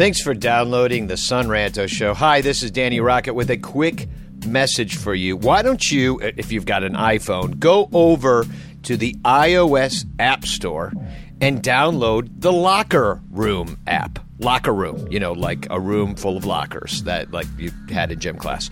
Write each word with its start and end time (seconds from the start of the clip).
Thanks 0.00 0.22
for 0.22 0.32
downloading 0.32 1.08
the 1.08 1.18
Son 1.18 1.48
Ranto 1.48 1.86
Show. 1.86 2.14
Hi, 2.14 2.40
this 2.40 2.62
is 2.62 2.70
Danny 2.70 3.00
Rocket 3.00 3.34
with 3.34 3.50
a 3.50 3.58
quick 3.58 4.08
message 4.46 4.96
for 4.96 5.14
you. 5.14 5.36
Why 5.36 5.60
don't 5.60 5.90
you, 5.90 6.18
if 6.22 6.50
you've 6.50 6.64
got 6.64 6.82
an 6.82 6.94
iPhone, 6.94 7.58
go 7.58 7.86
over 7.92 8.46
to 8.84 8.96
the 8.96 9.12
iOS 9.26 10.06
App 10.18 10.46
Store 10.46 10.94
and 11.42 11.62
download 11.62 12.30
the 12.40 12.50
Locker 12.50 13.20
Room 13.30 13.78
app. 13.86 14.18
Locker 14.38 14.72
room, 14.72 15.06
you 15.12 15.20
know, 15.20 15.32
like 15.32 15.66
a 15.68 15.78
room 15.78 16.14
full 16.14 16.38
of 16.38 16.46
lockers 16.46 17.02
that 17.02 17.30
like 17.30 17.46
you 17.58 17.70
had 17.90 18.10
in 18.10 18.20
gym 18.20 18.38
class. 18.38 18.70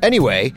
Anyway, 0.00 0.52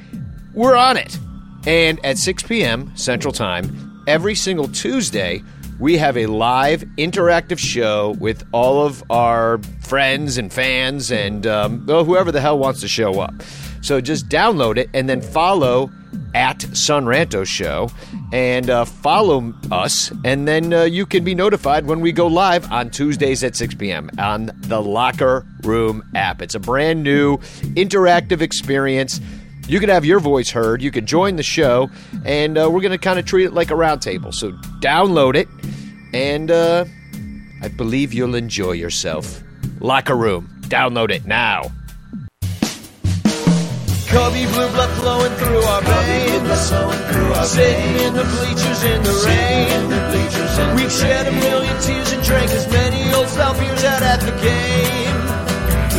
we're 0.53 0.75
on 0.75 0.97
it. 0.97 1.17
And 1.65 1.99
at 2.05 2.19
6 2.19 2.43
p.m. 2.43 2.95
Central 2.95 3.33
Time, 3.33 4.03
every 4.05 4.35
single 4.35 4.67
Tuesday, 4.67 5.41
we 5.81 5.97
have 5.97 6.15
a 6.15 6.27
live 6.27 6.81
interactive 6.97 7.57
show 7.57 8.15
with 8.19 8.45
all 8.53 8.85
of 8.85 9.03
our 9.09 9.59
friends 9.81 10.37
and 10.37 10.53
fans 10.53 11.11
and 11.11 11.47
um, 11.47 11.87
whoever 11.87 12.31
the 12.31 12.39
hell 12.39 12.59
wants 12.59 12.81
to 12.81 12.87
show 12.87 13.19
up. 13.19 13.33
So 13.81 13.99
just 13.99 14.29
download 14.29 14.77
it 14.77 14.91
and 14.93 15.09
then 15.09 15.21
follow 15.21 15.89
at 16.35 16.61
Son 16.77 17.05
Ranto 17.05 17.45
Show 17.45 17.89
and 18.31 18.69
uh, 18.69 18.85
follow 18.85 19.53
us, 19.71 20.11
and 20.23 20.47
then 20.47 20.73
uh, 20.73 20.83
you 20.83 21.05
can 21.05 21.23
be 21.23 21.35
notified 21.35 21.85
when 21.85 21.99
we 21.99 22.11
go 22.11 22.27
live 22.27 22.71
on 22.71 22.89
Tuesdays 22.89 23.43
at 23.43 23.55
6 23.55 23.75
p.m. 23.75 24.09
on 24.17 24.51
the 24.59 24.81
Locker 24.81 25.45
Room 25.63 26.03
app. 26.15 26.41
It's 26.41 26.55
a 26.55 26.59
brand 26.59 27.03
new 27.03 27.37
interactive 27.75 28.41
experience. 28.41 29.19
You 29.71 29.79
can 29.79 29.87
have 29.87 30.03
your 30.03 30.19
voice 30.19 30.49
heard. 30.49 30.81
You 30.81 30.91
can 30.91 31.05
join 31.05 31.37
the 31.37 31.43
show, 31.43 31.89
and 32.25 32.57
uh, 32.57 32.69
we're 32.69 32.81
going 32.81 32.91
to 32.91 32.97
kind 32.97 33.17
of 33.17 33.25
treat 33.25 33.45
it 33.45 33.53
like 33.53 33.71
a 33.71 33.73
roundtable. 33.73 34.33
So 34.33 34.51
download 34.81 35.35
it, 35.35 35.47
and 36.13 36.51
uh, 36.51 36.83
I 37.61 37.69
believe 37.69 38.11
you'll 38.11 38.35
enjoy 38.35 38.73
yourself. 38.73 39.41
Locker 39.79 40.17
Room, 40.17 40.49
download 40.63 41.09
it 41.09 41.25
now. 41.25 41.71
Cubby 44.09 44.43
blue 44.51 44.67
blood 44.75 44.89
flowing 44.99 45.31
through 45.35 45.63
our 45.63 45.81
veins. 45.81 46.59
Sitting 47.47 47.95
in 48.05 48.13
the 48.13 48.25
bleachers 48.25 48.83
in 48.83 49.01
the 49.03 49.23
rain. 49.25 50.75
We've 50.75 50.91
shed 50.91 51.27
a 51.27 51.31
million 51.31 51.81
tears 51.81 52.11
and 52.11 52.21
drank 52.23 52.51
as 52.51 52.69
many 52.69 53.13
old 53.13 53.29
style 53.29 53.53
beers 53.57 53.85
out 53.85 54.03
at 54.03 54.19
the 54.19 54.31
game. 54.41 55.00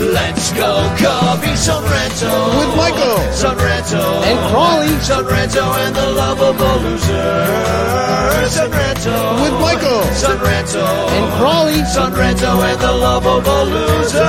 Let's 0.03 0.51
go, 0.53 0.83
Cubby 0.99 1.55
Son 1.55 1.85
Ranto. 1.85 2.59
With 2.59 2.77
Michael. 2.77 3.19
Son 3.33 3.57
Ranto. 3.57 4.23
And 4.27 4.39
Crawley. 4.51 4.99
Son 4.99 5.25
Ranto 5.25 5.63
and 5.79 5.95
the 5.95 6.11
lovable 6.11 6.79
loser. 6.83 8.49
Son 8.51 8.71
Ranto. 8.71 9.43
With 9.43 9.55
Michael. 9.61 10.03
Son 10.15 10.39
Ranto. 10.39 10.85
And 10.85 11.33
Crawley. 11.39 11.85
Son 11.85 12.13
Ranto 12.13 12.61
and 12.69 12.81
the 12.81 12.93
lovable 12.93 13.65
losers. 13.67 14.23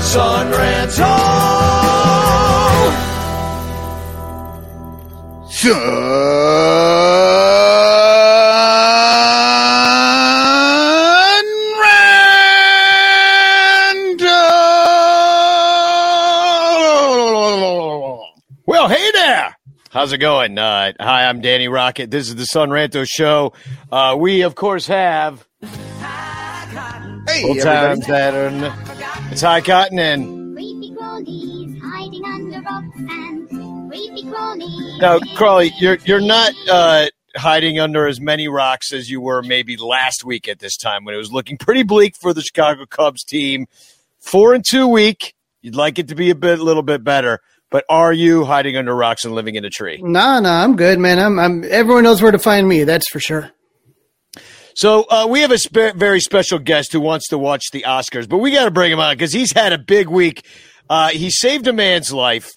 Son 0.00 0.50
Ranto. 0.50 1.16
Sun 5.50 6.08
How's 19.90 20.12
it 20.12 20.18
going? 20.18 20.58
Uh, 20.58 20.92
hi, 21.00 21.24
I'm 21.28 21.40
Danny 21.40 21.68
Rocket. 21.68 22.10
This 22.10 22.28
is 22.28 22.36
the 22.36 22.44
Son 22.44 22.68
Ranto 22.68 23.06
Show. 23.08 23.54
Uh, 23.90 24.16
we, 24.18 24.42
of 24.42 24.54
course, 24.54 24.86
have 24.86 25.46
Hey, 25.62 27.42
old 27.44 27.58
everybody. 27.58 27.62
times 27.62 28.06
that 28.06 29.32
It's 29.32 29.40
High 29.40 29.60
Cotton 29.62 29.98
and 29.98 30.54
Creepy 30.54 30.90
crawlies 30.94 31.80
hiding 31.82 32.24
under 32.24 32.60
rocks 32.60 32.96
and 32.98 33.90
creepy 33.90 34.22
crawlies. 34.24 35.00
now, 35.00 35.18
Crawley. 35.36 35.72
You're 35.78 35.96
you're 36.04 36.20
not 36.20 36.52
uh, 36.70 37.06
hiding 37.36 37.78
under 37.80 38.06
as 38.06 38.20
many 38.20 38.46
rocks 38.48 38.92
as 38.92 39.10
you 39.10 39.20
were 39.22 39.42
maybe 39.42 39.76
last 39.78 40.22
week 40.24 40.48
at 40.48 40.58
this 40.58 40.76
time 40.76 41.04
when 41.04 41.14
it 41.14 41.18
was 41.18 41.32
looking 41.32 41.56
pretty 41.56 41.82
bleak 41.82 42.14
for 42.16 42.34
the 42.34 42.42
Chicago 42.42 42.84
Cubs 42.86 43.24
team. 43.24 43.66
Four 44.20 44.52
and 44.54 44.64
two 44.64 44.86
week. 44.86 45.34
You'd 45.62 45.74
like 45.76 45.98
it 45.98 46.08
to 46.08 46.14
be 46.14 46.30
a 46.30 46.34
bit, 46.34 46.60
little 46.60 46.84
bit 46.84 47.02
better, 47.02 47.40
but 47.70 47.84
are 47.88 48.12
you 48.12 48.44
hiding 48.44 48.76
under 48.76 48.94
rocks 48.94 49.24
and 49.24 49.34
living 49.34 49.54
in 49.54 49.64
a 49.64 49.70
tree? 49.70 50.00
Nah, 50.02 50.40
nah, 50.40 50.64
I'm 50.64 50.76
good, 50.76 50.98
man. 50.98 51.18
I'm, 51.18 51.38
I'm. 51.38 51.64
Everyone 51.64 52.04
knows 52.04 52.22
where 52.22 52.32
to 52.32 52.38
find 52.38 52.68
me. 52.68 52.84
That's 52.84 53.08
for 53.08 53.20
sure. 53.20 53.50
So 54.74 55.06
uh, 55.10 55.26
we 55.28 55.40
have 55.40 55.50
a 55.50 55.58
spe- 55.58 55.96
very 55.96 56.20
special 56.20 56.60
guest 56.60 56.92
who 56.92 57.00
wants 57.00 57.28
to 57.28 57.38
watch 57.38 57.72
the 57.72 57.82
Oscars, 57.82 58.28
but 58.28 58.38
we 58.38 58.52
got 58.52 58.64
to 58.64 58.70
bring 58.70 58.92
him 58.92 59.00
on 59.00 59.14
because 59.14 59.32
he's 59.32 59.52
had 59.52 59.72
a 59.72 59.78
big 59.78 60.08
week. 60.08 60.46
Uh, 60.88 61.08
he 61.08 61.30
saved 61.30 61.66
a 61.66 61.72
man's 61.72 62.12
life, 62.12 62.52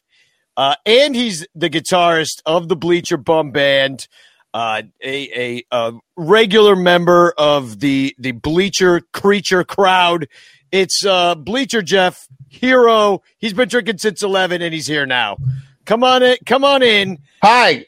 uh, 0.56 0.76
and 0.86 1.16
he's 1.16 1.48
the 1.56 1.70
guitarist 1.70 2.42
of 2.46 2.68
the 2.68 2.76
Bleacher 2.76 3.18
Bum 3.18 3.50
Band, 3.52 4.08
uh, 4.54 4.84
a, 5.04 5.58
a, 5.60 5.64
a 5.72 5.94
regular 6.16 6.76
member 6.76 7.34
of 7.38 7.80
the 7.80 8.16
the 8.20 8.34
Bleacher 8.34 9.02
Creature 9.14 9.64
crowd. 9.64 10.28
It's 10.72 11.04
uh, 11.04 11.36
Bleacher 11.36 11.82
Jeff 11.82 12.28
Hero. 12.52 13.22
He's 13.38 13.54
been 13.54 13.70
drinking 13.70 13.98
since 14.00 14.22
eleven, 14.22 14.62
and 14.62 14.74
he's 14.74 14.86
here 14.86 15.06
now. 15.06 15.38
Come 15.86 16.04
on 16.04 16.22
in, 16.22 16.36
come 16.46 16.66
on 16.66 16.84
in. 16.84 17.18
Hi. 17.42 17.86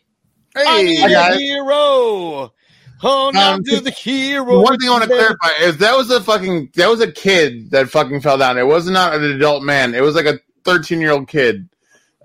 Hey, 0.56 1.04
a 1.04 1.10
guys. 1.10 1.38
hero. 1.38 2.54
Oh, 3.06 3.32
now 3.34 3.56
Um, 3.56 3.64
to 3.66 3.82
the 3.82 3.92
hero. 3.92 4.62
One 4.62 4.80
thing 4.80 4.88
I 4.88 4.94
want 4.94 5.04
to 5.04 5.10
clarify 5.10 5.50
is 5.60 5.78
that 5.80 5.98
was 5.98 6.10
a 6.10 6.22
fucking 6.24 6.72
that 6.76 6.88
was 6.90 7.02
a 7.02 7.12
kid 7.12 7.72
that 7.72 7.90
fucking 7.90 8.22
fell 8.22 8.38
down. 8.38 8.58
It 8.58 8.66
was 8.66 8.90
not 8.90 9.14
an 9.16 9.24
adult 9.24 9.64
man. 9.64 9.94
It 9.94 10.02
was 10.02 10.16
like 10.16 10.26
a 10.26 10.40
thirteen 10.64 11.02
year 11.02 11.12
old 11.12 11.28
kid. 11.28 11.68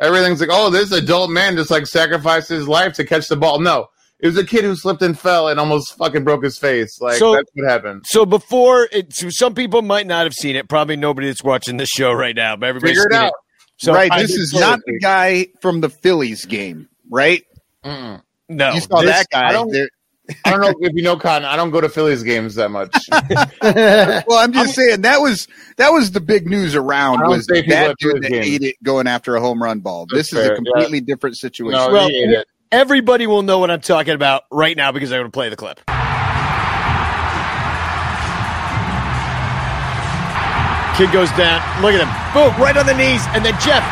Everything's 0.00 0.40
like, 0.40 0.50
oh, 0.52 0.70
this 0.70 0.92
adult 0.92 1.30
man 1.30 1.56
just 1.56 1.72
like 1.72 1.86
sacrificed 1.88 2.48
his 2.48 2.68
life 2.68 2.92
to 2.94 3.04
catch 3.04 3.26
the 3.26 3.36
ball. 3.36 3.58
No, 3.58 3.88
it 4.20 4.26
was 4.26 4.36
a 4.36 4.44
kid 4.44 4.64
who 4.64 4.74
slipped 4.76 5.02
and 5.02 5.18
fell 5.18 5.48
and 5.48 5.60
almost 5.60 5.96
fucking 5.96 6.24
broke 6.24 6.42
his 6.44 6.58
face. 6.58 7.00
Like 7.00 7.14
So- 7.18 7.34
that's 7.34 7.50
what 7.54 7.68
happened. 7.70 8.04
So 8.06 8.26
before, 8.26 8.88
it, 8.92 9.12
so 9.14 9.28
some 9.30 9.54
people 9.54 9.82
might 9.82 10.06
not 10.06 10.24
have 10.24 10.34
seen 10.34 10.56
it. 10.56 10.68
Probably 10.68 10.96
nobody 10.96 11.28
that's 11.28 11.44
watching 11.44 11.76
this 11.76 11.88
show 11.88 12.12
right 12.12 12.34
now, 12.36 12.56
but 12.56 12.68
everybody's 12.68 12.96
Figure 12.98 13.08
it 13.10 13.12
seen 13.14 13.22
out. 13.26 13.32
So 13.76 13.94
right, 13.94 14.10
I 14.10 14.22
this 14.22 14.32
is 14.34 14.50
so- 14.52 14.60
not 14.60 14.80
the 14.86 14.98
guy 14.98 15.46
from 15.60 15.80
the 15.80 15.88
Phillies 15.88 16.44
game, 16.46 16.88
right? 17.10 17.44
Mm-mm. 17.84 18.22
No, 18.48 18.72
you 18.72 18.80
saw 18.80 19.00
this- 19.02 19.10
that 19.10 19.26
guy. 19.30 19.48
I 19.48 19.52
don't- 19.52 19.72
I 20.44 20.50
don't 20.50 20.60
know 20.60 20.74
if 20.82 20.92
you 20.94 21.02
know 21.02 21.16
Cotton. 21.16 21.46
I 21.46 21.56
don't 21.56 21.70
go 21.70 21.80
to 21.80 21.88
Phillies 21.88 22.22
games 22.22 22.56
that 22.56 22.70
much. 22.70 22.94
Well, 23.62 24.38
I'm 24.38 24.52
just 24.52 24.74
saying 24.74 25.00
that 25.00 25.20
was 25.22 25.48
that 25.78 25.90
was 25.90 26.10
the 26.10 26.20
big 26.20 26.46
news 26.46 26.74
around 26.74 27.26
was 27.26 27.46
say 27.46 27.62
people 27.62 27.76
that 27.76 27.96
dude 27.98 28.22
that 28.22 28.30
games. 28.30 28.46
ate 28.46 28.62
it 28.62 28.76
going 28.82 29.06
after 29.06 29.36
a 29.36 29.40
home 29.40 29.62
run 29.62 29.80
ball. 29.80 30.04
That's 30.10 30.30
this 30.30 30.38
is 30.38 30.48
a 30.50 30.54
completely 30.54 31.00
different 31.00 31.38
situation. 31.38 31.78
no, 31.80 31.90
Well, 31.90 32.08
he 32.10 32.22
ate 32.24 32.30
it. 32.30 32.46
Everybody 32.70 33.26
will 33.26 33.42
know 33.42 33.58
what 33.58 33.70
I'm 33.70 33.80
talking 33.80 34.14
about 34.14 34.44
right 34.50 34.76
now 34.76 34.92
because 34.92 35.12
I'm 35.12 35.20
going 35.20 35.30
to 35.30 35.34
play 35.34 35.48
the 35.48 35.56
clip. 35.56 35.80
Kid 40.96 41.12
goes 41.12 41.30
down. 41.38 41.62
Look 41.80 41.94
at 41.94 42.02
him. 42.02 42.10
Boom, 42.34 42.50
right 42.60 42.76
on 42.76 42.86
the 42.86 42.94
knees. 42.94 43.22
And 43.30 43.44
then 43.44 43.54
Jeff 43.60 43.86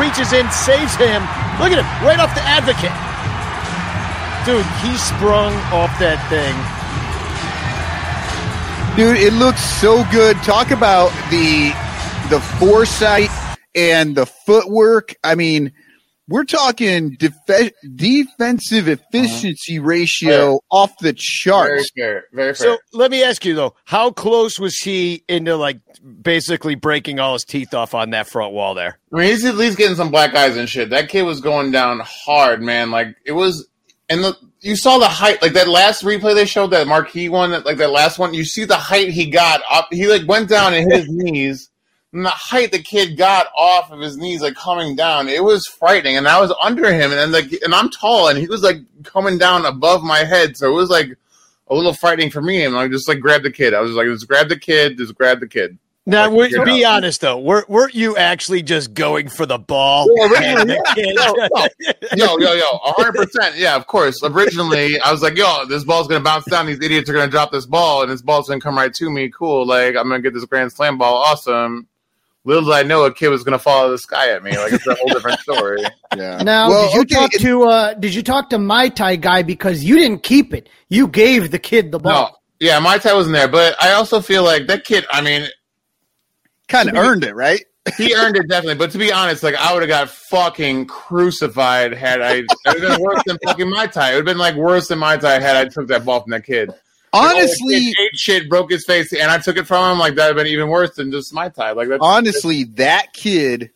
reaches 0.00 0.32
in, 0.32 0.50
saves 0.50 0.96
him. 0.96 1.20
Look 1.60 1.72
at 1.72 1.78
him, 1.78 1.88
right 2.06 2.18
off 2.18 2.34
the 2.34 2.42
advocate. 2.42 2.96
Dude, 4.46 4.64
he 4.80 4.96
sprung 4.96 5.52
off 5.72 5.92
that 5.98 6.22
thing. 6.30 6.54
Dude, 8.96 9.18
it 9.18 9.34
looks 9.34 9.60
so 9.60 10.04
good. 10.10 10.36
Talk 10.38 10.70
about 10.70 11.10
the 11.30 11.74
the 12.30 12.40
foresight 12.58 13.30
and 13.74 14.16
the 14.16 14.24
footwork. 14.24 15.14
I 15.22 15.34
mean, 15.34 15.72
we're 16.28 16.44
talking 16.44 17.16
def- 17.18 17.72
defensive 17.94 18.88
efficiency 18.88 19.78
uh-huh. 19.78 19.86
ratio 19.86 20.60
off 20.70 20.96
the 20.98 21.12
Very 21.12 21.14
charts. 21.16 21.90
fair. 21.96 22.24
Very 22.32 22.54
fair. 22.54 22.54
So 22.54 22.78
let 22.92 23.10
me 23.10 23.22
ask 23.22 23.44
you 23.44 23.54
though, 23.54 23.74
how 23.84 24.10
close 24.10 24.58
was 24.58 24.76
he 24.76 25.22
into 25.28 25.56
like 25.56 25.80
basically 26.22 26.74
breaking 26.74 27.20
all 27.20 27.34
his 27.34 27.44
teeth 27.44 27.74
off 27.74 27.94
on 27.94 28.10
that 28.10 28.28
front 28.28 28.52
wall 28.52 28.74
there? 28.74 28.98
I 29.12 29.16
mean, 29.16 29.30
he's 29.30 29.44
at 29.44 29.54
least 29.54 29.78
getting 29.78 29.96
some 29.96 30.10
black 30.10 30.34
eyes 30.34 30.56
and 30.56 30.68
shit. 30.68 30.90
That 30.90 31.08
kid 31.08 31.22
was 31.22 31.40
going 31.40 31.70
down 31.70 32.00
hard, 32.04 32.62
man. 32.62 32.90
Like 32.90 33.16
it 33.24 33.32
was, 33.32 33.68
and 34.08 34.24
the 34.24 34.36
you 34.60 34.76
saw 34.76 34.98
the 34.98 35.08
height. 35.08 35.40
Like 35.42 35.52
that 35.52 35.68
last 35.68 36.02
replay 36.02 36.34
they 36.34 36.44
showed, 36.44 36.70
that 36.70 36.88
marquee 36.88 37.28
one, 37.28 37.50
like 37.64 37.78
that 37.78 37.90
last 37.90 38.18
one. 38.18 38.34
You 38.34 38.44
see 38.44 38.64
the 38.64 38.76
height 38.76 39.10
he 39.10 39.30
got 39.30 39.62
up. 39.70 39.88
He 39.92 40.08
like 40.08 40.26
went 40.26 40.48
down 40.48 40.74
and 40.74 40.90
hit 40.90 41.04
his 41.04 41.08
knees, 41.10 41.70
and 42.12 42.24
the 42.24 42.30
height 42.30 42.72
the 42.72 42.78
kid 42.82 43.16
got 43.16 43.48
off 43.56 43.90
of 43.90 44.00
his 44.00 44.16
knees, 44.16 44.40
like 44.40 44.54
coming 44.54 44.96
down, 44.96 45.28
it 45.28 45.42
was 45.44 45.64
frightening. 45.78 46.16
And 46.16 46.26
I 46.28 46.40
was 46.40 46.54
under 46.62 46.92
him, 46.92 47.10
and 47.10 47.12
then 47.12 47.32
like, 47.32 47.52
and 47.62 47.74
I'm 47.74 47.90
tall, 47.90 48.28
and 48.28 48.38
he 48.38 48.46
was 48.46 48.62
like 48.62 48.78
coming 49.04 49.38
down 49.38 49.66
above 49.66 50.02
my 50.02 50.18
head, 50.24 50.56
so 50.56 50.70
it 50.70 50.74
was 50.74 50.90
like 50.90 51.08
a 51.68 51.74
little 51.74 51.92
frightening 51.94 52.30
for 52.30 52.40
me. 52.40 52.64
And 52.64 52.76
I 52.76 52.88
just 52.88 53.08
like 53.08 53.20
grabbed 53.20 53.44
the 53.44 53.50
kid. 53.52 53.74
I 53.74 53.80
was 53.80 53.92
like, 53.92 54.06
just 54.06 54.28
grab 54.28 54.48
the 54.48 54.58
kid, 54.58 54.96
just 54.98 55.14
grab 55.14 55.40
the 55.40 55.48
kid. 55.48 55.78
Now, 56.08 56.30
Like, 56.30 56.64
be 56.64 56.84
honest 56.84 57.20
though, 57.20 57.36
weren't, 57.36 57.68
weren't 57.68 57.92
you 57.96 58.16
actually 58.16 58.62
just 58.62 58.94
going 58.94 59.28
for 59.28 59.44
the 59.44 59.58
ball? 59.58 60.06
Originally, 60.22 60.60
And 60.60 60.70
the 60.70 61.70
kid- 62.14 62.18
yo, 62.18 62.38
yo, 62.38 62.52
yo, 62.52 62.64
hundred 62.80 63.14
percent. 63.16 63.56
Yeah, 63.56 63.74
of 63.74 63.88
course. 63.88 64.14
Originally, 64.22 65.00
I 65.00 65.10
was 65.10 65.20
like, 65.20 65.36
yo, 65.36 65.64
this 65.66 65.82
ball's 65.82 66.06
gonna 66.06 66.22
bounce 66.22 66.44
down. 66.44 66.66
These 66.66 66.80
idiots 66.80 67.10
are 67.10 67.12
gonna 67.12 67.28
drop 67.28 67.50
this 67.50 67.66
ball, 67.66 68.02
and 68.02 68.10
this 68.12 68.22
ball's 68.22 68.48
gonna 68.48 68.60
come 68.60 68.76
right 68.76 68.94
to 68.94 69.10
me. 69.10 69.28
Cool. 69.30 69.66
Like 69.66 69.96
I'm 69.96 70.04
gonna 70.08 70.20
get 70.20 70.32
this 70.32 70.44
grand 70.44 70.70
slam 70.72 70.96
ball. 70.96 71.16
Awesome. 71.16 71.88
Little 72.46 72.62
did 72.64 72.72
I 72.72 72.82
know 72.84 73.04
a 73.04 73.12
kid 73.12 73.28
was 73.28 73.44
gonna 73.44 73.58
fall 73.58 73.80
out 73.82 73.84
of 73.86 73.90
the 73.90 73.98
sky 73.98 74.30
at 74.30 74.42
me. 74.42 74.56
Like 74.56 74.72
it's 74.72 74.86
a 74.86 74.94
whole 74.94 75.08
different 75.08 75.40
story. 75.40 75.82
Yeah. 76.16 76.42
Now, 76.42 76.68
Well, 76.70 76.86
did 76.86 76.94
you 76.94 77.00
okay, 77.02 77.14
talk 77.16 77.34
it- 77.34 77.40
to 77.42 77.62
uh, 77.64 77.94
did 77.94 78.14
you 78.14 78.22
talk 78.22 78.48
to 78.50 78.58
my 78.58 78.88
Thai 78.88 79.16
guy 79.16 79.42
because 79.42 79.84
you 79.84 79.96
didn't 79.98 80.22
keep 80.22 80.54
it? 80.54 80.68
You 80.88 81.08
gave 81.08 81.50
the 81.50 81.58
kid 81.58 81.92
the 81.92 81.98
ball. 81.98 82.12
No, 82.12 82.18
ball. 82.28 82.42
yeah, 82.60 82.78
my 82.78 82.96
tie 82.96 83.12
wasn't 83.12 83.34
there, 83.34 83.48
but 83.48 83.76
I 83.82 83.92
also 83.92 84.20
feel 84.22 84.42
like 84.44 84.66
that 84.68 84.84
kid. 84.84 85.04
I 85.10 85.20
mean, 85.20 85.46
kind 86.68 86.88
of 86.88 86.94
earned 86.94 87.24
it, 87.24 87.34
right? 87.34 87.62
he 87.98 88.14
earned 88.14 88.36
it 88.36 88.48
definitely. 88.48 88.76
But 88.76 88.92
to 88.92 88.98
be 88.98 89.12
honest, 89.12 89.42
like 89.42 89.56
I 89.56 89.72
would 89.74 89.82
have 89.82 89.88
got 89.88 90.08
fucking 90.08 90.86
crucified 90.86 91.92
had 91.92 92.22
I. 92.22 92.34
It 92.36 92.46
would 92.66 92.82
have 92.82 92.96
been 92.96 93.00
worse 93.02 93.22
than 93.26 93.38
fucking 93.44 93.68
my 93.68 93.86
tie. 93.86 94.12
It 94.12 94.14
would 94.16 94.26
have 94.28 94.34
been 94.34 94.38
like 94.38 94.54
worse 94.54 94.88
than 94.88 94.98
my 95.00 95.16
tie 95.16 95.38
had 95.40 95.56
I 95.56 95.64
took 95.68 95.88
that 95.88 96.04
ball 96.04 96.22
from 96.22 96.30
that 96.30 96.44
kid. 96.44 96.70
Honestly, 97.12 97.94
ate 98.00 98.16
shit, 98.16 98.48
broke 98.48 98.70
his 98.70 98.84
face, 98.84 99.12
and 99.12 99.30
I 99.30 99.38
took 99.38 99.56
it 99.56 99.66
from 99.66 99.92
him. 99.92 99.98
Like 99.98 100.14
that 100.16 100.28
would 100.28 100.36
have 100.36 100.44
been 100.44 100.52
even 100.52 100.68
worse 100.68 100.94
than 100.96 101.10
just 101.10 101.32
my 101.32 101.48
tie. 101.48 101.72
Like 101.72 101.88
that's 101.88 102.00
honestly, 102.02 102.64
that 102.74 103.12
kid 103.12 103.70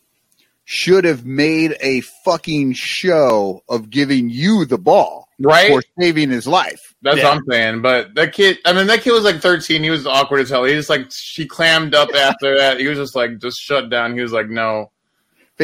should 0.63 1.03
have 1.05 1.25
made 1.25 1.75
a 1.81 2.01
fucking 2.23 2.73
show 2.73 3.61
of 3.67 3.89
giving 3.89 4.29
you 4.29 4.63
the 4.65 4.77
ball 4.77 5.27
right. 5.39 5.69
for 5.69 5.81
saving 5.99 6.29
his 6.29 6.47
life. 6.47 6.93
That's 7.01 7.17
Yeah. 7.17 7.25
what 7.25 7.37
I'm 7.37 7.43
saying. 7.49 7.81
But 7.81 8.15
that 8.15 8.31
kid, 8.33 8.59
I 8.65 8.71
mean, 8.73 8.87
that 8.87 9.01
kid 9.01 9.11
was 9.11 9.23
like 9.23 9.41
13. 9.41 9.83
He 9.83 9.89
was 9.89 10.05
awkward 10.05 10.41
as 10.41 10.49
hell. 10.49 10.63
He 10.63 10.73
just 10.73 10.89
like 10.89 11.07
she 11.11 11.45
clammed 11.45 11.95
up 11.95 12.09
after 12.15 12.57
that. 12.57 12.79
He 12.79 12.87
was 12.87 12.97
just 12.97 13.15
like 13.15 13.39
just 13.39 13.59
shut 13.59 13.89
down. 13.89 14.13
He 14.15 14.21
was 14.21 14.31
like, 14.31 14.47
no, 14.49 14.90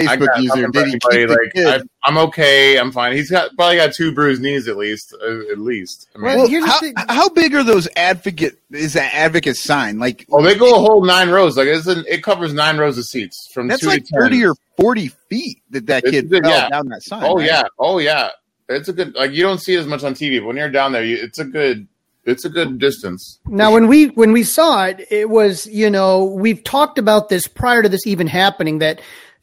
Facebook 0.05 0.25
got 0.27 0.41
user 0.44 0.67
did 0.67 0.75
he 0.75 0.81
anybody. 0.81 0.91
keep 0.91 1.01
the 1.27 1.27
Like 1.44 1.53
kid? 1.53 1.67
I, 1.67 2.07
I'm 2.09 2.17
okay. 2.17 2.77
I'm 2.77 2.91
fine. 2.91 3.13
He's 3.13 3.31
got 3.31 3.55
probably 3.55 3.77
got 3.77 3.94
two 3.94 4.11
bruised 4.13 4.41
knees 4.41 4.67
at 4.67 4.77
least. 4.77 5.15
Uh, 5.21 5.51
at 5.51 5.57
least. 5.57 6.07
I 6.13 6.17
mean, 6.17 6.25
Well, 6.25 6.38
Well, 6.38 6.47
here's 6.47 6.63
the 6.65 6.69
how, 6.71 6.79
thing- 6.79 6.94
how 7.09 7.29
big 7.29 7.53
are 7.55 7.63
those 7.63 7.88
advocate? 7.95 8.59
Is 8.71 8.94
that 8.94 9.13
advocate 9.13 9.55
sign 9.57 9.99
like? 9.99 10.25
oh, 10.31 10.41
they 10.44 10.55
go 10.55 10.75
a 10.75 10.79
whole 10.79 11.03
nine 11.05 11.29
rows. 11.29 11.57
Like 11.57 11.67
it's 11.67 11.88
an, 11.88 12.03
it 12.07 12.23
covers 12.23 12.53
nine 12.53 12.77
rows 12.77 12.97
of 12.97 13.05
seats 13.05 13.49
from 13.53 13.67
That's 13.67 13.81
two 13.81 13.88
like 13.88 14.03
to 14.05 14.11
10. 14.13 14.21
thirty 14.21 14.45
or 14.45 14.53
forty 14.75 15.07
feet 15.29 15.61
that 15.71 15.88
that 15.88 16.03
It's 16.03 16.11
kid 16.11 16.29
good, 16.29 16.44
fell 16.44 16.51
yeah. 16.53 16.69
down 16.69 16.88
that 16.89 17.01
sign. 17.03 17.23
Oh 17.23 17.35
right? 17.38 17.45
yeah, 17.45 17.63
oh 17.79 17.99
yeah. 17.99 18.29
It's 18.69 18.89
a 18.89 18.94
good 18.94 19.15
like 19.15 19.31
you 19.31 19.44
don't 19.44 19.59
see 19.59 19.75
it 19.75 19.79
as 19.79 19.88
much 19.88 20.03
on 20.03 20.13
TV, 20.13 20.39
but 20.39 20.47
when 20.47 20.57
you're 20.57 20.69
down 20.69 20.91
there, 20.91 21.03
you, 21.03 21.15
it's 21.17 21.39
a 21.39 21.45
good 21.45 21.88
it's 22.25 22.44
a 22.44 22.49
good 22.49 22.77
distance. 22.77 23.39
Now, 23.47 23.71
when 23.71 23.88
we 23.88 24.07
when 24.07 24.33
we 24.33 24.44
saw 24.44 24.83
it, 24.88 25.07
it 25.09 25.29
was 25.29 25.65
you 25.67 25.89
know 25.89 26.25
we've 26.25 26.61
talked 26.61 26.97
about 26.99 27.29
this 27.29 27.47
prior 27.47 27.81
to 27.81 27.88
this 27.88 28.05
even 28.05 28.27
happening 28.27 28.79
that 28.79 28.99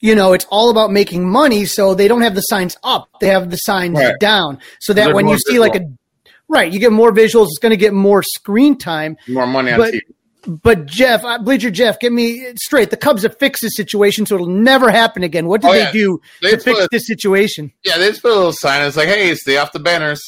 you 0.07 0.15
know 0.15 0.33
it's 0.35 0.47
all 0.51 0.69
about 0.71 0.91
making 0.93 1.23
money, 1.29 1.65
so 1.65 1.95
they 1.95 2.09
don't 2.09 2.23
have 2.23 2.35
the 2.35 2.43
signs 2.53 2.77
up; 2.85 3.09
they 3.21 3.29
have 3.29 3.51
the 3.51 3.57
signs 3.57 3.99
Right. 3.99 4.15
down, 4.21 4.59
so 4.81 4.93
that 4.93 5.15
when 5.15 5.27
you 5.29 5.39
see 5.39 5.59
like 5.59 5.75
a 5.77 5.83
right, 6.49 6.71
you 6.73 6.79
get 6.79 6.93
more 6.93 7.13
visuals. 7.13 7.47
It's 7.47 7.59
going 7.59 7.71
to 7.71 7.77
get 7.87 7.93
more 7.95 8.23
screen 8.23 8.77
time. 8.79 9.17
More 9.29 9.47
money 9.47 9.73
on 9.73 9.79
But- 9.79 9.95
TV. 9.95 10.01
But 10.47 10.85
Jeff, 10.85 11.25
uh, 11.25 11.39
Bleacher 11.39 11.71
Jeff, 11.71 11.99
get 11.99 12.13
me 12.13 12.45
straight. 12.63 12.91
The 12.91 12.99
Cubs 12.99 13.23
have 13.23 13.39
fixed 13.39 13.63
this 13.63 13.75
situation, 13.75 14.27
so 14.27 14.35
it'll 14.35 14.47
never 14.47 14.91
happen 14.91 15.23
again. 15.23 15.47
What 15.47 15.63
did 15.63 15.69
Oh, 15.71 15.73
they 15.73 15.91
do 15.91 16.21
They 16.43 16.51
to 16.51 16.59
fix 16.59 16.81
put- 16.81 16.91
this 16.91 17.07
situation? 17.07 17.73
Yeah, 17.83 17.97
they 17.97 18.11
just 18.11 18.21
put 18.21 18.33
a 18.33 18.35
little 18.35 18.53
sign. 18.53 18.83
It's 18.87 18.95
like, 18.95 19.09
hey, 19.09 19.35
stay 19.37 19.57
off 19.57 19.73
the 19.73 19.79
banners. 19.79 20.21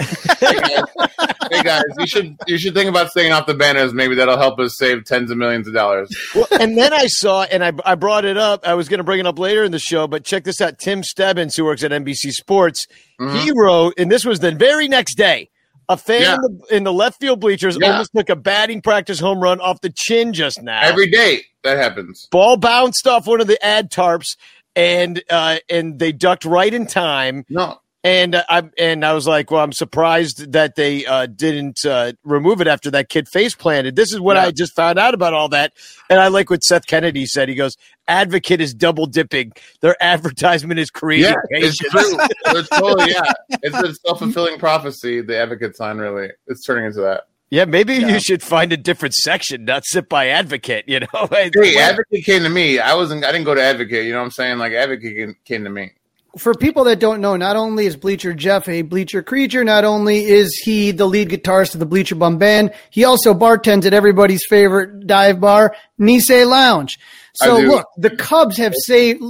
Hey, 0.00 0.60
guys, 0.60 0.82
hey 1.50 1.62
guys, 1.62 1.82
you 1.98 2.06
should 2.06 2.36
you 2.46 2.58
should 2.58 2.74
think 2.74 2.88
about 2.88 3.10
staying 3.10 3.32
off 3.32 3.46
the 3.46 3.54
banners. 3.54 3.92
Maybe 3.92 4.14
that'll 4.14 4.38
help 4.38 4.58
us 4.58 4.76
save 4.78 5.04
tens 5.04 5.30
of 5.30 5.36
millions 5.38 5.66
of 5.68 5.74
dollars. 5.74 6.08
Well, 6.34 6.46
and 6.60 6.76
then 6.76 6.92
I 6.92 7.06
saw, 7.06 7.42
and 7.44 7.64
I, 7.64 7.72
I 7.84 7.94
brought 7.94 8.24
it 8.24 8.36
up. 8.36 8.66
I 8.66 8.74
was 8.74 8.88
going 8.88 8.98
to 8.98 9.04
bring 9.04 9.20
it 9.20 9.26
up 9.26 9.38
later 9.38 9.64
in 9.64 9.72
the 9.72 9.78
show, 9.78 10.06
but 10.06 10.24
check 10.24 10.44
this 10.44 10.60
out. 10.60 10.78
Tim 10.78 11.02
Stebbins, 11.02 11.56
who 11.56 11.64
works 11.64 11.82
at 11.82 11.90
NBC 11.90 12.30
Sports, 12.32 12.86
he 13.18 13.52
wrote, 13.56 13.94
and 13.98 14.10
this 14.10 14.24
was 14.24 14.40
the 14.40 14.52
very 14.52 14.88
next 14.88 15.16
day. 15.16 15.50
A 15.90 15.96
fan 15.96 16.20
Yeah. 16.20 16.34
in, 16.34 16.40
the, 16.42 16.76
in 16.76 16.84
the 16.84 16.92
left 16.92 17.18
field 17.18 17.40
bleachers 17.40 17.78
Yeah. 17.80 17.92
almost 17.92 18.10
took 18.14 18.28
a 18.28 18.36
batting 18.36 18.82
practice 18.82 19.18
home 19.18 19.40
run 19.40 19.58
off 19.58 19.80
the 19.80 19.88
chin 19.90 20.34
just 20.34 20.60
now. 20.62 20.80
Every 20.82 21.10
day 21.10 21.40
that 21.64 21.78
happens. 21.78 22.28
ball 22.30 22.58
bounced 22.58 23.06
off 23.06 23.26
one 23.26 23.40
of 23.40 23.46
the 23.46 23.64
ad 23.64 23.90
tarps, 23.90 24.36
and 24.76 25.22
uh, 25.30 25.56
and 25.70 25.98
they 25.98 26.12
ducked 26.12 26.44
right 26.44 26.72
in 26.74 26.86
time. 26.86 27.46
No, 27.48 27.80
And 28.04 28.36
uh, 28.36 28.44
I 28.48 28.62
and 28.78 29.04
I 29.04 29.12
was 29.12 29.26
like, 29.26 29.50
well, 29.50 29.62
I'm 29.62 29.72
surprised 29.72 30.52
that 30.52 30.76
they 30.76 31.04
uh, 31.04 31.26
didn't 31.26 31.84
uh, 31.84 32.12
remove 32.22 32.60
it 32.60 32.68
after 32.68 32.92
that 32.92 33.08
kid 33.08 33.28
face 33.28 33.56
planted. 33.56 33.96
This 33.96 34.12
is 34.12 34.20
what 34.20 34.36
Yeah. 34.36 34.44
I 34.44 34.50
just 34.52 34.74
found 34.76 35.00
out 35.00 35.14
about 35.14 35.34
all 35.34 35.48
that, 35.48 35.72
and 36.08 36.20
I 36.20 36.28
like 36.28 36.48
what 36.48 36.62
Seth 36.62 36.86
Kennedy 36.86 37.26
said. 37.26 37.48
He 37.48 37.56
goes, 37.56 37.76
"Advocate 38.06 38.60
is 38.60 38.72
double 38.72 39.06
dipping. 39.06 39.52
Their 39.80 39.96
advertisement 40.02 40.78
is 40.78 40.90
creating 40.90 41.32
yeah, 41.32 41.58
it's 41.58 41.78
true. 41.78 42.00
It's 42.46 42.68
totally 42.78 43.10
yeah. 43.10 43.32
It's 43.62 43.76
a 43.76 43.92
self 44.06 44.20
fulfilling 44.20 44.60
prophecy. 44.60 45.20
The 45.20 45.36
advocate 45.36 45.76
sign 45.76 45.98
really, 45.98 46.28
it's 46.46 46.64
turning 46.64 46.84
into 46.86 47.00
that. 47.00 47.24
Yeah, 47.50 47.64
maybe 47.64 47.94
you 47.94 48.20
should 48.20 48.42
find 48.42 48.72
a 48.74 48.76
different 48.76 49.14
section, 49.14 49.64
not 49.64 49.84
sit 49.86 50.08
by 50.08 50.28
advocate. 50.28 50.84
You 50.86 51.00
know, 51.00 51.06
Hey, 51.32 51.78
advocate 51.78 52.24
came 52.24 52.42
to 52.44 52.48
me. 52.50 52.78
I 52.78 52.94
wasn't. 52.94 53.24
I 53.24 53.32
didn't 53.32 53.46
go 53.46 53.54
to 53.56 53.62
advocate. 53.62 54.04
You 54.04 54.12
know 54.12 54.18
what 54.18 54.26
I'm 54.26 54.30
saying? 54.30 54.58
Like 54.58 54.72
advocate 54.72 55.34
came 55.44 55.64
to 55.64 55.70
me. 55.70 55.92
For 56.38 56.54
people 56.54 56.84
that 56.84 57.00
don't 57.00 57.20
know, 57.20 57.36
not 57.36 57.56
only 57.56 57.86
is 57.86 57.96
Bleacher 57.96 58.32
Jeff 58.32 58.68
a 58.68 58.82
Bleacher 58.82 59.22
creature, 59.22 59.64
not 59.64 59.84
only 59.84 60.24
is 60.24 60.54
he 60.64 60.90
the 60.90 61.06
lead 61.06 61.28
guitarist 61.28 61.74
of 61.74 61.80
the 61.80 61.86
Bleacher 61.86 62.14
Bum 62.14 62.38
Band, 62.38 62.72
he 62.90 63.04
also 63.04 63.34
bartends 63.34 63.86
at 63.86 63.94
everybody's 63.94 64.44
favorite 64.48 65.06
dive 65.06 65.40
bar, 65.40 65.74
Nisei 66.00 66.48
Lounge. 66.48 66.98
So 67.34 67.58
look, 67.58 67.86
the 67.96 68.10
Cubs 68.10 68.56
have 68.56 68.74
saved, 68.74 69.22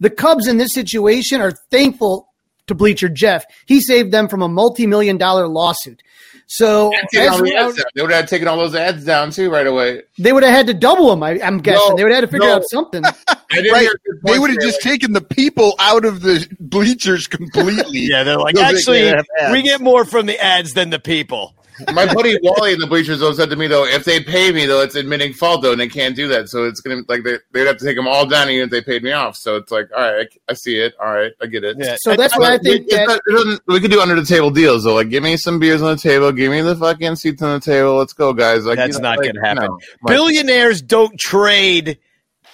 the 0.00 0.10
Cubs 0.10 0.46
in 0.46 0.56
this 0.56 0.72
situation 0.72 1.40
are 1.40 1.52
thankful 1.70 2.28
to 2.68 2.74
Bleacher 2.74 3.08
Jeff. 3.08 3.44
He 3.66 3.80
saved 3.80 4.12
them 4.12 4.28
from 4.28 4.42
a 4.42 4.48
multi-million 4.48 5.18
dollar 5.18 5.48
lawsuit. 5.48 6.02
So 6.50 6.90
And 6.94 7.06
taken 7.12 7.36
the 7.36 7.42
we- 7.42 7.54
ads 7.54 7.76
down. 7.76 7.84
They 7.94 8.02
would 8.02 8.10
have 8.10 8.26
taken 8.26 8.48
all 8.48 8.56
those 8.56 8.74
ads 8.74 9.04
down 9.04 9.30
too 9.30 9.50
right 9.50 9.66
away. 9.66 10.02
they 10.18 10.32
would 10.32 10.42
have 10.42 10.52
had 10.54 10.66
to 10.68 10.74
double 10.74 11.10
them. 11.10 11.22
I, 11.22 11.38
I'm 11.42 11.58
guessing 11.58 11.82
No, 11.90 11.96
they 11.96 12.04
would 12.04 12.12
have 12.12 12.22
had 12.22 12.30
to 12.30 12.32
figure 12.32 12.48
no. 12.48 12.54
out 12.56 12.62
something. 12.70 13.04
I 13.28 13.36
didn't 13.50 13.72
Right. 13.72 13.82
hear 13.82 13.92
They 14.24 14.38
would 14.38 14.50
have 14.50 14.58
there. 14.58 14.68
just 14.70 14.80
taken 14.80 15.12
the 15.12 15.20
people 15.20 15.74
out 15.78 16.04
of 16.06 16.22
the 16.22 16.46
bleachers 16.58 17.26
completely. 17.26 18.00
yeah, 18.00 18.24
they're 18.24 18.38
like, 18.38 18.56
So 18.56 18.62
actually, 18.62 19.00
can't 19.00 19.16
have 19.16 19.26
ads. 19.38 19.52
we 19.52 19.62
get 19.62 19.80
more 19.82 20.04
from 20.06 20.24
the 20.26 20.42
ads 20.42 20.72
than 20.72 20.88
the 20.90 20.98
people. 20.98 21.54
My 21.92 22.12
buddy 22.12 22.38
Wally 22.42 22.72
in 22.72 22.78
the 22.80 22.86
bleachers 22.86 23.20
though 23.20 23.32
said 23.32 23.50
to 23.50 23.56
me 23.56 23.66
though, 23.66 23.84
if 23.84 24.04
they 24.04 24.22
pay 24.22 24.52
me 24.52 24.66
though, 24.66 24.80
it's 24.82 24.94
admitting 24.94 25.32
fault 25.32 25.62
though, 25.62 25.72
and 25.72 25.80
they 25.80 25.88
can't 25.88 26.14
do 26.16 26.28
that. 26.28 26.48
So 26.48 26.64
it's 26.64 26.80
gonna 26.80 27.02
like 27.08 27.24
they 27.24 27.38
they'd 27.52 27.66
have 27.66 27.76
to 27.78 27.84
take 27.84 27.96
them 27.96 28.08
all 28.08 28.26
down 28.26 28.50
even 28.50 28.64
if 28.64 28.70
they 28.70 28.80
paid 28.82 29.02
me 29.02 29.12
off. 29.12 29.36
So 29.36 29.56
it's 29.56 29.70
like, 29.70 29.88
all 29.96 30.00
right, 30.02 30.28
I, 30.48 30.52
I 30.52 30.54
see 30.54 30.76
it. 30.78 30.94
All 31.00 31.12
right, 31.12 31.32
I 31.40 31.46
get 31.46 31.64
it. 31.64 31.76
Yeah. 31.78 31.96
So 32.00 32.16
that's 32.16 32.36
why 32.38 32.54
I 32.54 32.58
think 32.58 32.86
it's 32.88 32.94
that 32.94 33.20
not- 33.26 33.60
we 33.66 33.80
could 33.80 33.90
do 33.90 34.00
under 34.00 34.14
the 34.14 34.24
table 34.26 34.50
deals 34.50 34.84
though. 34.84 34.94
Like, 34.94 35.08
give 35.10 35.22
me 35.22 35.36
some 35.36 35.58
beers 35.58 35.82
on 35.82 35.96
the 35.96 36.00
table, 36.02 36.32
give 36.32 36.50
me 36.50 36.60
the 36.60 36.76
fucking 36.76 37.16
seats 37.16 37.42
on 37.42 37.60
the 37.60 37.64
table. 37.64 37.96
Let's 37.96 38.12
go, 38.12 38.32
guys. 38.32 38.64
Like, 38.64 38.76
That's 38.76 38.96
you 38.96 39.02
know, 39.02 39.10
not 39.10 39.18
like, 39.18 39.32
gonna 39.34 39.46
happen. 39.46 39.64
no. 39.66 39.78
Billionaires 40.06 40.82
don't 40.82 41.18
trade 41.18 41.98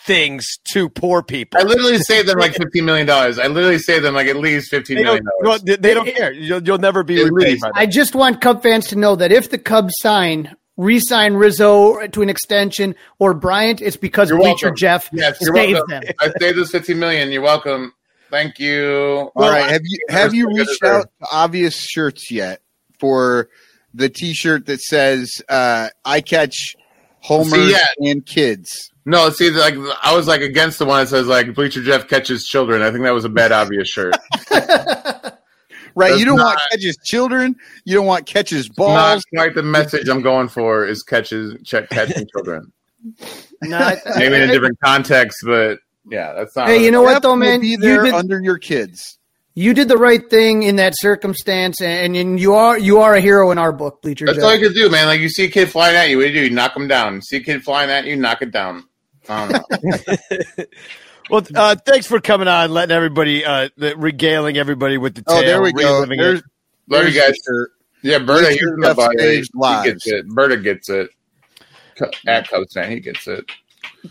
things 0.05 0.47
to 0.73 0.89
poor 0.89 1.23
people. 1.23 1.59
I 1.61 1.65
literally 1.65 1.99
saved 1.99 2.29
them 2.29 2.39
like 2.39 2.53
fifteen 2.55 2.85
million 2.85 3.07
dollars. 3.07 3.39
I 3.39 3.47
literally 3.47 3.79
saved 3.79 4.05
them 4.05 4.15
like 4.15 4.27
at 4.27 4.37
least 4.37 4.71
fifteen 4.71 5.03
million 5.03 5.25
They 5.25 5.31
don't, 5.31 5.43
well, 5.43 5.59
dollars. 5.59 5.63
they 5.63 5.77
they 5.77 5.95
don't 5.95 6.07
care. 6.15 6.33
You'll, 6.33 6.63
you'll 6.63 6.79
never 6.79 7.03
be 7.03 7.21
At 7.23 7.33
repaid 7.33 7.53
least. 7.53 7.63
by. 7.63 7.71
I 7.75 7.87
just 7.87 8.15
want 8.15 8.41
Cub 8.41 8.63
fans 8.63 8.89
to 8.89 8.97
know 8.97 9.17
that 9.17 9.33
if 9.33 9.51
the 9.51 9.59
Cubs 9.59 9.95
sign, 10.01 10.55
re-sign 10.77 11.35
Rizzo 11.35 12.07
to 12.07 12.23
an 12.23 12.29
extension 12.29 12.95
or 13.19 13.33
Bryant, 13.35 13.81
it's 13.81 13.97
because 13.97 14.29
You're 14.29 14.39
Bleacher 14.39 14.67
welcome. 14.67 14.77
Jeff 14.77 15.09
Yes, 15.13 15.39
you're 15.41 15.55
saved 15.55 15.73
welcome. 15.75 15.91
them. 15.91 16.03
I 16.21 16.33
saved 16.39 16.59
this 16.59 16.71
fifteen 16.71 16.99
million. 16.99 17.33
You're 17.33 17.43
welcome. 17.43 17.93
Thank 18.31 18.59
you. 18.59 19.31
All 19.37 19.49
right. 19.51 19.71
Have 19.71 19.83
you 19.85 19.99
have 20.09 20.35
you 20.35 20.49
reached 20.49 20.81
deserve. 20.81 21.03
out 21.05 21.09
to 21.21 21.27
obvious 21.33 21.77
shirts 21.79 22.31
yet 22.31 22.61
for 22.99 23.49
the 23.95 24.09
T-shirt 24.09 24.67
that 24.67 24.81
says 24.81 25.31
uh, 25.49 25.89
"I 26.05 26.21
catch 26.21 26.75
homers 27.25 27.53
See, 27.53 27.73
yeah. 27.73 28.11
and 28.11 28.25
kids"? 28.25 28.91
No, 29.07 29.31
see, 29.31 29.51
like 29.51 29.75
I 30.03 30.15
was 30.15 30.27
like 30.29 30.41
against 30.41 30.79
the 30.79 30.85
one 30.85 31.01
that 31.03 31.09
says 31.09 31.27
like 31.27 31.55
Bleacher 31.55 31.83
Jeff 31.83 32.09
catches 32.09 32.47
children. 32.47 32.83
I 32.83 32.91
think 32.91 33.05
that 33.05 33.13
was 33.15 33.25
a 33.25 33.29
bad 33.31 33.53
obvious 33.53 33.89
shirt. 33.89 34.15
Right. 35.97 36.09
That's 36.09 36.19
you 36.21 36.27
don't 36.27 36.39
want 36.39 36.61
catches 36.73 36.97
children. 37.05 37.55
You 37.85 37.95
don't 37.95 38.07
want 38.07 38.27
catches 38.27 38.69
balls. 38.69 38.95
Not 38.95 39.11
balls. 39.13 39.25
quite 39.33 39.55
the 39.55 39.63
message 39.63 40.09
I'm 40.09 40.23
going 40.23 40.49
for 40.49 40.85
is 40.85 41.05
catches 41.05 41.55
check 41.63 41.89
catching 41.89 42.27
children. 42.35 42.73
not 43.63 43.99
Maybe 44.17 44.35
in 44.35 44.43
a 44.43 44.45
I- 44.45 44.47
different 44.49 44.79
context, 44.83 45.39
but 45.45 45.79
yeah, 46.11 46.33
that's 46.33 46.57
not. 46.57 46.67
Hey, 46.67 46.85
you 46.85 46.91
know 46.91 47.03
what 47.03 47.23
though, 47.23 47.37
man? 47.37 47.63
You 47.63 47.79
there 47.79 48.03
did, 48.03 48.13
under 48.13 48.41
your 48.43 48.59
kids. 48.59 49.19
You 49.55 49.73
did 49.75 49.89
the 49.89 49.97
right 49.97 50.29
thing 50.29 50.63
in 50.65 50.77
that 50.77 50.95
circumstance, 50.97 51.81
and, 51.81 52.17
and 52.17 52.41
you 52.41 52.55
are 52.55 52.79
you 52.79 52.99
are 53.01 53.15
a 53.15 53.21
hero 53.21 53.51
in 53.51 53.59
our 53.59 53.73
book, 53.73 54.03
Bleacher 54.03 54.27
That's 54.27 54.39
Jeff. 54.39 54.45
all 54.45 54.55
you 54.55 54.67
can 54.67 54.75
do, 54.75 54.91
man. 54.91 55.07
Like 55.07 55.21
you 55.21 55.29
see 55.29 55.45
a 55.45 55.51
kid 55.51 55.71
flying 55.71 55.97
at 55.97 56.09
you, 56.11 56.17
what 56.19 56.25
do 56.25 56.29
you 56.31 56.35
do? 56.41 56.45
You 56.45 56.51
knock 56.51 56.77
him 56.77 56.89
down. 56.89 57.15
You 57.17 57.21
See 57.23 57.37
a 57.37 57.41
kid 57.41 57.63
flying 57.63 57.91
at 57.91 58.05
you, 58.05 58.17
knock 58.17 58.43
it 58.43 58.51
down. 58.51 58.85
I 59.29 59.49
don't 59.49 59.69
know. 60.59 60.65
Well, 61.31 61.43
uh, 61.55 61.75
thanks 61.77 62.07
for 62.07 62.21
coming 62.21 62.49
on, 62.49 62.71
letting 62.71 62.95
everybody, 62.95 63.47
uh, 63.47 63.71
the, 63.79 63.97
regaling 63.97 64.59
everybody 64.59 64.99
with 64.99 65.15
the 65.15 65.23
tale. 65.23 65.39
Oh, 65.39 65.41
there 65.41 65.63
we 65.63 65.73
go. 65.73 65.95
reliving 65.95 66.19
There's, 66.19 66.41
it. 66.41 66.45
Love 66.89 67.07
you 67.09 67.19
guys. 67.19 67.35
your- 67.49 67.71
Yeah, 68.03 68.19
Berta, 68.19 68.51
he's 68.51 68.61
Richard 68.61 68.75
in 68.75 68.81
the 68.81 68.87
Jeff 68.89 68.97
body. 68.97 69.19
Saves 69.19 69.49
He 69.55 69.85
gets 69.91 70.07
it. 70.07 70.29
Berta 70.29 70.57
gets 70.59 70.91
it. 70.91 71.09
At 72.27 72.49
Cubs 72.49 72.75
fan, 72.75 72.91
he 72.91 73.01
gets 73.01 73.27
it. 73.27 73.43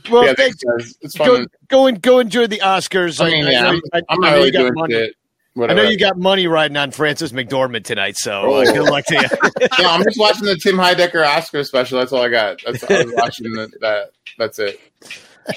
Well, 0.09 0.25
yeah, 0.25 0.33
thanks. 0.33 0.57
thanks. 0.65 0.93
It's 1.01 1.15
fun. 1.15 1.27
Go, 1.27 1.45
go 1.67 1.85
and 1.85 2.01
go 2.01 2.17
enjoy 2.17 2.47
the 2.47 2.59
Oscars. 2.59 3.21
I 3.23 3.29
mean, 3.29 3.45
yeah, 3.45 3.61
know, 3.61 3.69
I'm, 3.69 3.81
I, 3.93 4.01
I'm 4.09 4.23
I 4.23 4.29
not 4.29 4.33
really 4.35 4.51
doing 4.51 4.73
money. 4.73 4.93
shit. 4.95 5.15
I 5.55 5.73
know 5.73 5.83
you 5.83 5.99
got 5.99 6.17
money 6.17 6.47
riding 6.47 6.77
on 6.77 6.91
Frances 6.91 7.31
McDormand 7.31 7.83
tonight, 7.83 8.15
so 8.17 8.53
uh, 8.55 8.65
good 8.65 8.89
luck 8.89 9.05
to 9.05 9.15
you. 9.15 9.21
no, 9.83 9.89
I'm 9.89 10.03
just 10.03 10.19
watching 10.19 10.45
the 10.45 10.55
Tim 10.55 10.75
Heidecker 10.77 11.25
Oscar 11.25 11.63
special. 11.63 11.99
That's 11.99 12.11
all 12.11 12.23
I 12.23 12.29
got. 12.29 12.59
That's 12.65 12.83
I 12.83 13.03
was 13.03 13.13
watching 13.15 13.51
the, 13.51 13.71
that. 13.81 14.11
That's 14.39 14.57
it. 14.57 14.79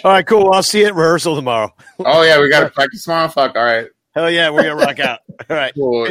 All 0.05 0.11
right, 0.11 0.26
cool. 0.26 0.53
I'll 0.53 0.62
see 0.62 0.81
you 0.81 0.87
at 0.87 0.95
rehearsal 0.95 1.35
tomorrow. 1.35 1.75
Oh 2.00 2.23
yeah, 2.23 2.41
we 2.41 2.50
got 2.50 2.61
to 2.61 2.71
practice 2.75 3.05
tomorrow. 3.05 3.29
Fuck. 3.29 3.57
All 3.57 3.65
right. 3.65 3.88
Hell 4.15 4.31
yeah, 4.31 4.50
we're 4.50 4.62
gonna 4.62 4.76
rock 4.76 4.99
out. 4.99 5.21
All 5.49 5.57
right, 5.57 5.75
Cool. 5.75 6.11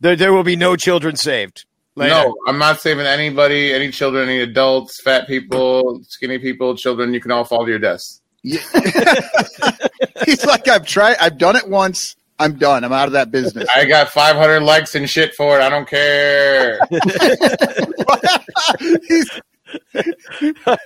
there, 0.00 0.16
there 0.16 0.32
will 0.32 0.44
be 0.44 0.56
no 0.56 0.76
children 0.76 1.16
saved. 1.16 1.64
Later. 1.94 2.14
No, 2.14 2.34
I'm 2.48 2.58
not 2.58 2.80
saving 2.80 3.04
anybody, 3.06 3.72
any 3.72 3.90
children, 3.90 4.28
any 4.28 4.40
adults, 4.40 5.00
fat 5.02 5.26
people, 5.26 6.00
skinny 6.08 6.38
people, 6.38 6.76
children. 6.76 7.12
You 7.12 7.20
can 7.20 7.30
all 7.30 7.44
fall 7.44 7.64
to 7.64 7.70
your 7.70 7.78
deaths. 7.78 8.22
Yeah. 8.42 8.60
He's 10.24 10.44
like, 10.46 10.66
I've 10.68 10.86
tried, 10.86 11.16
I've 11.20 11.36
done 11.36 11.54
it 11.56 11.68
once. 11.68 12.16
I'm 12.42 12.54
done. 12.58 12.84
I'm 12.84 12.92
out 12.92 13.06
of 13.06 13.12
that 13.12 13.30
business. 13.30 13.68
I 13.74 13.84
got 13.86 14.08
500 14.10 14.60
likes 14.60 14.94
and 14.94 15.08
shit 15.08 15.34
for 15.34 15.58
it. 15.58 15.62
I 15.62 15.68
don't 15.70 15.88
care. 15.88 16.78
He's- 19.08 19.40
what, 20.64 20.78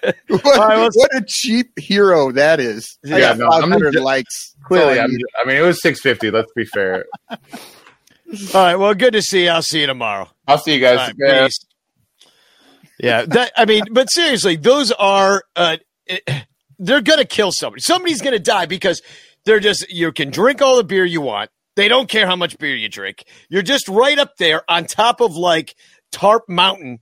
right, 0.58 0.76
let's- 0.78 0.96
what 0.96 1.10
a 1.16 1.22
cheap 1.26 1.76
hero 1.78 2.30
that 2.32 2.60
is. 2.60 2.98
I 3.04 3.08
Yeah, 3.08 3.18
got 3.20 3.38
no, 3.38 3.46
I'm 3.46 3.62
500 3.62 3.92
just- 3.94 4.04
likes. 4.04 4.54
Clearly, 4.64 4.94
That's 4.94 5.00
I 5.00 5.04
I'm. 5.04 5.18
I 5.44 5.48
mean, 5.48 5.56
it 5.58 5.66
was 5.66 5.80
650. 5.82 6.30
Let's 6.30 6.52
be 6.54 6.64
fair. 6.64 7.04
All 7.30 7.38
right, 8.54 8.74
well, 8.76 8.94
good 8.94 9.12
to 9.12 9.22
see 9.22 9.44
you. 9.44 9.50
I'll 9.50 9.62
see 9.62 9.80
you 9.80 9.86
tomorrow. 9.86 10.28
I'll 10.48 10.58
see 10.58 10.74
you 10.74 10.80
guys. 10.80 10.98
All 10.98 11.06
right, 11.06 11.14
Yeah. 11.18 11.44
peace. 11.46 11.58
Yeah, 12.98 13.24
that 13.26 13.52
I 13.56 13.64
mean, 13.66 13.84
but 13.92 14.10
seriously, 14.10 14.56
those 14.56 14.90
are 14.92 15.42
uh, 15.54 15.76
it- 16.06 16.28
they're 16.78 17.00
gonna 17.02 17.24
kill 17.24 17.52
somebody. 17.52 17.80
Somebody's 17.82 18.20
gonna 18.22 18.38
die 18.40 18.66
because 18.66 19.02
they're 19.46 19.60
just 19.60 19.88
you 19.90 20.12
can 20.12 20.30
drink 20.30 20.60
all 20.60 20.76
the 20.76 20.84
beer 20.84 21.04
you 21.04 21.22
want. 21.22 21.50
They 21.76 21.88
don't 21.88 22.08
care 22.08 22.26
how 22.26 22.36
much 22.36 22.58
beer 22.58 22.74
you 22.74 22.88
drink. 22.88 23.24
You're 23.48 23.62
just 23.62 23.88
right 23.88 24.18
up 24.18 24.36
there 24.36 24.62
on 24.70 24.86
top 24.86 25.20
of 25.20 25.36
like 25.36 25.74
Tarp 26.12 26.48
Mountain, 26.48 26.98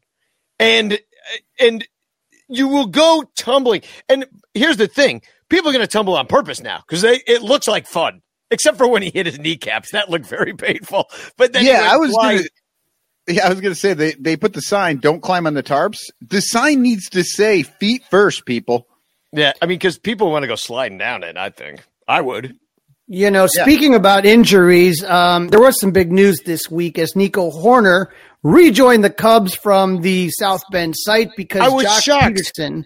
and 0.58 0.98
and 1.58 1.86
you 2.48 2.68
will 2.68 2.86
go 2.86 3.24
tumbling. 3.36 3.82
And 4.08 4.26
here's 4.52 4.76
the 4.76 4.86
thing: 4.86 5.22
people 5.48 5.70
are 5.70 5.72
gonna 5.72 5.86
tumble 5.86 6.16
on 6.16 6.26
purpose 6.26 6.60
now 6.60 6.82
because 6.86 7.02
they 7.02 7.20
it 7.26 7.42
looks 7.42 7.66
like 7.66 7.86
fun. 7.86 8.20
Except 8.50 8.76
for 8.76 8.86
when 8.86 9.02
he 9.02 9.10
hit 9.10 9.26
his 9.26 9.38
kneecaps, 9.38 9.90
that 9.92 10.10
looked 10.10 10.26
very 10.26 10.54
painful. 10.54 11.08
But 11.36 11.52
then 11.52 11.64
yeah, 11.64 11.88
I 11.90 11.96
was 11.96 12.10
flying. 12.10 12.38
gonna, 12.38 12.48
yeah, 13.26 13.46
I 13.46 13.48
was 13.48 13.60
gonna 13.60 13.74
say 13.74 13.94
they, 13.94 14.12
they 14.12 14.36
put 14.36 14.52
the 14.52 14.60
sign, 14.60 14.98
don't 14.98 15.22
climb 15.22 15.46
on 15.46 15.54
the 15.54 15.62
tarps. 15.62 16.10
The 16.20 16.40
sign 16.40 16.82
needs 16.82 17.08
to 17.10 17.24
say 17.24 17.62
feet 17.62 18.02
first, 18.10 18.44
people. 18.44 18.86
Yeah, 19.32 19.52
I 19.60 19.66
mean, 19.66 19.78
because 19.78 19.98
people 19.98 20.30
want 20.30 20.42
to 20.42 20.46
go 20.46 20.54
sliding 20.54 20.98
down 20.98 21.24
it. 21.24 21.36
I 21.36 21.50
think 21.50 21.80
I 22.08 22.20
would. 22.20 22.54
You 23.06 23.30
know, 23.30 23.46
Yeah. 23.54 23.62
speaking 23.64 23.94
about 23.94 24.24
injuries, 24.24 25.04
um, 25.04 25.48
there 25.48 25.60
was 25.60 25.78
some 25.80 25.90
big 25.90 26.10
news 26.10 26.40
this 26.46 26.70
week 26.70 26.98
as 26.98 27.14
Nico 27.14 27.50
Hoerner 27.50 28.06
rejoined 28.42 29.04
the 29.04 29.10
Cubs 29.10 29.54
from 29.54 30.00
the 30.00 30.30
South 30.30 30.62
Bend 30.72 30.94
site 30.96 31.30
because 31.36 31.82
Josh 31.82 32.02
shocked. 32.04 32.24
Pederson 32.58 32.84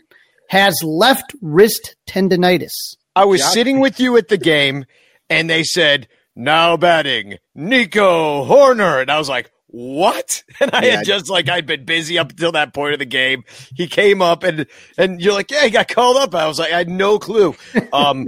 has 0.50 0.74
left 0.82 1.34
wrist 1.40 1.94
tendonitis. 2.08 2.72
I 3.14 3.24
was 3.26 3.40
Joc- 3.42 3.52
sitting 3.52 3.80
with 3.80 4.00
you 4.00 4.16
at 4.16 4.28
the 4.28 4.38
game, 4.38 4.86
and 5.30 5.48
they 5.50 5.62
said, 5.62 6.08
"Now 6.34 6.76
batting, 6.76 7.36
Nico 7.54 8.44
Hoerner," 8.44 9.00
and 9.02 9.10
I 9.10 9.18
was 9.18 9.28
like, 9.28 9.50
"What?" 9.68 10.42
And 10.60 10.70
I 10.72 10.84
Yeah. 10.84 10.96
had 10.96 11.06
just 11.06 11.28
like 11.30 11.48
I'd 11.48 11.66
been 11.66 11.84
busy 11.84 12.18
up 12.18 12.30
until 12.30 12.52
that 12.52 12.74
point 12.74 12.92
of 12.94 12.98
the 12.98 13.04
game. 13.06 13.44
He 13.76 13.86
came 13.86 14.20
up, 14.22 14.42
and 14.42 14.66
and 14.96 15.20
you're 15.20 15.34
like, 15.34 15.50
"Yeah, 15.50 15.64
he 15.64 15.70
got 15.70 15.88
called 15.88 16.16
up." 16.16 16.34
I 16.34 16.48
was 16.48 16.58
like, 16.58 16.72
I 16.72 16.78
had 16.78 16.88
no 16.88 17.18
clue. 17.20 17.54
Um, 17.92 18.26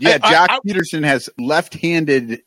Yeah, 0.00 0.18
I- 0.22 0.28
I- 0.28 0.32
Joc 0.32 0.46
I- 0.50 0.58
Pederson 0.66 1.04
has 1.04 1.28
left-handed 1.38 2.42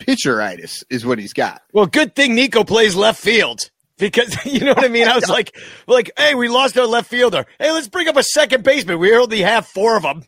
pitcheritis, 0.00 0.84
is 0.90 1.06
what 1.06 1.18
he's 1.18 1.32
got. 1.32 1.62
well, 1.72 1.86
good 1.86 2.14
thing 2.14 2.34
Nico 2.34 2.64
plays 2.64 2.94
left 2.94 3.20
field. 3.20 3.70
Because 3.98 4.36
you 4.46 4.60
know 4.60 4.72
what 4.74 4.84
I 4.84 4.88
mean, 4.88 5.06
I 5.06 5.14
was 5.14 5.28
like, 5.28 5.56
like, 5.86 6.10
hey, 6.16 6.34
we 6.34 6.48
lost 6.48 6.76
our 6.78 6.86
left 6.86 7.08
fielder. 7.08 7.46
Hey, 7.58 7.70
let's 7.72 7.88
bring 7.88 8.08
up 8.08 8.16
a 8.16 8.22
second 8.24 8.64
baseman. 8.64 8.98
We 8.98 9.14
only 9.16 9.42
have 9.42 9.66
four 9.66 9.96
of 9.96 10.02
them 10.02 10.24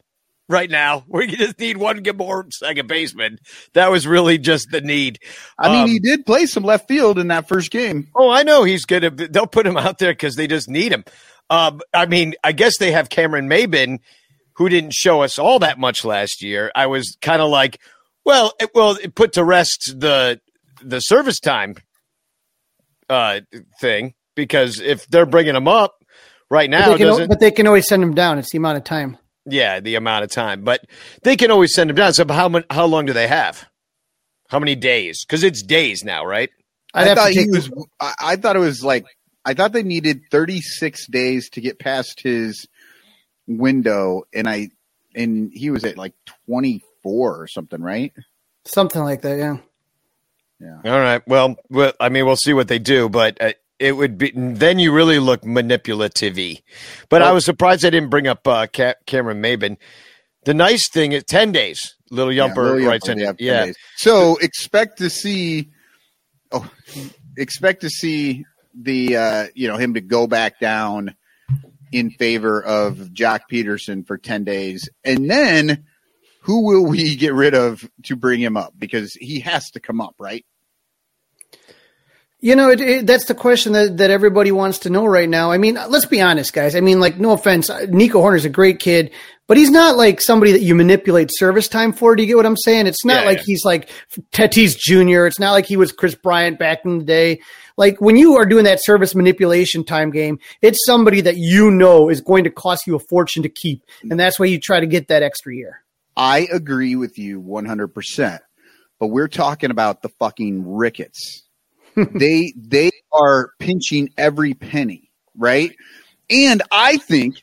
right 0.48 0.70
now. 0.70 1.04
We 1.08 1.26
just 1.28 1.58
need 1.58 1.78
one 1.78 2.00
more 2.16 2.46
second 2.52 2.86
baseman. 2.86 3.38
That 3.72 3.90
was 3.90 4.06
really 4.06 4.38
just 4.38 4.68
the 4.70 4.80
need. 4.80 5.18
I 5.58 5.68
mean, 5.72 5.82
Um, 5.84 5.88
he 5.90 5.98
did 5.98 6.24
play 6.26 6.46
some 6.46 6.62
left 6.62 6.86
field 6.86 7.18
in 7.18 7.28
that 7.28 7.48
first 7.48 7.70
game. 7.72 8.08
Oh, 8.14 8.30
I 8.30 8.42
know 8.44 8.62
he's 8.62 8.84
gonna. 8.84 9.10
They'll 9.10 9.46
put 9.46 9.66
him 9.66 9.76
out 9.76 9.98
there 9.98 10.12
because 10.12 10.36
they 10.36 10.46
just 10.46 10.68
need 10.68 10.92
him. 10.92 11.04
Um, 11.50 11.80
I 11.92 12.06
mean, 12.06 12.34
I 12.44 12.52
guess 12.52 12.78
they 12.78 12.92
have 12.92 13.08
Cameron 13.10 13.48
Maybin, 13.48 13.98
who 14.56 14.68
didn't 14.68 14.94
show 14.94 15.22
us 15.22 15.38
all 15.38 15.58
that 15.60 15.78
much 15.78 16.04
last 16.04 16.42
year. 16.42 16.70
I 16.74 16.86
was 16.86 17.16
kind 17.20 17.42
of 17.42 17.50
like, 17.50 17.80
well, 18.24 18.52
it, 18.60 18.70
well, 18.74 18.96
it 19.02 19.14
put 19.14 19.34
to 19.34 19.44
rest 19.44 19.94
the 19.98 20.40
the 20.82 21.00
service 21.00 21.40
time 21.40 21.76
uh, 23.08 23.40
thing 23.80 24.14
because 24.34 24.80
if 24.80 25.06
they're 25.08 25.26
bringing 25.26 25.54
him 25.56 25.68
up 25.68 25.96
right 26.50 26.70
But 26.70 26.76
now, 26.78 26.90
they, 26.92 26.98
can, 26.98 27.06
doesn't 27.06 27.28
but 27.28 27.40
they 27.40 27.50
can 27.50 27.66
always 27.66 27.86
send 27.86 28.02
him 28.02 28.14
down. 28.14 28.38
It's 28.38 28.50
the 28.52 28.58
amount 28.58 28.78
of 28.78 28.84
time. 28.84 29.18
yeah, 29.46 29.80
the 29.80 29.94
amount 29.96 30.24
of 30.24 30.30
time, 30.30 30.62
but 30.64 30.84
they 31.22 31.36
can 31.36 31.50
always 31.50 31.74
send 31.74 31.90
him 31.90 31.96
down. 31.96 32.12
So, 32.14 32.24
how 32.28 32.48
much? 32.48 32.64
How 32.70 32.86
long 32.86 33.06
do 33.06 33.12
they 33.12 33.28
have? 33.28 33.66
How 34.48 34.58
many 34.58 34.74
days? 34.74 35.24
Because 35.24 35.42
it's 35.42 35.62
days 35.62 36.04
now, 36.04 36.24
right? 36.24 36.50
I'd 36.92 37.08
I 37.08 37.14
thought 37.14 37.32
to 37.32 37.40
he 37.40 37.50
was. 37.50 37.70
I, 38.00 38.14
I 38.20 38.36
thought 38.36 38.56
it 38.56 38.60
was 38.60 38.84
like. 38.84 39.04
I 39.46 39.52
thought 39.52 39.72
they 39.74 39.82
needed 39.82 40.22
36 40.30 41.06
days 41.08 41.50
to 41.50 41.60
get 41.60 41.78
past 41.78 42.22
his 42.22 42.66
window, 43.46 44.24
and 44.32 44.48
I 44.48 44.70
and 45.14 45.52
he 45.52 45.70
was 45.70 45.84
at 45.84 45.96
like 45.96 46.14
24 46.46 47.40
or 47.42 47.46
something, 47.46 47.80
right? 47.80 48.12
something 48.66 49.02
like 49.02 49.20
that. 49.22 49.36
Yeah. 49.38 49.58
Yeah. 50.58 50.92
All 50.92 50.98
right. 50.98 51.22
Well, 51.26 51.56
well, 51.68 51.92
I 52.00 52.08
mean, 52.08 52.24
we'll 52.24 52.36
see 52.36 52.54
what 52.54 52.68
they 52.68 52.78
do, 52.78 53.08
but 53.10 53.40
uh, 53.42 53.52
it 53.78 53.92
would 53.92 54.16
be 54.16 54.32
then 54.34 54.78
you 54.78 54.92
really 54.92 55.18
look 55.18 55.44
manipulative 55.44 56.38
But 57.08 57.22
I 57.22 57.32
was 57.32 57.44
surprised 57.44 57.84
I 57.84 57.90
didn't 57.90 58.08
bring 58.10 58.26
up 58.26 58.46
uh, 58.46 58.66
Ca- 58.74 58.94
Cameron 59.06 59.42
Maybin. 59.42 59.76
The 60.44 60.54
nice 60.54 60.88
thing 60.88 61.12
is 61.12 61.24
ten 61.24 61.52
days. 61.52 61.96
Little 62.10 62.32
Yumper 62.32 62.76
Lil 62.76 62.86
writes 62.86 63.08
in. 63.08 63.18
yeah, 63.18 63.32
10 63.32 63.36
Yeah. 63.40 63.72
So 63.96 64.36
expect 64.36 64.98
to 64.98 65.10
see. 65.10 65.70
Oh, 66.52 66.70
expect 67.36 67.80
to 67.80 67.90
see 67.90 68.44
the 68.74 69.16
uh, 69.16 69.46
you 69.54 69.68
know 69.68 69.76
him 69.76 69.94
to 69.94 70.00
go 70.00 70.26
back 70.26 70.60
down 70.60 71.14
in 71.94 72.10
favor 72.10 72.62
of 72.62 72.96
Joc 73.12 73.40
Pederson 73.50 74.06
for 74.06 74.18
10 74.18 74.44
days, 74.44 74.88
and 75.04 75.30
then 75.30 75.84
who 76.40 76.64
will 76.66 76.84
we 76.86 77.16
get 77.16 77.32
rid 77.32 77.54
of 77.54 77.88
to 78.04 78.16
bring 78.16 78.40
him 78.40 78.56
up 78.56 78.74
because 78.76 79.14
he 79.14 79.40
has 79.40 79.70
to 79.70 79.80
come 79.80 80.00
up, 80.00 80.14
right? 80.18 80.44
You 82.40 82.54
know, 82.56 82.68
it, 82.68 82.80
it, 82.80 83.06
that's 83.06 83.24
the 83.24 83.34
question 83.34 83.72
that, 83.72 83.96
that 83.96 84.10
everybody 84.10 84.52
wants 84.52 84.80
to 84.80 84.90
know 84.90 85.06
right 85.06 85.28
now. 85.28 85.50
I 85.50 85.56
mean, 85.56 85.76
let's 85.88 86.04
be 86.04 86.20
honest, 86.20 86.52
guys. 86.52 86.76
I 86.76 86.80
mean, 86.80 87.00
like, 87.00 87.18
no 87.18 87.30
offense, 87.30 87.70
uh, 87.70 87.86
Nico 87.88 88.20
Hoerner's 88.20 88.44
a 88.44 88.50
great 88.50 88.80
kid, 88.80 89.12
but 89.46 89.56
he's 89.56 89.70
not 89.70 89.96
like 89.96 90.20
somebody 90.20 90.52
that 90.52 90.60
you 90.60 90.74
manipulate 90.74 91.30
service 91.32 91.68
time 91.68 91.94
for. 91.94 92.14
Do 92.14 92.22
you 92.22 92.26
get 92.26 92.36
what 92.36 92.44
I'm 92.44 92.56
saying? 92.58 92.86
It's 92.86 93.02
not 93.04 93.22
Yeah, 93.22 93.28
like 93.28 93.38
yeah. 93.38 93.44
he's 93.46 93.64
like 93.64 93.88
Tatis 94.32 94.76
Jr. 94.76 95.24
It's 95.24 95.38
not 95.38 95.52
like 95.52 95.64
he 95.64 95.78
was 95.78 95.92
Kris 95.92 96.14
Bryant 96.14 96.58
back 96.58 96.84
in 96.84 96.98
the 96.98 97.04
day. 97.04 97.40
Like 97.76 98.00
when 98.00 98.16
you 98.16 98.36
are 98.36 98.46
doing 98.46 98.64
that 98.64 98.82
service 98.82 99.14
manipulation 99.14 99.84
time 99.84 100.10
game, 100.10 100.38
it's 100.62 100.84
somebody 100.86 101.20
that 101.22 101.36
you 101.36 101.70
know 101.70 102.08
is 102.08 102.20
going 102.20 102.44
to 102.44 102.50
cost 102.50 102.86
you 102.86 102.94
a 102.94 103.00
fortune 103.00 103.42
to 103.42 103.48
keep, 103.48 103.82
and 104.02 104.18
that's 104.18 104.38
why 104.38 104.46
you 104.46 104.60
try 104.60 104.80
to 104.80 104.86
get 104.86 105.08
that 105.08 105.22
extra 105.22 105.54
year. 105.54 105.84
I 106.16 106.46
agree 106.52 106.96
with 106.96 107.18
you 107.18 107.40
100%. 107.42 108.38
But 109.00 109.08
we're 109.08 109.28
talking 109.28 109.70
about 109.70 110.02
the 110.02 110.08
fucking 110.08 110.74
Ricketts. 110.74 111.42
they 111.96 112.52
they 112.56 112.90
are 113.12 113.52
pinching 113.58 114.10
every 114.16 114.54
penny, 114.54 115.10
right? 115.36 115.74
And 116.30 116.62
I 116.72 116.96
think 116.96 117.42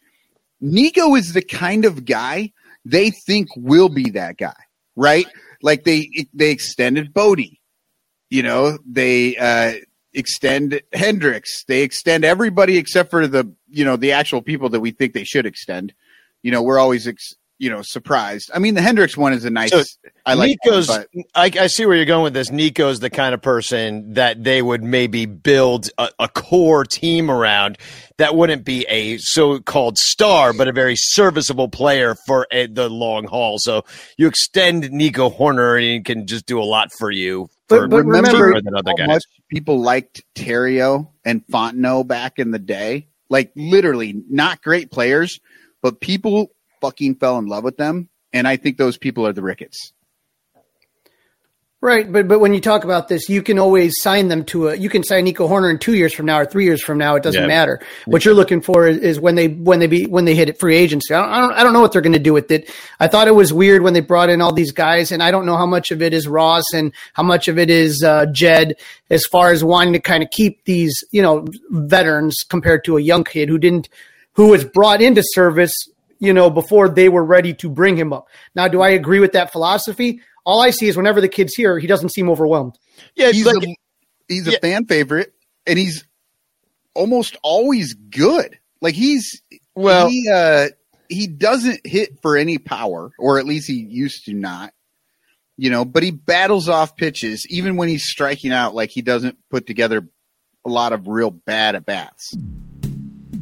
Nico 0.60 1.16
is 1.16 1.34
the 1.34 1.42
kind 1.42 1.86
of 1.86 2.06
guy 2.06 2.52
they 2.84 3.12
think 3.12 3.50
will 3.56 3.90
be 3.90 4.12
that 4.12 4.38
guy, 4.38 4.56
right? 4.96 5.26
Like 5.62 5.84
they 5.84 6.10
they 6.34 6.52
extended 6.52 7.14
Bote. 7.14 7.40
You 8.30 8.44
know, 8.44 8.78
they 8.86 9.38
uh 9.38 9.74
extend 10.14 10.82
Hendricks. 10.94 11.64
They 11.66 11.84
extend 11.84 12.26
everybody 12.26 12.78
except 12.78 13.10
for 13.10 13.28
the, 13.28 13.52
you 13.70 13.86
know, 13.86 13.96
the 13.96 14.12
actual 14.12 14.42
people 14.42 14.70
that 14.70 14.80
we 14.80 14.92
think 14.92 15.14
they 15.14 15.24
should 15.24 15.46
extend. 15.46 15.94
You 16.44 16.52
know, 16.52 16.62
we're 16.62 16.80
always 16.80 17.08
ex- 17.08 17.36
you 17.62 17.70
know, 17.70 17.84
surprised. 17.84 18.50
I 18.56 18.58
mean, 18.58 18.74
the 18.74 18.82
Hendricks 18.82 19.16
one 19.16 19.34
is 19.34 19.46
a 19.46 19.52
nice. 19.52 19.70
So- 19.70 19.84
I 20.26 20.34
like 20.34 20.58
Nico's. 20.64 20.90
him, 20.90 21.06
I, 21.36 21.52
I 21.60 21.68
see 21.68 21.86
where 21.86 21.96
you're 21.96 22.06
going 22.06 22.24
with 22.24 22.34
this. 22.34 22.52
Nico's 22.52 23.00
the 23.00 23.10
kind 23.10 23.34
of 23.36 23.42
person 23.42 24.14
that 24.14 24.44
they 24.44 24.62
would 24.62 24.84
maybe 24.84 25.26
build 25.28 25.90
a, 25.98 26.10
a 26.20 26.28
core 26.28 26.86
team 26.86 27.30
around. 27.30 27.78
That 28.18 28.36
wouldn't 28.36 28.64
be 28.64 28.86
a 28.88 29.18
so-called 29.18 29.98
star, 29.98 30.54
but 30.54 30.68
a 30.68 30.72
very 30.72 30.96
serviceable 30.96 31.70
player 31.70 32.16
for 32.28 32.48
a, 32.52 32.66
the 32.68 32.90
long 32.90 33.26
haul. 33.26 33.58
So 33.60 33.84
you 34.18 34.28
extend 34.28 34.92
Nico 34.92 35.30
Hoerner, 35.30 35.76
and 35.76 35.84
he 35.84 36.02
can 36.02 36.26
just 36.28 36.46
do 36.48 36.60
a 36.60 36.66
lot 36.66 36.90
for 36.98 37.12
you. 37.12 37.48
But- 37.68 37.78
For, 37.82 37.88
but 37.88 38.06
remember 38.06 38.56
other 38.56 38.94
how 38.98 39.06
much 39.06 39.24
people 39.50 39.80
liked 39.80 40.24
Theriot 40.36 41.08
and 41.26 41.46
Fontenot 41.48 42.08
back 42.08 42.40
in 42.40 42.52
the 42.52 42.60
day. 42.60 43.08
Like 43.30 43.52
literally 43.56 44.22
not 44.30 44.62
great 44.64 44.92
players, 44.92 45.40
but 45.82 46.00
people 46.00 46.52
fucking 46.82 47.16
fell 47.16 47.38
in 47.38 47.46
love 47.46 47.64
with 47.64 47.78
them. 47.78 48.10
And 48.34 48.48
I 48.48 48.58
think 48.58 48.78
those 48.78 48.98
people 48.98 49.26
are 49.28 49.34
the 49.34 49.42
Ricketts. 49.44 49.94
Right, 51.84 52.12
but 52.12 52.28
but 52.28 52.38
when 52.38 52.54
you 52.54 52.62
talk 52.62 52.84
about 52.84 53.08
this, 53.08 53.28
you 53.28 53.42
can 53.42 53.58
always 53.58 53.96
sign 54.02 54.28
them 54.28 54.46
to 54.46 54.68
a. 54.70 54.76
You 54.76 54.88
can 54.88 55.02
sign 55.04 55.24
Nico 55.24 55.48
Hoerner 55.48 55.72
in 55.72 55.80
two 55.80 55.96
years 55.96 56.14
from 56.14 56.28
now 56.28 56.38
or 56.38 56.46
three 56.46 56.64
years 56.64 56.84
from 56.84 57.00
now. 57.00 57.16
It 57.16 57.24
doesn't 57.24 57.42
Yeah. 57.42 57.48
matter. 57.48 57.82
What 58.06 58.24
you're 58.24 58.36
looking 58.36 58.62
for 58.62 58.86
is, 58.86 58.98
is 59.00 59.20
when 59.20 59.34
they 59.34 59.48
when 59.48 59.80
they 59.80 59.88
be 59.88 60.06
when 60.06 60.26
they 60.26 60.36
hit 60.36 60.48
it 60.48 60.60
free 60.60 60.76
agency. 60.78 61.12
I 61.12 61.20
don't, 61.24 61.32
I 61.32 61.42
don't 61.42 61.54
I 61.54 61.64
don't 61.64 61.74
know 61.74 61.82
what 61.82 61.92
they're 61.92 62.04
going 62.04 62.14
to 62.14 62.20
do 62.20 62.34
with 62.34 62.52
it. 62.52 62.70
I 63.00 63.08
thought 63.08 63.28
it 63.28 63.34
was 63.34 63.52
weird 63.52 63.82
when 63.82 63.94
they 63.94 64.00
brought 64.00 64.30
in 64.30 64.42
all 64.42 64.54
these 64.54 64.72
guys, 64.72 65.12
and 65.12 65.24
I 65.24 65.32
don't 65.32 65.48
know 65.48 65.58
how 65.58 65.66
much 65.66 65.90
of 65.90 66.04
it 66.04 66.14
is 66.14 66.28
Ross 66.28 66.66
and 66.72 66.94
how 67.14 67.24
much 67.24 67.48
of 67.48 67.58
it 67.58 67.72
is 67.72 68.04
uh, 68.04 68.28
Jed, 68.28 68.76
as 69.10 69.26
far 69.26 69.52
as 69.52 69.64
wanting 69.64 69.94
to 69.94 70.00
kind 70.00 70.22
of 70.22 70.30
keep 70.30 70.64
these 70.66 70.94
you 71.10 71.24
know 71.24 71.48
veterans 71.72 72.36
compared 72.48 72.84
to 72.84 72.98
a 72.98 73.02
young 73.02 73.24
kid 73.24 73.50
who 73.50 73.58
didn't 73.58 73.90
who 74.34 74.50
was 74.50 74.64
brought 74.64 75.02
into 75.02 75.24
service 75.34 75.74
you 76.22 76.32
know, 76.32 76.50
before 76.50 76.88
they 76.88 77.10
were 77.10 77.26
ready 77.26 77.54
to 77.56 77.70
bring 77.70 77.98
him 77.98 78.14
up. 78.14 78.28
Now, 78.56 78.70
do 78.70 78.82
I 78.82 78.90
agree 78.92 79.20
with 79.20 79.34
that 79.34 79.52
philosophy? 79.52 80.22
All 80.46 80.62
I 80.62 80.70
see 80.70 80.88
is 80.88 80.96
whenever 80.96 81.20
the 81.20 81.28
kid's 81.28 81.54
here, 81.54 81.78
he 81.80 81.88
doesn't 81.88 82.10
seem 82.14 82.30
overwhelmed. 82.30 82.78
Yeah, 83.16 83.32
He's 83.32 83.46
like, 83.46 83.62
a, 83.64 83.76
he's 84.30 84.48
a 84.48 84.52
Yeah. 84.54 84.60
fan 84.62 84.86
favorite 84.86 85.34
and 85.68 85.78
he's 85.78 86.06
almost 86.94 87.36
always 87.44 87.94
good. 87.94 88.58
Like 88.82 88.96
he's 88.96 89.42
Well- 89.76 90.08
he 90.08 90.30
uh 90.32 90.70
he 91.10 91.28
doesn't 91.28 91.86
hit 91.86 92.22
for 92.22 92.38
any 92.38 92.58
power, 92.58 93.12
or 93.20 93.38
at 93.38 93.46
least 93.46 93.68
he 93.68 93.74
used 93.74 94.24
to 94.26 94.34
not. 94.34 94.74
You 95.58 95.70
know, 95.70 95.84
but 95.86 96.04
he 96.04 96.12
battles 96.12 96.70
off 96.70 96.96
pitches 96.96 97.46
even 97.50 97.76
when 97.76 97.90
he's 97.90 98.06
striking 98.06 98.52
out 98.54 98.74
like 98.74 98.90
he 98.92 99.02
doesn't 99.02 99.38
put 99.50 99.68
together 99.68 100.08
a 100.66 100.70
lot 100.70 100.94
of 100.94 101.08
real 101.08 101.30
bad 101.30 101.76
at 101.76 101.86
bats. 101.86 102.34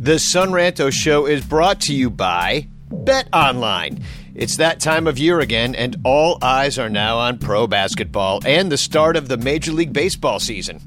The 0.02 0.18
Son 0.18 0.52
Ranto 0.52 0.94
Show 0.94 1.26
is 1.26 1.44
brought 1.44 1.82
to 1.82 1.94
you 1.94 2.10
by 2.10 2.70
Bet 2.90 3.28
Online. 3.34 4.02
It's 4.34 4.56
that 4.56 4.80
time 4.80 5.08
of 5.08 5.20
year 5.20 5.42
again, 5.42 5.76
and 5.76 5.98
all 6.06 6.38
eyes 6.42 6.80
are 6.80 6.90
now 6.90 7.18
on 7.18 7.38
pro 7.38 7.68
basketball 7.68 8.40
and 8.46 8.72
the 8.72 8.78
start 8.78 9.18
of 9.18 9.28
the 9.28 9.36
Major 9.36 9.74
League 9.74 9.92
Baseball 9.92 10.40
season. 10.40 10.80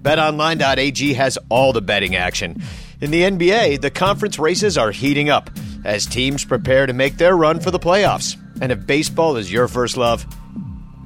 BetOnline.ag 0.00 1.12
has 1.12 1.36
all 1.50 1.74
the 1.74 1.82
betting 1.82 2.16
action. 2.16 2.62
In 3.02 3.10
the 3.10 3.24
NBA, 3.24 3.82
the 3.82 3.90
conference 3.90 4.38
races 4.38 4.78
are 4.78 4.92
heating 4.92 5.28
up 5.28 5.50
as 5.84 6.06
teams 6.06 6.42
prepare 6.46 6.86
to 6.86 6.94
make 6.94 7.18
their 7.18 7.36
run 7.36 7.60
for 7.60 7.70
the 7.70 7.78
playoffs. 7.78 8.34
And 8.62 8.72
if 8.72 8.86
baseball 8.86 9.36
is 9.36 9.52
your 9.52 9.68
first 9.68 9.98
love, 9.98 10.24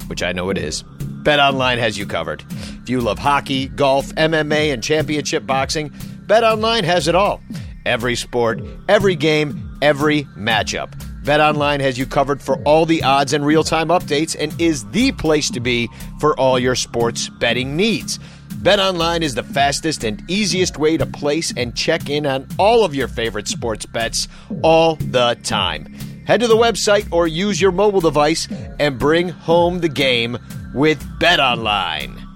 which 0.07 0.23
I 0.23 0.31
know 0.31 0.51
it 0.51 0.59
is. 0.59 0.85
BetOnline 1.25 1.79
has 1.79 1.99
you 1.99 2.07
covered. 2.07 2.45
If 2.83 2.89
you 2.89 3.01
love 3.01 3.19
hockey, 3.19 3.67
golf, 3.67 4.15
MMA, 4.15 4.73
and 4.73 4.81
championship 4.81 5.45
boxing, 5.45 5.93
BetOnline 6.29 6.85
has 6.85 7.09
it 7.09 7.15
all. 7.15 7.41
Every 7.87 8.15
sport, 8.15 8.61
every 8.87 9.17
game, 9.17 9.79
every 9.81 10.25
matchup. 10.37 10.91
BetOnline 11.25 11.81
has 11.81 11.97
you 11.97 12.05
covered 12.05 12.43
for 12.43 12.57
all 12.65 12.85
the 12.85 13.03
odds 13.03 13.33
and 13.33 13.47
real-time 13.47 13.89
updates 13.89 14.37
and 14.39 14.59
is 14.61 14.85
the 14.91 15.13
place 15.13 15.51
to 15.51 15.61
be 15.61 15.89
for 16.21 16.39
all 16.39 16.59
your 16.59 16.75
sports 16.75 17.31
betting 17.31 17.79
needs. 17.79 18.19
BetOnline 18.61 19.23
is 19.23 19.37
the 19.37 19.43
fastest 19.43 20.05
and 20.05 20.23
easiest 20.29 20.77
way 20.77 20.99
to 20.99 21.07
place 21.07 21.51
and 21.57 21.75
check 21.75 22.11
in 22.11 22.27
on 22.27 22.47
all 22.59 22.85
of 22.85 22.95
your 22.95 23.09
favorite 23.09 23.49
sports 23.49 23.87
bets 23.87 24.29
all 24.63 24.97
the 24.97 25.35
time. 25.45 25.87
Head 26.27 26.41
to 26.41 26.47
the 26.47 26.57
website 26.57 27.11
or 27.11 27.27
use 27.27 27.59
your 27.59 27.73
mobile 27.73 28.03
device 28.03 28.49
and 28.79 28.99
bring 28.99 29.31
home 29.31 29.79
the 29.79 29.89
game 29.89 30.37
with 30.75 31.03
BetOnline. 31.19 32.28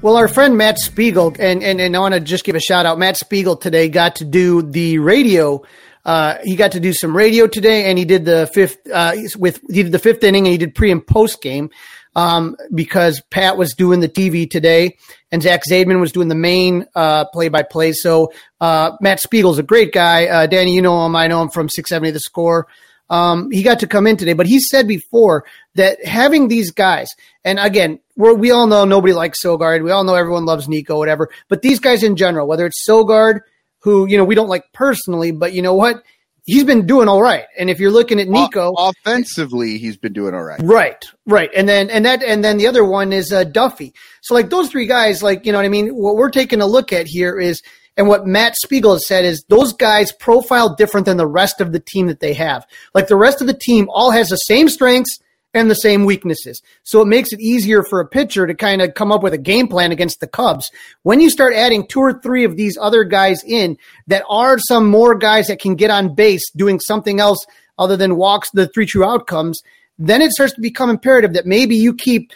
Well, 0.00 0.16
our 0.16 0.28
friend 0.28 0.56
Matt 0.56 0.78
Spiegel, 0.78 1.34
and, 1.38 1.62
and, 1.62 1.80
and 1.80 1.96
I 1.96 1.98
want 1.98 2.14
to 2.14 2.20
just 2.20 2.44
give 2.44 2.54
a 2.54 2.60
shout 2.60 2.86
out. 2.86 2.98
Matt 2.98 3.16
Spiegel 3.16 3.56
today 3.56 3.88
got 3.88 4.16
to 4.16 4.24
do 4.24 4.62
the 4.62 4.98
radio. 4.98 5.62
Uh, 6.04 6.38
he 6.44 6.56
got 6.56 6.72
to 6.72 6.80
do 6.80 6.92
some 6.92 7.16
radio 7.16 7.46
today, 7.46 7.90
and 7.90 7.98
he 7.98 8.04
did 8.04 8.24
the 8.24 8.48
fifth 8.54 8.78
uh, 8.92 9.14
with 9.36 9.60
he 9.68 9.82
did 9.82 9.92
the 9.92 9.98
fifth 9.98 10.22
inning, 10.24 10.46
and 10.46 10.52
he 10.52 10.58
did 10.58 10.74
pre 10.74 10.90
and 10.90 11.06
post 11.06 11.42
game 11.42 11.70
um, 12.16 12.56
because 12.74 13.20
Pat 13.30 13.56
was 13.56 13.74
doing 13.74 14.00
the 14.00 14.08
TV 14.08 14.48
today, 14.48 14.96
and 15.30 15.42
Zach 15.42 15.62
Zaidman 15.68 16.00
was 16.00 16.12
doing 16.12 16.28
the 16.28 16.34
main 16.34 16.86
play 17.32 17.48
by 17.48 17.62
play. 17.62 17.92
So 17.92 18.32
uh, 18.60 18.92
Matt 19.00 19.20
Spiegel's 19.20 19.58
a 19.58 19.62
great 19.62 19.92
guy. 19.92 20.26
Uh, 20.26 20.46
Danny, 20.46 20.74
you 20.74 20.82
know 20.82 21.04
him. 21.04 21.14
I 21.14 21.26
know 21.26 21.42
him 21.42 21.50
from 21.50 21.68
670 21.68 22.12
The 22.12 22.20
Score. 22.20 22.68
Um, 23.10 23.50
he 23.50 23.62
got 23.62 23.80
to 23.80 23.86
come 23.86 24.06
in 24.06 24.16
today, 24.16 24.34
but 24.34 24.46
he 24.46 24.60
said 24.60 24.86
before 24.86 25.44
that 25.74 26.04
having 26.04 26.48
these 26.48 26.70
guys, 26.70 27.08
and 27.44 27.58
again, 27.58 28.00
we're, 28.16 28.34
we 28.34 28.50
all 28.50 28.66
know 28.66 28.84
nobody 28.84 29.14
likes 29.14 29.42
Sogard. 29.42 29.82
We 29.82 29.90
all 29.90 30.04
know 30.04 30.14
everyone 30.14 30.44
loves 30.44 30.68
Nico, 30.68 30.98
whatever. 30.98 31.30
But 31.48 31.62
these 31.62 31.80
guys 31.80 32.02
in 32.02 32.16
general, 32.16 32.46
whether 32.46 32.66
it's 32.66 32.84
Sogard, 32.86 33.40
who 33.80 34.06
you 34.06 34.18
know 34.18 34.24
we 34.24 34.34
don't 34.34 34.48
like 34.48 34.64
personally, 34.72 35.30
but 35.30 35.52
you 35.52 35.62
know 35.62 35.74
what, 35.74 36.02
he's 36.44 36.64
been 36.64 36.86
doing 36.86 37.08
all 37.08 37.22
right. 37.22 37.44
And 37.58 37.70
if 37.70 37.78
you're 37.78 37.90
looking 37.90 38.18
at 38.20 38.28
Nico, 38.28 38.72
O- 38.76 38.90
offensively, 38.90 39.78
he's 39.78 39.96
been 39.96 40.12
doing 40.12 40.34
all 40.34 40.42
right. 40.42 40.60
Right, 40.62 41.04
right, 41.26 41.50
and 41.54 41.68
then 41.68 41.90
and 41.90 42.04
that 42.04 42.22
and 42.22 42.42
then 42.42 42.58
the 42.58 42.66
other 42.66 42.84
one 42.84 43.12
is 43.12 43.32
uh, 43.32 43.44
Duffy. 43.44 43.94
So 44.22 44.34
like 44.34 44.50
those 44.50 44.70
three 44.70 44.86
guys, 44.86 45.22
like 45.22 45.46
you 45.46 45.52
know 45.52 45.58
what 45.58 45.66
I 45.66 45.70
mean. 45.70 45.90
What 45.90 46.16
we're 46.16 46.30
taking 46.30 46.60
a 46.60 46.66
look 46.66 46.92
at 46.92 47.06
here 47.06 47.38
is, 47.38 47.62
and 47.98 48.06
what 48.06 48.26
Matt 48.26 48.54
Spiegel 48.56 48.92
has 48.92 49.06
said 49.06 49.24
is 49.24 49.44
those 49.48 49.72
guys 49.72 50.12
profile 50.12 50.74
different 50.76 51.04
than 51.04 51.16
the 51.16 51.26
rest 51.26 51.60
of 51.60 51.72
the 51.72 51.80
team 51.80 52.06
that 52.06 52.20
they 52.20 52.32
have. 52.32 52.64
Like 52.94 53.08
the 53.08 53.16
rest 53.16 53.40
of 53.40 53.48
the 53.48 53.58
team 53.60 53.88
all 53.90 54.12
has 54.12 54.28
the 54.28 54.36
same 54.36 54.68
strengths 54.68 55.18
and 55.52 55.68
the 55.68 55.74
same 55.74 56.04
weaknesses. 56.04 56.62
So 56.84 57.00
it 57.00 57.06
makes 57.06 57.32
it 57.32 57.40
easier 57.40 57.82
for 57.82 58.00
a 58.00 58.06
pitcher 58.06 58.46
to 58.46 58.54
kind 58.54 58.82
of 58.82 58.94
come 58.94 59.10
up 59.10 59.24
with 59.24 59.34
a 59.34 59.38
game 59.38 59.66
plan 59.66 59.90
against 59.90 60.20
the 60.20 60.28
Cubs. 60.28 60.70
When 61.02 61.20
you 61.20 61.28
start 61.28 61.54
adding 61.54 61.88
two 61.88 61.98
or 61.98 62.20
three 62.20 62.44
of 62.44 62.56
these 62.56 62.78
other 62.80 63.02
guys 63.02 63.42
in 63.42 63.76
that 64.06 64.24
are 64.28 64.58
some 64.60 64.88
more 64.88 65.16
guys 65.16 65.48
that 65.48 65.60
can 65.60 65.74
get 65.74 65.90
on 65.90 66.14
base 66.14 66.48
doing 66.52 66.78
something 66.78 67.18
else 67.18 67.44
other 67.78 67.96
than 67.96 68.16
walks, 68.16 68.50
the 68.50 68.68
three 68.68 68.86
true 68.86 69.04
outcomes, 69.04 69.60
then 69.98 70.22
it 70.22 70.30
starts 70.30 70.54
to 70.54 70.60
become 70.60 70.88
imperative 70.88 71.32
that 71.32 71.46
maybe 71.46 71.74
you 71.74 71.94
keep 71.94 72.32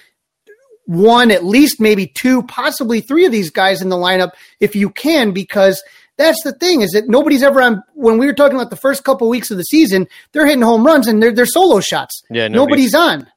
one, 0.86 1.30
at 1.30 1.44
least 1.44 1.80
maybe 1.80 2.06
two, 2.06 2.42
possibly 2.44 3.00
three 3.00 3.24
of 3.24 3.32
these 3.32 3.50
guys 3.50 3.82
in 3.82 3.88
the 3.88 3.96
lineup 3.96 4.32
if 4.60 4.74
you 4.74 4.90
can, 4.90 5.32
because 5.32 5.82
that's 6.18 6.42
the 6.44 6.52
thing 6.52 6.82
is 6.82 6.90
that 6.90 7.08
nobody's 7.08 7.42
ever 7.42 7.62
on. 7.62 7.82
When 7.94 8.18
we 8.18 8.26
were 8.26 8.34
talking 8.34 8.56
about 8.56 8.70
the 8.70 8.76
first 8.76 9.02
couple 9.04 9.28
weeks 9.28 9.50
of 9.50 9.56
the 9.56 9.62
season, 9.64 10.06
they're 10.32 10.46
hitting 10.46 10.62
home 10.62 10.84
runs 10.84 11.06
and 11.08 11.22
they're, 11.22 11.32
they're 11.32 11.46
solo 11.46 11.80
shots. 11.80 12.22
Yeah, 12.30 12.48
nobody's- 12.48 12.92
nobody's 12.92 12.94
on. 12.94 13.32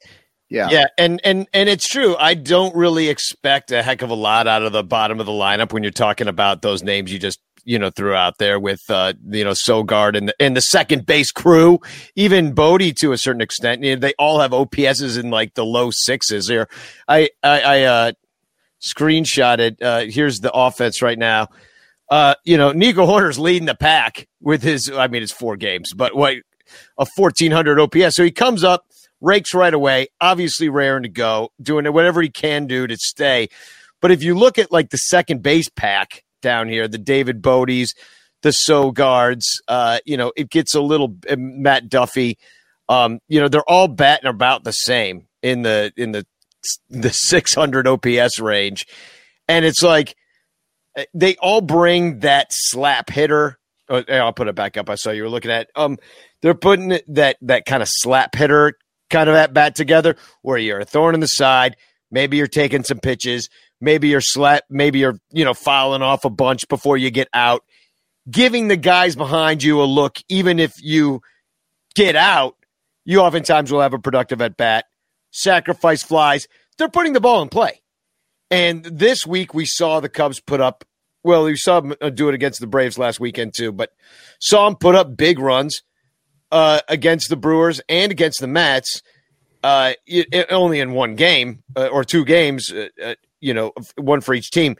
Yeah. 0.47 0.69
Yeah, 0.69 0.86
and 0.99 1.19
and 1.23 1.47
and 1.53 1.67
it's 1.67 1.88
true. 1.89 2.15
I 2.17 2.36
don't 2.36 2.75
really 2.75 3.10
expect 3.10 3.71
a 3.71 3.81
heck 3.81 4.03
of 4.03 4.12
a 4.12 4.13
lot 4.15 4.45
out 4.47 4.62
of 4.62 4.73
the 4.73 4.84
bottom 4.84 5.19
of 5.19 5.25
the 5.25 5.31
lineup 5.31 5.73
when 5.73 5.81
you're 5.81 5.91
talking 5.91 6.27
about 6.27 6.62
those 6.62 6.84
names 6.84 7.12
you 7.12 7.17
just 7.17 7.39
you 7.65 7.78
know 7.78 7.89
threw 7.89 8.13
out 8.13 8.38
there 8.38 8.60
with 8.60 8.82
uh, 8.89 9.13
you 9.28 9.43
know 9.43 9.51
Sogard 9.51 10.15
and 10.15 10.30
the, 10.30 10.36
and 10.39 10.56
the 10.56 10.62
second 10.62 11.06
base 11.06 11.32
crew, 11.32 11.80
even 12.15 12.54
Bote 12.54 12.95
to 12.97 13.12
a 13.12 13.17
certain 13.17 13.41
extent. 13.41 13.84
You 13.84 13.95
know, 13.95 13.99
they 13.99 14.13
all 14.17 14.39
have 14.39 14.51
OPSs 14.51 15.19
in 15.19 15.30
like 15.30 15.56
the 15.56 15.65
low 15.65 15.89
sixes. 15.91 16.47
Here, 16.47 16.69
I 17.08 17.30
I, 17.43 17.62
I 17.62 17.82
uh, 17.84 18.12
screenshotted. 18.82 19.82
Uh, 19.82 20.06
here's 20.10 20.39
the 20.39 20.54
offense 20.54 21.01
right 21.01 21.19
now. 21.19 21.49
Uh, 22.10 22.36
you 22.45 22.58
know, 22.58 22.71
Nico 22.71 23.06
Hoerner's 23.06 23.39
leading 23.39 23.65
the 23.65 23.75
pack 23.75 24.28
with 24.39 24.62
his. 24.62 24.91
I 24.91 25.08
mean, 25.08 25.23
it's 25.23 25.32
four 25.32 25.58
games, 25.58 25.91
but 25.93 26.15
what 26.15 26.38
a 26.97 27.06
1400 27.15 27.80
OPS. 27.80 28.15
So 28.15 28.23
he 28.23 28.32
comes 28.32 28.63
up, 28.63 28.86
rakes 29.21 29.54
right 29.54 29.73
away, 29.73 30.08
obviously 30.21 30.69
raring 30.69 31.04
to 31.04 31.10
go, 31.10 31.51
doing 31.62 31.86
whatever 31.91 32.21
he 32.21 32.30
can 32.30 32.67
do 32.67 32.88
to 32.88 32.97
stay. 32.97 33.49
But 34.01 34.12
if 34.12 34.21
you 34.21 34.36
look 34.36 34.60
at 34.60 34.71
like 34.71 34.89
the 34.89 34.97
second 34.97 35.41
base 35.41 35.69
pack 35.69 36.24
down 36.45 36.69
here, 36.69 36.88
the 36.88 36.99
David 36.99 37.41
Botes, 37.41 37.95
the 38.43 38.51
Sogards, 38.51 39.60
uh, 39.67 39.97
you 40.05 40.15
know, 40.15 40.31
it 40.38 40.51
gets 40.51 40.75
a 40.75 40.81
little 40.81 41.17
uh, 41.27 41.36
Matt 41.36 41.89
Duffy. 41.89 42.38
Um, 42.88 43.19
you 43.27 43.41
know, 43.41 43.47
they're 43.47 43.67
all 43.67 43.88
batting 43.88 44.29
about 44.29 44.63
the 44.63 44.71
same 44.71 45.25
in 45.41 45.63
the 45.63 45.91
in 45.97 46.12
the 46.12 46.25
the 46.91 47.10
600 47.10 47.88
OPS 47.88 48.39
range, 48.39 48.86
and 49.47 49.65
it's 49.65 49.81
like 49.81 50.15
uh, 50.95 51.05
they 51.15 51.36
all 51.38 51.62
bring 51.62 52.19
that 52.19 52.47
slap 52.51 53.10
hitter. 53.10 53.58
Oh, 53.89 54.03
I'll 54.08 54.34
put 54.34 54.47
it 54.47 54.55
back 54.55 54.77
up. 54.77 54.91
I 54.91 54.95
saw 54.95 55.10
you 55.10 55.23
were 55.23 55.29
looking 55.29 55.51
at. 55.51 55.69
Um, 55.75 55.97
they're 56.41 56.53
putting 56.53 56.99
that 57.08 57.38
that 57.41 57.65
kind 57.65 57.81
of 57.81 57.89
slap 57.91 58.36
hitter 58.36 58.73
kind 59.10 59.27
of 59.27 59.36
at 59.36 59.55
bat 59.55 59.73
together, 59.73 60.17
where 60.43 60.60
you're 60.60 60.79
a 60.79 60.86
thorn 60.86 61.15
in 61.15 61.21
the 61.21 61.27
side. 61.27 61.77
Maybe 62.12 62.38
you're 62.38 62.45
taking 62.45 62.84
some 62.84 62.99
pitches. 62.99 63.49
Maybe 63.86 64.08
you're 64.10 64.19
slap. 64.19 64.63
Maybe 64.69 64.98
you're 65.00 65.19
you 65.32 65.45
know 65.45 65.54
fouling 65.54 66.02
off 66.02 66.26
a 66.26 66.30
bunch 66.32 66.67
before 66.67 66.98
you 66.98 67.12
get 67.12 67.28
out, 67.34 67.63
giving 68.30 68.67
the 68.67 68.76
guys 68.76 69.15
behind 69.15 69.62
you 69.62 69.80
a 69.82 69.86
look. 69.86 70.17
Even 70.28 70.58
if 70.60 70.74
you 70.82 71.21
get 71.95 72.15
out, 72.15 72.56
you 73.06 73.19
oftentimes 73.21 73.71
will 73.71 73.82
have 73.82 73.93
a 73.93 74.00
productive 74.00 74.41
at 74.41 74.58
bat. 74.58 74.86
sacrifice 75.30 76.02
flies. 76.02 76.48
They're 76.78 76.89
putting 76.89 77.13
the 77.13 77.21
ball 77.21 77.41
in 77.43 77.50
play. 77.50 77.82
And 78.50 78.84
this 78.86 79.26
week 79.26 79.54
we 79.54 79.65
saw 79.65 80.00
the 80.00 80.10
Cubs 80.10 80.39
put 80.39 80.62
up. 80.62 80.84
Well, 81.24 81.43
we 81.45 81.56
saw 81.56 81.80
them 81.82 81.93
uh, 82.02 82.10
do 82.10 82.28
it 82.30 82.36
against 82.36 82.60
the 82.60 82.67
Braves 82.67 82.98
last 82.98 83.19
weekend 83.19 83.54
too, 83.56 83.71
but 83.71 83.91
saw 84.39 84.65
them 84.67 84.78
put 84.78 84.95
up 84.95 85.15
big 85.15 85.38
runs 85.39 85.82
uh, 86.52 86.80
against 86.88 87.30
the 87.30 87.36
Brewers 87.36 87.82
and 87.88 88.12
against 88.12 88.39
the 88.41 88.48
Mets. 88.48 89.02
Uh, 89.63 89.93
it, 90.06 90.28
it- 90.32 90.52
only 90.52 90.80
in 90.80 90.91
one 90.91 91.15
game 91.15 91.63
uh, 91.76 91.88
or 91.88 92.04
two 92.04 92.24
games, 92.26 92.71
uh, 92.71 92.88
uh, 93.04 93.15
you 93.45 93.53
know, 93.53 93.71
one 93.97 94.21
for 94.21 94.34
each 94.34 94.49
team. 94.51 94.75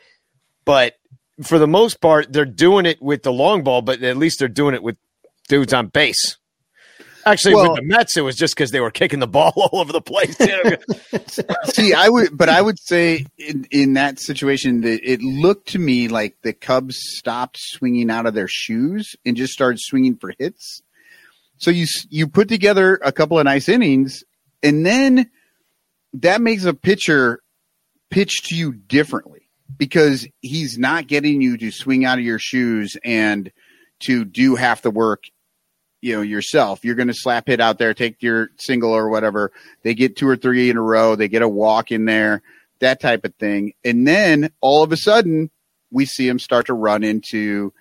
But 0.66 0.96
for 1.44 1.60
the 1.60 1.68
most 1.68 2.02
part, 2.02 2.34
they're 2.34 2.46
doing 2.46 2.86
it 2.86 3.02
with 3.02 3.24
the 3.24 3.32
long 3.32 3.64
ball, 3.64 3.82
but 3.82 4.02
at 4.02 4.18
least 4.18 4.40
they're 4.40 4.48
doing 4.48 4.74
it 4.74 4.82
with 4.82 4.98
dudes 5.48 5.74
on 5.74 5.88
base. 5.88 6.38
Actually, 7.28 7.56
Well- 7.56 7.72
with 7.72 7.82
the 7.82 7.86
Mets, 7.88 8.18
it 8.18 8.22
was 8.22 8.36
just 8.36 8.56
because 8.56 8.72
they 8.72 8.80
were 8.80 8.92
kicking 8.92 9.20
the 9.20 9.28
ball 9.28 9.52
all 9.56 9.80
over 9.80 9.92
the 9.92 10.02
place. 10.02 10.36
See, 11.74 11.94
I 11.94 12.10
would, 12.10 12.38
but 12.38 12.50
I 12.50 12.62
would 12.62 12.80
say 12.80 13.26
in, 13.38 13.68
in 13.72 13.94
that 13.94 14.20
situation 14.20 14.82
that 14.82 15.02
it 15.04 15.22
looked 15.22 15.70
to 15.70 15.80
me 15.80 16.08
like 16.08 16.38
the 16.44 16.54
Cubs 16.54 16.96
stopped 17.00 17.58
swinging 17.60 18.10
out 18.12 18.26
of 18.26 18.34
their 18.34 18.48
shoes 18.48 19.16
and 19.26 19.36
just 19.36 19.54
started 19.54 19.80
swinging 19.80 20.18
for 20.18 20.34
hits. 20.38 20.82
So 21.58 21.72
you 21.72 21.86
you 22.10 22.28
put 22.28 22.50
together 22.50 23.00
a 23.02 23.12
couple 23.12 23.40
of 23.40 23.46
nice 23.46 23.70
innings, 23.70 24.24
and 24.62 24.86
then 24.86 25.32
that 26.14 26.42
makes 26.42 26.66
a 26.66 26.74
pitcher 26.74 27.40
pitch 28.16 28.44
to 28.44 28.56
you 28.56 28.72
differently 28.72 29.50
because 29.78 30.26
he's 30.40 30.78
not 30.78 31.06
getting 31.06 31.42
you 31.42 31.58
to 31.58 31.70
swing 31.70 32.06
out 32.06 32.18
of 32.18 32.24
your 32.24 32.40
shoes 32.40 32.96
and 33.04 33.52
to 34.00 34.24
do 34.24 34.56
half 34.56 34.82
the 34.82 34.90
work 34.90 35.24
you 36.02 36.16
know 36.16 36.22
yourself. 36.22 36.86
You're 36.86 36.96
going 36.96 37.10
to 37.10 37.14
slap 37.14 37.48
hit 37.48 37.60
out 37.60 37.78
there 37.78 37.94
take 37.94 38.24
your 38.24 38.52
single 38.58 38.92
or 38.92 39.10
whatever. 39.10 39.52
They 39.84 39.96
get 39.96 40.16
two 40.16 40.30
or 40.30 40.38
three 40.38 40.70
in 40.70 40.78
a 40.78 40.82
row. 40.82 41.18
They 41.18 41.28
get 41.28 41.42
a 41.42 41.50
walk 41.50 41.92
in 41.92 42.06
there 42.06 42.42
that 42.80 43.02
type 43.02 43.26
of 43.26 43.36
thing. 43.36 43.74
And 43.84 44.08
then 44.08 44.50
all 44.62 44.82
of 44.82 44.94
a 44.94 44.98
sudden 44.98 45.52
we 45.92 46.06
see 46.06 46.26
him 46.26 46.40
start 46.40 46.68
to 46.68 46.74
run 46.74 47.04
into 47.04 47.74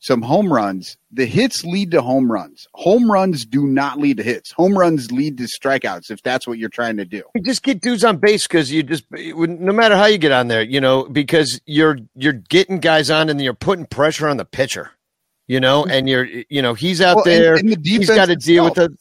some 0.00 0.22
home 0.22 0.52
runs. 0.52 0.96
The 1.12 1.26
hits 1.26 1.62
lead 1.62 1.90
to 1.92 2.00
home 2.00 2.32
runs. 2.32 2.66
Home 2.74 3.10
runs 3.10 3.44
do 3.44 3.66
not 3.66 3.98
lead 3.98 4.16
to 4.16 4.22
hits. 4.22 4.50
Home 4.52 4.76
runs 4.76 5.12
lead 5.12 5.36
to 5.38 5.44
strikeouts 5.44 6.10
if 6.10 6.22
that's 6.22 6.46
what 6.46 6.58
you're 6.58 6.70
trying 6.70 6.96
to 6.96 7.04
do. 7.04 7.22
You 7.34 7.42
just 7.42 7.62
get 7.62 7.82
dudes 7.82 8.02
on 8.02 8.16
base 8.16 8.46
because 8.46 8.72
you 8.72 8.82
just 8.82 9.04
no 9.10 9.72
matter 9.72 9.96
how 9.96 10.06
you 10.06 10.18
get 10.18 10.32
on 10.32 10.48
there, 10.48 10.62
you 10.62 10.80
know, 10.80 11.04
because 11.04 11.60
you're 11.66 11.98
you're 12.16 12.32
getting 12.32 12.80
guys 12.80 13.10
on 13.10 13.28
and 13.28 13.40
you're 13.40 13.54
putting 13.54 13.84
pressure 13.84 14.26
on 14.26 14.38
the 14.38 14.44
pitcher, 14.46 14.90
you 15.46 15.60
know, 15.60 15.82
mm-hmm. 15.82 15.90
and 15.90 16.08
you're 16.08 16.24
you 16.24 16.62
know 16.62 16.72
he's 16.72 17.02
out 17.02 17.16
Well, 17.16 17.24
there, 17.26 17.54
and 17.54 17.68
the 17.68 17.78
he's 17.82 18.00
defense 18.00 18.16
got 18.16 18.26
to 18.26 18.36
deal 18.36 18.64
with 18.64 18.74
the 18.74 18.96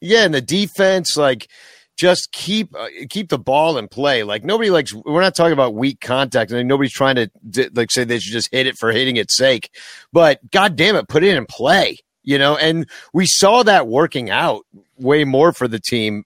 yeah, 0.00 0.24
and 0.24 0.34
the 0.34 0.42
defense 0.42 1.16
like 1.16 1.48
just 1.96 2.32
keep 2.32 2.74
uh, 2.74 2.88
keep 3.08 3.28
the 3.28 3.38
ball 3.38 3.78
in 3.78 3.88
play. 3.88 4.22
Like 4.22 4.44
nobody 4.44 4.70
likes. 4.70 4.92
We're 4.92 5.20
not 5.20 5.34
talking 5.34 5.52
about 5.52 5.74
weak 5.74 6.00
contact. 6.00 6.50
Mean, 6.50 6.66
nobody's 6.66 6.92
trying 6.92 7.16
to 7.16 7.30
like 7.74 7.90
say 7.90 8.04
they 8.04 8.18
should 8.18 8.32
just 8.32 8.48
hit 8.52 8.66
it 8.66 8.76
for 8.76 8.90
hitting 8.90 9.16
its 9.16 9.36
sake. 9.36 9.70
But 10.12 10.38
god 10.50 10.76
damn 10.76 10.96
it, 10.96 11.08
put 11.08 11.22
it 11.24 11.36
in 11.36 11.46
play. 11.46 11.98
You 12.22 12.38
know, 12.38 12.56
and 12.56 12.88
we 13.12 13.26
saw 13.26 13.62
that 13.64 13.86
working 13.86 14.30
out 14.30 14.64
way 14.98 15.24
more 15.24 15.52
for 15.52 15.68
the 15.68 15.78
team. 15.78 16.24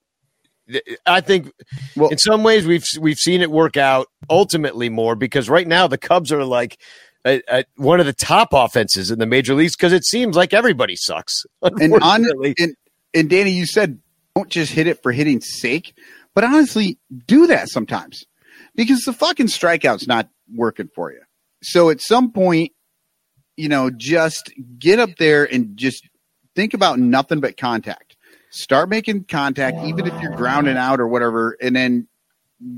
I 1.06 1.20
think 1.20 1.50
Well- 1.96 2.10
in 2.10 2.18
some 2.18 2.42
ways 2.42 2.66
we've 2.66 2.84
we've 3.00 3.16
seen 3.18 3.42
it 3.42 3.50
work 3.50 3.76
out 3.76 4.06
ultimately 4.30 4.88
more 4.90 5.16
because 5.16 5.48
right 5.48 5.66
now 5.66 5.86
the 5.86 5.98
Cubs 5.98 6.30
are 6.30 6.44
like 6.44 6.78
a, 7.26 7.42
a, 7.48 7.64
one 7.76 8.00
of 8.00 8.06
the 8.06 8.12
top 8.12 8.50
offenses 8.52 9.10
in 9.10 9.18
the 9.18 9.26
major 9.26 9.54
leagues 9.54 9.76
because 9.76 9.92
it 9.92 10.04
seems 10.04 10.36
like 10.36 10.54
everybody 10.54 10.94
sucks. 10.94 11.44
and 11.62 11.94
on 12.02 12.24
and, 12.58 12.76
and 13.14 13.30
Danny, 13.30 13.50
you 13.50 13.66
said 13.66 13.98
don't 14.38 14.50
just 14.50 14.72
hit 14.72 14.86
it 14.86 15.02
for 15.02 15.10
hitting's 15.10 15.60
sake, 15.60 15.94
but 16.34 16.44
honestly, 16.44 16.98
do 17.26 17.48
that 17.48 17.68
sometimes 17.68 18.24
because 18.76 19.00
the 19.00 19.12
fucking 19.12 19.48
strikeout's 19.48 20.06
not 20.06 20.28
working 20.54 20.88
for 20.94 21.10
you. 21.10 21.20
So 21.62 21.90
at 21.90 22.00
some 22.00 22.30
point, 22.30 22.72
you 23.56 23.68
know, 23.68 23.90
just 23.90 24.52
get 24.78 25.00
up 25.00 25.10
there 25.18 25.44
and 25.52 25.76
just 25.76 26.08
think 26.54 26.72
about 26.74 27.00
nothing 27.00 27.40
but 27.40 27.56
contact. 27.56 28.16
Start 28.50 28.88
making 28.88 29.24
contact, 29.24 29.78
even 29.84 30.06
if 30.06 30.22
you're 30.22 30.36
grounding 30.36 30.76
out 30.76 31.00
or 31.00 31.08
whatever, 31.08 31.56
and 31.60 31.74
then 31.74 32.06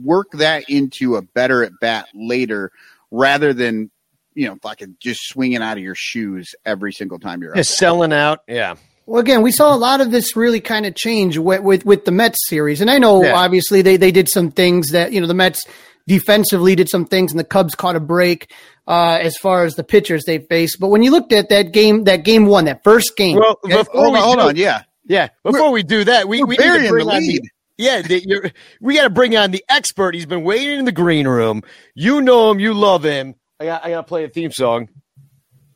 work 0.02 0.30
that 0.32 0.68
into 0.68 1.16
a 1.16 1.22
better 1.22 1.62
at 1.62 1.72
bat 1.80 2.08
later 2.14 2.72
rather 3.10 3.52
than, 3.52 3.90
you 4.34 4.48
know, 4.48 4.56
fucking 4.62 4.96
just 4.98 5.28
swinging 5.28 5.62
out 5.62 5.76
of 5.76 5.82
your 5.82 5.94
shoes 5.94 6.54
every 6.64 6.92
single 6.92 7.18
time 7.18 7.42
you're. 7.42 7.54
Just 7.54 7.76
selling 7.76 8.12
out. 8.12 8.40
Yeah. 8.48 8.76
Well, 9.06 9.20
again, 9.20 9.42
we 9.42 9.50
saw 9.52 9.74
a 9.74 9.76
lot 9.76 10.00
of 10.00 10.10
this 10.10 10.36
really 10.36 10.60
kind 10.60 10.86
of 10.86 10.94
change 10.94 11.36
with, 11.36 11.62
with 11.62 11.84
with 11.84 12.04
the 12.04 12.12
Mets 12.12 12.38
series, 12.48 12.80
and 12.80 12.90
I 12.90 12.98
know 12.98 13.24
Yeah. 13.24 13.34
obviously 13.34 13.82
they 13.82 13.96
they 13.96 14.12
did 14.12 14.28
some 14.28 14.50
things 14.52 14.90
that 14.90 15.12
you 15.12 15.20
know 15.20 15.26
the 15.26 15.34
Mets 15.34 15.64
defensively 16.06 16.74
did 16.76 16.88
some 16.88 17.04
things, 17.06 17.32
and 17.32 17.38
the 17.40 17.44
Cubs 17.44 17.74
caught 17.74 17.96
a 17.96 18.00
break 18.00 18.52
uh, 18.86 19.18
as 19.20 19.36
far 19.36 19.64
as 19.64 19.74
the 19.74 19.84
pitchers 19.84 20.24
they 20.24 20.38
faced. 20.38 20.78
But 20.80 20.88
when 20.88 21.02
you 21.02 21.10
looked 21.10 21.32
at 21.32 21.48
that 21.50 21.72
game, 21.72 22.04
that 22.04 22.24
game 22.24 22.46
one, 22.46 22.64
that 22.66 22.82
first 22.84 23.16
game, 23.16 23.36
Well, 23.38 23.58
before 23.64 23.84
hold 23.92 24.12
we 24.12 24.18
on, 24.18 24.24
hold 24.24 24.36
do- 24.38 24.42
on, 24.42 24.56
yeah. 24.56 24.82
Yeah. 25.06 25.28
Before 25.42 25.70
we 25.72 25.82
do 25.82 26.04
that, 26.04 26.28
we, 26.28 26.42
we're 26.44 26.50
need 26.50 26.58
to 26.84 26.88
bring 26.88 27.06
the 27.06 27.12
on 27.12 27.18
lead. 27.20 27.42
yeah, 27.78 28.02
the, 28.02 28.22
you're, 28.24 28.50
we 28.80 28.94
got 28.94 29.04
to 29.04 29.10
bring 29.10 29.36
on 29.36 29.50
the 29.50 29.64
expert. 29.68 30.14
He's 30.14 30.26
been 30.26 30.44
waiting 30.44 30.78
in 30.78 30.84
the 30.84 30.92
green 30.92 31.26
room. 31.26 31.62
You 31.96 32.20
know 32.22 32.50
him. 32.50 32.60
You 32.60 32.74
love 32.74 33.02
him. 33.02 33.34
I 33.58 33.64
got, 33.64 33.84
I 33.84 33.90
got 33.90 33.96
to 34.02 34.02
play 34.04 34.24
a 34.24 34.28
theme 34.28 34.52
song. 34.52 34.88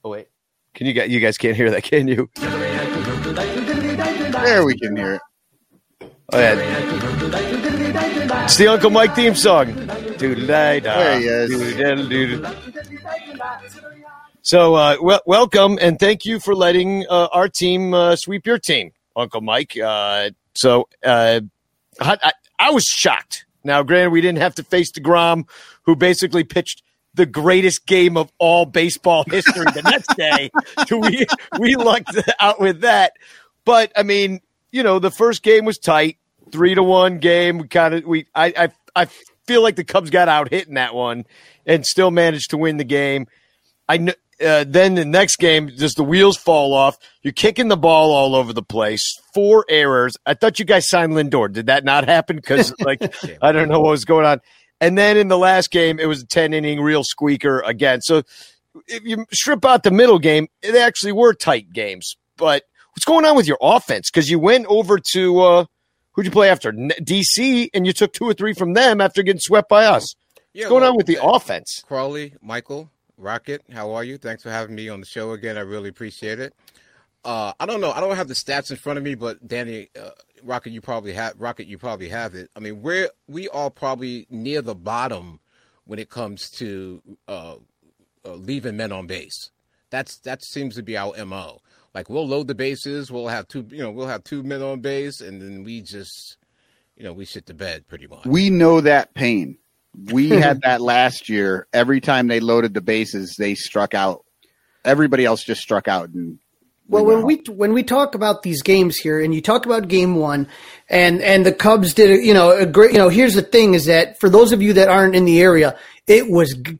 Oh 0.05 0.11
wait, 0.11 0.29
can 0.75 0.87
you 0.87 0.93
guys? 0.93 1.11
You 1.11 1.19
guys 1.21 1.37
can't 1.39 1.57
hear 1.57 1.71
that, 1.73 1.83
can 1.85 2.07
you? 2.09 2.29
There 4.45 4.65
we 4.65 4.79
can 4.79 4.97
hear 4.97 5.15
it. 5.15 5.23
Oh 6.33 6.39
yeah, 6.39 6.55
it's 8.45 8.57
the 8.57 8.69
Uncle 8.69 8.91
Mike 8.91 9.15
theme 9.15 9.35
song. 9.35 9.75
There 10.95 11.21
he 11.21 11.27
is. 11.27 11.51
So, 14.43 14.75
uh, 14.75 14.97
well, 15.01 15.23
welcome 15.25 15.79
and 15.81 15.99
thank 15.99 16.27
you 16.27 16.39
for 16.41 16.55
letting 16.55 17.07
uh, 17.09 17.29
our 17.33 17.49
team 17.49 17.95
uh, 17.95 18.17
sweep 18.17 18.47
your 18.47 18.59
team, 18.59 18.93
Uncle 19.17 19.41
Mike. 19.41 19.79
Uh, 19.79 20.31
so, 20.55 20.89
uh, 21.03 21.41
I, 21.99 22.33
I, 22.59 22.71
was 22.71 22.85
shocked. 22.85 23.47
Now, 23.65 23.83
granted, 23.83 24.11
we 24.11 24.21
didn't 24.21 24.41
have 24.41 24.55
to 24.57 24.63
face 24.63 24.93
DeGrom, 24.93 25.49
who 25.85 25.97
basically 25.97 26.45
pitched 26.45 26.83
the 27.15 27.25
greatest 27.25 27.87
game 27.87 28.19
of 28.19 28.31
all 28.39 28.67
baseball 28.67 29.25
history 29.27 29.65
the 29.73 29.83
next 29.83 30.15
day. 30.17 30.51
We 30.91 31.27
we 31.59 31.77
lucked 31.77 32.17
out 32.39 32.61
with 32.61 32.83
that. 32.83 33.15
But 33.65 33.93
I 33.97 34.03
mean, 34.03 34.41
you 34.73 34.83
know, 34.83 34.99
the 34.99 35.11
first 35.11 35.43
game 35.43 35.65
was 35.65 35.79
tight, 35.79 36.19
three 36.53 36.75
to 36.75 36.83
one 36.83 37.19
game. 37.19 37.59
We 37.59 37.69
kind 37.69 37.95
of 37.95 38.05
we 38.05 38.27
I, 38.35 38.53
I 38.57 39.03
I 39.03 39.09
feel 39.47 39.63
like 39.63 39.77
the 39.77 39.85
Cubs 39.85 40.11
got 40.11 40.29
out 40.29 40.51
hitting 40.51 40.75
that 40.75 40.95
one 40.95 41.25
and 41.67 41.85
still 41.85 42.11
managed 42.11 42.51
to 42.51 42.57
win 42.57 42.77
the 42.77 42.85
game. 42.85 43.27
I 43.89 43.99
kn- 43.99 44.15
uh, 44.45 44.65
then 44.67 44.95
the 44.95 45.05
next 45.05 45.37
game, 45.37 45.71
just 45.77 45.97
the 45.97 46.05
wheels 46.05 46.37
fall 46.37 46.75
off. 46.75 46.99
You're 47.23 47.33
kicking 47.33 47.69
the 47.69 47.77
ball 47.77 48.13
all 48.13 48.35
over 48.35 48.53
the 48.53 48.63
place. 48.63 49.17
Four 49.33 49.65
errors. 49.69 50.17
I 50.27 50.35
thought 50.35 50.59
you 50.59 50.65
guys 50.65 50.89
signed 50.89 51.13
Lindor. 51.13 51.53
Did 51.53 51.67
that 51.67 51.85
not 51.85 52.07
happen? 52.07 52.37
Because 52.37 52.75
like 52.81 53.01
I 53.41 53.53
don't 53.53 53.69
know 53.69 53.81
what 53.81 53.91
was 53.91 54.05
going 54.05 54.27
on. 54.27 54.41
And 54.81 54.99
then 54.99 55.17
in 55.17 55.29
the 55.29 55.39
last 55.39 55.71
game, 55.71 56.01
it 56.01 56.07
was 56.07 56.23
a 56.23 56.27
ten 56.27 56.53
inning 56.53 56.81
real 56.81 57.05
squeaker 57.05 57.61
again. 57.61 58.01
So 58.01 58.23
if 58.89 59.05
you 59.05 59.25
strip 59.33 59.65
out 59.65 59.83
the 59.83 59.91
middle 59.91 60.19
game, 60.19 60.49
it 60.63 60.75
actually 60.75 61.13
were 61.13 61.33
tight 61.33 61.73
games. 61.73 62.17
But 62.37 62.65
what's 62.95 63.05
going 63.05 63.25
on 63.25 63.37
with 63.37 63.47
your 63.47 63.59
offense? 63.61 64.11
Because 64.11 64.31
you 64.31 64.39
went 64.39 64.67
over 64.67 64.99
to 65.13 65.41
uh, 65.41 65.65
who'd 66.13 66.27
you 66.27 66.31
play 66.31 66.49
after 66.49 66.73
DC, 66.73 67.69
and 67.75 67.87
you 67.87 67.93
took 67.93 68.13
two 68.13 68.25
or 68.25 68.35
three 68.35 68.55
from 68.55 68.73
them 68.73 69.01
after 69.01 69.23
getting 69.23 69.41
swept 69.41 69.69
by 69.69 69.85
us. 69.85 70.15
Yeah, 70.53 70.65
What's 70.65 70.71
going 70.71 70.83
well, 70.83 70.91
on 70.93 70.97
with 70.97 71.07
the 71.07 71.19
offense? 71.21 71.83
Crawley, 71.87 72.35
Michael, 72.41 72.91
Rocket, 73.19 73.63
how 73.73 73.93
are 73.93 74.05
you? 74.05 74.19
Thanks 74.19 74.43
for 74.43 74.51
having 74.51 74.75
me 74.77 74.89
on 74.89 75.01
the 75.01 75.07
show 75.07 75.33
again. 75.33 75.59
I 75.59 75.63
really 75.63 75.89
appreciate 75.89 76.39
it. 76.39 76.55
Uh, 77.25 77.53
I 77.59 77.67
don't 77.67 77.81
know. 77.81 77.91
I 77.91 78.01
don't 78.01 78.17
have 78.17 78.29
the 78.29 78.35
stats 78.35 78.71
in 78.71 78.77
front 78.77 78.99
of 78.99 79.05
me, 79.05 79.15
but 79.15 79.47
Danny, 79.47 79.89
uh, 80.01 80.11
Rocket, 80.43 80.71
you 80.71 80.81
probably 80.81 81.15
have 81.15 81.35
Rocket. 81.41 81.67
You 81.67 81.79
probably 81.79 82.09
have 82.11 82.35
it. 82.35 82.51
I 82.55 82.61
mean, 82.61 82.83
we're 82.83 83.09
we 83.27 83.49
are 83.49 83.71
probably 83.71 84.27
near 84.31 84.63
the 84.63 84.75
bottom 84.75 85.41
when 85.87 85.99
it 85.99 86.11
comes 86.11 86.51
to 86.51 87.03
uh, 87.27 87.57
uh, 88.25 88.35
leaving 88.35 88.77
men 88.77 88.93
on 88.93 89.07
base. 89.07 89.51
That's 89.91 90.19
that 90.19 90.45
seems 90.45 90.75
to 90.75 90.83
be 90.83 90.97
our 90.97 91.25
mo. 91.25 91.61
Like 91.95 92.11
we'll 92.11 92.27
load 92.27 92.49
the 92.49 92.55
bases, 92.55 93.11
we'll 93.11 93.29
have 93.29 93.47
two, 93.47 93.67
you 93.71 93.83
know, 93.83 93.91
we'll 93.91 94.09
have 94.09 94.25
two 94.25 94.43
men 94.43 94.63
on 94.63 94.81
base, 94.81 95.21
and 95.21 95.41
then 95.41 95.63
we 95.63 95.81
just, 95.81 96.37
you 96.97 97.05
know, 97.05 97.13
we 97.13 97.25
shit 97.25 97.47
the 97.47 97.55
bed 97.55 97.87
pretty 97.87 98.09
much. 98.09 98.27
We 98.27 98.51
know 98.51 98.81
that 98.81 99.15
pain. 99.15 99.59
We 100.13 100.29
had 100.31 100.63
that 100.63 100.81
last 100.81 101.29
year. 101.29 101.69
Every 101.73 102.01
time 102.01 102.27
they 102.27 102.41
loaded 102.41 102.75
the 102.75 102.81
bases, 102.81 103.37
they 103.39 103.55
struck 103.55 103.95
out. 103.95 104.25
Everybody 104.85 105.25
else 105.25 105.45
just 105.45 105.61
struck 105.61 105.87
out. 105.87 106.09
And 106.11 106.41
Well, 106.89 107.05
went 107.05 107.19
when 107.19 107.27
we 107.27 107.37
when 107.55 107.73
we 107.73 107.85
talk 107.85 108.17
about 108.17 108.43
these 108.43 108.63
games 108.63 108.97
here, 108.97 109.21
and 109.21 109.33
you 109.33 109.41
talk 109.41 109.65
about 109.65 109.87
Game 109.87 110.17
One, 110.17 110.49
and 110.91 111.23
and 111.23 111.47
the 111.47 111.53
Cubs 111.53 111.95
did, 111.95 112.11
a, 112.11 112.25
you 112.25 112.35
know, 112.35 112.51
a 112.51 112.67
great. 112.67 112.91
You 112.91 112.99
know, 112.99 113.09
here's 113.09 113.35
the 113.35 113.43
thing: 113.43 113.75
is 113.75 113.87
that 113.87 114.19
for 114.19 114.29
those 114.29 114.51
of 114.51 114.61
you 114.61 114.73
that 114.75 114.89
aren't 114.89 115.15
in 115.15 115.25
the 115.27 115.41
area, 115.41 115.79
it 116.09 116.29
was 116.29 116.53
g- 116.55 116.79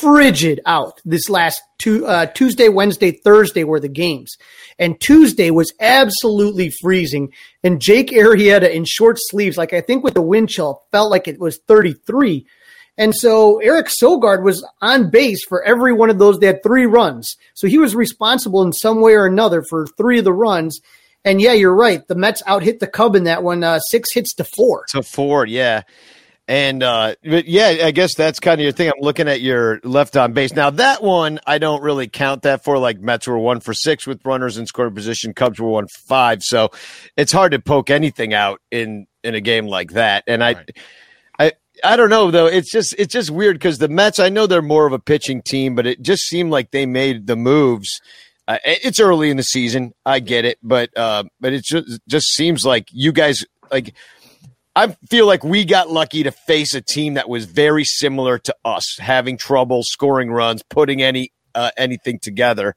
frigid 0.00 0.60
out 0.66 1.00
this 1.04 1.28
last 1.28 1.62
two, 1.78 2.06
uh, 2.06 2.26
Tuesday, 2.26 2.68
Wednesday, 2.68 3.12
Thursday 3.12 3.64
were 3.64 3.80
the 3.80 3.88
games. 3.88 4.36
And 4.78 5.00
Tuesday 5.00 5.50
was 5.50 5.72
absolutely 5.80 6.70
freezing. 6.80 7.32
And 7.62 7.80
Jake 7.80 8.10
Arrieta 8.10 8.70
in 8.70 8.84
short 8.84 9.16
sleeves, 9.18 9.56
like 9.56 9.72
I 9.72 9.80
think 9.80 10.04
with 10.04 10.14
the 10.14 10.22
wind 10.22 10.48
chill, 10.48 10.82
felt 10.92 11.10
like 11.10 11.28
it 11.28 11.40
was 11.40 11.58
33. 11.66 12.46
And 12.98 13.14
so 13.14 13.58
Eric 13.58 13.88
Sogard 13.88 14.42
was 14.42 14.66
on 14.80 15.10
base 15.10 15.44
for 15.46 15.62
every 15.62 15.92
one 15.92 16.10
of 16.10 16.18
those. 16.18 16.38
They 16.38 16.46
had 16.46 16.62
three 16.62 16.86
runs. 16.86 17.36
So 17.54 17.66
he 17.66 17.78
was 17.78 17.94
responsible 17.94 18.62
in 18.62 18.72
some 18.72 19.00
way 19.00 19.12
or 19.12 19.26
another 19.26 19.62
for 19.68 19.86
three 19.98 20.18
of 20.18 20.24
the 20.24 20.32
runs. 20.32 20.80
And 21.24 21.40
yeah, 21.40 21.52
you're 21.52 21.74
right. 21.74 22.06
The 22.06 22.14
Mets 22.14 22.42
out 22.46 22.62
hit 22.62 22.80
the 22.80 22.86
Cub 22.86 23.16
in 23.16 23.24
that 23.24 23.42
one, 23.42 23.64
uh, 23.64 23.80
six 23.90 24.12
hits 24.12 24.32
to 24.34 24.44
four. 24.44 24.84
To 24.90 25.02
four, 25.02 25.44
yeah. 25.46 25.82
And 26.48 26.82
uh, 26.82 27.16
but 27.24 27.48
yeah, 27.48 27.78
I 27.84 27.90
guess 27.90 28.14
that's 28.14 28.38
kind 28.38 28.60
of 28.60 28.62
your 28.62 28.72
thing. 28.72 28.88
I'm 28.88 29.00
looking 29.00 29.26
at 29.26 29.40
your 29.40 29.80
left 29.82 30.16
on 30.16 30.32
base 30.32 30.52
now. 30.52 30.70
That 30.70 31.02
one 31.02 31.40
I 31.44 31.58
don't 31.58 31.82
really 31.82 32.06
count 32.06 32.42
that 32.42 32.62
for. 32.62 32.78
Like 32.78 33.00
Mets 33.00 33.26
were 33.26 33.38
one 33.38 33.58
for 33.58 33.74
six 33.74 34.06
with 34.06 34.24
runners 34.24 34.56
in 34.56 34.66
scoring 34.66 34.94
position. 34.94 35.34
Cubs 35.34 35.58
were 35.58 35.68
one 35.68 35.88
for 35.88 36.06
five. 36.06 36.44
So 36.44 36.70
it's 37.16 37.32
hard 37.32 37.50
to 37.50 37.58
poke 37.58 37.90
anything 37.90 38.32
out 38.32 38.60
in 38.70 39.08
in 39.24 39.34
a 39.34 39.40
game 39.40 39.66
like 39.66 39.92
that. 39.92 40.22
And 40.28 40.44
I, 40.44 40.52
Right. 40.52 40.70
I, 41.38 41.52
I 41.82 41.96
don't 41.96 42.10
know 42.10 42.30
though. 42.30 42.46
It's 42.46 42.70
just 42.70 42.94
it's 42.96 43.12
just 43.12 43.30
weird 43.30 43.56
because 43.56 43.78
the 43.78 43.88
Mets. 43.88 44.20
I 44.20 44.28
know 44.28 44.46
they're 44.46 44.62
more 44.62 44.86
of 44.86 44.92
a 44.92 45.00
pitching 45.00 45.42
team, 45.42 45.74
but 45.74 45.84
it 45.84 46.00
just 46.00 46.22
seemed 46.22 46.52
like 46.52 46.70
they 46.70 46.86
made 46.86 47.26
the 47.26 47.34
moves. 47.36 48.00
Uh, 48.46 48.58
it's 48.64 49.00
early 49.00 49.30
in 49.30 49.36
the 49.36 49.42
season. 49.42 49.92
I 50.04 50.20
get 50.20 50.44
it, 50.44 50.58
but 50.62 50.96
uh, 50.96 51.24
but 51.40 51.52
it 51.52 51.64
just 51.64 52.00
just 52.06 52.28
seems 52.28 52.64
like 52.64 52.86
you 52.92 53.10
guys 53.10 53.44
like. 53.72 53.94
I 54.76 54.94
feel 55.08 55.26
like 55.26 55.42
we 55.42 55.64
got 55.64 55.90
lucky 55.90 56.22
to 56.24 56.30
face 56.30 56.74
a 56.74 56.82
team 56.82 57.14
that 57.14 57.30
was 57.30 57.46
very 57.46 57.82
similar 57.84 58.38
to 58.40 58.54
us, 58.62 58.98
having 58.98 59.38
trouble 59.38 59.82
scoring 59.82 60.30
runs, 60.30 60.62
putting 60.62 61.02
any 61.02 61.32
uh, 61.54 61.70
anything 61.78 62.18
together, 62.18 62.76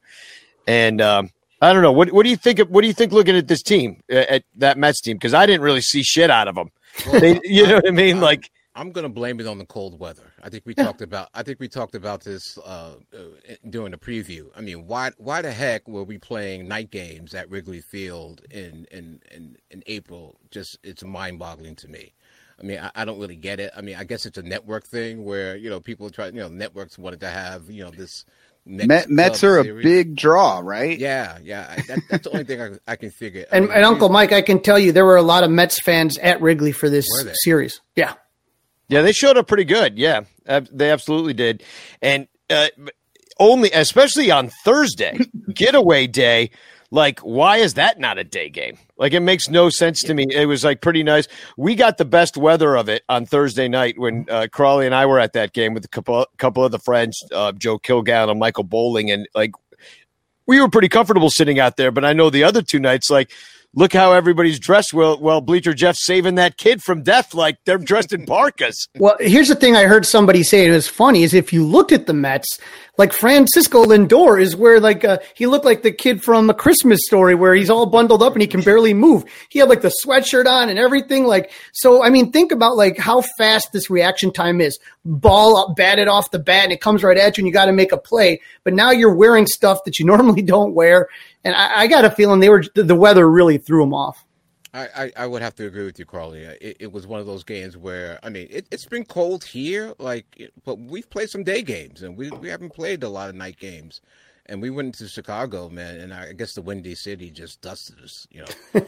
and 0.65 1.01
um, 1.01 1.29
I 1.61 1.73
don't 1.73 1.81
know. 1.83 1.91
What 1.91 2.13
what 2.13 2.23
do 2.23 2.29
you 2.29 2.37
think? 2.37 2.59
Of, 2.59 2.69
what 2.69 2.81
do 2.81 2.87
you 2.87 2.93
think 2.93 3.11
looking 3.11 3.35
at 3.35 3.49
this 3.49 3.61
team, 3.61 4.01
at 4.09 4.43
that 4.55 4.77
Mets 4.77 5.01
team? 5.01 5.17
Because 5.17 5.33
I 5.33 5.45
didn't 5.45 5.61
really 5.61 5.81
see 5.81 6.01
shit 6.01 6.31
out 6.31 6.47
of 6.47 6.55
them. 6.55 6.71
They, 7.11 7.39
you 7.43 7.67
know 7.67 7.75
what 7.75 7.87
I 7.87 7.91
mean? 7.91 8.19
Like 8.19 8.49
I'm 8.79 8.91
gonna 8.91 9.09
blame 9.09 9.41
it 9.41 9.45
on 9.47 9.57
the 9.57 9.65
cold 9.65 9.99
weather. 9.99 10.31
I 10.41 10.49
think 10.49 10.65
we 10.65 10.73
talked 10.73 11.01
about. 11.01 11.27
I 11.33 11.43
think 11.43 11.59
we 11.59 11.67
talked 11.67 11.95
about 11.95 12.23
this 12.23 12.57
uh, 12.59 12.93
uh, 13.13 13.55
during 13.69 13.91
the 13.91 13.97
preview. 13.97 14.47
I 14.55 14.61
mean, 14.61 14.87
why 14.87 15.11
why 15.17 15.41
the 15.41 15.51
heck 15.51 15.85
were 15.85 16.05
we 16.05 16.17
playing 16.17 16.67
night 16.67 16.89
games 16.89 17.35
at 17.35 17.49
Wrigley 17.49 17.81
Field 17.81 18.41
in 18.49 18.87
in 18.89 19.21
in, 19.31 19.57
in 19.69 19.83
April? 19.87 20.39
Just 20.49 20.79
it's 20.81 21.03
mind 21.03 21.39
boggling 21.39 21.75
to 21.75 21.89
me. 21.89 22.13
I 22.57 22.63
mean, 22.63 22.79
I, 22.79 22.91
I 22.95 23.03
don't 23.03 23.19
really 23.19 23.35
get 23.35 23.59
it. 23.59 23.71
I 23.75 23.81
mean, 23.81 23.95
I 23.95 24.05
guess 24.05 24.25
it's 24.25 24.37
a 24.37 24.43
network 24.43 24.85
thing 24.87 25.25
where 25.25 25.57
you 25.57 25.69
know 25.69 25.81
people 25.81 26.09
try. 26.09 26.27
You 26.27 26.33
know, 26.33 26.47
networks 26.47 26.97
wanted 26.97 27.19
to 27.19 27.29
have 27.29 27.69
you 27.69 27.83
know 27.83 27.91
this. 27.91 28.23
next 28.65 28.87
Met, 28.87 29.09
Mets 29.09 29.39
club 29.41 29.65
are 29.65 29.79
a 29.79 29.83
big 29.83 30.15
draw, 30.15 30.59
right? 30.63 30.97
Yeah, 30.97 31.37
yeah. 31.43 31.67
I, 31.69 31.81
that, 31.81 31.99
that's 32.09 32.23
the 32.23 32.31
only 32.31 32.45
thing 32.45 32.61
I, 32.61 32.71
I 32.87 32.95
can 32.95 33.11
figure. 33.11 33.45
I 33.51 33.57
And, 33.57 33.65
mean, 33.65 33.73
and 33.75 33.83
Uncle 33.83 34.07
Mike, 34.07 34.31
I 34.31 34.41
can 34.41 34.61
tell 34.61 34.79
you 34.79 34.93
there 34.93 35.05
were 35.05 35.17
a 35.17 35.21
lot 35.21 35.43
of 35.43 35.51
Mets 35.51 35.81
fans 35.81 36.17
at 36.19 36.41
Wrigley 36.41 36.71
for 36.71 36.89
this 36.89 37.05
series. 37.43 37.81
Yeah. 37.97 38.13
Yeah, 38.89 39.01
they 39.03 39.13
showed 39.13 39.37
up 39.37 39.47
pretty 39.47 39.65
good. 39.65 39.97
Yeah, 39.97 40.21
ab- 40.47 40.67
they 40.71 40.91
absolutely 40.91 41.33
did. 41.33 41.63
And 42.01 42.27
uh, 42.49 42.67
only, 43.39 43.71
especially 43.71 44.31
on 44.31 44.49
Thursday, 44.65 45.17
getaway 45.53 46.07
day. 46.07 46.51
Like, 46.91 47.19
why 47.19 47.57
is 47.57 47.75
that 47.75 47.99
not 47.99 48.17
a 48.17 48.23
day 48.23 48.49
game? 48.49 48.79
Like, 48.97 49.13
it 49.13 49.19
makes 49.19 49.47
no 49.47 49.69
sense 49.69 50.01
to 50.01 50.13
me. 50.15 50.25
It 50.31 50.47
was 50.47 50.63
like 50.63 50.81
pretty 50.81 51.03
nice. 51.03 51.27
We 51.55 51.75
got 51.75 51.99
the 51.99 52.05
best 52.05 52.35
weather 52.35 52.75
of 52.75 52.89
it 52.89 53.03
on 53.07 53.27
Thursday 53.27 53.67
night 53.67 53.99
when 53.99 54.25
uh, 54.27 54.47
Crawley 54.51 54.87
and 54.87 54.95
I 54.95 55.05
were 55.05 55.19
at 55.19 55.33
that 55.33 55.53
game 55.53 55.75
with 55.75 55.85
a 55.85 55.87
couple, 55.87 56.25
couple 56.39 56.65
of 56.65 56.71
the 56.71 56.79
friends, 56.79 57.21
uh, 57.31 57.51
Joe 57.51 57.77
Kilgallen 57.77 58.31
and 58.31 58.39
Michael 58.39 58.63
Bowling, 58.63 59.11
and 59.11 59.27
like 59.35 59.51
we 60.47 60.59
were 60.59 60.67
pretty 60.67 60.89
comfortable 60.89 61.29
sitting 61.29 61.59
out 61.59 61.77
there. 61.77 61.91
But 61.91 62.05
I 62.05 62.13
know 62.13 62.31
the 62.31 62.43
other 62.43 62.63
two 62.63 62.79
nights, 62.79 63.11
like, 63.11 63.31
look 63.75 63.93
how 63.93 64.13
everybody's 64.13 64.59
dressed. 64.59 64.93
Well, 64.93 65.19
well, 65.19 65.41
Bleacher 65.41 65.73
Jeff 65.73 65.95
saving 65.95 66.35
that 66.35 66.57
kid 66.57 66.81
from 66.81 67.03
death. 67.03 67.33
Like 67.33 67.57
they're 67.65 67.77
dressed 67.77 68.13
in 68.13 68.25
parkas. 68.25 68.87
Well, 68.99 69.15
here's 69.19 69.47
the 69.47 69.55
thing 69.55 69.77
I 69.77 69.83
heard 69.83 70.05
somebody 70.05 70.43
say, 70.43 70.65
and 70.65 70.71
it 70.71 70.75
was 70.75 70.89
funny, 70.89 71.23
is 71.23 71.33
if 71.33 71.53
you 71.53 71.65
looked 71.65 71.93
at 71.93 72.05
the 72.05 72.13
Mets, 72.13 72.59
like 72.97 73.13
Francisco 73.13 73.85
Lindor 73.85 74.41
is 74.41 74.57
where 74.57 74.81
like 74.81 75.05
uh, 75.05 75.19
he 75.33 75.47
looked 75.47 75.63
like 75.63 75.83
the 75.83 75.91
kid 75.91 76.21
from 76.21 76.49
a 76.49 76.53
Christmas 76.53 76.99
story 77.05 77.33
where 77.33 77.55
he's 77.55 77.69
all 77.69 77.85
bundled 77.85 78.21
up 78.21 78.33
and 78.33 78.41
he 78.41 78.47
can 78.47 78.59
barely 78.59 78.93
move. 78.93 79.23
He 79.49 79.59
had 79.59 79.69
like 79.69 79.81
the 79.81 79.93
sweatshirt 80.03 80.47
on 80.47 80.67
and 80.67 80.77
everything. 80.77 81.25
Like, 81.25 81.51
so 81.71 82.03
I 82.03 82.09
mean, 82.09 82.33
think 82.33 82.51
about 82.51 82.75
like 82.75 82.97
how 82.97 83.21
fast 83.37 83.71
this 83.71 83.89
reaction 83.89 84.33
time 84.33 84.59
is. 84.59 84.77
Ball 85.05 85.55
up, 85.57 85.77
batted 85.77 86.09
off 86.09 86.31
the 86.31 86.39
bat 86.39 86.65
and 86.65 86.73
it 86.73 86.81
comes 86.81 87.01
right 87.01 87.17
at 87.17 87.37
you 87.37 87.41
and 87.41 87.47
you 87.47 87.53
got 87.53 87.65
to 87.65 87.71
make 87.71 87.93
a 87.93 87.97
play. 87.97 88.41
But 88.65 88.73
now 88.73 88.91
you're 88.91 89.15
wearing 89.15 89.47
stuff 89.47 89.85
that 89.85 89.97
you 89.97 90.05
normally 90.09 90.41
don't 90.41 90.73
wear. 90.73 91.07
And 91.43 91.55
I, 91.55 91.81
I 91.81 91.87
got 91.87 92.05
a 92.05 92.11
feeling 92.11 92.39
they 92.39 92.49
were, 92.49 92.63
the 92.75 92.95
weather 92.95 93.29
really 93.29 93.57
threw 93.57 93.81
them 93.81 93.93
off. 93.93 94.25
I, 94.73 94.87
I, 94.95 95.11
I 95.17 95.25
would 95.25 95.41
have 95.41 95.55
to 95.55 95.65
agree 95.65 95.85
with 95.85 95.97
you, 95.97 96.05
Crawley. 96.05 96.45
Uh, 96.45 96.53
It, 96.61 96.77
it 96.79 96.91
was 96.91 97.07
one 97.07 97.19
of 97.19 97.25
those 97.25 97.43
games 97.43 97.75
where 97.75 98.19
I 98.21 98.29
mean, 98.29 98.47
it, 98.51 98.67
it's 98.71 98.85
been 98.85 99.05
cold 99.05 99.43
here, 99.43 99.93
like, 99.97 100.51
but 100.63 100.77
we've 100.79 101.09
played 101.09 101.29
some 101.29 101.43
day 101.43 101.61
games, 101.61 102.03
and 102.03 102.15
we 102.15 102.29
we 102.29 102.49
haven't 102.49 102.73
played 102.73 103.03
a 103.03 103.09
lot 103.09 103.29
of 103.29 103.35
night 103.35 103.57
games. 103.57 104.01
And 104.45 104.63
we 104.63 104.71
went 104.71 104.95
to 104.95 105.07
Chicago, 105.07 105.69
man, 105.69 105.99
and 105.99 106.11
I 106.11 106.33
guess 106.33 106.53
the 106.53 106.63
Windy 106.63 106.95
City 106.95 107.29
just 107.29 107.61
dusted 107.61 107.97
us, 108.03 108.27
you 108.31 108.41
know. 108.41 108.81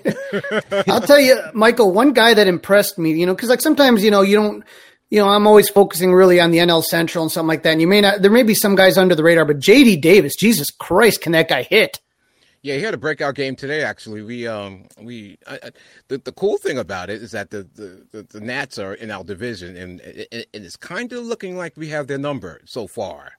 I'll 0.88 1.02
tell 1.02 1.20
you, 1.20 1.40
Michael, 1.54 1.92
one 1.92 2.14
guy 2.14 2.34
that 2.34 2.48
impressed 2.48 2.98
me, 2.98 3.12
you 3.12 3.28
know, 3.28 3.36
because 3.36 3.50
like 3.50 3.62
sometimes, 3.62 4.04
you 4.04 4.10
know, 4.10 4.24
you 4.24 4.38
don't, 4.38 4.64
you 5.12 5.20
know, 5.20 5.30
I'm 5.30 5.46
always 5.46 5.70
focusing 5.70 6.14
really 6.14 6.40
on 6.40 6.50
the 6.50 6.58
NL 6.58 6.84
Central 6.84 7.24
and 7.24 7.32
something 7.32 7.48
like 7.48 7.62
that. 7.62 7.74
And 7.74 7.82
you 7.82 7.86
may 7.86 8.02
not, 8.02 8.24
there 8.24 8.32
may 8.32 8.42
be 8.42 8.56
some 8.56 8.76
guys 8.76 8.98
under 8.98 9.14
the 9.14 9.22
radar, 9.22 9.46
but 9.46 9.60
JD 9.60 10.02
Davis, 10.02 10.36
Jesus 10.36 10.72
Christ, 10.72 11.22
can 11.22 11.34
that 11.34 11.48
guy 11.48 11.62
hit? 11.62 12.00
Yeah, 12.64 12.76
he 12.76 12.82
had 12.84 12.94
a 12.94 12.98
breakout 12.98 13.34
game 13.36 13.56
today. 13.56 13.84
Actually, 13.84 14.22
we 14.22 14.48
um 14.48 14.86
we 15.02 15.38
I, 15.48 15.56
I, 15.64 15.70
the 16.10 16.20
the 16.20 16.32
cool 16.32 16.58
thing 16.60 16.78
about 16.78 17.10
it 17.10 17.22
is 17.22 17.32
that 17.32 17.50
the 17.50 17.64
the, 17.76 18.06
the, 18.12 18.24
the 18.24 18.40
Nats 18.40 18.78
are 18.78 18.94
in 18.94 19.10
our 19.10 19.24
division, 19.24 19.76
and, 19.78 20.00
and 20.02 20.28
and 20.32 20.66
it's 20.66 20.76
kind 20.78 21.12
of 21.14 21.24
looking 21.26 21.58
like 21.58 21.74
we 21.76 21.88
have 21.90 22.06
their 22.08 22.20
number 22.20 22.62
so 22.66 22.88
far. 22.88 23.32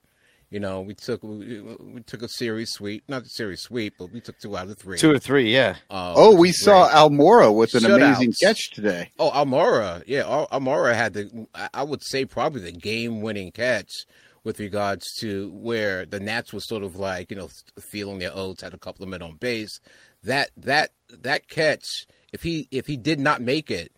You 0.49 0.59
know, 0.59 0.81
we 0.81 0.93
took 0.93 1.23
we, 1.23 1.61
we 1.61 2.01
took 2.01 2.21
a 2.21 2.27
series 2.27 2.71
sweep, 2.71 3.03
not 3.07 3.23
a 3.23 3.29
series 3.29 3.61
sweep, 3.61 3.95
but 3.97 4.11
we 4.11 4.19
took 4.19 4.37
two 4.39 4.55
out 4.57 4.67
of 4.69 4.77
three. 4.77 4.97
Two 4.99 5.09
or 5.11 5.17
three, 5.19 5.51
yeah. 5.51 5.77
Uh, 5.89 6.13
Oh, 6.15 6.35
we 6.35 6.51
saw 6.51 6.83
great. 6.83 6.95
Almora 6.95 7.55
with 7.55 7.73
an 7.75 7.83
Shutouts. 7.83 7.95
amazing 7.95 8.33
catch 8.43 8.69
today. 8.71 9.09
Oh, 9.17 9.31
Almora, 9.31 10.03
yeah, 10.05 10.23
Almora 10.51 10.93
had 10.93 11.13
the 11.13 11.47
I- 11.55 11.69
I 11.73 11.83
would 11.83 12.03
say 12.03 12.25
probably 12.25 12.61
the 12.61 12.71
game-winning 12.71 13.51
catch 13.51 13.89
with 14.43 14.59
regards 14.59 15.13
to 15.19 15.51
where 15.53 16.05
the 16.05 16.19
Nats 16.19 16.51
was 16.51 16.67
sort 16.67 16.83
of 16.83 16.95
like 16.95 17.31
you 17.31 17.37
know 17.37 17.49
feeling 17.79 18.19
their 18.19 18.35
oats, 18.35 18.61
had 18.61 18.73
a 18.73 18.77
couple 18.77 19.03
of 19.03 19.09
men 19.09 19.21
on 19.21 19.35
base. 19.35 19.79
That 20.23 20.51
that 20.57 20.91
that 21.09 21.47
catch, 21.47 22.07
if 22.31 22.43
he 22.43 22.67
if 22.71 22.87
he 22.87 22.97
did 22.97 23.19
not 23.19 23.41
make 23.41 23.71
it, 23.71 23.91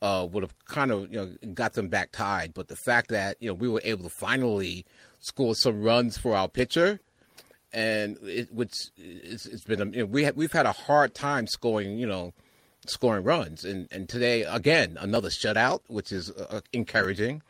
uh, 0.00 0.26
would 0.30 0.42
have 0.42 0.54
kind 0.66 0.90
of 0.90 1.12
you 1.12 1.18
know 1.18 1.52
got 1.54 1.74
them 1.74 1.88
back 1.88 2.12
tied. 2.12 2.54
But 2.54 2.68
the 2.68 2.76
fact 2.76 3.08
that 3.10 3.36
you 3.40 3.48
know 3.48 3.54
we 3.54 3.68
were 3.68 3.82
able 3.84 4.04
to 4.04 4.10
finally 4.10 4.84
score 5.20 5.54
some 5.54 5.82
runs 5.82 6.18
for 6.18 6.36
our 6.36 6.48
pitcher, 6.48 7.00
and 7.72 8.18
it 8.22 8.52
which 8.52 8.72
it's, 8.96 9.46
it's 9.46 9.64
been 9.64 9.92
you 9.92 10.00
know, 10.00 10.06
we 10.06 10.24
have, 10.24 10.36
we've 10.36 10.52
had 10.52 10.66
a 10.66 10.72
hard 10.72 11.14
time 11.14 11.46
scoring 11.46 11.98
you 11.98 12.06
know 12.06 12.32
scoring 12.86 13.22
runs 13.22 13.64
and 13.64 13.86
and 13.92 14.08
today 14.08 14.42
again 14.42 14.96
another 15.00 15.28
shutout 15.28 15.80
which 15.86 16.10
is 16.10 16.32
uh, 16.32 16.60
encouraging 16.72 17.40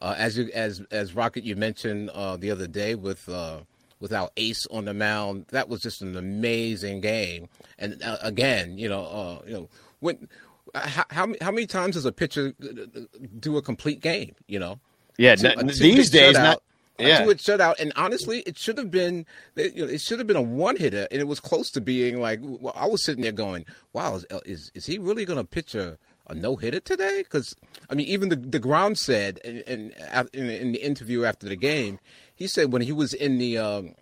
uh, 0.00 0.14
as 0.16 0.38
you 0.38 0.50
as 0.54 0.82
as 0.90 1.14
rocket 1.14 1.44
you 1.44 1.56
mentioned 1.56 2.10
uh, 2.10 2.36
the 2.36 2.50
other 2.50 2.66
day 2.66 2.94
with 2.94 3.28
uh, 3.28 3.60
with 4.00 4.12
our 4.12 4.30
ace 4.36 4.66
on 4.70 4.84
the 4.84 4.94
mound 4.94 5.46
that 5.50 5.68
was 5.68 5.80
just 5.80 6.02
an 6.02 6.16
amazing 6.16 7.00
game. 7.00 7.48
And 7.78 8.02
uh, 8.02 8.18
again 8.22 8.78
you 8.78 8.88
know 8.88 9.04
uh, 9.04 9.42
you 9.46 9.52
know 9.54 9.68
when 10.00 10.28
how, 10.74 11.04
how 11.10 11.26
many- 11.26 11.38
how 11.40 11.50
many 11.50 11.66
times 11.66 11.94
does 11.94 12.04
a 12.04 12.12
pitcher 12.12 12.54
uh, 12.62 13.00
do 13.40 13.56
a 13.56 13.62
complete 13.62 14.00
game 14.00 14.34
you 14.46 14.58
know? 14.58 14.78
Yeah, 15.16 15.34
two- 15.34 15.48
n- 15.48 15.66
these 15.66 16.10
days, 16.10 16.36
shutout- 16.36 16.42
not. 16.42 16.62
a 17.00 17.08
Yeah, 17.08 17.18
two-hit 17.22 17.38
shutout, 17.38 17.80
and 17.80 17.92
honestly, 17.96 18.40
it 18.40 18.56
should 18.58 18.76
have 18.78 18.90
been 18.90 19.24
you 19.56 19.86
know, 19.86 19.92
it 19.92 20.00
should 20.00 20.18
have 20.18 20.26
been 20.28 20.36
a 20.36 20.42
one 20.42 20.76
hitter, 20.76 21.08
and 21.10 21.20
it 21.20 21.26
was 21.26 21.40
close 21.40 21.70
to 21.72 21.80
being 21.80 22.20
like 22.20 22.40
I 22.74 22.86
was 22.86 23.04
sitting 23.04 23.22
there 23.22 23.32
going, 23.32 23.64
"Wow, 23.92 24.16
is 24.16 24.26
is, 24.44 24.70
is 24.74 24.86
he 24.86 24.98
really 24.98 25.24
going 25.24 25.38
to 25.38 25.44
pitch 25.44 25.74
a, 25.74 25.96
a 26.28 26.34
no 26.34 26.56
hitter 26.56 26.80
today?" 26.80 27.22
Because 27.22 27.54
I 27.90 27.94
mean, 27.94 28.06
even 28.06 28.28
the 28.28 28.36
deGrom 28.36 28.96
said 28.96 29.38
in, 29.38 29.58
in 29.58 29.92
in 30.32 30.72
the 30.72 30.84
interview 30.84 31.24
after 31.24 31.48
the 31.48 31.56
game, 31.56 31.98
he 32.34 32.46
said 32.46 32.72
when 32.72 32.82
he 32.82 32.92
was 32.92 33.14
in 33.14 33.38
the 33.38 33.58
um, 33.58 33.94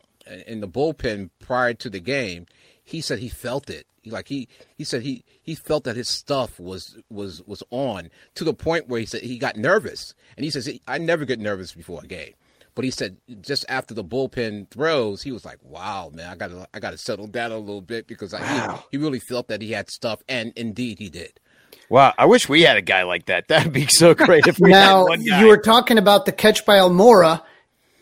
in 0.46 0.60
the 0.60 0.68
bullpen 0.68 1.30
prior 1.38 1.74
to 1.74 1.90
the 1.90 2.00
game, 2.00 2.46
he 2.84 3.00
said 3.00 3.18
he 3.18 3.28
felt 3.28 3.70
it. 3.70 3.86
He, 4.02 4.10
like 4.10 4.28
he 4.28 4.48
he 4.76 4.84
said 4.84 5.02
he 5.02 5.24
he 5.42 5.54
felt 5.54 5.84
that 5.84 5.96
his 5.96 6.08
stuff 6.08 6.60
was 6.60 6.96
was 7.10 7.42
was 7.46 7.62
on 7.70 8.10
to 8.34 8.44
the 8.44 8.54
point 8.54 8.88
where 8.88 9.00
he 9.00 9.06
said 9.06 9.22
he 9.22 9.38
got 9.38 9.56
nervous, 9.56 10.14
and 10.36 10.44
he 10.44 10.50
says 10.50 10.70
I 10.86 10.98
never 10.98 11.24
get 11.24 11.40
nervous 11.40 11.72
before 11.72 12.02
a 12.02 12.06
game. 12.06 12.34
But 12.76 12.84
he 12.84 12.90
said 12.90 13.16
just 13.40 13.64
after 13.68 13.94
the 13.94 14.04
bullpen 14.04 14.68
throws, 14.70 15.22
he 15.22 15.32
was 15.32 15.44
like, 15.44 15.58
"Wow, 15.62 16.10
man, 16.12 16.28
I 16.30 16.36
got 16.36 16.48
to 16.48 16.68
I 16.74 16.78
got 16.78 16.90
to 16.90 16.98
settle 16.98 17.26
down 17.26 17.50
a 17.50 17.58
little 17.58 17.80
bit 17.80 18.06
because 18.06 18.34
I, 18.34 18.46
he, 18.46 18.78
he 18.92 18.96
really 18.98 19.18
felt 19.18 19.48
that 19.48 19.62
he 19.62 19.72
had 19.72 19.90
stuff, 19.90 20.20
and 20.28 20.52
indeed 20.56 20.98
he 20.98 21.08
did." 21.08 21.40
Wow. 21.88 22.12
I 22.16 22.26
wish 22.26 22.48
we 22.48 22.62
had 22.62 22.76
a 22.76 22.82
guy 22.82 23.02
like 23.04 23.26
that. 23.26 23.48
That'd 23.48 23.72
be 23.72 23.86
so 23.86 24.14
great 24.14 24.46
if 24.46 24.58
we 24.58 24.72
had 24.72 24.84
now, 24.86 25.04
one 25.06 25.24
guy. 25.24 25.40
you 25.40 25.46
were 25.48 25.58
talking 25.58 25.98
about 25.98 26.26
the 26.26 26.32
catch 26.32 26.64
by 26.66 26.76
Almora. 26.78 27.42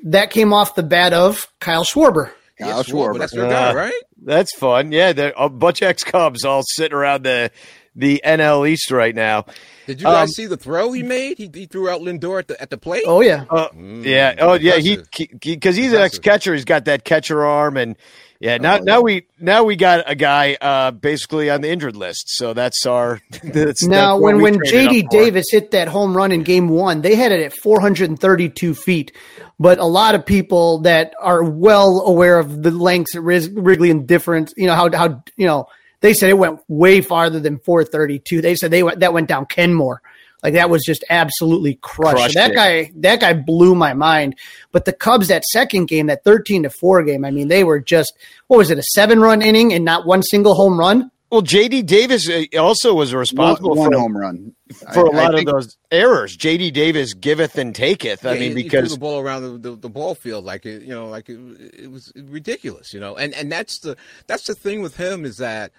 that 0.05 0.31
came 0.31 0.53
off 0.53 0.75
the 0.75 0.83
bat 0.83 1.13
of 1.13 1.47
Kyle 1.61 1.85
Schwarber. 1.85 2.31
Kyle 2.59 2.69
Yeah, 2.69 2.83
Schwarber, 2.83 3.15
Schwarber. 3.15 3.19
That's 3.19 3.33
your 3.35 3.49
guy, 3.49 3.71
Uh, 3.71 3.75
right? 3.75 4.03
That's 4.23 4.55
fun. 4.57 4.93
Yeah, 4.93 5.13
there 5.13 5.33
a 5.37 5.49
bunch 5.49 5.83
of 5.83 5.89
ex 5.89 6.05
Cubs 6.05 6.45
all 6.45 6.63
sitting 6.65 6.97
around 6.97 7.25
the 7.25 7.51
the 7.97 8.21
NL 8.25 8.69
East 8.69 8.91
right 8.91 9.15
now. 9.15 9.45
Did 9.87 10.01
you 10.01 10.07
guys 10.07 10.23
um, 10.23 10.29
see 10.29 10.47
the 10.47 10.57
throw 10.57 10.91
he 10.93 11.03
made? 11.03 11.37
He, 11.39 11.49
he 11.53 11.67
threw 11.67 11.89
out 11.89 12.01
Lindor 12.01 12.39
at 12.41 12.49
the 12.49 12.61
at 12.61 12.71
the 12.71 12.79
plate. 12.79 13.05
Oh 13.07 13.21
yeah, 13.21 13.45
Uh, 13.51 13.69
Mm, 13.69 14.05
yeah. 14.05 14.35
Oh, 14.39 14.55
yeah. 14.55 14.77
He 14.79 14.95
impressive. 14.95 15.41
because 15.41 15.77
he's 15.77 15.93
an 15.93 16.01
ex 16.01 16.19
catcher. 16.19 16.55
He's 16.55 16.65
got 16.65 16.87
that 16.87 17.05
catcher 17.05 17.45
arm, 17.45 17.77
and 17.77 17.97
yeah. 18.41 18.59
Now 18.59 18.77
Oh, 18.77 18.83
now 18.83 19.01
we 19.01 19.27
now 19.39 19.65
we 19.65 19.77
got 19.77 20.05
a 20.11 20.15
guy 20.15 20.57
uh, 20.61 20.91
basically 20.91 21.51
on 21.51 21.61
the 21.61 21.71
injured 21.71 21.97
list. 21.97 22.25
So 22.29 22.53
that's 22.55 22.87
our. 22.87 23.21
That's, 23.43 23.85
Now, 23.85 24.15
that's 24.15 24.23
when 24.23 24.43
when 24.43 24.59
JD. 24.61 25.09
Davis 25.11 25.47
hit 25.51 25.71
that 25.73 25.89
home 25.89 26.17
run 26.17 26.33
in 26.33 26.43
Game 26.43 26.69
One, 26.69 27.03
they 27.03 27.15
had 27.15 27.33
it 27.33 27.43
at 27.43 27.53
432 27.53 28.75
feet. 28.75 29.13
But 29.59 29.79
a 29.79 29.85
lot 29.85 30.15
of 30.15 30.27
people 30.27 30.79
that 30.81 31.15
are 31.21 31.43
well 31.43 32.03
aware 32.07 32.39
of 32.39 32.63
the 32.63 32.71
lengths 32.71 33.15
at 33.15 33.23
Ris- 33.23 33.49
Wrigley 33.49 33.91
and 33.91 34.07
different, 34.07 34.53
you 34.57 34.67
know 34.67 34.75
how 34.75 34.91
how 34.93 35.23
you 35.37 35.47
know 35.47 35.69
they 36.01 36.13
said 36.13 36.29
it 36.29 36.39
went 36.39 36.61
way 36.69 37.01
farther 37.01 37.41
than 37.41 37.59
432. 37.59 38.41
They 38.41 38.57
said 38.57 38.71
they 38.71 38.83
went 38.83 39.01
that 39.01 39.13
went 39.13 39.29
down 39.29 39.47
Kenmore. 39.47 40.03
Like 40.45 40.53
that 40.55 40.69
was 40.71 40.83
just 40.85 41.03
absolutely 41.11 41.77
crushed. 41.81 42.17
Crushed 42.17 42.35
So 42.35 42.39
that 42.41 42.51
it. 42.51 42.55
guy, 42.55 42.93
that 42.97 43.21
guy 43.21 43.33
blew 43.33 43.75
my 43.75 43.95
mind. 43.95 44.37
But 44.73 44.85
the 44.85 44.93
Cubs, 44.93 45.29
that 45.29 45.43
second 45.47 45.87
game, 45.87 46.07
that 46.09 46.23
thirteen 46.23 46.63
to 46.65 46.71
four 46.71 47.03
game, 47.03 47.25
I 47.25 47.31
mean, 47.31 47.49
they 47.49 47.65
were 47.65 47.81
just 47.81 48.13
what 48.49 48.59
was 48.59 48.71
it, 48.71 48.79
a 48.79 48.83
seven 48.93 49.21
run 49.21 49.41
inning 49.43 49.73
and 49.73 49.85
not 49.85 50.07
one 50.07 50.23
single 50.23 50.55
home 50.55 50.79
run? 50.79 51.11
Well, 51.33 51.43
JD 51.43 51.87
Davis 51.87 52.29
uh, 52.31 52.45
also 52.61 52.95
was 52.95 53.13
responsible 53.13 53.75
one 53.75 53.91
for, 53.91 53.99
home 53.99 54.17
run 54.17 54.55
for 54.93 55.07
a 55.07 55.11
I- 55.11 55.19
I 55.21 55.23
lot 55.25 55.35
think- 55.35 55.49
of 55.49 55.55
those 55.55 55.77
errors. 55.91 56.37
JD 56.37 56.73
Davis 56.75 57.13
giveth 57.15 57.59
and 57.59 57.75
taketh. 57.75 58.25
I 58.25 58.35
Yeah, 58.35 58.41
mean, 58.41 58.51
he- 58.51 58.57
he 58.59 58.63
because 58.65 58.89
threw 58.91 58.97
the 58.97 59.01
ball 59.01 59.21
around 59.21 59.43
the, 59.63 59.71
the, 59.71 59.77
the 59.77 59.89
ball 59.89 60.15
field 60.15 60.45
like 60.45 60.65
it, 60.67 60.83
you 60.83 60.91
know, 60.91 61.09
like 61.09 61.29
it, 61.29 61.39
it 61.85 61.91
was 61.91 62.13
ridiculous, 62.15 62.93
you 62.95 63.01
know. 63.01 63.17
And 63.17 63.35
and 63.35 63.51
that's 63.51 63.81
the 63.81 63.97
that's 64.29 64.45
the 64.47 64.55
thing 64.55 64.83
with 64.83 64.97
him 64.99 65.25
is 65.25 65.39
that, 65.39 65.73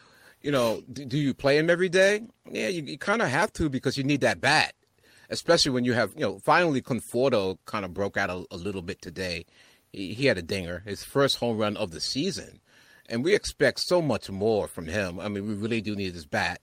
you 0.45 0.51
know, 0.51 0.83
do, 0.93 1.03
do 1.05 1.17
you 1.17 1.33
play 1.33 1.57
him 1.57 1.71
every 1.71 1.89
day? 1.89 2.21
Yeah, 2.51 2.67
you, 2.67 2.83
you 2.83 2.97
kind 2.99 3.23
of 3.23 3.29
have 3.29 3.51
to 3.53 3.67
because 3.67 3.97
you 3.97 4.03
need 4.03 4.21
that 4.21 4.39
bat, 4.39 4.75
especially 5.31 5.71
when 5.71 5.85
you 5.85 5.93
have, 5.93 6.13
you 6.15 6.21
know, 6.21 6.37
finally 6.37 6.83
Conforto 6.83 7.57
kind 7.65 7.83
of 7.83 7.95
broke 7.95 8.15
out 8.15 8.29
a, 8.29 8.45
a 8.51 8.55
little 8.55 8.83
bit 8.83 9.01
today. 9.01 9.47
He, 9.91 10.13
he 10.13 10.27
had 10.27 10.37
a 10.37 10.43
dinger, 10.43 10.83
his 10.85 11.03
first 11.03 11.37
home 11.37 11.57
run 11.57 11.75
of 11.75 11.89
the 11.89 11.99
season, 11.99 12.61
and 13.09 13.23
we 13.23 13.33
expect 13.33 13.79
so 13.79 14.03
much 14.03 14.29
more 14.29 14.67
from 14.67 14.85
him. 14.85 15.19
I 15.19 15.29
mean, 15.29 15.47
we 15.47 15.55
really 15.55 15.81
do 15.81 15.95
need 15.95 16.13
his 16.13 16.27
bat. 16.27 16.61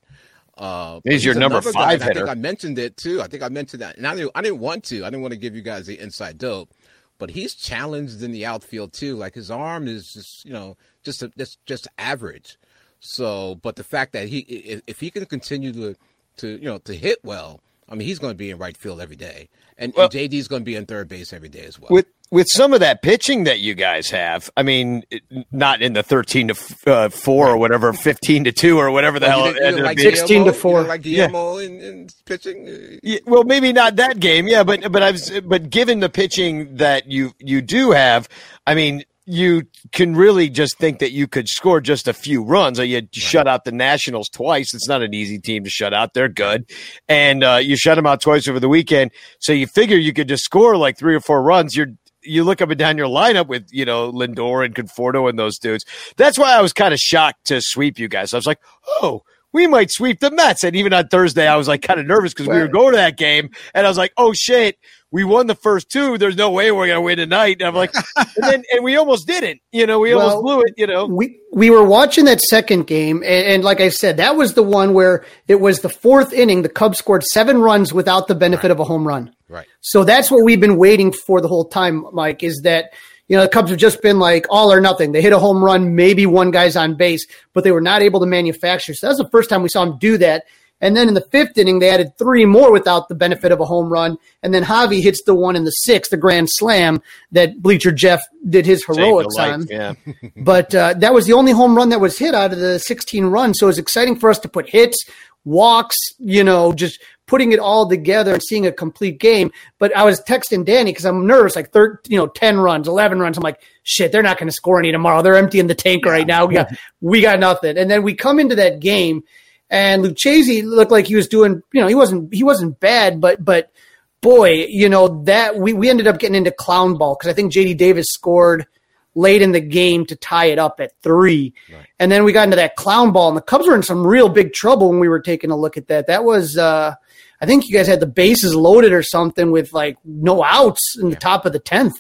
Uh, 0.57 1.01
He's 1.03 1.25
your 1.25 1.35
number 1.35 1.61
guy, 1.61 1.73
five 1.73 1.95
and 1.95 2.03
I 2.03 2.07
hitter. 2.07 2.21
think 2.21 2.29
I 2.29 2.35
mentioned 2.35 2.79
it 2.79 2.97
too. 2.97 3.21
I 3.21 3.27
think 3.27 3.43
I 3.43 3.49
mentioned 3.49 3.83
that, 3.83 3.97
and 3.97 4.07
I 4.07 4.15
didn't. 4.15 4.31
I 4.37 4.43
didn't 4.43 4.61
want 4.61 4.85
to. 4.85 5.03
I 5.03 5.11
didn't 5.11 5.23
want 5.23 5.33
to 5.33 5.41
give 5.41 5.57
you 5.57 5.63
guys 5.63 5.87
the 5.87 5.99
inside 5.99 6.39
dope, 6.39 6.73
but 7.19 7.31
he's 7.31 7.55
challenged 7.57 8.23
in 8.23 8.31
the 8.31 8.47
outfield 8.47 8.93
too. 8.93 9.17
Like 9.17 9.35
his 9.35 9.51
arm 9.51 9.89
is 9.89 10.13
just, 10.13 10.45
you 10.45 10.53
know, 10.53 10.77
just 11.03 11.23
a, 11.23 11.33
just 11.37 11.59
just 11.67 11.89
average. 11.99 12.59
So, 13.05 13.57
but 13.63 13.75
the 13.77 13.85
fact 13.85 14.13
that 14.13 14.29
he, 14.29 14.39
if, 14.41 14.83
if 14.87 15.01
he 15.01 15.11
can 15.11 15.27
continue 15.27 15.73
to, 15.73 15.97
to 16.39 16.49
you 16.49 16.65
know, 16.65 16.79
to 16.79 16.95
hit 16.95 17.19
well, 17.25 17.61
I 17.89 17.95
mean, 17.97 18.07
he's 18.07 18.19
going 18.21 18.33
to 18.33 18.37
be 18.39 18.49
in 18.51 18.59
right 18.59 18.77
field 18.77 19.01
every 19.01 19.17
day, 19.17 19.49
and, 19.77 19.93
Well- 19.97 20.05
and 20.07 20.13
JD's 20.15 20.47
going 20.49 20.63
to 20.63 20.65
be 20.65 20.77
in 20.77 20.87
third 20.87 21.09
base 21.09 21.33
every 21.33 21.49
day 21.49 21.65
as 21.67 21.79
well. 21.79 21.89
with 21.91 22.07
with 22.31 22.47
some 22.51 22.73
of 22.73 22.81
that 22.81 23.03
pitching 23.03 23.45
that 23.45 23.61
you 23.61 23.75
guys 23.75 24.09
have, 24.09 24.49
I 24.57 24.63
mean, 24.63 25.03
not 25.51 25.83
in 25.83 25.93
the 25.93 26.03
thirteen 26.03 26.49
to 26.49 26.55
f- 26.55 26.87
uh, 26.89 27.09
four 27.11 27.49
or 27.51 27.59
whatever, 27.59 27.93
fifteen 27.93 28.45
to 28.45 28.53
two 28.53 28.79
or 28.79 28.91
whatever 28.91 29.19
the 29.21 29.27
Well, 29.27 29.39
hell 29.39 29.45
you 29.49 29.51
it 29.51 29.53
didn't- 29.55 29.63
you 29.65 29.69
ended 29.69 29.85
like 29.85 29.99
16 29.99 30.27
to 30.27 30.33
Guillorme? 30.33 30.47
You 30.47 30.53
four. 30.61 30.77
didn't 30.79 30.89
like 30.89 31.03
Guillorme 31.03 31.65
in, 31.67 31.81
in 31.83 32.09
pitching. 32.25 32.99
Yeah, 33.03 33.19
well, 33.27 33.45
maybe 33.45 33.73
not 33.75 33.97
that 33.97 34.19
game, 34.21 34.49
yeah, 34.49 34.63
but 34.63 34.91
but 34.91 35.03
I've 35.03 35.21
but 35.47 35.69
given 35.69 36.01
the 36.01 36.09
pitching 36.09 36.77
that 36.77 37.07
you 37.11 37.33
you 37.39 37.61
do 37.61 37.91
have, 37.91 38.31
I 38.67 38.75
mean, 38.77 39.05
you 39.25 39.63
can 39.93 40.17
really 40.17 40.49
just 40.49 40.79
think 40.79 40.99
that 40.99 41.13
you 41.13 41.29
could 41.29 41.49
score 41.49 41.81
just 41.81 42.09
a 42.09 42.13
few 42.13 42.43
runs. 42.43 42.81
Or 42.81 42.85
you 42.85 43.07
shut 43.13 43.47
out 43.47 43.65
the 43.65 43.73
Nationals 43.73 44.29
twice. 44.29 44.75
It's 44.75 44.89
not 44.89 45.03
an 45.03 45.15
easy 45.15 45.39
team 45.39 45.65
to 45.65 45.71
shut 45.71 45.95
out. 45.95 46.15
They're 46.15 46.29
good, 46.29 46.69
and 47.09 47.45
uh, 47.45 47.61
you 47.63 47.77
shut 47.77 47.97
them 47.97 48.07
out 48.07 48.21
twice 48.21 48.49
over 48.49 48.61
the 48.61 48.69
weekend. 48.69 49.13
So 49.39 49.53
you 49.53 49.67
figure 49.67 49.97
you 49.97 50.13
could 50.13 50.29
just 50.29 50.45
score 50.45 50.77
like 50.77 50.99
three 50.99 51.15
or 51.15 51.21
four 51.21 51.43
runs. 51.43 51.77
You're 51.77 51.89
you 52.25 52.45
look 52.45 52.63
up 52.63 52.71
and 52.71 52.79
down 52.79 52.97
your 52.97 53.09
lineup 53.09 53.47
with 53.47 53.69
you 53.71 53.85
know 53.85 54.13
Lindor 54.13 54.65
and 54.65 54.75
Conforto 54.75 55.29
and 55.29 55.39
those 55.39 55.59
dudes. 55.59 55.85
That's 56.17 56.39
why 56.39 56.57
I 56.57 56.61
was 56.61 56.73
kind 56.73 56.93
of 56.93 57.01
shocked 57.01 57.47
to 57.47 57.61
sweep 57.61 57.99
you 57.99 58.09
guys. 58.09 58.35
I 58.35 58.39
was 58.39 58.47
like, 58.47 58.61
oh. 58.87 59.23
We 59.55 59.67
might 59.67 59.91
sweep 59.91 60.21
the 60.21 60.31
Mets, 60.31 60.65
and 60.65 60.75
even 60.75 60.95
on 60.95 61.09
Thursday, 61.09 61.47
I 61.47 61.57
was 61.57 61.69
like 61.69 61.83
kind 61.83 62.01
of 62.01 62.07
nervous 62.07 62.33
because 62.33 62.49
we 62.49 62.59
were 62.59 62.69
going 62.69 62.93
to 62.93 62.97
that 62.97 63.19
game, 63.19 63.51
and 63.75 63.85
I 63.85 63.91
was 63.91 63.99
like, 63.99 64.15
"Oh 64.17 64.33
shit, 64.33 64.79
we 65.13 65.23
won 65.23 65.47
the 65.47 65.55
first 65.55 65.91
two. 65.91 66.19
There's 66.19 66.37
no 66.37 66.51
way 66.51 66.73
we're 66.73 66.89
gonna 66.89 67.01
win 67.01 67.19
tonight." 67.19 67.59
And 67.61 67.69
I'm 67.69 67.75
like, 67.75 67.95
and 68.17 68.27
then 68.39 68.65
and 68.73 68.83
we 68.83 68.97
almost 68.97 69.27
didn't. 69.27 69.61
You 69.71 69.87
know, 69.87 70.01
we 70.01 70.13
almost 70.13 70.43
blew 70.43 70.63
it. 70.63 70.75
You 70.77 70.89
know, 70.89 71.07
we 71.07 71.39
we 71.53 71.71
were 71.71 71.85
watching 71.85 72.25
that 72.25 72.41
second 72.41 72.87
game, 72.87 73.19
and, 73.19 73.47
and 73.47 73.65
like 73.65 73.81
I 73.81 73.91
said, 73.91 74.17
that 74.17 74.37
was 74.37 74.55
the 74.55 74.63
one 74.63 74.95
where 74.95 75.25
it 75.47 75.61
was 75.61 75.81
the 75.81 75.89
fourth 75.89 76.33
inning. 76.33 76.63
The 76.63 76.69
Cubs 76.69 76.99
scored 76.99 77.23
seven 77.23 77.59
runs 77.59 77.93
without 77.93 78.27
the 78.27 78.35
benefit 78.35 78.71
of 78.71 78.81
a 78.81 78.85
home 78.85 79.07
run. 79.07 79.35
right. 79.49 79.67
So 79.83 80.03
that's 80.03 80.31
what 80.31 80.45
we've 80.45 80.61
been 80.61 80.79
waiting 80.79 81.13
for 81.13 81.41
the 81.41 81.49
whole 81.49 81.67
time, 81.67 82.05
Mike. 82.13 82.43
Is 82.43 82.63
that 82.65 82.93
you 83.29 83.37
know 83.37 83.43
the 83.43 83.49
Cubs 83.49 83.71
have 83.71 83.79
just 83.79 84.03
been 84.03 84.19
like 84.19 84.47
all 84.51 84.73
or 84.73 84.81
nothing. 84.81 85.13
They 85.13 85.23
hit 85.23 85.33
a 85.33 85.39
home 85.39 85.63
run, 85.63 85.95
maybe 85.95 86.27
one 86.27 86.51
guy's 86.51 86.77
on 86.77 86.97
base, 86.97 87.27
but 87.53 87.65
they 87.65 87.73
were 87.73 87.81
not 87.81 88.03
able 88.03 88.21
to 88.21 88.27
manufacture. 88.27 88.95
So 88.95 89.07
that's 89.07 89.19
the 89.19 89.29
first 89.31 89.51
time 89.51 89.63
we 89.63 89.69
saw 89.69 89.85
them 89.85 89.99
do 89.99 90.19
that. 90.19 90.45
And 90.83 90.97
then 90.97 91.07
in 91.07 91.15
the 91.15 91.27
fifth 91.31 91.57
inning, 91.57 91.79
they 91.79 91.89
added 91.89 92.19
three 92.19 92.45
more 92.45 92.73
without 92.73 93.09
the 93.09 93.15
benefit 93.15 93.53
of 93.53 93.61
a 93.61 93.65
home 93.65 93.91
run. 93.91 94.19
And 94.43 94.53
then 94.53 94.65
Javi 94.65 95.01
hits 95.01 95.23
the 95.25 95.35
one 95.35 95.55
in 95.55 95.63
the 95.63 95.71
sixth, 95.71 96.11
the 96.11 96.17
grand 96.17 96.49
slam 96.51 97.01
that 97.31 97.63
Bleacher 97.63 97.93
Jeff 97.93 98.21
did 98.49 98.67
his 98.67 98.85
heroics 98.85 99.37
on 99.39 99.67
Yeah, 99.71 99.95
but 100.37 100.75
uh, 100.75 100.95
that 100.95 101.15
was 101.15 101.27
the 101.27 101.35
only 101.35 101.53
home 101.53 101.77
run 101.77 101.91
that 101.91 102.01
was 102.01 102.19
hit 102.19 102.35
out 102.35 102.53
of 102.53 102.59
the 102.59 102.81
16 102.81 103.27
runs. 103.27 103.61
So 103.61 103.67
it 103.67 103.69
was 103.69 103.79
exciting 103.79 104.19
for 104.19 104.29
us 104.29 104.41
to 104.41 104.49
put 104.49 104.69
hits, 104.69 105.05
walks, 105.45 105.97
you 106.19 106.43
know, 106.43 106.73
just 106.73 107.01
putting 107.29 107.53
it 107.53 107.61
all 107.61 107.89
together 107.89 108.35
and 108.35 108.43
seeing 108.43 108.67
a 108.67 108.73
complete 108.73 109.21
game. 109.21 109.53
But 109.79 109.97
I 109.97 110.05
was 110.05 110.21
texting 110.23 110.65
Danny 110.65 110.91
because 110.91 111.07
I'm 111.07 111.29
nervous, 111.29 111.55
like 111.55 111.71
third, 111.71 112.01
you 112.09 112.19
know, 112.19 112.27
10 112.27 112.59
runs, 112.59 112.89
11 112.89 113.21
runs. 113.21 113.37
I'm 113.37 113.45
like, 113.45 113.63
shit, 113.85 114.11
they're 114.11 114.23
not 114.23 114.37
going 114.37 114.49
to 114.49 114.53
score 114.53 114.81
any 114.81 114.91
tomorrow. 114.91 115.23
They're 115.23 115.37
emptying 115.37 115.69
the 115.69 115.77
tank 115.77 116.05
right 116.05 116.27
now. 116.27 116.47
We 116.47 116.55
got, 116.55 116.73
we 117.01 117.21
got 117.21 117.39
nothing. 117.39 117.79
And 117.79 117.89
then 117.89 118.03
we 118.03 118.15
come 118.15 118.41
into 118.41 118.57
that 118.57 118.81
game 118.81 119.23
and 119.73 120.05
Lucchesi 120.05 120.63
looked 120.63 120.93
like 120.93 121.07
he 121.07 121.17
was 121.17 121.27
doing, 121.27 121.63
you 121.73 121.81
know, 121.81 121.87
he 121.87 121.95
wasn't, 121.95 122.33
he 122.33 122.45
wasn't 122.45 122.79
bad, 122.79 123.23
but, 123.23 123.43
but 123.43 123.73
boy, 124.21 124.67
you 124.69 124.91
know, 124.91 125.25
that 125.25 125.57
we, 125.57 125.73
we 125.73 125.89
ended 125.89 126.07
up 126.07 126.19
getting 126.19 126.35
into 126.35 126.53
clown 126.53 126.99
ball 126.99 127.17
because 127.19 127.31
I 127.31 127.33
think 127.33 127.55
JD 127.55 127.79
Davis 127.79 128.07
scored 128.11 128.67
late 129.15 129.41
in 129.41 129.53
the 129.53 129.61
game 129.61 130.05
to 130.07 130.15
tie 130.15 130.47
it 130.47 130.59
up 130.59 130.79
at 130.79 130.93
three. 131.03 131.55
And 131.99 132.13
then 132.13 132.23
we 132.25 132.33
got 132.33 132.45
into 132.45 132.57
that 132.57 132.77
clown 132.77 133.13
ball, 133.13 133.29
and 133.29 133.37
the 133.37 133.41
Cubs 133.41 133.67
were 133.67 133.75
in 133.75 133.83
some 133.83 134.07
real 134.07 134.29
big 134.29 134.53
trouble 134.53 134.91
when 134.91 135.01
we 135.01 135.09
were 135.09 135.21
taking 135.21 135.51
a 135.51 135.57
look 135.57 135.79
at 135.79 135.89
that. 135.89 136.07
That 136.07 136.23
was, 136.23 136.59
uh, 136.59 136.95
I 137.41 137.47
think 137.47 137.67
you 137.67 137.75
guys 137.75 137.87
had 137.87 138.01
the 138.01 138.07
bases 138.07 138.55
loaded 138.55 138.93
or 138.93 139.03
something 139.03 139.53
with 139.53 139.73
like 139.73 139.97
no 140.05 140.45
outs 140.45 140.99
in 141.01 141.09
the 141.09 141.17
top 141.17 141.47
of 141.47 141.55
the 141.55 141.61
10th. 141.61 141.95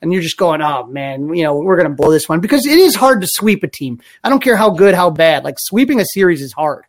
And 0.00 0.12
you're 0.12 0.22
just 0.22 0.36
going, 0.36 0.62
oh 0.62 0.86
man, 0.86 1.34
you 1.34 1.42
know, 1.42 1.56
we're 1.56 1.76
going 1.76 1.88
to 1.88 1.94
blow 1.94 2.12
this 2.12 2.28
one 2.28 2.38
because 2.38 2.64
it 2.64 2.78
is 2.78 2.94
hard 2.94 3.20
to 3.22 3.26
sweep 3.28 3.64
a 3.64 3.68
team. 3.68 4.00
I 4.22 4.28
don't 4.28 4.42
care 4.42 4.56
how 4.56 4.70
good, 4.70 4.94
how 4.94 5.10
bad. 5.10 5.42
Like 5.42 5.56
sweeping 5.58 6.00
a 6.00 6.04
series 6.04 6.40
is 6.40 6.52
hard. 6.52 6.84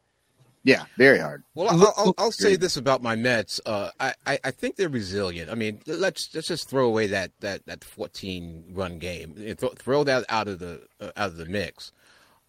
Yeah, 0.69 0.85
very 0.97 1.17
hard. 1.17 1.43
Well, 1.55 1.67
I'll, 1.67 1.93
I'll, 1.97 2.15
I'll 2.19 2.31
say 2.31 2.55
this 2.55 2.77
about 2.77 3.01
my 3.01 3.15
Mets. 3.15 3.59
Uh, 3.65 3.89
I, 3.99 4.13
I 4.27 4.51
think 4.51 4.75
they're 4.75 4.87
resilient. 4.87 5.49
I 5.49 5.55
mean, 5.55 5.81
let's 5.87 6.29
let's 6.35 6.47
just 6.47 6.69
throw 6.69 6.85
away 6.85 7.07
that 7.07 7.31
that 7.39 7.65
that 7.65 7.83
14 7.83 8.65
run 8.73 8.99
game. 8.99 9.33
Throw, 9.57 10.03
that 10.03 10.25
out 10.29 10.47
of 10.47 10.59
the 10.59 10.83
uh, 11.01 11.09
out 11.17 11.29
of 11.31 11.37
the 11.37 11.47
mix. 11.47 11.91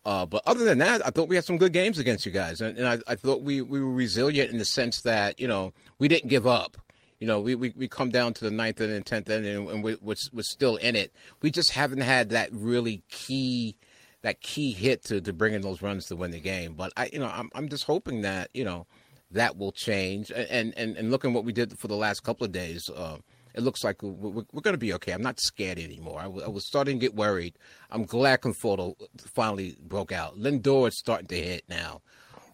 Uh, 0.05 0.27
but 0.27 0.43
other 0.45 0.67
than 0.67 0.77
that, 0.79 1.01
I 1.07 1.09
thought 1.09 1.31
we 1.31 1.37
had 1.37 1.47
some 1.47 1.57
good 1.57 1.73
games 1.73 1.99
against 1.99 2.27
you 2.27 2.33
guys, 2.33 2.61
and, 2.61 2.77
and 2.77 2.87
I, 2.87 2.99
I 3.11 3.15
thought 3.15 3.41
we, 3.41 3.63
we 3.63 3.81
were 3.81 3.93
resilient 3.93 4.51
in 4.51 4.59
the 4.59 4.67
sense 4.67 5.01
that 5.01 5.41
you 5.41 5.49
know 5.49 5.73
we 5.99 6.07
didn't 6.07 6.29
give 6.29 6.47
up. 6.47 6.77
You 7.21 7.27
know, 7.27 7.41
we, 7.41 7.55
we, 7.55 7.73
we 7.75 7.89
come 7.89 8.11
down 8.11 8.35
to 8.35 8.45
the 8.45 8.51
ninth 8.51 8.83
and 8.83 9.07
tenth 9.07 9.31
inning, 9.31 9.71
and 9.71 9.83
we, 9.83 9.97
we're, 10.03 10.17
we're 10.31 10.43
still 10.43 10.77
in 10.77 10.95
it. 10.95 11.11
We 11.41 11.51
just 11.51 11.71
haven't 11.71 12.01
had 12.01 12.31
that 12.31 12.51
really 12.53 13.03
key 13.09 13.77
that 14.23 14.41
key 14.41 14.73
hit 14.73 15.05
to, 15.05 15.21
to 15.21 15.33
bring 15.33 15.55
in 15.55 15.63
those 15.63 15.83
runs 15.83 16.07
to 16.07 16.17
win 16.17 16.31
the 16.31 16.41
game. 16.41 16.75
But 16.75 16.93
I, 16.97 17.11
you 17.13 17.19
know, 17.19 17.31
I'm 17.33 17.51
I'm 17.55 17.69
just 17.69 17.85
hoping 17.85 18.23
that 18.23 18.51
you 18.55 18.65
know 18.65 18.87
that 19.31 19.57
will 19.57 19.73
change. 19.73 20.31
And 20.31 20.75
and 20.77 20.97
and 20.97 21.11
looking 21.11 21.33
what 21.33 21.45
we 21.45 21.53
did 21.53 21.79
for 21.79 21.89
the 21.89 21.97
last 21.97 22.21
couple 22.21 22.45
of 22.45 22.53
days, 22.53 22.89
uh, 22.95 23.19
it 23.55 23.63
looks 23.63 23.83
like 23.83 24.03
we're, 24.03 24.45
we're, 24.53 24.61
going 24.61 24.75
to 24.75 24.79
be 24.79 24.93
okay. 24.95 25.13
I'm 25.13 25.23
not 25.23 25.41
scared 25.41 25.79
anymore. 25.79 26.21
I, 26.21 26.25
w- 26.25 26.45
I 26.45 26.49
was 26.49 26.67
starting 26.67 26.99
to 26.99 27.01
get 27.01 27.15
worried. 27.15 27.55
I'm 27.91 28.05
glad 28.05 28.43
Conforto 28.43 28.95
finally 29.35 29.77
broke 29.81 30.13
out. 30.13 30.39
Lindor 30.39 30.89
is 30.89 30.99
starting 30.99 31.27
to 31.29 31.37
hit 31.37 31.65
now, 31.69 32.03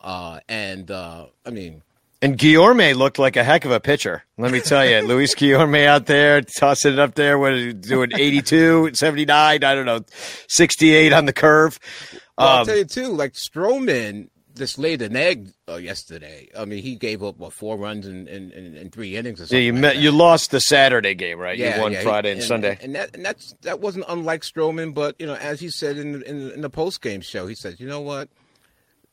uh, 0.01 0.41
and 0.49 0.91
uh, 0.91 1.27
I 1.45 1.51
mean. 1.51 1.83
And 2.23 2.39
Guillorme 2.39 2.95
looked 2.95 3.19
like 3.19 3.37
a 3.37 3.45
heck 3.45 3.65
of 3.65 3.71
a 3.71 3.81
pitcher. 3.81 4.25
Let 4.39 4.53
me 4.53 4.61
tell 4.61 4.85
you, 4.89 5.01
Luis 5.07 5.35
Guillorme 5.35 5.87
out 5.87 6.07
there 6.07 6.41
tossing 6.41 6.95
it 6.95 6.99
up 6.99 7.15
there, 7.15 7.39
what 7.39 7.53
is 7.55 7.65
he 7.67 7.73
doing 7.73 8.11
82, 8.15 8.91
79, 8.95 9.65
I 9.65 9.75
don't 9.75 9.87
know, 9.87 10.01
68 10.49 11.13
on 11.13 11.27
the 11.27 11.33
curve. 11.33 11.79
Well, 12.39 12.49
I'll 12.49 12.61
Um, 12.61 12.67
tell 12.67 12.77
you 12.77 12.85
too, 12.85 13.09
like 13.09 13.33
Stroman 13.35 14.29
just 14.55 14.79
laid 14.79 15.03
an 15.03 15.15
egg 15.17 15.51
uh, 15.69 15.75
yesterday. 15.77 16.49
I 16.59 16.65
mean, 16.65 16.83
he 16.83 16.95
gave 16.97 17.23
up 17.23 17.37
what 17.37 17.53
four 17.53 17.77
runs 17.77 18.07
in 18.07 18.27
in, 18.27 18.51
in, 18.53 18.91
three 18.91 19.15
innings 19.17 19.39
or 19.41 19.45
something. 19.45 19.59
Yeah, 19.59 19.65
you 19.65 19.73
like 19.73 19.81
met, 19.83 19.97
you 19.99 20.11
lost 20.11 20.51
the 20.51 20.61
Saturday 20.61 21.15
game, 21.15 21.39
right? 21.39 21.59
Yeah, 21.59 21.77
you 21.77 21.83
won 21.83 21.93
yeah, 21.93 21.99
he- 21.99 22.05
Friday 22.05 22.33
and, 22.33 22.43
Sunday. 22.43 22.79
and 22.81 22.95
that 22.95 23.15
and 23.15 23.23
that's 23.25 23.55
that 23.63 23.81
wasn't 23.81 24.07
unlike 24.09 24.41
Stroman. 24.41 24.95
But 24.95 25.17
you 25.19 25.27
know, 25.27 25.35
as 25.35 25.61
he 25.61 25.69
said 25.69 25.99
in 25.99 26.23
in, 26.23 26.51
in 26.53 26.61
the 26.63 26.71
post 26.71 27.03
game 27.03 27.21
show, 27.21 27.47
he 27.47 27.55
said, 27.55 27.79
you 27.81 27.87
know 27.87 28.01
what, 28.01 28.31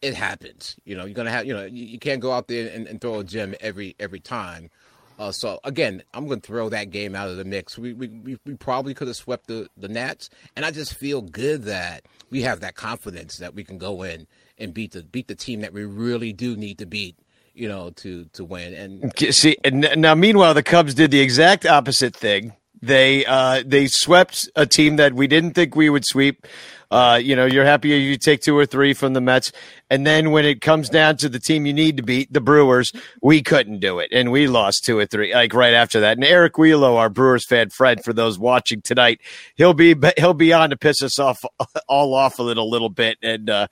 it 0.04 0.14
happens. 0.14 0.76
You 0.84 0.98
know, 0.98 1.06
you're 1.06 1.16
gonna 1.16 1.32
have 1.32 1.46
you 1.46 1.54
know 1.54 1.66
you, 1.66 1.86
you 1.86 2.00
can't 2.00 2.20
go 2.20 2.32
out 2.34 2.48
there 2.48 2.70
and, 2.72 2.86
and 2.88 3.00
throw 3.00 3.20
a 3.20 3.24
gem 3.24 3.56
every 3.62 3.96
every 4.00 4.20
time. 4.20 4.70
Uh, 5.18 5.32
so 5.32 5.60
again, 5.64 6.04
I'm 6.14 6.28
to 6.28 6.40
throw 6.40 6.70
that 6.70 6.90
game 6.90 7.16
out 7.16 7.30
of 7.30 7.38
the 7.38 7.46
mix. 7.46 7.78
We 7.78 7.94
we, 7.94 8.08
we, 8.08 8.38
we 8.46 8.56
probably 8.56 8.94
could 8.94 9.08
have 9.08 9.16
swept 9.16 9.48
the 9.48 9.70
the 9.78 9.88
Nats, 9.88 10.30
and 10.56 10.66
I 10.66 10.72
just 10.72 10.94
feel 10.94 11.22
good 11.22 11.64
that 11.64 12.04
we 12.30 12.42
have 12.42 12.60
that 12.60 12.76
confidence 12.76 13.38
that 13.38 13.56
we 13.56 13.64
can 13.64 13.78
go 13.78 14.04
in 14.04 14.28
and 14.58 14.74
beat 14.74 14.92
the 14.92 15.04
beat 15.04 15.28
the 15.28 15.36
team 15.36 15.62
that 15.62 15.72
we 15.72 15.86
really 15.86 16.34
do 16.34 16.56
need 16.58 16.78
to 16.80 16.86
beat. 16.86 17.16
You 17.54 17.70
know, 17.70 17.92
to 17.98 18.26
to 18.34 18.44
win. 18.44 18.74
And 18.74 19.14
See, 19.34 19.56
and 19.64 19.88
now 19.96 20.16
meanwhile, 20.16 20.54
the 20.54 20.64
Cubs 20.64 20.96
did 20.96 21.12
the 21.12 21.22
exact 21.22 21.66
opposite 21.66 22.16
thing. 22.16 22.54
They 22.82 23.26
uh, 23.26 23.64
they 23.66 23.88
swept 23.88 24.50
a 24.58 24.66
team 24.66 24.98
that 24.98 25.14
we 25.14 25.28
didn't 25.28 25.52
think 25.52 25.76
we 25.76 25.90
would 25.90 26.04
sweep. 26.06 26.46
Uh, 26.94 27.16
you 27.16 27.36
know, 27.36 27.46
you're 27.46 27.66
happy 27.66 27.90
you 27.90 28.18
take 28.18 28.42
two 28.42 28.56
or 28.56 28.68
three 28.68 28.94
from 28.94 29.14
the 29.14 29.20
Mets, 29.20 29.52
and 29.90 30.06
then 30.06 30.30
when 30.30 30.46
it 30.46 30.62
comes 30.62 30.90
down 30.90 31.18
to 31.18 31.28
the 31.28 31.40
team 31.40 31.66
you 31.66 31.74
need 31.74 31.98
to 31.98 32.04
beat, 32.04 32.32
the 32.32 32.40
Brewers, 32.40 32.94
we 33.20 33.42
couldn't 33.42 33.80
do 33.80 33.98
it, 33.98 34.10
and 34.12 34.32
we 34.32 34.46
lost 34.46 34.86
two 34.86 35.00
or 35.00 35.08
three 35.08 35.34
like 35.34 35.56
right 35.56 35.74
after 35.74 36.02
that. 36.02 36.18
And 36.18 36.24
Eric 36.24 36.54
Wielo, 36.54 36.96
our 36.98 37.10
Brewers 37.10 37.48
fan 37.48 37.72
friend, 37.72 38.04
for 38.04 38.14
those 38.14 38.38
watching 38.38 38.80
tonight, 38.84 39.22
he'll 39.56 39.74
be 39.74 39.96
he'll 40.18 40.36
be 40.36 40.54
on 40.54 40.70
to 40.70 40.78
piss 40.78 41.02
us 41.02 41.18
off 41.18 41.44
all 41.88 42.14
off 42.14 42.38
a 42.38 42.44
little 42.44 42.70
little 42.70 42.90
bit, 42.90 43.18
and 43.24 43.50
uh, 43.50 43.66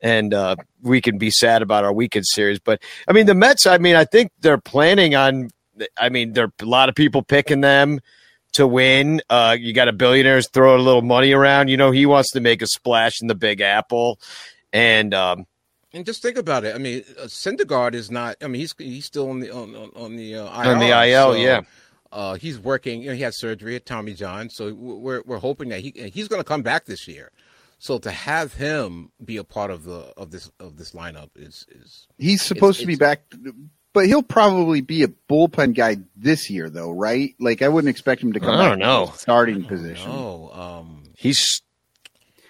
and 0.00 0.34
uh, 0.34 0.56
we 0.82 1.00
can 1.00 1.18
be 1.18 1.30
sad 1.30 1.62
about 1.62 1.84
our 1.84 1.92
weekend 1.92 2.26
series. 2.26 2.58
But 2.58 2.82
I 3.06 3.12
mean, 3.12 3.26
the 3.26 3.34
Mets. 3.36 3.64
I 3.68 3.78
mean, 3.78 3.94
I 3.94 4.04
think 4.04 4.32
they're 4.40 4.58
planning 4.58 5.14
on. 5.14 5.50
I 5.96 6.08
mean, 6.08 6.32
there 6.32 6.46
are 6.46 6.52
a 6.60 6.64
lot 6.64 6.88
of 6.88 6.96
people 6.96 7.22
picking 7.22 7.60
them 7.60 8.00
to 8.56 8.66
win. 8.66 9.22
Uh, 9.30 9.56
you 9.58 9.72
got 9.72 9.88
a 9.88 9.92
billionaires 9.92 10.48
throwing 10.48 10.80
a 10.80 10.82
little 10.82 11.02
money 11.02 11.32
around. 11.32 11.68
You 11.68 11.76
know, 11.76 11.90
he 11.90 12.06
wants 12.06 12.32
to 12.32 12.40
make 12.40 12.62
a 12.62 12.66
splash 12.66 13.20
in 13.20 13.28
the 13.28 13.34
Big 13.34 13.60
Apple, 13.60 14.20
and 14.72 15.14
um, 15.14 15.46
And 15.92 16.04
just 16.04 16.22
think 16.22 16.36
about 16.36 16.64
it. 16.64 16.74
I 16.74 16.78
mean, 16.78 17.04
uh, 17.18 17.22
Syndergaard 17.24 17.94
is 17.94 18.10
not. 18.10 18.36
I 18.42 18.48
mean, 18.48 18.60
he's 18.60 18.74
he's 18.78 19.06
still 19.06 19.30
on 19.30 19.40
the 19.40 19.50
on 19.50 19.74
on, 19.74 19.90
on 19.96 20.16
the 20.16 20.36
uh, 20.36 20.62
IR, 20.62 20.72
On 20.72 20.78
the 20.78 21.08
IL, 21.08 21.32
so, 21.32 21.38
yeah. 21.38 21.60
Uh, 22.12 22.34
he's 22.34 22.58
working. 22.58 23.02
You 23.02 23.10
know, 23.10 23.14
he 23.14 23.22
had 23.22 23.34
surgery 23.34 23.76
at 23.76 23.84
Tommy 23.84 24.14
John, 24.14 24.48
so 24.50 24.72
we're 24.72 25.22
we're 25.26 25.38
hoping 25.38 25.68
that 25.70 25.80
he 25.80 25.92
he's 26.12 26.28
going 26.28 26.40
to 26.40 26.44
come 26.44 26.62
back 26.62 26.86
this 26.86 27.06
year. 27.08 27.30
So 27.78 27.98
to 27.98 28.10
have 28.10 28.54
him 28.54 29.10
be 29.22 29.36
a 29.36 29.44
part 29.44 29.70
of 29.70 29.84
the 29.84 30.12
of 30.16 30.30
this 30.30 30.50
of 30.58 30.78
this 30.78 30.92
lineup 30.92 31.30
is 31.36 31.66
is 31.70 32.08
He's 32.16 32.42
supposed 32.42 32.80
to 32.80 32.86
be 32.86 32.96
back, 32.96 33.22
but 33.96 34.04
he'll 34.08 34.22
probably 34.22 34.82
be 34.82 35.04
a 35.04 35.08
bullpen 35.08 35.74
guy 35.74 35.96
this 36.14 36.50
year, 36.50 36.68
though, 36.68 36.90
right? 36.90 37.34
Like 37.40 37.62
I 37.62 37.68
wouldn't 37.68 37.88
expect 37.88 38.22
him 38.22 38.34
to 38.34 38.40
come. 38.40 38.50
I 38.50 38.58
back 38.58 38.68
don't 38.72 38.78
know. 38.80 39.06
to 39.06 39.12
the 39.12 39.18
starting 39.18 39.64
position. 39.64 40.10
no. 40.10 40.50
Um, 40.52 41.02
he's 41.16 41.62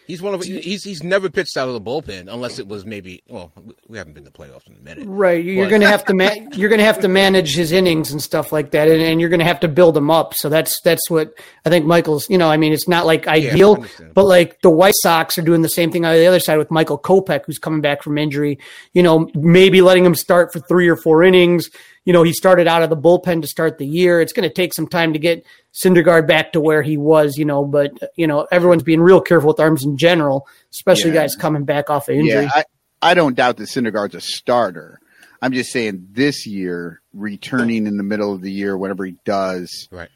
he's 0.07 0.23
one 0.23 0.35
of 0.35 0.43
he's 0.43 0.85
he's 0.85 1.03
never 1.03 1.29
pitched 1.31 1.57
out 1.57 1.69
of 1.69 1.75
the 1.75 1.81
bullpen 1.81 2.33
unless 2.33 2.59
it 2.59 2.67
was 2.69 2.85
maybe. 2.87 3.23
Well, 3.29 3.53
we 3.89 3.99
haven't 3.99 4.15
been 4.15 4.25
to 4.25 4.31
playoffs 4.31 4.67
in 4.67 4.77
a 4.77 4.81
minute. 4.81 5.05
Right, 5.07 5.45
you're 5.45 5.65
But- 5.65 5.71
going 5.71 5.83
to 5.83 5.89
have 5.89 6.05
to 6.07 6.15
ma- 6.15 6.35
you're 6.55 6.69
going 6.69 6.79
to 6.79 6.85
have 6.85 7.01
to 7.01 7.09
manage 7.09 7.55
his 7.55 7.73
innings 7.73 8.11
and 8.13 8.23
stuff 8.23 8.53
like 8.53 8.71
that, 8.73 8.89
and, 8.89 9.03
and 9.03 9.21
you're 9.21 9.31
going 9.31 9.41
to 9.41 9.47
have 9.47 9.61
to 9.61 9.69
build 9.69 9.97
him 9.97 10.11
up. 10.11 10.35
So 10.35 10.49
that's 10.49 10.81
that's 10.83 11.09
what 11.11 11.33
I 11.65 11.71
think 11.71 11.87
Michael's. 11.87 12.29
You 12.31 12.39
know, 12.39 12.49
I 12.51 12.57
mean, 12.57 12.73
it's 12.73 12.89
not 12.89 13.07
like 13.07 13.27
ideal, 13.27 13.75
understandable. 13.75 14.15
but 14.15 14.25
like 14.27 14.61
the 14.63 14.71
White 14.71 14.95
Sox 14.97 15.39
are 15.39 15.43
doing 15.43 15.63
the 15.63 15.69
same 15.69 15.91
thing 15.91 16.05
on 16.05 16.15
the 16.15 16.27
other 16.27 16.41
side 16.41 16.59
with 16.59 16.71
Michael 16.71 16.99
Kopech, 16.99 17.45
who's 17.47 17.59
coming 17.59 17.81
back 17.81 18.03
from 18.03 18.19
injury. 18.19 18.59
You 18.93 19.03
know, 19.03 19.31
maybe 19.35 19.81
letting 19.83 20.05
him 20.05 20.15
start 20.15 20.53
for 20.53 20.61
three 20.61 20.89
or 20.89 20.97
four 20.97 21.23
innings. 21.23 21.71
You 22.07 22.13
know, 22.15 22.23
he 22.23 22.33
started 22.33 22.67
out 22.67 22.83
of 22.83 22.89
the 22.89 22.97
bullpen 22.97 23.43
to 23.43 23.47
start 23.47 23.77
the 23.77 23.87
year. 23.87 24.21
It's 24.23 24.33
going 24.33 24.49
to 24.49 24.55
take 24.55 24.73
some 24.73 24.87
time 24.87 25.13
to 25.13 25.19
get 25.19 25.45
Syndergaard 25.75 26.27
back 26.27 26.53
to 26.53 26.61
where 26.61 26.81
he 26.81 26.97
was. 26.97 27.37
You 27.37 27.45
know, 27.45 27.65
but 27.65 27.93
you 28.17 28.27
know, 28.27 28.47
everyone's 28.51 28.83
being 28.85 29.01
real 29.01 29.21
careful 29.21 29.49
with 29.49 29.61
arms 29.61 29.85
in 29.85 29.99
general, 29.99 30.47
especially 30.73 31.11
Yeah. 31.11 31.23
guys 31.23 31.37
coming 31.37 31.65
back 31.65 31.91
off 31.91 32.09
of 32.09 32.15
injury. 32.15 32.45
Yeah, 32.45 32.51
I, 32.55 32.65
I 33.03 33.15
don't 33.15 33.35
doubt 33.37 33.59
that 33.59 33.65
Syndergaard's 33.69 34.15
a 34.15 34.21
starter. 34.23 34.99
I'm 35.43 35.53
just 35.53 35.71
saying 35.71 36.09
this 36.13 36.47
year, 36.47 37.03
returning 37.13 37.87
in 37.87 37.99
the 37.99 38.03
middle 38.03 38.33
of 38.33 38.41
the 38.41 38.51
year, 38.51 38.77
whatever 38.79 39.05
he 39.05 39.17
does, 39.27 39.87
Right. 39.91 40.09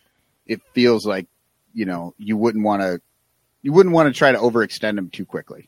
it 0.47 0.63
feels 0.73 1.05
like 1.05 1.27
you 1.75 1.85
know 1.85 2.15
you 2.19 2.37
wouldn't 2.39 2.65
want 2.65 2.83
to 2.83 3.01
you 3.63 3.73
wouldn't 3.73 3.95
want 3.95 4.07
to 4.13 4.17
try 4.17 4.33
to 4.33 4.39
overextend 4.39 4.97
him 4.97 5.11
too 5.11 5.27
quickly. 5.27 5.67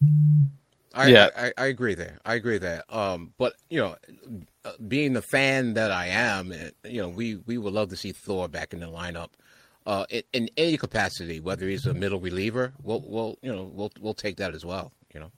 I, 0.95 1.09
Yeah. 1.09 1.29
I, 1.37 1.47
I, 1.49 1.53
I 1.59 1.67
agree 1.67 1.95
there. 1.95 2.19
I 2.25 2.35
agree 2.35 2.59
there. 2.59 2.85
Um, 2.89 3.35
but 3.39 3.55
you 3.69 3.81
know, 3.81 3.97
being 4.87 5.13
the 5.13 5.23
fan 5.23 5.75
that 5.75 5.91
I 5.91 6.07
am, 6.07 6.53
uh, 6.53 6.89
you 6.89 7.01
know, 7.03 7.09
we 7.09 7.37
we 7.37 7.59
would 7.59 7.73
love 7.73 7.89
to 7.91 7.97
see 7.97 8.13
Thor 8.13 8.49
back 8.49 8.73
in 8.73 8.81
the 8.81 8.87
lineup, 8.87 9.31
uh, 9.87 10.07
in, 10.11 10.23
in 10.33 10.51
any 10.57 10.77
capacity, 10.77 11.41
whether 11.41 11.67
he's 11.69 11.87
a 11.87 11.95
middle 11.95 12.21
reliever. 12.21 12.73
We'll, 12.83 13.03
we'll, 13.07 13.39
you 13.43 13.53
know, 13.55 13.65
we'll 13.73 13.93
we'll 14.01 14.15
take 14.15 14.37
that 14.37 14.55
as 14.55 14.65
well. 14.65 14.93
You 15.13 15.21
know, 15.21 15.33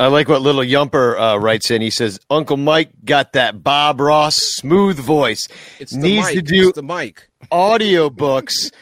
I 0.00 0.08
like 0.08 0.28
what 0.28 0.42
little 0.42 0.62
Yumper 0.62 1.18
uh, 1.18 1.38
writes 1.38 1.70
in. 1.70 1.80
He 1.82 1.90
says, 1.90 2.18
"Uncle 2.28 2.56
Mike 2.56 2.90
got 3.04 3.32
that 3.34 3.62
Bob 3.62 4.00
Ross 4.00 4.36
smooth 4.36 4.98
voice. 4.98 5.46
it's 5.78 5.92
Needs 5.92 6.26
mic. 6.26 6.34
to 6.34 6.42
do 6.42 6.68
It's 6.68 6.76
the 6.76 6.82
mic. 6.82 7.28
audiobooks. 7.52 8.72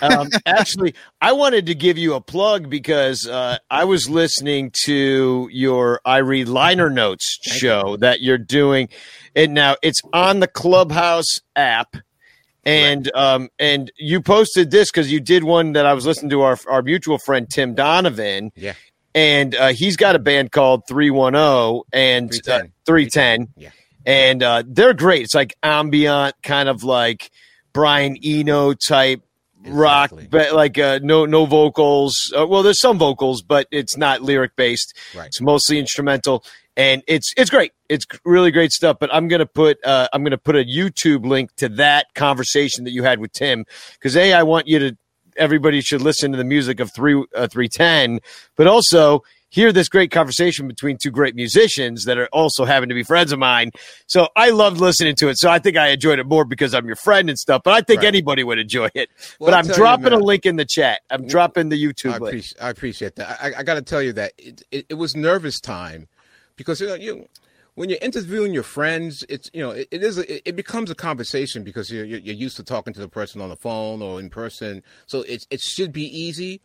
Um, 0.00 0.30
actually, 0.46 0.94
I 1.20 1.32
wanted 1.32 1.66
to 1.66 1.74
give 1.74 1.98
you 1.98 2.14
a 2.14 2.20
plug 2.20 2.70
because 2.70 3.26
uh, 3.26 3.58
I 3.70 3.84
was 3.84 4.08
listening 4.08 4.70
to 4.84 5.48
your 5.52 6.00
I 6.04 6.18
read 6.18 6.48
liner 6.48 6.88
notes 6.88 7.38
show 7.42 7.96
that 7.98 8.20
you're 8.22 8.38
doing, 8.38 8.88
and 9.34 9.54
now 9.54 9.76
it's 9.82 10.00
on 10.12 10.40
the 10.40 10.46
Clubhouse 10.48 11.38
app. 11.56 11.96
And 12.64 13.10
um 13.16 13.48
and 13.58 13.90
you 13.98 14.20
posted 14.20 14.70
this 14.70 14.90
because 14.90 15.10
you 15.10 15.18
did 15.18 15.42
one 15.42 15.72
that 15.72 15.84
I 15.84 15.94
was 15.94 16.06
listening 16.06 16.30
to 16.30 16.42
our 16.42 16.56
our 16.68 16.80
mutual 16.82 17.18
friend 17.18 17.48
Tim 17.50 17.74
Donovan, 17.74 18.52
Yeah. 18.54 18.74
and 19.16 19.54
uh, 19.56 19.68
he's 19.72 19.96
got 19.96 20.14
a 20.14 20.20
band 20.20 20.52
called 20.52 20.82
310 20.86 21.82
and 21.92 22.30
310. 22.30 22.66
uh, 22.66 22.68
310 22.86 23.48
Yeah. 23.56 23.70
and 24.06 24.42
uh, 24.44 24.62
they're 24.66 24.94
great 24.94 25.22
it's 25.22 25.34
like 25.34 25.54
ambient 25.62 26.36
kind 26.44 26.68
of 26.68 26.84
like 26.84 27.30
brian 27.72 28.16
eno 28.22 28.74
type 28.74 29.22
rock 29.66 30.12
but 30.30 30.52
like 30.54 30.78
uh, 30.78 31.00
no 31.02 31.24
no 31.26 31.46
vocals 31.46 32.32
uh, 32.38 32.46
well 32.46 32.62
there's 32.62 32.80
some 32.80 32.98
vocals 32.98 33.42
but 33.42 33.66
it's 33.72 33.96
not 33.96 34.20
lyric 34.22 34.54
based 34.56 34.96
Right. 35.16 35.26
it's 35.26 35.40
mostly 35.40 35.78
instrumental 35.80 36.44
and 36.76 37.02
it's 37.06 37.32
it's 37.36 37.50
great. 37.50 37.72
It's 37.88 38.06
really 38.24 38.50
great 38.50 38.72
stuff 38.72 38.96
but 38.98 39.12
i'm 39.12 39.28
gonna 39.28 39.44
put 39.44 39.78
uh, 39.84 40.08
i'm 40.14 40.24
gonna 40.24 40.38
put 40.38 40.56
a 40.56 40.64
youtube 40.64 41.26
link 41.26 41.54
to 41.56 41.68
that 41.68 42.06
conversation 42.14 42.84
that 42.84 42.92
you 42.92 43.02
had 43.02 43.18
with 43.18 43.32
tim 43.32 43.66
because 43.92 44.16
a 44.16 44.32
i 44.32 44.42
want 44.42 44.66
you 44.66 44.78
to 44.78 44.96
everybody 45.36 45.82
should 45.82 46.00
listen 46.00 46.32
to 46.32 46.38
the 46.38 46.44
music 46.44 46.80
of 46.80 46.90
3 46.94 47.24
uh, 47.34 47.46
310 47.48 48.20
but 48.56 48.66
also 48.66 49.22
hear 49.50 49.70
this 49.70 49.90
great 49.90 50.10
conversation 50.10 50.66
between 50.66 50.96
two 50.96 51.10
great 51.10 51.34
musicians 51.34 52.04
that 52.06 52.16
are 52.16 52.28
also 52.32 52.64
happen 52.64 52.88
to 52.88 52.94
be 52.94 53.02
friends 53.02 53.30
of 53.32 53.38
mine. 53.38 53.70
So 54.06 54.28
i 54.36 54.48
loved 54.48 54.78
listening 54.80 55.14
to 55.16 55.28
it 55.28 55.38
so 55.38 55.50
i 55.50 55.58
think 55.58 55.76
i 55.76 55.88
enjoyed 55.88 56.18
it 56.18 56.24
more 56.26 56.46
because 56.46 56.72
i'm 56.74 56.86
your 56.86 56.96
friend 56.96 57.28
and 57.28 57.38
stuff 57.38 57.60
but 57.62 57.74
i 57.74 57.82
think 57.82 57.98
Right. 57.98 58.08
anybody 58.08 58.42
would 58.44 58.58
enjoy 58.58 58.88
it. 58.94 59.10
Well, 59.38 59.48
but 59.50 59.52
I'll 59.52 59.58
i'm 59.60 59.66
tell 59.66 59.74
you, 59.76 59.80
dropping 59.82 60.12
a 60.14 60.18
link 60.18 60.46
in 60.46 60.56
the 60.56 60.64
chat. 60.64 61.02
I'm 61.10 61.26
dropping 61.26 61.68
the 61.68 61.82
youtube 61.82 62.14
I 62.14 62.18
link. 62.18 62.28
appreciate, 62.28 62.62
I 62.62 62.70
appreciate 62.70 63.16
that. 63.16 63.38
I, 63.42 63.52
I 63.58 63.62
got 63.62 63.74
to 63.74 63.82
tell 63.82 64.00
you 64.00 64.14
that 64.14 64.32
it, 64.38 64.62
it, 64.70 64.86
it 64.88 64.94
was 64.94 65.14
nervous 65.14 65.60
time 65.60 66.08
because 66.56 66.80
you 66.80 66.86
know 66.86 66.94
you 66.94 67.28
when 67.74 67.88
you're 67.88 67.98
interviewing 68.02 68.52
your 68.52 68.62
friends, 68.62 69.24
it's 69.28 69.50
you 69.52 69.62
know 69.62 69.70
it, 69.70 69.88
it 69.90 70.02
is 70.02 70.18
a, 70.18 70.48
it 70.48 70.56
becomes 70.56 70.90
a 70.90 70.94
conversation 70.94 71.64
because 71.64 71.90
you're, 71.90 72.04
you're 72.04 72.34
used 72.34 72.56
to 72.56 72.62
talking 72.62 72.92
to 72.92 73.00
the 73.00 73.08
person 73.08 73.40
on 73.40 73.48
the 73.48 73.56
phone 73.56 74.02
or 74.02 74.20
in 74.20 74.30
person, 74.30 74.82
so 75.06 75.22
it 75.22 75.46
it 75.50 75.60
should 75.60 75.92
be 75.92 76.04
easy. 76.04 76.60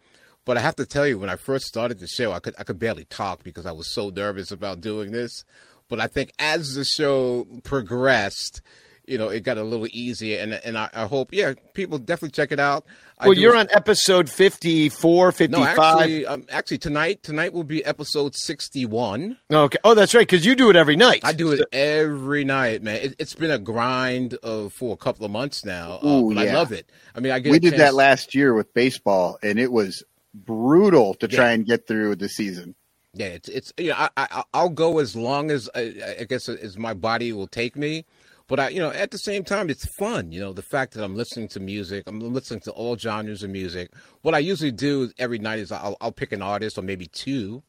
But 0.46 0.58
I 0.58 0.62
have 0.62 0.76
to 0.78 0.86
tell 0.86 1.06
you, 1.06 1.20
when 1.20 1.30
I 1.30 1.36
first 1.36 1.66
started 1.66 2.00
the 2.00 2.08
show, 2.08 2.32
I 2.32 2.40
could 2.40 2.56
I 2.58 2.64
could 2.64 2.80
barely 2.80 3.06
talk 3.06 3.44
because 3.44 3.66
I 3.66 3.72
was 3.72 3.94
so 3.94 4.10
nervous 4.10 4.52
about 4.52 4.82
doing 4.82 5.12
this. 5.12 5.46
But 5.90 6.02
I 6.02 6.08
think 6.08 6.32
as 6.40 6.76
the 6.76 6.84
show 6.84 7.48
progressed, 7.64 8.62
you 9.08 9.18
know, 9.18 9.30
it 9.30 9.42
got 9.44 9.58
a 9.58 9.64
little 9.64 9.88
easier, 9.92 10.40
and 10.40 10.54
and 10.54 10.78
I, 10.78 10.90
I 10.94 11.06
hope 11.06 11.34
yeah, 11.34 11.54
people 11.74 11.98
definitely 11.98 12.32
check 12.34 12.52
it 12.52 12.60
out. 12.60 12.86
I 13.18 13.26
well 13.28 13.36
do- 13.36 13.42
you're 13.42 13.56
on 13.56 13.68
episode 13.72 14.30
54 14.30 15.32
55 15.32 15.50
no, 15.50 15.66
actually, 15.66 16.26
um, 16.28 16.46
actually 16.50 16.78
tonight 16.78 17.24
tonight 17.24 17.52
will 17.54 17.64
be 17.64 17.84
episode 17.84 18.36
sixty 18.36 18.86
one. 18.86 19.38
okay 19.52 19.78
oh 19.84 19.96
that's 19.96 20.14
right 20.14 20.28
because 20.28 20.46
you 20.46 20.56
do 20.56 20.70
it 20.70 20.76
every 20.76 20.96
night 20.96 21.22
I 21.24 21.34
do 21.34 21.52
it 21.52 21.62
every 21.72 22.44
night, 22.44 22.84
man. 22.84 22.98
It, 22.98 23.16
it's 23.18 23.34
been 23.34 23.50
a 23.50 23.58
grind 23.58 24.38
uh, 24.44 24.70
for 24.70 24.94
a 24.94 24.98
couple 24.98 25.26
of 25.26 25.32
months 25.32 25.66
now, 25.66 26.00
uh, 26.04 26.08
Ooh, 26.08 26.34
but 26.36 26.48
I 26.48 26.54
love 26.54 26.72
it. 26.72 26.92
I 27.16 27.20
mean, 27.20 27.32
I 27.32 27.40
get 27.40 27.52
We 27.52 27.58
a 27.58 27.60
did 27.60 27.78
that 27.78 27.96
last 27.96 28.36
year 28.36 28.54
with 28.54 28.72
baseball, 28.74 29.40
and 29.42 29.58
it 29.58 29.72
was 29.72 30.04
brutal 30.34 31.14
to 31.16 31.28
try 31.28 31.52
and 31.52 31.66
get 31.66 31.88
through 31.88 32.16
the 32.18 32.30
season. 32.30 32.76
Yeah, 33.14 33.28
it's 33.28 33.50
it's 33.50 33.74
you 33.80 33.90
know 33.90 33.96
I, 33.98 34.10
I 34.16 34.44
I'll 34.54 34.70
go 34.70 35.00
as 35.00 35.16
long 35.16 35.50
as 35.50 35.68
I, 35.74 35.94
I 36.20 36.24
guess 36.26 36.48
as 36.48 36.78
my 36.78 36.94
body 36.94 37.34
will 37.34 37.48
take 37.48 37.76
me, 37.76 38.06
but 38.48 38.60
I 38.60 38.70
you 38.70 38.80
know 38.80 38.92
at 38.92 39.12
the 39.12 39.18
same 39.18 39.44
time 39.44 39.70
it's 39.70 39.86
fun. 39.86 40.32
You 40.32 40.40
know 40.40 40.54
the 40.54 40.62
fact 40.62 40.94
that 40.94 41.04
I'm 41.04 41.16
listening 41.16 41.48
to 41.50 41.60
music, 41.60 42.04
I'm 42.08 42.20
listening 42.20 42.62
to 42.62 42.72
all 42.72 42.98
genres 42.98 43.44
of 43.44 43.50
music. 43.50 43.92
What 44.22 44.34
I 44.34 44.40
usually 44.40 44.72
do 44.72 45.12
every 45.18 45.40
night 45.40 45.60
is 45.60 45.72
I'll 45.72 45.98
I'll 46.02 46.12
pick 46.12 46.32
an 46.32 46.42
artist 46.42 46.78
or 46.78 46.82
maybe 46.82 47.08
two, 47.08 47.64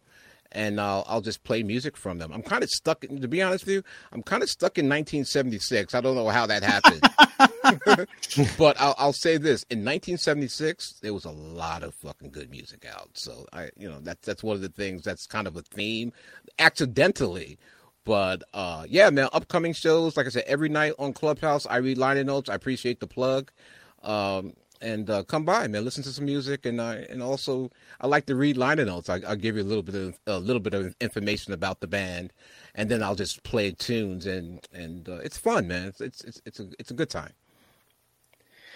and 0.52 0.80
I'll 0.80 1.04
I'll 1.06 1.20
just 1.20 1.44
play 1.44 1.62
music 1.62 1.96
from 1.96 2.18
them. 2.18 2.32
I'm 2.32 2.42
kind 2.42 2.62
of 2.62 2.70
stuck. 2.70 3.00
To 3.00 3.28
be 3.28 3.42
honest 3.42 3.66
with 3.66 3.74
you, 3.74 3.82
I'm 4.12 4.22
kind 4.22 4.42
of 4.42 4.48
stuck 4.48 4.78
in 4.78 4.86
1976. 4.86 5.94
I 5.94 6.00
don't 6.00 6.14
know 6.14 6.28
how 6.28 6.46
that 6.46 6.62
happened, 6.62 7.02
but 8.58 8.80
I'll, 8.80 8.94
I'll 8.98 9.12
say 9.12 9.36
this: 9.36 9.64
in 9.64 9.80
1976, 9.80 11.00
there 11.02 11.14
was 11.14 11.24
a 11.24 11.30
lot 11.30 11.82
of 11.82 11.94
fucking 11.94 12.30
good 12.30 12.50
music 12.50 12.86
out. 12.86 13.10
So 13.14 13.46
I, 13.52 13.70
you 13.76 13.88
know, 13.88 13.98
that's 14.00 14.24
that's 14.26 14.42
one 14.42 14.56
of 14.56 14.62
the 14.62 14.68
things 14.68 15.02
that's 15.02 15.26
kind 15.26 15.46
of 15.46 15.56
a 15.56 15.62
theme, 15.62 16.12
accidentally. 16.58 17.58
But 18.08 18.42
uh, 18.54 18.86
yeah, 18.88 19.10
man, 19.10 19.28
upcoming 19.34 19.74
shows. 19.74 20.16
Like 20.16 20.24
I 20.24 20.30
said, 20.30 20.44
every 20.46 20.70
night 20.70 20.94
on 20.98 21.12
Clubhouse, 21.12 21.66
I 21.66 21.76
read 21.76 21.98
liner 21.98 22.24
notes. 22.24 22.48
I 22.48 22.54
appreciate 22.54 23.00
the 23.00 23.06
plug. 23.06 23.50
Um, 24.02 24.54
and 24.80 25.10
uh, 25.10 25.24
come 25.24 25.44
by, 25.44 25.68
man. 25.68 25.84
Listen 25.84 26.02
to 26.04 26.08
some 26.08 26.24
music, 26.24 26.64
and 26.64 26.80
uh, 26.80 27.02
and 27.10 27.22
also 27.22 27.70
I 28.00 28.06
like 28.06 28.24
to 28.24 28.34
read 28.34 28.56
liner 28.56 28.86
notes. 28.86 29.10
I, 29.10 29.18
will 29.18 29.36
give 29.36 29.56
you 29.56 29.62
a 29.62 29.64
little 29.64 29.82
bit 29.82 29.94
of 29.94 30.18
a 30.26 30.38
little 30.38 30.60
bit 30.60 30.72
of 30.72 30.96
information 31.02 31.52
about 31.52 31.80
the 31.80 31.86
band, 31.86 32.32
and 32.74 32.90
then 32.90 33.02
I'll 33.02 33.14
just 33.14 33.42
play 33.42 33.72
tunes, 33.72 34.24
and 34.24 34.66
and 34.72 35.06
uh, 35.06 35.16
it's 35.16 35.36
fun, 35.36 35.68
man. 35.68 35.88
It's, 35.88 36.00
it's 36.00 36.24
it's 36.24 36.42
it's 36.46 36.60
a 36.60 36.68
it's 36.78 36.90
a 36.90 36.94
good 36.94 37.10
time. 37.10 37.34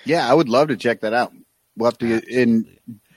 Yeah, 0.04 0.30
I 0.30 0.34
would 0.34 0.50
love 0.50 0.68
to 0.68 0.76
check 0.76 1.00
that 1.00 1.14
out. 1.14 1.32
We'll 1.74 1.90
have 1.90 1.96
to 1.98 2.20
in. 2.28 2.66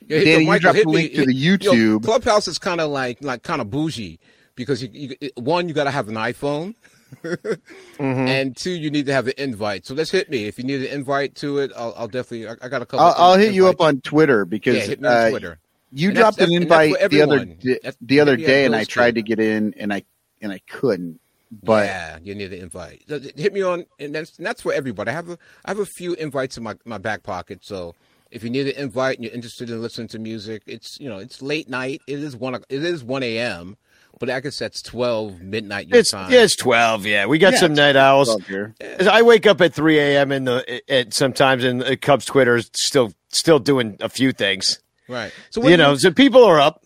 Yeah, 0.08 0.20
Danny, 0.24 0.46
you 0.46 0.60
dropped 0.60 0.78
the 0.78 0.86
me- 0.86 0.94
link 0.94 1.12
to 1.12 1.18
hit- 1.18 1.28
the 1.28 1.34
yo, 1.34 1.58
YouTube. 1.58 2.06
Clubhouse 2.06 2.48
is 2.48 2.58
kind 2.58 2.80
of 2.80 2.90
like 2.90 3.22
like 3.22 3.44
kind 3.44 3.60
of 3.60 3.70
bougie 3.70 4.18
because 4.56 4.82
you, 4.84 4.90
you 4.92 5.32
one 5.36 5.68
you 5.68 5.74
got 5.74 5.86
to 5.86 5.92
have 5.92 6.08
an 6.10 6.16
iPhone. 6.16 6.76
Mm-hmm. 7.24 8.04
And 8.28 8.58
two, 8.58 8.72
you 8.72 8.90
need 8.92 9.06
to 9.06 9.14
have 9.14 9.26
the 9.26 9.42
invite. 9.42 9.86
So 9.86 9.94
let's 9.94 10.12
hit 10.12 10.30
me. 10.30 10.46
If 10.46 10.58
you 10.58 10.64
need 10.66 10.82
an 10.82 10.88
invite 10.88 11.36
to 11.36 11.60
it, 11.60 11.72
I'll, 11.76 11.94
I'll 11.96 12.08
definitely. 12.08 12.48
I, 12.48 12.54
I 12.62 12.68
got 12.68 12.82
a 12.82 12.86
couple. 12.86 13.06
I'll, 13.06 13.14
I'll 13.18 13.38
hit 13.38 13.54
you 13.54 13.68
up 13.68 13.80
on 13.80 14.02
Twitter 14.02 14.44
because 14.44 14.88
Yeah, 14.90 14.96
on 14.98 15.06
uh, 15.06 15.30
Twitter. 15.30 15.60
you 15.92 16.10
And 16.10 16.18
dropped 16.18 16.38
an 16.40 16.50
that's- 16.50 16.62
and 16.64 16.72
that's 16.72 16.86
invite 16.94 17.12
the 17.12 17.22
other 17.22 17.46
di- 17.46 17.80
the 18.02 18.20
other 18.20 18.32
hit 18.32 18.40
me 18.40 18.46
at 18.46 18.48
day, 18.48 18.66
and 18.66 18.76
I 18.76 18.84
tried 18.84 19.16
to 19.16 19.22
get 19.22 19.40
in, 19.40 19.74
and 19.78 19.94
I 19.94 20.04
and 20.42 20.52
I 20.52 20.60
couldn't. 20.68 21.20
But 21.64 21.86
yeah, 21.86 22.18
you 22.22 22.36
need 22.36 22.52
an 22.52 22.60
invite. 22.60 23.04
Hit 23.08 23.54
me 23.54 23.62
on, 23.62 23.86
and 24.00 24.14
that's 24.14 24.36
and 24.38 24.46
that's 24.46 24.62
for 24.62 24.74
everybody. 24.74 25.12
I 25.12 25.14
have 25.14 25.30
a 25.30 25.38
I 25.64 25.70
have 25.72 25.80
a 25.80 25.86
few 25.86 26.16
invites 26.16 26.58
in 26.58 26.64
my 26.64 26.76
my 26.86 26.98
back 26.98 27.24
pocket. 27.24 27.60
So 27.64 27.96
if 28.32 28.44
you 28.44 28.50
need 28.50 28.68
an 28.68 28.76
invite 28.76 29.18
and 29.18 29.24
you're 29.24 29.34
interested 29.34 29.70
in 29.70 29.82
listening 29.82 30.10
to 30.10 30.20
music, 30.20 30.64
it's 30.66 31.00
you 31.00 31.08
know 31.08 31.20
it's 31.20 31.42
late 31.42 31.70
night. 31.70 32.02
It 32.08 32.20
is 32.20 32.36
one. 32.36 32.56
It 32.56 32.84
is 32.84 33.04
one 33.04 33.24
a.m. 33.24 33.78
But 34.20 34.30
I 34.30 34.40
guess 34.40 34.58
that's 34.60 34.82
twelve 34.82 35.42
midnight 35.42 35.88
your 35.88 35.98
It's 36.00 36.12
time. 36.12 36.32
yeah, 36.32 36.44
it's 36.44 36.56
twelve. 36.56 37.06
Yeah, 37.06 37.26
we 37.26 37.38
got 37.38 37.54
Yeah, 37.54 37.60
some 37.60 37.74
night 37.74 37.96
owls. 37.96 38.28
Well, 38.28 38.40
here. 38.40 38.76
I 39.10 39.22
wake 39.22 39.46
up 39.46 39.62
at 39.62 39.74
three 39.74 40.00
a.m. 40.00 40.32
in 40.32 40.46
the 40.46 40.82
at 40.90 41.14
sometimes, 41.14 41.64
and 41.64 41.84
uh, 41.84 41.96
Cubs 42.02 42.26
Twitter 42.26 42.56
is 42.56 42.70
still 42.76 43.12
still 43.30 43.60
doing 43.60 43.98
a 44.00 44.10
few 44.10 44.32
things. 44.32 44.80
right. 45.10 45.32
So 45.50 45.62
when 45.62 45.72
You 45.72 45.78
do 45.78 45.84
know, 45.84 45.96
so 45.96 46.12
people 46.12 46.44
are 46.46 46.60
up. 46.60 46.82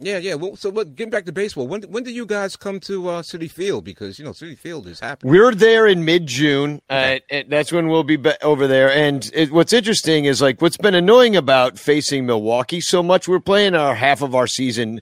yeah, 0.00 0.18
yeah. 0.18 0.34
Well, 0.34 0.56
so 0.56 0.68
what, 0.70 0.96
getting 0.96 1.10
back 1.10 1.26
to 1.26 1.32
baseball, 1.32 1.68
when 1.68 1.82
when 1.82 2.02
do 2.02 2.10
you 2.10 2.26
guys 2.26 2.56
come 2.56 2.80
to 2.80 3.08
uh, 3.08 3.22
Citi 3.22 3.48
Field? 3.50 3.84
Because 3.84 4.18
you 4.18 4.24
know 4.24 4.32
Citi 4.32 4.58
Field 4.58 4.86
is 4.88 4.98
happening. 4.98 5.32
We're 5.32 5.54
there 5.54 5.86
in 5.86 6.04
mid 6.04 6.26
June. 6.26 6.80
Uh, 6.90 7.18
that's 7.48 7.70
when 7.70 7.86
we'll 7.88 8.02
be, 8.02 8.16
be 8.16 8.32
over 8.42 8.66
there. 8.66 8.90
And 8.90 9.30
it, 9.34 9.52
what's 9.52 9.72
interesting 9.72 10.24
is 10.24 10.40
like 10.42 10.60
what's 10.62 10.76
been 10.78 10.94
annoying 10.96 11.36
about 11.36 11.78
facing 11.78 12.26
Milwaukee 12.26 12.80
so 12.80 13.02
much. 13.02 13.28
We're 13.28 13.38
playing 13.40 13.74
our 13.76 13.94
half 13.94 14.22
of 14.22 14.34
our 14.34 14.46
season 14.48 15.00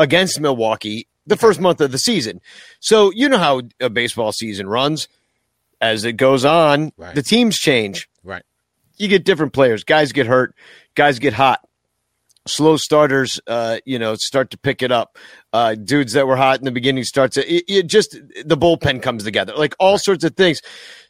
against 0.00 0.40
Milwaukee 0.40 1.06
the 1.26 1.36
first 1.36 1.60
month 1.60 1.80
of 1.80 1.92
the 1.92 1.98
season. 1.98 2.40
So 2.80 3.12
you 3.12 3.28
know 3.28 3.38
how 3.38 3.62
a 3.80 3.88
baseball 3.88 4.32
season 4.32 4.68
runs. 4.68 5.06
As 5.82 6.04
it 6.04 6.14
goes 6.18 6.44
on, 6.44 6.92
Right. 6.98 7.14
the 7.14 7.22
teams 7.22 7.56
change. 7.56 8.06
Right. 8.22 8.42
You 8.98 9.08
get 9.08 9.24
different 9.24 9.54
players. 9.54 9.82
Guys 9.82 10.12
get 10.12 10.26
hurt. 10.26 10.54
Guys 10.94 11.18
get 11.18 11.32
hot. 11.32 11.60
Slow 12.46 12.76
starters, 12.76 13.40
uh, 13.46 13.78
you 13.86 13.98
know, 13.98 14.14
start 14.16 14.50
to 14.50 14.58
pick 14.58 14.82
it 14.82 14.90
up. 14.92 15.16
Uh, 15.54 15.74
dudes 15.74 16.12
that 16.14 16.26
were 16.26 16.36
hot 16.36 16.58
in 16.58 16.64
the 16.66 16.70
beginning 16.70 17.04
start 17.04 17.32
to 17.32 17.46
it, 17.50 17.64
it 17.68 17.86
just 17.86 18.12
the 18.44 18.56
bullpen 18.58 19.00
comes 19.02 19.24
together, 19.24 19.54
like 19.56 19.74
all 19.78 19.96
sorts 19.98 20.24
of 20.24 20.34
things. 20.36 20.60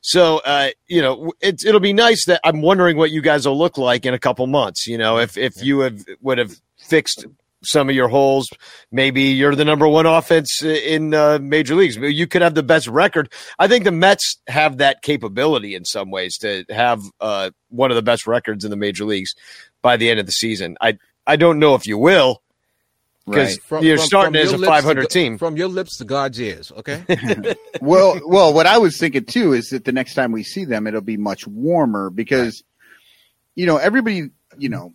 So, 0.03 0.41
uh, 0.45 0.70
you 0.88 1.01
know, 1.03 1.32
it's 1.41 1.64
it'll 1.64 1.80
be 1.80 1.93
nice 1.93 2.24
that 2.26 2.41
I'm 2.45 2.62
wondering 2.62 2.97
what 2.97 3.11
you 3.12 3.22
guys 3.22 3.47
will 3.47 3.59
look 3.59 3.76
like 3.78 4.05
in 4.07 4.12
a 4.14 4.18
couple 4.18 4.47
months. 4.49 4.86
You 4.86 4.99
know, 4.99 5.18
if 5.18 5.36
if 5.36 5.55
you 5.62 5.80
have 5.80 6.05
would 6.20 6.38
have 6.38 6.61
fixed 6.78 7.24
some 7.63 7.89
of 7.89 7.95
your 7.95 8.09
holes, 8.09 8.49
maybe 8.91 9.23
you're 9.23 9.55
the 9.55 9.65
number 9.65 9.87
one 9.87 10.07
offense 10.07 10.63
in 10.63 11.13
uh, 11.15 11.39
major 11.41 11.75
leagues. 11.75 11.97
You 11.97 12.27
could 12.27 12.43
have 12.43 12.55
the 12.55 12.63
best 12.63 12.87
record. 12.89 13.33
I 13.59 13.69
think 13.69 13.85
the 13.85 13.93
Mets 13.93 14.37
have 14.47 14.79
that 14.79 15.03
capability 15.03 15.75
in 15.75 15.85
some 15.85 16.11
ways 16.11 16.39
to 16.39 16.65
have 16.71 17.03
uh, 17.21 17.51
one 17.69 17.91
of 17.91 17.97
the 17.97 18.03
best 18.03 18.27
records 18.27 18.65
in 18.65 18.71
the 18.71 18.77
major 18.77 19.05
leagues 19.05 19.35
by 19.83 19.97
the 19.97 20.11
end 20.11 20.21
of 20.21 20.27
the 20.27 20.33
season. 20.33 20.77
I 20.81 20.99
I 21.27 21.37
don't 21.37 21.59
know 21.59 21.75
if 21.75 21.87
you 21.87 21.99
will 21.99 22.43
because 23.27 23.61
Right. 23.71 23.83
you're 23.83 23.99
starting 23.99 24.35
as 24.37 24.47
your 24.51 24.55
a 24.55 24.59
lips 24.59 24.69
to 24.69 24.83
500 24.83 25.01
go- 25.03 25.07
team. 25.09 25.39
From 25.39 25.57
your 25.57 25.69
lips 25.69 25.99
to 25.99 26.05
God's 26.05 26.41
ears, 26.41 26.73
okay? 26.79 27.05
well, 27.81 28.19
well, 28.27 28.53
what 28.55 28.67
I 28.67 28.79
was 28.79 28.97
thinking 28.97 29.25
too 29.27 29.53
is 29.53 29.69
that 29.69 29.85
the 29.85 29.93
next 29.93 30.15
time 30.15 30.33
we 30.33 30.43
see 30.43 30.65
them, 30.65 30.87
it'll 30.87 31.01
be 31.03 31.17
much 31.19 31.47
warmer 31.47 32.11
because, 32.11 32.65
you 33.55 33.67
know, 33.67 33.77
everybody, 33.77 34.31
you 34.59 34.69
know, 34.71 34.93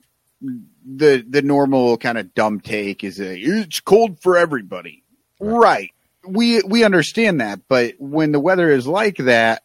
the 0.86 1.26
the 1.28 1.42
normal 1.42 1.98
kind 1.98 2.18
of 2.18 2.34
dumb 2.36 2.60
take 2.60 3.04
is 3.04 3.20
a 3.20 3.38
it's 3.38 3.80
cold 3.80 4.20
for 4.22 4.38
everybody, 4.38 5.04
right? 5.40 5.92
We 6.28 6.62
we 6.62 6.84
understand 6.84 7.42
that, 7.42 7.62
but 7.68 7.96
when 8.00 8.32
the 8.32 8.40
weather 8.40 8.70
is 8.70 8.86
like 8.88 9.18
that, 9.18 9.64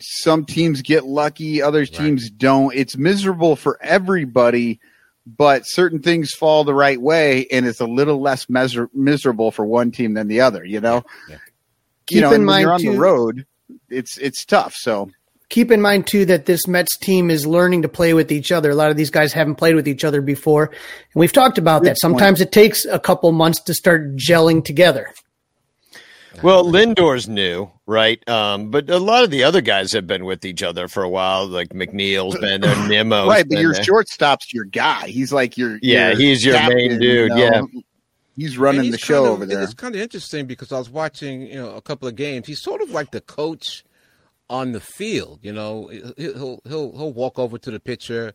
some 0.00 0.44
teams 0.44 0.82
get 0.82 1.04
lucky, 1.04 1.60
other 1.62 1.84
teams 1.86 2.30
don't. 2.30 2.74
It's 2.74 2.96
miserable 2.96 3.56
for 3.56 3.78
everybody. 3.82 4.80
But 5.24 5.62
certain 5.66 6.02
things 6.02 6.32
fall 6.32 6.64
the 6.64 6.74
right 6.74 7.00
way, 7.00 7.46
and 7.52 7.64
it's 7.64 7.78
a 7.78 7.86
little 7.86 8.20
less 8.20 8.46
measur- 8.46 8.88
miserable 8.92 9.52
for 9.52 9.64
one 9.64 9.92
team 9.92 10.14
than 10.14 10.26
the 10.26 10.40
other. 10.40 10.64
You 10.64 10.80
know, 10.80 11.04
Yeah. 11.28 11.36
you 11.36 11.40
Keep 12.06 12.20
know, 12.22 12.26
in 12.32 12.40
when 12.40 12.44
mind, 12.44 12.62
you're 12.62 12.72
on 12.72 12.80
too- 12.80 12.92
the 12.92 12.98
road, 12.98 13.46
it's 13.88 14.18
it's 14.18 14.44
tough. 14.44 14.74
So 14.74 15.10
Keep 15.52 15.70
in 15.70 15.82
mind 15.82 16.06
too 16.06 16.24
that 16.24 16.46
this 16.46 16.66
Mets 16.66 16.96
team 16.96 17.30
is 17.30 17.46
learning 17.46 17.82
to 17.82 17.88
play 17.88 18.14
with 18.14 18.32
each 18.32 18.50
other. 18.50 18.70
A 18.70 18.74
lot 18.74 18.90
of 18.90 18.96
these 18.96 19.10
guys 19.10 19.34
haven't 19.34 19.56
played 19.56 19.74
with 19.74 19.86
each 19.86 20.02
other 20.02 20.22
before, 20.22 20.64
and 20.66 21.20
we've 21.20 21.32
talked 21.32 21.58
about 21.58 21.82
that. 21.82 21.88
point. 21.90 21.98
Sometimes 21.98 22.40
it 22.40 22.52
takes 22.52 22.86
a 22.86 22.98
couple 22.98 23.30
months 23.32 23.60
to 23.64 23.74
start 23.74 24.16
gelling 24.16 24.64
together. 24.64 25.12
Well, 26.42 26.64
Lindor's 26.64 27.28
new, 27.28 27.70
right? 27.86 28.26
Um, 28.26 28.70
but 28.70 28.88
a 28.88 28.96
lot 28.98 29.24
of 29.24 29.30
the 29.30 29.44
other 29.44 29.60
guys 29.60 29.92
have 29.92 30.06
been 30.06 30.24
with 30.24 30.46
each 30.46 30.62
other 30.62 30.88
for 30.88 31.02
a 31.02 31.08
while. 31.08 31.46
Like 31.46 31.68
McNeil's 31.68 32.38
been 32.38 32.62
there, 32.62 32.74
Nimmo, 32.88 33.28
right, 33.28 33.46
but 33.46 33.58
your 33.58 33.74
shortstop's 33.74 34.54
your 34.54 34.64
guy. 34.64 35.08
He's 35.08 35.32
like 35.34 35.58
your 35.58 35.78
Yeah, 35.82 36.14
he's 36.14 36.42
your 36.42 36.54
main 36.70 36.98
dude, 36.98 37.32
yeah. 37.36 37.60
he's 38.34 38.56
running 38.56 38.86
And 38.86 38.94
the 38.94 38.98
show 38.98 39.24
kind 39.24 39.26
of- 39.26 39.32
over 39.34 39.46
there. 39.46 39.62
It's 39.62 39.74
kind 39.74 39.94
of 39.94 40.00
interesting 40.00 40.46
because 40.46 40.72
I 40.72 40.78
was 40.78 40.88
watching, 40.88 41.42
you 41.42 41.56
know, 41.56 41.74
a 41.76 41.82
couple 41.82 42.08
of 42.08 42.16
games. 42.16 42.46
He's 42.46 42.62
sort 42.62 42.80
of 42.80 42.90
like 42.90 43.10
the 43.10 43.20
coach 43.20 43.84
on 44.52 44.72
the 44.72 44.80
field. 44.80 45.40
You 45.42 45.52
know, 45.52 45.88
he'll 46.16 46.60
he'll 46.64 46.92
he'll 46.92 47.12
walk 47.12 47.38
over 47.38 47.58
to 47.58 47.70
the 47.70 47.80
pitcher, 47.80 48.34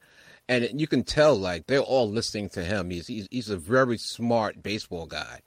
and 0.50 0.82
you 0.82 0.88
can 0.88 1.04
tell 1.04 1.36
like 1.36 1.68
they're 1.68 1.80
all 1.80 2.10
listening 2.10 2.50
to 2.50 2.64
him. 2.64 2.90
He's 2.90 3.08
he's, 3.08 3.28
he's 3.32 3.50
a 3.50 3.58
very 3.58 3.98
smart 3.98 4.62
baseball 4.62 5.06
guy. 5.06 5.42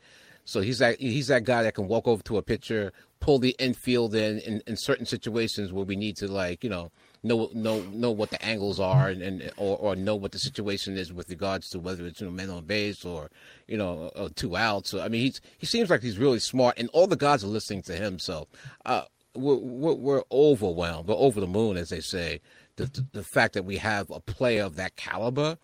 So 0.45 0.61
he's 0.61 0.79
that 0.79 0.99
he's 1.01 1.27
that 1.27 1.45
guy 1.45 1.65
that 1.65 1.75
can 1.75 1.89
walk 1.89 2.09
over 2.09 2.23
to 2.23 2.39
a 2.39 2.43
pitcher, 2.43 2.93
pull 3.19 3.39
the 3.41 3.55
infield 3.59 4.15
in, 4.15 4.39
in 4.39 4.63
in 4.67 4.77
certain 4.77 5.07
situations 5.07 5.73
where 5.73 5.85
we 5.85 5.97
need 5.97 6.17
to 6.19 6.29
like 6.29 6.63
you 6.65 6.71
know 6.71 6.93
know 7.23 7.51
know 7.53 7.81
know 7.93 8.13
what 8.13 8.31
the 8.31 8.43
angles 8.43 8.81
are 8.81 9.09
and, 9.09 9.23
and 9.23 9.53
or, 9.57 9.77
or 9.77 9.97
know 9.97 10.15
what 10.15 10.33
the 10.33 10.39
situation 10.39 10.97
is 10.97 11.13
with 11.13 11.29
regards 11.29 11.69
to 11.71 11.81
whether 11.81 12.07
it's 12.07 12.21
you 12.21 12.27
know 12.27 12.33
men 12.33 12.49
on 12.49 12.65
base 12.65 13.05
or 13.05 13.29
you 13.67 13.77
know 13.77 14.11
uh, 14.15 14.29
two 14.37 14.57
outs. 14.57 14.91
So 14.91 15.01
I 15.01 15.09
mean 15.09 15.23
he's 15.23 15.41
he 15.59 15.67
seems 15.67 15.91
like 15.91 16.03
he's 16.03 16.19
really 16.19 16.39
smart 16.39 16.79
and 16.79 16.89
all 16.93 17.09
the 17.09 17.17
guys 17.17 17.43
are 17.43 17.49
listening 17.49 17.83
to 17.83 17.95
him. 17.95 18.21
So 18.21 18.47
uh, 18.87 19.03
we're, 19.35 19.57
we're 19.57 19.95
we're 19.95 20.23
overwhelmed, 20.33 21.09
we're 21.09 21.15
over 21.15 21.41
the 21.41 21.47
moon 21.47 21.77
as 21.77 21.89
they 21.91 22.01
say. 22.01 22.41
The, 22.77 22.87
the 22.87 23.07
the 23.13 23.23
fact 23.25 23.55
that 23.55 23.65
we 23.65 23.77
have 23.79 24.11
a 24.11 24.21
player 24.21 24.65
of 24.65 24.77
that 24.77 24.97
caliber. 24.97 25.59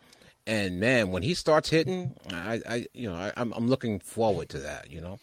And 0.48 0.78
man, 0.78 1.10
when 1.10 1.24
he 1.24 1.34
starts 1.34 1.70
hitting, 1.70 2.14
I, 2.32 2.60
I 2.68 2.86
you 2.94 3.10
know, 3.10 3.16
I, 3.16 3.32
I'm 3.36 3.52
I'm 3.52 3.66
looking 3.68 3.98
forward 3.98 4.48
to 4.50 4.58
that. 4.60 4.90
You 4.90 5.00
know, 5.00 5.18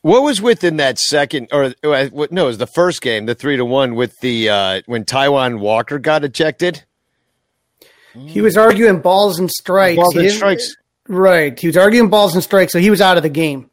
What 0.00 0.22
was 0.24 0.42
within 0.42 0.76
that 0.78 0.98
second, 0.98 1.48
or 1.52 1.72
uh, 1.84 2.06
what- 2.06 2.32
no, 2.32 2.44
it 2.44 2.48
was 2.48 2.58
the 2.58 2.66
first 2.66 3.00
game, 3.00 3.26
the 3.26 3.36
three 3.36 3.56
to 3.56 3.64
one 3.64 3.94
with 3.94 4.18
the 4.20 4.48
uh, 4.48 4.82
when 4.86 5.04
Taijuan 5.04 5.60
Walker 5.60 5.98
got 6.00 6.24
ejected. 6.24 6.84
He 8.26 8.40
was 8.40 8.56
arguing 8.56 9.00
balls 9.00 9.38
and 9.38 9.48
strikes. 9.50 9.96
Balls 9.96 10.16
and 10.16 10.30
strikes. 10.32 10.74
Right. 11.06 11.56
He 11.58 11.68
was 11.68 11.76
arguing 11.76 12.08
balls 12.10 12.34
and 12.34 12.42
strikes, 12.42 12.72
so 12.72 12.80
he 12.80 12.90
was 12.90 13.00
out 13.00 13.16
of 13.16 13.22
the 13.22 13.28
game. 13.28 13.70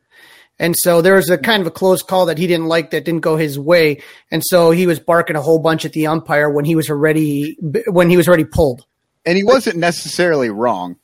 And 0.60 0.76
so 0.76 1.02
there 1.02 1.16
was 1.16 1.30
a 1.30 1.38
kind 1.38 1.62
of 1.62 1.68
a 1.68 1.72
close 1.72 2.02
call 2.02 2.26
that 2.28 2.38
he 2.38 2.48
didn't 2.48 2.66
like 2.68 2.90
that 2.92 3.06
didn't 3.06 3.22
go 3.22 3.38
his 3.38 3.60
way. 3.60 4.02
And 4.32 4.44
so 4.44 4.72
he 4.72 4.88
was 4.88 5.00
barking 5.00 5.36
a 5.36 5.42
whole 5.42 5.60
bunch 5.60 5.86
at 5.86 5.94
the 5.94 6.08
umpire 6.08 6.50
when 6.50 6.66
he 6.66 6.76
was 6.76 6.90
already 6.90 7.56
when 7.88 8.10
he 8.10 8.18
was 8.18 8.28
already 8.28 8.46
pulled. 8.46 8.86
and 9.26 9.38
he 9.38 9.44
wasn't 9.44 9.78
necessarily 9.78 10.50
wrong. 10.50 10.96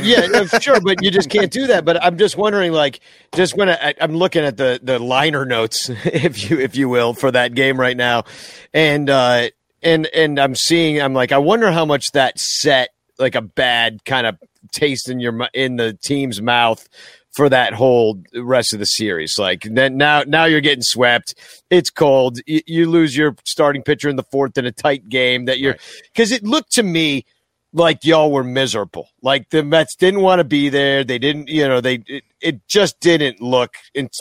Yeah, 0.00 0.44
sure, 0.60 0.80
but 0.80 1.02
you 1.02 1.10
just 1.10 1.28
can't 1.30 1.50
do 1.50 1.68
that. 1.68 1.84
But 1.84 2.02
I'm 2.02 2.18
just 2.18 2.36
wondering, 2.36 2.72
like, 2.72 3.00
just 3.34 3.56
when 3.56 3.68
I, 3.68 3.94
I'm 4.00 4.14
looking 4.14 4.44
at 4.44 4.56
the 4.56 4.78
the 4.82 4.98
liner 4.98 5.44
notes, 5.44 5.88
if 6.04 6.48
you 6.48 6.60
if 6.60 6.76
you 6.76 6.88
will, 6.88 7.14
for 7.14 7.30
that 7.30 7.54
game 7.54 7.80
right 7.80 7.96
now, 7.96 8.24
and 8.72 9.10
uh, 9.10 9.48
and 9.82 10.06
and 10.06 10.38
I'm 10.38 10.54
seeing, 10.54 11.00
I'm 11.00 11.14
like, 11.14 11.32
I 11.32 11.38
wonder 11.38 11.72
how 11.72 11.84
much 11.84 12.12
that 12.12 12.38
set 12.38 12.90
like 13.18 13.34
a 13.34 13.42
bad 13.42 14.04
kind 14.04 14.26
of 14.26 14.36
taste 14.72 15.08
in 15.08 15.20
your 15.20 15.48
in 15.54 15.76
the 15.76 15.94
team's 15.94 16.40
mouth 16.40 16.86
for 17.32 17.48
that 17.48 17.72
whole 17.74 18.20
rest 18.34 18.72
of 18.72 18.78
the 18.78 18.86
series. 18.86 19.38
Like 19.38 19.62
then 19.62 19.96
now, 19.96 20.22
now 20.26 20.44
you're 20.46 20.60
getting 20.60 20.82
swept. 20.82 21.34
It's 21.70 21.90
cold. 21.90 22.38
You, 22.46 22.60
you 22.66 22.90
lose 22.90 23.16
your 23.16 23.36
starting 23.44 23.82
pitcher 23.82 24.08
in 24.08 24.16
the 24.16 24.22
fourth 24.24 24.58
in 24.58 24.66
a 24.66 24.72
tight 24.72 25.08
game 25.08 25.44
that 25.44 25.58
you're 25.58 25.76
because 26.12 26.32
it 26.32 26.42
looked 26.44 26.72
to 26.72 26.82
me 26.82 27.24
like 27.72 28.04
y'all 28.04 28.32
were 28.32 28.44
miserable. 28.44 29.08
Like 29.22 29.50
the 29.50 29.62
Mets 29.62 29.94
didn't 29.94 30.22
want 30.22 30.40
to 30.40 30.44
be 30.44 30.68
there. 30.68 31.04
They 31.04 31.18
didn't, 31.18 31.48
you 31.48 31.68
know, 31.68 31.80
they 31.80 32.02
it, 32.06 32.24
it 32.40 32.66
just 32.66 32.98
didn't 33.00 33.40
look. 33.40 33.74
It's, 33.94 34.20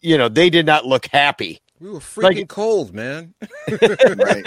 you 0.00 0.18
know, 0.18 0.28
they 0.28 0.50
did 0.50 0.66
not 0.66 0.84
look 0.86 1.06
happy. 1.06 1.60
We 1.78 1.88
were 1.90 2.00
freaking 2.00 2.22
Like- 2.40 2.48
cold, 2.48 2.92
man. 2.92 3.32
right. 3.70 4.44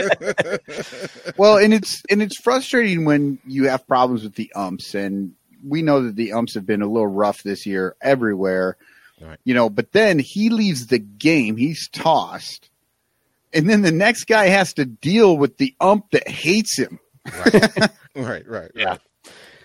well, 1.38 1.58
and 1.58 1.74
it's 1.74 2.04
and 2.10 2.22
it's 2.22 2.40
frustrating 2.40 3.06
when 3.06 3.40
you 3.46 3.68
have 3.70 3.88
problems 3.88 4.24
with 4.24 4.36
the 4.36 4.52
umps, 4.56 4.94
and 4.94 5.34
we 5.66 5.82
know 5.82 6.04
that 6.04 6.16
the 6.16 6.34
umps 6.34 6.54
have 6.56 6.66
been 6.66 6.82
a 6.82 6.88
little 6.88 7.08
rough 7.08 7.44
this 7.44 7.66
year 7.66 7.96
everywhere. 8.02 8.78
Right. 9.22 9.40
You 9.44 9.54
know, 9.54 9.70
but 9.70 9.92
then 9.92 10.20
he 10.20 10.50
leaves 10.50 10.88
the 10.88 11.00
game, 11.00 11.56
he's 11.56 11.88
tossed, 11.90 12.70
and 13.54 13.70
then 13.70 13.82
the 13.82 13.92
next 13.92 14.26
guy 14.26 14.48
has 14.48 14.74
to 14.74 14.86
deal 14.86 15.38
with 15.38 15.58
the 15.58 15.76
ump 15.80 16.12
that 16.12 16.28
hates 16.28 16.78
him. 16.78 17.00
right, 18.16 18.48
right. 18.48 18.72
Yeah. 18.76 18.98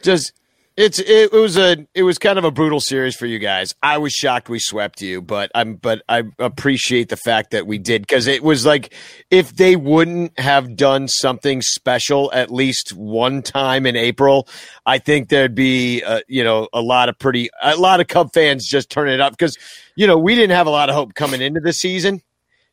Just 0.03 0.33
it's 0.79 1.01
it, 1.01 1.33
was 1.33 1.59
a 1.59 1.89
it 1.93 2.05
was 2.05 2.19
kind 2.19 2.39
of 2.39 2.45
a 2.45 2.53
brutal 2.53 2.79
series 2.79 3.17
for 3.17 3.27
you 3.27 3.41
guys. 3.41 3.75
I 3.83 3.99
was 3.99 4.13
shocked 4.13 4.49
we 4.49 4.61
swept 4.61 5.03
you, 5.03 5.21
but 5.21 5.51
I'm 5.53 5.75
but 5.75 6.03
I 6.09 6.23
appreciate 6.39 7.09
the 7.09 7.17
fact 7.17 7.51
that 7.51 7.67
we 7.67 7.79
did 7.79 8.03
because 8.03 8.29
it 8.29 8.45
was 8.45 8.65
like 8.65 8.95
if 9.29 9.57
they 9.57 9.75
wouldn't 9.75 10.39
have 10.39 10.77
done 10.77 11.09
something 11.09 11.63
special 11.63 12.31
at 12.33 12.53
least 12.53 12.93
one 12.93 13.43
time 13.43 13.87
in 13.87 13.97
April, 13.97 14.47
I 14.87 14.99
think 14.99 15.31
there'd 15.31 15.57
be 15.57 16.05
uh, 16.05 16.21
you 16.29 16.45
know 16.45 16.69
a 16.73 16.81
lot 16.81 17.09
of 17.09 17.19
pretty 17.19 17.51
a 17.61 17.75
lot 17.75 18.01
of 18.01 18.07
Cub 18.07 18.33
fans 18.33 18.65
just 18.65 18.89
turning 18.89 19.15
it 19.15 19.21
up 19.21 19.33
because 19.33 19.59
you 19.97 20.07
know 20.07 20.17
we 20.17 20.37
didn't 20.37 20.55
have 20.55 20.69
a 20.69 20.71
lot 20.71 20.89
of 20.89 20.95
hope 20.95 21.15
coming 21.15 21.43
into 21.43 21.59
the 21.59 21.73
season. 21.73 22.23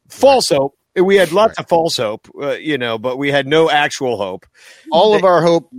False 0.10 0.50
hope. 0.50 0.78
We 0.96 1.16
had 1.16 1.32
lots 1.32 1.58
of 1.60 1.68
false 1.68 1.98
hope, 1.98 2.30
uh, 2.40 2.52
you 2.52 2.78
know, 2.78 2.98
but 3.00 3.18
we 3.18 3.30
had 3.30 3.48
no 3.48 3.70
actual 3.70 4.16
hope. 4.16 4.46
All 4.92 5.14
of 5.14 5.26
our 5.26 5.42
hope 5.42 5.70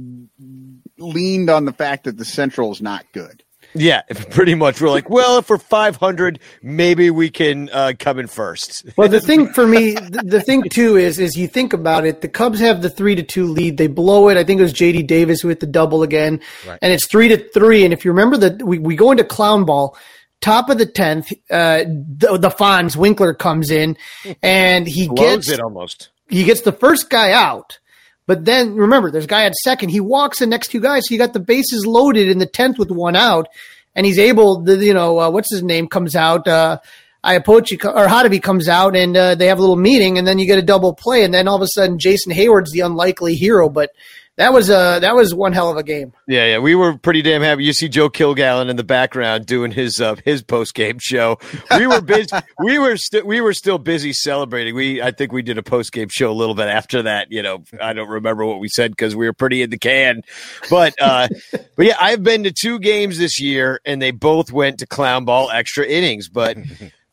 leaned 0.99 1.51
on 1.51 1.65
the 1.65 1.73
fact 1.73 2.05
that 2.05 2.17
the 2.19 2.25
Central 2.25 2.73
is 2.73 2.81
not 2.83 3.05
good. 3.13 3.43
Yeah, 3.75 4.03
pretty 4.31 4.55
much. 4.55 4.81
We're 4.81 4.89
like, 4.91 5.11
well, 5.11 5.39
if 5.39 5.51
we're 5.51 5.59
500, 5.59 6.39
maybe 6.63 7.11
we 7.11 7.29
can 7.31 7.69
uh, 7.73 7.93
come 7.99 8.19
in 8.19 8.27
first. 8.27 8.87
Well, 8.97 9.09
the 9.09 9.21
thing 9.29 9.53
for 9.53 9.67
me, 9.67 9.93
the, 9.95 10.23
the 10.25 10.41
thing 10.41 10.63
too 10.71 10.97
is, 10.97 11.19
is 11.19 11.37
you 11.37 11.47
think 11.49 11.73
about 11.73 12.07
it. 12.07 12.21
The 12.23 12.29
Cubs 12.29 12.61
have 12.61 12.81
the 12.81 12.89
three 12.89 13.15
to 13.17 13.23
two 13.23 13.45
lead. 13.47 13.77
They 13.77 13.89
blow 13.89 14.29
it. 14.29 14.37
I 14.39 14.45
think 14.45 14.61
it 14.61 14.63
was 14.63 14.73
J.D. 14.73 15.03
Davis 15.03 15.41
who 15.41 15.49
hit 15.49 15.61
the 15.61 15.67
double 15.67 16.03
again, 16.03 16.41
Right. 16.67 16.79
and 16.81 16.93
it's 16.93 17.07
three 17.07 17.29
to 17.29 17.37
three. 17.51 17.85
And 17.85 17.93
if 17.93 18.05
you 18.05 18.13
remember 18.13 18.37
that, 18.39 18.63
we, 18.63 18.79
we 18.79 18.97
go 18.97 19.11
into 19.11 19.25
clown 19.25 19.65
ball. 19.65 19.97
Top 20.43 20.69
of 20.69 20.77
the 20.79 20.87
tenth, 20.87 21.33
uh, 21.51 21.79
the, 21.85 22.37
the 22.39 22.51
Fonz 22.51 22.95
Winkler 22.95 23.33
comes 23.35 23.71
in, 23.71 23.97
and 24.43 24.87
he 24.87 25.09
Blows 25.09 25.47
gets 25.47 25.49
it 25.49 25.61
almost. 25.61 26.11
he 26.29 26.45
gets 26.45 26.61
the 26.61 26.73
first 26.73 27.09
guy 27.11 27.33
out. 27.33 27.79
But 28.27 28.45
then 28.45 28.75
remember, 28.75 29.11
there's 29.11 29.25
a 29.25 29.29
guy 29.29 29.45
at 29.45 29.55
second. 29.55 29.91
He 29.91 30.01
walks 30.01 30.41
the 30.41 30.47
next 30.47 30.69
two 30.69 30.81
guys. 30.81 31.05
So 31.07 31.15
you 31.15 31.19
got 31.19 31.33
the 31.33 31.41
bases 31.41 31.87
loaded 31.87 32.29
in 32.29 32.39
the 32.39 32.47
tenth 32.47 32.79
with 32.79 32.91
one 32.91 33.17
out, 33.17 33.49
and 33.95 34.05
he's 34.05 34.19
able. 34.19 34.63
The 34.63 34.77
you 34.77 34.95
know 34.95 35.19
uh, 35.21 35.31
what's 35.31 35.53
his 35.53 35.63
name 35.63 35.89
comes 35.89 36.17
out. 36.17 36.47
Uh, 36.49 36.79
Iapoce 37.25 37.85
or 37.85 38.07
Hottovy 38.07 38.43
comes 38.43 38.69
out, 38.69 38.97
and 38.97 39.17
uh, 39.17 39.35
they 39.35 39.47
have 39.47 39.59
a 39.59 39.61
little 39.61 39.77
meeting, 39.77 40.19
and 40.19 40.27
then 40.27 40.39
you 40.39 40.47
get 40.47 40.59
a 40.59 40.63
double 40.63 40.95
play, 40.95 41.25
and 41.25 41.35
then 41.35 41.49
all 41.49 41.57
of 41.57 41.63
a 41.63 41.69
sudden 41.69 41.99
Jason 41.99 42.33
Heyward's 42.33 42.73
the 42.73 42.81
unlikely 42.81 43.35
hero. 43.35 43.69
But 43.69 43.91
that 44.37 44.53
was 44.53 44.69
uh, 44.69 45.01
that 45.01 45.15
was 45.15 45.35
one 45.35 45.55
hell 45.55 45.71
of 45.71 45.79
a 45.79 45.83
game. 45.83 46.13
Yeah, 46.29 46.47
yeah, 46.47 46.59
we 46.59 46.75
were 46.75 46.99
pretty 46.99 47.23
damn 47.23 47.41
happy. 47.41 47.65
You 47.65 47.73
see 47.73 47.89
Joe 47.89 48.11
Kilgallen 48.11 48.69
in 48.69 48.77
the 48.77 48.85
background 48.85 49.47
doing 49.47 49.71
his 49.71 49.99
uh, 49.99 50.17
his 50.27 50.43
post 50.43 50.75
game 50.75 50.99
show. 51.01 51.39
We 51.71 51.87
were 51.87 52.03
busy. 52.03 52.29
we 52.63 52.79
were 52.79 52.99
still 52.99 53.25
we 53.25 53.41
were 53.41 53.55
still 53.55 53.79
busy 53.79 54.13
celebrating. 54.13 54.75
We 54.75 55.01
I 55.01 55.11
think 55.11 55.33
we 55.33 55.41
did 55.41 55.57
a 55.57 55.63
post 55.63 55.91
game 55.93 56.09
show 56.11 56.31
a 56.31 56.35
little 56.35 56.55
bit 56.55 56.69
after 56.69 57.03
that. 57.05 57.33
You 57.33 57.43
know, 57.43 57.65
I 57.81 57.95
don't 57.95 58.09
remember 58.09 58.45
what 58.45 58.61
we 58.61 58.69
said 58.69 58.91
because 58.91 59.17
we 59.17 59.25
were 59.27 59.33
pretty 59.33 59.63
in 59.63 59.71
the 59.71 59.79
can. 59.79 60.21
But 60.69 60.95
uh, 61.01 61.29
but 61.77 61.87
yeah, 61.87 61.97
I've 61.99 62.23
been 62.23 62.45
to 62.45 62.53
two 62.53 62.79
games 62.79 63.17
this 63.17 63.41
year, 63.41 63.81
and 63.87 64.03
they 64.03 64.11
both 64.11 64.53
went 64.53 64.81
to 64.81 64.87
clown 64.87 65.25
ball 65.25 65.51
extra 65.51 65.87
innings. 65.87 66.29
But 66.29 66.59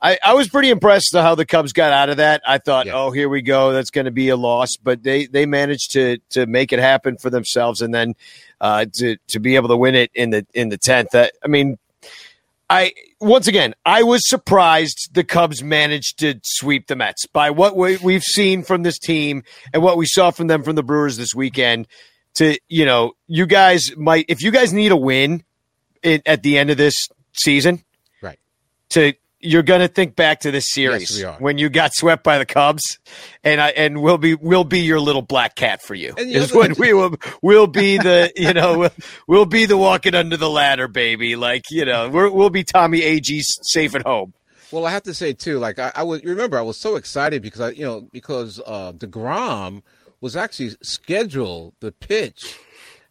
I, 0.06 0.20
I 0.22 0.34
was 0.34 0.50
pretty 0.50 0.70
impressed 0.70 1.12
with 1.14 1.22
how 1.24 1.34
the 1.36 1.46
Cubs 1.46 1.72
got 1.72 1.94
out 1.94 2.10
of 2.10 2.18
that. 2.18 2.42
I 2.46 2.58
thought, 2.58 2.88
Yeah. 2.88 2.94
oh, 2.96 3.12
here 3.12 3.30
we 3.30 3.42
go. 3.42 3.72
That's 3.72 3.90
going 3.90 4.04
to 4.06 4.12
be 4.12 4.28
a 4.28 4.36
loss, 4.36 4.76
but 4.76 5.02
they 5.02 5.28
they 5.28 5.46
managed 5.46 5.92
to 5.94 6.18
to 6.32 6.46
make 6.46 6.74
it 6.74 6.80
happen 6.80 7.18
for 7.18 7.30
themselves, 7.30 7.82
and 7.82 7.94
then 7.94 8.16
uh, 8.60 8.86
to 8.96 9.16
to 9.30 9.40
be 9.40 9.56
able 9.56 9.70
to 9.70 9.78
win 9.78 9.96
it 9.96 10.12
in 10.14 10.32
the 10.32 10.46
in 10.54 10.68
the 10.70 10.78
tenth. 10.78 11.12
That 11.12 11.34
I 11.42 11.48
mean, 11.48 11.78
I 12.70 12.92
once 13.22 13.48
again 13.48 13.76
I 13.86 14.04
was 14.04 14.28
surprised 14.28 15.12
the 15.14 15.24
Cubs 15.24 15.64
managed 15.64 16.20
to 16.20 16.36
sweep 16.44 16.88
the 16.88 16.96
Mets 16.98 17.26
by 17.28 17.52
what 17.52 17.76
we, 17.78 17.98
we've 17.98 18.24
seen 18.24 18.64
from 18.64 18.84
this 18.84 19.00
team 19.00 19.44
and 19.74 19.82
what 19.82 19.96
we 19.98 20.06
saw 20.06 20.32
from 20.32 20.48
them 20.48 20.64
from 20.64 20.76
the 20.76 20.84
Brewers 20.84 21.16
this 21.18 21.34
weekend. 21.34 21.88
To 22.36 22.58
you 22.68 22.86
know, 22.86 23.14
you 23.28 23.46
guys 23.46 23.96
might 23.96 24.26
if 24.28 24.42
you 24.42 24.52
guys 24.52 24.74
need 24.74 24.92
a 24.92 24.98
win 24.98 25.44
in, 26.02 26.22
at 26.26 26.42
the 26.44 26.58
end 26.58 26.72
of 26.72 26.78
this 26.78 26.96
season, 27.32 27.84
Right. 28.22 28.40
to 28.90 29.14
you're 29.44 29.64
going 29.64 29.82
to 29.82 29.88
think 29.88 30.16
back 30.16 30.40
to 30.42 30.52
this 30.52 30.72
series 30.72 31.20
Yes, 31.20 31.40
when 31.40 31.58
you 31.58 31.70
got 31.70 31.94
swept 31.94 32.24
by 32.24 32.38
the 32.38 32.46
Cubs, 32.46 33.00
and 33.44 33.62
I 33.62 33.70
and 33.70 34.02
we'll 34.02 34.18
be 34.18 34.36
we'll 34.36 34.64
be 34.64 34.80
your 34.80 35.00
little 35.00 35.22
black 35.22 35.56
cat 35.56 35.82
for 35.82 35.96
you. 35.96 36.14
And 36.18 36.32
Is 36.32 36.54
when 36.54 36.74
we 36.78 36.94
will 36.94 37.16
we'll 37.42 37.68
be 37.68 37.98
the 37.98 38.32
you 38.36 38.54
know 38.54 38.80
we'll, 38.80 38.92
we'll 39.28 39.46
be 39.46 39.66
the 39.66 39.78
walking 39.78 40.16
under 40.16 40.38
the 40.38 40.50
ladder 40.50 40.88
baby. 40.88 41.36
Like 41.36 41.64
you 41.70 41.86
know 41.86 42.10
we're, 42.10 42.30
we'll 42.30 42.50
be 42.50 42.64
Tommy 42.64 43.04
Ag's 43.04 43.58
safe 43.62 43.96
at 43.96 44.04
home. 44.04 44.34
Well, 44.72 44.88
I 44.88 44.92
have 44.92 45.04
to 45.04 45.14
say 45.14 45.34
too, 45.34 45.60
like 45.60 45.78
I, 45.78 45.92
I 45.96 46.04
was 46.04 46.24
remember 46.24 46.58
I 46.58 46.64
was 46.64 46.78
so 46.78 46.96
excited 46.96 47.42
because 47.42 47.62
I, 47.62 47.70
you 47.72 47.86
know, 47.86 48.08
because 48.12 48.60
uh, 48.66 48.94
deGrom 48.94 49.84
was 50.20 50.36
actually 50.36 50.72
scheduled 50.82 51.74
the 51.80 51.92
pitch 51.92 52.58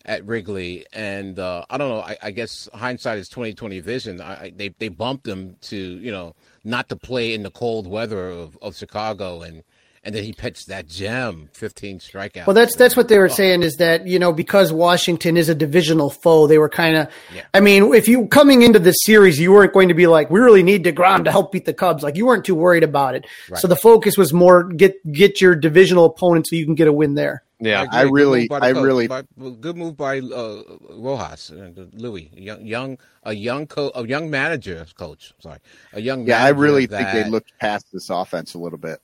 at 0.05 0.26
Wrigley, 0.26 0.86
and 0.92 1.38
uh, 1.38 1.64
I 1.70 1.78
don't 1.78 1.88
know. 1.88 2.00
I, 2.00 2.16
I 2.22 2.30
guess 2.30 2.68
hindsight 2.74 3.18
is 3.18 3.28
twenty 3.28 3.55
twenty 3.55 3.80
vision. 3.80 4.20
I, 4.20 4.32
I, 4.32 4.53
they 4.55 4.68
they 4.78 4.88
bumped 4.88 5.26
him 5.26 5.57
to 5.62 5.76
you 5.76 6.11
know 6.11 6.34
not 6.64 6.88
to 6.88 6.96
play 6.96 7.34
in 7.34 7.42
the 7.42 7.50
cold 7.50 7.86
weather 7.86 8.28
of, 8.28 8.59
of 8.61 8.76
Chicago, 8.76 9.42
and 9.42 9.62
and 10.05 10.14
then 10.14 10.24
he 10.24 10.32
pitched 10.32 10.66
that 10.66 10.88
gem, 10.88 11.48
fifteen 11.53 12.00
strikeouts. 12.00 12.46
Well, 12.46 12.55
that's 12.55 12.74
that's 12.74 12.96
what 12.96 13.09
they 13.09 13.18
were 13.18 13.28
saying 13.28 13.62
is 13.62 13.76
that 13.76 14.07
you 14.07 14.18
know 14.18 14.32
because 14.32 14.72
Washington 14.72 15.36
is 15.36 15.48
a 15.48 15.55
divisional 15.55 16.11
foe, 16.11 16.46
they 16.48 16.59
were 16.59 16.68
kind 16.68 16.96
of. 16.96 17.09
I 17.55 17.61
mean, 17.61 17.94
if 17.94 18.09
you 18.09 18.26
coming 18.26 18.62
into 18.62 18.80
this 18.80 18.96
series, 19.03 19.38
you 19.38 19.53
weren't 19.53 19.72
going 19.72 19.88
to 19.88 19.94
be 19.94 20.09
like, 20.09 20.30
we 20.30 20.40
really 20.40 20.64
need 20.64 20.84
deGrom 20.84 21.24
to 21.24 21.30
help 21.30 21.53
beat 21.53 21.66
the 21.66 21.74
Cubs. 21.74 22.03
Like 22.03 22.16
you 22.16 22.26
weren't 22.26 22.44
too 22.44 22.57
worried 22.57 22.82
about 22.82 23.14
it. 23.14 23.26
So 23.55 23.68
the 23.68 23.76
focus 23.76 24.18
was 24.18 24.32
more 24.32 24.64
get 24.64 24.94
get 25.12 25.40
your 25.40 25.55
divisional 25.55 26.07
opponent 26.07 26.48
so 26.48 26.57
you 26.57 26.64
can 26.64 26.74
get 26.74 26.88
a 26.88 26.92
win 26.92 27.14
there. 27.14 27.44
Yeah, 27.62 27.82
agree. 27.82 27.98
I 27.98 28.02
really- 28.02 28.40
move 28.40 28.48
by 28.48 28.58
the 28.60 28.66
I 28.66 28.72
coach. 28.72 28.84
really- 28.84 29.06
By- 29.08 29.22
good 29.60 29.76
move 29.76 29.96
by 29.96 30.18
uh, 30.18 30.62
Rojas 30.90 31.50
and 31.50 31.90
Louis, 31.94 32.30
a 32.36 32.40
young, 32.40 32.66
young, 32.66 32.98
a 33.22 33.32
young 33.34 33.66
co- 33.66 33.92
a 33.94 34.06
young 34.06 34.28
manager, 34.30 34.84
coach. 34.98 35.32
Sorry, 35.38 35.58
a 35.92 36.00
young. 36.00 36.26
Yeah, 36.26 36.38
I 36.38 36.44
manager 36.46 36.60
really 36.60 36.86
think 36.86 37.08
they 37.12 37.28
looked 37.28 37.52
past 37.60 37.86
this 37.92 38.10
offense 38.10 38.54
a 38.54 38.58
little 38.58 38.78
bit. 38.78 39.00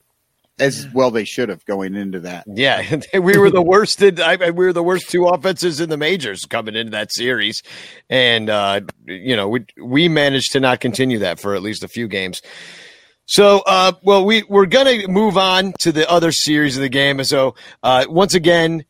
As 0.61 0.89
well, 0.93 1.13
they 1.13 1.25
should 1.25 1.51
have 1.51 1.65
going 1.67 1.95
into 1.95 2.19
that. 2.21 2.45
Yeah, 2.53 2.83
we 3.15 3.39
were 3.39 3.49
the 3.49 3.63
worst. 3.63 4.03
In, 4.03 4.21
I, 4.21 4.35
we 4.51 4.67
were 4.67 4.73
the 4.73 4.83
worst 4.83 5.09
two 5.09 5.27
offenses 5.29 5.81
in 5.81 5.89
the 5.89 5.97
majors 5.97 6.45
coming 6.47 6.75
into 6.75 6.91
that 6.91 7.13
series, 7.13 7.63
and 8.11 8.51
uh, 8.51 8.81
you 9.07 9.37
know 9.37 9.49
we 9.49 9.67
we 9.81 10.09
managed 10.09 10.51
to 10.53 10.61
not 10.61 10.81
continue 10.81 11.21
that 11.21 11.39
for 11.39 11.55
at 11.55 11.63
least 11.63 11.85
a 11.85 11.89
few 11.89 12.09
games. 12.09 12.43
So, 13.31 13.63
uh, 13.67 13.93
well, 14.03 14.25
we 14.25 14.43
we're 14.45 14.65
gonna 14.65 15.07
move 15.07 15.37
on 15.37 15.75
to 15.81 15.93
the 15.93 16.11
other 16.11 16.33
series 16.33 16.79
of 16.79 16.83
the 16.83 16.89
game. 16.89 17.19
And 17.19 17.29
so, 17.29 17.57
uh, 17.83 18.07
once 18.09 18.33
again, 18.33 18.87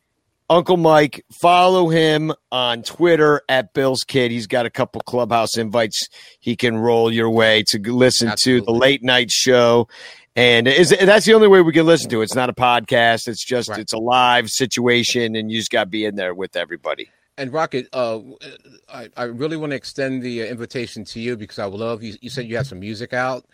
Uncle 0.49 0.77
Mike, 0.77 1.25
follow 1.41 1.89
him 1.89 2.31
on 2.49 2.81
Twitter 2.83 3.41
at 3.49 3.73
Bill's 3.73 4.05
Kid. 4.07 4.31
He's 4.31 4.47
got 4.47 4.65
a 4.65 4.69
couple 4.69 5.01
clubhouse 5.01 5.57
invites 5.57 6.07
he 6.39 6.55
can 6.55 6.77
roll 6.77 7.11
your 7.11 7.29
way 7.29 7.63
to 7.67 7.79
listen 7.79 8.31
to 8.43 8.61
the 8.61 8.71
late 8.71 9.03
night 9.03 9.29
show. 9.29 9.89
And 10.37 10.69
is 10.69 10.91
that's 10.97 11.25
the 11.25 11.33
only 11.33 11.49
way 11.49 11.59
we 11.61 11.73
can 11.73 11.85
listen 11.85 12.09
to 12.11 12.21
it. 12.21 12.23
It's 12.23 12.35
not 12.35 12.49
a 12.49 12.53
podcast. 12.53 13.27
It's 13.27 13.43
just 13.45 13.67
Right. 13.69 13.79
it's 13.79 13.91
a 13.91 13.97
live 13.97 14.47
situation, 14.47 15.35
and 15.35 15.51
you 15.51 15.57
just 15.59 15.69
got 15.69 15.83
to 15.83 15.89
be 15.89 16.05
in 16.05 16.15
there 16.15 16.33
with 16.33 16.55
everybody. 16.55 17.09
And 17.37 17.51
Rocket, 17.51 17.89
uh, 17.91 18.19
I, 18.87 19.09
I 19.17 19.23
really 19.23 19.57
want 19.57 19.71
to 19.71 19.75
extend 19.75 20.23
the 20.23 20.47
invitation 20.47 21.03
to 21.05 21.19
you 21.19 21.35
because 21.35 21.59
I 21.59 21.65
love 21.65 22.03
you. 22.03 22.15
You 22.21 22.29
said 22.29 22.45
you 22.47 22.55
have 22.55 22.67
some 22.67 22.79
music 22.79 23.13
out. 23.13 23.45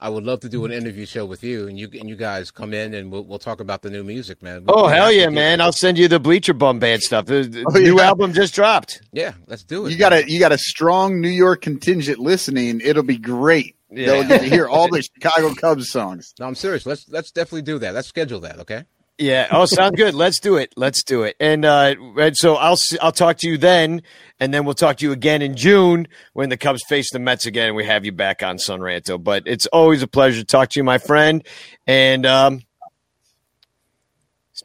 I 0.00 0.08
would 0.08 0.24
love 0.24 0.40
to 0.40 0.48
do 0.48 0.64
an 0.64 0.72
interview 0.72 1.06
show 1.06 1.24
with 1.24 1.42
you, 1.42 1.66
and 1.68 1.78
you 1.78 1.88
and 1.98 2.08
you 2.08 2.16
guys 2.16 2.50
come 2.50 2.74
in 2.74 2.92
and 2.94 3.10
we'll, 3.10 3.24
we'll 3.24 3.38
talk 3.38 3.60
about 3.60 3.82
the 3.82 3.90
new 3.90 4.02
music, 4.04 4.42
man. 4.42 4.64
Oh 4.68 4.82
We'll 4.82 4.88
hell 4.88 5.10
yeah, 5.12 5.28
man! 5.28 5.60
I'll 5.60 5.72
send 5.72 5.96
you 5.98 6.08
the 6.08 6.20
Bleacher 6.20 6.52
Bum 6.52 6.78
Band 6.78 7.00
stuff. 7.02 7.26
The, 7.26 7.44
the 7.44 7.64
Oh, 7.74 7.78
new 7.78 7.96
yeah. 7.98 8.06
album 8.08 8.32
just 8.32 8.54
dropped. 8.54 9.00
Yeah, 9.12 9.32
let's 9.46 9.64
do 9.64 9.86
it. 9.86 9.92
You 9.92 9.96
got 9.98 10.12
a 10.12 10.28
you 10.30 10.38
got 10.40 10.52
a 10.52 10.58
strong 10.58 11.20
New 11.20 11.28
York 11.30 11.62
contingent 11.62 12.18
listening. 12.18 12.80
It'll 12.82 13.02
be 13.02 13.18
great. 13.18 13.76
Yeah. 13.90 14.06
They'll 14.06 14.28
get 14.28 14.40
to 14.42 14.48
hear 14.48 14.66
all 14.66 14.88
the 14.92 15.02
Chicago 15.02 15.54
Cubs 15.54 15.88
songs. 15.90 16.34
No, 16.40 16.46
I'm 16.46 16.54
serious. 16.56 16.84
Let's 16.84 17.08
let's 17.08 17.30
definitely 17.30 17.62
do 17.62 17.78
that. 17.78 17.94
Let's 17.94 18.08
schedule 18.08 18.40
that. 18.40 18.58
Okay. 18.60 18.84
Yeah. 19.18 19.46
Oh, 19.52 19.64
sounds 19.64 19.96
good. 19.96 20.14
Let's 20.14 20.40
do 20.40 20.56
it. 20.56 20.72
Let's 20.76 21.04
do 21.04 21.22
it. 21.22 21.36
And 21.38 21.64
uh, 21.64 21.94
and 22.18 22.36
so 22.36 22.56
I'll 22.56 22.78
I'll 23.00 23.12
talk 23.12 23.38
to 23.38 23.48
you 23.48 23.56
then, 23.56 24.02
and 24.40 24.52
then 24.52 24.64
we'll 24.64 24.74
talk 24.74 24.96
to 24.98 25.06
you 25.06 25.12
again 25.12 25.40
in 25.40 25.54
June 25.54 26.08
when 26.32 26.48
the 26.48 26.56
Cubs 26.56 26.82
face 26.82 27.12
the 27.12 27.20
Mets 27.20 27.46
again, 27.46 27.68
and 27.68 27.76
we 27.76 27.84
have 27.84 28.04
you 28.04 28.12
back 28.12 28.42
on 28.42 28.58
Son 28.58 28.80
Ranto. 28.80 29.22
But 29.22 29.44
it's 29.46 29.66
always 29.66 30.02
a 30.02 30.08
pleasure 30.08 30.40
to 30.40 30.44
talk 30.44 30.70
to 30.70 30.80
you, 30.80 30.84
my 30.84 30.98
friend. 30.98 31.46
And 31.86 32.26
um, 32.26 32.62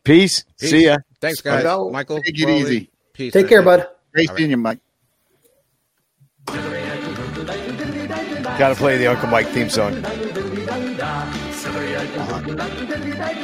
peace. 0.04 0.44
Peace. 0.60 0.70
See 0.70 0.86
ya. 0.86 0.98
Thanks, 1.22 1.42
guys. 1.42 1.64
Go. 1.64 1.90
Michael, 1.92 2.22
Take 2.22 2.40
it 2.40 2.46
Rolly, 2.46 2.62
easy. 2.62 2.92
Peace. 3.14 3.34
Take 3.34 3.50
care, 3.50 3.62
bud. 3.62 3.88
Great 4.14 4.32
seeing 4.36 4.50
you, 4.50 4.58
Mike. 4.58 4.80
Got 8.58 8.70
to 8.70 8.76
play 8.76 8.98
the 8.98 9.08
Uncle 9.08 9.30
Mike 9.30 9.48
theme 9.50 9.70
song. 9.70 10.04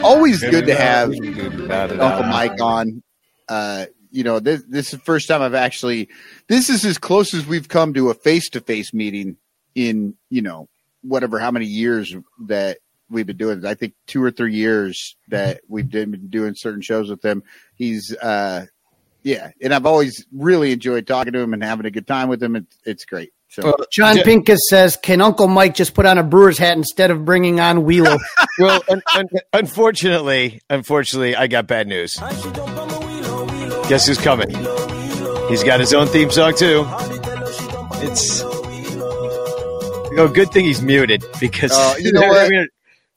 Always 0.04 0.42
good 0.42 0.66
to 0.68 0.76
have 0.76 1.10
Uncle 1.12 2.24
Mike 2.24 2.60
on. 2.62 3.04
Uh, 3.48 3.86
you 4.12 4.24
know, 4.24 4.40
this, 4.40 4.64
this 4.68 4.86
is 4.88 4.92
the 4.92 5.06
first 5.06 5.28
time 5.28 5.42
I've 5.42 5.54
actually. 5.54 6.10
This 6.48 6.70
is 6.70 6.86
as 6.86 6.98
close 6.98 7.34
as 7.34 7.46
we've 7.46 7.68
come 7.68 7.94
to 7.94 8.10
a 8.10 8.14
face 8.14 8.50
to 8.52 8.62
face 8.62 8.94
meeting 8.94 9.38
in 9.76 10.16
you 10.30 10.42
know 10.42 10.70
whatever 11.02 11.40
how 11.40 11.52
many 11.52 11.66
years 11.66 12.16
that 12.48 12.78
we've 13.10 13.28
been 13.28 13.38
doing. 13.38 13.60
it. 13.60 13.66
I 13.66 13.76
think 13.76 13.94
two 14.08 14.24
or 14.24 14.32
three 14.32 14.56
years 14.56 15.16
that 15.28 15.62
we've 15.68 15.90
been 15.90 16.28
doing 16.30 16.54
certain 16.56 16.82
shows 16.82 17.10
with 17.10 17.24
him. 17.24 17.44
He's 17.76 18.16
uh, 18.16 18.66
yeah, 19.24 19.52
and 19.62 19.74
I've 19.74 19.86
always 19.86 20.26
really 20.32 20.72
enjoyed 20.72 21.08
talking 21.08 21.34
to 21.34 21.40
him 21.40 21.54
and 21.54 21.64
having 21.64 21.86
a 21.86 21.92
good 21.92 22.08
time 22.08 22.30
with 22.30 22.42
him. 22.42 22.56
It's 22.56 22.78
it's 22.86 23.06
great. 23.06 23.34
So 23.56 23.76
John 23.92 24.18
Pincus 24.18 24.60
says, 24.70 24.98
"Can 25.02 25.22
Uncle 25.22 25.48
Mike 25.48 25.76
just 25.76 25.94
put 25.94 26.06
on 26.06 26.18
a 26.18 26.24
Brewers 26.24 26.58
hat 26.58 26.76
instead 26.78 27.12
of 27.12 27.24
bringing 27.26 27.60
on 27.60 27.80
Wielo?" 27.86 28.20
Well, 28.60 28.82
un- 28.90 29.02
un- 29.16 29.28
unfortunately, 29.52 30.62
unfortunately, 30.70 31.36
I 31.36 31.48
got 31.48 31.68
bad 31.68 31.88
news. 31.88 32.16
Guess 33.90 34.08
who's 34.08 34.18
coming? 34.18 34.50
He's 35.50 35.64
got 35.64 35.80
his 35.82 35.94
own 35.94 36.08
theme 36.08 36.32
song 36.32 36.56
too. 36.56 36.86
It's 38.02 38.42
oh, 38.44 40.32
good 40.34 40.52
thing 40.52 40.66
he's 40.66 40.82
muted 40.82 41.24
because 41.40 41.72
Uh, 41.74 41.96
you 42.00 42.12
know 42.12 42.22
what? 42.28 42.50
we 42.50 42.56
don't- 42.56 42.70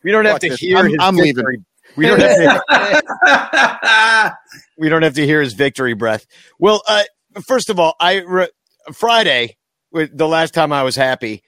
we 0.05 0.13
don't 0.13 0.25
have 0.25 0.35
Fuck 0.35 0.41
to 0.43 0.49
this. 0.51 0.61
hear. 0.61 0.77
I'm- 0.77 0.87
his 0.87 0.97
I'm 1.01 1.17
leaving. 1.17 1.35
victory. 1.37 1.65
We 1.97 2.07
don't 2.07 2.21
have 2.21 2.63
to. 2.65 4.39
we 4.79 4.89
don't 4.89 5.03
have 5.03 5.15
to 5.15 5.27
hear 5.27 5.41
his 5.43 5.55
victory 5.55 5.95
breath. 5.95 6.25
Well, 6.61 6.83
uh, 6.87 7.03
first 7.47 7.69
of 7.71 7.81
all, 7.81 7.95
I 8.01 8.19
re- 8.27 8.49
Friday, 8.93 9.43
with 9.43 9.58
the 9.93 10.29
last 10.29 10.55
time 10.55 10.73
I 10.73 10.83
was 10.83 10.97
happy, 10.97 11.43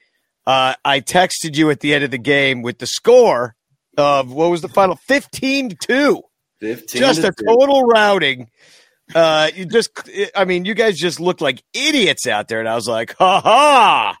uh, 0.47 0.73
I 0.83 0.99
texted 1.01 1.55
you 1.55 1.69
at 1.69 1.79
the 1.79 1.93
end 1.93 2.03
of 2.03 2.11
the 2.11 2.17
game 2.17 2.61
with 2.61 2.79
the 2.79 2.87
score 2.87 3.55
of 3.97 4.31
what 4.31 4.49
was 4.51 4.61
the 4.61 4.69
final 4.69 4.95
fifteen 4.95 5.69
to 5.69 5.75
two. 5.75 6.21
15 6.59 6.99
Just 7.01 7.21
to 7.21 7.27
a 7.29 7.31
two. 7.31 7.45
total 7.45 7.83
routing. 7.83 8.49
Uh, 9.15 9.49
you 9.55 9.65
just, 9.65 9.91
I 10.35 10.45
mean, 10.45 10.63
you 10.65 10.73
guys 10.75 10.95
just 10.97 11.19
looked 11.19 11.41
like 11.41 11.63
idiots 11.73 12.27
out 12.27 12.47
there, 12.47 12.59
and 12.59 12.69
I 12.69 12.75
was 12.75 12.87
like, 12.87 13.15
ha 13.17 13.41
ha. 13.41 14.17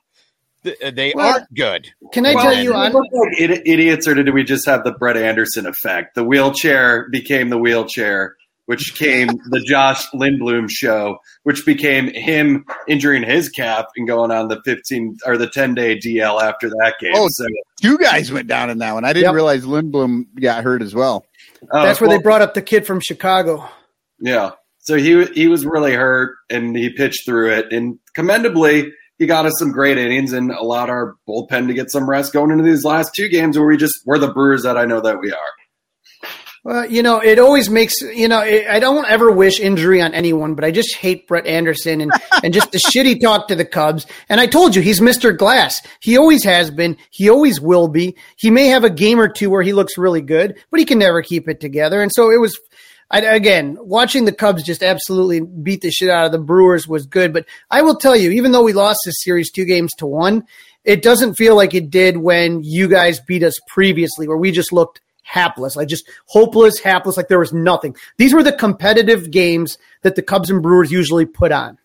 They 0.63 1.13
Well, 1.15 1.33
aren't 1.33 1.53
good. 1.55 1.87
Can 2.11 2.25
I 2.25 2.35
Well, 2.35 2.43
tell 2.43 2.53
you 2.63 2.71
do 2.71 2.75
on? 2.75 2.91
look 2.91 3.05
like 3.11 3.37
idiots, 3.39 4.07
or 4.07 4.13
did 4.15 4.31
we 4.33 4.43
just 4.43 4.65
have 4.67 4.83
the 4.83 4.91
Brett 4.91 5.17
Anderson 5.17 5.65
effect? 5.65 6.13
The 6.15 6.23
wheelchair 6.23 7.07
became 7.09 7.49
the 7.49 7.57
wheelchair, 7.57 8.35
which 8.71 8.95
came 8.95 9.27
the 9.49 9.59
Josh 9.59 10.07
Lindblom 10.13 10.69
show, 10.71 11.17
which 11.43 11.65
became 11.65 12.07
him 12.13 12.63
injuring 12.87 13.21
his 13.21 13.49
calf 13.49 13.85
and 13.97 14.07
going 14.07 14.31
on 14.31 14.47
the 14.47 14.61
15 14.63 15.17
or 15.25 15.37
the 15.37 15.47
10 15.47 15.75
day 15.75 15.99
DL 15.99 16.41
after 16.41 16.69
that 16.69 16.93
game. 17.01 17.11
Oh, 17.13 17.27
so, 17.29 17.45
you 17.81 17.97
guys 17.97 18.31
went 18.31 18.47
down 18.47 18.69
in 18.69 18.77
that 18.77 18.93
one. 18.93 19.03
I 19.03 19.11
didn't 19.11 19.25
Yep. 19.25 19.33
realize 19.35 19.65
Lindblom 19.65 20.27
got 20.41 20.63
hurt 20.63 20.81
as 20.81 20.95
well. 20.95 21.25
oh, 21.69 21.83
That's 21.83 21.99
where 21.99 22.07
well, 22.07 22.17
they 22.17 22.23
brought 22.23 22.41
up 22.41 22.53
the 22.53 22.61
kid 22.61 22.87
from 22.87 23.01
Chicago. 23.01 23.67
Yeah. 24.21 24.51
So 24.79 24.95
he 24.95 25.25
he 25.25 25.49
was 25.49 25.65
really 25.65 25.93
hurt 25.93 26.37
and 26.49 26.73
he 26.77 26.89
pitched 26.91 27.25
through 27.25 27.51
it. 27.51 27.73
And 27.73 27.99
commendably, 28.15 28.93
he 29.19 29.25
got 29.25 29.45
us 29.45 29.53
some 29.59 29.73
great 29.73 29.97
innings 29.97 30.31
and 30.31 30.51
allowed 30.51 30.89
our 30.89 31.15
bullpen 31.27 31.67
to 31.67 31.73
get 31.73 31.91
some 31.91 32.09
rest 32.09 32.31
going 32.31 32.51
into 32.51 32.63
these 32.63 32.85
last 32.85 33.13
two 33.13 33.27
games 33.27 33.57
where 33.57 33.67
we 33.67 33.75
just 33.75 33.99
we're 34.05 34.17
the 34.17 34.31
Brewers 34.31 34.63
that 34.63 34.77
I 34.77 34.85
know 34.85 35.01
that 35.01 35.19
we 35.19 35.31
are. 35.31 35.37
Well, 36.63 36.85
you 36.85 37.01
know, 37.01 37.19
it 37.19 37.39
always 37.39 37.71
makes 37.71 38.01
you 38.01 38.27
know. 38.27 38.41
It, 38.41 38.67
I 38.67 38.79
don't 38.79 39.09
ever 39.09 39.31
wish 39.31 39.59
injury 39.59 39.99
on 39.99 40.13
anyone, 40.13 40.53
but 40.53 40.63
I 40.63 40.69
just 40.69 40.95
hate 40.95 41.27
Brett 41.27 41.47
Anderson 41.47 42.01
and 42.01 42.11
and 42.43 42.53
just 42.53 42.71
the 42.71 42.77
shit 42.77 43.07
he 43.07 43.17
talked 43.17 43.49
to 43.49 43.55
the 43.55 43.65
Cubs. 43.65 44.05
And 44.29 44.39
I 44.39 44.45
told 44.45 44.75
you, 44.75 44.83
he's 44.83 45.01
Mister 45.01 45.31
Glass. 45.31 45.81
He 46.01 46.17
always 46.17 46.43
has 46.43 46.69
been. 46.69 46.97
He 47.09 47.29
always 47.29 47.59
will 47.59 47.87
be. 47.87 48.15
He 48.37 48.51
may 48.51 48.67
have 48.67 48.83
a 48.83 48.91
game 48.91 49.19
or 49.19 49.27
two 49.27 49.49
where 49.49 49.63
he 49.63 49.73
looks 49.73 49.97
really 49.97 50.21
good, 50.21 50.55
but 50.69 50.79
he 50.79 50.85
can 50.85 50.99
never 50.99 51.23
keep 51.23 51.49
it 51.49 51.59
together. 51.59 52.01
And 52.01 52.11
so 52.13 52.31
it 52.31 52.39
was. 52.39 52.59
I, 53.09 53.21
again, 53.21 53.77
watching 53.81 54.23
the 54.23 54.31
Cubs 54.31 54.63
just 54.63 54.83
absolutely 54.83 55.41
beat 55.41 55.81
the 55.81 55.91
shit 55.91 56.09
out 56.09 56.27
of 56.27 56.31
the 56.31 56.37
Brewers 56.37 56.87
was 56.87 57.07
good. 57.07 57.33
But 57.33 57.45
I 57.69 57.81
will 57.81 57.95
tell 57.95 58.15
you, 58.15 58.31
even 58.31 58.51
though 58.51 58.63
we 58.63 58.71
lost 58.71 58.99
this 59.03 59.23
series 59.23 59.51
two 59.51 59.65
games 59.65 59.91
to 59.97 60.05
one, 60.05 60.45
it 60.85 61.01
doesn't 61.01 61.35
feel 61.35 61.55
like 61.55 61.73
it 61.73 61.89
did 61.89 62.17
when 62.17 62.61
you 62.63 62.87
guys 62.87 63.19
beat 63.19 63.43
us 63.43 63.59
previously, 63.67 64.27
where 64.27 64.37
we 64.37 64.51
just 64.51 64.71
looked 64.71 65.01
hapless, 65.31 65.77
like 65.77 65.87
just 65.87 66.09
hopeless, 66.25 66.79
hapless, 66.79 67.15
like 67.15 67.29
there 67.29 67.39
was 67.39 67.53
nothing. 67.53 67.95
These 68.17 68.33
were 68.33 68.43
the 68.43 68.51
competitive 68.51 69.31
games 69.31 69.77
that 70.01 70.15
the 70.15 70.21
Cubs 70.21 70.49
and 70.49 70.61
Brewers 70.61 70.91
usually 70.91 71.25
put 71.25 71.53
on. 71.53 71.77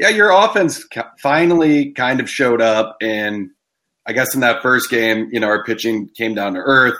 Yeah, 0.00 0.08
your 0.08 0.30
offense 0.30 0.82
finally 1.22 1.92
kind 1.92 2.20
of 2.20 2.28
showed 2.28 2.62
up, 2.62 2.96
and 3.02 3.50
I 4.06 4.12
guess 4.12 4.34
in 4.34 4.40
that 4.40 4.62
first 4.62 4.90
game, 4.90 5.28
you 5.30 5.40
know, 5.40 5.48
our 5.48 5.62
pitching 5.64 6.08
came 6.08 6.34
down 6.34 6.54
to 6.54 6.60
earth. 6.60 6.96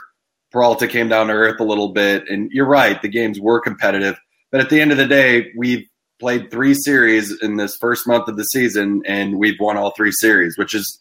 Peralta 0.51 0.87
came 0.87 1.09
down 1.09 1.29
to 1.29 1.33
earth 1.33 1.61
a 1.61 1.65
little 1.65 1.93
bit, 1.93 2.29
and 2.29 2.51
you're 2.53 2.67
right, 2.67 3.01
the 3.01 3.09
games 3.09 3.41
were 3.41 3.61
competitive. 3.61 4.19
But 4.51 4.61
at 4.61 4.71
the 4.71 4.81
end 4.81 4.93
of 4.93 4.99
the 4.99 5.07
day, 5.07 5.51
we've 5.57 5.87
played 6.19 6.51
three 6.51 6.75
series 6.75 7.35
in 7.43 7.57
this 7.57 7.77
first 7.77 8.07
month 8.07 8.29
of 8.29 8.37
the 8.37 8.45
season, 8.45 9.03
and 9.07 9.39
we've 9.39 9.61
won 9.61 9.77
all 9.77 9.93
three 9.97 10.13
series, 10.13 10.57
which 10.57 10.75
is 10.75 11.01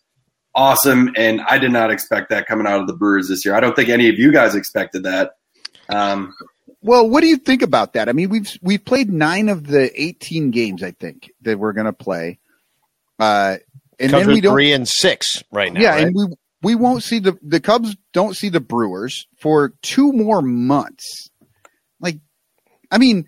awesome. 0.56 1.12
And 1.16 1.42
I 1.42 1.60
did 1.60 1.72
not 1.72 1.92
expect 1.92 2.30
that 2.30 2.48
coming 2.48 2.66
out 2.66 2.82
of 2.82 2.88
the 2.88 2.94
Brewers 2.94 3.28
this 3.28 3.46
year. 3.46 3.54
I 3.54 3.60
don't 3.60 3.76
think 3.76 3.90
any 3.90 4.10
of 4.10 4.18
you 4.18 4.32
guys 4.32 4.56
expected 4.56 5.04
that. 5.04 5.36
Um, 5.90 6.34
Well, 6.82 7.10
what 7.10 7.22
do 7.22 7.28
you 7.28 7.38
think 7.38 7.62
about 7.62 7.94
that? 7.94 8.10
I 8.10 8.14
mean, 8.14 8.30
we've 8.30 8.58
we've 8.62 8.84
played 8.84 9.12
nine 9.12 9.50
of 9.50 9.68
the 9.68 9.92
eighteen 10.02 10.52
games, 10.52 10.84
I 10.84 10.92
think, 10.92 11.32
that 11.42 11.60
we're 11.60 11.74
going 11.74 11.86
to 11.86 11.94
play, 11.94 12.40
uh, 13.20 13.58
and 14.00 14.12
Cubs 14.12 14.26
then 14.26 14.34
we 14.36 14.42
don't. 14.42 14.54
three 14.54 14.72
and 14.72 14.88
six 14.88 15.44
right 15.52 15.74
now. 15.74 15.82
yeah, 15.82 15.90
right? 15.90 16.04
and 16.04 16.16
we 16.16 16.26
we 16.62 16.76
won't 16.76 17.04
see 17.04 17.20
the 17.20 17.38
the 17.42 17.60
Cubs 17.60 17.96
don't 18.14 18.36
see 18.36 18.50
the 18.50 18.60
Brewers 18.60 19.28
for 19.40 19.74
two 19.82 20.12
more 20.12 20.42
months. 20.42 21.30
Like, 22.00 22.20
I 22.92 22.98
mean, 23.00 23.26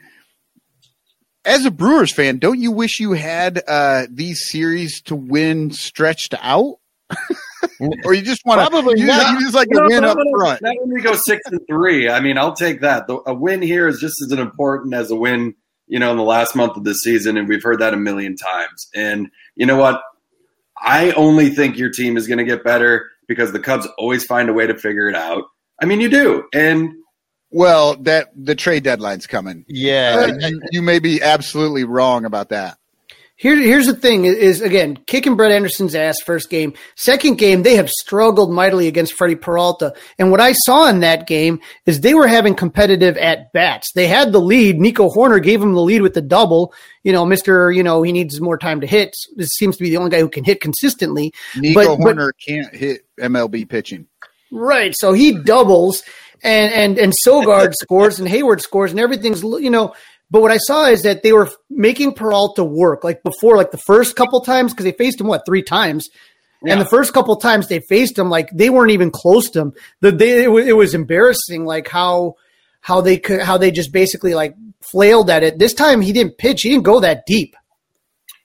as 1.45 1.65
a 1.65 1.71
Brewers 1.71 2.13
fan, 2.13 2.37
don't 2.37 2.59
you 2.59 2.71
wish 2.71 2.99
you 2.99 3.13
had 3.13 3.63
uh, 3.67 4.05
these 4.09 4.49
series 4.49 5.01
to 5.03 5.15
win 5.15 5.71
stretched 5.71 6.35
out? 6.41 6.75
Or 8.03 8.13
you 8.13 8.21
just 8.21 8.41
want 8.45 8.61
to 8.61 8.69
Probably 8.69 8.99
you, 8.99 9.05
not. 9.07 9.33
you 9.33 9.39
just 9.41 9.55
like 9.55 9.67
No, 9.71 9.81
to 9.81 9.87
win 9.87 10.01
not 10.01 10.11
up 10.11 10.17
when- 10.17 10.33
front. 10.39 10.61
Not 10.61 10.75
when 10.81 10.93
we 10.93 11.01
go 11.01 11.13
six 11.25 11.41
and 11.51 11.59
three. 11.67 12.09
I 12.09 12.19
mean, 12.19 12.37
I'll 12.37 12.55
take 12.55 12.81
that. 12.81 13.07
The, 13.07 13.19
a 13.25 13.33
win 13.33 13.61
here 13.61 13.87
is 13.87 13.99
just 13.99 14.15
as 14.21 14.31
important 14.31 14.93
as 14.93 15.11
a 15.11 15.15
win, 15.15 15.55
you 15.87 15.99
know, 15.99 16.11
in 16.11 16.17
the 16.17 16.23
last 16.23 16.55
month 16.55 16.75
of 16.77 16.83
the 16.83 16.93
season, 16.93 17.37
and 17.37 17.47
we've 17.47 17.63
heard 17.63 17.79
that 17.79 17.93
a 17.93 17.97
million 17.97 18.35
times. 18.35 18.87
And 18.95 19.27
you 19.55 19.65
know 19.65 19.77
what? 19.77 20.01
I 20.79 21.11
only 21.13 21.49
think 21.49 21.77
your 21.77 21.89
team 21.89 22.17
is 22.17 22.27
going 22.27 22.37
to 22.39 22.43
get 22.43 22.63
better 22.63 23.05
because 23.27 23.51
the 23.51 23.59
Cubs 23.59 23.87
always 23.97 24.23
find 24.23 24.47
a 24.49 24.53
way 24.53 24.67
to 24.67 24.75
figure 24.77 25.07
it 25.09 25.15
out. 25.15 25.43
I 25.81 25.85
mean, 25.85 25.99
you 26.01 26.09
do, 26.09 26.43
and 26.53 26.91
Well, 27.51 27.95
that 28.03 28.29
the 28.35 28.55
trade 28.55 28.83
deadline's 28.83 29.27
coming. 29.27 29.65
yeah, 29.67 30.27
Uh, 30.29 30.47
you, 30.47 30.61
you 30.71 30.81
may 30.81 30.99
be 30.99 31.21
absolutely 31.21 31.83
wrong 31.83 32.25
about 32.25 32.49
that. 32.49 32.77
Here, 33.39 33.55
here's 33.55 33.85
the 33.85 33.93
thing: 33.93 34.25
is, 34.25 34.61
again 34.61 34.97
kicking 35.05 35.35
Brett 35.35 35.51
Anderson's 35.51 35.93
ass 35.93 36.15
first 36.25 36.49
game. 36.49 36.73
Second 36.95 37.37
game, 37.37 37.61
they 37.61 37.75
have 37.75 37.87
struggled 37.89 38.51
mightily 38.51 38.87
against 38.87 39.13
Freddie 39.13 39.35
Peralta. 39.35 39.93
And 40.17 40.31
what 40.31 40.41
I 40.41 40.53
saw 40.53 40.89
in 40.89 41.01
that 41.01 41.27
game 41.27 41.59
is 41.85 42.01
they 42.01 42.15
were 42.15 42.25
having 42.27 42.55
competitive 42.55 43.15
at 43.17 43.53
bats. 43.53 43.91
They 43.93 44.07
had 44.07 44.31
the 44.31 44.41
lead. 44.41 44.79
Nico 44.79 45.07
Hoerner 45.09 45.41
gave 45.41 45.61
him 45.61 45.73
the 45.73 45.81
lead 45.81 46.01
with 46.01 46.15
the 46.15 46.21
double. 46.21 46.73
You 47.03 47.13
know, 47.13 47.25
Mister. 47.25 47.71
You 47.71 47.83
know, 47.83 48.01
he 48.01 48.11
needs 48.11 48.41
more 48.41 48.57
time 48.57 48.81
to 48.81 48.87
hit. 48.87 49.15
This 49.35 49.49
seems 49.49 49.77
to 49.77 49.83
be 49.83 49.91
the 49.91 49.97
only 49.97 50.09
guy 50.09 50.19
who 50.19 50.29
can 50.29 50.43
hit 50.43 50.59
consistently. 50.59 51.31
Nico 51.55 51.95
But- 51.95 52.03
but- 52.03 52.15
Hoerner 52.17 52.31
can't 52.45 52.75
hit 52.75 53.05
MLB 53.19 53.69
pitching. 53.69 54.07
Right. 54.51 54.95
So 54.97 55.13
he 55.13 55.33
doubles 55.43 56.01
and 56.43 56.73
and 56.73 56.97
and 56.97 57.13
Sogard 57.25 57.73
scores 57.81 58.19
and 58.19 58.27
Heyward 58.27 58.61
scores 58.61 58.89
and 58.91 58.99
everything's 58.99 59.43
you 59.43 59.69
know. 59.69 59.93
But 60.29 60.41
what 60.41 60.51
I 60.51 60.57
saw 60.57 60.87
is 60.87 61.03
that 61.03 61.23
they 61.23 61.31
were 61.31 61.49
making 61.69 62.13
Peralta 62.13 62.63
work 62.63 63.03
like 63.03 63.23
before, 63.23 63.55
like 63.55 63.71
the 63.71 63.77
first 63.77 64.15
couple 64.15 64.41
times 64.41 64.73
because 64.73 64.83
they 64.83 64.91
faced 64.91 65.21
him 65.21 65.27
what 65.27 65.45
three 65.45 65.63
times, 65.63 66.09
and 66.65 66.81
the 66.81 66.85
first 66.85 67.13
couple 67.13 67.35
times 67.37 67.67
they 67.67 67.79
faced 67.79 68.17
him 68.17 68.29
like 68.29 68.49
they 68.51 68.69
weren't 68.69 68.91
even 68.91 69.11
close 69.11 69.49
to 69.51 69.61
him. 69.61 69.73
The 70.01 70.11
they 70.11 70.43
it 70.43 70.51
was, 70.51 70.67
it 70.67 70.75
was 70.75 70.93
embarrassing 70.93 71.65
like 71.65 71.87
how 71.87 72.35
how 72.81 73.01
they 73.01 73.17
could 73.17 73.41
how 73.41 73.57
they 73.57 73.71
just 73.71 73.91
basically 73.93 74.33
like 74.33 74.55
flailed 74.81 75.29
at 75.29 75.43
it. 75.43 75.59
This 75.59 75.73
time 75.73 76.01
he 76.01 76.13
didn't 76.13 76.37
pitch. 76.37 76.61
He 76.63 76.69
didn't 76.69 76.83
go 76.83 76.99
that 76.99 77.25
deep. 77.25 77.55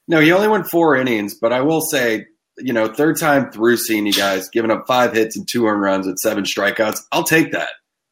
no, 0.07 0.19
he 0.19 0.31
only 0.31 0.47
went 0.47 0.67
four 0.67 0.95
innings. 0.95 1.35
But 1.35 1.53
I 1.53 1.61
will 1.61 1.81
say, 1.81 2.27
you 2.59 2.73
know, 2.73 2.87
third 2.87 3.19
time 3.19 3.51
through 3.51 3.77
seeing 3.77 4.05
you 4.05 4.13
guys 4.13 4.49
giving 4.49 4.71
up 4.71 4.85
five 4.87 5.13
hits 5.13 5.35
and 5.35 5.47
two 5.49 5.65
earned 5.67 5.81
runs 5.81 6.07
at 6.07 6.19
seven 6.19 6.43
strikeouts. 6.43 6.99
I'll 7.11 7.23
take 7.23 7.51
that. 7.51 7.69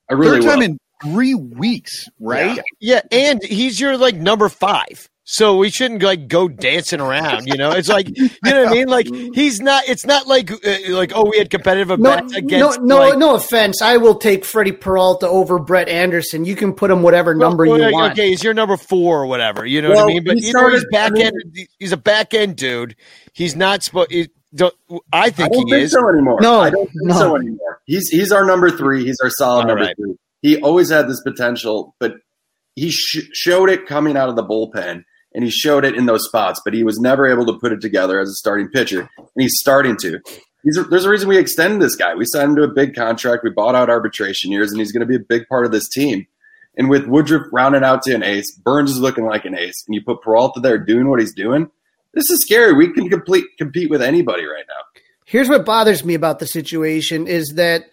I 0.09 0.13
really 0.13 0.41
third 0.41 0.49
time 0.49 0.59
will. 0.59 0.65
in 0.65 0.77
three 1.03 1.35
weeks, 1.35 2.07
right? 2.19 2.59
Yeah, 2.79 3.01
and 3.11 3.43
he's 3.43 3.79
your 3.79 3.97
like 3.97 4.15
number 4.15 4.49
five. 4.49 5.07
So 5.23 5.55
we 5.57 5.69
shouldn't 5.69 6.01
like 6.03 6.27
go 6.27 6.49
dancing 6.49 6.99
around, 6.99 7.47
you 7.47 7.55
know. 7.55 7.71
It's 7.71 7.87
like 7.87 8.09
you 8.17 8.27
know 8.43 8.63
what 8.63 8.67
I 8.67 8.71
mean. 8.71 8.87
Like 8.87 9.07
he's 9.33 9.61
not. 9.61 9.83
It's 9.87 10.05
not 10.05 10.27
like 10.27 10.51
uh, 10.51 10.57
like 10.89 11.11
oh 11.15 11.29
we 11.29 11.37
had 11.37 11.49
competitive 11.49 11.97
No, 11.99 12.11
events 12.11 12.33
no, 12.33 12.37
against 12.39 12.81
no, 12.81 12.97
like, 12.97 13.17
no 13.19 13.35
offense. 13.35 13.81
I 13.81 13.97
will 13.97 14.15
take 14.15 14.43
Freddie 14.43 14.71
Peralta 14.73 15.27
over 15.29 15.59
Brett 15.59 15.87
Anderson. 15.87 16.43
You 16.43 16.55
can 16.55 16.73
put 16.73 16.91
him 16.91 17.01
whatever 17.01 17.33
number 17.35 17.65
Well, 17.65 17.77
you 17.77 17.83
like, 17.85 17.93
want. 17.93 18.13
Okay, 18.13 18.29
he's 18.29 18.43
your 18.43 18.53
number 18.55 18.75
four 18.77 19.21
or 19.21 19.25
whatever. 19.27 19.65
You 19.65 19.81
know 19.81 19.91
Well, 19.91 20.05
what 20.05 20.11
I 20.11 20.13
mean? 20.15 20.23
But 20.25 20.37
he 20.39 20.47
you 20.47 20.53
know 20.53 20.69
he's 20.69 20.81
started- 20.81 20.91
back 20.91 21.11
I 21.11 21.13
mean- 21.13 21.25
end. 21.27 21.67
He's 21.79 21.91
a 21.93 21.97
back 21.97 22.33
end 22.33 22.55
dude. 22.57 22.95
He's 23.31 23.55
not 23.55 23.83
supposed. 23.83 24.11
I 24.11 24.27
I 25.13 25.29
think 25.29 25.53
don't 25.53 25.65
he 25.67 25.71
think 25.71 25.83
is. 25.83 25.91
so 25.93 26.09
anymore. 26.09 26.39
No, 26.41 26.59
I 26.59 26.71
don't 26.71 26.87
think 26.87 27.03
no. 27.03 27.15
so 27.17 27.35
anymore. 27.37 27.79
He's 27.85 28.09
he's 28.09 28.31
our 28.33 28.43
number 28.43 28.69
three. 28.69 29.05
He's 29.05 29.17
our 29.23 29.29
solid 29.29 29.61
All 29.61 29.67
number 29.67 29.83
right. 29.85 29.95
three. 29.95 30.15
He 30.41 30.59
always 30.61 30.89
had 30.89 31.07
this 31.07 31.21
potential, 31.21 31.95
but 31.99 32.15
he 32.75 32.91
sh- 32.91 33.29
showed 33.33 33.69
it 33.69 33.85
coming 33.85 34.17
out 34.17 34.29
of 34.29 34.35
the 34.35 34.43
bullpen, 34.43 35.03
and 35.33 35.43
he 35.43 35.49
showed 35.49 35.85
it 35.85 35.95
in 35.95 36.05
those 36.05 36.25
spots. 36.25 36.61
But 36.63 36.73
he 36.73 36.83
was 36.83 36.99
never 36.99 37.27
able 37.27 37.45
to 37.45 37.59
put 37.59 37.71
it 37.71 37.81
together 37.81 38.19
as 38.19 38.29
a 38.29 38.33
starting 38.33 38.69
pitcher, 38.69 39.09
and 39.17 39.27
he's 39.35 39.57
starting 39.59 39.97
to. 39.97 40.19
He's 40.63 40.79
there's 40.89 41.05
a 41.05 41.09
reason 41.09 41.29
we 41.29 41.37
extended 41.37 41.81
this 41.81 41.95
guy. 41.95 42.15
We 42.15 42.25
signed 42.25 42.51
him 42.51 42.55
to 42.57 42.63
a 42.63 42.73
big 42.73 42.95
contract. 42.95 43.43
We 43.43 43.49
bought 43.49 43.75
out 43.75 43.89
arbitration 43.89 44.51
years, 44.51 44.71
and 44.71 44.79
he's 44.79 44.91
going 44.91 45.01
to 45.01 45.07
be 45.07 45.15
a 45.15 45.19
big 45.19 45.47
part 45.47 45.65
of 45.65 45.71
this 45.71 45.89
team. 45.89 46.27
And 46.77 46.89
with 46.89 47.05
Woodruff 47.05 47.47
rounding 47.51 47.83
out 47.83 48.01
to 48.03 48.13
an 48.13 48.23
ace, 48.23 48.55
Burnes 48.55 48.91
is 48.91 48.99
looking 48.99 49.25
like 49.25 49.45
an 49.45 49.57
ace, 49.57 49.83
and 49.87 49.95
you 49.95 50.01
put 50.03 50.21
Peralta 50.21 50.59
there 50.59 50.77
doing 50.77 51.09
what 51.09 51.19
he's 51.19 51.33
doing. 51.33 51.69
This 52.13 52.29
is 52.29 52.41
scary. 52.41 52.73
We 52.73 52.93
can 52.93 53.09
complete 53.09 53.45
compete 53.57 53.89
with 53.89 54.01
anybody 54.01 54.45
right 54.45 54.65
now. 54.67 55.01
Here's 55.25 55.49
what 55.49 55.65
bothers 55.65 56.03
me 56.03 56.13
about 56.13 56.39
the 56.39 56.47
situation 56.47 57.27
is 57.27 57.53
that 57.55 57.85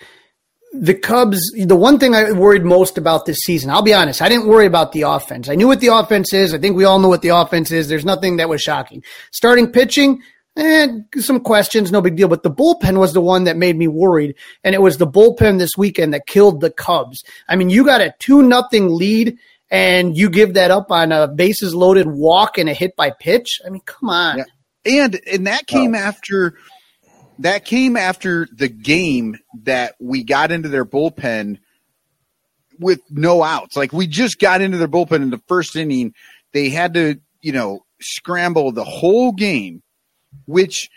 the 0.72 0.94
Cubs, 0.94 1.40
the 1.56 1.76
one 1.76 1.98
thing 1.98 2.14
I 2.14 2.32
worried 2.32 2.64
most 2.64 2.98
about 2.98 3.24
this 3.24 3.38
season, 3.38 3.70
I'll 3.70 3.82
be 3.82 3.94
honest, 3.94 4.20
I 4.20 4.28
didn't 4.28 4.48
worry 4.48 4.66
about 4.66 4.92
the 4.92 5.02
offense. 5.02 5.48
I 5.48 5.54
knew 5.54 5.66
what 5.66 5.80
the 5.80 5.88
offense 5.88 6.32
is. 6.32 6.52
I 6.52 6.58
think 6.58 6.76
we 6.76 6.84
all 6.84 6.98
know 6.98 7.08
what 7.08 7.22
the 7.22 7.30
offense 7.30 7.70
is. 7.70 7.88
There's 7.88 8.04
nothing 8.04 8.36
that 8.36 8.48
was 8.48 8.60
shocking. 8.60 9.02
Starting 9.32 9.72
pitching, 9.72 10.22
eh, 10.56 10.88
some 11.16 11.40
questions, 11.40 11.90
no 11.90 12.02
big 12.02 12.16
deal. 12.16 12.28
But 12.28 12.42
the 12.42 12.50
bullpen 12.50 12.98
was 12.98 13.14
the 13.14 13.20
one 13.20 13.44
that 13.44 13.56
made 13.56 13.76
me 13.76 13.88
worried. 13.88 14.34
And 14.62 14.74
it 14.74 14.82
was 14.82 14.98
the 14.98 15.06
bullpen 15.06 15.58
this 15.58 15.76
weekend 15.76 16.12
that 16.12 16.26
killed 16.26 16.60
the 16.60 16.70
Cubs. 16.70 17.24
I 17.48 17.56
mean, 17.56 17.70
you 17.70 17.84
got 17.84 18.02
a 18.02 18.14
2 18.18 18.42
nothing 18.42 18.90
lead 18.90 19.38
and 19.70 20.16
you 20.16 20.28
give 20.28 20.54
that 20.54 20.70
up 20.70 20.90
on 20.90 21.12
a 21.12 21.28
bases 21.28 21.74
loaded 21.74 22.08
walk 22.08 22.58
and 22.58 22.68
a 22.68 22.74
hit 22.74 22.94
by 22.96 23.10
pitch. 23.10 23.60
I 23.66 23.70
mean, 23.70 23.82
come 23.86 24.10
on. 24.10 24.38
Yeah. 24.38 24.44
And 24.84 25.20
and 25.30 25.46
that 25.46 25.66
came 25.66 25.94
after 25.94 26.54
that 27.38 27.64
came 27.64 27.96
after 27.96 28.48
the 28.52 28.68
game 28.68 29.38
that 29.62 29.94
we 30.00 30.24
got 30.24 30.50
into 30.50 30.68
their 30.68 30.84
bullpen 30.84 31.58
with 32.78 33.00
no 33.10 33.42
outs. 33.42 33.76
Like 33.76 33.92
we 33.92 34.06
just 34.06 34.38
got 34.38 34.60
into 34.60 34.78
their 34.78 34.88
bullpen 34.88 35.22
in 35.22 35.30
the 35.30 35.42
first 35.48 35.76
inning. 35.76 36.14
They 36.52 36.68
had 36.68 36.94
to, 36.94 37.20
you 37.40 37.52
know, 37.52 37.84
scramble 38.00 38.72
the 38.72 38.84
whole 38.84 39.32
game, 39.32 39.82
which 40.46 40.88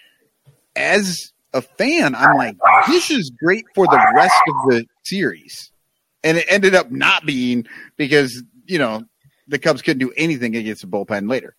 as 0.76 1.32
a 1.54 1.62
fan, 1.62 2.16
I'm 2.16 2.36
like, 2.38 2.58
this 2.88 3.12
is 3.12 3.32
great 3.44 3.66
for 3.76 3.86
the 3.86 4.14
rest 4.16 4.42
of 4.48 4.56
the 4.70 4.86
series. 5.04 5.72
And 6.24 6.38
it 6.38 6.46
ended 6.48 6.76
up 6.76 6.92
not 6.92 7.26
being 7.26 7.66
because, 7.98 8.44
you 8.66 8.78
know, 8.78 9.04
the 9.48 9.60
Cubs 9.60 9.82
couldn't 9.82 10.00
do 10.00 10.14
anything 10.16 10.56
against 10.56 10.82
the 10.82 10.88
bullpen 10.88 11.30
later. 11.30 11.56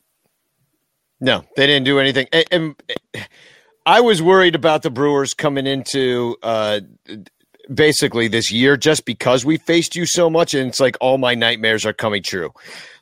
No, 1.21 1.45
they 1.57 1.67
didn't 1.67 1.85
do 1.85 1.99
anything. 1.99 2.27
And, 2.33 2.45
and 2.51 2.83
I 3.85 4.01
was 4.01 4.23
worried 4.23 4.55
about 4.55 4.83
the 4.83 4.91
Brewers 4.91 5.35
coming 5.35 5.67
into 5.67 6.37
uh, 6.43 6.81
basically 7.73 8.29
this 8.29 8.53
year 8.53 8.77
just 8.77 9.05
because 9.05 9.45
we 9.45 9.57
faced 9.57 9.97
you 9.97 10.07
so 10.07 10.31
much, 10.31 10.55
and 10.55 10.69
it's 10.69 10.81
like 10.81 10.97
all 11.01 11.19
my 11.19 11.35
nightmares 11.35 11.85
are 11.85 11.93
coming 11.93 12.23
true. 12.23 12.51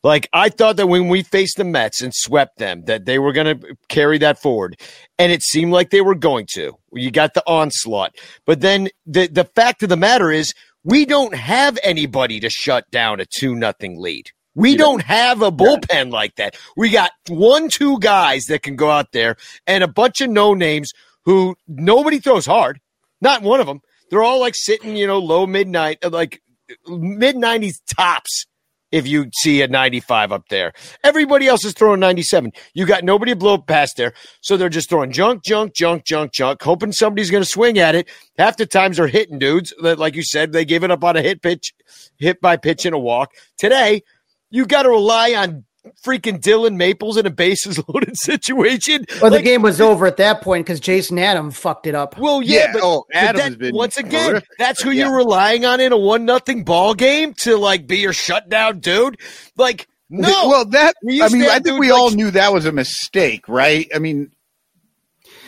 Like 0.03 0.29
I 0.33 0.49
thought 0.49 0.77
that 0.77 0.87
when 0.87 1.09
we 1.09 1.23
faced 1.23 1.59
the 1.59 1.65
Mets 1.65 2.01
and 2.01 2.15
swept 2.15 2.59
them, 2.59 2.85
that 2.85 3.05
they 3.05 3.19
were 3.19 3.33
going 3.33 3.61
to 3.61 3.77
carry 3.89 4.19
that 4.19 4.41
forward, 4.41 4.81
and 5.19 5.31
it 5.31 5.43
seemed 5.43 5.73
like 5.73 5.91
they 5.91 6.01
were 6.01 6.15
going 6.15 6.47
to. 6.55 6.77
You 6.93 7.11
got 7.11 7.35
the 7.35 7.45
onslaught, 7.47 8.17
but 8.47 8.61
then 8.61 8.89
the 9.07 9.27
the 9.27 9.45
fact 9.45 9.83
of 9.83 9.91
the 9.91 9.97
matter 9.97 10.31
is, 10.31 10.55
we 10.83 11.05
don't 11.05 11.35
have 11.35 11.79
anybody 11.83 12.41
to 12.41 12.49
shut 12.49 12.91
down 12.91 13.21
a 13.21 13.27
two 13.27 13.55
nothing 13.55 14.01
lead. 14.01 14.31
We 14.55 14.77
don't 14.77 15.03
have 15.03 15.43
a 15.43 15.53
bullpen 15.53 16.11
like 16.11 16.37
that. 16.37 16.57
We 16.77 16.91
got 16.91 17.13
one, 17.29 17.69
two 17.69 17.99
guys 18.01 18.47
that 18.47 18.63
can 18.63 18.77
go 18.77 18.91
out 18.91 19.13
there 19.13 19.37
and 19.67 19.85
a 19.85 19.89
bunch 19.89 20.21
of 20.21 20.31
no 20.31 20.55
names 20.55 20.91
who 21.25 21.57
nobody 21.69 22.19
throws 22.19 22.47
hard. 22.47 22.81
Not 23.21 23.43
one 23.43 23.61
of 23.61 23.67
them. 23.67 23.81
They're 24.11 24.23
all 24.23 24.41
like 24.41 24.55
sitting, 24.57 24.97
you 24.97 25.07
know, 25.07 25.19
low 25.19 25.47
midnight, 25.47 26.05
uh, 26.05 26.11
like 26.11 26.43
mid 26.89 27.37
90s 27.37 27.75
tops. 27.87 28.47
If 28.91 29.07
you 29.07 29.31
see 29.37 29.63
a 29.63 29.69
95 29.69 30.33
up 30.33 30.49
there, 30.49 30.73
everybody 31.05 31.47
else 31.47 31.65
is 31.65 31.75
throwing 31.75 32.01
97. 32.01 32.51
You 32.75 32.87
got 32.87 33.05
nobody 33.05 33.31
to 33.31 33.37
blow 33.37 33.57
past 33.57 33.97
there. 33.97 34.15
So 34.41 34.57
they're 34.57 34.69
just 34.69 34.89
throwing 34.89 35.13
junk, 35.13 35.45
junk, 35.45 35.75
junk, 35.75 36.05
junk, 36.05 36.33
junk, 36.33 36.61
hoping 36.61 36.91
somebody's 36.91 37.31
going 37.31 37.45
to 37.45 37.49
swing 37.49 37.79
at 37.79 37.95
it. 37.95 38.09
Half 38.37 38.57
the 38.57 38.67
times 38.67 38.97
they're 38.97 39.07
hitting 39.07 39.39
dudes. 39.39 39.73
that, 39.81 40.01
Like 40.01 40.17
you 40.17 40.25
said, 40.25 40.51
they 40.51 40.65
gave 40.65 40.83
it 40.83 40.91
up 40.91 41.05
on 41.05 41.17
a 41.17 41.23
hit 41.23 41.41
pitch, 41.41 41.73
hit 42.19 42.41
by 42.41 42.57
pitch 42.57 42.85
and 42.85 42.93
a 42.93 42.99
walk. 42.99 43.33
Today, 43.57 44.03
you 44.51 44.67
got 44.67 44.83
to 44.83 44.91
rely 44.91 45.35
on 45.35 45.65
freaking 46.05 46.39
Dylan 46.41 46.77
Maples 46.77 47.17
in 47.17 47.25
a 47.27 47.31
bases 47.31 47.81
loaded 47.89 48.17
situation. 48.17 49.07
Well, 49.23 49.31
the 49.31 49.41
game 49.43 49.63
was 49.63 49.81
over 49.81 50.07
at 50.07 50.19
that 50.19 50.43
point 50.43 50.67
because 50.67 50.79
Jason 50.81 51.19
Adam 51.19 51.51
fucked 51.51 51.87
it 51.87 51.95
up. 51.95 52.19
Well, 52.19 52.43
yeah, 52.43 52.67
Yeah, 52.67 52.73
but, 52.75 52.83
oh, 52.83 53.05
but 53.13 53.37
that- 53.37 53.59
been 53.59 53.75
once 53.75 53.97
again, 53.97 54.25
horrific. 54.31 54.49
that's 54.59 54.83
who 54.83 54.91
Yeah. 54.91 55.07
you're 55.07 55.17
relying 55.17 55.65
on 55.65 55.81
in 55.81 55.93
a 55.93 55.99
one 55.99 56.25
nothing 56.25 56.65
ball 56.65 56.95
game 56.95 57.33
to 57.39 57.57
like 57.57 57.87
be 57.87 57.99
your 57.99 58.13
shutdown 58.13 58.81
dude. 58.81 59.19
Like, 59.57 59.87
no, 60.11 60.49
Well, 60.49 60.65
that 60.67 60.95
We 61.03 61.23
I 61.23 61.29
mean, 61.29 61.43
I 61.45 61.61
think 61.61 61.79
we 61.81 61.91
like- 61.93 61.99
all 62.01 62.11
knew 62.11 62.31
that 62.33 62.53
was 62.53 62.67
a 62.67 62.73
mistake, 62.73 63.49
right? 63.49 63.89
I 63.95 64.01
mean, 64.01 64.31
I 64.33 64.33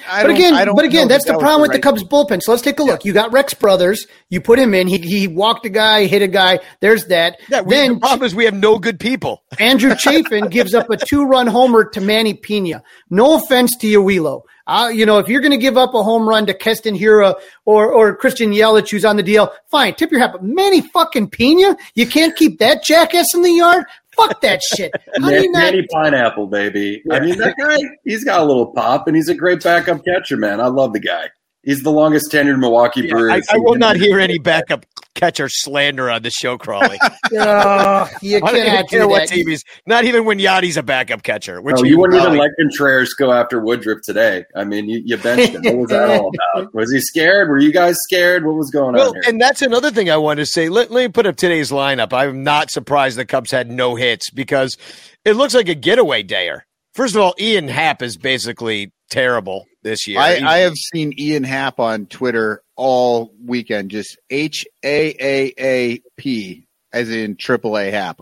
but 0.08 0.30
again, 0.30 0.68
but 0.74 0.84
again, 0.84 1.08
that's 1.08 1.24
that 1.26 1.34
the 1.34 1.38
problem 1.38 1.62
with 1.62 1.72
the 1.72 1.78
Cubs 1.78 2.04
bullpen. 2.04 2.42
So 2.42 2.52
let's 2.52 2.62
take 2.62 2.78
a 2.78 2.82
look. 2.82 3.04
You 3.04 3.12
got 3.12 3.32
Rex 3.32 3.54
Brothers. 3.54 4.06
You 4.28 4.40
put 4.40 4.58
him 4.58 4.74
in. 4.74 4.88
He 4.88 4.98
he 4.98 5.28
walked 5.28 5.66
a 5.66 5.68
guy, 5.68 6.06
hit 6.06 6.22
a 6.22 6.28
guy. 6.28 6.60
There's 6.80 7.06
that. 7.06 7.40
yeah, 7.48 7.62
we, 7.62 7.74
then 7.74 7.94
the 7.94 8.00
problem 8.00 8.26
is 8.26 8.34
we 8.34 8.44
have 8.44 8.54
no 8.54 8.78
good 8.78 8.98
people. 8.98 9.42
Andrew 9.58 9.94
Chafin 9.94 10.48
gives 10.48 10.74
up 10.74 10.90
a 10.90 10.96
two-run 10.96 11.46
homer 11.46 11.84
to 11.90 12.00
Manny 12.00 12.34
Piña. 12.34 12.82
No 13.10 13.36
offense 13.36 13.76
to 13.76 13.86
Yawilo. 13.86 14.42
Uh, 14.66 14.90
you 14.92 15.04
know, 15.04 15.18
if 15.18 15.28
you're 15.28 15.40
going 15.40 15.52
to 15.52 15.56
give 15.56 15.76
up 15.76 15.92
a 15.92 16.02
home 16.02 16.28
run 16.28 16.46
to 16.46 16.54
Keston 16.54 16.96
Hiura 16.96 17.34
or 17.64 17.92
or 17.92 18.14
Christian 18.14 18.52
Yelich, 18.52 18.90
who's 18.90 19.04
on 19.04 19.16
the 19.16 19.22
deal, 19.22 19.52
fine, 19.66 19.94
tip 19.94 20.10
your 20.10 20.20
hat. 20.20 20.32
But 20.32 20.44
Manny 20.44 20.80
fucking 20.80 21.30
Piña, 21.30 21.76
you 21.94 22.06
can't 22.06 22.36
keep 22.36 22.58
that 22.58 22.84
jackass 22.84 23.34
in 23.34 23.42
the 23.42 23.50
yard. 23.50 23.84
Fuck 24.16 24.40
that 24.42 24.62
shit. 24.62 24.92
How 25.20 25.28
do 25.28 25.50
not? 25.50 25.60
Manny 25.60 25.86
Pineapple, 25.92 26.46
baby. 26.48 27.02
I 27.10 27.20
mean, 27.20 27.38
that 27.38 27.54
guy, 27.58 27.78
he's 28.04 28.24
got 28.24 28.40
a 28.40 28.44
little 28.44 28.72
pop, 28.72 29.06
and 29.06 29.16
he's 29.16 29.28
a 29.28 29.34
great 29.34 29.62
backup 29.62 30.04
catcher, 30.04 30.36
man. 30.36 30.60
I 30.60 30.66
love 30.66 30.92
the 30.92 31.00
guy. 31.00 31.30
He's 31.62 31.82
the 31.82 31.90
longest 31.90 32.30
tenured 32.30 32.58
Milwaukee 32.58 33.08
Brewer. 33.08 33.30
I, 33.30 33.40
I 33.50 33.58
will 33.58 33.76
not 33.76 33.96
hear 33.96 34.18
any 34.18 34.38
backup 34.38 34.84
catcher 35.14 35.48
slander 35.48 36.10
on 36.10 36.22
the 36.22 36.30
show, 36.30 36.56
Crawley. 36.58 36.98
Ugh, 37.38 38.08
you 38.22 38.36
I 38.36 38.40
don't 38.40 38.56
even 38.56 38.66
cannot 38.66 38.88
care 38.88 39.00
do 39.02 39.08
what 39.08 39.28
that. 39.28 39.28
team 39.34 39.46
he's. 39.48 39.62
Not 39.86 40.04
even 40.04 40.24
when 40.24 40.38
Yachty's 40.38 40.76
a 40.76 40.82
backup 40.82 41.22
catcher. 41.22 41.60
Which 41.60 41.76
oh, 41.78 41.82
No, 41.82 41.88
you 41.88 41.98
wouldn't 41.98 42.14
even 42.16 42.24
probably- 42.36 42.40
let 42.40 42.50
Contreras 42.58 43.14
go 43.14 43.32
after 43.32 43.60
Woodruff 43.60 43.98
today. 44.04 44.44
I 44.56 44.64
mean, 44.64 44.88
you, 44.88 45.02
you 45.04 45.16
benched 45.16 45.54
him. 45.54 45.62
What 45.64 45.76
was 45.76 45.90
that 45.90 46.10
all 46.20 46.30
about? 46.54 46.74
Was 46.74 46.92
he 46.92 47.00
scared? 47.00 47.48
Were 47.48 47.58
you 47.58 47.72
guys 47.72 47.96
scared? 48.02 48.44
What 48.44 48.54
was 48.56 48.70
going 48.70 48.94
Well, 48.94 49.08
on 49.08 49.14
here? 49.14 49.22
and 49.26 49.40
that's 49.40 49.62
another 49.62 49.90
thing 49.90 50.10
I 50.10 50.16
wanted 50.16 50.42
to 50.42 50.46
say. 50.46 50.68
Let, 50.68 50.90
let 50.90 51.02
me 51.02 51.08
put 51.08 51.26
up 51.26 51.36
today's 51.36 51.70
lineup. 51.70 52.12
I'm 52.12 52.42
not 52.42 52.70
surprised 52.70 53.16
the 53.18 53.24
Cubs 53.26 53.50
had 53.50 53.70
no 53.70 53.94
hits 53.94 54.30
because 54.30 54.76
it 55.24 55.34
looks 55.34 55.54
like 55.54 55.68
a 55.68 55.74
getaway 55.74 56.22
dayer. 56.22 56.60
First 56.92 57.14
of 57.14 57.22
all, 57.22 57.34
Ian 57.40 57.68
Happ 57.68 58.02
is 58.02 58.16
basically 58.16 58.92
terrible 59.10 59.66
this 59.82 60.06
year. 60.06 60.18
I, 60.18 60.40
I 60.44 60.58
have 60.58 60.74
seen 60.74 61.12
Ian 61.18 61.44
Happ 61.44 61.80
on 61.80 62.06
Twitter 62.06 62.62
all 62.76 63.32
weekend, 63.44 63.90
just 63.90 64.18
H 64.30 64.66
A 64.84 65.14
A 65.18 65.54
A 65.58 66.02
P, 66.16 66.66
as 66.92 67.10
in 67.10 67.36
triple 67.36 67.78
A 67.78 67.90
Happ. 67.90 68.20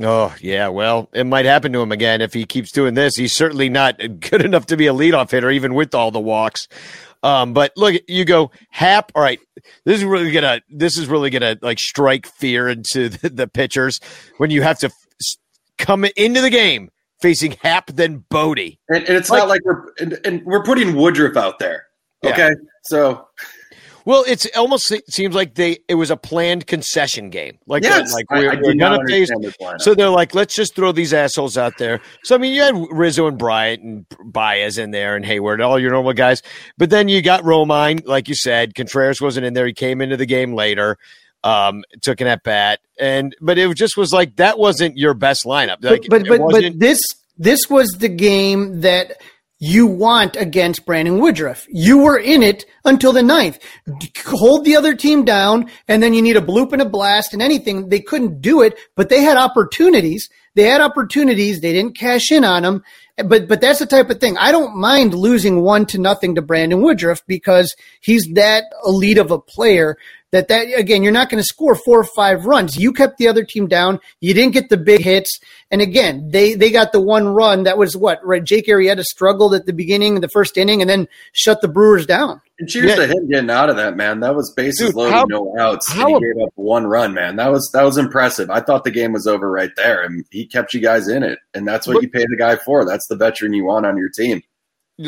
Oh, 0.00 0.34
yeah. 0.40 0.68
Well, 0.68 1.08
it 1.14 1.24
might 1.24 1.46
happen 1.46 1.72
to 1.72 1.80
him 1.80 1.90
again 1.92 2.20
if 2.20 2.34
he 2.34 2.44
keeps 2.44 2.70
doing 2.70 2.94
this. 2.94 3.16
He's 3.16 3.34
certainly 3.34 3.68
not 3.68 3.98
good 4.20 4.44
enough 4.44 4.66
to 4.66 4.76
be 4.76 4.86
a 4.86 4.92
leadoff 4.94 5.30
hitter, 5.30 5.50
even 5.50 5.74
with 5.74 5.94
all 5.94 6.10
the 6.10 6.20
walks. 6.20 6.68
Um, 7.22 7.54
but 7.54 7.72
look, 7.76 7.94
you 8.06 8.24
go 8.24 8.50
Happ. 8.70 9.12
All 9.14 9.22
right, 9.22 9.40
this 9.84 9.98
is 9.98 10.04
really 10.04 10.30
gonna. 10.30 10.60
This 10.70 10.96
is 10.96 11.06
really 11.06 11.30
gonna 11.30 11.58
like 11.60 11.78
strike 11.78 12.26
fear 12.26 12.68
into 12.68 13.08
the, 13.10 13.28
the 13.28 13.46
pitchers 13.46 14.00
when 14.38 14.50
you 14.50 14.62
have 14.62 14.78
to 14.80 14.86
f- 14.86 15.36
come 15.78 16.06
into 16.16 16.40
the 16.40 16.50
game 16.50 16.90
facing 17.20 17.52
Happ 17.62 17.88
then 17.92 18.24
Bote. 18.28 18.58
and, 18.58 19.04
and 19.04 19.08
it's 19.16 19.30
not 19.30 19.48
like 19.48 19.64
we're 19.64 19.92
and, 19.98 20.18
and 20.24 20.44
we're 20.44 20.62
putting 20.62 20.94
Woodruff 20.94 21.36
out 21.36 21.58
there. 21.58 21.86
Yeah. 22.22 22.30
Okay, 22.30 22.50
so 22.84 23.28
Well, 24.04 24.24
it's 24.26 24.46
almost 24.56 24.86
se- 24.86 25.02
seems 25.08 25.34
like 25.34 25.54
they 25.56 25.78
it 25.88 25.96
was 25.96 26.10
a 26.10 26.16
planned 26.16 26.66
concession 26.66 27.28
game. 27.30 27.58
Like 27.66 27.82
yes, 27.82 28.12
like 28.14 28.30
we're, 28.30 28.52
I 28.52 28.56
we're 28.62 28.74
gonna 28.74 29.04
face. 29.06 29.30
So 29.78 29.94
they're 29.94 30.08
like, 30.08 30.34
let's 30.34 30.54
just 30.54 30.74
throw 30.76 30.92
these 30.92 31.12
assholes 31.12 31.58
out 31.58 31.76
there. 31.78 32.00
So 32.22 32.34
I 32.34 32.38
mean, 32.38 32.54
you 32.54 32.62
had 32.62 32.74
Rizzo 32.90 33.26
and 33.26 33.36
Bryant 33.38 33.82
and 33.82 34.06
Baez 34.24 34.78
in 34.78 34.92
there 34.92 35.16
and 35.16 35.24
Heyward, 35.24 35.64
all 35.64 35.78
your 35.78 35.90
normal 35.90 36.12
guys. 36.12 36.40
But 36.78 36.90
then 36.90 37.08
you 37.08 37.20
got 37.22 37.42
Romine, 37.42 38.06
like 38.06 38.28
you 38.28 38.34
said. 38.34 38.74
Contreras 38.74 39.20
wasn't 39.20 39.44
in 39.46 39.54
there; 39.54 39.66
he 39.66 39.72
came 39.72 40.00
into 40.00 40.16
the 40.16 40.26
game 40.26 40.54
later. 40.54 40.98
Um, 41.46 41.84
took 42.02 42.20
an 42.20 42.26
at 42.26 42.42
bat, 42.42 42.80
and 42.98 43.34
but 43.40 43.56
it 43.56 43.72
just 43.76 43.96
was 43.96 44.12
like 44.12 44.36
that 44.36 44.58
wasn't 44.58 44.96
your 44.96 45.14
best 45.14 45.44
lineup. 45.44 45.82
Like, 45.82 46.06
but 46.08 46.26
but 46.26 46.38
but, 46.38 46.50
but 46.50 46.78
this 46.78 47.00
this 47.38 47.70
was 47.70 47.92
the 47.92 48.08
game 48.08 48.80
that 48.80 49.20
you 49.58 49.86
want 49.86 50.36
against 50.36 50.84
Brandon 50.84 51.20
Woodruff. 51.20 51.66
You 51.70 51.98
were 51.98 52.18
in 52.18 52.42
it 52.42 52.66
until 52.84 53.12
the 53.12 53.22
ninth. 53.22 53.58
Hold 54.26 54.64
the 54.64 54.76
other 54.76 54.94
team 54.94 55.24
down, 55.24 55.70
and 55.86 56.02
then 56.02 56.14
you 56.14 56.20
need 56.20 56.36
a 56.36 56.42
bloop 56.42 56.72
and 56.72 56.82
a 56.82 56.88
blast 56.88 57.32
and 57.32 57.40
anything. 57.40 57.88
They 57.90 58.00
couldn't 58.00 58.40
do 58.40 58.62
it, 58.62 58.76
but 58.96 59.08
they 59.08 59.22
had 59.22 59.36
opportunities. 59.36 60.28
They 60.56 60.64
had 60.64 60.80
opportunities. 60.80 61.60
They 61.60 61.72
didn't 61.72 61.96
cash 61.96 62.32
in 62.32 62.44
on 62.44 62.64
them. 62.64 62.82
But 63.24 63.46
but 63.46 63.60
that's 63.60 63.78
the 63.78 63.86
type 63.86 64.10
of 64.10 64.20
thing. 64.20 64.36
I 64.36 64.50
don't 64.50 64.76
mind 64.76 65.14
losing 65.14 65.62
one 65.62 65.86
to 65.86 65.98
nothing 65.98 66.34
to 66.34 66.42
Brandon 66.42 66.82
Woodruff 66.82 67.24
because 67.26 67.74
he's 68.00 68.26
that 68.34 68.64
elite 68.84 69.18
of 69.18 69.30
a 69.30 69.38
player 69.38 69.96
that 70.36 70.48
that 70.48 70.66
again 70.78 71.02
you're 71.02 71.12
not 71.12 71.30
going 71.30 71.42
to 71.42 71.46
score 71.46 71.74
four 71.74 71.98
or 72.00 72.04
five 72.14 72.44
runs. 72.46 72.76
You 72.76 72.92
kept 72.92 73.18
the 73.18 73.26
other 73.28 73.42
team 73.44 73.66
down. 73.66 73.98
You 74.20 74.34
didn't 74.34 74.52
get 74.52 74.68
the 74.68 74.76
big 74.76 75.00
hits, 75.00 75.40
and 75.70 75.80
again 75.80 76.28
they 76.30 76.54
they 76.54 76.70
got 76.70 76.92
the 76.92 77.00
one 77.00 77.26
run 77.28 77.64
that 77.64 77.78
was 77.78 77.96
what 77.96 78.24
right. 78.24 78.44
Jake 78.44 78.66
Arrieta 78.66 79.02
struggled 79.02 79.54
at 79.54 79.66
the 79.66 79.72
beginning 79.72 80.14
of 80.16 80.22
the 80.22 80.28
first 80.28 80.56
inning 80.56 80.80
and 80.80 80.88
then 80.88 81.08
shut 81.32 81.60
the 81.62 81.68
Brewers 81.68 82.06
down. 82.06 82.40
And 82.58 82.68
cheers 82.68 82.90
Yeah. 82.90 82.96
to 82.96 83.06
him 83.06 83.28
getting 83.28 83.50
out 83.50 83.68
of 83.70 83.76
that, 83.76 83.96
man. 83.96 84.20
That 84.20 84.34
was 84.34 84.52
bases 84.56 84.88
Dude, 84.88 84.94
loaded, 84.94 85.12
how- 85.12 85.24
no 85.28 85.54
outs. 85.58 85.90
how 85.92 86.06
and 86.06 86.16
he 86.16 86.20
gave 86.32 86.42
up 86.42 86.50
one 86.54 86.86
run, 86.86 87.12
man. 87.14 87.36
That 87.36 87.50
was 87.50 87.68
that 87.72 87.82
was 87.82 87.98
impressive. 87.98 88.50
I 88.50 88.60
thought 88.60 88.84
the 88.84 88.90
game 88.90 89.12
was 89.12 89.26
over 89.26 89.50
right 89.50 89.72
there, 89.76 90.02
and 90.04 90.24
he 90.30 90.46
kept 90.46 90.72
you 90.74 90.80
guys 90.80 91.08
in 91.08 91.22
it. 91.22 91.38
And 91.54 91.66
that's 91.66 91.86
what 91.86 91.94
Look- 91.94 92.02
you 92.04 92.08
pay 92.10 92.24
the 92.28 92.36
guy 92.36 92.56
for. 92.56 92.84
That's 92.84 93.06
the 93.08 93.16
veteran 93.16 93.52
you 93.52 93.64
want 93.64 93.84
on 93.86 93.96
your 93.96 94.08
team. 94.10 94.42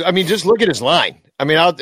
I 0.05 0.11
mean, 0.11 0.27
just 0.27 0.45
look 0.45 0.61
at 0.61 0.69
his 0.69 0.83
line. 0.83 1.21
I 1.41 1.45
mean, 1.45 1.57
I'll, 1.57 1.75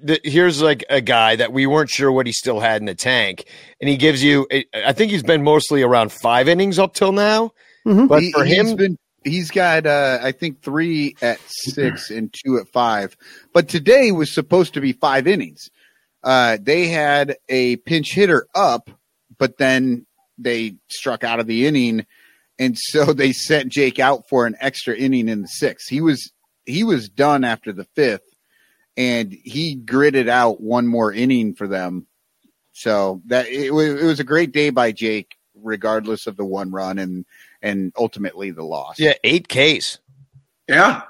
the, 0.00 0.20
here's 0.24 0.62
like 0.62 0.84
a 0.88 1.00
guy 1.00 1.36
that 1.36 1.52
we 1.52 1.66
weren't 1.66 1.90
sure 1.90 2.10
what 2.12 2.26
he 2.26 2.32
still 2.32 2.60
had 2.60 2.80
in 2.80 2.86
the 2.86 2.94
tank, 2.94 3.44
and 3.80 3.88
he 3.88 3.96
gives 3.96 4.22
you. 4.22 4.46
I 4.74 4.92
think 4.92 5.10
he's 5.10 5.22
been 5.22 5.42
mostly 5.42 5.82
around 5.82 6.12
five 6.12 6.48
innings 6.48 6.78
up 6.78 6.94
till 6.94 7.12
now. 7.12 7.52
But 7.84 8.22
He- 8.22 8.32
for 8.32 8.44
he's 8.44 8.56
him, 8.70 8.76
been 8.76 8.98
he's 9.24 9.50
got 9.50 9.86
uh, 9.86 10.18
I 10.22 10.32
think 10.32 10.62
three 10.62 11.16
at 11.22 11.38
six 11.48 12.10
and 12.10 12.32
two 12.44 12.58
at 12.58 12.68
five. 12.68 13.16
But 13.52 13.68
today 13.68 14.12
was 14.12 14.32
supposed 14.32 14.74
to 14.74 14.80
be 14.80 14.92
five 14.92 15.26
innings. 15.26 15.68
Uh, 16.22 16.58
they 16.60 16.88
had 16.88 17.36
a 17.48 17.76
pinch 17.76 18.12
hitter 18.12 18.46
up, 18.54 18.90
but 19.38 19.58
then 19.58 20.04
they 20.36 20.76
struck 20.88 21.24
out 21.24 21.40
of 21.40 21.46
the 21.46 21.66
inning, 21.66 22.06
and 22.58 22.76
so 22.78 23.12
they 23.12 23.32
sent 23.32 23.72
Jake 23.72 23.98
out 23.98 24.28
for 24.28 24.46
an 24.46 24.54
extra 24.60 24.94
inning 24.94 25.28
in 25.28 25.42
the 25.42 25.48
sixth. 25.48 25.88
He 25.88 26.00
was 26.00 26.32
he 26.66 26.84
was 26.84 27.08
done 27.08 27.42
after 27.44 27.72
the 27.72 27.84
fifth, 27.96 28.27
and 28.98 29.32
he 29.32 29.76
gritted 29.76 30.28
out 30.28 30.60
one 30.60 30.86
more 30.86 31.10
inning 31.12 31.54
for 31.54 31.66
them. 31.68 32.06
So 32.72 33.22
that 33.26 33.46
it 33.48 33.72
was, 33.72 33.88
it 33.88 34.04
was 34.04 34.20
a 34.20 34.24
great 34.24 34.52
day 34.52 34.68
by 34.70 34.92
Jake, 34.92 35.36
regardless 35.54 36.26
of 36.26 36.36
the 36.36 36.44
one 36.44 36.70
run 36.70 36.98
and 36.98 37.24
and 37.62 37.92
ultimately 37.96 38.50
the 38.50 38.62
loss. 38.64 38.98
yeah, 39.00 39.14
eight 39.24 39.48
Ks. 39.48 39.98
Yeah, 40.68 41.02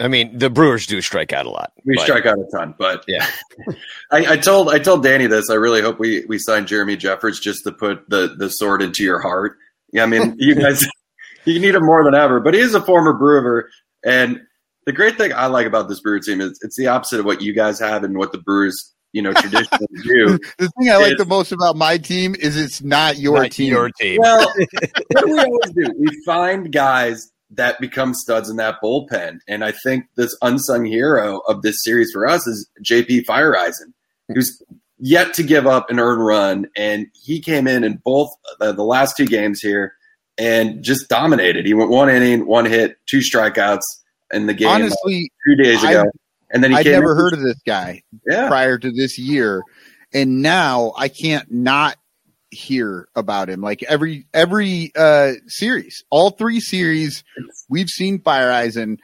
I 0.00 0.08
mean, 0.08 0.36
the 0.38 0.50
Brewers 0.50 0.86
do 0.86 1.00
strike 1.00 1.32
out 1.32 1.46
a 1.46 1.50
lot. 1.50 1.72
we 1.84 1.94
but- 1.96 2.04
strike 2.04 2.26
out 2.26 2.38
a 2.38 2.46
ton, 2.50 2.74
but 2.78 3.04
Yeah. 3.06 3.26
I, 4.10 4.32
I 4.32 4.36
told 4.38 4.70
I 4.70 4.78
told 4.78 5.02
Danny 5.04 5.26
this. 5.26 5.50
I 5.50 5.54
really 5.54 5.82
hope 5.82 5.98
we 6.00 6.24
we 6.26 6.38
sign 6.38 6.66
Jeremy 6.66 6.96
Jeffress 6.96 7.40
just 7.40 7.64
to 7.64 7.72
put 7.72 8.08
the 8.08 8.34
the 8.36 8.48
sword 8.48 8.82
into 8.82 9.04
your 9.04 9.20
heart. 9.20 9.56
Yeah, 9.92 10.02
I 10.04 10.06
mean, 10.06 10.34
you 10.38 10.54
guys, 10.60 10.84
you 11.44 11.60
need 11.60 11.74
him 11.76 11.84
more 11.84 12.02
than 12.04 12.14
ever. 12.14 12.40
But 12.40 12.54
he 12.54 12.60
is 12.60 12.74
a 12.74 12.80
former 12.80 13.12
Brewer, 13.12 13.68
and 14.04 14.40
the 14.86 14.92
great 14.92 15.16
thing 15.16 15.32
I 15.32 15.46
like 15.46 15.66
about 15.66 15.88
this 15.88 16.00
Brewer 16.00 16.20
team 16.20 16.40
is 16.40 16.58
it's 16.62 16.76
the 16.76 16.86
opposite 16.88 17.20
of 17.20 17.26
what 17.26 17.40
you 17.42 17.52
guys 17.52 17.78
have 17.80 18.04
and 18.04 18.16
what 18.18 18.32
the 18.32 18.38
Brewers, 18.38 18.92
you 19.12 19.22
know, 19.22 19.32
traditionally 19.32 19.86
do. 20.02 20.38
The 20.58 20.70
thing 20.78 20.90
I 20.90 20.96
like 20.96 21.12
It- 21.12 21.18
the 21.18 21.24
most 21.26 21.52
about 21.52 21.76
my 21.76 21.98
team 21.98 22.34
is 22.38 22.56
it's 22.56 22.82
not 22.82 23.18
your 23.18 23.42
Not 23.42 23.52
team. 23.52 23.72
Your 23.72 23.90
team. 23.90 24.18
Well, 24.20 24.46
what 25.12 25.24
do 25.26 25.32
we 25.32 25.38
always 25.38 25.70
do? 25.74 25.94
We 25.98 26.22
find 26.24 26.72
guys 26.72 27.30
that 27.50 27.78
become 27.80 28.14
studs 28.14 28.48
in 28.48 28.56
that 28.56 28.76
bullpen. 28.82 29.38
And 29.46 29.62
I 29.62 29.72
think 29.72 30.06
this 30.16 30.34
unsung 30.40 30.86
hero 30.86 31.40
of 31.40 31.60
this 31.62 31.82
series 31.84 32.10
for 32.10 32.26
us 32.26 32.46
is 32.46 32.66
JP 32.82 33.26
Feyereisen, 33.26 33.92
who's 34.34 34.62
yet 34.98 35.34
to 35.34 35.42
give 35.42 35.66
up 35.66 35.90
an 35.90 36.00
earned 36.00 36.24
run. 36.24 36.66
And 36.76 37.08
he 37.12 37.40
came 37.40 37.66
in 37.68 37.84
in 37.84 38.00
both 38.04 38.30
uh, 38.60 38.72
the 38.72 38.84
last 38.84 39.16
two 39.18 39.26
games 39.26 39.60
here 39.60 39.92
and 40.38 40.82
just 40.82 41.10
dominated. 41.10 41.66
He 41.66 41.74
went 41.74 41.90
one 41.90 42.08
inning, 42.08 42.46
one 42.46 42.64
hit, 42.64 42.96
two 43.06 43.18
strikeouts 43.18 43.82
in 44.32 44.46
the 44.46 44.54
game 44.54 44.68
Honestly, 44.68 45.30
two 45.46 45.56
days 45.56 45.82
ago. 45.82 46.00
I've- 46.02 46.08
and 46.54 46.62
then 46.62 46.70
he 46.72 46.76
I'd 46.76 46.82
came 46.84 46.92
never 46.92 47.14
heard 47.14 47.32
of 47.32 47.40
this 47.40 47.58
guy 47.66 48.02
Yeah. 48.28 48.46
prior 48.48 48.76
to 48.76 48.90
this 48.92 49.18
year, 49.18 49.62
and 50.12 50.42
now 50.42 50.92
I 50.98 51.08
can't 51.08 51.50
not 51.50 51.96
hear 52.50 53.08
about 53.16 53.48
him. 53.48 53.62
Like 53.62 53.82
every 53.84 54.26
every 54.34 54.92
uh 54.94 55.32
series, 55.46 56.04
all 56.10 56.28
three 56.30 56.60
series, 56.60 57.24
we've 57.70 57.88
seen 57.88 58.18
Feyereisen 58.18 58.98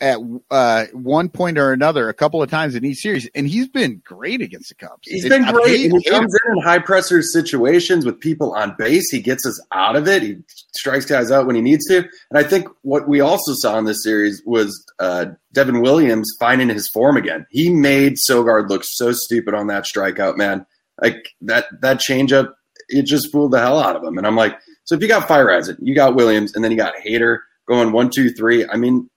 at 0.00 0.18
uh 0.50 0.84
one 0.92 1.28
point 1.28 1.58
or 1.58 1.72
another 1.72 2.08
a 2.08 2.14
couple 2.14 2.40
of 2.42 2.48
times 2.48 2.74
in 2.74 2.84
each 2.84 2.98
series, 2.98 3.28
and 3.34 3.48
he's 3.48 3.68
been 3.68 4.00
great 4.04 4.40
against 4.40 4.68
the 4.68 4.74
Cubs. 4.76 5.00
He's 5.02 5.24
It's- 5.24 5.38
been 5.44 5.52
great. 5.52 5.68
hate- 5.68 5.92
he 5.92 6.10
comes 6.10 6.32
in 6.46 6.52
in 6.56 6.62
high 6.62 6.78
pressure 6.78 7.20
situations 7.22 8.06
with 8.06 8.20
people 8.20 8.52
on 8.54 8.74
base. 8.78 9.10
He 9.10 9.20
gets 9.20 9.44
us 9.46 9.60
out 9.72 9.96
of 9.96 10.06
it. 10.06 10.22
He 10.22 10.36
strikes 10.76 11.04
guys 11.04 11.30
out 11.32 11.46
when 11.46 11.56
he 11.56 11.62
needs 11.62 11.86
to. 11.88 11.98
And 12.30 12.38
I 12.38 12.42
think 12.44 12.68
what 12.82 13.08
we 13.08 13.20
also 13.20 13.52
saw 13.56 13.78
in 13.78 13.84
this 13.86 14.02
series 14.04 14.40
was 14.46 14.70
uh, 15.00 15.26
Devin 15.52 15.80
Williams 15.80 16.30
finding 16.38 16.68
his 16.68 16.88
form 16.94 17.16
again. 17.16 17.46
He 17.50 17.68
made 17.70 18.14
Sogard 18.28 18.68
look 18.68 18.84
so 18.84 19.12
stupid 19.12 19.54
on 19.54 19.66
that 19.66 19.84
strikeout, 19.84 20.36
man. 20.36 20.64
Like 21.02 21.28
that 21.42 21.66
that 21.80 21.98
changeup, 22.00 22.52
it 22.88 23.02
just 23.02 23.30
fooled 23.32 23.52
the 23.52 23.58
hell 23.60 23.78
out 23.78 23.96
of 23.96 24.02
him. 24.04 24.16
And 24.18 24.26
I'm 24.26 24.36
like, 24.36 24.56
so 24.84 24.94
if 24.94 25.02
you 25.02 25.08
got 25.08 25.28
Feyereisen, 25.28 25.76
you 25.80 25.94
got 25.94 26.14
Williams, 26.14 26.54
and 26.54 26.64
then 26.64 26.70
you 26.70 26.76
got 26.76 26.94
Hader 27.06 27.38
going 27.68 27.92
one, 27.92 28.10
two, 28.10 28.30
three. 28.30 28.66
I 28.68 28.76
mean, 28.76 29.08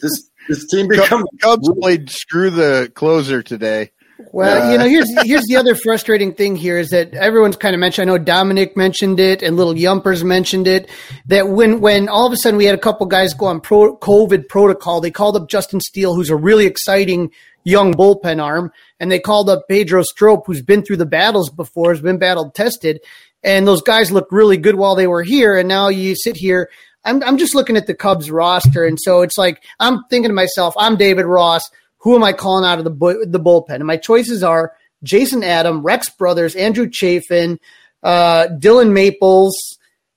this 0.00 0.30
this 0.48 0.66
team 0.68 0.88
becomes 0.88 1.24
Cubs 1.40 1.68
played 1.80 2.10
screw 2.10 2.50
the 2.50 2.90
closer 2.94 3.42
today. 3.42 3.90
Well, 4.30 4.68
Uh, 4.68 4.72
you 4.72 4.78
know, 4.78 4.88
here's 4.88 5.10
here's 5.24 5.44
the 5.48 5.56
other 5.56 5.74
frustrating 5.74 6.34
thing 6.34 6.54
here 6.54 6.78
is 6.78 6.90
that 6.90 7.12
everyone's 7.14 7.56
kind 7.56 7.74
of 7.74 7.80
mentioned. 7.80 8.08
I 8.08 8.12
know 8.12 8.18
Dominic 8.22 8.76
mentioned 8.76 9.18
it, 9.18 9.42
and 9.42 9.56
little 9.56 9.74
Yumpers 9.74 10.22
mentioned 10.22 10.66
it. 10.66 10.88
That 11.26 11.48
when 11.48 11.80
when 11.80 12.08
all 12.08 12.26
of 12.26 12.32
a 12.32 12.36
sudden 12.36 12.56
we 12.56 12.64
had 12.64 12.74
a 12.74 12.80
couple 12.80 13.06
guys 13.06 13.34
go 13.34 13.46
on 13.46 13.60
pro, 13.60 13.96
COVID 13.96 14.48
protocol, 14.48 15.00
they 15.00 15.10
called 15.10 15.36
up 15.36 15.48
Justin 15.48 15.80
Steele, 15.80 16.14
who's 16.14 16.30
a 16.30 16.36
really 16.36 16.66
exciting 16.66 17.30
young 17.64 17.94
bullpen 17.94 18.42
arm, 18.42 18.72
and 19.00 19.10
they 19.10 19.20
called 19.20 19.48
up 19.48 19.64
Pedro 19.68 20.02
Strop, 20.02 20.46
who's 20.46 20.62
been 20.62 20.82
through 20.82 20.96
the 20.96 21.06
battles 21.06 21.50
before, 21.50 21.92
has 21.92 22.00
been 22.00 22.18
battle 22.18 22.50
tested, 22.50 23.00
and 23.42 23.66
those 23.66 23.82
guys 23.82 24.10
looked 24.12 24.32
really 24.32 24.56
good 24.56 24.76
while 24.76 24.94
they 24.94 25.06
were 25.06 25.22
here, 25.22 25.56
and 25.56 25.68
now 25.68 25.88
you 25.88 26.14
sit 26.16 26.36
here. 26.36 26.68
I'm 27.04 27.22
I'm 27.22 27.38
just 27.38 27.54
looking 27.54 27.76
at 27.76 27.86
the 27.86 27.94
Cubs 27.94 28.30
roster, 28.30 28.84
and 28.84 28.98
so 29.00 29.22
it's 29.22 29.36
like 29.38 29.62
I'm 29.80 30.04
thinking 30.10 30.28
to 30.30 30.34
myself, 30.34 30.74
I'm 30.78 30.96
David 30.96 31.26
Ross. 31.26 31.68
Who 31.98 32.14
am 32.16 32.24
I 32.24 32.32
calling 32.32 32.64
out 32.64 32.78
of 32.78 32.84
the 32.84 32.90
bu- 32.90 33.26
the 33.26 33.40
bullpen? 33.40 33.76
And 33.76 33.86
my 33.86 33.96
choices 33.96 34.42
are 34.42 34.72
Jason 35.02 35.42
Adam, 35.44 35.82
Rex 35.82 36.08
Brothers, 36.10 36.54
Andrew 36.56 36.88
Chafin, 36.88 37.58
uh, 38.02 38.46
Dylan 38.58 38.92
Maples, 38.92 39.56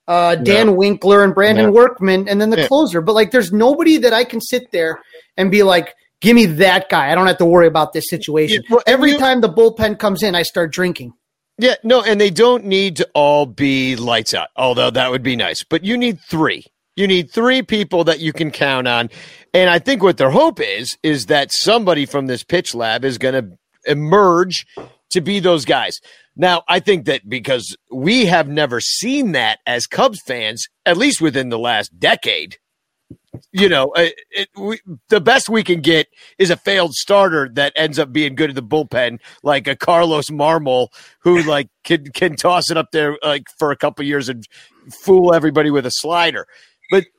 uh, 0.08 0.36
Dan 0.36 0.76
Winkler, 0.76 1.24
and 1.24 1.34
Brandon 1.34 1.66
Yeah. 1.66 1.70
Workman, 1.72 2.28
and 2.28 2.40
then 2.40 2.50
the 2.50 2.58
Yeah. 2.60 2.66
closer. 2.68 3.00
But 3.00 3.14
like, 3.14 3.30
there's 3.32 3.52
nobody 3.52 3.98
that 3.98 4.12
I 4.12 4.24
can 4.24 4.40
sit 4.40 4.70
there 4.72 5.00
and 5.36 5.50
be 5.50 5.62
like, 5.64 5.94
"Give 6.20 6.34
me 6.36 6.46
that 6.46 6.88
guy." 6.88 7.10
I 7.10 7.14
don't 7.16 7.26
have 7.26 7.38
to 7.38 7.44
worry 7.44 7.66
about 7.66 7.92
this 7.92 8.08
situation. 8.08 8.62
Yeah, 8.68 8.74
well, 8.76 8.82
Every 8.86 9.12
you- 9.12 9.18
time 9.18 9.40
the 9.40 9.48
bullpen 9.52 9.98
comes 9.98 10.22
in, 10.22 10.34
I 10.36 10.42
start 10.42 10.72
drinking. 10.72 11.12
Yeah, 11.58 11.74
no, 11.82 12.02
and 12.02 12.20
they 12.20 12.30
don't 12.30 12.64
need 12.66 12.96
to 12.96 13.08
all 13.14 13.46
be 13.46 13.96
lights 13.96 14.34
out, 14.34 14.48
although 14.56 14.90
that 14.90 15.10
would 15.10 15.22
be 15.22 15.36
nice. 15.36 15.64
But 15.64 15.84
you 15.84 15.96
need 15.96 16.20
three. 16.20 16.64
You 16.96 17.06
need 17.06 17.30
three 17.30 17.62
people 17.62 18.04
that 18.04 18.20
you 18.20 18.32
can 18.32 18.50
count 18.50 18.88
on. 18.88 19.10
And 19.54 19.70
I 19.70 19.78
think 19.78 20.02
what 20.02 20.16
their 20.16 20.30
hope 20.30 20.60
is, 20.60 20.96
is 21.02 21.26
that 21.26 21.52
somebody 21.52 22.06
from 22.06 22.26
this 22.26 22.42
pitch 22.42 22.74
lab 22.74 23.04
is 23.04 23.18
going 23.18 23.34
to 23.34 23.58
emerge 23.90 24.66
to 25.10 25.20
be 25.20 25.38
those 25.38 25.64
guys. 25.64 26.00
Now, 26.34 26.62
I 26.68 26.80
think 26.80 27.06
that 27.06 27.28
because 27.28 27.76
we 27.90 28.26
have 28.26 28.48
never 28.48 28.80
seen 28.80 29.32
that 29.32 29.60
as 29.66 29.86
Cubs 29.86 30.20
fans, 30.26 30.66
at 30.84 30.96
least 30.96 31.20
within 31.20 31.48
the 31.48 31.58
last 31.58 31.98
decade, 31.98 32.58
you 33.52 33.68
know, 33.68 33.92
uh, 33.96 34.08
it, 34.30 34.48
we, 34.56 34.80
the 35.08 35.20
best 35.20 35.48
we 35.48 35.62
can 35.62 35.80
get 35.80 36.08
is 36.38 36.50
a 36.50 36.56
failed 36.56 36.94
starter 36.94 37.48
that 37.54 37.72
ends 37.76 37.98
up 37.98 38.12
being 38.12 38.34
good 38.34 38.50
at 38.50 38.56
the 38.56 38.62
bullpen, 38.62 39.18
like 39.42 39.66
a 39.66 39.76
Carlos 39.76 40.30
Marmol, 40.30 40.88
who 41.20 41.42
like 41.48 41.68
can 41.84 42.04
can 42.12 42.36
toss 42.36 42.70
it 42.70 42.76
up 42.76 42.90
there 42.92 43.18
like 43.22 43.44
for 43.58 43.70
a 43.70 43.76
couple 43.76 44.04
years 44.04 44.28
and 44.28 44.44
fool 44.90 45.34
everybody 45.34 45.70
with 45.70 45.86
a 45.86 45.90
slider. 45.90 46.46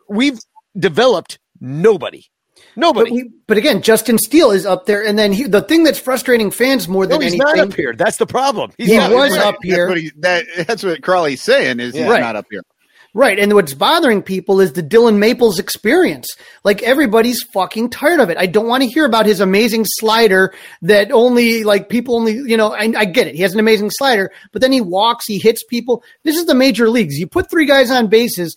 But 0.08 0.16
we've 0.16 0.40
developed 0.78 1.40
nobody, 1.60 2.26
But, 2.56 2.64
nobody. 2.76 3.12
we, 3.12 3.30
but 3.48 3.58
again, 3.58 3.82
Justin 3.82 4.18
Steele 4.18 4.52
is 4.52 4.66
up 4.66 4.86
there, 4.86 5.06
and 5.06 5.18
then 5.18 5.32
he, 5.34 5.44
the 5.44 5.62
thing 5.62 5.84
that's 5.84 6.00
frustrating 6.00 6.52
fans 6.52 6.88
more 6.88 7.06
no, 7.06 7.10
than 7.16 7.22
he's 7.24 7.34
anything. 7.34 7.58
not 7.58 7.68
up 7.70 7.74
here. 7.74 7.94
That's 7.94 8.18
the 8.18 8.28
problem. 8.28 8.72
He's 8.78 8.90
He 8.90 8.98
not 8.98 9.12
was 9.12 9.32
right. 9.32 9.46
up 9.46 9.56
here. 9.64 9.88
That's 9.88 9.90
what, 9.90 9.98
he, 10.00 10.12
that, 10.20 10.46
that's 10.68 10.84
what 10.84 11.02
Crawley's 11.02 11.42
saying 11.42 11.80
is 11.80 11.94
he's 11.96 12.06
Right. 12.06 12.22
not 12.22 12.36
up 12.36 12.46
here. 12.52 12.62
Right. 13.14 13.40
And 13.40 13.54
what's 13.54 13.74
bothering 13.74 14.22
people 14.22 14.60
is 14.62 14.74
the 14.74 14.84
Dylan 14.84 15.18
Maples 15.18 15.58
experience. 15.58 16.28
Like 16.64 16.84
everybody's 16.84 17.42
fucking 17.42 17.90
tired 17.90 18.20
of 18.20 18.30
it. 18.30 18.38
I 18.38 18.46
don't 18.46 18.68
want 18.68 18.84
to 18.84 18.90
hear 18.90 19.06
about 19.06 19.26
his 19.26 19.40
amazing 19.40 19.86
slider 19.88 20.54
that 20.84 21.12
only 21.12 21.64
like 21.64 21.90
people 21.90 22.16
only, 22.16 22.34
you 22.34 22.56
know, 22.58 22.74
I, 22.76 22.94
I 22.96 23.06
get 23.06 23.26
it. 23.26 23.34
He 23.34 23.42
has 23.42 23.54
an 23.56 23.60
amazing 23.60 23.90
slider, 23.92 24.30
but 24.52 24.62
then 24.62 24.72
he 24.72 24.82
walks, 24.82 25.26
he 25.26 25.40
hits 25.40 25.64
people. 25.64 26.04
This 26.24 26.38
is 26.38 26.46
the 26.46 26.54
major 26.54 26.90
leagues. 26.92 27.18
You 27.18 27.26
put 27.26 27.50
three 27.50 27.66
guys 27.66 27.90
on 27.90 28.06
bases. 28.06 28.56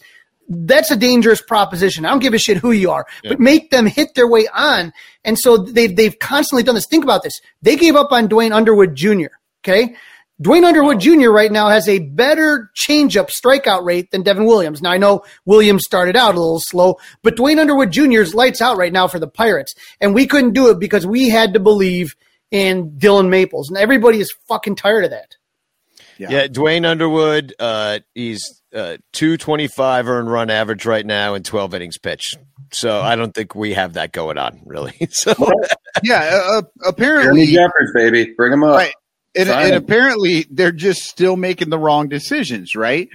That's 0.53 0.91
a 0.91 0.97
dangerous 0.97 1.41
proposition. 1.41 2.05
I 2.05 2.11
don't 2.11 2.19
give 2.19 2.35
a 2.35 2.39
shit 2.39 2.57
who 2.57 2.73
you 2.73 2.91
are, 2.91 3.07
but 3.23 3.39
make 3.39 3.71
them 3.71 3.87
hit 3.87 4.17
their 4.17 4.27
way 4.29 4.49
on. 4.53 4.93
And 5.25 5.39
so 5.39 5.57
they've, 5.57 5.95
they've 5.95 6.19
constantly 6.19 6.65
done 6.65 6.75
this. 6.75 6.89
Think 6.89 7.05
about 7.05 7.23
this. 7.23 7.41
They 7.63 7.77
gave 7.77 7.95
up 7.95 8.11
on 8.11 8.27
Duane 8.27 8.53
Underwood 8.53 8.97
Jr. 8.97 9.29
Okay. 9.63 9.95
Duane 10.41 10.65
Underwood 10.65 11.01
Jr. 11.01 11.31
right 11.31 11.53
now 11.53 11.69
has 11.69 11.87
a 11.89 11.99
better 12.01 12.71
changeup 12.75 13.31
strikeout 13.31 13.85
rate 13.85 14.11
than 14.11 14.23
Devin 14.23 14.47
Williams. 14.47 14.81
Now 14.81 14.91
I 14.91 14.97
know 14.99 15.23
Williams 15.45 15.85
started 15.85 16.17
out 16.17 16.35
a 16.35 16.41
little 16.41 16.61
slow, 16.61 16.97
but 17.23 17.37
Duane 17.37 17.59
Underwood 17.59 17.93
Jr. 17.93 18.23
is 18.23 18.35
lights 18.35 18.63
out 18.63 18.79
right 18.79 18.93
now 18.93 19.07
for 19.07 19.19
the 19.19 19.29
Pirates, 19.29 19.75
and 20.01 20.15
we 20.15 20.27
couldn't 20.27 20.55
do 20.55 20.71
it 20.71 20.81
because 20.81 21.07
we 21.07 21.29
had 21.29 21.53
to 21.53 21.61
believe 21.61 22.17
in 22.51 22.93
Dylan 22.93 23.29
Maples, 23.29 23.69
and 23.69 23.77
everybody 23.77 24.19
is 24.19 24.35
fucking 24.49 24.77
tired 24.77 25.05
of 25.05 25.11
that. 25.11 25.37
Yeah, 26.17 26.49
Duane 26.49 26.85
Underwood, 26.85 27.55
uh, 27.59 28.01
he's 28.15 28.60
uh, 28.75 28.97
225 29.13 30.09
earned 30.09 30.31
run 30.31 30.51
average 30.51 30.87
right 30.87 31.05
now 31.05 31.35
and 31.35 31.45
12 31.45 31.75
innings 31.75 31.99
pitched. 31.99 32.39
So 32.73 33.01
I 33.01 33.17
don't 33.17 33.35
think 33.35 33.55
we 33.55 33.75
have 33.75 33.95
that 33.95 34.13
going 34.13 34.39
on, 34.39 34.61
really. 34.65 34.95
So 35.11 35.35
yeah, 36.05 36.41
uh, 36.45 36.63
Jeremy 36.63 36.67
apparently, 36.87 37.47
Jeffress, 37.49 37.93
baby, 37.95 38.33
bring 38.37 38.53
him 38.53 38.63
up. 38.63 38.77
Right. 38.77 38.95
and, 39.35 39.49
and 39.49 39.75
apparently 39.75 40.47
they're 40.51 40.71
just 40.73 41.03
still 41.03 41.37
making 41.37 41.71
the 41.71 41.79
wrong 41.79 42.09
decisions, 42.09 42.77
right? 42.77 43.09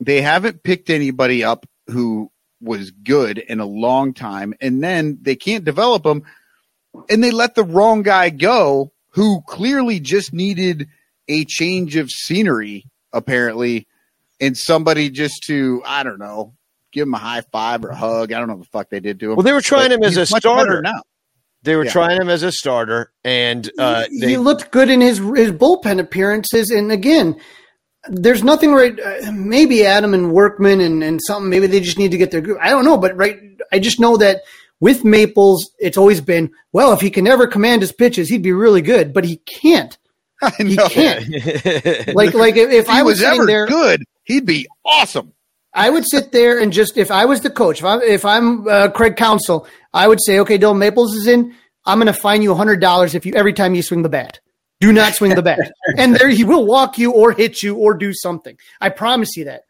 They 0.00 0.22
haven't 0.22 0.64
picked 0.64 0.90
anybody 0.90 1.44
up 1.44 1.66
who 1.86 2.30
was 2.60 2.90
good 2.90 3.38
in 3.38 3.60
a 3.60 3.66
long 3.66 4.12
time, 4.12 4.54
and 4.60 4.82
then 4.82 5.18
they 5.22 5.36
can't 5.36 5.64
develop 5.64 6.02
them, 6.02 6.24
and 7.08 7.22
they 7.22 7.30
let 7.30 7.54
the 7.54 7.64
wrong 7.64 8.02
guy 8.02 8.30
go 8.30 8.92
who 9.10 9.40
clearly 9.46 10.00
just 10.00 10.32
needed 10.32 10.88
a 11.28 11.44
change 11.44 11.96
of 11.96 12.10
scenery, 12.10 12.84
apparently, 13.12 13.86
and 14.40 14.56
somebody 14.56 15.10
just 15.10 15.42
to 15.44 15.82
I 15.86 16.02
don't 16.02 16.18
know, 16.18 16.54
give 16.92 17.06
him 17.06 17.14
a 17.14 17.18
high 17.18 17.42
five 17.52 17.84
or 17.84 17.88
a 17.90 17.96
hug. 17.96 18.32
I 18.32 18.38
don't 18.38 18.48
know 18.48 18.54
what 18.54 18.64
the 18.64 18.70
fuck 18.70 18.90
they 18.90 19.00
did 19.00 19.20
to 19.20 19.30
him. 19.30 19.36
Well, 19.36 19.44
they 19.44 19.52
were 19.52 19.60
trying 19.60 19.88
But 19.90 19.98
him 19.98 20.02
as 20.04 20.16
a 20.16 20.26
starter. 20.26 20.82
now. 20.82 21.02
they 21.62 21.76
were 21.76 21.84
Yeah. 21.84 21.90
trying 21.92 22.20
him 22.20 22.28
as 22.28 22.42
a 22.42 22.50
starter, 22.52 23.12
and 23.24 23.70
uh, 23.78 24.04
he 24.10 24.20
they, 24.20 24.36
looked 24.36 24.70
good 24.70 24.88
in 24.90 25.00
his 25.00 25.18
his 25.18 25.52
bullpen 25.52 26.00
appearances, 26.00 26.70
and 26.70 26.90
again, 26.90 27.36
there's 28.08 28.42
nothing 28.42 28.72
right. 28.72 28.98
Uh, 28.98 29.30
maybe 29.32 29.84
Adam 29.84 30.14
and 30.14 30.32
Workman 30.32 30.80
and 30.80 31.04
and 31.04 31.20
something. 31.26 31.50
Maybe 31.50 31.66
they 31.66 31.80
just 31.80 31.98
need 31.98 32.12
to 32.12 32.18
get 32.18 32.30
their 32.30 32.40
group. 32.40 32.58
I 32.60 32.70
don't 32.70 32.84
know, 32.84 32.96
but 32.96 33.14
right, 33.16 33.38
I 33.72 33.78
just 33.78 34.00
know 34.00 34.16
that 34.16 34.40
with 34.80 35.04
Maples, 35.04 35.70
it's 35.78 35.98
always 35.98 36.22
been 36.22 36.50
well. 36.72 36.94
If 36.94 37.02
he 37.02 37.10
can 37.10 37.24
never 37.24 37.46
command 37.46 37.82
his 37.82 37.92
pitches, 37.92 38.30
he'd 38.30 38.42
be 38.42 38.52
really 38.52 38.80
good, 38.80 39.12
but 39.12 39.24
he 39.26 39.36
can't. 39.60 39.98
I 40.42 40.48
He 40.56 40.76
can't. 40.78 41.26
Like 42.14 42.32
like 42.32 42.56
if, 42.56 42.70
if 42.70 42.72
If 42.72 42.86
he 42.86 42.92
I 42.92 43.02
was, 43.02 43.18
was 43.18 43.22
ever 43.22 43.44
there, 43.44 43.66
good, 43.66 44.02
he'd 44.30 44.46
be 44.46 44.66
awesome. 44.84 45.32
I 45.72 45.90
would 45.90 46.04
sit 46.08 46.32
there 46.32 46.58
and 46.58 46.72
just 46.72 46.96
if 46.96 47.10
I 47.10 47.24
was 47.24 47.40
the 47.40 47.50
coach, 47.50 47.78
if 47.78 47.84
I'm 47.84 48.02
if 48.02 48.24
I'm 48.24 48.66
uh, 48.66 48.90
Craig 48.90 49.16
Counsell, 49.16 49.66
I 49.92 50.08
would 50.08 50.18
say, 50.22 50.40
okay, 50.40 50.58
Dylan 50.58 50.78
Maples 50.78 51.14
is 51.14 51.26
in. 51.26 51.54
I'm 51.84 51.98
going 51.98 52.12
to 52.12 52.12
fine 52.12 52.42
you 52.42 52.54
hundred 52.54 52.80
dollars 52.80 53.14
if 53.14 53.24
you 53.24 53.34
every 53.34 53.52
time 53.52 53.74
you 53.74 53.82
swing 53.82 54.02
the 54.02 54.08
bat. 54.08 54.40
Do 54.80 54.92
not 54.92 55.14
swing 55.14 55.34
the 55.34 55.42
bat, 55.42 55.72
and 55.98 56.16
there 56.16 56.28
he 56.28 56.42
will 56.42 56.66
walk 56.66 56.98
you 56.98 57.12
or 57.12 57.32
hit 57.32 57.62
you 57.62 57.76
or 57.76 57.94
do 57.94 58.12
something. 58.14 58.56
I 58.80 58.88
promise 58.88 59.36
you 59.36 59.44
that. 59.44 59.62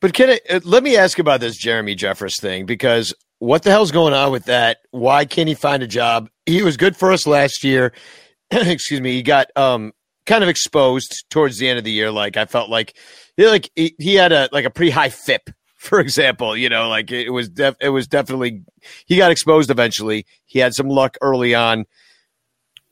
But 0.00 0.14
can 0.14 0.30
I, 0.30 0.40
uh, 0.48 0.60
let 0.64 0.82
me 0.82 0.96
ask 0.96 1.18
about 1.18 1.40
this 1.40 1.56
Jeremy 1.56 1.96
Jeffress 1.96 2.40
thing 2.40 2.66
because 2.66 3.14
what 3.38 3.62
the 3.62 3.70
hell's 3.70 3.90
going 3.90 4.14
on 4.14 4.32
with 4.32 4.44
that? 4.44 4.78
Why 4.90 5.24
can't 5.24 5.48
he 5.48 5.54
find 5.54 5.82
a 5.82 5.86
job? 5.86 6.30
He 6.46 6.62
was 6.62 6.76
good 6.76 6.96
for 6.96 7.12
us 7.12 7.26
last 7.26 7.64
year. 7.64 7.92
Excuse 8.50 9.00
me. 9.00 9.12
He 9.12 9.22
got 9.22 9.48
um 9.56 9.92
kind 10.26 10.42
of 10.42 10.48
exposed 10.48 11.24
towards 11.30 11.58
the 11.58 11.68
end 11.68 11.78
of 11.78 11.84
the 11.84 11.90
year. 11.90 12.10
Like 12.10 12.36
I 12.36 12.46
felt 12.46 12.70
like 12.70 12.96
he 13.36 13.46
like 13.48 13.70
he, 13.74 13.94
he 13.98 14.14
had 14.14 14.32
a 14.32 14.48
like 14.52 14.64
a 14.64 14.70
pretty 14.70 14.90
high 14.90 15.10
FIP, 15.10 15.50
for 15.76 16.00
example. 16.00 16.56
You 16.56 16.68
know, 16.68 16.88
like 16.88 17.10
it 17.10 17.30
was 17.30 17.48
def- 17.48 17.76
it 17.80 17.90
was 17.90 18.06
definitely 18.06 18.62
he 19.06 19.16
got 19.16 19.30
exposed 19.30 19.70
eventually. 19.70 20.26
He 20.46 20.58
had 20.58 20.74
some 20.74 20.88
luck 20.88 21.16
early 21.22 21.54
on, 21.54 21.84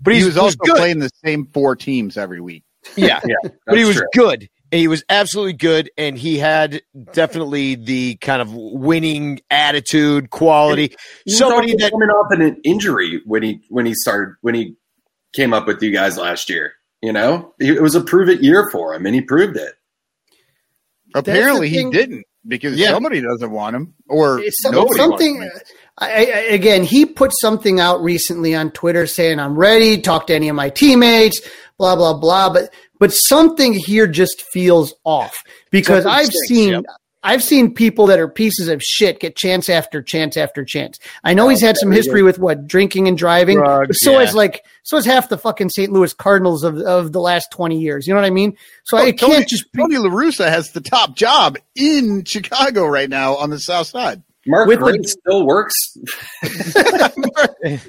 but 0.00 0.14
he 0.14 0.24
was 0.24 0.36
also 0.36 0.56
good. 0.64 0.76
playing 0.76 0.98
the 0.98 1.10
same 1.24 1.46
four 1.46 1.76
teams 1.76 2.16
every 2.16 2.40
week. 2.40 2.64
Yeah, 2.96 3.20
Yeah, 3.26 3.50
but 3.66 3.78
he 3.78 3.84
was 3.84 3.96
true. 3.96 4.06
good. 4.14 4.48
He 4.72 4.88
was 4.88 5.04
absolutely 5.10 5.52
good, 5.52 5.90
and 5.98 6.16
he 6.16 6.38
had 6.38 6.80
definitely 7.12 7.74
the 7.74 8.16
kind 8.16 8.40
of 8.40 8.54
winning 8.54 9.40
attitude, 9.50 10.30
quality. 10.30 10.88
He 11.26 11.32
was 11.32 11.38
Somebody 11.38 11.72
also 11.74 11.84
that 11.84 11.90
coming 11.92 12.08
off 12.08 12.32
an 12.32 12.56
injury 12.64 13.20
when 13.26 13.42
he 13.42 13.60
when 13.68 13.84
he 13.84 13.94
started 13.94 14.34
when 14.40 14.54
he 14.54 14.74
came 15.34 15.52
up 15.52 15.66
with 15.66 15.82
you 15.82 15.92
guys 15.92 16.16
last 16.16 16.48
year. 16.48 16.72
You 17.02 17.12
know, 17.12 17.52
it 17.60 17.82
was 17.82 17.94
a 17.94 18.00
prove 18.00 18.28
it 18.30 18.42
year 18.42 18.70
for 18.70 18.94
him, 18.94 19.04
and 19.04 19.14
he 19.14 19.20
proved 19.20 19.56
it. 19.58 19.74
Apparently, 21.14 21.68
he 21.68 21.88
didn't 21.90 22.24
because 22.46 22.76
Yeah. 22.76 22.90
somebody 22.90 23.20
doesn't 23.20 23.50
want 23.50 23.76
him, 23.76 23.94
or 24.08 24.42
nobody 24.70 24.98
something. 24.98 25.50
I, 25.98 26.06
I, 26.08 26.24
again, 26.54 26.82
he 26.84 27.04
put 27.06 27.32
something 27.40 27.78
out 27.78 28.02
recently 28.02 28.54
on 28.54 28.70
Twitter 28.70 29.06
saying, 29.06 29.38
"I'm 29.38 29.54
ready. 29.56 30.00
Talk 30.00 30.26
to 30.28 30.34
any 30.34 30.48
of 30.48 30.56
my 30.56 30.70
teammates." 30.70 31.40
Blah 31.78 31.96
blah 31.96 32.14
blah. 32.14 32.50
But 32.52 32.72
but 32.98 33.12
something 33.12 33.72
here 33.74 34.06
just 34.06 34.42
feels 34.52 34.94
off 35.04 35.36
because 35.70 36.04
Something 36.04 36.18
I've 36.20 36.26
stinks, 36.26 36.48
seen. 36.48 36.68
yep. 36.72 36.84
I've 37.24 37.42
seen 37.42 37.72
people 37.72 38.06
that 38.06 38.18
are 38.18 38.26
pieces 38.28 38.68
of 38.68 38.82
shit 38.82 39.20
get 39.20 39.36
chance 39.36 39.68
after 39.68 40.02
chance 40.02 40.36
after 40.36 40.64
chance. 40.64 40.98
I 41.22 41.34
know 41.34 41.46
oh, 41.46 41.48
he's 41.50 41.60
had 41.60 41.76
some 41.76 41.90
there 41.90 41.96
you 41.96 42.02
history 42.02 42.22
with 42.22 42.38
what 42.38 42.66
drinking 42.66 43.06
and 43.06 43.16
driving. 43.16 43.58
Drugs, 43.58 43.98
so 44.00 44.12
yeah. 44.12 44.22
is 44.22 44.34
like 44.34 44.64
so 44.82 44.96
is 44.96 45.04
half 45.04 45.28
the 45.28 45.38
fucking 45.38 45.70
St. 45.70 45.92
Louis 45.92 46.12
Cardinals 46.12 46.64
of, 46.64 46.78
of 46.78 47.12
the 47.12 47.20
last 47.20 47.48
twenty 47.52 47.78
years. 47.78 48.06
You 48.06 48.14
know 48.14 48.20
what 48.20 48.26
I 48.26 48.30
mean? 48.30 48.56
So 48.84 48.98
Oh, 48.98 49.06
it 49.06 49.18
Tony, 49.18 49.34
can't 49.34 49.48
just 49.48 49.70
be 49.72 49.80
Tony 49.80 49.98
La 49.98 50.08
Russa 50.10 50.48
has 50.48 50.72
the 50.72 50.80
top 50.80 51.14
job 51.14 51.58
in 51.76 52.24
Chicago 52.24 52.86
right 52.86 53.08
now 53.08 53.36
on 53.36 53.50
the 53.50 53.60
South 53.60 53.86
Side. 53.86 54.22
Mark 54.46 54.66
With 54.66 54.80
the- 54.80 55.08
still 55.08 55.46
works. 55.46 55.74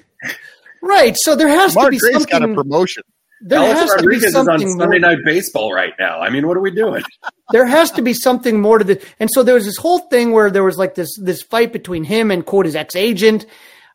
right. 0.82 1.16
So 1.18 1.36
there 1.36 1.48
has 1.48 1.74
to 1.74 1.90
be 1.90 1.98
Gray's 1.98 2.14
something. 2.14 2.40
got 2.40 2.50
a 2.50 2.54
promotion. 2.54 3.04
There 3.44 3.60
Alex 3.60 3.80
has 3.80 3.90
to 3.92 3.98
be 4.02 4.08
Rodriguez 4.08 4.30
is 4.30 4.36
on 4.36 4.46
Sunday 4.46 4.66
more- 4.66 5.00
Night 5.00 5.18
Baseball 5.26 5.74
right 5.74 5.94
now. 6.00 6.20
I 6.20 6.30
mean, 6.30 6.48
what 6.48 6.58
are 6.58 6.62
we 6.62 6.72
doing? 6.72 7.04
there 7.52 7.66
has 7.66 7.92
to 7.92 8.02
be 8.02 8.14
something 8.14 8.60
more 8.62 8.78
to 8.80 8.84
this. 8.84 9.04
And 9.20 9.30
so 9.32 9.44
there 9.44 9.56
was 9.56 9.66
this 9.66 9.78
whole 9.78 10.00
thing 10.00 10.32
where 10.32 10.50
there 10.50 10.64
was 10.64 10.78
like 10.78 10.96
this 10.96 11.10
this 11.22 11.42
fight 11.44 11.72
between 11.74 12.04
him 12.04 12.32
and 12.32 12.46
quote 12.46 12.66
his 12.66 12.76
ex 12.76 12.96
agent. 12.96 13.46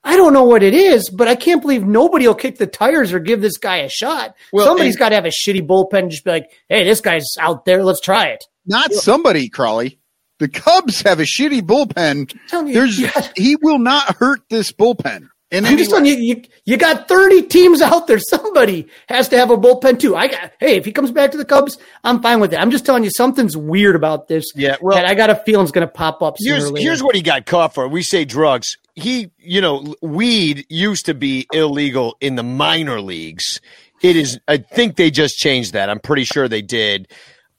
I 0.05 0.17
don't 0.17 0.33
know 0.33 0.45
what 0.45 0.63
it 0.63 0.75
is, 0.75 1.11
but 1.11 1.27
I 1.27 1.35
can't 1.35 1.61
believe 1.61 1.85
nobody 1.85 2.27
will 2.29 2.35
kick 2.37 2.59
the 2.59 2.69
tires 2.69 3.13
or 3.13 3.19
give 3.19 3.41
this 3.41 3.59
guy 3.59 3.79
a 3.79 3.89
shot. 3.89 4.35
Well, 4.53 4.65
Somebody's 4.67 4.95
and- 4.95 5.01
got 5.01 5.09
to 5.09 5.15
have 5.17 5.25
a 5.27 5.29
shitty 5.31 5.67
bullpen 5.67 5.99
and 5.99 6.11
just 6.11 6.25
be 6.25 6.31
like, 6.31 6.51
"Hey, 6.69 6.85
this 6.85 7.01
guy's 7.01 7.27
out 7.41 7.65
there. 7.65 7.83
Let's 7.83 8.01
try 8.01 8.27
it." 8.27 8.45
Not 8.67 8.93
somebody, 8.93 9.49
Crawley. 9.49 9.99
The 10.39 10.49
Cubs 10.49 11.03
have 11.03 11.19
a 11.19 11.25
shitty 11.25 11.63
bullpen. 11.63 12.33
telling 12.47 12.69
you, 12.69 12.75
There's 12.75 12.99
you 13.01 13.11
got- 13.11 13.33
he 13.37 13.57
will 13.57 13.81
not 13.81 14.17
hurt 14.17 14.43
this 14.49 14.71
bullpen. 14.71 15.29
In 15.51 15.65
I'm 15.65 15.79
just 15.79 15.91
way. 15.91 15.99
telling 15.99 16.07
you, 16.07 16.17
you, 16.17 16.43
you 16.67 16.77
got 16.77 17.09
30 17.09 17.43
teams 17.45 17.81
out 17.81 18.07
there. 18.07 18.19
Somebody 18.19 18.87
has 19.09 19.29
to 19.31 19.39
have 19.39 19.51
a 19.51 19.57
bullpen 19.57 19.99
too. 19.99 20.15
I 20.15 20.29
got, 20.29 20.53
hey, 20.61 20.77
if 20.77 20.85
he 20.85 20.93
comes 20.93 21.11
back 21.11 21.31
to 21.31 21.39
the 21.39 21.45
Cubs, 21.45 21.79
I'm 22.05 22.21
fine 22.21 22.41
with 22.41 22.53
it. 22.53 22.59
I'm 22.59 22.71
just 22.71 22.85
telling 22.85 23.03
you, 23.03 23.11
something's 23.11 23.57
weird 23.57 23.97
about 23.97 24.29
this. 24.29 24.45
Yeah, 24.55 24.77
well- 24.83 24.99
I 24.99 25.15
got 25.15 25.31
a 25.31 25.37
feeling 25.37 25.65
is 25.65 25.73
going 25.73 25.87
to 25.87 25.93
pop 25.93 26.23
up. 26.23 26.37
Here's 26.39 26.71
here's 26.79 27.03
what 27.03 27.15
he 27.15 27.23
got 27.23 27.47
caught 27.47 27.75
for. 27.75 27.89
We 27.89 28.03
say 28.03 28.27
drugs. 28.27 28.77
He, 28.95 29.31
you 29.39 29.61
know, 29.61 29.95
weed 30.03 30.67
used 30.69 31.07
to 31.07 31.15
be 31.15 31.47
illegal 31.53 32.17
in 32.21 32.35
the 32.35 32.43
minor 32.43 33.01
leagues. 33.01 33.61
It 34.03 34.17
is. 34.17 34.39
I 34.47 34.59
think 34.59 34.97
they 34.97 35.11
just 35.11 35.39
changed 35.39 35.73
that. 35.73 35.89
I'm 35.89 36.01
pretty 36.01 36.25
sure 36.25 36.49
they 36.49 36.63
did. 36.63 37.09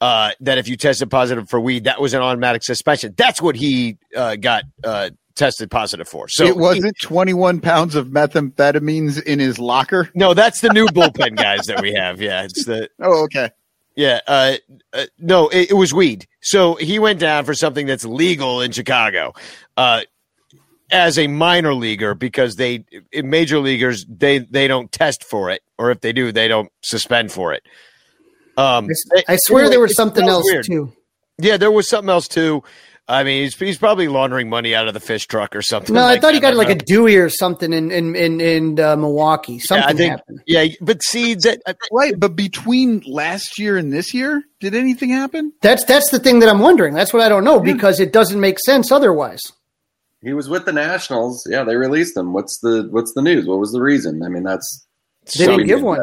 Uh, 0.01 0.31
that 0.39 0.57
if 0.57 0.67
you 0.69 0.77
tested 0.77 1.09
positive 1.11 1.49
for 1.49 1.59
weed, 1.59 1.83
that 1.85 1.99
was 1.99 2.13
an 2.13 2.21
automatic 2.21 2.63
suspension. 2.63 3.13
That's 3.17 3.41
what 3.41 3.55
he 3.57 3.97
uh, 4.15 4.37
got 4.37 4.63
uh, 4.83 5.09
tested 5.39 5.71
positive 5.71 6.07
for. 6.07 6.28
So 6.28 6.45
it 6.45 6.57
wasn't 6.57 6.95
21 6.99 7.61
pounds 7.61 7.95
of 7.95 8.09
methamphetamines 8.09 9.24
in 9.24 9.39
his 9.39 9.57
locker. 9.57 10.09
no, 10.13 10.33
that's 10.33 10.61
the 10.61 10.70
new 10.70 10.86
bullpen 10.87 11.36
guys 11.36 11.66
that 11.66 11.82
we 11.82 11.93
have. 11.93 12.21
Yeah, 12.21 12.43
it's 12.43 12.66
the 12.66 12.89
Oh, 13.01 13.24
okay. 13.24 13.49
Yeah, 13.95 14.20
uh, 14.28 14.55
uh, 14.93 15.05
no, 15.17 15.49
it, 15.49 15.71
it 15.71 15.74
was 15.74 15.93
weed. 15.93 16.28
So 16.41 16.75
he 16.75 16.99
went 16.99 17.20
down 17.20 17.43
for 17.45 17.53
something 17.53 17.86
that's 17.87 18.05
legal 18.05 18.61
in 18.61 18.71
Chicago, 18.71 19.33
uh, 19.75 20.03
as 20.91 21.20
a 21.20 21.28
minor 21.28 21.74
leaguer 21.74 22.16
because 22.16 22.55
they 22.55 22.86
in 23.11 23.29
major 23.29 23.59
leaguers 23.59 24.05
they 24.05 24.39
they 24.39 24.67
don't 24.67 24.91
test 24.91 25.24
for 25.24 25.49
it, 25.49 25.61
or 25.78 25.91
if 25.91 26.01
they 26.01 26.13
do, 26.13 26.32
they 26.32 26.47
don't 26.47 26.71
suspend 26.82 27.32
for 27.32 27.53
it. 27.53 27.63
Um, 28.57 28.87
I 29.28 29.37
swear 29.37 29.63
anyway, 29.63 29.71
there 29.71 29.79
was 29.82 29.91
it 29.91 29.95
something 29.95 30.28
else 30.28 30.45
weird. 30.45 30.66
too. 30.66 30.93
Yeah, 31.37 31.57
there 31.57 31.71
was 31.71 31.87
something 31.87 32.09
else 32.09 32.28
too. 32.28 32.63
I 33.09 33.23
mean, 33.23 33.41
he's, 33.43 33.55
he's 33.57 33.77
probably 33.79 34.07
laundering 34.07 34.49
money 34.49 34.75
out 34.75 34.87
of 34.87 34.93
the 34.93 34.99
fish 34.99 35.25
truck 35.25 35.55
or 35.55 35.63
something. 35.63 35.95
No, 35.95 36.01
I 36.01 36.11
like 36.11 36.21
thought 36.21 36.33
he 36.36 36.39
that. 36.39 36.53
got 36.53 36.55
like 36.55 36.69
a 36.69 36.75
Dewey 36.75 37.17
or 37.17 37.27
something 37.27 37.73
in 37.73 37.89
in 37.91 38.15
in, 38.15 38.39
in 38.39 38.79
uh, 38.79 38.95
Milwaukee. 38.95 39.57
Something 39.57 39.83
Yeah, 39.83 39.89
I 39.89 39.93
think, 39.93 40.11
happened. 40.11 40.41
yeah, 40.45 40.65
but 40.79 41.01
see 41.03 41.33
that 41.33 41.59
uh, 41.65 41.73
Right, 41.91 42.13
but 42.17 42.36
between 42.36 43.01
last 43.07 43.57
year 43.57 43.77
and 43.77 43.91
this 43.91 44.13
year, 44.13 44.43
did 44.59 44.75
anything 44.75 45.09
happen? 45.09 45.51
That's 45.61 45.83
that's 45.86 46.11
the 46.11 46.19
thing 46.19 46.39
that 46.39 46.49
I'm 46.49 46.59
wondering. 46.59 46.93
That's 46.93 47.11
what 47.11 47.23
I 47.23 47.29
don't 47.29 47.43
know 47.43 47.59
because 47.59 47.99
it 47.99 48.13
doesn't 48.13 48.39
make 48.39 48.59
sense 48.59 48.91
otherwise. 48.91 49.41
He 50.21 50.33
was 50.33 50.47
with 50.47 50.65
the 50.65 50.73
Nationals. 50.73 51.47
Yeah, 51.49 51.63
they 51.63 51.77
released 51.77 52.15
him. 52.15 52.31
What's 52.33 52.59
the 52.59 52.87
what's 52.91 53.13
the 53.15 53.21
news? 53.23 53.47
What 53.47 53.57
was 53.59 53.71
the 53.71 53.81
reason? 53.81 54.21
I 54.23 54.29
mean, 54.29 54.43
that's 54.43 54.86
They 55.37 55.47
didn't 55.47 55.65
give 55.65 55.81
one. 55.81 55.99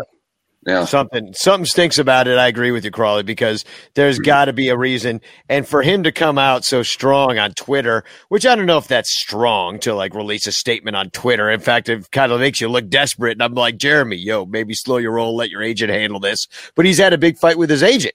Yeah. 0.67 0.85
something 0.85 1.33
something 1.35 1.65
stinks 1.65 1.99
about 1.99 2.27
it. 2.27 2.39
I 2.39 2.49
agree 2.49 2.73
with 2.73 2.85
you, 2.85 2.91
Crawley, 2.91 3.23
because 3.23 3.65
there's 3.95 4.19
got 4.19 4.47
to 4.47 4.53
be 4.53 4.69
a 4.69 4.77
reason. 4.77 5.21
And 5.49 5.67
for 5.67 5.83
him 5.83 6.03
to 6.03 6.13
come 6.13 6.39
out 6.39 6.65
so 6.65 6.83
strong 6.83 7.39
on 7.39 7.53
Twitter, 7.53 8.05
which 8.29 8.45
I 8.45 8.57
don't 8.57 8.67
know 8.67 8.79
if 8.79 8.89
that's 8.89 9.11
strong 9.11 9.79
to 9.81 9.95
like 9.95 10.15
release 10.15 10.47
a 10.47 10.53
statement 10.53 10.97
on 10.97 11.11
Twitter. 11.11 11.49
In 11.51 11.61
fact, 11.61 11.89
it 11.89 12.11
kind 12.11 12.33
of 12.33 12.41
makes 12.41 12.61
you 12.61 12.69
look 12.69 12.89
desperate. 12.89 13.33
And 13.33 13.43
I'm 13.43 13.55
like, 13.55 13.77
Jeremy, 13.77 14.17
yo, 14.17 14.45
maybe 14.45 14.75
slow 14.75 14.97
your 14.97 15.13
roll, 15.13 15.37
let 15.37 15.51
your 15.51 15.63
agent 15.63 15.91
handle 15.93 16.21
this. 16.21 16.47
But 16.75 16.85
he's 16.85 16.99
had 16.99 17.13
a 17.13 17.19
big 17.19 17.39
fight 17.39 17.59
with 17.59 17.71
his 17.71 17.83
agent. 17.83 18.15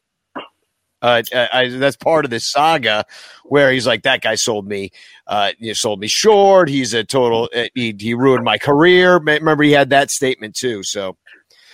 Uh, 1.02 1.23
I, 1.34 1.49
I, 1.52 1.68
that's 1.69 1.98
part 1.98 2.26
of 2.26 2.32
this 2.32 2.52
saga 2.52 3.06
where 3.45 3.72
he's 3.72 3.88
like, 3.88 4.03
that 4.03 4.22
guy 4.22 4.36
sold 4.36 4.68
me, 4.68 4.91
uh, 5.26 5.52
you 5.57 5.73
sold 5.73 5.99
me 5.99 6.07
short. 6.07 6.69
He's 6.69 6.94
a 6.94 7.03
total, 7.03 7.49
uh, 7.56 7.65
he, 7.73 7.95
he 7.98 8.14
ruined 8.14 8.44
my 8.44 8.60
career. 8.60 9.18
Remember, 9.18 9.64
he 9.64 9.72
had 9.72 9.90
that 9.90 10.11
statement 10.11 10.56
too. 10.56 10.84
So, 10.84 11.18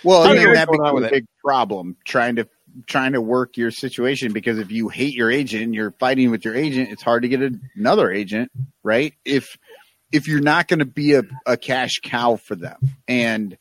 Well, 0.07 0.21
I 0.21 0.31
I 0.31 0.35
mean, 0.35 0.53
that 0.53 0.71
becomes 0.71 0.93
with 0.93 1.03
a 1.03 1.07
it. 1.07 1.11
big 1.11 1.25
problem 1.43 1.97
trying 2.05 2.37
to 2.37 2.47
trying 2.85 3.11
to 3.11 3.21
work 3.21 3.57
your 3.57 3.71
situation 3.71 4.31
because 4.31 4.57
if 4.57 4.71
you 4.71 4.87
hate 4.87 5.13
your 5.13 5.29
agent 5.29 5.63
and 5.63 5.75
you're 5.75 5.91
fighting 5.91 6.31
with 6.31 6.45
your 6.45 6.55
agent, 6.55 6.91
it's 6.91 7.03
hard 7.03 7.23
to 7.23 7.27
get 7.27 7.41
another 7.75 8.09
agent, 8.09 8.49
right? 8.83 9.13
If 9.25 9.57
if 10.13 10.27
you're 10.27 10.39
not 10.39 10.69
going 10.69 10.79
to 10.79 10.85
be 10.85 11.15
a, 11.15 11.23
a 11.45 11.57
cash 11.57 11.99
cow 12.01 12.37
for 12.37 12.55
them, 12.55 12.77
and 13.05 13.57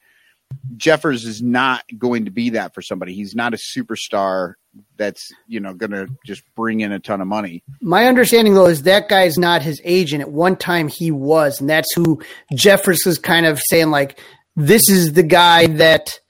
Jeffress 0.76 1.26
is 1.26 1.42
not 1.42 1.82
going 1.98 2.26
to 2.26 2.30
be 2.30 2.50
that 2.50 2.74
for 2.74 2.82
somebody. 2.82 3.12
He's 3.12 3.34
not 3.34 3.52
a 3.52 3.58
superstar 3.76 4.54
that's 4.96 5.32
you 5.48 5.58
know 5.58 5.74
going 5.74 5.90
to 5.90 6.06
just 6.24 6.42
bring 6.54 6.80
in 6.80 6.92
a 6.92 7.00
ton 7.00 7.20
of 7.20 7.26
money. 7.26 7.64
My 7.80 8.06
understanding 8.06 8.54
though 8.54 8.66
is 8.66 8.84
that 8.84 9.08
guy's 9.08 9.36
not 9.36 9.62
his 9.62 9.80
agent. 9.82 10.22
At 10.22 10.30
one 10.30 10.54
time 10.54 10.86
he 10.86 11.10
was, 11.10 11.60
and 11.60 11.68
that's 11.68 11.92
who 11.94 12.22
Jeffress 12.52 13.04
is 13.04 13.18
kind 13.18 13.46
of 13.46 13.58
saying 13.68 13.90
like, 13.90 14.20
this 14.54 14.88
is 14.88 15.14
the 15.14 15.24
guy 15.24 15.66
that 15.66 16.20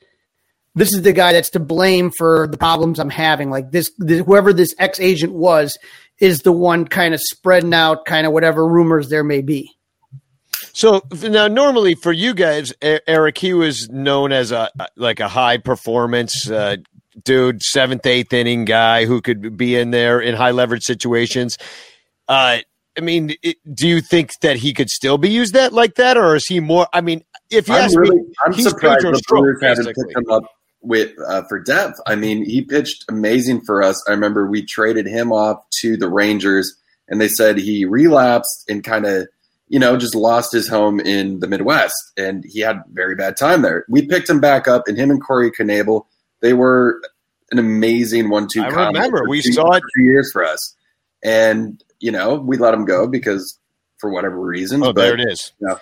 this 0.76 0.92
is 0.92 1.02
the 1.02 1.12
guy 1.12 1.32
that's 1.32 1.50
to 1.50 1.58
blame 1.58 2.12
for 2.16 2.46
the 2.46 2.58
problems 2.58 3.00
I'm 3.00 3.10
having. 3.10 3.50
Like 3.50 3.72
this, 3.72 3.90
this 3.98 4.24
whoever 4.24 4.52
this 4.52 4.74
ex 4.78 5.00
agent 5.00 5.32
was 5.32 5.76
is 6.20 6.40
the 6.40 6.52
one 6.52 6.86
kind 6.86 7.14
of 7.14 7.20
spreading 7.20 7.74
out 7.74 8.04
kind 8.04 8.26
of 8.26 8.32
whatever 8.32 8.66
rumors 8.66 9.08
there 9.08 9.24
may 9.24 9.40
be. 9.40 9.72
So 10.72 11.02
now, 11.22 11.48
normally 11.48 11.94
for 11.94 12.12
you 12.12 12.34
guys, 12.34 12.72
Eric, 12.82 13.38
he 13.38 13.54
was 13.54 13.88
known 13.88 14.32
as 14.32 14.52
a 14.52 14.70
like 14.94 15.20
a 15.20 15.28
high 15.28 15.56
performance 15.56 16.50
uh, 16.50 16.76
dude, 17.24 17.62
seventh, 17.62 18.04
eighth 18.04 18.32
inning 18.34 18.66
guy 18.66 19.06
who 19.06 19.22
could 19.22 19.56
be 19.56 19.76
in 19.76 19.90
there 19.90 20.20
in 20.20 20.34
high 20.34 20.50
leverage 20.50 20.84
situations. 20.84 21.56
Uh, 22.28 22.58
I 22.98 23.00
mean, 23.00 23.34
it, 23.42 23.56
do 23.74 23.88
you 23.88 24.02
think 24.02 24.32
that 24.42 24.56
he 24.56 24.74
could 24.74 24.90
still 24.90 25.16
be 25.16 25.30
used 25.30 25.54
that 25.54 25.72
like 25.72 25.94
that, 25.94 26.18
or 26.18 26.36
is 26.36 26.46
he 26.46 26.60
more? 26.60 26.86
I 26.92 27.00
mean, 27.00 27.24
if 27.50 27.68
you 27.68 27.74
I'm 27.74 27.84
ask 27.84 27.96
really, 27.96 28.16
me, 28.16 28.24
I'm 28.44 28.52
he's 28.52 28.68
surprised 28.68 29.04
the 29.04 29.16
Strop, 29.16 29.42
Brewers 29.42 29.62
haven't 29.62 29.86
picked 29.86 30.16
him 30.16 30.30
up 30.30 30.44
with 30.86 31.12
uh, 31.26 31.42
for 31.48 31.58
depth. 31.58 31.98
I 32.06 32.14
mean, 32.14 32.44
he 32.44 32.62
pitched 32.62 33.04
amazing 33.08 33.62
for 33.62 33.82
us. 33.82 34.02
I 34.08 34.12
remember 34.12 34.46
we 34.46 34.64
traded 34.64 35.06
him 35.06 35.32
off 35.32 35.58
to 35.80 35.96
the 35.96 36.08
Rangers, 36.08 36.76
and 37.08 37.20
they 37.20 37.28
said 37.28 37.58
he 37.58 37.84
relapsed 37.84 38.64
and 38.68 38.84
kind 38.84 39.04
of, 39.04 39.28
you 39.68 39.78
know, 39.78 39.96
just 39.96 40.14
lost 40.14 40.52
his 40.52 40.68
home 40.68 41.00
in 41.00 41.40
the 41.40 41.48
Midwest, 41.48 42.12
and 42.16 42.44
he 42.44 42.60
had 42.60 42.82
very 42.92 43.16
bad 43.16 43.36
time 43.36 43.62
there. 43.62 43.84
We 43.88 44.06
picked 44.06 44.30
him 44.30 44.40
back 44.40 44.68
up, 44.68 44.84
and 44.86 44.96
him 44.96 45.10
and 45.10 45.22
Corey 45.22 45.50
Knebel, 45.50 46.06
they 46.40 46.52
were 46.52 47.02
an 47.50 47.58
amazing 47.58 48.28
one-two. 48.30 48.62
I 48.62 48.70
combo 48.70 48.98
remember. 48.98 49.28
We 49.28 49.42
two- 49.42 49.52
saw 49.52 49.72
it- 49.72 49.82
for 49.82 49.88
two 49.98 50.04
years 50.04 50.30
for 50.32 50.44
us, 50.44 50.76
and 51.22 51.82
you 51.98 52.12
know, 52.12 52.34
we 52.36 52.56
let 52.58 52.74
him 52.74 52.84
go 52.84 53.08
because 53.08 53.58
for 53.98 54.10
whatever 54.10 54.38
reason. 54.38 54.82
Oh, 54.82 54.92
but, 54.92 54.96
there 55.02 55.14
it 55.14 55.32
is. 55.32 55.52
Yeah. 55.60 55.78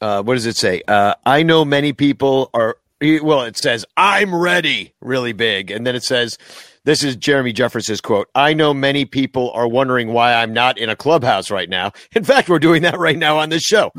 Uh, 0.00 0.22
what 0.22 0.34
does 0.34 0.46
it 0.46 0.56
say? 0.56 0.82
Uh, 0.88 1.14
I 1.26 1.42
know 1.42 1.64
many 1.64 1.92
people 1.92 2.50
are. 2.54 2.78
Well, 3.02 3.42
it 3.42 3.56
says 3.56 3.84
"I'm 3.96 4.34
ready" 4.34 4.92
really 5.00 5.32
big, 5.32 5.70
and 5.70 5.86
then 5.86 5.94
it 5.96 6.02
says, 6.04 6.36
"This 6.84 7.02
is 7.02 7.16
Jeremy 7.16 7.52
Jefferson's 7.52 8.00
quote." 8.00 8.28
I 8.34 8.52
know 8.52 8.74
many 8.74 9.04
people 9.06 9.50
are 9.52 9.66
wondering 9.66 10.12
why 10.12 10.34
I'm 10.34 10.52
not 10.52 10.76
in 10.76 10.88
a 10.90 10.96
clubhouse 10.96 11.50
right 11.50 11.68
now. 11.68 11.92
In 12.14 12.24
fact, 12.24 12.48
we're 12.48 12.58
doing 12.58 12.82
that 12.82 12.98
right 12.98 13.16
now 13.18 13.38
on 13.38 13.48
this 13.48 13.62
show. 13.62 13.90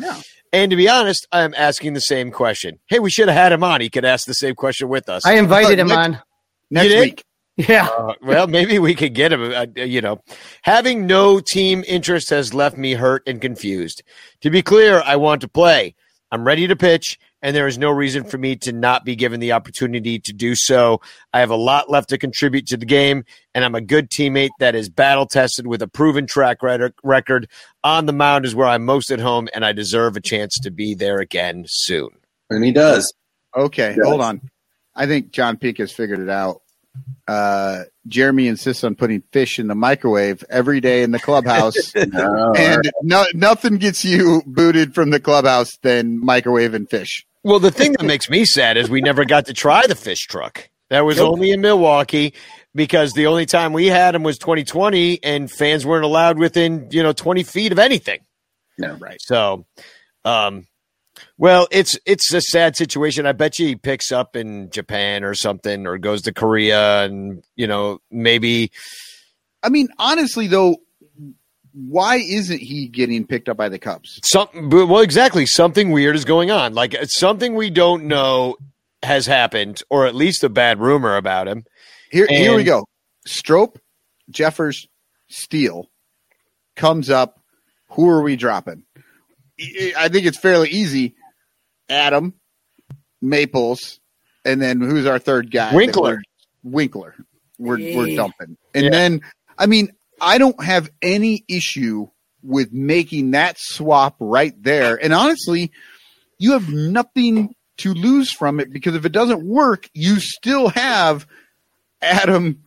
And 0.54 0.70
to 0.70 0.76
be 0.76 0.88
honest, 0.90 1.26
I'm 1.32 1.54
asking 1.56 1.94
the 1.94 2.02
same 2.02 2.30
question. 2.32 2.80
Hey, 2.90 3.00
we 3.00 3.10
should 3.10 3.28
have 3.28 3.38
had 3.38 3.52
him 3.54 3.64
on. 3.64 3.82
He 3.82 3.90
could 3.90 4.06
ask 4.06 4.26
the 4.28 4.34
same 4.34 4.54
question 4.54 4.88
with 4.90 5.10
us. 5.10 5.26
I 5.26 5.34
invited 5.34 5.80
him 5.80 5.88
Next- 5.88 5.98
on. 6.08 6.20
Next 6.70 6.94
week, 6.96 7.24
Yeah. 7.58 7.88
Uh, 7.88 8.14
well, 8.22 8.48
maybe 8.48 8.78
we 8.80 8.94
could 8.96 9.14
get 9.14 9.34
him. 9.34 9.42
Uh, 9.54 9.66
you 9.76 10.02
know, 10.02 10.20
having 10.62 11.06
no 11.08 11.40
team 11.40 11.84
interest 11.88 12.30
has 12.30 12.54
left 12.54 12.78
me 12.78 12.94
hurt 12.94 13.24
and 13.28 13.42
confused. 13.42 14.04
To 14.42 14.50
be 14.50 14.62
clear, 14.62 15.02
I 15.06 15.16
want 15.18 15.42
to 15.42 15.48
play. 15.48 15.96
I'm 16.32 16.46
ready 16.46 16.66
to 16.68 16.76
pitch, 16.78 17.20
and 17.42 17.56
there 17.56 17.68
is 17.68 17.78
no 17.78 17.90
reason 17.90 18.24
for 18.24 18.38
me 18.38 18.56
to 18.58 18.72
not 18.72 19.04
be 19.06 19.16
given 19.16 19.40
the 19.40 19.52
opportunity 19.52 20.20
to 20.20 20.34
do 20.34 20.56
so. 20.56 21.02
I 21.34 21.40
have 21.40 21.50
a 21.50 21.56
lot 21.56 21.90
left 21.90 22.10
to 22.10 22.18
contribute 22.18 22.68
to 22.68 22.78
the 22.78 22.86
game, 22.86 23.24
and 23.56 23.66
I'm 23.66 23.76
a 23.76 23.82
good 23.82 24.10
teammate 24.10 24.50
that 24.60 24.76
is 24.76 24.90
battle 24.90 25.26
tested 25.26 25.68
with 25.68 25.82
a 25.82 25.88
proven 25.88 26.28
track 26.28 26.62
record. 26.64 26.94
record. 27.04 27.48
On 27.84 28.06
the 28.06 28.14
mound 28.14 28.46
is 28.46 28.54
where 28.54 28.68
I'm 28.68 28.86
most 28.86 29.12
at 29.12 29.20
home, 29.20 29.48
and 29.54 29.66
I 29.66 29.72
deserve 29.72 30.16
a 30.18 30.22
chance 30.22 30.60
to 30.60 30.72
be 30.72 30.94
there 30.94 31.20
again 31.20 31.66
soon. 31.68 32.10
and 32.50 32.64
he 32.64 32.72
does. 32.72 33.12
Okay, 33.56 33.96
Yes. 33.98 34.06
hold 34.06 34.22
on. 34.22 34.42
I 34.96 35.06
think 35.08 35.32
John 35.32 35.58
Peak 35.58 35.78
has 35.80 35.92
figured 35.92 36.20
it 36.20 36.30
out. 36.30 36.62
Uh, 37.28 37.84
Jeremy 38.08 38.48
insists 38.48 38.84
on 38.84 38.96
putting 38.96 39.24
fish 39.32 39.58
in 39.60 39.68
the 39.68 39.76
microwave 39.76 40.44
every 40.50 40.82
day 40.82 41.04
in 41.04 41.12
the 41.12 41.20
clubhouse, 41.20 41.96
No, 41.96 42.54
and 42.58 42.92
no, 43.02 43.26
nothing 43.34 43.78
gets 43.78 44.04
you 44.04 44.42
booted 44.46 44.94
from 44.94 45.10
the 45.12 45.20
clubhouse 45.20 45.78
than 45.84 46.20
microwave 46.24 46.74
and 46.74 46.90
fish. 46.90 47.26
Well, 47.44 47.60
the 47.60 47.72
thing 47.72 47.94
that 47.94 48.04
makes 48.06 48.30
me 48.30 48.46
sad 48.46 48.78
is 48.78 48.90
we 48.90 49.02
never 49.02 49.26
got 49.26 49.48
to 49.48 49.54
try 49.54 49.88
the 49.88 49.96
fish 49.96 50.22
truck. 50.28 50.70
That 50.90 51.02
was 51.02 51.20
only 51.20 51.52
in 51.52 51.62
Milwaukee 51.62 52.34
because 52.76 53.14
the 53.14 53.28
only 53.28 53.46
time 53.46 53.72
we 53.72 53.88
had 53.88 54.14
them 54.14 54.24
was 54.24 54.38
2020, 54.38 55.24
and 55.24 55.50
fans 55.50 55.86
weren't 55.86 56.04
allowed 56.04 56.38
within 56.38 56.90
you 56.92 57.02
know 57.02 57.14
20 57.14 57.44
feet 57.44 57.72
of 57.72 57.80
anything. 57.80 58.20
no. 58.78 58.96
Right. 58.96 59.18
So, 59.22 59.66
um, 60.26 60.68
well, 61.38 61.68
it's 61.72 61.98
it's 62.06 62.34
a 62.34 62.42
sad 62.42 62.76
situation. 62.76 63.26
I 63.26 63.32
bet 63.32 63.58
you 63.58 63.68
he 63.68 63.76
picks 63.76 64.12
up 64.12 64.36
in 64.36 64.70
Japan 64.70 65.24
or 65.24 65.34
something, 65.34 65.88
or 65.88 65.98
goes 65.98 66.24
to 66.24 66.34
Korea, 66.34 67.06
and 67.06 67.42
you 67.56 67.68
know 67.68 68.00
maybe 68.12 68.72
I 69.64 69.70
mean, 69.70 69.90
honestly, 69.98 70.48
though, 70.48 70.78
why 71.74 72.18
isn't 72.18 72.60
he 72.60 72.88
getting 72.88 73.26
picked 73.26 73.48
up 73.50 73.58
by 73.58 73.70
the 73.70 73.80
Cubs? 73.80 74.20
something. 74.24 74.70
Well, 74.70 75.00
exactly, 75.00 75.46
something 75.46 75.92
weird 75.92 76.16
is 76.16 76.26
going 76.26 76.52
on. 76.52 76.74
Like 76.74 76.94
uh, 76.96 77.06
something 77.06 77.56
we 77.56 77.70
don't 77.70 78.06
know 78.06 78.58
has 79.04 79.26
happened, 79.26 79.82
or 79.90 80.06
at 80.06 80.14
least 80.16 80.44
a 80.44 80.50
bad 80.50 80.80
rumor 80.80 81.16
about 81.18 81.48
him. 81.48 81.64
Here, 82.12 82.28
here 82.28 82.56
we 82.56 82.64
go. 82.64 82.86
Strop, 83.26 83.78
Jeffress, 84.32 84.88
Steele 85.30 85.90
comes 86.76 87.10
up. 87.10 87.40
Who 87.92 88.10
are 88.10 88.22
we 88.22 88.36
dropping? 88.36 88.84
I- 89.60 89.94
I 89.98 90.10
think 90.10 90.26
it's 90.26 90.38
fairly 90.38 90.70
easy. 90.70 91.16
Adam, 91.90 92.34
Maples, 93.22 94.00
and 94.46 94.62
then 94.62 94.82
who's 94.82 95.06
our 95.06 95.20
third 95.20 95.52
guy? 95.52 95.74
Winkler. 95.76 96.02
we're- 96.04 96.22
Winkler. 96.64 97.16
We're 97.58 97.78
we're 97.96 98.16
dumping, 98.16 98.58
and 98.74 98.86
Yeah. 98.86 98.90
then 98.90 99.22
I 99.58 99.68
mean 99.68 99.92
I 100.22 100.38
don't 100.38 100.64
have 100.64 100.90
any 101.02 101.44
issue 101.50 102.08
with 102.44 102.72
making 102.72 103.32
that 103.32 103.58
swap 103.60 104.16
right 104.20 104.54
there. 104.62 104.96
And 105.02 105.14
honestly, 105.14 105.72
you 106.38 106.54
have 106.54 106.70
nothing 106.70 107.56
to 107.78 107.94
lose 107.94 108.32
from 108.32 108.60
it 108.60 108.72
because 108.72 108.96
if 108.96 109.06
it 109.06 109.12
doesn't 109.12 109.44
work, 109.44 109.90
you 109.94 110.20
still 110.20 110.70
have 110.70 111.28
Adam 112.02 112.64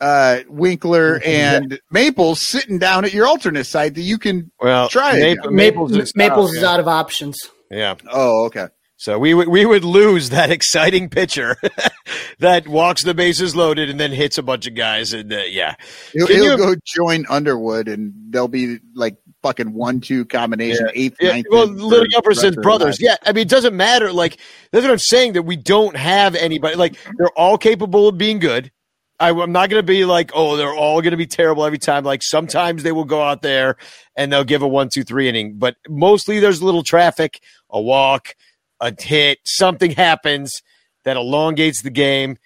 uh, 0.00 0.40
Winkler 0.48 1.20
and 1.24 1.80
Maples 1.90 2.40
sitting 2.40 2.78
down 2.78 3.04
at 3.04 3.12
your 3.12 3.26
alternate 3.26 3.64
site 3.64 3.94
that 3.94 4.02
you 4.02 4.18
can. 4.18 4.50
Well, 4.60 4.88
Try 4.88 5.16
it. 5.16 5.36
Map- 5.36 5.50
Maples, 5.50 5.92
Maples, 5.92 5.96
is, 5.96 6.16
Maples 6.16 6.54
is 6.54 6.62
yeah. 6.62 6.68
out 6.68 6.80
of 6.80 6.88
options. 6.88 7.38
yeah. 7.70 7.94
Oh, 8.10 8.46
okay. 8.46 8.68
So 8.98 9.18
we 9.18 9.34
would 9.34 9.48
we 9.48 9.66
would 9.66 9.84
lose 9.84 10.30
that 10.30 10.50
exciting 10.50 11.08
pitcher 11.10 11.56
that 12.38 12.66
walks 12.66 13.04
the 13.04 13.14
bases 13.14 13.54
loaded 13.54 13.90
and 13.90 14.00
then 14.00 14.10
hits 14.12 14.38
a 14.38 14.42
bunch 14.42 14.66
of 14.66 14.74
guys 14.74 15.12
and 15.12 15.32
uh, 15.32 15.42
yeah. 15.48 15.74
He'll, 16.12 16.26
he'll 16.26 16.44
you- 16.44 16.56
go 16.56 16.74
join 16.84 17.26
Underwood, 17.28 17.88
and 17.88 18.12
they'll 18.30 18.48
be 18.48 18.78
like 18.94 19.16
fucking 19.42 19.72
one-two 19.72 20.24
combination, 20.24 20.88
eighth, 20.94 21.18
Yeah, 21.20 21.32
ninth. 21.32 21.46
well, 21.50 21.66
Little 21.66 22.06
Jefferson's 22.06 22.26
rest 22.26 22.44
of 22.44 22.54
their 22.54 22.62
brothers. 22.62 23.00
Yeah, 23.00 23.16
I 23.24 23.32
mean, 23.32 23.42
it 23.42 23.48
doesn't 23.50 23.76
matter. 23.76 24.12
Like 24.12 24.38
that's 24.72 24.82
what 24.82 24.90
I'm 24.90 24.98
saying. 24.98 25.34
That 25.34 25.42
we 25.42 25.56
don't 25.56 25.96
have 25.96 26.34
anybody. 26.34 26.76
Like 26.76 26.96
they're 27.18 27.28
all 27.36 27.58
capable 27.58 28.08
of 28.08 28.16
being 28.18 28.38
good. 28.38 28.72
I, 29.18 29.30
am 29.30 29.52
not 29.52 29.70
going 29.70 29.80
to 29.80 29.86
be 29.86 30.04
like, 30.04 30.30
oh, 30.34 30.56
they're 30.56 30.74
all 30.74 31.00
going 31.00 31.12
to 31.12 31.16
be 31.16 31.26
terrible 31.26 31.64
every 31.64 31.78
time. 31.78 32.04
Like 32.04 32.22
sometimes 32.22 32.82
they 32.82 32.92
will 32.92 33.04
go 33.04 33.22
out 33.22 33.40
there 33.42 33.76
and 34.14 34.30
they'll 34.30 34.44
give 34.44 34.62
a 34.62 34.68
one, 34.68 34.88
two, 34.92 35.04
three 35.04 35.28
inning, 35.28 35.54
but 35.58 35.76
mostly 35.88 36.38
there's 36.38 36.60
a 36.60 36.64
little 36.66 36.82
traffic, 36.82 37.40
a 37.70 37.80
walk, 37.80 38.34
a 38.80 38.94
hit, 38.98 39.38
something 39.44 39.92
happens 39.92 40.62
that 41.04 41.16
elongates 41.16 41.82
the 41.82 41.90
game, 41.90 42.36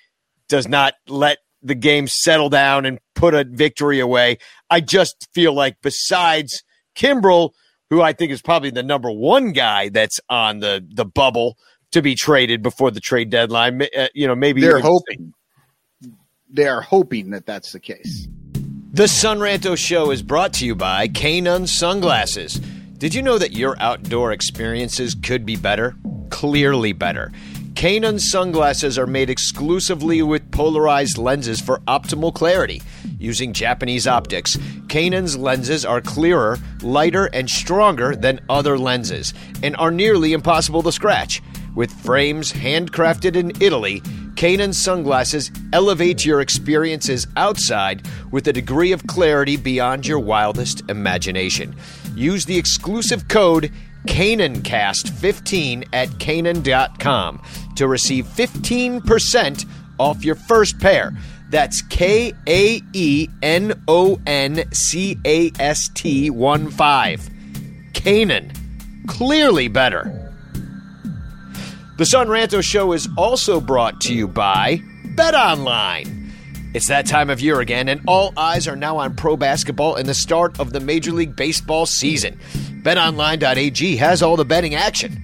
does 0.49 0.69
not 0.69 0.95
let 1.09 1.39
the 1.63 1.75
game 1.75 2.07
settle 2.09 2.49
down 2.49 2.87
and 2.87 2.99
put 3.15 3.35
a 3.35 3.45
victory 3.45 4.01
away. 4.01 4.39
I 4.69 4.81
just 4.81 5.29
feel 5.35 5.53
like 5.53 5.77
besides 5.83 6.63
Kimbrel, 6.97 7.51
who 7.91 8.01
I 8.01 8.13
think 8.13 8.33
is 8.33 8.41
probably 8.43 8.71
the 8.71 8.83
number 8.83 9.11
one 9.11 9.53
guy 9.53 9.89
that's 9.89 10.21
on 10.29 10.61
the 10.61 10.87
the 10.95 11.05
bubble 11.05 11.57
to 11.93 12.03
be 12.03 12.15
traded 12.15 12.63
before 12.63 12.91
the 12.91 13.01
trade 13.01 13.31
deadline. 13.31 13.83
Uh, 13.97 14.09
you 14.15 14.27
know, 14.27 14.35
maybe 14.35 14.61
they're 14.61 14.79
hoping. 14.79 15.35
They 16.49 16.67
are 16.67 16.81
hoping 16.81 17.31
that 17.31 17.47
that's 17.47 17.73
the 17.73 17.81
case. 17.81 18.29
The 18.93 19.07
Son 19.07 19.39
Ranto 19.39 19.79
Show 19.79 20.11
is 20.11 20.23
brought 20.23 20.53
to 20.55 20.67
you 20.67 20.75
by 20.75 21.07
Kaenon 21.09 21.69
Sunglasses. 21.69 22.61
Did 23.01 23.15
you 23.15 23.23
know 23.23 23.39
that 23.39 23.55
your 23.55 23.77
outdoor 23.81 24.31
experiences 24.31 25.15
could 25.15 25.47
be 25.47 25.57
better? 25.57 25.97
Clearly 26.29 26.93
better. 26.93 27.33
Kaenon 27.73 28.21
sunglasses 28.21 28.99
are 28.99 29.07
made 29.07 29.31
exclusively 29.31 30.21
with 30.21 30.51
polarized 30.51 31.17
lenses 31.17 31.63
for 31.63 31.79
optimal 31.89 32.35
clarity. 32.35 32.83
Using 33.19 33.55
Japanese 33.55 34.07
optics, 34.07 34.59
Kaenon's 34.89 35.35
lenses 35.35 35.87
are 35.87 36.03
clearer, 36.03 36.59
lighter, 36.83 37.31
and 37.33 37.49
stronger 37.49 38.15
than 38.15 38.39
other 38.51 38.77
lenses, 38.77 39.33
and 39.63 39.75
are 39.77 39.91
nearly 39.91 40.35
impossible 40.35 40.83
to 40.83 40.93
scratch. 40.93 41.41
With 41.75 41.91
frames 42.03 42.53
handcrafted 42.53 43.35
in 43.35 43.53
Italy, 43.63 44.03
Kaenon 44.35 44.75
sunglasses 44.75 45.51
elevate 45.73 46.27
your 46.27 46.43
experiences 46.43 47.27
outside 47.39 48.07
with 48.31 48.47
a 48.49 48.53
degree 48.53 48.93
of 48.93 49.07
clarity 49.07 49.57
beyond 49.57 50.07
your 50.07 50.19
wildest 50.19 50.83
imagination. 50.91 51.75
Use 52.21 52.45
the 52.45 52.59
exclusive 52.59 53.29
code 53.29 53.73
KaenonCast15 54.07 55.89
at 55.91 56.09
Kaenon.com 56.11 57.43
to 57.77 57.89
receive 57.89 58.27
15% 58.27 59.67
off 59.99 60.23
your 60.23 60.35
first 60.35 60.79
pair. 60.79 61.17
That's 61.49 61.81
K 61.81 62.35
A 62.47 62.83
E 62.93 63.29
N 63.43 63.83
O 63.89 64.21
N 64.27 64.71
C 64.71 65.17
A 65.25 65.51
S 65.59 65.89
T 65.89 66.29
1 66.29 66.71
5. 66.71 67.31
Kaenon. 67.93 68.55
Clearly 69.07 69.69
better. 69.69 70.31
The 71.97 72.05
Son 72.05 72.29
Ranto 72.29 72.63
Show 72.63 72.93
is 72.93 73.09
also 73.17 73.63
brought 73.63 73.99
to 74.03 74.15
you 74.15 74.29
by 74.29 74.83
Bet 75.17 75.35
Online. 75.35 76.20
It's 76.73 76.87
that 76.87 77.07
time 77.07 77.31
of 77.31 77.41
year 77.41 77.59
again, 77.59 77.89
and 77.89 78.01
all 78.07 78.33
eyes 78.37 78.69
are 78.69 78.77
now 78.77 78.99
on 78.99 79.17
pro 79.17 79.37
basketball 79.37 79.97
and 79.97 80.09
the 80.09 80.15
start 80.15 80.61
of 80.61 80.73
the 80.73 80.79
Major 80.79 81.11
League 81.11 81.35
Baseball 81.35 81.85
season. 81.85 82.39
BetOnline.ag 82.83 83.97
has 83.97 84.23
all 84.23 84.37
the 84.37 84.45
betting 84.45 84.77
action. 84.77 85.21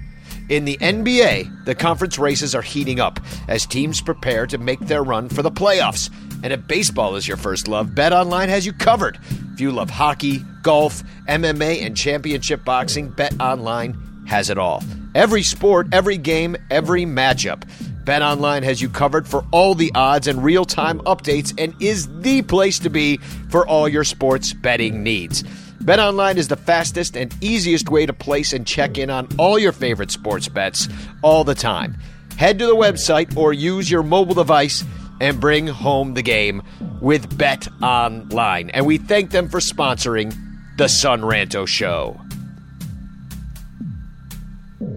In 0.48 0.64
the 0.64 0.76
NBA, 0.78 1.64
the 1.64 1.74
conference 1.76 2.18
races 2.18 2.54
are 2.56 2.62
heating 2.62 2.98
up 2.98 3.20
as 3.46 3.64
teams 3.64 4.00
prepare 4.00 4.46
to 4.48 4.58
make 4.58 4.80
their 4.80 5.04
run 5.04 5.28
for 5.28 5.42
the 5.42 5.50
playoffs. 5.50 6.10
And 6.42 6.52
if 6.52 6.66
baseball 6.66 7.14
is 7.14 7.28
your 7.28 7.36
first 7.36 7.68
love, 7.68 7.90
BetOnline 7.90 8.48
has 8.48 8.66
you 8.66 8.72
covered. 8.72 9.18
If 9.52 9.60
you 9.60 9.70
love 9.70 9.90
hockey, 9.90 10.38
golf, 10.62 11.04
MMA, 11.28 11.84
and 11.84 11.96
championship 11.96 12.64
boxing, 12.64 13.12
BetOnline 13.12 14.26
has 14.26 14.50
it 14.50 14.58
all. 14.58 14.82
Every 15.16 15.42
sport, 15.42 15.88
every 15.92 16.18
game, 16.18 16.58
every 16.70 17.06
matchup. 17.06 17.64
BetOnline 18.04 18.62
has 18.64 18.82
you 18.82 18.90
covered 18.90 19.26
for 19.26 19.46
all 19.50 19.74
the 19.74 19.90
odds 19.94 20.28
and 20.28 20.44
real-time 20.44 21.00
updates 21.00 21.54
and 21.56 21.74
is 21.80 22.06
the 22.20 22.42
place 22.42 22.78
to 22.80 22.90
be 22.90 23.16
for 23.48 23.66
all 23.66 23.88
your 23.88 24.04
sports 24.04 24.52
betting 24.52 25.02
needs. 25.02 25.42
BetOnline 25.82 26.36
is 26.36 26.48
the 26.48 26.56
fastest 26.56 27.16
and 27.16 27.34
easiest 27.40 27.88
way 27.88 28.04
to 28.04 28.12
place 28.12 28.52
and 28.52 28.66
check 28.66 28.98
in 28.98 29.08
on 29.08 29.26
all 29.38 29.58
your 29.58 29.72
favorite 29.72 30.10
sports 30.10 30.48
bets 30.48 30.86
all 31.22 31.44
the 31.44 31.54
time. 31.54 31.96
Head 32.36 32.58
to 32.58 32.66
the 32.66 32.76
website 32.76 33.34
or 33.38 33.54
use 33.54 33.90
your 33.90 34.02
mobile 34.02 34.34
device 34.34 34.84
and 35.22 35.40
bring 35.40 35.66
home 35.66 36.12
the 36.12 36.20
game 36.20 36.62
with 37.00 37.38
Bet 37.38 37.68
Online. 37.82 38.68
And 38.68 38.84
we 38.84 38.98
thank 38.98 39.30
them 39.30 39.48
for 39.48 39.60
sponsoring 39.60 40.36
the 40.76 40.88
Son 40.88 41.22
Ranto 41.22 41.66
Show. 41.66 42.20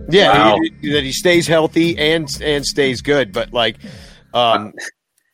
Yeah, 0.10 0.32
Wow. 0.54 0.58
he- 0.82 0.92
that 0.94 1.04
he 1.04 1.12
stays 1.12 1.48
healthy 1.48 1.98
and 1.98 2.30
and 2.42 2.66
stays 2.66 3.02
good. 3.02 3.32
But 3.32 3.54
like, 3.54 3.78
um, 4.34 4.74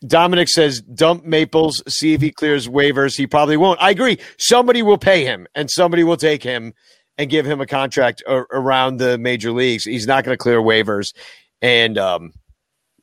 Dominic 0.06 0.50
says, 0.50 0.82
dump 0.82 1.24
Maples, 1.26 1.82
see 1.88 2.14
if 2.14 2.22
he 2.22 2.32
clears 2.32 2.68
waivers. 2.68 3.18
He 3.18 3.26
probably 3.28 3.58
won't. 3.58 3.82
I 3.82 3.90
agree. 3.92 4.20
Somebody 4.38 4.84
will 4.84 4.98
pay 5.00 5.24
him, 5.26 5.48
and 5.56 5.70
somebody 5.72 6.04
will 6.04 6.18
take 6.18 6.44
him 6.44 6.74
and 7.18 7.30
give 7.30 7.46
him 7.46 7.62
a 7.62 7.66
contract 7.66 8.22
a- 8.28 8.44
around 8.52 8.98
the 8.98 9.18
major 9.18 9.52
leagues. 9.52 9.86
He's 9.86 10.06
not 10.06 10.24
going 10.24 10.34
to 10.38 10.42
clear 10.42 10.60
waivers, 10.60 11.14
and 11.62 11.98
um, 11.98 12.32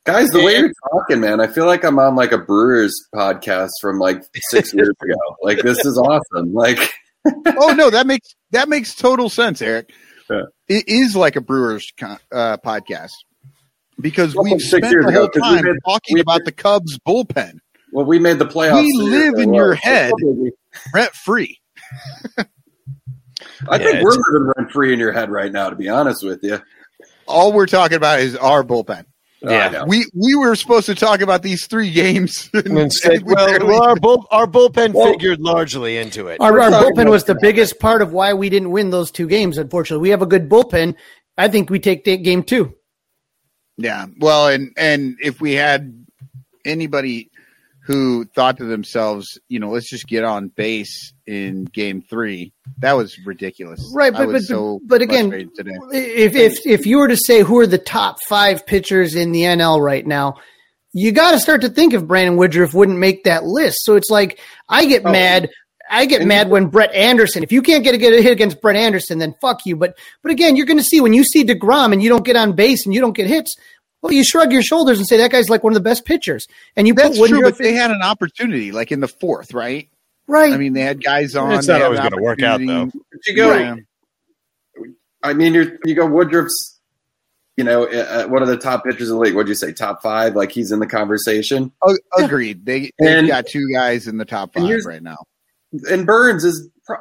Guys, 0.05 0.29
the 0.29 0.43
way 0.43 0.57
you're 0.57 0.71
talking, 0.91 1.19
man, 1.21 1.39
I 1.41 1.47
feel 1.47 1.65
like 1.65 1.83
I'm 1.85 1.97
on 1.97 2.15
like 2.15 2.31
a 2.33 2.37
Brewers 2.37 2.93
podcast 3.15 3.69
from 3.81 3.99
like 3.99 4.21
six 4.49 4.73
years 4.73 4.89
ago. 5.01 5.15
Like 5.41 5.59
this 5.59 5.83
is 5.85 5.97
awesome. 5.97 6.53
Like 6.53 6.77
oh 7.57 7.73
no, 7.75 7.89
that 7.89 8.05
makes 8.05 8.29
that 8.51 8.69
makes 8.69 8.95
total 8.95 9.29
sense, 9.29 9.61
Eric. 9.61 9.89
Yeah. 10.29 10.41
It 10.73 10.85
is 10.87 11.15
like 11.15 11.35
a 11.35 11.41
Brewers 11.41 11.91
uh, 12.01 12.57
podcast 12.57 13.11
because 13.99 14.35
we've 14.35 14.59
spent 14.61 14.83
the 14.85 15.11
whole 15.11 15.25
ago, 15.25 15.39
time 15.39 15.63
made- 15.65 15.75
talking 15.85 16.19
about 16.19 16.45
the 16.45 16.51
Cubs 16.51 16.97
bullpen 17.07 17.59
well, 17.91 18.05
we 18.05 18.17
made 18.17 18.39
the 18.39 18.45
playoffs. 18.47 18.81
We 18.81 18.91
live 18.93 19.35
in 19.37 19.53
your 19.53 19.75
head. 19.75 20.11
rent 20.95 21.11
free. 21.13 21.59
I 22.37 22.45
Yeah, 23.69 23.77
think 23.77 24.03
we're 24.03 24.11
living 24.31 24.51
rent 24.57 24.71
free 24.71 24.93
in 24.93 24.99
your 24.99 25.11
head 25.11 25.29
right 25.29 25.51
now. 25.51 25.69
To 25.69 25.75
be 25.75 25.89
honest 25.89 26.23
with 26.23 26.39
you, 26.43 26.59
All 27.27 27.53
we're 27.53 27.67
talking 27.67 27.95
about 27.97 28.19
is 28.19 28.35
our 28.35 28.63
bullpen. 28.63 29.05
Yeah. 29.43 29.83
We 29.85 30.05
we 30.13 30.35
were 30.35 30.55
supposed 30.55 30.85
to 30.85 30.95
talk 30.95 31.21
about 31.21 31.43
these 31.43 31.65
three 31.67 31.91
games. 31.91 32.49
and- 32.53 32.77
instead, 32.77 33.13
and 33.15 33.23
we 33.25 33.33
well, 33.33 33.47
barely- 33.47 33.65
well, 33.67 33.83
our 33.83 33.95
bull, 33.95 34.27
our 34.31 34.47
bullpen 34.47 34.93
Well- 34.93 35.11
figured 35.11 35.39
largely 35.41 35.97
into 35.97 36.27
it. 36.27 36.39
Our, 36.39 36.59
our 36.61 36.71
bullpen 36.71 37.09
was 37.09 37.25
the 37.25 37.33
that. 37.33 37.41
biggest 37.41 37.79
part 37.79 38.01
of 38.01 38.13
why 38.13 38.33
we 38.33 38.49
didn't 38.49 38.71
win 38.71 38.89
those 38.89 39.11
two 39.11 39.27
games. 39.27 39.57
Unfortunately, 39.57 40.01
we 40.01 40.09
have 40.09 40.21
a 40.21 40.25
good 40.25 40.47
bullpen. 40.49 40.95
I 41.37 41.47
think 41.49 41.69
we 41.69 41.79
take 41.79 42.05
game 42.05 42.43
two. 42.43 42.73
Yeah. 43.77 44.05
Well, 44.19 44.47
and 44.47 44.71
and 44.77 45.17
if 45.21 45.41
we 45.41 45.53
had 45.53 46.05
anybody 46.65 47.29
who 47.85 48.23
thought 48.33 48.57
to 48.57 48.65
themselves, 48.65 49.37
you 49.49 49.59
know, 49.59 49.69
let's 49.69 49.89
just 49.89 50.07
get 50.07 50.23
on 50.23 50.47
base 50.47 51.13
in 51.27 51.65
game 51.65 52.01
three, 52.09 52.53
that 52.79 52.93
was 52.93 53.17
ridiculous. 53.25 53.91
Right, 53.93 54.13
I 54.13 54.19
but- 54.19 54.27
was 54.29 54.43
but- 54.47 54.47
so 54.55 54.79
but 54.85 55.01
again, 55.01 55.29
today. 55.55 55.71
If 55.91 56.35
if 56.35 56.65
if 56.65 56.85
you 56.85 56.97
were 56.97 57.09
to 57.09 57.17
say 57.17 57.41
who 57.41 57.59
are 57.59 57.67
the 57.67 57.77
top 57.77 58.17
five 58.29 58.65
pitchers 58.65 59.15
in 59.15 59.31
the 59.33 59.41
NL 59.43 59.81
right 59.81 60.05
now, 60.07 60.35
you 60.93 61.11
got 61.11 61.31
to 61.31 61.39
start 61.39 61.61
to 61.61 61.69
think 61.69 61.93
if 61.93 62.05
Brandon 62.05 62.37
Woodruff 62.37 62.73
wouldn't 62.73 62.99
make 62.99 63.23
that 63.25 63.43
list. 63.43 63.83
So 63.83 63.95
it's 63.95 64.09
like 64.09 64.39
I 64.69 64.85
get 64.85 65.05
Oh. 65.05 65.11
mad. 65.11 65.49
I 65.91 66.05
get 66.05 66.21
And- 66.21 66.29
mad 66.29 66.49
when 66.49 66.67
Brett 66.67 66.93
Anderson. 66.93 67.43
If 67.43 67.51
you 67.51 67.61
can't 67.61 67.83
get 67.83 67.93
a, 67.93 67.97
get 67.97 68.13
a 68.13 68.21
hit 68.21 68.31
against 68.31 68.61
Brett 68.61 68.77
Anderson, 68.77 69.19
then 69.19 69.35
fuck 69.41 69.65
you. 69.65 69.75
But 69.75 69.97
but 70.21 70.31
again, 70.31 70.55
you're 70.55 70.65
going 70.65 70.77
to 70.77 70.83
see 70.83 71.01
when 71.01 71.13
you 71.13 71.23
see 71.25 71.43
deGrom 71.43 71.91
and 71.91 72.01
you 72.01 72.07
don't 72.09 72.25
get 72.25 72.37
on 72.37 72.53
base 72.53 72.85
and 72.85 72.93
you 72.95 73.01
don't 73.01 73.15
get 73.15 73.27
hits. 73.27 73.53
Well, 74.03 74.11
you 74.11 74.23
shrug 74.23 74.51
your 74.51 74.61
shoulders 74.61 74.99
and 74.99 75.07
say 75.07 75.17
that 75.17 75.31
guy's 75.31 75.49
like 75.49 75.63
one 75.63 75.71
of 75.73 75.75
the 75.75 75.89
best 75.89 76.05
pitchers, 76.05 76.45
and 76.75 76.87
you 76.87 76.93
That's 76.93 77.17
put 77.17 77.29
true, 77.29 77.37
Woodruff 77.37 77.57
but 77.57 77.63
they 77.63 77.73
had 77.73 77.89
an 77.89 78.01
opportunity, 78.03 78.71
like 78.71 78.91
in 78.91 78.99
the 78.99 79.07
fourth, 79.07 79.53
right? 79.53 79.89
right. 80.27 80.53
I 80.53 80.57
mean, 80.57 80.73
they 80.73 80.81
had 80.81 81.03
guys 81.03 81.35
on. 81.35 81.53
It's 81.53 81.67
not 81.67 81.81
always 81.81 81.99
gonna 81.99 82.21
work 82.21 82.41
out, 82.43 82.55
opportunity. 82.61 82.91
But 83.11 83.25
you 83.27 83.35
go. 83.35 83.57
Yeah. 83.57 83.75
I 85.23 85.33
mean, 85.33 85.53
you 85.53 85.77
you 85.85 85.95
go 85.95 86.05
Woodruff's. 86.05 86.69
You 87.55 87.63
know, 87.63 87.85
uh, 87.85 88.25
one 88.29 88.41
of 88.41 88.47
the 88.47 88.57
top 88.57 88.83
pitchers 88.83 89.09
in 89.09 89.15
the 89.15 89.21
league. 89.21 89.35
What'd 89.35 89.47
you 89.47 89.53
say? 89.53 89.71
Top 89.73 90.01
five? 90.01 90.35
Like 90.35 90.51
he's 90.51 90.71
in 90.71 90.79
the 90.79 90.87
conversation. 90.87 91.71
Oh, 91.83 91.95
agreed. 92.17 92.65
They 92.65 92.89
they've 92.97 93.17
And- 93.19 93.27
got 93.27 93.45
two 93.45 93.71
guys 93.71 94.07
in 94.07 94.17
the 94.17 94.25
top 94.25 94.55
five 94.55 94.85
right 94.85 95.03
now. 95.03 95.17
And 95.87 96.05
Burnes 96.07 96.43
is 96.43 96.67
pro- 96.83 96.97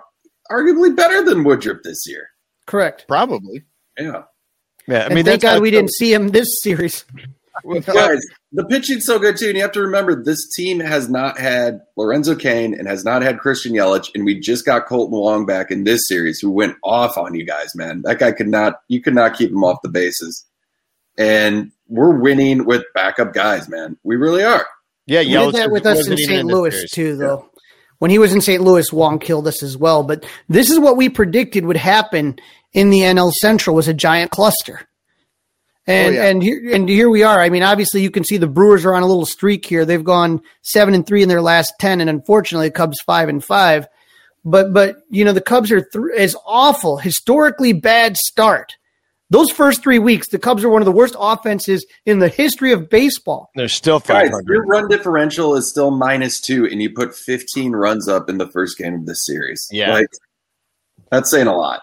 arguably 0.51 0.95
better 0.95 1.25
than 1.25 1.43
Woodruff 1.43 1.79
this 1.83 2.05
year. 2.07 2.29
correct. 2.67 3.07
Probably. 3.09 3.63
Yeah. 3.99 4.25
Yeah, 4.87 4.99
I 4.99 5.05
And 5.07 5.15
mean, 5.15 5.25
thank 5.25 5.43
God 5.43 5.63
we 5.63 5.71
didn't 5.71 5.93
see 5.93 6.13
him 6.13 6.29
this 6.29 6.61
series. 6.61 7.05
Guys, 7.87 8.21
the 8.53 8.65
pitching's 8.65 9.05
so 9.05 9.19
good 9.19 9.37
too, 9.37 9.47
and 9.47 9.57
you 9.57 9.63
have 9.63 9.73
to 9.73 9.83
remember 9.83 10.21
this 10.21 10.49
team 10.57 10.81
has 10.81 11.09
not 11.09 11.39
had 11.39 11.81
Lorenzo 11.97 12.35
Cain 12.35 12.75
and 12.75 12.89
has 12.89 13.05
not 13.05 13.23
had 13.23 13.39
Christian 13.39 13.73
Yelich, 13.73 14.11
and 14.15 14.25
we 14.25 14.41
just 14.41 14.65
got 14.65 14.87
Kolten 14.87 15.11
Wong 15.11 15.47
back 15.47 15.71
in 15.71 15.85
this 15.85 16.01
series, 16.09 16.41
who 16.41 16.51
went 16.51 16.77
off 16.83 17.17
on 17.19 17.35
you 17.35 17.47
guys, 17.47 17.75
man. 17.77 18.03
That 18.03 18.19
guy 18.19 18.33
could 18.33 18.49
not, 18.49 18.81
you 18.89 19.01
could 19.01 19.15
not 19.15 19.37
keep 19.37 19.51
him 19.51 19.63
off 19.63 19.83
the 19.83 19.91
bases, 19.91 20.45
and 21.19 21.71
we're 21.89 22.19
winning 22.19 22.65
with 22.65 22.85
backup 22.95 23.33
guys, 23.35 23.69
man. 23.69 23.99
We 24.03 24.17
really 24.17 24.43
are. 24.43 24.67
Yeah, 25.07 25.21
He 25.21 25.33
Yelich 25.33 25.53
did 25.53 25.63
that 25.63 25.71
with 25.71 25.87
us 25.87 26.09
in 26.09 26.17
St. 26.17 26.47
Louis 26.47 26.91
too, 26.91 27.17
though. 27.17 27.51
When 28.03 28.11
he 28.11 28.19
was 28.19 28.33
in 28.33 28.41
St. 28.41 28.61
Louis, 28.61 28.93
Wong 28.93 29.21
killed 29.21 29.47
us 29.47 29.63
as 29.63 29.77
well. 29.77 30.03
But 30.03 30.27
this 30.49 30.71
is 30.71 30.81
what 30.81 30.97
we 30.97 31.09
predicted 31.09 31.65
would 31.65 31.77
happen 31.77 32.37
in 32.73 32.91
the 32.91 32.99
NL 32.99 33.31
Central 33.31 33.77
was 33.77 33.87
a 33.87 33.95
giant 33.95 34.33
cluster. 34.33 34.81
Oh, 35.87 35.93
and 35.93 36.09
Oh, 36.09 36.11
yeah. 36.19 36.25
and 36.27 36.43
here 36.43 36.75
and 36.75 36.89
here 36.89 37.09
we 37.09 37.23
are. 37.23 37.41
I 37.41 37.49
mean, 37.49 37.63
obviously 37.63 38.03
you 38.03 38.11
can 38.11 38.25
see 38.25 38.39
the 38.39 38.49
Brewers 38.49 38.85
are 38.85 38.97
on 38.97 39.05
a 39.05 39.07
little 39.07 39.25
streak 39.25 39.65
here. 39.65 39.85
They've 39.85 40.03
gone 40.03 40.41
seven 40.63 40.95
and 40.95 41.07
three 41.07 41.23
in 41.23 41.29
their 41.29 41.41
last 41.41 41.75
ten, 41.79 42.01
and 42.01 42.11
unfortunately, 42.11 42.71
the 42.71 42.75
Cubs 42.75 42.99
five 43.07 43.29
and 43.29 43.45
five. 43.45 43.87
But 44.45 44.73
but 44.73 44.97
you 45.09 45.25
know 45.25 45.33
the 45.33 45.41
Cubs 45.41 45.71
are 45.71 45.83
th- 45.83 46.05
is 46.17 46.37
awful, 46.45 46.97
historically 46.97 47.73
bad 47.73 48.17
start. 48.17 48.75
Those 49.33 49.51
first 49.51 49.83
three 49.83 49.99
weeks, 49.99 50.29
the 50.29 50.39
Cubs 50.39 50.63
are 50.63 50.69
one 50.69 50.83
of 50.83 50.87
the 50.87 50.93
worst 50.93 51.17
offenses 51.19 51.87
in 52.05 52.19
the 52.19 52.29
history 52.29 52.71
of 52.71 52.91
baseball. 52.91 53.49
They're 53.55 53.67
still 53.67 53.99
Guys, 53.99 54.29
500. 54.29 54.47
your 54.47 54.67
run 54.67 54.89
differential 54.89 55.57
is 55.57 55.71
still 55.71 55.91
minus 55.91 56.39
two, 56.39 56.67
and 56.67 56.83
you 56.83 56.91
put 56.91 57.15
15 57.15 57.73
runs 57.73 58.09
up 58.09 58.29
in 58.29 58.37
the 58.37 58.47
first 58.49 58.77
game 58.77 58.93
of 58.93 59.07
this 59.07 59.25
series. 59.25 59.67
Yeah. 59.71 59.95
Like, 59.95 60.07
that's 61.11 61.31
saying 61.31 61.47
a 61.47 61.57
lot. 61.57 61.81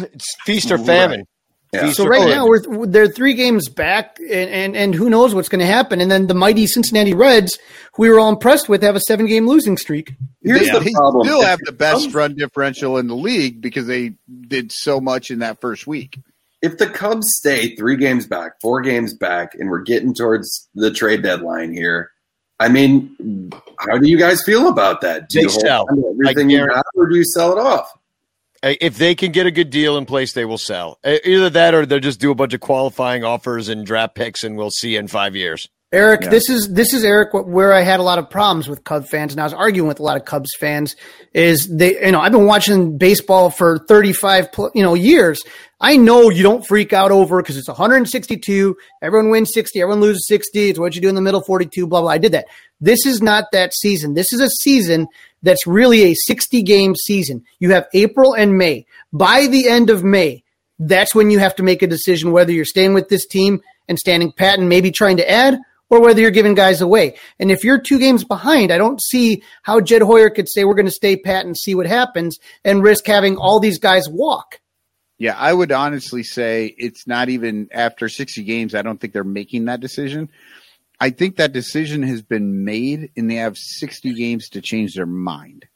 It's 0.00 0.34
feast 0.44 0.72
or 0.72 0.78
famine. 0.78 1.26
Yeah. 1.72 1.92
So 1.92 2.06
right 2.06 2.20
famine. 2.20 2.34
now 2.34 2.46
we're 2.48 2.86
they're 2.86 3.06
three 3.06 3.34
games 3.34 3.68
back, 3.68 4.18
and, 4.18 4.50
and 4.50 4.76
and 4.76 4.94
who 4.94 5.10
knows 5.10 5.34
what's 5.34 5.48
going 5.48 5.60
to 5.60 5.66
happen? 5.66 6.00
And 6.00 6.10
then 6.10 6.26
the 6.26 6.34
mighty 6.34 6.66
Cincinnati 6.66 7.12
Reds, 7.12 7.58
who 7.94 8.04
we 8.04 8.10
were 8.10 8.18
all 8.18 8.30
impressed 8.30 8.68
with, 8.68 8.82
have 8.82 8.96
a 8.96 9.00
seven 9.00 9.26
game 9.26 9.46
losing 9.46 9.76
streak. 9.76 10.14
Here's 10.42 10.60
they, 10.60 10.72
the 10.72 10.80
they 10.80 10.90
still 10.90 11.42
have 11.42 11.60
the 11.64 11.72
best 11.72 12.14
run 12.14 12.34
differential 12.34 12.96
in 12.96 13.06
the 13.06 13.14
league 13.14 13.60
because 13.60 13.86
they 13.86 14.14
did 14.48 14.72
so 14.72 15.00
much 15.00 15.30
in 15.30 15.40
that 15.40 15.60
first 15.60 15.86
week. 15.86 16.18
If 16.62 16.78
the 16.78 16.86
Cubs 16.88 17.26
stay 17.36 17.74
three 17.76 17.96
games 17.96 18.26
back, 18.26 18.60
four 18.60 18.80
games 18.82 19.14
back, 19.14 19.54
and 19.54 19.70
we're 19.70 19.82
getting 19.82 20.12
towards 20.14 20.68
the 20.74 20.90
trade 20.90 21.22
deadline 21.22 21.72
here, 21.72 22.10
I 22.58 22.68
mean, 22.68 23.50
how 23.78 23.96
do 23.98 24.08
you 24.08 24.18
guys 24.18 24.42
feel 24.44 24.68
about 24.68 25.00
that? 25.00 25.30
Do 25.30 25.38
They 25.38 25.42
you 25.44 25.48
sell. 25.48 25.86
everything 25.90 26.50
you 26.50 26.58
guarantee- 26.58 26.82
or 26.96 27.06
do 27.08 27.16
you 27.16 27.24
sell 27.24 27.52
it 27.52 27.58
off? 27.58 27.90
If 28.62 28.98
they 28.98 29.14
can 29.14 29.32
get 29.32 29.46
a 29.46 29.50
good 29.50 29.70
deal 29.70 29.96
in 29.96 30.04
place, 30.04 30.34
they 30.34 30.44
will 30.44 30.58
sell. 30.58 30.98
Uh, 31.02 31.16
Either 31.24 31.48
that 31.48 31.72
or 31.74 31.86
they'll 31.86 31.98
just 31.98 32.20
do 32.20 32.30
a 32.30 32.34
bunch 32.34 32.52
of 32.52 32.60
qualifying 32.60 33.24
offers 33.24 33.70
and 33.70 33.86
draft 33.86 34.14
picks, 34.14 34.44
and 34.44 34.58
we'll 34.58 34.70
see 34.70 34.96
in 34.96 35.08
five 35.08 35.34
years. 35.34 35.66
Eric, 35.92 36.30
this 36.30 36.48
is 36.48 36.72
this 36.72 36.94
is 36.94 37.02
Eric 37.02 37.30
where 37.32 37.72
I 37.72 37.80
had 37.80 37.98
a 37.98 38.04
lot 38.04 38.20
of 38.20 38.30
problems 38.30 38.68
with 38.68 38.84
Cub 38.84 39.08
fans, 39.08 39.32
and 39.32 39.40
I 39.40 39.44
was 39.44 39.52
arguing 39.52 39.88
with 39.88 39.98
a 39.98 40.04
lot 40.04 40.16
of 40.16 40.24
Cubs 40.24 40.50
fans. 40.56 40.94
Is 41.32 41.66
they, 41.66 42.04
you 42.06 42.12
know, 42.12 42.20
I've 42.20 42.30
been 42.30 42.46
watching 42.46 42.96
baseball 42.96 43.50
for 43.50 43.78
thirty 43.88 44.12
five, 44.12 44.50
you 44.72 44.84
know, 44.84 44.94
years. 44.94 45.42
I 45.80 45.96
know 45.96 46.30
you 46.30 46.44
don't 46.44 46.64
freak 46.64 46.92
out 46.92 47.10
over 47.10 47.42
because 47.42 47.56
it's 47.56 47.66
162. 47.66 48.76
Everyone 49.00 49.30
wins 49.30 49.52
60. 49.54 49.80
Everyone 49.80 50.02
loses 50.02 50.26
60. 50.28 50.68
It's 50.68 50.78
what 50.78 50.94
you 50.94 51.00
do 51.00 51.08
in 51.08 51.14
the 51.14 51.22
middle 51.22 51.40
42. 51.40 51.86
Blah 51.86 52.02
blah. 52.02 52.10
I 52.10 52.18
did 52.18 52.32
that. 52.32 52.46
This 52.80 53.04
is 53.06 53.20
not 53.20 53.46
that 53.52 53.74
season. 53.74 54.14
This 54.14 54.32
is 54.32 54.40
a 54.40 54.50
season 54.50 55.08
that's 55.42 55.66
really 55.66 56.02
a 56.02 56.14
60 56.14 56.62
game 56.62 56.94
season. 56.94 57.42
You 57.58 57.72
have 57.72 57.88
April 57.94 58.34
and 58.34 58.56
May. 58.56 58.86
By 59.12 59.48
the 59.48 59.68
end 59.68 59.90
of 59.90 60.04
May, 60.04 60.44
that's 60.78 61.14
when 61.14 61.30
you 61.30 61.40
have 61.40 61.56
to 61.56 61.62
make 61.62 61.82
a 61.82 61.86
decision 61.88 62.30
whether 62.30 62.52
you're 62.52 62.64
staying 62.64 62.94
with 62.94 63.08
this 63.08 63.26
team 63.26 63.60
and 63.88 63.98
standing 63.98 64.30
pat 64.30 64.58
and 64.58 64.68
maybe 64.68 64.92
trying 64.92 65.16
to 65.16 65.28
add 65.28 65.58
or 65.90 66.00
whether 66.00 66.20
you're 66.20 66.30
giving 66.30 66.54
guys 66.54 66.80
away. 66.80 67.16
And 67.38 67.50
if 67.50 67.64
you're 67.64 67.80
two 67.80 67.98
games 67.98 68.24
behind, 68.24 68.72
I 68.72 68.78
don't 68.78 69.02
see 69.02 69.42
how 69.62 69.80
Jed 69.80 70.02
Hoyer 70.02 70.30
could 70.30 70.48
say 70.48 70.64
we're 70.64 70.74
going 70.74 70.86
to 70.86 70.90
stay 70.92 71.16
pat 71.16 71.44
and 71.44 71.56
see 71.56 71.74
what 71.74 71.86
happens 71.86 72.38
and 72.64 72.82
risk 72.82 73.06
having 73.06 73.36
all 73.36 73.60
these 73.60 73.78
guys 73.78 74.08
walk. 74.08 74.60
Yeah, 75.18 75.36
I 75.36 75.52
would 75.52 75.70
honestly 75.70 76.22
say 76.22 76.74
it's 76.78 77.06
not 77.06 77.28
even 77.28 77.68
after 77.72 78.08
60 78.08 78.42
games. 78.44 78.74
I 78.74 78.80
don't 78.80 78.98
think 78.98 79.12
they're 79.12 79.24
making 79.24 79.66
that 79.66 79.80
decision. 79.80 80.30
I 80.98 81.10
think 81.10 81.36
that 81.36 81.52
decision 81.52 82.02
has 82.04 82.22
been 82.22 82.64
made 82.64 83.10
and 83.16 83.30
they 83.30 83.34
have 83.36 83.56
60 83.58 84.14
games 84.14 84.48
to 84.50 84.62
change 84.62 84.94
their 84.94 85.06
mind. 85.06 85.66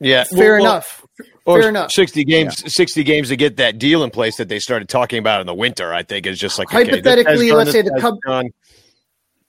Yeah, 0.00 0.24
Fair 0.24 0.54
Well, 0.54 0.62
enough. 0.62 1.04
Or 1.46 1.60
Fair 1.60 1.68
enough. 1.68 1.92
Sixty 1.92 2.24
games, 2.24 2.62
sixty 2.74 3.04
games 3.04 3.28
to 3.28 3.36
get 3.36 3.58
that 3.58 3.78
deal 3.78 4.02
in 4.02 4.10
place 4.10 4.36
that 4.38 4.48
they 4.48 4.58
started 4.58 4.88
talking 4.88 5.18
about 5.18 5.40
in 5.40 5.46
the 5.46 5.54
winter. 5.54 5.92
I 5.92 6.02
think 6.02 6.26
is 6.26 6.38
just 6.38 6.58
like 6.58 6.68
okay, 6.74 6.84
Hypothetically, 6.84 7.48
guy's 7.48 7.56
let's 7.56 7.72
say 7.72 7.82
the 7.82 7.90
guy's 7.90 8.00
Cub- 8.00 8.18
done. 8.26 8.48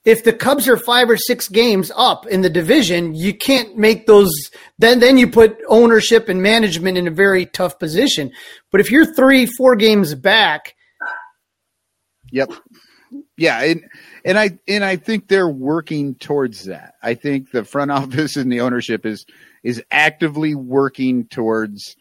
If 0.06 0.24
the 0.24 0.32
Cubs 0.32 0.68
are 0.68 0.78
five 0.78 1.10
or 1.10 1.18
six 1.18 1.48
games 1.48 1.92
up 1.94 2.26
in 2.26 2.40
the 2.40 2.48
division, 2.48 3.14
you 3.14 3.34
can't 3.34 3.76
make 3.76 4.06
those. 4.06 4.30
Then, 4.78 5.00
then 5.00 5.18
you 5.18 5.28
put 5.28 5.58
ownership 5.68 6.30
and 6.30 6.42
management 6.42 6.96
in 6.96 7.06
a 7.06 7.10
very 7.10 7.44
tough 7.44 7.78
position. 7.78 8.32
But 8.72 8.80
if 8.80 8.90
you're 8.90 9.14
three, 9.14 9.46
four 9.46 9.76
games 9.76 10.14
back, 10.14 10.76
Yep. 12.32 12.52
Yeah, 13.36 13.62
and 13.62 13.84
and 14.24 14.38
I 14.38 14.58
and 14.66 14.84
I 14.84 14.96
think 14.96 15.28
they're 15.28 15.48
working 15.48 16.14
towards 16.16 16.64
that. 16.64 16.94
I 17.02 17.14
think 17.14 17.50
the 17.50 17.64
front 17.64 17.90
office 17.92 18.36
and 18.36 18.50
the 18.50 18.60
ownership 18.60 19.06
is 19.06 19.26
is 19.62 19.82
actively 19.90 20.54
working 20.54 21.26
towards 21.26 21.96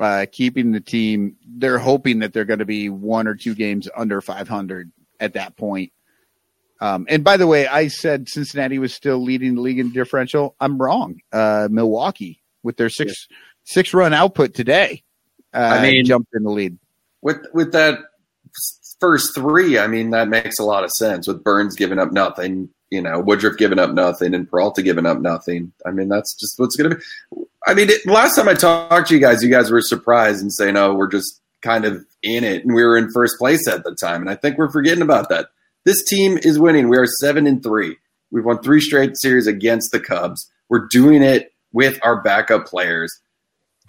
uh, 0.00 0.26
keeping 0.30 0.72
the 0.72 0.80
team. 0.80 1.36
They're 1.46 1.78
hoping 1.78 2.18
that 2.20 2.32
they're 2.32 2.44
going 2.44 2.58
to 2.58 2.64
be 2.64 2.88
one 2.88 3.26
or 3.26 3.34
two 3.34 3.54
games 3.54 3.88
under 3.96 4.20
500 4.20 4.90
at 5.20 5.34
that 5.34 5.56
point. 5.56 5.92
Um, 6.80 7.06
and 7.08 7.22
by 7.24 7.36
the 7.36 7.46
way, 7.46 7.66
I 7.66 7.88
said 7.88 8.28
Cincinnati 8.28 8.78
was 8.78 8.92
still 8.92 9.22
leading 9.22 9.54
the 9.54 9.60
league 9.60 9.78
in 9.78 9.92
differential. 9.92 10.56
I'm 10.60 10.76
wrong. 10.80 11.20
Uh, 11.32 11.68
Milwaukee 11.70 12.42
with 12.62 12.76
their 12.76 12.90
six 12.90 13.28
six 13.64 13.94
run 13.94 14.12
output 14.12 14.54
today, 14.54 15.02
uh, 15.54 15.58
I 15.58 15.82
mean- 15.82 16.04
jumped 16.04 16.34
in 16.34 16.42
the 16.42 16.50
lead. 16.50 16.78
With 17.22 17.38
with 17.54 17.72
that 17.72 18.00
first 19.00 19.34
three, 19.34 19.78
I 19.78 19.86
mean 19.86 20.10
that 20.10 20.28
makes 20.28 20.58
a 20.58 20.64
lot 20.64 20.84
of 20.84 20.90
sense. 20.90 21.26
With 21.26 21.42
Burnes 21.42 21.74
giving 21.74 21.98
up 21.98 22.12
nothing, 22.12 22.68
you 22.90 23.00
know, 23.00 23.20
Woodruff 23.20 23.56
giving 23.56 23.78
up 23.78 23.92
nothing, 23.92 24.34
and 24.34 24.48
Peralta 24.48 24.82
giving 24.82 25.06
up 25.06 25.20
nothing. 25.20 25.72
I 25.86 25.90
mean 25.90 26.08
that's 26.08 26.34
just 26.34 26.58
what's 26.58 26.76
going 26.76 26.90
to 26.90 26.96
be. 26.96 27.44
I 27.66 27.72
mean, 27.72 27.88
it, 27.88 28.06
last 28.06 28.36
time 28.36 28.48
I 28.48 28.54
talked 28.54 29.08
to 29.08 29.14
you 29.14 29.20
guys, 29.20 29.42
you 29.42 29.48
guys 29.48 29.70
were 29.70 29.80
surprised 29.80 30.42
and 30.42 30.52
saying, 30.52 30.76
"Oh, 30.76 30.92
we're 30.94 31.10
just 31.10 31.40
kind 31.62 31.86
of 31.86 32.04
in 32.22 32.44
it," 32.44 32.64
and 32.64 32.74
we 32.74 32.84
were 32.84 32.98
in 32.98 33.10
first 33.10 33.38
place 33.38 33.66
at 33.68 33.84
the 33.84 33.94
time. 33.94 34.20
And 34.20 34.28
I 34.30 34.34
think 34.34 34.58
we're 34.58 34.70
forgetting 34.70 35.02
about 35.02 35.30
that. 35.30 35.48
This 35.84 36.04
team 36.04 36.38
is 36.42 36.58
winning. 36.58 36.88
We 36.88 36.96
are 36.96 37.06
seven 37.06 37.46
and 37.46 37.62
three. 37.62 37.96
We've 38.30 38.44
won 38.44 38.62
three 38.62 38.80
straight 38.80 39.16
series 39.16 39.46
against 39.46 39.92
the 39.92 40.00
Cubs. 40.00 40.50
We're 40.68 40.86
doing 40.88 41.22
it 41.22 41.52
with 41.72 41.98
our 42.02 42.20
backup 42.22 42.66
players 42.66 43.20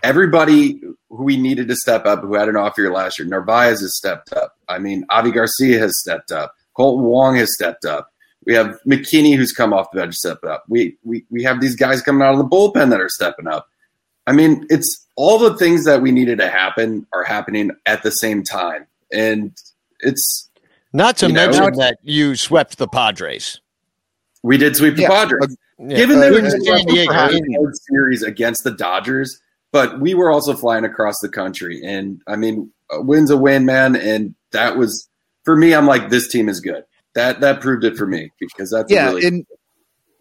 everybody 0.06 0.80
who 1.10 1.24
we 1.24 1.38
needed 1.38 1.68
to 1.68 1.76
step 1.76 2.06
up 2.06 2.22
who 2.22 2.36
had 2.36 2.48
an 2.48 2.56
off 2.56 2.78
year 2.78 2.92
last 2.92 3.18
year. 3.18 3.28
Narvaez 3.28 3.82
has 3.82 3.98
stepped 3.98 4.34
up. 4.34 4.56
I 4.68 4.80
mean, 4.80 5.06
Avi 5.10 5.32
Garcia 5.32 5.80
has 5.80 6.00
stepped 6.00 6.32
up. 6.32 6.54
Kolten 6.78 7.02
Wong 7.02 7.36
has 7.38 7.54
stepped 7.54 7.86
up. 7.86 8.12
We 8.46 8.54
have 8.54 8.78
McKinney 8.88 9.36
who's 9.36 9.52
come 9.52 9.74
off 9.74 9.92
the 9.92 10.00
bench 10.02 10.16
stepped 10.16 10.44
up. 10.44 10.66
We, 10.70 10.98
we 11.04 11.26
we 11.32 11.44
have 11.44 11.62
these 11.62 11.76
guys 11.76 12.02
coming 12.02 12.22
out 12.22 12.34
of 12.34 12.38
the 12.38 12.46
bullpen 12.46 12.92
that 12.92 13.02
are 13.02 13.10
stepping 13.10 13.48
up. 13.48 13.68
I 14.28 14.34
mean, 14.34 14.68
it's 14.70 15.08
all 15.16 15.40
the 15.40 15.58
things 15.58 15.86
that 15.86 16.02
we 16.02 16.12
needed 16.12 16.38
to 16.40 16.50
happen 16.50 17.08
are 17.12 17.24
happening 17.24 17.72
at 17.88 18.04
the 18.04 18.12
same 18.12 18.44
time, 18.44 18.86
and 19.12 19.52
it's 20.02 20.45
Not 20.96 21.18
to 21.18 21.28
You 21.28 21.34
mention 21.34 21.64
it's- 21.64 21.78
that 21.78 21.98
you 22.04 22.36
swept 22.36 22.78
the 22.78 22.88
Padres. 22.88 23.60
we 24.44 24.58
did 24.58 24.76
sweep 24.76 24.96
the 24.96 25.04
Yeah, 25.04 25.10
Padres. 25.10 25.58
Yeah. 25.80 25.98
Given 25.98 26.20
they 26.22 26.32
were 26.32 26.40
in 26.40 26.46
in 26.46 26.52
San 26.52 26.86
Diego, 26.86 27.12
a 27.12 27.72
series 27.92 28.24
against 28.24 28.64
the 28.64 28.72
Dodgers, 28.72 29.38
but 29.74 30.00
we 30.00 30.14
were 30.14 30.32
also 30.32 30.56
flying 30.56 30.86
across 30.86 31.16
the 31.22 31.28
country, 31.28 31.82
and 31.84 32.22
I 32.28 32.38
mean, 32.38 32.72
a 32.90 33.02
win's 33.02 33.30
a 33.30 33.36
win, 33.36 33.66
man. 33.66 33.96
And 33.98 34.36
that 34.52 34.78
was 34.78 35.10
for 35.44 35.58
me. 35.58 35.74
I'm 35.74 35.86
like, 35.86 36.10
this 36.10 36.30
team 36.30 36.48
is 36.48 36.62
good. 36.62 36.86
That 37.16 37.42
that 37.42 37.60
proved 37.60 37.84
it 37.84 37.98
for 37.98 38.06
me 38.08 38.32
because 38.40 38.72
that's 38.72 38.90
a 38.90 38.96
yeah, 38.96 39.08
really 39.08 39.26
and 39.26 39.46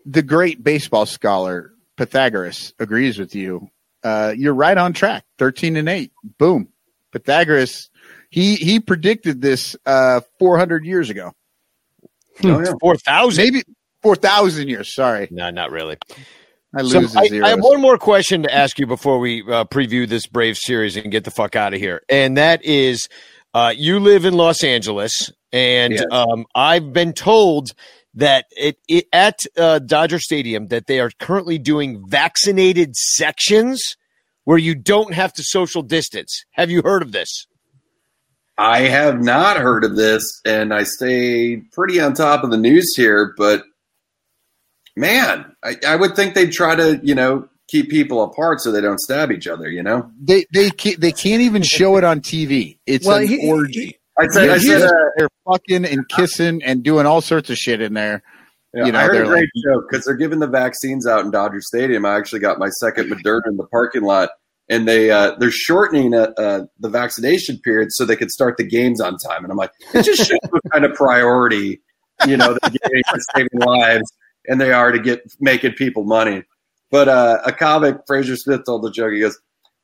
the 0.05 0.23
great 0.23 0.65
baseball 0.65 1.07
scholar 1.07 1.73
Pythagoras 1.97 2.73
agrees 2.81 3.17
with 3.19 3.35
you. 3.37 3.69
Uh, 4.03 4.35
you're 4.37 4.55
right 4.55 4.77
on 4.77 4.93
track. 4.93 5.25
Thirteen 5.39 5.77
and 5.77 5.89
eight. 5.89 6.11
Boom. 6.39 6.69
Pythagoras. 7.13 7.91
He 8.35 8.57
he 8.57 8.81
predicted 8.81 9.41
this 9.41 9.77
uh, 9.87 10.21
400 10.41 10.85
years 10.85 11.09
ago. 11.09 11.31
oh, 12.43 12.61
yeah. 12.61 12.73
Four 12.81 12.97
thousand. 12.97 13.45
Maybe 13.45 13.63
4,000 14.03 14.67
years. 14.69 14.93
Sorry, 14.93 15.29
No, 15.31 15.51
not 15.51 15.71
really. 15.71 15.97
I 16.77 16.83
So 16.83 16.99
lose 16.99 17.17
I. 17.17 17.29
I 17.45 17.51
have 17.51 17.61
one 17.61 17.81
more 17.81 17.97
question 17.97 18.43
to 18.43 18.53
ask 18.53 18.77
you 18.81 18.89
before 18.89 19.21
we 19.21 19.43
uh, 19.43 19.65
preview 19.67 20.09
this 20.09 20.27
Brave 20.27 20.57
series 20.59 20.97
and 20.97 21.13
get 21.13 21.23
the 21.23 21.31
fuck 21.31 21.55
out 21.55 21.75
of 21.75 21.79
here. 21.81 22.03
And 22.09 22.37
that 22.37 22.65
is, 22.65 23.09
uh, 23.55 23.73
you 23.77 24.01
live 24.01 24.25
in 24.25 24.35
Los 24.35 24.65
Angeles, 24.65 25.31
and 25.53 25.93
Yes. 25.95 26.05
um, 26.11 26.45
I've 26.57 26.93
been 26.93 27.13
told 27.13 27.71
that 28.15 28.47
it, 28.51 28.79
it 28.89 29.07
at 29.13 29.47
uh, 29.57 29.79
Dodger 29.79 30.19
Stadium 30.19 30.67
that 30.69 30.89
they 30.89 30.99
are 30.99 31.11
currently 31.21 31.59
doing 31.59 32.03
vaccinated 32.09 32.97
sections 32.97 33.97
where 34.43 34.59
you 34.59 34.75
don't 34.75 35.15
have 35.15 35.33
to 35.35 35.45
social 35.45 35.83
distance. 35.83 36.45
Have 36.51 36.69
you 36.71 36.83
heard 36.83 37.03
of 37.03 37.13
this? 37.13 37.47
I 38.57 38.81
have 38.83 39.21
not 39.23 39.57
heard 39.57 39.85
of 39.85 39.97
this, 39.97 40.41
and 40.45 40.73
I 40.73 40.85
stay 40.85 41.57
pretty 41.73 42.01
on 42.01 42.15
top 42.15 42.45
of 42.45 42.51
the 42.51 42.57
news 42.57 42.93
here. 42.97 43.35
But 43.37 43.63
man, 44.97 45.55
I, 45.63 45.77
I 45.87 45.97
would 45.97 46.15
think 46.17 46.35
they'd 46.35 46.53
try 46.53 46.75
to, 46.77 47.01
you 47.03 47.15
know, 47.15 47.49
keep 47.69 47.91
people 47.91 48.23
apart 48.23 48.61
so 48.61 48.71
they 48.71 48.81
don't 48.81 49.01
stab 49.01 49.33
each 49.33 49.47
other. 49.47 49.69
You 49.69 49.83
know, 49.83 50.11
they 50.21 50.47
they 50.53 50.71
can't, 50.71 51.01
they 51.01 51.13
can't 51.13 51.43
even 51.43 51.63
show 51.63 51.97
it 51.97 52.05
on 52.05 52.21
TV. 52.21 52.79
It's 52.87 53.07
Well, 53.07 53.19
an 53.19 53.27
he- 53.29 53.51
orgy. 53.51 53.99
I 54.17 54.29
said, 54.29 54.45
I 54.45 54.47
They're, 54.47 54.61
said, 54.61 54.83
uh, 54.85 54.93
they're 55.17 55.29
fucking 55.45 55.85
and 55.85 56.09
kissing 56.09 56.63
and 56.63 56.85
doing 56.85 57.05
all 57.05 57.21
sorts 57.21 57.51
of 57.51 57.57
shit 57.57 57.81
in 57.81 57.95
there. 57.95 58.23
Yeah, 58.73 58.87
You 58.87 58.93
know, 58.93 59.01
I 59.01 59.03
heard 59.07 59.17
a 59.17 59.25
great 59.27 59.41
like- 59.41 59.65
joke 59.67 59.87
because 59.91 60.05
they're 60.05 60.15
giving 60.15 60.39
the 60.39 60.47
vaccines 60.47 61.05
out 61.05 61.25
in 61.25 61.33
Dodger 61.33 61.61
Stadium. 61.61 62.05
I 62.07 62.15
actually 62.17 62.39
got 62.39 62.61
my 62.61 62.69
second 62.69 63.11
Moderna 63.11 63.49
in 63.49 63.57
the 63.57 63.67
parking 63.67 64.03
lot, 64.03 64.29
and 64.69 64.89
they 64.89 65.11
uh, 65.11 65.33
they're 65.39 65.51
shortening 65.51 66.15
uh, 66.15 66.33
uh, 66.39 66.65
the 66.81 66.89
vaccination 66.89 67.59
period 67.63 67.89
so 67.93 68.05
they 68.05 68.17
could 68.17 68.31
start 68.31 68.57
the 68.57 68.65
games 68.65 69.01
on 69.01 69.17
time. 69.19 69.45
And 69.45 69.51
I'm 69.51 69.59
like, 69.59 69.73
it 69.93 70.05
just 70.05 70.27
shows 70.29 70.39
what 70.51 70.63
kind 70.73 70.85
of 70.85 70.95
priority 70.95 71.81
you 72.27 72.37
know 72.37 72.57
they're 72.63 72.71
giving 72.71 73.03
for 73.11 73.19
saving 73.35 73.61
lives, 73.61 74.13
and 74.47 74.61
they 74.61 74.73
are 74.73 74.93
to 74.93 74.99
get 74.99 75.23
making 75.41 75.73
people 75.73 76.05
money. 76.05 76.43
But 76.91 77.09
uh, 77.09 77.39
a 77.45 77.53
comic, 77.53 77.99
Fraser 78.07 78.37
Smith, 78.37 78.63
told 78.65 78.83
the 78.83 78.91
joke. 78.91 79.13
He 79.13 79.21
goes, 79.21 79.39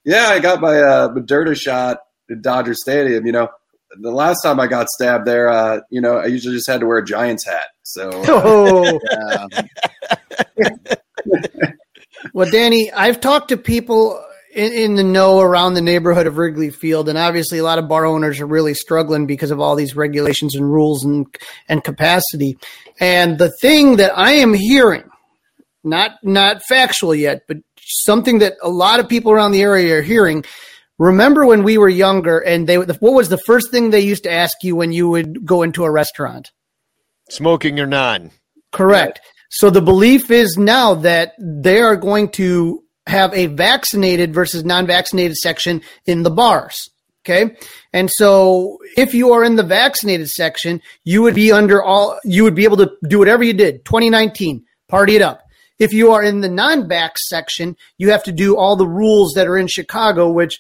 "Yeah, 0.05 0.28
I 0.28 0.39
got 0.39 0.61
my 0.61 0.81
uh, 0.81 1.09
Moderna 1.09 1.61
shot 1.61 1.98
at 2.31 2.43
Dodger 2.43 2.74
Stadium. 2.74 3.27
You 3.27 3.32
know, 3.32 3.48
the 4.01 4.12
last 4.12 4.40
time 4.43 4.61
I 4.61 4.66
got 4.66 4.89
stabbed 4.89 5.27
there, 5.27 5.48
uh, 5.48 5.81
you 5.90 6.01
know, 6.01 6.16
I 6.19 6.27
usually 6.27 6.55
just 6.55 6.69
had 6.69 6.81
to 6.81 6.86
wear 6.86 6.98
a 6.98 7.05
Giants 7.05 7.44
hat. 7.44 7.66
So, 7.82 8.09
uh, 8.11 8.24
Oh, 8.28 9.01
Yeah. 10.57 10.69
well, 12.32 12.51
Danny, 12.51 12.93
I've 12.93 13.20
talked 13.20 13.48
to 13.48 13.57
people 13.57 14.23
in, 14.52 14.72
in 14.72 14.94
the 14.94 15.05
know 15.05 15.40
around 15.40 15.74
the 15.74 15.81
neighborhood 15.81 16.27
of 16.27 16.39
Wrigley 16.39 16.70
Field, 16.70 17.09
and 17.09 17.16
obviously 17.16 17.59
a 17.59 17.62
lot 17.64 17.78
of 17.78 17.89
bar 17.89 18.05
owners 18.05 18.40
are 18.40 18.47
really 18.47 18.74
struggling 18.74 19.27
because 19.27 19.51
of 19.51 19.60
all 19.60 19.77
these 19.77 19.97
regulations 19.97 20.55
and 20.55 20.70
rules 20.70 21.05
and 21.05 21.27
and 21.68 21.85
capacity. 21.85 22.56
And 22.98 23.39
the 23.39 23.52
thing 23.60 23.97
that 23.97 24.16
I 24.16 24.32
am 24.32 24.55
hearing, 24.55 25.09
not 25.85 26.12
not 26.22 26.62
factual 26.62 27.14
yet, 27.14 27.43
but 27.47 27.59
something 27.77 28.40
that 28.40 28.55
a 28.62 28.70
lot 28.70 29.01
of 29.01 29.09
people 29.09 29.32
around 29.32 29.52
the 29.52 29.62
area 29.62 29.98
are 29.98 30.02
hearing. 30.02 30.44
Remember 30.98 31.47
when 31.47 31.62
we 31.62 31.78
were 31.78 31.89
younger, 31.89 32.39
and 32.39 32.68
they 32.68 32.77
what 32.77 33.01
was 33.01 33.31
the 33.31 33.39
first 33.47 33.70
thing 33.70 33.90
they 33.90 34.01
used 34.01 34.24
to 34.24 34.32
ask 34.32 34.59
you 34.62 34.77
when 34.77 34.93
you 34.93 35.09
would 35.09 35.47
go 35.47 35.62
into 35.62 35.85
a 35.85 35.90
restaurant? 35.90 36.51
Smoking 37.31 37.81
or 37.81 37.86
non? 37.86 38.32
Correct. 38.70 39.20
So 39.51 39.70
the 39.70 39.81
belief 39.81 40.31
is 40.31 40.56
now 40.59 40.94
that 40.97 41.32
they 41.39 41.81
are 41.81 41.97
going 41.97 42.28
to 42.32 42.85
have 43.11 43.35
a 43.35 43.47
vaccinated 43.47 44.32
versus 44.32 44.65
non-vaccinated 44.65 45.37
section 45.37 45.82
in 46.07 46.23
the 46.23 46.31
bars. 46.31 46.91
Okay. 47.24 47.55
And 47.93 48.11
so 48.11 48.78
if 48.97 49.12
you 49.12 49.32
are 49.32 49.45
in 49.45 49.57
the 49.57 49.62
vaccinated 49.62 50.31
section, 50.31 50.81
you 51.05 51.20
would 51.23 51.35
be 51.35 51.53
under 51.53 51.82
all, 51.82 52.19
you 52.24 52.45
would 52.45 52.55
be 52.55 52.65
able 52.65 52.78
to 52.78 52.91
do 53.07 53.19
whatever 53.19 53.45
you 53.45 53.53
did 53.53 53.85
2019, 53.85 54.65
party 54.89 55.16
it 55.16 55.23
up. 55.23 55.43
If 55.78 55.93
you 55.93 56.12
are 56.12 56.23
in 56.23 56.41
the 56.41 56.49
non-vax 56.49 57.16
section, 57.28 57.77
you 57.99 58.11
have 58.11 58.24
to 58.24 58.32
do 58.32 58.57
all 58.57 58.77
the 58.77 58.87
rules 58.87 59.35
that 59.35 59.47
are 59.47 59.59
in 59.59 59.66
Chicago, 59.66 60.31
which 60.31 60.59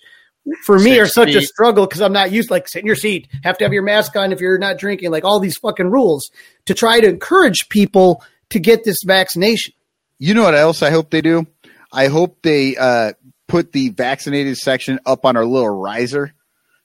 for 0.64 0.78
me 0.78 0.92
Six 0.92 0.98
are 0.98 1.06
such 1.06 1.34
a 1.34 1.42
struggle 1.42 1.86
because 1.86 2.00
I'm 2.00 2.12
not 2.12 2.32
used 2.32 2.50
like 2.50 2.68
sit 2.68 2.80
in 2.80 2.86
your 2.86 2.96
seat, 2.96 3.28
have 3.42 3.58
to 3.58 3.64
have 3.64 3.72
your 3.72 3.82
mask 3.82 4.16
on 4.16 4.32
if 4.32 4.40
you're 4.40 4.58
not 4.58 4.78
drinking, 4.78 5.10
like 5.10 5.24
all 5.24 5.40
these 5.40 5.56
fucking 5.58 5.90
rules 5.90 6.30
to 6.66 6.74
try 6.74 7.00
to 7.00 7.08
encourage 7.08 7.68
people 7.68 8.22
to 8.50 8.58
get 8.58 8.84
this 8.84 8.98
vaccination. 9.04 9.74
You 10.18 10.34
know 10.34 10.42
what 10.42 10.54
else 10.54 10.82
I 10.82 10.90
hope 10.90 11.10
they 11.10 11.22
do? 11.22 11.46
I 11.92 12.06
hope 12.08 12.38
they 12.42 12.76
uh, 12.76 13.12
put 13.48 13.72
the 13.72 13.90
vaccinated 13.90 14.56
section 14.56 15.00
up 15.06 15.24
on 15.24 15.36
our 15.36 15.44
little 15.44 15.68
riser 15.68 16.34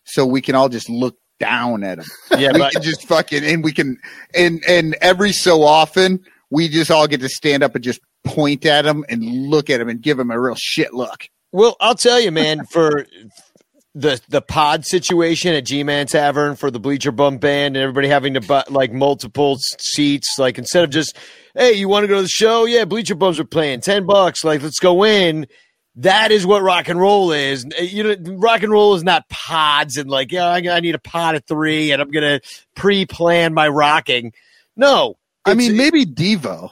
so 0.03 0.25
we 0.25 0.41
can 0.41 0.55
all 0.55 0.69
just 0.69 0.89
look 0.89 1.17
down 1.39 1.83
at 1.83 1.97
them. 1.97 2.05
Yeah, 2.39 2.51
we 2.53 2.59
but 2.59 2.73
can 2.73 2.81
just 2.81 3.07
fucking 3.07 3.43
and 3.43 3.63
we 3.63 3.71
can 3.71 3.97
and 4.33 4.63
and 4.67 4.95
every 5.01 5.31
so 5.31 5.63
often 5.63 6.25
we 6.49 6.67
just 6.67 6.91
all 6.91 7.07
get 7.07 7.21
to 7.21 7.29
stand 7.29 7.63
up 7.63 7.75
and 7.75 7.83
just 7.83 7.99
point 8.23 8.65
at 8.65 8.83
them 8.83 9.05
and 9.09 9.23
look 9.23 9.69
at 9.69 9.77
them 9.77 9.89
and 9.89 10.01
give 10.01 10.17
them 10.17 10.31
a 10.31 10.39
real 10.39 10.55
shit 10.57 10.93
look. 10.93 11.29
Well, 11.51 11.77
I'll 11.79 11.95
tell 11.95 12.19
you, 12.19 12.31
man, 12.31 12.65
for 12.71 13.05
the 13.95 14.21
the 14.27 14.41
pod 14.41 14.85
situation 14.85 15.55
at 15.55 15.65
G 15.65 15.81
Man 15.83 16.05
Tavern 16.05 16.57
for 16.57 16.69
the 16.69 16.79
Bleacher 16.79 17.13
Bum 17.13 17.37
Band 17.37 17.77
and 17.77 17.83
everybody 17.83 18.09
having 18.09 18.33
to 18.33 18.41
buy 18.41 18.63
like 18.69 18.91
multiple 18.91 19.57
seats, 19.79 20.35
like 20.37 20.57
instead 20.57 20.83
of 20.83 20.89
just, 20.89 21.17
hey, 21.55 21.71
you 21.73 21.87
want 21.87 22.03
to 22.03 22.07
go 22.07 22.17
to 22.17 22.21
the 22.21 22.27
show? 22.27 22.65
Yeah, 22.65 22.83
Bleacher 22.83 23.15
Bums 23.15 23.39
are 23.39 23.45
playing 23.45 23.79
ten 23.79 24.05
bucks. 24.05 24.43
Like, 24.43 24.61
let's 24.61 24.79
go 24.79 25.05
in. 25.05 25.47
That 25.95 26.31
is 26.31 26.45
what 26.45 26.61
rock 26.61 26.89
and 26.89 26.99
roll 26.99 27.31
is. 27.31 27.65
You 27.79 28.03
know, 28.03 28.35
rock 28.35 28.63
and 28.63 28.71
roll 28.71 28.95
is 28.95 29.03
not 29.05 29.29
pods 29.29 29.95
and 29.95 30.09
like, 30.09 30.29
yeah, 30.29 30.45
I, 30.45 30.57
I 30.57 30.81
need 30.81 30.93
a 30.93 30.99
pod 30.99 31.35
of 31.35 31.45
three 31.45 31.91
and 31.93 32.01
I'm 32.01 32.11
gonna 32.11 32.41
pre-plan 32.75 33.53
my 33.53 33.69
rocking. 33.69 34.33
No, 34.75 35.15
I 35.45 35.53
mean, 35.53 35.77
maybe 35.77 36.05
Devo. 36.05 36.71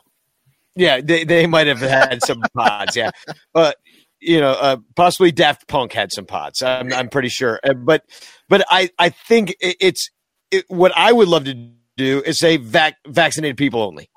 yeah, 0.75 0.99
they, 0.99 1.23
they 1.23 1.47
might 1.47 1.67
have 1.67 1.79
had 1.79 2.21
some 2.21 2.41
pods, 2.53 2.97
yeah, 2.97 3.11
but 3.53 3.77
you 4.23 4.39
know, 4.39 4.51
uh, 4.51 4.77
possibly 4.95 5.31
Daft 5.31 5.67
Punk 5.67 5.93
had 5.93 6.11
some 6.11 6.25
pods. 6.25 6.61
I'm, 6.61 6.91
I'm 6.93 7.09
pretty 7.09 7.29
sure, 7.29 7.59
Uh, 7.63 7.73
but 7.73 8.03
but 8.49 8.65
I 8.69 8.89
I 8.97 9.09
think 9.09 9.51
it, 9.59 9.77
it's 9.79 10.09
it, 10.51 10.65
what 10.69 10.91
I 10.95 11.11
would 11.11 11.27
love 11.27 11.45
to 11.45 11.53
do 11.97 12.23
is 12.25 12.39
say 12.39 12.57
vac- 12.57 12.97
vaccinated 13.07 13.57
people 13.57 13.81
only 13.81 14.09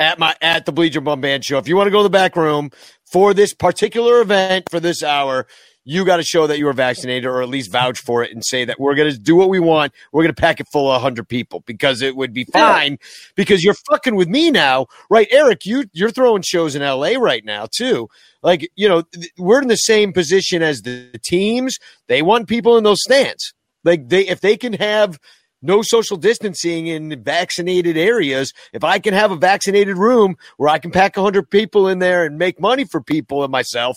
at 0.00 0.18
my 0.18 0.34
at 0.40 0.66
the 0.66 0.72
Bleacher 0.72 1.00
Bum 1.00 1.20
Band 1.20 1.44
show. 1.44 1.58
If 1.58 1.68
you 1.68 1.76
want 1.76 1.86
to 1.86 1.90
go 1.90 1.98
to 1.98 2.04
the 2.04 2.10
back 2.10 2.36
room 2.36 2.70
for 3.10 3.34
this 3.34 3.54
particular 3.54 4.20
event 4.20 4.68
for 4.70 4.80
this 4.80 5.02
hour. 5.02 5.46
You 5.88 6.04
got 6.04 6.16
to 6.16 6.24
show 6.24 6.48
that 6.48 6.58
you 6.58 6.66
are 6.66 6.72
vaccinated, 6.72 7.26
or 7.26 7.40
at 7.42 7.48
least 7.48 7.70
vouch 7.70 8.00
for 8.00 8.24
it, 8.24 8.32
and 8.32 8.44
say 8.44 8.64
that 8.64 8.80
we're 8.80 8.96
going 8.96 9.10
to 9.10 9.18
do 9.18 9.36
what 9.36 9.48
we 9.48 9.60
want. 9.60 9.92
We're 10.12 10.24
going 10.24 10.34
to 10.34 10.40
pack 10.40 10.58
it 10.58 10.66
full 10.72 10.90
of 10.90 11.00
hundred 11.00 11.28
people 11.28 11.60
because 11.64 12.02
it 12.02 12.16
would 12.16 12.32
be 12.32 12.42
fine. 12.42 12.98
Because 13.36 13.62
you're 13.62 13.76
fucking 13.88 14.16
with 14.16 14.26
me 14.26 14.50
now, 14.50 14.86
right, 15.08 15.28
Eric? 15.30 15.64
You 15.64 15.84
you're 15.92 16.10
throwing 16.10 16.42
shows 16.42 16.74
in 16.74 16.82
L.A. 16.82 17.16
right 17.16 17.44
now 17.44 17.68
too. 17.70 18.08
Like 18.42 18.68
you 18.74 18.88
know, 18.88 19.02
th- 19.02 19.30
we're 19.38 19.62
in 19.62 19.68
the 19.68 19.76
same 19.76 20.12
position 20.12 20.60
as 20.60 20.82
the, 20.82 21.08
the 21.12 21.18
teams. 21.18 21.78
They 22.08 22.20
want 22.20 22.48
people 22.48 22.76
in 22.76 22.82
those 22.82 23.02
stands. 23.02 23.54
Like 23.84 24.08
they, 24.08 24.26
if 24.26 24.40
they 24.40 24.56
can 24.56 24.72
have 24.72 25.20
no 25.62 25.82
social 25.82 26.16
distancing 26.16 26.86
in 26.86 27.22
vaccinated 27.22 27.96
areas. 27.96 28.52
If 28.72 28.84
I 28.84 28.98
can 28.98 29.14
have 29.14 29.30
a 29.30 29.36
vaccinated 29.36 29.96
room 29.96 30.36
where 30.56 30.68
I 30.68 30.78
can 30.78 30.90
pack 30.90 31.16
100 31.16 31.50
people 31.50 31.88
in 31.88 31.98
there 31.98 32.24
and 32.24 32.38
make 32.38 32.60
money 32.60 32.84
for 32.84 33.00
people 33.00 33.42
and 33.42 33.50
myself, 33.50 33.96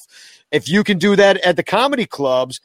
if 0.51 0.67
you 0.69 0.83
can 0.83 0.97
do 0.97 1.15
that 1.15 1.37
at 1.37 1.55
the 1.55 1.63
comedy 1.63 2.05
clubs, 2.05 2.59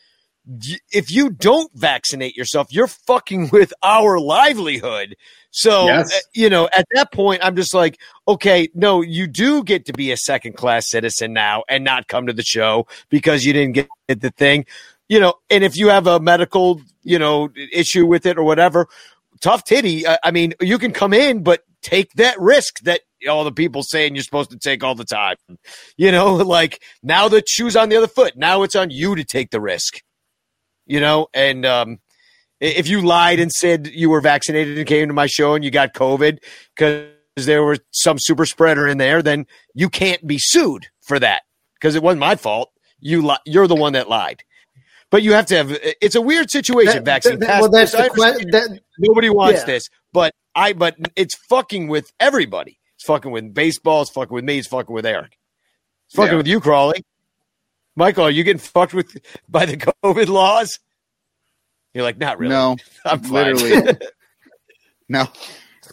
if 0.93 1.11
you 1.11 1.31
don't 1.31 1.73
vaccinate 1.75 2.37
yourself, 2.37 2.69
you're 2.71 2.87
fucking 2.87 3.49
with 3.53 3.73
our 3.83 4.19
livelihood. 4.19 5.17
So, 5.51 5.87
Yes. 5.87 6.15
uh, 6.15 6.19
you 6.35 6.51
know, 6.51 6.69
at 6.77 6.87
that 6.95 7.13
point, 7.13 7.45
I'm 7.45 7.57
just 7.57 7.73
like, 7.75 7.99
okay, 8.27 8.69
no, 8.75 9.01
you 9.01 9.27
do 9.27 9.63
get 9.65 9.87
to 9.87 9.93
be 9.93 10.11
a 10.13 10.17
second 10.17 10.55
class 10.55 10.91
citizen 10.91 11.33
now 11.33 11.63
and 11.69 11.85
not 11.85 12.09
come 12.09 12.27
to 12.27 12.33
the 12.33 12.43
show 12.43 12.87
because 13.09 13.45
you 13.45 13.53
didn't 13.53 13.73
get 13.73 14.21
the 14.21 14.31
thing 14.31 14.67
you 15.09 15.21
know, 15.21 15.35
and 15.51 15.63
if 15.63 15.77
you 15.77 15.89
have 15.89 16.07
a 16.07 16.19
medical, 16.21 16.81
you 17.03 17.19
know, 17.19 17.51
issue 17.73 18.07
with 18.07 18.27
it 18.27 18.39
or 18.39 18.45
whatever, 18.45 18.89
tough 19.41 19.65
titty. 19.65 20.05
I 20.07 20.31
mean, 20.31 20.55
you 20.61 20.79
can 20.79 20.93
come 20.93 21.13
in, 21.13 21.43
but 21.43 21.65
take 21.83 22.13
that 22.15 22.41
risk 22.41 22.81
that 22.81 23.01
all 23.29 23.45
the 23.45 23.53
people 23.53 23.83
saying 23.83 24.15
you're 24.15 24.25
supposed 24.25 24.51
to 24.51 24.59
take 24.59 24.83
all 24.85 24.95
the 24.95 25.05
time. 25.05 25.37
You 25.97 26.13
know, 26.13 26.35
like 26.57 26.83
now 27.03 27.29
the 27.29 27.43
shoe's 27.47 27.77
on 27.77 27.89
the 27.89 27.97
other 27.97 28.09
foot. 28.09 28.37
Now 28.37 28.63
it's 28.63 28.77
on 28.77 28.91
you 28.91 29.15
to 29.17 29.25
take 29.25 29.51
the 29.51 29.61
risk. 29.61 30.01
You 30.87 31.01
know, 31.01 31.29
and 31.33 31.65
um, 31.65 31.99
if 32.61 32.89
you 32.89 33.01
lied 33.01 33.41
and 33.41 33.51
said 33.51 33.87
you 33.87 34.11
were 34.11 34.21
vaccinated 34.21 34.77
and 34.79 34.87
came 34.87 35.09
to 35.09 35.15
my 35.15 35.27
show 35.27 35.55
and 35.55 35.65
you 35.65 35.71
got 35.71 35.95
COVID 35.95 36.39
because 36.77 37.07
there 37.37 37.65
was 37.65 37.81
some 37.91 38.19
super 38.19 38.45
spreader 38.47 38.87
in 38.87 38.99
there, 38.99 39.23
then 39.23 39.47
you 39.75 39.89
can't 39.89 40.27
be 40.27 40.39
sued 40.39 40.87
for 41.03 41.19
that 41.19 41.43
because 41.81 41.95
it 41.95 42.03
wasn't 42.03 42.21
my 42.21 42.37
fault. 42.37 42.71
You 43.01 43.27
li- 43.27 43.39
you're 43.47 43.67
the 43.67 43.75
one 43.75 43.95
that 43.95 44.09
lied. 44.09 44.43
But 45.11 45.23
you 45.23 45.33
have 45.33 45.47
to 45.47 45.57
have. 45.57 45.79
It's 46.01 46.17
a 46.17 46.21
weird 46.21 46.51
situation. 46.51 47.05
That- 47.05 47.05
vaccine 47.05 47.39
that- 47.41 47.61
well, 47.61 47.71
that's 47.71 47.93
que- 47.95 48.09
that, 48.09 48.81
Nobody 48.99 49.31
wants 49.31 49.61
Yeah. 49.61 49.67
this, 49.67 49.89
but 50.13 50.33
I. 50.55 50.73
But 50.73 50.97
it's 51.17 51.35
fucking 51.49 51.89
with 51.89 52.11
everybody. 52.21 52.79
It's 53.05 53.09
fucking 53.09 53.33
with 53.33 53.53
baseball. 53.53 54.01
It's 54.01 54.11
fucking 54.11 54.35
with 54.35 54.45
me. 54.45 54.57
It's 54.57 54.67
fucking 54.67 54.95
with 54.95 55.05
Eric. 55.05 55.37
It's 56.07 56.17
fucking 56.17 56.33
Yeah. 56.33 56.37
with 56.39 56.47
you, 56.47 56.59
Crawley. 56.59 57.05
Michael, 57.97 58.25
are 58.25 58.31
you 58.31 58.45
getting 58.45 58.59
fucked 58.59 58.95
with 58.95 59.15
by 59.49 59.67
the 59.67 59.77
COVID 59.77 60.29
laws? 60.29 60.79
You're 61.93 62.03
like, 62.03 62.17
not 62.17 62.39
really. 62.39 62.55
No, 62.55 62.77
I'm 63.05 63.21
literally. 63.21 63.99
no, 65.11 65.29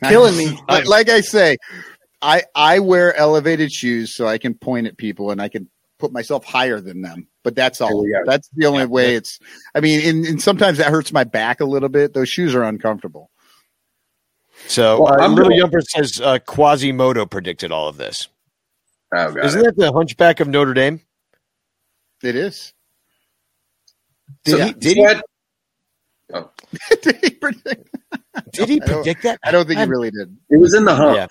killing 0.03 0.37
me. 0.37 0.57
But 0.69 0.87
like 0.87 1.09
I 1.09 1.19
say, 1.19 1.57
I 2.21 2.43
I 2.55 2.79
wear 2.79 3.13
elevated 3.13 3.73
shoes 3.73 4.15
so 4.15 4.25
I 4.25 4.37
can 4.37 4.53
point 4.53 4.87
at 4.87 4.95
people 4.95 5.31
and 5.31 5.41
I 5.41 5.49
can 5.49 5.69
put 5.99 6.13
myself 6.13 6.45
higher 6.45 6.79
than 6.79 7.01
them. 7.01 7.27
But 7.43 7.55
that's 7.55 7.81
all. 7.81 8.07
That's 8.25 8.47
the 8.55 8.67
only 8.67 8.85
way. 8.85 9.15
It's. 9.15 9.37
I 9.75 9.81
mean, 9.81 9.99
and, 10.07 10.25
and 10.25 10.41
sometimes 10.41 10.77
that 10.77 10.87
hurts 10.87 11.11
my 11.11 11.25
back 11.25 11.59
a 11.59 11.65
little 11.65 11.89
bit. 11.89 12.13
Those 12.13 12.29
shoes 12.29 12.55
are 12.55 12.63
uncomfortable. 12.63 13.30
So, 14.67 15.01
Well, 15.01 15.13
uh, 15.13 15.23
I'm 15.23 15.35
Little 15.35 15.51
gonna- 15.57 15.67
Yumper 15.67 15.83
says 15.83 16.19
uh, 16.21 16.39
Quasimodo 16.39 17.25
predicted 17.25 17.71
all 17.71 17.87
of 17.87 17.97
this. 17.97 18.27
Oh, 19.13 19.37
Isn't 19.37 19.63
that 19.63 19.75
the 19.75 19.91
Hunchback 19.91 20.39
of 20.39 20.47
Notre 20.47 20.73
Dame? 20.73 21.01
It 22.23 22.35
is. 22.35 22.73
Did 24.45 24.51
So- 24.57 24.65
he? 24.65 24.73
Did 24.73 24.97
so 24.97 25.03
he? 25.03 25.05
I- 25.07 25.21
Did 27.01 27.15
he 27.21 27.29
predict- 27.31 27.95
Did 28.53 28.69
he 28.69 28.81
I 28.81 28.85
predict 28.85 29.23
that? 29.23 29.39
I 29.43 29.51
don't 29.51 29.65
think 29.67 29.77
he 29.77 29.81
I'm- 29.81 29.89
really 29.89 30.11
did. 30.11 30.35
It 30.49 30.57
was 30.57 30.73
in 30.73 30.85
the 30.85 30.95
hump. 30.95 31.17
Yeah. 31.17 31.27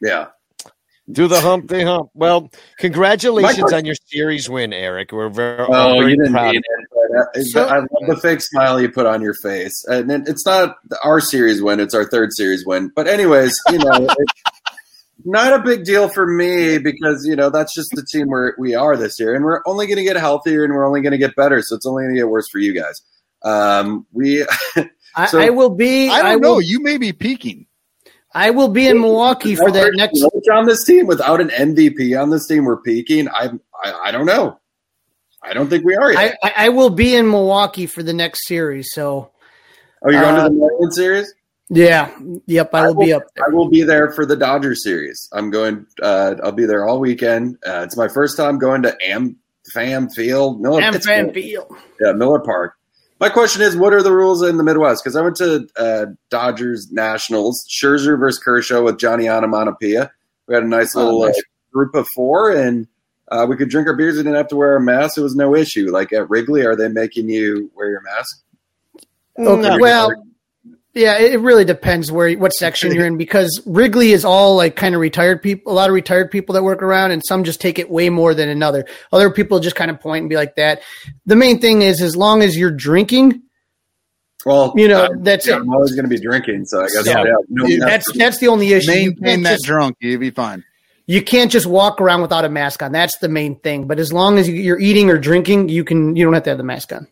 Yeah. 0.00 0.26
Do 1.10 1.28
the 1.28 1.40
hump, 1.40 1.68
the 1.68 1.84
hump. 1.84 2.10
Well, 2.14 2.50
congratulations 2.78 3.72
on 3.72 3.84
your 3.84 3.94
series 4.06 4.48
win, 4.48 4.72
Eric. 4.72 5.12
We're 5.12 5.28
very, 5.28 5.58
all 5.64 5.74
Oh, 5.74 5.98
very 6.00 6.12
you 6.12 6.16
didn't 6.18 6.32
proud. 6.32 6.52
need 6.52 6.58
it. 6.58 6.86
But, 6.90 6.93
uh, 6.93 6.93
So- 7.44 7.66
I 7.66 7.78
love 7.78 7.88
the 8.08 8.16
fake 8.22 8.40
smile 8.40 8.80
you 8.80 8.90
put 8.90 9.06
on 9.06 9.20
your 9.22 9.34
face, 9.34 9.84
and 9.86 10.10
it- 10.10 10.28
it's 10.28 10.44
not 10.46 10.76
our 11.02 11.20
series 11.20 11.62
win; 11.62 11.80
it's 11.80 11.94
our 11.94 12.04
third 12.08 12.30
series 12.32 12.64
win. 12.66 12.90
But 12.94 13.08
anyways, 13.08 13.58
you 13.70 13.78
know, 13.78 13.90
it, 14.18 14.28
not 15.24 15.52
a 15.52 15.62
big 15.62 15.84
deal 15.84 16.08
for 16.08 16.26
me 16.26 16.78
because 16.78 17.24
you 17.26 17.36
know 17.36 17.48
that's 17.50 17.74
just 17.74 17.90
the 17.94 18.04
team 18.04 18.28
where 18.28 18.54
we 18.58 18.74
are 18.74 18.96
this 18.96 19.18
year, 19.20 19.34
and 19.34 19.44
we're 19.44 19.62
only 19.66 19.86
going 19.86 19.96
to 19.98 20.02
get 20.04 20.16
healthier 20.16 20.64
and 20.64 20.72
we're 20.74 20.86
only 20.86 21.00
going 21.00 21.12
to 21.12 21.18
get 21.18 21.34
better. 21.36 21.62
So 21.62 21.76
it's 21.76 21.86
only 21.86 22.04
going 22.04 22.14
to 22.14 22.20
get 22.20 22.28
worse 22.28 22.48
for 22.48 22.58
you 22.58 22.74
guys. 22.74 23.00
Um, 23.42 24.06
we, 24.12 24.44
I, 25.16 25.26
So- 25.26 25.38
I 25.40 25.50
will 25.50 25.70
be. 25.70 26.08
I 26.08 26.18
don't 26.22 26.26
I 26.26 26.34
know. 26.36 26.54
will, 26.54 26.62
You 26.62 26.80
may 26.82 26.96
be 26.98 27.12
peaking. 27.12 27.66
I 28.36 28.50
will 28.50 28.68
be 28.68 28.88
in 28.88 29.00
Milwaukee 29.00 29.54
for 29.54 29.70
that 29.70 29.92
next. 29.94 30.20
Coach 30.20 30.48
on 30.52 30.66
this 30.66 30.84
team 30.84 31.06
without 31.06 31.40
an 31.40 31.50
MVP 31.50 32.20
on 32.20 32.30
this 32.30 32.48
team. 32.48 32.64
We're 32.64 32.78
peaking. 32.82 33.28
I, 33.28 33.50
I, 33.84 33.92
I 34.06 34.10
don't 34.10 34.26
know. 34.26 34.58
I 35.44 35.52
don't 35.52 35.68
think 35.68 35.84
we 35.84 35.94
are 35.96 36.12
yet. 36.12 36.36
I, 36.42 36.48
I, 36.48 36.52
I 36.66 36.68
will 36.70 36.90
be 36.90 37.14
in 37.14 37.28
Milwaukee 37.30 37.86
for 37.86 38.02
the 38.02 38.12
next 38.12 38.46
series. 38.46 38.88
So 38.92 39.30
oh, 40.02 40.10
you're 40.10 40.20
going 40.20 40.36
uh, 40.36 40.48
to 40.48 40.54
the 40.54 40.60
Marlins 40.60 40.92
series? 40.94 41.34
yeah, 41.68 42.16
yep, 42.46 42.74
I 42.74 42.86
will 42.88 42.94
be 43.04 43.12
up 43.12 43.22
there. 43.34 43.44
I 43.46 43.54
will 43.54 43.68
be 43.68 43.82
there 43.82 44.12
for 44.12 44.26
the 44.26 44.36
Dodgers 44.36 44.82
series. 44.82 45.28
I'm 45.32 45.50
going. 45.50 45.86
Uh, 46.02 46.36
I'll 46.42 46.52
be 46.52 46.66
there 46.66 46.86
all 46.86 47.00
weekend. 47.00 47.58
Uh, 47.66 47.82
it's 47.84 47.96
my 47.96 48.08
first 48.08 48.36
time 48.36 48.58
going 48.58 48.82
to 48.82 48.96
Am 49.06 49.36
Fam 49.72 50.08
Field. 50.10 50.60
Miller, 50.60 50.80
it's- 50.80 51.04
Fan 51.06 51.32
Field. 51.32 51.74
yeah, 52.00 52.12
Miller 52.12 52.40
Park. 52.40 52.74
My 53.20 53.28
question 53.28 53.62
is, 53.62 53.76
what 53.76 53.92
are 53.94 54.02
the 54.02 54.12
rules 54.12 54.42
in 54.42 54.56
the 54.56 54.64
Midwest? 54.64 55.02
Because 55.02 55.14
I 55.16 55.22
went 55.22 55.36
to 55.36 55.66
uh, 55.76 56.06
Dodgers 56.30 56.90
Nationals, 56.90 57.64
Scherzer 57.70 58.18
versus 58.18 58.42
Kershaw 58.42 58.82
with 58.82 58.98
Johnny 58.98 59.28
Onomatopoeia. 59.28 60.10
We 60.46 60.54
had 60.54 60.64
a 60.64 60.68
nice 60.68 60.94
Oh, 60.96 61.04
little 61.04 61.26
nice. 61.26 61.38
Uh, 61.38 61.42
group 61.72 61.94
of 61.94 62.06
four, 62.08 62.50
and 62.50 62.86
uh, 63.28 63.46
we 63.48 63.56
could 63.56 63.68
drink 63.70 63.88
our 63.88 63.94
beers. 63.96 64.16
We 64.16 64.22
didn't 64.22 64.36
have 64.36 64.48
to 64.48 64.56
wear 64.56 64.76
a 64.76 64.80
mask. 64.80 65.18
It 65.18 65.22
was 65.22 65.34
no 65.34 65.54
issue. 65.54 65.90
Like 65.90 66.12
at 66.12 66.28
Wrigley, 66.30 66.64
are 66.66 66.76
they 66.76 66.88
making 66.88 67.28
you 67.28 67.70
wear 67.74 67.90
your 67.90 68.02
mask? 68.02 68.42
Okay, 69.38 69.78
well, 69.80 70.12
yeah, 70.94 71.18
it 71.18 71.32
it 71.34 71.38
really 71.38 71.64
depends 71.64 72.12
where 72.12 72.32
what 72.34 72.52
section 72.52 72.94
you're 72.94 73.06
in 73.06 73.16
because 73.16 73.60
Wrigley 73.66 74.12
is 74.12 74.24
all 74.24 74.54
like 74.56 74.76
kind 74.76 74.94
of 74.94 75.00
retired 75.00 75.42
people, 75.42 75.72
a 75.72 75.74
lot 75.74 75.88
of 75.90 75.94
retired 75.94 76.30
people 76.30 76.52
that 76.54 76.62
work 76.62 76.82
around, 76.82 77.10
and 77.10 77.20
some 77.26 77.42
just 77.42 77.60
take 77.60 77.80
it 77.80 77.90
way 77.90 78.10
more 78.10 78.32
than 78.34 78.48
another. 78.48 78.84
Other 79.12 79.30
people 79.30 79.58
just 79.58 79.74
kind 79.74 79.90
of 79.90 79.98
point 80.00 80.20
and 80.22 80.30
be 80.30 80.36
like 80.36 80.54
that. 80.56 80.82
The 81.26 81.34
main 81.34 81.60
thing 81.60 81.82
is, 81.82 82.00
as 82.00 82.14
long 82.16 82.42
as 82.42 82.56
you're 82.56 82.70
drinking, 82.70 83.42
Well, 84.46 84.72
You 84.76 84.86
know, 84.88 85.06
um, 85.06 85.22
that's 85.24 85.46
yeah, 85.48 85.56
it. 85.56 85.60
I'm 85.62 85.70
always 85.70 85.92
going 85.92 86.04
to 86.04 86.08
be 86.08 86.20
drinking, 86.20 86.66
so 86.66 86.80
I 86.84 86.88
guess 86.88 87.06
Yeah. 87.06 87.24
yeah, 87.24 87.32
no, 87.48 87.86
that's 87.86 88.04
that's 88.12 88.38
the 88.38 88.48
only 88.48 88.72
issue. 88.72 88.92
You 88.92 89.10
Maintain 89.10 89.24
can't, 89.24 89.42
that 89.44 89.52
just, 89.54 89.64
drunk. 89.64 89.96
you'd 90.00 90.20
be 90.20 90.30
fine. 90.30 90.62
You 91.06 91.22
can't 91.22 91.50
just 91.50 91.66
walk 91.66 92.00
around 92.00 92.22
without 92.22 92.44
a 92.44 92.48
mask 92.48 92.82
on. 92.82 92.92
That's 92.92 93.18
the 93.18 93.28
main 93.28 93.56
thing. 93.56 93.86
But 93.86 93.98
as 93.98 94.12
long 94.12 94.38
as 94.38 94.48
you- 94.48 94.54
you're 94.54 94.80
eating 94.80 95.10
or 95.10 95.18
drinking, 95.18 95.68
you 95.68 95.84
can. 95.84 96.16
You 96.16 96.24
don't 96.24 96.34
have 96.34 96.44
to 96.44 96.50
have 96.50 96.58
the 96.58 96.64
mask 96.64 96.92
on. 96.92 97.06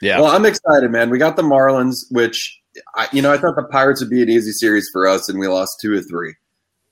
Yeah. 0.00 0.20
Well, 0.20 0.30
I'm 0.30 0.44
excited, 0.46 0.90
man. 0.90 1.10
We 1.10 1.18
got 1.18 1.36
the 1.36 1.42
Marlins, 1.42 1.96
which 2.10 2.60
I, 2.94 3.08
you 3.12 3.20
know 3.22 3.32
I 3.32 3.38
thought 3.38 3.56
the 3.56 3.64
Pirates 3.64 4.00
would 4.00 4.10
be 4.10 4.22
an 4.22 4.28
easy 4.28 4.52
series 4.52 4.88
for 4.92 5.08
us, 5.08 5.28
and 5.28 5.38
we 5.38 5.48
lost 5.48 5.70
two 5.82 5.92
or 5.94 6.00
three. 6.00 6.34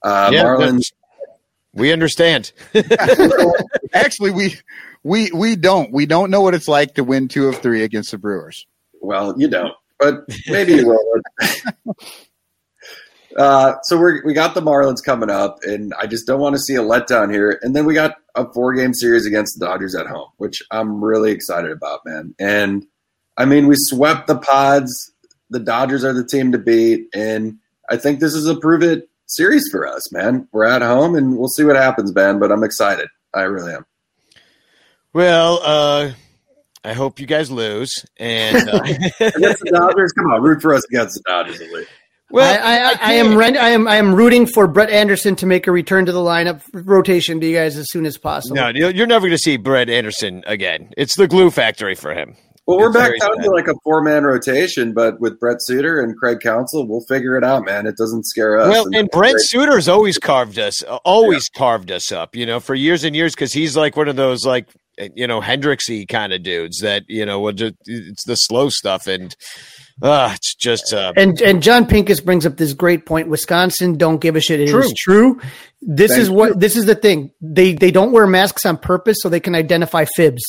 Uh, 0.03 0.29
Yeah, 0.33 0.43
Marlins. 0.43 0.91
We 1.73 1.91
understand. 1.93 2.51
Actually, 3.93 4.31
we 4.31 4.55
we 5.03 5.31
we 5.31 5.55
don't. 5.55 5.91
We 5.93 6.05
don't 6.05 6.31
know 6.31 6.41
what 6.41 6.53
it's 6.55 6.67
like 6.67 6.95
to 6.95 7.03
win 7.03 7.27
two 7.27 7.47
of 7.47 7.57
three 7.59 7.83
against 7.83 8.11
the 8.11 8.17
Brewers. 8.17 8.65
Well, 8.99 9.35
you 9.37 9.47
don't, 9.47 9.73
but 9.99 10.25
maybe 10.47 10.73
you 10.73 10.87
will. 10.87 11.95
uh, 13.37 13.75
so 13.83 13.97
we 13.97 14.21
we 14.25 14.33
got 14.33 14.55
the 14.55 14.61
Marlins 14.61 15.03
coming 15.03 15.29
up, 15.29 15.59
and 15.63 15.93
I 15.93 16.07
just 16.07 16.25
don't 16.25 16.39
want 16.39 16.55
to 16.55 16.61
see 16.61 16.75
a 16.75 16.81
letdown 16.81 17.31
here. 17.31 17.59
And 17.61 17.75
then 17.75 17.85
we 17.85 17.93
got 17.93 18.15
a 18.35 18.51
four 18.51 18.73
game 18.73 18.93
series 18.93 19.25
against 19.25 19.59
the 19.59 19.65
Dodgers 19.65 19.93
at 19.95 20.07
home, 20.07 20.29
which 20.37 20.61
I'm 20.71 21.03
really 21.03 21.31
excited 21.31 21.71
about, 21.71 22.01
man. 22.05 22.33
And 22.39 22.85
I 23.37 23.45
mean, 23.45 23.67
we 23.67 23.75
swept 23.77 24.27
the 24.27 24.37
Pods. 24.37 25.11
The 25.49 25.59
Dodgers 25.59 26.03
are 26.03 26.13
the 26.13 26.25
team 26.25 26.51
to 26.51 26.57
beat, 26.57 27.07
and 27.13 27.59
I 27.89 27.97
think 27.97 28.19
this 28.19 28.33
is 28.33 28.47
a 28.47 28.55
prove 28.55 28.81
it 28.81 29.07
series 29.27 29.69
for 29.71 29.87
us, 29.87 30.11
man. 30.11 30.47
We're 30.51 30.65
at 30.65 30.81
home, 30.81 31.15
and 31.15 31.37
we'll 31.37 31.47
see 31.47 31.63
what 31.63 31.75
happens, 31.75 32.13
man. 32.13 32.39
But 32.39 32.51
I'm 32.51 32.63
excited. 32.63 33.07
I 33.33 33.41
really 33.41 33.73
am. 33.73 33.85
Well, 35.13 35.59
uh, 35.63 36.11
I 36.83 36.93
hope 36.93 37.19
you 37.19 37.27
guys 37.27 37.51
lose. 37.51 38.05
And 38.17 38.67
uh, 38.69 38.79
Against 38.83 39.61
the 39.61 39.71
Dodgers, 39.73 40.11
come 40.13 40.25
on, 40.31 40.41
root 40.41 40.61
for 40.61 40.73
us 40.73 40.83
against 40.85 41.15
the 41.15 41.23
Dodgers. 41.27 41.61
At 42.29 42.35
least. 42.35 42.59
well, 42.59 42.63
I, 42.63 42.77
I, 42.77 42.91
I, 42.91 42.97
I 43.01 43.13
am 43.13 43.37
ren- 43.37 43.57
I 43.57 43.69
am 43.69 43.87
I 43.87 43.95
am 43.97 44.13
rooting 44.13 44.45
for 44.45 44.67
Brett 44.67 44.89
Anderson 44.89 45.35
to 45.37 45.45
make 45.45 45.67
a 45.67 45.71
return 45.71 46.05
to 46.05 46.11
the 46.11 46.19
lineup 46.19 46.61
rotation 46.73 47.39
to 47.39 47.47
you 47.47 47.55
guys 47.55 47.77
as 47.77 47.89
soon 47.89 48.05
as 48.05 48.17
possible. 48.17 48.55
no, 48.55 48.67
you're 48.69 48.91
you're 48.91 49.07
never 49.07 49.27
going 49.27 49.31
to 49.31 49.37
see 49.37 49.57
Brett 49.57 49.89
Anderson 49.89 50.43
again. 50.47 50.89
It's 50.97 51.15
the 51.15 51.27
glue 51.27 51.49
factory 51.51 51.95
for 51.95 52.13
him. 52.13 52.35
Well, 52.65 52.79
we're 52.79 52.87
It's 52.89 52.97
back 52.97 53.11
down 53.21 53.35
sad. 53.37 53.43
to 53.45 53.51
like 53.51 53.69
a 53.69 53.73
four 53.81 54.01
man 54.01 54.25
rotation, 54.25 54.93
but 54.93 55.21
with 55.21 55.39
Brent 55.39 55.63
Suter 55.63 56.01
and 56.01 56.17
Craig 56.17 56.39
Counsell, 56.41 56.85
we'll 56.85 57.05
figure 57.07 57.37
it 57.37 57.43
out, 57.45 57.63
man. 57.63 57.87
It 57.87 57.95
doesn't 57.95 58.25
scare 58.25 58.59
us. 58.59 58.69
Well, 58.69 58.87
and 58.93 59.09
Brent 59.09 59.37
Suter's 59.39 59.87
always 59.87 60.17
carved 60.19 60.59
us, 60.59 60.83
uh, 60.83 60.97
always 61.05 61.47
carved 61.47 61.91
us 61.91 62.11
up, 62.11 62.35
you 62.35 62.45
know, 62.45 62.59
for 62.59 62.75
years 62.75 63.05
and 63.05 63.15
years 63.15 63.33
because 63.35 63.53
he's 63.53 63.77
like 63.77 63.95
one 63.95 64.09
of 64.09 64.17
those 64.17 64.45
like 64.45 64.67
you 65.15 65.27
know 65.27 65.41
Hendrixy 65.41 66.07
kind 66.07 66.33
of 66.33 66.43
dudes 66.43 66.79
that 66.79 67.03
you 67.07 67.25
know 67.25 67.39
will 67.39 67.53
just 67.53 67.75
it's 67.85 68.23
the 68.23 68.35
slow 68.35 68.69
stuff 68.69 69.07
and 69.07 69.35
uh 70.01 70.31
it's 70.33 70.55
just 70.55 70.93
uh, 70.93 71.13
And 71.15 71.39
and 71.41 71.61
John 71.61 71.85
Pincus 71.85 72.19
brings 72.19 72.45
up 72.45 72.57
this 72.57 72.73
great 72.73 73.05
point. 73.05 73.27
Wisconsin 73.27 73.97
don't 73.97 74.19
give 74.19 74.35
a 74.35 74.41
shit. 74.41 74.59
It 74.59 74.69
is 74.69 74.93
True. 74.97 75.37
true. 75.37 75.41
This 75.81 76.11
Thank 76.11 76.21
is 76.21 76.29
what 76.29 76.59
this 76.59 76.75
is 76.75 76.85
the 76.85 76.95
thing. 76.95 77.31
They 77.41 77.73
they 77.73 77.91
don't 77.91 78.11
wear 78.11 78.27
masks 78.27 78.65
on 78.65 78.77
purpose 78.77 79.17
so 79.21 79.29
they 79.29 79.39
can 79.39 79.55
identify 79.55 80.05
fibs. 80.15 80.43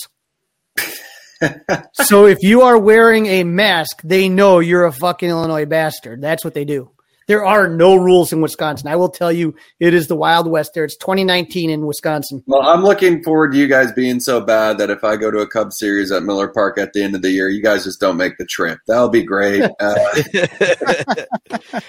so 1.93 2.27
if 2.27 2.39
you 2.43 2.63
are 2.63 2.79
wearing 2.79 3.27
a 3.27 3.45
mask, 3.45 4.01
they 4.03 4.29
know 4.29 4.59
you're 4.59 4.87
a 4.87 4.93
fucking 4.93 5.29
Illinois 5.29 5.67
bastard. 5.67 6.21
That's 6.21 6.45
what 6.45 6.55
they 6.55 6.65
do. 6.65 6.91
There 7.29 7.45
are 7.45 7.69
no 7.69 7.95
rules 7.95 8.33
in 8.33 8.41
Wisconsin. 8.41 8.89
I 8.89 8.97
will 8.97 9.11
tell 9.11 9.31
you, 9.31 9.55
it 9.81 9.93
is 9.93 10.09
the 10.09 10.17
Wild 10.17 10.51
West 10.51 10.73
there. 10.73 10.85
It's 10.85 10.97
2019 10.97 11.69
in 11.69 11.87
Wisconsin. 11.87 12.43
well, 12.47 12.67
I'm 12.67 12.83
looking 12.83 13.23
forward 13.23 13.53
to 13.53 13.59
you 13.59 13.69
guys 13.69 13.93
being 13.93 14.19
so 14.19 14.41
bad 14.41 14.79
that 14.79 14.89
if 14.89 15.05
I 15.05 15.17
go 15.17 15.31
to 15.31 15.41
a 15.41 15.47
Cubs 15.47 15.79
series 15.79 16.11
at 16.11 16.23
Miller 16.23 16.49
Park 16.49 16.79
at 16.79 16.95
the 16.95 17.03
end 17.03 17.15
of 17.15 17.21
the 17.21 17.31
year, 17.31 17.51
you 17.51 17.63
guys 17.63 17.85
just 17.85 18.01
don't 18.01 18.17
make 18.17 18.39
the 18.39 18.47
trip. 18.47 18.79
That'll 18.87 19.09
be 19.11 19.23
great. 19.23 19.63
Uh, 19.81 21.25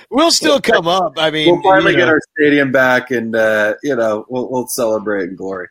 we'll 0.10 0.32
still 0.32 0.60
come 0.62 0.88
up. 0.88 1.14
I 1.18 1.32
mean, 1.32 1.52
we'll 1.52 1.62
finally 1.64 1.92
you 1.92 1.98
know, 1.98 2.06
get 2.06 2.10
our 2.10 2.22
stadium 2.36 2.72
back, 2.72 3.12
and 3.12 3.36
uh, 3.36 3.76
you 3.84 3.96
know 3.96 4.26
we'll, 4.30 4.50
we'll 4.50 4.68
celebrate 4.68 5.30
in 5.30 5.36
glory. 5.36 5.68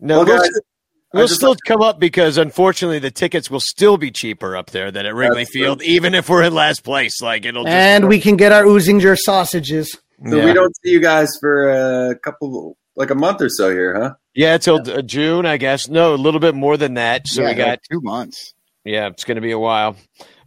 no, 0.00 0.18
Well, 0.18 0.26
we'll, 0.26 0.38
guys, 0.38 0.46
st- 0.46 0.64
I 0.64 0.75
we'll 1.16 1.26
just 1.26 1.40
still 1.40 1.50
like- 1.50 1.58
come 1.66 1.82
up 1.82 1.98
because 1.98 2.38
unfortunately 2.38 2.98
the 2.98 3.10
tickets 3.10 3.50
will 3.50 3.60
still 3.60 3.96
be 3.96 4.10
cheaper 4.10 4.56
up 4.56 4.70
there 4.70 4.90
than 4.90 5.06
at 5.06 5.14
Wrigley 5.14 5.42
That's 5.42 5.52
true. 5.52 5.62
Field, 5.62 5.82
even 5.82 6.14
if 6.14 6.28
we're 6.28 6.42
in 6.42 6.54
last 6.54 6.84
place. 6.84 7.20
Like 7.20 7.44
it'll 7.44 7.64
just 7.64 7.72
And 7.74 8.08
we 8.08 8.20
can 8.20 8.36
get 8.36 8.52
our 8.52 8.64
Usinger 8.64 9.16
sausages. 9.18 9.90
So 9.92 10.36
Yeah. 10.36 10.44
we 10.44 10.52
don't 10.52 10.74
see 10.82 10.90
you 10.90 11.00
guys 11.00 11.30
for 11.40 11.70
a 12.10 12.14
couple, 12.18 12.76
like 12.96 13.10
a 13.10 13.14
month 13.14 13.42
or 13.42 13.48
so 13.48 13.70
here, 13.70 13.94
huh? 14.00 14.14
yeah 14.34 14.56
till 14.58 14.76
uh, 14.90 15.02
June, 15.02 15.44
I 15.46 15.56
guess. 15.56 15.88
No, 15.88 16.14
a 16.14 16.16
little 16.16 16.40
bit 16.40 16.54
more 16.54 16.76
than 16.76 16.94
that. 16.94 17.26
So 17.28 17.42
Yeah, 17.42 17.48
we 17.48 17.54
got 17.54 17.68
like 17.68 17.82
two 17.90 18.00
months. 18.02 18.54
Yeah, 18.84 19.08
it's 19.08 19.24
going 19.24 19.34
to 19.36 19.40
be 19.42 19.50
a 19.52 19.58
while. 19.58 19.96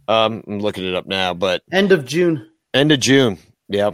Um, 0.08 0.42
I'm 0.46 0.58
looking 0.60 0.84
it 0.86 0.94
up 0.94 1.06
now, 1.06 1.34
but 1.34 1.62
End 1.72 1.92
of 1.92 2.04
June. 2.04 2.48
end 2.74 2.90
of 2.90 2.98
June. 3.00 3.38
Yeah. 3.68 3.90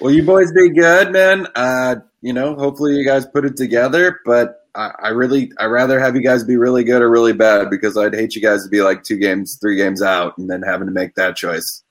Well, 0.00 0.10
you 0.12 0.22
boys 0.22 0.50
be 0.52 0.70
good, 0.70 1.12
man. 1.12 1.46
Uh, 1.54 1.96
you 2.22 2.32
know, 2.32 2.54
hopefully 2.54 2.94
you 2.96 3.04
guys 3.04 3.26
put 3.26 3.44
it 3.44 3.56
together. 3.56 4.20
But 4.24 4.59
I, 4.74 4.92
I 5.02 5.08
really, 5.08 5.52
I 5.58 5.66
rather 5.66 5.98
have 6.00 6.14
you 6.14 6.22
guys 6.22 6.44
be 6.44 6.56
really 6.56 6.84
good 6.84 7.02
or 7.02 7.10
really 7.10 7.32
bad 7.32 7.70
because 7.70 7.96
I'd 7.96 8.14
hate 8.14 8.34
you 8.34 8.42
guys 8.42 8.62
to 8.64 8.68
be 8.68 8.82
like 8.82 9.02
two 9.02 9.16
games, 9.16 9.58
three 9.60 9.76
games 9.76 10.02
out, 10.02 10.36
and 10.38 10.48
then 10.48 10.62
having 10.62 10.86
to 10.86 10.92
make 10.92 11.14
that 11.14 11.36
choice. 11.36 11.82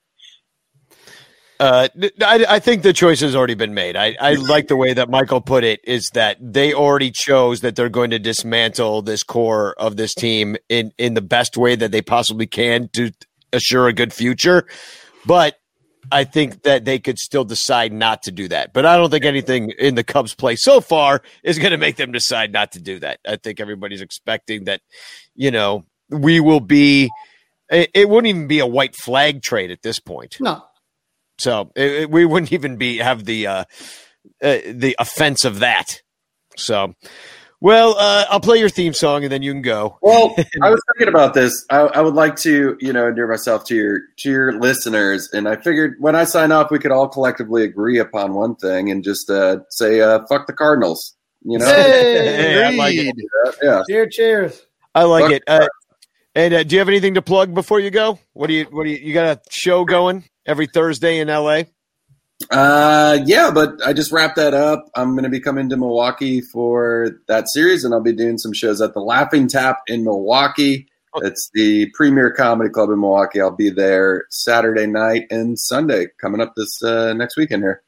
Uh, 1.60 1.88
I, 2.22 2.46
I 2.48 2.58
think 2.58 2.82
the 2.82 2.94
choice 2.94 3.20
has 3.20 3.36
already 3.36 3.52
been 3.52 3.74
made. 3.74 3.94
I, 3.94 4.16
I 4.18 4.32
like 4.32 4.68
the 4.68 4.76
way 4.76 4.94
that 4.94 5.10
Michael 5.10 5.42
put 5.42 5.62
it 5.62 5.80
is 5.84 6.08
that 6.14 6.38
they 6.40 6.72
already 6.72 7.10
chose 7.10 7.60
that 7.60 7.76
they're 7.76 7.90
going 7.90 8.10
to 8.10 8.18
dismantle 8.18 9.02
this 9.02 9.22
core 9.22 9.74
of 9.74 9.98
this 9.98 10.14
team 10.14 10.56
in, 10.70 10.92
in 10.96 11.12
the 11.12 11.20
best 11.20 11.58
way 11.58 11.76
that 11.76 11.92
they 11.92 12.00
possibly 12.00 12.46
can 12.46 12.88
to 12.94 13.12
assure 13.52 13.88
a 13.88 13.92
good 13.92 14.14
future. 14.14 14.66
But 15.26 15.59
I 16.12 16.24
think 16.24 16.62
that 16.62 16.84
they 16.84 16.98
could 16.98 17.18
still 17.18 17.44
decide 17.44 17.92
not 17.92 18.22
to 18.24 18.32
do 18.32 18.48
that. 18.48 18.72
But 18.72 18.86
I 18.86 18.96
don't 18.96 19.10
think 19.10 19.24
anything 19.24 19.70
in 19.78 19.94
the 19.94 20.04
Cubs 20.04 20.34
play 20.34 20.56
so 20.56 20.80
far 20.80 21.22
is 21.42 21.58
going 21.58 21.70
to 21.72 21.78
make 21.78 21.96
them 21.96 22.12
decide 22.12 22.52
not 22.52 22.72
to 22.72 22.80
do 22.80 22.98
that. 23.00 23.20
I 23.26 23.36
think 23.36 23.60
everybody's 23.60 24.00
expecting 24.00 24.64
that, 24.64 24.80
you 25.34 25.50
know, 25.50 25.84
we 26.08 26.40
will 26.40 26.60
be, 26.60 27.10
it, 27.70 27.90
it 27.94 28.08
wouldn't 28.08 28.28
even 28.28 28.46
be 28.48 28.58
a 28.58 28.66
white 28.66 28.96
flag 28.96 29.42
trade 29.42 29.70
at 29.70 29.82
this 29.82 30.00
point. 30.00 30.38
No. 30.40 30.64
So 31.38 31.70
it, 31.76 31.90
it- 31.92 32.10
we 32.10 32.24
wouldn't 32.24 32.52
even 32.52 32.76
be 32.76 32.98
have 32.98 33.24
the 33.24 33.46
uh, 33.46 33.64
uh, 34.42 34.58
the 34.66 34.96
offense 34.98 35.44
of 35.44 35.60
that. 35.60 36.02
So, 36.56 36.94
well, 37.60 37.96
uh, 37.98 38.24
I'll 38.30 38.40
play 38.40 38.58
your 38.58 38.68
theme 38.68 38.92
song 38.94 39.22
and 39.22 39.32
then 39.32 39.42
you 39.42 39.52
can 39.52 39.62
go. 39.62 39.98
Well, 40.10 40.34
I 40.62 40.70
was 40.70 40.80
thinking 40.92 41.12
about 41.12 41.34
this. 41.34 41.64
I, 41.70 41.80
I 41.80 42.00
would 42.00 42.14
like 42.14 42.36
to, 42.36 42.76
you 42.80 42.92
know, 42.92 43.08
endear 43.08 43.28
myself 43.28 43.64
to 43.66 43.74
your 43.76 44.00
to 44.18 44.30
your 44.30 44.58
listeners, 44.58 45.28
and 45.32 45.48
I 45.48 45.56
figured 45.56 45.96
when 46.00 46.16
I 46.16 46.24
sign 46.24 46.52
off, 46.52 46.70
we 46.70 46.78
could 46.78 46.90
all 46.90 47.08
collectively 47.08 47.62
agree 47.62 47.98
upon 47.98 48.34
one 48.34 48.56
thing 48.56 48.90
and 48.90 49.04
just 49.04 49.30
uh, 49.30 49.58
say, 49.70 50.00
uh, 50.00 50.20
"Fuck 50.28 50.46
the 50.46 50.52
Cardinals." 50.52 51.14
You 51.42 51.58
know, 51.58 51.66
Hey, 51.66 52.64
I 52.66 52.70
like 52.70 52.94
it. 52.96 53.14
Yeah. 53.62 53.82
Cheers, 53.88 54.14
cheers. 54.14 54.66
I 54.94 55.04
like 55.04 55.24
Fuck 55.24 55.32
it. 55.32 55.42
Uh, 55.46 55.68
and 56.34 56.54
uh, 56.54 56.62
do 56.64 56.74
you 56.74 56.78
have 56.80 56.88
anything 56.88 57.14
to 57.14 57.22
plug 57.22 57.54
before 57.54 57.80
you 57.80 57.90
go? 57.90 58.18
What 58.32 58.48
do 58.48 58.54
you 58.54 58.64
what 58.64 58.84
do 58.84 58.90
you 58.90 58.98
you 58.98 59.14
got 59.14 59.36
a 59.36 59.40
show 59.50 59.84
going 59.84 60.24
every 60.46 60.66
Thursday 60.66 61.18
in 61.18 61.28
L.A. 61.28 61.66
Uh, 62.50 63.18
yeah, 63.26 63.50
but 63.50 63.74
I 63.84 63.92
just 63.92 64.12
wrapped 64.12 64.36
that 64.36 64.54
up. 64.54 64.86
I'm 64.94 65.12
going 65.12 65.24
to 65.24 65.30
be 65.30 65.40
coming 65.40 65.68
to 65.68 65.76
Milwaukee 65.76 66.40
for 66.40 67.10
that 67.28 67.46
series, 67.52 67.84
and 67.84 67.92
I'll 67.92 68.00
be 68.00 68.12
doing 68.14 68.38
some 68.38 68.52
shows 68.52 68.80
at 68.80 68.94
the 68.94 69.00
Laughing 69.00 69.46
Tap 69.48 69.78
in 69.86 70.04
Milwaukee. 70.04 70.86
It's 71.16 71.50
the 71.54 71.90
premier 71.94 72.30
comedy 72.30 72.70
club 72.70 72.88
in 72.90 73.00
Milwaukee. 73.00 73.40
I'll 73.40 73.50
be 73.50 73.68
there 73.70 74.26
Saturday 74.30 74.86
night 74.86 75.26
and 75.30 75.58
Sunday 75.58 76.06
coming 76.20 76.40
up 76.40 76.54
this 76.56 76.82
uh, 76.84 77.12
next 77.14 77.36
weekend 77.36 77.62
here. 77.64 77.82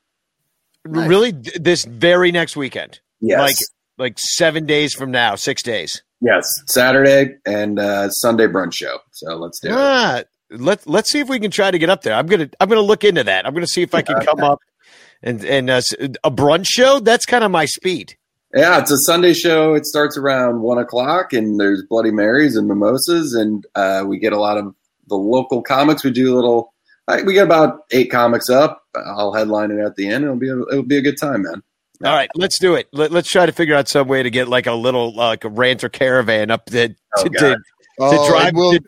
Really, 0.84 1.30
this 1.30 1.84
very 1.84 2.32
next 2.32 2.56
weekend, 2.56 2.98
Yes. 3.20 3.38
like 3.38 3.56
like 3.98 4.18
seven 4.18 4.66
days 4.66 4.92
from 4.94 5.12
now, 5.12 5.36
six 5.36 5.62
days. 5.62 6.02
Yes, 6.20 6.48
Saturday 6.66 7.36
and 7.46 7.78
uh, 7.78 8.10
Sunday 8.10 8.48
brunch 8.48 8.74
show. 8.74 8.98
So 9.12 9.36
let's 9.36 9.60
do 9.60 9.68
it. 9.70 10.28
Let 10.52 10.86
let's 10.86 11.10
see 11.10 11.20
if 11.20 11.28
we 11.28 11.38
can 11.40 11.50
try 11.50 11.70
to 11.70 11.78
get 11.78 11.90
up 11.90 12.02
there. 12.02 12.14
I'm 12.14 12.26
gonna 12.26 12.48
I'm 12.60 12.68
gonna 12.68 12.80
look 12.80 13.04
into 13.04 13.24
that. 13.24 13.46
I'm 13.46 13.54
gonna 13.54 13.66
see 13.66 13.82
if 13.82 13.94
I 13.94 14.02
can 14.02 14.20
come 14.24 14.40
up 14.40 14.60
and 15.22 15.44
and 15.44 15.70
uh, 15.70 15.74
s- 15.74 15.92
a 16.24 16.30
brunch 16.30 16.66
show. 16.68 17.00
That's 17.00 17.24
kind 17.26 17.44
of 17.44 17.50
my 17.50 17.64
speed. 17.64 18.16
Yeah, 18.54 18.78
it's 18.80 18.90
a 18.90 18.98
Sunday 18.98 19.32
show. 19.32 19.74
It 19.74 19.86
starts 19.86 20.18
around 20.18 20.60
one 20.60 20.76
o'clock, 20.78 21.32
and 21.32 21.58
there's 21.58 21.82
Bloody 21.88 22.10
Marys 22.10 22.54
and 22.56 22.68
mimosas, 22.68 23.32
and 23.34 23.64
uh, 23.74 24.04
we 24.06 24.18
get 24.18 24.32
a 24.34 24.38
lot 24.38 24.58
of 24.58 24.74
the 25.08 25.14
local 25.16 25.62
comics. 25.62 26.04
We 26.04 26.10
do 26.10 26.34
a 26.34 26.36
little. 26.36 26.74
We 27.24 27.34
get 27.34 27.44
about 27.44 27.80
eight 27.90 28.10
comics 28.10 28.48
up. 28.50 28.82
I'll 28.94 29.32
headline 29.32 29.70
it 29.70 29.78
at 29.80 29.96
the 29.96 30.08
end. 30.08 30.24
It'll 30.24 30.36
be 30.36 30.48
a, 30.50 30.58
it'll 30.68 30.82
be 30.82 30.98
a 30.98 31.02
good 31.02 31.18
time, 31.18 31.42
man. 31.42 31.62
All 32.04 32.12
right, 32.12 32.28
let's 32.34 32.58
do 32.58 32.74
it. 32.74 32.88
Let, 32.92 33.12
us 33.14 33.26
try 33.26 33.46
to 33.46 33.52
figure 33.52 33.74
out 33.76 33.88
some 33.88 34.08
way 34.08 34.22
to 34.22 34.30
get 34.30 34.48
like 34.48 34.66
a 34.66 34.72
little 34.72 35.14
like 35.14 35.44
a 35.44 35.48
ranter 35.48 35.88
caravan 35.88 36.50
up 36.50 36.66
there 36.66 36.88
Oh, 37.16 37.22
to, 37.24 37.30
God. 37.30 37.40
to, 37.54 37.58
Oh, 38.00 38.28
drive- 38.30 38.48
it 38.48 38.54
will- 38.54 38.72
to- 38.72 38.80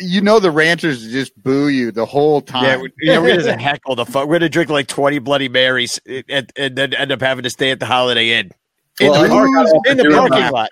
you 0.00 0.20
know 0.20 0.38
the 0.40 0.50
ranters 0.50 1.10
just 1.10 1.32
boo 1.42 1.68
you 1.68 1.90
the 1.92 2.06
whole 2.06 2.40
time. 2.40 2.64
yeah, 2.64 2.76
we- 2.78 2.92
yeah, 3.00 3.18
we're 3.18 3.36
gonna 3.38 3.58
heckle 3.60 3.94
the 3.96 4.06
fuck. 4.06 4.26
We're 4.28 4.38
gonna 4.38 4.48
drink 4.48 4.70
like 4.70 4.86
twenty 4.86 5.18
Bloody 5.18 5.48
Marys 5.48 6.00
and, 6.28 6.50
and 6.56 6.76
then 6.76 6.94
end 6.94 7.12
up 7.12 7.20
having 7.20 7.42
to 7.44 7.50
stay 7.50 7.70
at 7.70 7.80
the 7.80 7.86
Holiday 7.86 8.38
Inn 8.38 8.50
in 9.00 9.10
Well, 9.10 9.22
the, 9.22 9.28
park, 9.28 9.48
in 9.86 9.96
the 9.96 10.04
parking 10.10 10.50
lot. 10.52 10.68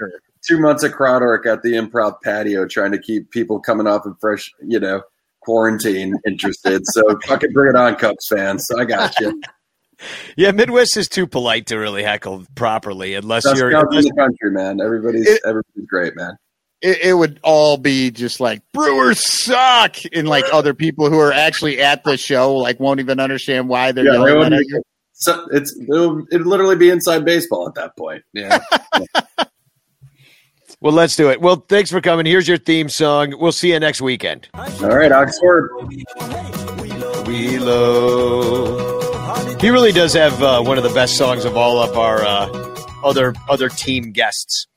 Two 0.47 0.59
months 0.61 0.83
of 0.85 0.93
crowd 0.93 1.23
work 1.23 1.45
at 1.47 1.63
the 1.63 1.73
improv 1.75 2.21
patio, 2.23 2.67
trying 2.67 2.93
to 2.93 2.99
keep 2.99 3.31
people 3.31 3.59
coming 3.59 3.87
off 3.87 4.07
of 4.07 4.17
fresh, 4.21 4.53
you 4.65 4.79
know, 4.79 5.03
quarantine 5.41 6.17
interested. 6.27 6.83
So 6.87 7.03
fucking 7.27 7.53
bring 7.53 7.71
it 7.71 7.77
on, 7.77 7.97
Cubs 7.97 8.29
fans. 8.29 8.67
I 8.71 8.85
got 8.85 9.19
you. 9.21 9.41
Yeah, 10.37 10.51
Midwest 10.51 10.95
is 10.99 11.09
too 11.09 11.27
polite 11.27 11.69
to 11.69 11.79
really 11.79 12.03
heckle 12.03 12.45
properly 12.55 13.15
unless 13.15 13.45
Best 13.45 13.57
you're. 13.57 13.71
crowds 13.71 13.97
in 13.97 14.03
the 14.03 14.13
country, 14.13 14.51
man. 14.51 14.79
Everybody's 14.79 15.27
It- 15.27 15.41
everybody's 15.43 15.87
great, 15.89 16.15
man. 16.15 16.37
It, 16.87 16.99
it 17.03 17.15
would 17.15 17.41
all 17.43 17.79
be 17.79 18.13
just 18.13 18.39
like 18.39 18.63
Brewers 18.73 19.25
suck, 19.25 19.97
and 20.13 20.29
like 20.29 20.45
other 20.53 20.73
people 20.73 21.11
who 21.11 21.19
are 21.19 21.33
actually 21.33 21.81
at 21.81 22.05
the 22.05 22.17
show 22.17 22.55
like 22.55 22.79
won't 22.79 23.01
even 23.01 23.19
understand 23.19 23.69
why 23.69 23.91
they're 23.91 24.05
Yeah, 24.05 24.25
yelling 24.25 24.53
at 24.53 24.61
you. 24.61 24.81
So 25.15 25.49
it's 25.51 25.77
it'll, 25.77 26.25
it'd 26.31 26.47
literally 26.47 26.77
be 26.77 26.91
inside 26.91 27.25
baseball 27.25 27.67
at 27.67 27.75
that 27.75 27.97
point. 27.97 28.23
Yeah. 28.33 28.61
well, 30.81 30.93
let's 30.93 31.17
do 31.17 31.29
it. 31.31 31.41
Well, 31.41 31.57
thanks 31.69 31.91
for 31.91 32.01
coming. 32.01 32.25
Here's 32.25 32.47
your 32.47 32.59
theme 32.59 32.89
song. 32.89 33.35
We'll 33.37 33.51
see 33.51 33.73
you 33.73 33.81
next 33.81 34.01
weekend. 34.01 34.49
All 34.55 34.89
right, 34.89 35.11
Oxford. 35.11 35.71
Wielo. 37.27 38.81
He 39.61 39.71
really 39.71 39.91
does 39.91 40.13
have 40.13 40.41
uh, 40.41 40.63
one 40.63 40.79
of 40.79 40.85
the 40.85 40.95
best 40.95 41.17
songs 41.17 41.45
of 41.45 41.57
all 41.57 41.83
of 41.83 41.99
our 41.99 42.25
uh, 42.25 42.47
other 43.03 43.35
other 43.49 43.71
team 43.71 44.13
guests. 44.13 44.69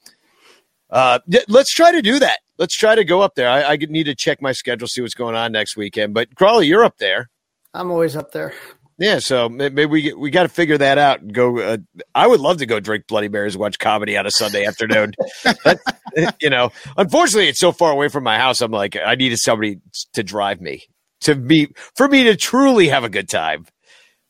Uh, 0.90 1.20
let's 1.48 1.74
try 1.74 1.92
to 1.92 2.02
do 2.02 2.20
that. 2.20 2.40
Let's 2.58 2.76
try 2.76 2.96
to 2.96 3.04
go 3.04 3.22
up 3.22 3.36
there. 3.36 3.50
I, 3.50 3.64
I 3.64 3.76
need 3.78 4.06
to 4.06 4.16
check 4.16 4.42
my 4.42 4.52
schedule, 4.52 4.88
see 4.88 5.02
what's 5.02 5.14
going 5.14 5.36
on 5.36 5.52
next 5.52 5.78
weekend. 5.78 6.14
But 6.14 6.36
Crawley, 6.36 6.68
you're 6.68 6.84
up 6.84 6.98
there. 6.98 7.30
I'm 7.74 7.92
always 7.92 8.16
up 8.16 8.32
there. 8.32 8.54
Yeah, 8.98 9.20
so 9.20 9.48
maybe 9.48 9.86
we 9.86 10.14
we 10.14 10.30
got 10.30 10.44
to 10.44 10.50
figure 10.50 10.78
that 10.78 10.98
out 10.98 11.22
and 11.22 11.34
go. 11.34 11.58
Uh, 11.60 11.78
I 12.14 12.28
would 12.28 12.42
love 12.42 12.58
to 12.58 12.66
go 12.66 12.82
drink 12.82 13.06
Bloody 13.08 13.30
Marys, 13.30 13.56
watch 13.56 13.80
comedy 13.80 14.18
on 14.18 14.26
a 14.26 14.32
Sunday 14.32 14.66
afternoon. 14.66 15.14
That- 15.44 15.80
you 16.42 16.50
know, 16.50 16.72
unfortunately, 16.98 17.48
it's 17.48 17.60
so 17.60 17.72
far 17.72 17.92
away 17.92 18.10
from 18.10 18.24
my 18.24 18.38
house. 18.38 18.62
I'm 18.62 18.72
like, 18.72 18.98
I 18.98 19.16
needed 19.16 19.38
somebody 19.38 19.80
to 20.14 20.24
drive 20.24 20.60
me 20.60 20.84
to 21.22 21.36
be 21.36 21.72
for 21.96 22.08
me 22.08 22.26
to 22.26 22.36
truly 22.36 22.90
have 22.90 23.04
a 23.04 23.10
good 23.10 23.30
time. 23.30 23.68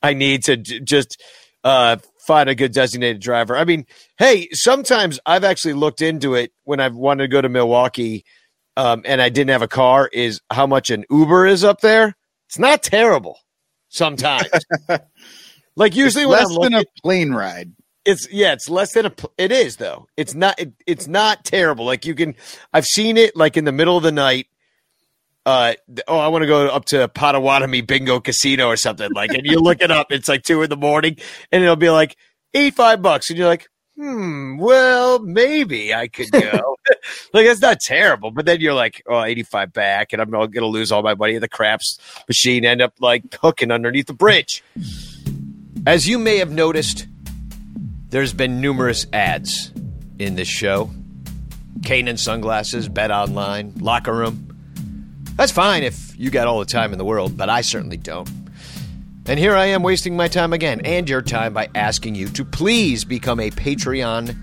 I 0.04 0.14
need 0.14 0.44
to 0.44 0.58
j- 0.58 0.82
just 0.82 1.20
uh, 1.64 1.98
find 2.30 2.48
a 2.48 2.54
good 2.54 2.72
designated 2.72 3.20
driver. 3.24 3.58
I 3.58 3.64
mean, 3.64 3.88
hey, 4.20 4.50
sometimes 4.52 5.20
I've 5.26 5.44
actually 5.44 5.74
looked 5.74 6.00
into 6.00 6.36
it 6.36 6.52
when 6.64 6.80
I've 6.80 6.94
wanted 6.94 7.24
to 7.24 7.28
go 7.28 7.42
to 7.42 7.50
Milwaukee 7.50 8.24
um, 8.78 9.02
and 9.04 9.20
I 9.20 9.30
didn't 9.30 9.50
have 9.50 9.64
a 9.64 9.68
car. 9.68 10.08
Is 10.14 10.40
how 10.52 10.68
much 10.68 10.92
an 10.92 11.06
Uber 11.10 11.48
is 11.48 11.64
up 11.64 11.82
there? 11.82 12.16
It's 12.48 12.60
not 12.60 12.84
terrible 12.84 13.40
sometimes. 13.88 14.48
like 15.76 15.96
usually 15.96 16.28
when 16.28 16.38
less 16.38 16.56
I'm 16.56 16.62
than 16.62 16.74
a 16.76 16.84
plane 17.02 17.32
ride. 17.32 17.72
it's 18.06 18.32
yeah, 18.32 18.54
it's 18.54 18.70
less 18.70 18.94
than 18.94 19.08
a. 19.08 19.14
It 19.40 19.52
is 19.52 19.78
though. 19.78 20.06
It's 20.16 20.36
not. 20.36 20.60
It, 20.60 20.74
it's 20.86 21.08
not 21.08 21.44
terrible. 21.46 21.84
Like 21.84 22.06
you 22.06 22.14
can. 22.14 22.36
I've 22.72 22.86
seen 22.86 23.18
it 23.18 23.36
like 23.36 23.58
in 23.58 23.66
the 23.66 23.72
middle 23.72 23.98
of 23.98 24.04
the 24.04 24.12
night. 24.12 24.46
Uh 25.46 25.74
oh, 26.08 26.20
I 26.20 26.28
want 26.28 26.44
to 26.44 26.48
go 26.48 26.68
up 26.68 26.86
to 26.86 27.08
Potawatomi 27.08 27.82
Bingo 27.82 28.20
Casino 28.20 28.68
or 28.68 28.78
something 28.78 29.10
like, 29.14 29.32
and 29.32 29.46
you 29.46 29.60
look 29.60 29.82
it 29.82 29.92
up. 29.92 30.12
It's 30.12 30.28
like 30.28 30.44
two 30.44 30.62
in 30.62 30.70
the 30.70 30.78
morning, 30.78 31.18
and 31.52 31.64
it'll 31.64 31.76
be 31.76 31.90
like 31.90 32.18
eighty 32.54 32.72
five 32.72 33.02
bucks, 33.02 33.30
and 33.30 33.40
you're 33.40 33.48
like, 33.48 33.68
hmm, 34.00 34.58
well, 34.58 35.20
maybe 35.20 35.94
I 35.94 36.08
could 36.08 36.32
go. 36.32 36.78
like 37.34 37.46
that's 37.46 37.62
not 37.62 37.80
terrible, 37.82 38.32
but 38.32 38.46
then 38.46 38.62
you're 38.62 38.74
like, 38.74 39.04
oh, 39.08 39.24
85 39.24 39.74
back, 39.74 40.14
and 40.14 40.22
I'm 40.22 40.30
going 40.30 40.52
to 40.52 40.66
lose 40.66 40.92
all 40.92 41.04
my 41.04 41.16
money 41.16 41.36
at 41.36 41.42
the 41.42 41.50
craps 41.50 42.00
machine, 42.28 42.64
end 42.64 42.82
up 42.82 42.94
like 43.00 43.24
hooking 43.42 43.72
underneath 43.72 44.08
the 44.08 44.14
bridge. 44.14 44.64
As 45.86 46.08
you 46.08 46.18
may 46.18 46.38
have 46.38 46.52
noticed, 46.52 47.08
there's 48.10 48.34
been 48.34 48.62
numerous 48.62 49.06
ads 49.12 49.72
in 50.18 50.36
this 50.36 50.48
show. 50.48 50.90
Kaenon 51.82 52.18
sunglasses, 52.18 52.88
bet 52.90 53.12
online, 53.12 53.74
locker 53.80 54.14
room. 54.14 54.49
That's 55.40 55.54
fine 55.54 55.84
if 55.84 56.20
you 56.20 56.32
got 56.32 56.48
all 56.48 56.60
the 56.60 56.66
time 56.66 56.92
in 56.92 56.98
the 56.98 57.06
world, 57.06 57.38
but 57.38 57.48
I 57.48 57.62
certainly 57.62 57.96
don't. 57.96 58.30
And 59.26 59.40
here 59.40 59.56
I 59.56 59.68
am 59.68 59.84
wasting 59.84 60.18
my 60.18 60.28
time 60.28 60.52
again 60.52 60.82
and 60.84 61.10
your 61.10 61.22
time 61.22 61.54
by 61.54 61.70
asking 61.76 62.16
you 62.16 62.28
to 62.28 62.44
please 62.44 63.06
become 63.06 63.40
a 63.40 63.50
Patreon 63.50 64.36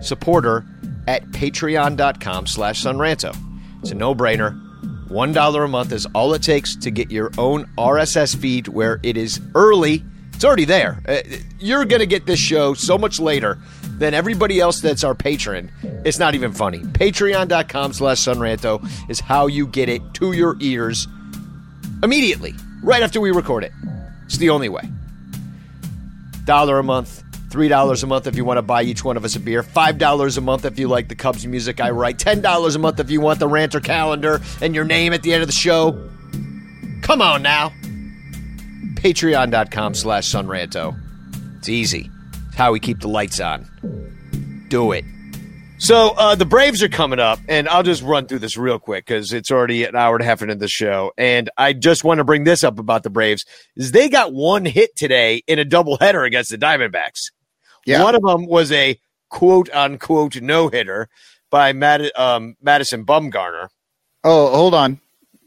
supporter 0.00 0.64
at 1.08 1.24
patreon.com 1.30 2.46
slash 2.46 2.84
sonranto. 2.84 3.36
It's 3.80 3.90
a 3.90 3.96
no-brainer. 3.96 5.08
$1 5.08 5.64
a 5.64 5.68
month 5.68 5.90
is 5.90 6.06
all 6.14 6.32
it 6.32 6.44
takes 6.44 6.76
to 6.76 6.92
get 6.92 7.10
your 7.10 7.32
own 7.38 7.64
RSS 7.76 8.36
feed 8.36 8.68
where 8.68 9.00
it 9.02 9.16
is 9.16 9.40
early. 9.56 10.04
It's 10.32 10.44
already 10.44 10.64
there. 10.64 11.02
Uh, 11.08 11.22
You're 11.58 11.86
going 11.86 11.98
to 11.98 12.06
get 12.06 12.24
this 12.24 12.38
show 12.38 12.72
so 12.74 12.96
much 12.96 13.18
later 13.18 13.58
than 13.98 14.14
everybody 14.14 14.60
else 14.60 14.80
that's 14.80 15.04
our 15.04 15.14
patron. 15.14 15.70
It's 16.04 16.18
not 16.18 16.34
even 16.34 16.52
funny. 16.52 16.80
Patreon.com 16.80 17.92
slash 17.92 18.18
sonranto 18.18 18.86
is 19.08 19.20
how 19.20 19.46
you 19.46 19.66
get 19.66 19.88
it 19.88 20.02
to 20.14 20.32
your 20.32 20.56
ears 20.60 21.08
immediately, 22.02 22.54
right 22.82 23.02
after 23.02 23.20
we 23.20 23.30
record 23.30 23.64
it. 23.64 23.72
It's 24.26 24.36
the 24.38 24.50
only 24.50 24.68
way. 24.68 24.82
Dollar 26.44 26.78
a 26.78 26.82
month, 26.82 27.24
three 27.50 27.68
dollars 27.68 28.02
a 28.02 28.06
month 28.06 28.26
if 28.26 28.36
you 28.36 28.44
want 28.44 28.58
to 28.58 28.62
buy 28.62 28.82
each 28.82 29.02
one 29.02 29.16
of 29.16 29.24
us 29.24 29.34
a 29.36 29.40
beer, 29.40 29.62
five 29.62 29.98
dollars 29.98 30.36
a 30.36 30.40
month 30.40 30.64
if 30.64 30.78
you 30.78 30.88
like 30.88 31.08
the 31.08 31.14
Cubs 31.14 31.46
music 31.46 31.80
I 31.80 31.90
write, 31.90 32.18
ten 32.18 32.40
dollars 32.40 32.76
a 32.76 32.78
month 32.78 33.00
if 33.00 33.10
you 33.10 33.20
want 33.20 33.38
the 33.40 33.48
ranter 33.48 33.80
calendar 33.80 34.40
and 34.60 34.74
your 34.74 34.84
name 34.84 35.12
at 35.12 35.22
the 35.22 35.32
end 35.32 35.42
of 35.42 35.48
the 35.48 35.54
show. 35.54 36.08
Come 37.02 37.22
on 37.22 37.42
now. 37.42 37.72
Patreon.com 38.94 39.94
slash 39.94 40.30
sonranto. 40.32 40.98
It's 41.58 41.68
easy. 41.68 42.10
It's 42.56 42.62
how 42.62 42.72
we 42.72 42.80
keep 42.80 43.00
the 43.00 43.08
lights 43.08 43.38
on. 43.38 43.68
Do 44.68 44.92
it. 44.92 45.04
So 45.76 46.14
uh, 46.16 46.36
the 46.36 46.46
Braves 46.46 46.82
are 46.82 46.88
coming 46.88 47.18
up, 47.18 47.38
and 47.50 47.68
I'll 47.68 47.82
just 47.82 48.00
run 48.00 48.28
through 48.28 48.38
this 48.38 48.56
real 48.56 48.78
quick 48.78 49.04
because 49.04 49.34
it's 49.34 49.50
already 49.50 49.84
an 49.84 49.94
hour 49.94 50.16
and 50.16 50.22
a 50.22 50.24
half 50.24 50.40
into 50.40 50.54
the 50.54 50.66
show. 50.66 51.12
And 51.18 51.50
I 51.58 51.74
just 51.74 52.02
want 52.02 52.16
to 52.16 52.24
bring 52.24 52.44
this 52.44 52.64
up 52.64 52.78
about 52.78 53.02
the 53.02 53.10
Braves: 53.10 53.44
is 53.76 53.92
they 53.92 54.08
got 54.08 54.32
one 54.32 54.64
hit 54.64 54.96
today 54.96 55.42
in 55.46 55.58
a 55.58 55.66
doubleheader 55.66 56.26
against 56.26 56.50
the 56.50 56.56
Diamondbacks. 56.56 57.24
Yeah. 57.84 58.02
One 58.02 58.14
of 58.14 58.22
them 58.22 58.46
was 58.46 58.72
a 58.72 58.98
quote 59.28 59.68
unquote 59.74 60.40
no 60.40 60.68
hitter 60.68 61.10
by 61.50 61.74
Mad- 61.74 62.10
um, 62.16 62.56
Madison 62.62 63.04
Bumgarner. 63.04 63.68
Oh, 64.24 64.48
hold 64.48 64.72
on. 64.72 64.98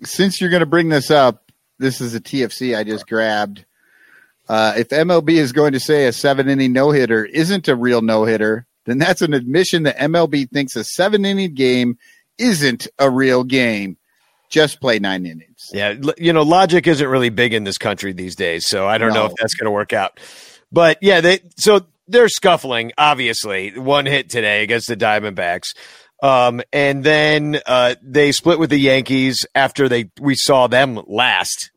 Since 0.03 0.40
you're 0.40 0.52
going 0.52 0.60
to 0.60 0.68
bring 0.68 0.90
this 0.90 1.10
up, 1.10 1.52
this 1.80 2.02
is 2.02 2.14
a 2.14 2.19
TFC 2.19 2.77
I 2.77 2.84
just 2.84 3.07
grabbed. 3.07 3.65
Uh, 4.49 4.73
if 4.77 4.89
MLB 4.89 5.30
is 5.30 5.51
going 5.51 5.73
to 5.73 5.80
say 5.80 6.07
a 6.07 6.11
seven 6.11 6.49
inning 6.49 6.73
no 6.73 6.89
hitter 6.89 7.23
isn't 7.23 7.67
a 7.67 7.76
real 7.76 8.01
no 8.01 8.26
hitter, 8.26 8.65
then 8.85 8.97
that's 8.97 9.21
an 9.21 9.34
admission 9.34 9.84
that 9.84 9.97
MLB 9.97 10.49
thinks 10.49 10.76
a 10.76 10.84
seven 10.84 11.23
inning 11.23 11.53
game 11.53 11.97
isn't 12.39 12.88
a 12.97 13.09
real 13.09 13.43
game. 13.43 13.97
Just 14.49 14.81
play 14.81 14.97
nine 14.97 15.27
innings. 15.27 15.69
Yeah, 15.71 15.93
you 16.17 16.34
know, 16.34 16.41
logic 16.41 16.88
isn't 16.88 17.07
really 17.07 17.30
big 17.30 17.53
in 17.53 17.63
this 17.63 17.77
country 17.77 18.13
these 18.13 18.35
days, 18.35 18.65
so 18.65 18.88
I 18.88 18.97
don't 18.97 19.13
know 19.13 19.26
if 19.26 19.34
that's 19.39 19.53
going 19.53 19.65
to 19.65 19.71
work 19.71 19.93
out. 19.93 20.19
But 20.71 20.97
yeah, 21.01 21.21
they 21.21 21.41
so 21.55 21.85
they're 22.07 22.30
scuffling. 22.30 22.91
Obviously, 22.97 23.77
one 23.77 24.07
hit 24.07 24.31
today 24.31 24.63
against 24.63 24.88
the 24.88 24.97
Diamondbacks, 24.97 25.76
um, 26.23 26.63
and 26.73 27.03
then 27.03 27.59
uh, 27.67 27.93
they 28.01 28.31
split 28.31 28.57
with 28.57 28.71
the 28.71 28.80
Yankees 28.80 29.45
after 29.53 29.88
they 29.88 30.09
we 30.19 30.34
saw 30.34 30.65
them 30.65 30.99
last 31.05 31.69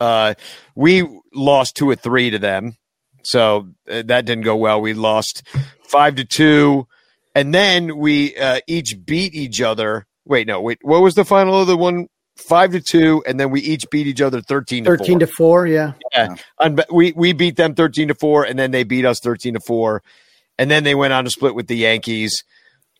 Uh, 0.00 0.34
we 0.74 1.04
lost 1.32 1.76
two 1.76 1.88
or 1.88 1.96
three 1.96 2.30
to 2.30 2.38
them, 2.38 2.76
so 3.22 3.68
uh, 3.90 4.02
that 4.06 4.24
didn't 4.24 4.44
go 4.44 4.56
well. 4.56 4.80
We 4.80 4.94
lost 4.94 5.42
five 5.88 6.16
to 6.16 6.24
two, 6.24 6.86
and 7.34 7.54
then 7.54 7.96
we 7.98 8.36
uh, 8.36 8.60
each 8.66 9.04
beat 9.04 9.34
each 9.34 9.60
other. 9.60 10.06
Wait, 10.24 10.46
no, 10.46 10.60
wait. 10.60 10.78
What 10.82 11.02
was 11.02 11.14
the 11.14 11.24
final 11.24 11.60
of 11.60 11.66
the 11.66 11.76
one? 11.76 12.08
Five 12.36 12.72
to 12.72 12.80
two, 12.80 13.22
and 13.28 13.38
then 13.38 13.50
we 13.52 13.60
each 13.60 13.88
beat 13.90 14.08
each 14.08 14.20
other 14.20 14.40
thirteen 14.40 14.82
to 14.84 14.90
13 14.90 15.06
four. 15.06 15.18
to 15.20 15.26
4, 15.28 15.66
yeah. 15.68 15.92
Yeah. 16.12 16.34
Unbe- 16.60 16.92
we 16.92 17.12
we 17.12 17.32
beat 17.32 17.54
them 17.54 17.76
13 17.76 18.08
to 18.08 18.14
4 18.14 18.44
and 18.46 18.58
then 18.58 18.72
they 18.72 18.82
beat 18.82 19.04
us 19.04 19.20
13 19.20 19.54
to 19.54 19.60
4 19.60 20.02
and 20.58 20.68
then 20.68 20.82
they 20.82 20.96
went 20.96 21.12
on 21.12 21.24
to 21.24 21.30
split 21.30 21.54
with 21.54 21.68
the 21.68 21.76
Yankees. 21.76 22.42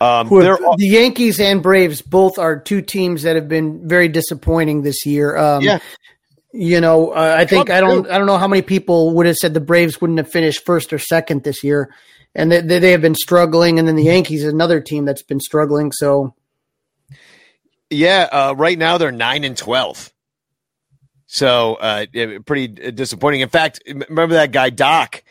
Um 0.01 0.29
all- 0.33 0.77
the 0.77 0.87
Yankees 0.87 1.41
and 1.41 1.65
Braves 1.65 2.01
both 2.01 2.39
are 2.39 2.57
two 2.61 2.81
teams 2.81 3.23
that 3.25 3.35
have 3.35 3.49
been 3.49 3.89
very 3.89 4.07
disappointing 4.07 4.83
this 4.83 5.05
year. 5.05 5.37
Um, 5.37 5.63
Yeah. 5.65 5.79
You 6.57 6.81
know, 6.81 7.11
uh, 7.11 7.35
I 7.37 7.47
think 7.47 7.69
I 7.69 7.81
don't. 7.81 8.09
I 8.09 8.17
don't 8.17 8.29
know 8.29 8.39
how 8.39 8.47
many 8.47 8.63
people 8.63 9.13
would 9.15 9.27
have 9.27 9.35
said 9.35 9.55
the 9.55 9.61
Braves 9.61 10.01
wouldn't 10.01 10.21
have 10.21 10.31
finished 10.31 10.65
first 10.65 10.93
or 10.93 11.01
second 11.01 11.43
this 11.43 11.65
year, 11.65 11.93
and 12.33 12.53
they, 12.53 12.61
they, 12.61 12.93
have 12.93 13.03
been 13.03 13.17
struggling. 13.17 13.81
And 13.81 13.89
then 13.89 13.97
the 13.97 14.05
Yankees 14.05 14.45
is 14.45 14.53
another 14.53 14.81
team 14.81 15.05
that's 15.05 15.25
been 15.25 15.41
struggling. 15.41 15.91
So 15.91 16.33
yeah, 17.91 18.29
uh, 18.31 18.55
right 18.57 18.79
now 18.79 18.99
they're 18.99 19.13
9 19.13 19.45
and 19.45 19.57
12. 19.57 20.13
So, 21.27 21.75
uh 21.75 22.07
pretty 22.47 22.69
disappointing. 22.69 23.41
In 23.41 23.49
fact, 23.49 23.83
remember 23.87 24.35
that 24.35 24.53
guy 24.53 24.71
Doc 24.71 25.25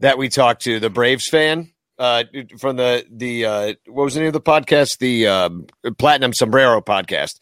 that 0.00 0.18
we 0.18 0.28
talked 0.28 0.62
to, 0.62 0.78
the 0.78 0.90
Braves 0.90 1.28
fan? 1.28 1.72
Uh, 1.98 2.22
from 2.58 2.76
the 2.76 3.04
the 3.10 3.44
uh, 3.44 3.74
what 3.88 4.04
was 4.04 4.14
the 4.14 4.20
name 4.20 4.28
of 4.28 4.32
the 4.32 4.40
podcast? 4.40 4.98
The 4.98 5.26
um, 5.26 5.66
Platinum 5.98 6.32
Sombrero 6.32 6.80
podcast, 6.80 7.40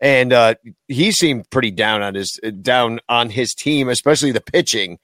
and 0.00 0.32
uh, 0.32 0.54
he 0.88 1.12
seemed 1.12 1.50
pretty 1.50 1.70
down 1.70 2.02
on 2.02 2.14
his 2.14 2.38
down 2.62 3.00
on 3.08 3.30
his 3.30 3.54
team, 3.54 3.88
especially 3.88 4.32
the 4.32 4.40
pitching. 4.40 4.98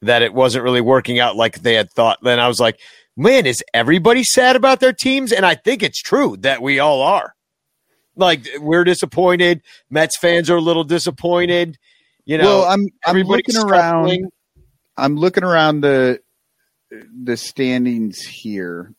That 0.00 0.22
it 0.22 0.34
wasn't 0.34 0.64
really 0.64 0.80
working 0.80 1.20
out 1.20 1.36
like 1.36 1.60
they 1.60 1.74
had 1.74 1.92
thought. 1.92 2.18
Then 2.22 2.40
I 2.40 2.48
was 2.48 2.58
like, 2.58 2.80
man, 3.16 3.46
is 3.46 3.62
everybody 3.72 4.24
sad 4.24 4.56
about 4.56 4.80
their 4.80 4.92
teams? 4.92 5.30
And 5.30 5.46
I 5.46 5.54
think 5.54 5.82
it's 5.82 6.02
true 6.02 6.36
that 6.38 6.60
we 6.60 6.80
all 6.80 7.02
are. 7.02 7.34
Like 8.16 8.46
we're 8.58 8.84
disappointed. 8.84 9.62
Mets 9.90 10.18
fans 10.18 10.50
are 10.50 10.56
a 10.56 10.60
little 10.60 10.84
disappointed. 10.84 11.78
You 12.24 12.38
know, 12.38 12.60
well, 12.60 12.64
I'm 12.64 12.88
I'm 13.04 13.22
looking 13.22 13.56
around. 13.56 14.30
I'm 14.96 15.16
looking 15.16 15.44
around 15.44 15.80
the 15.80 16.20
the 16.90 17.36
standings 17.36 18.20
here, 18.20 18.92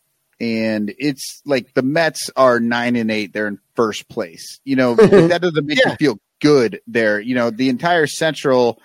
and 0.44 0.92
it's 0.98 1.40
like 1.46 1.72
the 1.74 1.82
Mets 1.82 2.30
are 2.36 2.60
nine 2.60 2.96
and 2.96 3.10
eight. 3.10 3.32
They're 3.32 3.48
in 3.48 3.58
first 3.74 4.08
place. 4.08 4.60
You 4.64 4.76
know, 4.76 4.94
that 4.94 5.40
doesn't 5.40 5.66
make 5.66 5.78
Yeah. 5.78 5.90
you 5.92 5.96
feel 5.96 6.18
good. 6.40 6.80
There, 6.86 7.18
you 7.20 7.34
know, 7.34 7.50
the 7.50 7.68
entire 7.70 8.06
Central 8.06 8.80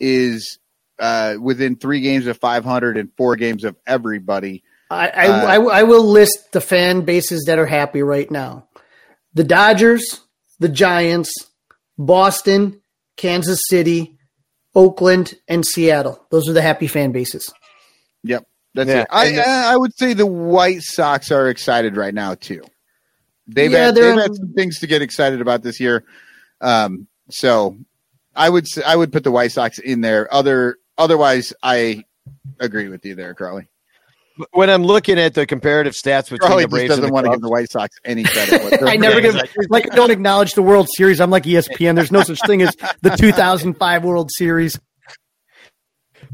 is 0.00 0.58
uh, 0.98 1.34
within 1.40 1.76
three 1.76 2.00
games 2.00 2.26
of 2.26 2.38
500 2.38 2.96
and 2.96 3.10
four 3.16 3.36
games 3.36 3.64
of 3.64 3.76
everybody. 3.86 4.62
I 4.90 5.08
I, 5.08 5.26
Uh, 5.26 5.46
I 5.46 5.78
I 5.80 5.82
will 5.82 6.04
list 6.04 6.52
the 6.52 6.60
fan 6.60 7.02
bases 7.02 7.44
that 7.46 7.58
are 7.58 7.66
happy 7.66 8.02
right 8.02 8.30
now: 8.30 8.68
the 9.34 9.44
Dodgers, 9.44 10.20
the 10.60 10.68
Giants, 10.68 11.30
Boston, 11.98 12.80
Kansas 13.16 13.60
City, 13.68 14.18
Oakland, 14.74 15.34
and 15.48 15.64
Seattle. 15.66 16.24
Those 16.30 16.48
are 16.48 16.52
the 16.52 16.62
happy 16.62 16.86
fan 16.86 17.12
bases. 17.12 17.52
Yep, 18.24 18.44
that's 18.74 18.88
Yeah, 18.88 19.00
it. 19.02 19.08
I 19.10 19.26
and- 19.26 19.40
I 19.40 19.72
I 19.72 19.76
would 19.76 19.96
say 19.96 20.12
the 20.14 20.26
White 20.26 20.82
Sox 20.82 21.30
are 21.30 21.48
excited 21.48 21.96
right 21.96 22.14
now 22.14 22.34
too. 22.34 22.62
They've 23.46 23.70
Yeah, 23.70 23.86
had 23.86 23.94
they're- 23.94 24.12
they've 24.14 24.22
had 24.22 24.34
some 24.36 24.52
things 24.54 24.78
to 24.80 24.86
get 24.86 25.02
excited 25.02 25.40
about 25.40 25.62
this 25.62 25.78
year. 25.80 26.04
Um, 26.60 27.06
so 27.30 27.76
I 28.34 28.48
would 28.50 28.66
I 28.84 28.96
would 28.96 29.12
put 29.12 29.24
the 29.24 29.30
White 29.30 29.52
Sox 29.52 29.78
in 29.78 30.00
there. 30.00 30.32
Other 30.32 30.76
otherwise, 30.98 31.52
I 31.62 32.04
agree 32.60 32.88
with 32.88 33.04
you 33.04 33.14
there, 33.14 33.34
Crawley. 33.34 33.68
when 34.52 34.68
I'm 34.70 34.82
looking 34.82 35.18
at 35.18 35.34
the 35.34 35.46
comparative 35.46 35.92
stats 35.92 36.24
between 36.30 36.38
Crawley 36.40 36.64
the 36.64 36.68
just 36.68 36.70
Braves 36.70 36.88
doesn't 36.88 37.04
and 37.04 37.10
the 37.10 37.14
want 37.14 37.26
to 37.26 37.30
give 37.32 37.40
the 37.40 37.48
White 37.50 37.70
Sox 37.70 37.96
any 38.04 38.24
credit. 38.24 38.82
I 38.88 38.96
never 38.96 39.20
give 39.20 39.36
like 39.68 39.92
I 39.92 39.94
don't 39.94 40.10
acknowledge 40.10 40.54
the 40.54 40.62
World 40.62 40.88
Series. 40.96 41.20
I'm 41.20 41.30
like 41.30 41.44
ESPN. 41.44 41.94
There's 41.94 42.10
no 42.10 42.22
such 42.22 42.40
thing 42.46 42.62
as 42.62 42.74
the 43.02 43.10
2005 43.16 44.04
World 44.04 44.30
Series. 44.32 44.78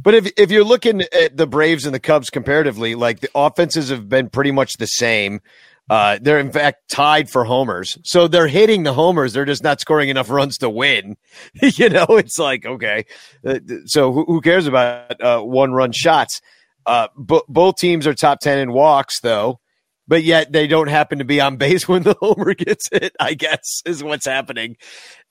But 0.02 0.14
if 0.14 0.32
if 0.36 0.50
you're 0.50 0.64
looking 0.64 1.02
at 1.02 1.36
the 1.36 1.46
Braves 1.46 1.84
and 1.84 1.94
the 1.94 2.00
Cubs 2.00 2.30
comparatively, 2.30 2.94
like 2.94 3.20
the 3.20 3.30
offenses 3.34 3.90
have 3.90 4.08
been 4.08 4.30
pretty 4.30 4.52
much 4.52 4.74
the 4.74 4.86
same. 4.86 5.40
Uh, 5.88 6.18
they're 6.22 6.38
in 6.38 6.52
fact 6.52 6.88
tied 6.88 7.28
for 7.28 7.44
homers, 7.44 7.98
so 8.04 8.28
they're 8.28 8.46
hitting 8.46 8.84
the 8.84 8.92
homers. 8.92 9.32
They're 9.32 9.44
just 9.44 9.64
not 9.64 9.80
scoring 9.80 10.08
enough 10.08 10.30
runs 10.30 10.58
to 10.58 10.70
win. 10.70 11.16
you 11.62 11.88
know, 11.88 12.06
it's 12.10 12.38
like 12.38 12.64
okay, 12.64 13.06
uh, 13.44 13.58
so 13.86 14.12
who, 14.12 14.24
who 14.24 14.40
cares 14.40 14.68
about 14.68 15.20
uh, 15.20 15.40
one 15.40 15.72
run 15.72 15.90
shots? 15.90 16.40
Uh, 16.86 17.08
bo- 17.16 17.44
both 17.48 17.76
teams 17.76 18.06
are 18.06 18.14
top 18.14 18.38
ten 18.38 18.60
in 18.60 18.72
walks, 18.72 19.18
though, 19.20 19.58
but 20.06 20.22
yet 20.22 20.52
they 20.52 20.68
don't 20.68 20.88
happen 20.88 21.18
to 21.18 21.24
be 21.24 21.40
on 21.40 21.56
base 21.56 21.88
when 21.88 22.04
the 22.04 22.16
homer 22.20 22.54
gets 22.54 22.88
hit. 22.90 23.14
I 23.18 23.34
guess 23.34 23.82
is 23.84 24.04
what's 24.04 24.26
happening, 24.26 24.76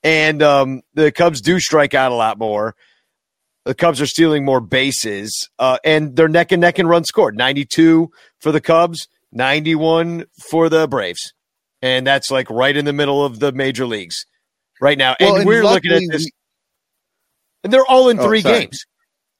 and 0.04 0.42
um, 0.42 0.82
the 0.92 1.10
Cubs 1.10 1.40
do 1.40 1.58
strike 1.58 1.94
out 1.94 2.12
a 2.12 2.16
lot 2.16 2.38
more 2.38 2.76
the 3.64 3.74
Cubs 3.74 4.00
are 4.00 4.06
stealing 4.06 4.44
more 4.44 4.60
bases, 4.60 5.48
uh, 5.58 5.78
and 5.84 6.16
they're 6.16 6.28
neck 6.28 6.52
and 6.52 6.60
neck 6.60 6.78
in 6.78 6.86
runs 6.86 7.08
scored. 7.08 7.36
Ninety-two 7.36 8.10
for 8.38 8.52
the 8.52 8.60
Cubs, 8.60 9.08
ninety-one 9.32 10.24
for 10.50 10.68
the 10.68 10.88
Braves, 10.88 11.32
and 11.82 12.06
that's 12.06 12.30
like 12.30 12.48
right 12.50 12.76
in 12.76 12.84
the 12.84 12.92
middle 12.92 13.24
of 13.24 13.38
the 13.38 13.52
major 13.52 13.86
leagues 13.86 14.24
right 14.80 14.96
now. 14.98 15.14
Well, 15.20 15.30
and 15.34 15.38
and 15.40 15.46
we're 15.48 15.62
looking 15.62 15.92
at 15.92 16.02
this, 16.10 16.28
and 17.64 17.72
they're 17.72 17.84
all 17.86 18.08
in 18.08 18.18
Oh, 18.18 18.24
three 18.26 18.40
sorry. 18.40 18.60
games. 18.60 18.84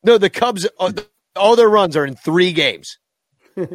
No, 0.04 0.18
the 0.18 0.30
Cubs, 0.30 0.66
uh, 0.78 0.92
all 1.36 1.56
their 1.56 1.68
runs 1.70 1.96
are 1.96 2.04
in 2.06 2.16
three 2.16 2.52
games. 2.52 2.98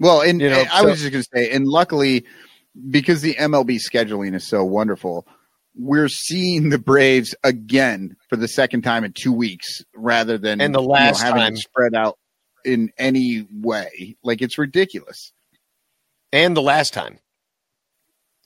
Well, 0.00 0.22
and 0.22 0.40
You 0.40 0.50
know, 0.50 0.58
and 0.60 0.68
I 0.70 0.80
so- 0.80 0.88
was 0.88 1.00
just 1.00 1.12
going 1.12 1.22
to 1.22 1.28
say, 1.32 1.50
and 1.52 1.66
luckily, 1.68 2.24
because 2.90 3.22
the 3.22 3.34
MLB 3.34 3.78
scheduling 3.78 4.34
is 4.34 4.44
so 4.46 4.64
wonderful, 4.64 5.26
we're 5.76 6.08
seeing 6.08 6.68
the 6.70 6.78
Braves 6.78 7.34
again 7.44 8.16
for 8.28 8.36
the 8.36 8.48
second 8.48 8.82
time 8.82 9.04
in 9.04 9.12
two 9.12 9.32
weeks, 9.32 9.82
rather 9.94 10.38
than 10.38 10.60
And 10.60 10.74
the 10.74 10.80
you 10.80 10.86
know, 10.86 10.92
last 10.92 11.20
having 11.22 11.42
time. 11.42 11.54
it 11.54 11.58
spread 11.58 11.94
out 11.94 12.18
in 12.64 12.90
any 12.98 13.46
way. 13.52 14.16
Like 14.22 14.40
it's 14.42 14.56
ridiculous. 14.58 15.32
And 16.32 16.56
the 16.56 16.62
last 16.62 16.92
time 16.94 17.18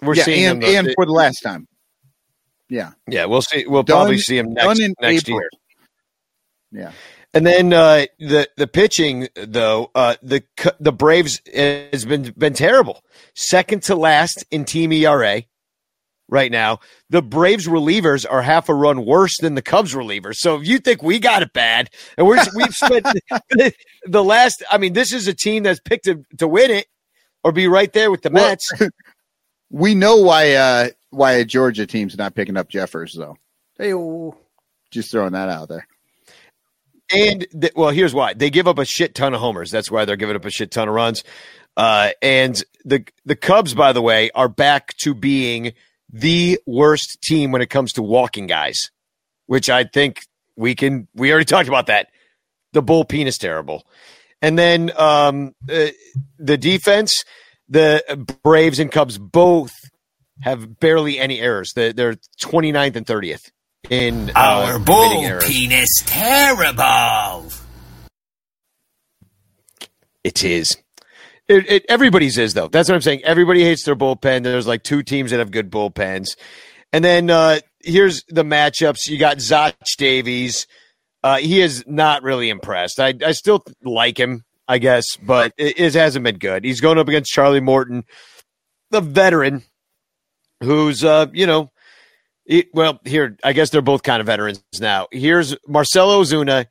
we're 0.03 0.15
yeah, 0.15 0.25
seeing 0.25 0.47
and, 0.47 0.63
them, 0.63 0.87
and 0.87 0.95
for 0.95 1.07
the 1.07 1.13
last 1.13 1.41
time. 1.43 1.67
Yeah, 2.69 2.93
yeah, 3.09 3.25
we'll 3.25 3.43
see. 3.43 3.67
We'll 3.67 3.83
Done- 3.83 3.97
probably 3.97 4.19
see 4.19 4.37
them 4.37 4.53
next 4.53 4.79
in 4.81 4.95
next 5.01 5.29
April. 5.29 5.41
year. 5.41 5.51
Yeah. 6.85 6.93
And 7.35 7.47
then 7.47 7.73
uh, 7.73 8.07
the 8.19 8.49
the 8.57 8.67
pitching 8.67 9.29
though 9.35 9.91
uh, 9.95 10.17
the 10.23 10.43
the 10.81 10.93
Braves 10.93 11.41
has 11.55 12.05
been 12.05 12.33
been 12.37 12.55
terrible, 12.55 13.03
second 13.35 13.83
to 13.85 13.95
last 13.97 14.45
in 14.51 14.65
team 14.65 14.93
ERA 14.93 15.43
right 16.29 16.51
now. 16.53 16.81
The 17.11 17.23
Braves 17.23 17.67
relievers 17.67 18.27
are 18.29 18.43
half 18.43 18.69
a 18.69 18.75
run 18.75 19.05
worse 19.05 19.39
than 19.39 19.55
the 19.55 19.63
Cubs 19.63 19.95
relievers. 19.95 20.37
So 20.37 20.57
if 20.57 20.67
you 20.67 20.79
think 20.79 21.03
we 21.03 21.19
got 21.19 21.43
it 21.43 21.53
bad, 21.53 21.91
and 22.17 22.27
we're 22.27 22.39
we've 22.55 22.75
spent 22.75 23.05
the, 23.05 23.73
the 24.07 24.25
last, 24.25 24.63
I 24.71 24.79
mean, 24.79 24.93
this 24.93 25.13
is 25.13 25.27
a 25.29 25.35
team 25.35 25.63
that's 25.63 25.81
picked 25.81 26.05
to, 26.05 26.25
to 26.39 26.47
win 26.47 26.71
it 26.71 26.87
or 27.43 27.53
be 27.53 27.67
right 27.69 27.93
there 27.93 28.11
with 28.11 28.23
the 28.23 28.31
Well, 28.31 28.51
Mets. 28.51 28.71
We 29.71 29.95
know 29.95 30.17
why 30.17 30.55
uh 30.55 30.89
why 31.11 31.33
a 31.33 31.45
Georgia 31.45 31.87
team's 31.87 32.17
not 32.17 32.35
picking 32.35 32.57
up 32.57 32.71
Jeffress 32.71 33.15
though. 33.15 33.37
Hey, 33.77 33.93
oh, 33.93 34.35
Just 34.91 35.11
throwing 35.11 35.33
that 35.33 35.51
out 35.51 35.69
there. 35.69 35.87
And 37.15 37.47
th- 37.59 37.75
well, 37.77 37.91
here's 37.91 38.15
why 38.15 38.33
they 38.33 38.49
give 38.49 38.67
up 38.67 38.79
a 38.79 38.87
shit 38.87 39.15
ton 39.15 39.35
of 39.35 39.41
homers. 39.41 39.71
That's 39.71 39.91
why 39.91 40.07
they're 40.07 40.17
giving 40.17 40.37
up 40.37 40.47
a 40.47 40.51
shit 40.51 40.71
ton 40.71 40.89
of 40.89 40.95
runs. 40.95 41.23
Uh, 41.77 42.11
and 42.23 42.63
the 42.87 43.05
the 43.27 43.37
Cubs, 43.37 43.75
by 43.75 43.93
the 43.93 44.01
way, 44.01 44.31
are 44.35 44.49
back 44.49 44.97
to 44.99 45.13
being 45.15 45.75
the 46.11 46.59
worst 46.67 47.19
team 47.23 47.53
when 47.53 47.63
it 47.63 47.71
comes 47.71 47.93
to 47.95 48.03
walking 48.03 48.47
guys, 48.47 48.91
which 49.47 49.69
I 49.71 49.85
think 49.85 50.21
we 50.57 50.75
can. 50.75 51.09
We 51.15 51.31
already 51.31 51.45
talked 51.47 51.69
about 51.69 51.87
that. 51.87 52.09
The 52.73 52.83
bullpen 52.83 53.27
is 53.27 53.39
terrible, 53.39 53.87
and 54.43 54.59
then 54.59 54.91
um, 54.99 55.55
uh, 55.71 55.87
the 56.39 56.57
defense. 56.59 57.13
The 57.71 58.27
Braves 58.43 58.79
and 58.79 58.91
Cubs 58.91 59.19
both 59.19 59.73
have 60.41 60.81
barely 60.81 61.19
any 61.19 61.39
errors. 61.39 61.73
They're, 61.75 61.93
they're 61.93 62.15
29th 62.41 62.97
and 62.97 63.05
30th 63.05 63.51
in 63.91 64.31
uh, 64.31 64.33
Our 64.37 64.73
committing 64.79 64.85
bull 64.87 65.23
errors. 65.25 65.45
penis 65.45 65.89
terrible. 66.07 67.51
It 70.25 70.45
is. 70.45 70.77
It, 71.49 71.71
it, 71.71 71.87
everybody's 71.89 72.37
is 72.39 72.55
though. 72.55 72.69
That's 72.69 72.89
what 72.89 72.95
I'm 72.95 73.01
saying. 73.03 73.23
Everybody 73.25 73.65
hates 73.65 73.85
their 73.85 73.97
bullpen. 73.97 74.43
There's 74.45 74.67
like 74.67 74.83
two 74.83 75.03
teams 75.03 75.31
that 75.31 75.39
have 75.39 75.51
good 75.51 75.71
bullpens, 75.71 76.37
and 76.93 77.03
then 77.05 77.31
uh, 77.31 77.61
here's 77.83 78.23
the 78.29 78.43
matchups. 78.45 79.09
You 79.09 79.19
got 79.19 79.41
Zach 79.41 79.75
Davies. 79.97 80.67
Uh, 81.25 81.39
he 81.39 81.61
is 81.61 81.85
not 81.87 82.23
really 82.23 82.49
impressed. 82.51 83.01
I, 83.01 83.15
I 83.25 83.33
still 83.33 83.65
like 83.83 84.19
him, 84.19 84.45
I 84.69 84.79
guess, 84.79 85.17
but 85.17 85.53
it, 85.57 85.81
it 85.81 85.95
hasn't 85.95 86.23
been 86.25 86.39
good. 86.39 86.65
He's 86.65 86.81
going 86.81 86.99
up 86.99 87.09
against 87.09 87.33
Charlie 87.33 87.61
Morton, 87.61 88.05
the 88.91 89.01
veteran, 89.01 89.63
who's 90.63 91.03
uh, 91.03 91.27
you 91.33 91.47
know 91.47 91.71
It- 92.47 92.69
well, 92.75 93.01
here, 93.05 93.37
I 93.43 93.53
guess 93.53 93.71
they're 93.71 93.81
both 93.83 94.03
kind 94.03 94.21
of 94.21 94.27
veterans 94.27 94.63
now. 94.81 95.07
Here's 95.11 95.57
Marcelo 95.67 96.23
Ozuna, 96.23 96.67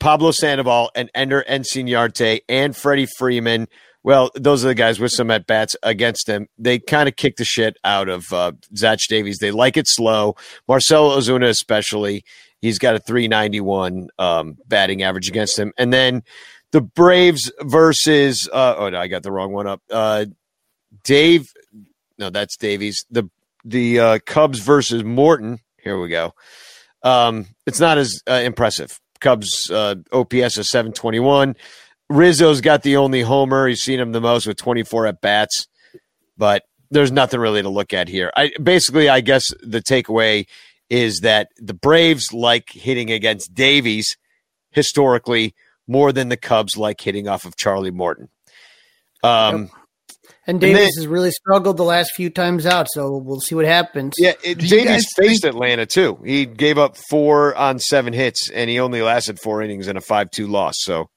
Pablo 0.00 0.30
Sandoval, 0.30 0.90
and 0.94 1.10
Ender 1.14 1.44
Inciarte, 1.48 2.40
and 2.48 2.76
Freddie 2.76 3.08
Freeman. 3.18 3.68
Well, 4.04 4.30
those 4.34 4.64
are 4.64 4.68
the 4.68 4.74
guys 4.74 4.98
with 4.98 5.12
some 5.12 5.30
at 5.30 5.46
bats 5.46 5.76
against 5.82 6.28
him. 6.28 6.48
They 6.58 6.80
kind 6.80 7.08
of 7.08 7.14
kick 7.16 7.36
the 7.36 7.44
shit 7.44 7.76
out 7.84 8.08
of 8.08 8.32
uh, 8.32 8.52
Zach 8.76 8.98
Davies. 9.08 9.38
They 9.38 9.52
like 9.52 9.76
it 9.76 9.86
slow. 9.86 10.34
Marcelo 10.66 11.16
Ozuna, 11.16 11.48
especially, 11.48 12.24
he's 12.60 12.78
got 12.78 12.96
a 12.96 12.98
391 12.98 14.08
um, 14.18 14.58
batting 14.66 15.02
average 15.02 15.28
against 15.28 15.56
him. 15.56 15.72
And 15.78 15.92
then 15.92 16.22
the 16.72 16.80
Braves 16.80 17.52
versus, 17.60 18.48
uh, 18.52 18.74
oh, 18.76 18.88
no, 18.88 18.98
I 18.98 19.06
got 19.06 19.22
the 19.22 19.30
wrong 19.30 19.52
one 19.52 19.68
up. 19.68 19.82
Uh, 19.88 20.26
Dave, 21.04 21.46
no, 22.18 22.30
that's 22.30 22.56
Davies. 22.56 23.04
The 23.10 23.28
the 23.64 24.00
uh, 24.00 24.18
Cubs 24.26 24.58
versus 24.58 25.04
Morton. 25.04 25.58
Here 25.82 26.00
we 26.00 26.08
go. 26.08 26.34
Um, 27.02 27.46
it's 27.66 27.80
not 27.80 27.98
as 27.98 28.20
uh, 28.28 28.34
impressive. 28.34 29.00
Cubs 29.22 29.70
uh, 29.70 29.94
OPS 30.12 30.58
of 30.58 30.66
721. 30.66 31.56
Rizzo's 32.10 32.60
got 32.60 32.82
the 32.82 32.96
only 32.98 33.22
homer. 33.22 33.68
You've 33.68 33.78
seen 33.78 33.98
him 33.98 34.12
the 34.12 34.20
most 34.20 34.46
with 34.46 34.58
24 34.58 35.06
at 35.06 35.20
bats, 35.22 35.66
but 36.36 36.64
there's 36.90 37.10
nothing 37.10 37.40
really 37.40 37.62
to 37.62 37.70
look 37.70 37.94
at 37.94 38.08
here. 38.08 38.30
I 38.36 38.52
basically, 38.62 39.08
I 39.08 39.22
guess 39.22 39.44
the 39.62 39.80
takeaway 39.80 40.46
is 40.90 41.20
that 41.20 41.48
the 41.56 41.72
Braves 41.72 42.34
like 42.34 42.68
hitting 42.70 43.10
against 43.10 43.54
Davies 43.54 44.16
historically 44.72 45.54
more 45.86 46.12
than 46.12 46.28
the 46.28 46.36
Cubs 46.36 46.76
like 46.76 47.00
hitting 47.00 47.28
off 47.28 47.46
of 47.46 47.56
Charlie 47.56 47.90
Morton. 47.90 48.28
Um, 49.22 49.54
And 49.54 49.70
And 50.46 50.60
Davies 50.60 50.76
then- 50.76 50.90
has 50.96 51.06
really 51.06 51.30
struggled 51.30 51.76
the 51.76 51.84
last 51.84 52.12
few 52.16 52.28
times 52.28 52.66
out, 52.66 52.88
so 52.90 53.16
we'll 53.16 53.40
see 53.40 53.54
what 53.54 53.64
happens. 53.64 54.14
Yeah, 54.18 54.32
it, 54.42 54.58
Do 54.58 54.64
you 54.66 54.70
Davies 54.70 54.86
guys 54.88 55.04
faced 55.16 55.42
think- 55.42 55.54
Atlanta 55.54 55.86
too. 55.86 56.18
He 56.24 56.46
gave 56.46 56.78
up 56.78 56.96
four 56.96 57.54
on 57.54 57.78
seven 57.78 58.12
hits, 58.12 58.50
and 58.50 58.68
he 58.68 58.80
only 58.80 59.02
lasted 59.02 59.38
four 59.38 59.62
innings 59.62 59.86
in 59.86 59.96
a 59.96 60.00
five-two 60.00 60.46
loss. 60.48 60.74
So 60.78 61.10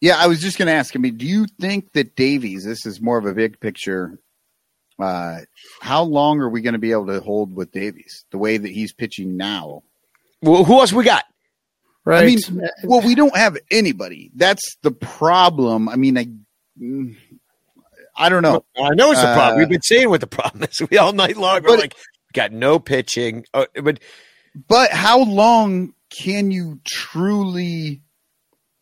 Yeah, 0.00 0.16
I 0.16 0.26
was 0.28 0.40
just 0.40 0.56
going 0.56 0.68
to 0.68 0.72
ask. 0.72 0.96
I 0.96 0.98
mean, 0.98 1.18
do 1.18 1.26
you 1.26 1.44
think 1.60 1.92
that 1.92 2.16
Davies? 2.16 2.64
This 2.64 2.86
is 2.86 3.02
more 3.02 3.18
of 3.18 3.26
a 3.26 3.34
big 3.34 3.60
picture. 3.60 4.18
Uh, 4.98 5.40
how 5.82 6.02
long 6.02 6.40
are 6.40 6.48
we 6.48 6.62
going 6.62 6.72
to 6.72 6.78
be 6.78 6.92
able 6.92 7.06
to 7.08 7.20
hold 7.20 7.54
with 7.54 7.70
Davies 7.72 8.24
the 8.30 8.38
way 8.38 8.56
that 8.56 8.70
he's 8.70 8.94
pitching 8.94 9.36
now? 9.36 9.82
well, 10.40 10.64
who 10.64 10.80
else 10.80 10.90
we 10.94 11.04
got? 11.04 11.24
right. 12.06 12.22
I 12.22 12.26
mean, 12.26 12.68
well, 12.84 13.02
we 13.02 13.14
don't 13.14 13.36
have 13.36 13.58
anybody. 13.70 14.30
That's 14.34 14.62
the 14.82 14.90
problem. 14.90 15.86
I 15.90 15.96
mean, 15.96 16.16
I, 16.16 16.26
mm, 16.80 17.14
I 18.20 18.28
don't 18.28 18.42
know. 18.42 18.64
I 18.76 18.94
know 18.94 19.10
it's 19.12 19.20
the 19.20 19.32
problem. 19.34 19.54
Uh, 19.54 19.58
We've 19.58 19.68
been 19.68 19.82
saying 19.82 20.08
what 20.10 20.20
the 20.20 20.26
problem 20.26 20.64
is. 20.64 20.80
We 20.90 20.98
all 20.98 21.12
night 21.12 21.36
long 21.36 21.62
we're 21.62 21.70
But- 21.70 21.80
like, 21.80 21.94
got 22.32 22.52
no 22.52 22.78
pitching. 22.78 23.44
Uh, 23.54 23.66
but 23.82 23.98
But 24.68 24.90
how 24.90 25.22
long 25.24 25.94
can 26.10 26.50
you 26.50 26.80
truly 26.86 28.02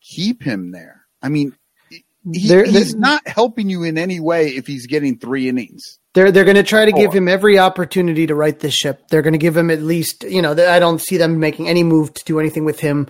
keep 0.02 0.42
him 0.42 0.72
there? 0.72 1.02
I 1.22 1.28
mean, 1.28 1.54
he, 1.90 2.48
There- 2.48 2.64
he's 2.64 2.92
there- 2.92 3.00
not 3.00 3.26
helping 3.26 3.70
you 3.70 3.84
in 3.84 3.96
any 3.96 4.20
way 4.20 4.48
if 4.48 4.66
he's 4.66 4.86
getting 4.86 5.18
three 5.18 5.48
innings. 5.48 5.98
They're 6.14 6.32
they're 6.32 6.44
going 6.44 6.56
to 6.56 6.62
try 6.64 6.84
to 6.84 6.90
give 6.90 7.12
him 7.12 7.28
every 7.28 7.58
opportunity 7.60 8.26
to 8.26 8.34
right 8.34 8.58
the 8.58 8.70
ship. 8.72 9.06
They're 9.08 9.22
going 9.22 9.34
to 9.34 9.38
give 9.38 9.56
him 9.56 9.70
at 9.70 9.82
least, 9.82 10.24
you 10.24 10.42
know, 10.42 10.50
I 10.52 10.80
don't 10.80 11.00
see 11.00 11.16
them 11.16 11.38
making 11.38 11.68
any 11.68 11.84
move 11.84 12.12
to 12.14 12.24
do 12.24 12.40
anything 12.40 12.64
with 12.64 12.80
him. 12.80 13.06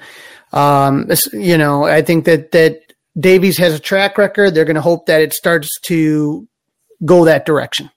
Um, 0.53 1.09
you 1.33 1.57
know, 1.57 1.85
I 1.85 2.03
think 2.03 2.27
that 2.27 2.51
that 2.53 2.88
Davies 3.19 3.59
has 3.59 3.75
a 3.75 3.79
track 3.79 4.19
record. 4.19 4.55
They're 4.55 4.65
going 4.65 4.77
to 4.77 4.81
hope 4.81 5.07
that 5.07 5.21
it 5.21 5.33
starts 5.33 5.69
to 5.83 6.47
go 7.05 7.25
that 7.25 7.47
direction. 7.47 7.91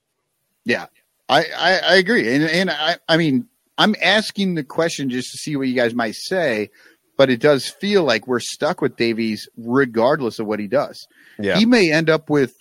Yeah, 0.66 0.88
I, 1.30 1.46
I, 1.58 1.80
I 1.80 1.96
agree. 1.96 2.34
And, 2.34 2.44
and 2.44 2.70
I, 2.70 2.98
I 3.08 3.18
mean, 3.18 3.48
I'm 3.78 3.96
asking 4.02 4.56
the 4.56 4.64
question 4.64 5.10
just 5.10 5.32
to 5.32 5.38
see 5.38 5.56
what 5.56 5.68
you 5.68 5.76
guys 5.76 5.94
might 5.94 6.16
say, 6.16 6.70
but 7.18 7.30
it 7.30 7.40
does 7.40 7.68
feel 7.68 8.04
like 8.04 8.28
we're 8.28 8.40
stuck 8.40 8.82
with 8.82 8.96
Davies 8.96 9.48
regardless 9.58 10.40
of 10.40 10.48
what 10.48 10.60
he 10.60 10.68
does. 10.68 11.08
yeah, 11.40 11.58
He 11.58 11.66
may 11.66 11.92
end 11.92 12.10
up 12.10 12.30
with, 12.30 12.54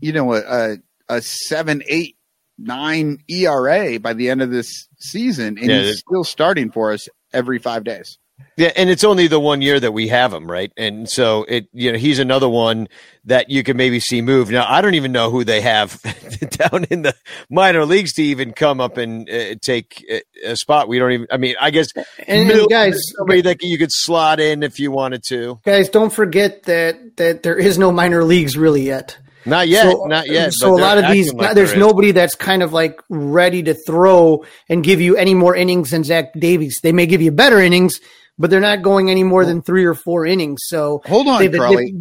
you 0.00 0.12
know, 0.12 0.34
a, 0.34 0.40
a, 0.40 0.76
a 1.08 1.22
seven, 1.22 1.82
eight, 1.86 2.16
nine 2.58 3.18
ERA 3.28 3.98
by 4.00 4.12
the 4.12 4.30
end 4.30 4.42
of 4.42 4.50
this 4.50 4.88
season, 4.98 5.58
and 5.58 5.70
Yeah, 5.70 5.82
he's 5.82 6.00
still 6.00 6.24
starting 6.24 6.70
for 6.70 6.92
us 6.92 7.08
every 7.32 7.58
five 7.58 7.84
days. 7.84 8.18
Yeah, 8.56 8.72
and 8.76 8.90
it's 8.90 9.04
only 9.04 9.26
the 9.28 9.38
one 9.40 9.62
year 9.62 9.78
that 9.78 9.92
we 9.92 10.08
have 10.08 10.32
him, 10.32 10.50
right? 10.50 10.72
And 10.76 11.08
so 11.08 11.44
it, 11.44 11.68
you 11.72 11.92
know, 11.92 11.98
he's 11.98 12.18
another 12.18 12.48
one 12.48 12.88
that 13.24 13.50
you 13.50 13.62
can 13.62 13.76
maybe 13.76 14.00
see 14.00 14.20
move. 14.20 14.50
Now, 14.50 14.66
I 14.68 14.80
don't 14.80 14.94
even 14.94 15.12
know 15.12 15.30
who 15.30 15.44
they 15.44 15.60
have 15.60 16.00
down 16.50 16.84
in 16.90 17.02
the 17.02 17.14
minor 17.50 17.84
leagues 17.84 18.14
to 18.14 18.22
even 18.22 18.52
come 18.52 18.80
up 18.80 18.96
and 18.96 19.28
uh, 19.28 19.54
take 19.60 20.04
a, 20.10 20.22
a 20.52 20.56
spot. 20.56 20.88
We 20.88 20.98
don't 20.98 21.12
even. 21.12 21.26
I 21.30 21.36
mean, 21.36 21.54
I 21.60 21.70
guess 21.70 21.88
And, 22.26 22.50
and 22.50 22.68
guys, 22.68 23.00
somebody 23.16 23.42
that 23.42 23.62
you 23.62 23.78
could 23.78 23.92
slot 23.92 24.40
in 24.40 24.62
if 24.62 24.80
you 24.80 24.90
wanted 24.90 25.22
to. 25.28 25.60
guys, 25.64 25.88
don't 25.88 26.12
forget 26.12 26.64
that 26.64 27.16
that 27.16 27.42
there 27.42 27.56
is 27.56 27.78
no 27.78 27.92
minor 27.92 28.24
leagues 28.24 28.56
really 28.56 28.82
yet. 28.82 29.16
Not 29.46 29.68
yet, 29.68 29.90
So- 29.90 30.04
not 30.06 30.28
yet. 30.28 30.52
So 30.52 30.74
a 30.74 30.80
lot 30.80 30.98
of 30.98 31.10
these, 31.10 31.32
like 31.32 31.54
there's 31.54 31.70
there 31.70 31.78
nobody 31.78 32.10
that's 32.12 32.34
kind 32.34 32.62
of 32.62 32.72
like 32.72 33.00
ready 33.08 33.62
to 33.62 33.74
throw 33.74 34.44
and 34.68 34.84
give 34.84 35.00
you 35.00 35.16
any 35.16 35.32
more 35.32 35.54
innings 35.56 35.90
than 35.92 36.04
Zach 36.04 36.32
Davies. 36.38 36.80
They 36.82 36.92
may 36.92 37.06
give 37.06 37.22
you 37.22 37.30
better 37.30 37.58
innings, 37.60 38.00
but 38.38 38.50
they're 38.50 38.60
not 38.60 38.82
going 38.82 39.10
any 39.10 39.24
more 39.24 39.44
than 39.44 39.62
three 39.62 39.84
or 39.84 39.94
four 39.94 40.26
innings. 40.26 40.60
So 40.64 41.02
Hold 41.06 41.28
on, 41.28 41.38
they've- 41.40 41.94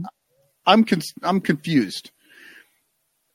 I'm 0.66 0.84
con- 0.84 1.02
I'm 1.24 1.40
confused. 1.40 2.12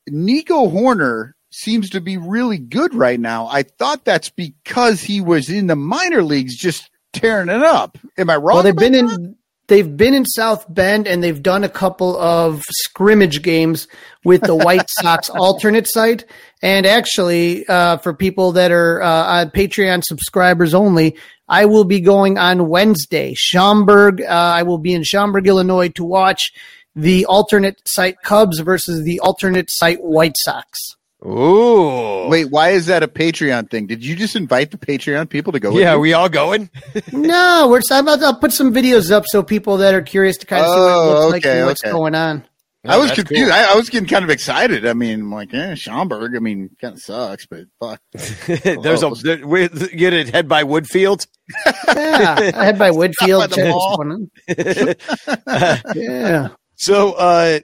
Nico 0.09 0.69
Hoerner 0.69 1.33
seems 1.51 1.91
to 1.91 2.01
be 2.01 2.17
really 2.17 2.59
good 2.59 2.95
right 2.95 3.21
now. 3.21 3.47
I 3.47 3.63
thought 3.63 4.05
that's 4.05 4.31
because 4.31 5.01
he 5.03 5.21
was 5.21 5.49
in 5.49 5.67
the 5.67 5.77
minor 5.77 6.23
leagues 6.23 6.57
just 6.57 6.91
tearing 7.13 7.49
it 7.49 7.63
up. 7.63 7.99
Am 8.19 8.31
I 8.31 8.37
wrong? 8.37 8.57
Well, 8.57 8.63
they've 8.63 8.77
been 8.77 8.93
that? 8.93 9.15
in 9.15 9.37
they've 9.69 9.97
been 9.97 10.13
in 10.13 10.27
South 10.27 10.67
Bend 10.69 11.07
and 11.07 11.23
they've 11.23 11.43
done 11.43 11.65
a 11.65 11.69
couple 11.69 12.19
of 12.19 12.63
scrimmage 12.69 13.43
games 13.43 13.87
with 14.25 14.43
the 14.43 14.55
White 14.57 14.89
Sox 15.01 15.31
alternate 15.31 15.87
site. 15.89 16.25
And 16.63 16.85
actually, 16.85 17.67
uh, 17.67 17.99
for 17.99 18.13
people 18.13 18.53
that 18.53 18.71
are 18.73 19.01
uh, 19.03 19.41
on 19.41 19.51
Patreon 19.51 20.03
subscribers 20.05 20.75
only, 20.75 21.17
I 21.53 21.67
will 21.67 21.85
be 21.85 22.01
going 22.01 22.39
on 22.39 22.69
Wednesday. 22.71 23.35
Schaumburg, 23.37 24.23
uh, 24.23 24.25
I 24.27 24.63
will 24.63 24.79
be 24.79 24.95
in 24.95 25.03
Schaumburg, 25.05 25.47
Illinois, 25.47 25.91
to 25.91 26.03
watch 26.03 26.51
the 26.97 27.27
alternate 27.27 27.87
site 27.87 28.17
Cubs 28.25 28.61
versus 28.61 29.05
the 29.05 29.21
alternate 29.21 29.69
site 29.71 30.03
White 30.03 30.37
Sox. 30.39 30.79
Ooh, 31.25 32.27
Wait, 32.29 32.47
why 32.47 32.71
is 32.71 32.87
that 32.87 33.03
a 33.03 33.09
Patreon 33.09 33.71
thing? 33.71 33.87
Did 33.87 34.05
you 34.05 34.17
just 34.17 34.35
invite 34.35 34.71
the 34.71 34.79
Patreon 34.79 35.29
people 35.29 35.53
to 35.53 35.61
go? 35.61 35.71
with 35.73 35.81
yeah, 35.83 35.93
you? 35.95 36.01
we 36.01 36.15
all 36.15 36.29
going? 36.29 36.71
no, 37.13 37.69
we're. 37.71 37.81
I'm 37.91 38.09
about, 38.09 38.23
I'll 38.23 38.35
put 38.41 38.53
some 38.53 38.73
videos 38.73 39.11
up 39.11 39.25
so 39.27 39.43
people 39.43 39.77
that 39.77 39.95
are 39.95 40.03
curious 40.03 40.37
to 40.39 40.47
kind 40.47 40.65
of 40.65 40.69
see 40.73 40.81
what 40.81 40.87
it 40.89 40.91
Oh, 40.91 41.09
looks 41.21 41.33
like 41.33 41.47
okay, 41.47 41.59
and 41.59 41.67
what's 41.67 41.85
okay. 41.85 41.93
going 41.93 42.15
on. 42.15 42.45
I 42.85 42.99
was 42.99 43.13
confused. 43.13 43.51
cool. 43.51 43.53
I, 43.53 43.73
I 43.73 43.75
was 43.77 43.89
getting 43.91 44.09
kind 44.09 44.25
of 44.25 44.31
excited. 44.31 44.87
I 44.87 44.93
mean, 44.93 45.21
I'm 45.21 45.33
like, 45.33 45.55
eh, 45.55 45.75
Schaumburg. 45.75 46.35
I 46.35 46.41
mean, 46.41 46.71
kind 46.81 46.95
of 46.95 47.01
sucks, 47.01 47.47
but 47.47 47.67
fuck. 47.79 48.01
There's 48.13 49.03
a 49.05 49.11
there, 49.23 49.47
we 49.47 49.69
get 49.69 50.13
it 50.13 50.31
head 50.31 50.49
by 50.49 50.65
Woodfield. 50.65 51.27
Yeah, 51.65 52.51
I 52.57 52.65
had 52.65 52.79
by 52.79 52.91
Woodfield. 52.91 53.39
By 53.39 53.47
the 53.47 53.57
check 53.57 53.69
mall. 53.69 53.99
what's 53.99 54.57
going 54.57 55.85
on. 55.87 55.95
Yeah. 55.95 56.49
So, 56.75 57.13
uh, 57.13 57.61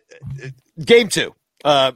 game 0.84 1.08
two, 1.08 1.34
uh, 1.64 1.92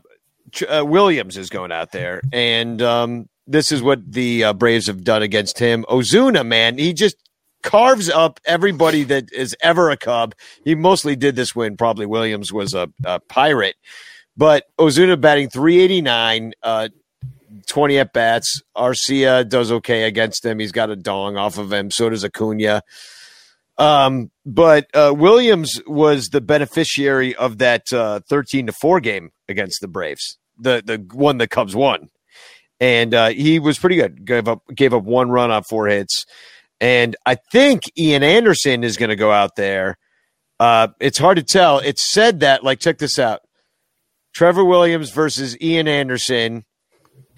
uh, 0.68 0.84
Williams 0.84 1.36
is 1.36 1.50
going 1.50 1.70
out 1.70 1.92
there, 1.92 2.20
and 2.32 2.82
um, 2.82 3.28
this 3.46 3.70
is 3.70 3.82
what 3.82 4.10
the 4.10 4.44
uh, 4.44 4.52
Braves 4.52 4.88
have 4.88 5.04
done 5.04 5.22
against 5.22 5.60
him. 5.60 5.84
Ozuna, 5.88 6.44
man, 6.44 6.78
he 6.78 6.92
just 6.92 7.16
carves 7.62 8.10
up 8.10 8.40
everybody 8.44 9.04
that 9.04 9.32
is 9.32 9.56
ever 9.62 9.90
a 9.90 9.96
Cub. 9.96 10.34
He 10.64 10.74
mostly 10.74 11.16
did 11.16 11.36
this 11.36 11.54
when 11.54 11.76
probably 11.76 12.06
Williams 12.06 12.52
was 12.52 12.74
a, 12.74 12.90
a 13.04 13.20
Pirate, 13.20 13.76
but 14.36 14.64
Ozuna 14.78 15.20
batting 15.20 15.50
389, 15.50 16.52
uh, 16.62 16.88
20 17.66 17.98
at 17.98 18.12
bats. 18.12 18.62
Arcia 18.76 19.48
does 19.48 19.70
okay 19.70 20.04
against 20.04 20.44
him. 20.44 20.58
He's 20.58 20.72
got 20.72 20.90
a 20.90 20.96
dong 20.96 21.36
off 21.36 21.58
of 21.58 21.72
him. 21.72 21.90
So 21.90 22.08
does 22.10 22.24
Acuna. 22.24 22.82
Um, 23.78 24.30
but 24.44 24.86
uh, 24.94 25.14
Williams 25.16 25.80
was 25.86 26.28
the 26.28 26.40
beneficiary 26.40 27.34
of 27.34 27.58
that 27.58 27.92
uh, 27.92 28.20
thirteen 28.28 28.66
to 28.66 28.72
four 28.72 29.00
game 29.00 29.32
against 29.48 29.80
the 29.80 29.88
Braves, 29.88 30.38
the 30.58 30.82
the 30.84 30.98
one 31.12 31.38
the 31.38 31.48
Cubs 31.48 31.74
won, 31.74 32.10
and 32.80 33.14
uh, 33.14 33.30
he 33.30 33.58
was 33.58 33.78
pretty 33.78 33.96
good. 33.96 34.24
Gave 34.24 34.46
up 34.46 34.62
gave 34.74 34.92
up 34.92 35.04
one 35.04 35.30
run 35.30 35.50
on 35.50 35.62
four 35.62 35.86
hits, 35.88 36.26
and 36.82 37.14
I 37.24 37.36
think 37.36 37.82
Ian 37.96 38.24
Anderson 38.24 38.82
is 38.82 38.96
going 38.96 39.10
to 39.10 39.16
go 39.16 39.30
out 39.30 39.54
there. 39.54 39.96
Uh, 40.58 40.88
it's 40.98 41.16
hard 41.16 41.36
to 41.36 41.44
tell. 41.44 41.78
It 41.78 41.96
said 41.96 42.40
that 42.40 42.64
like 42.64 42.80
check 42.80 42.98
this 42.98 43.20
out: 43.20 43.40
Trevor 44.34 44.64
Williams 44.64 45.10
versus 45.10 45.56
Ian 45.60 45.86
Anderson, 45.86 46.64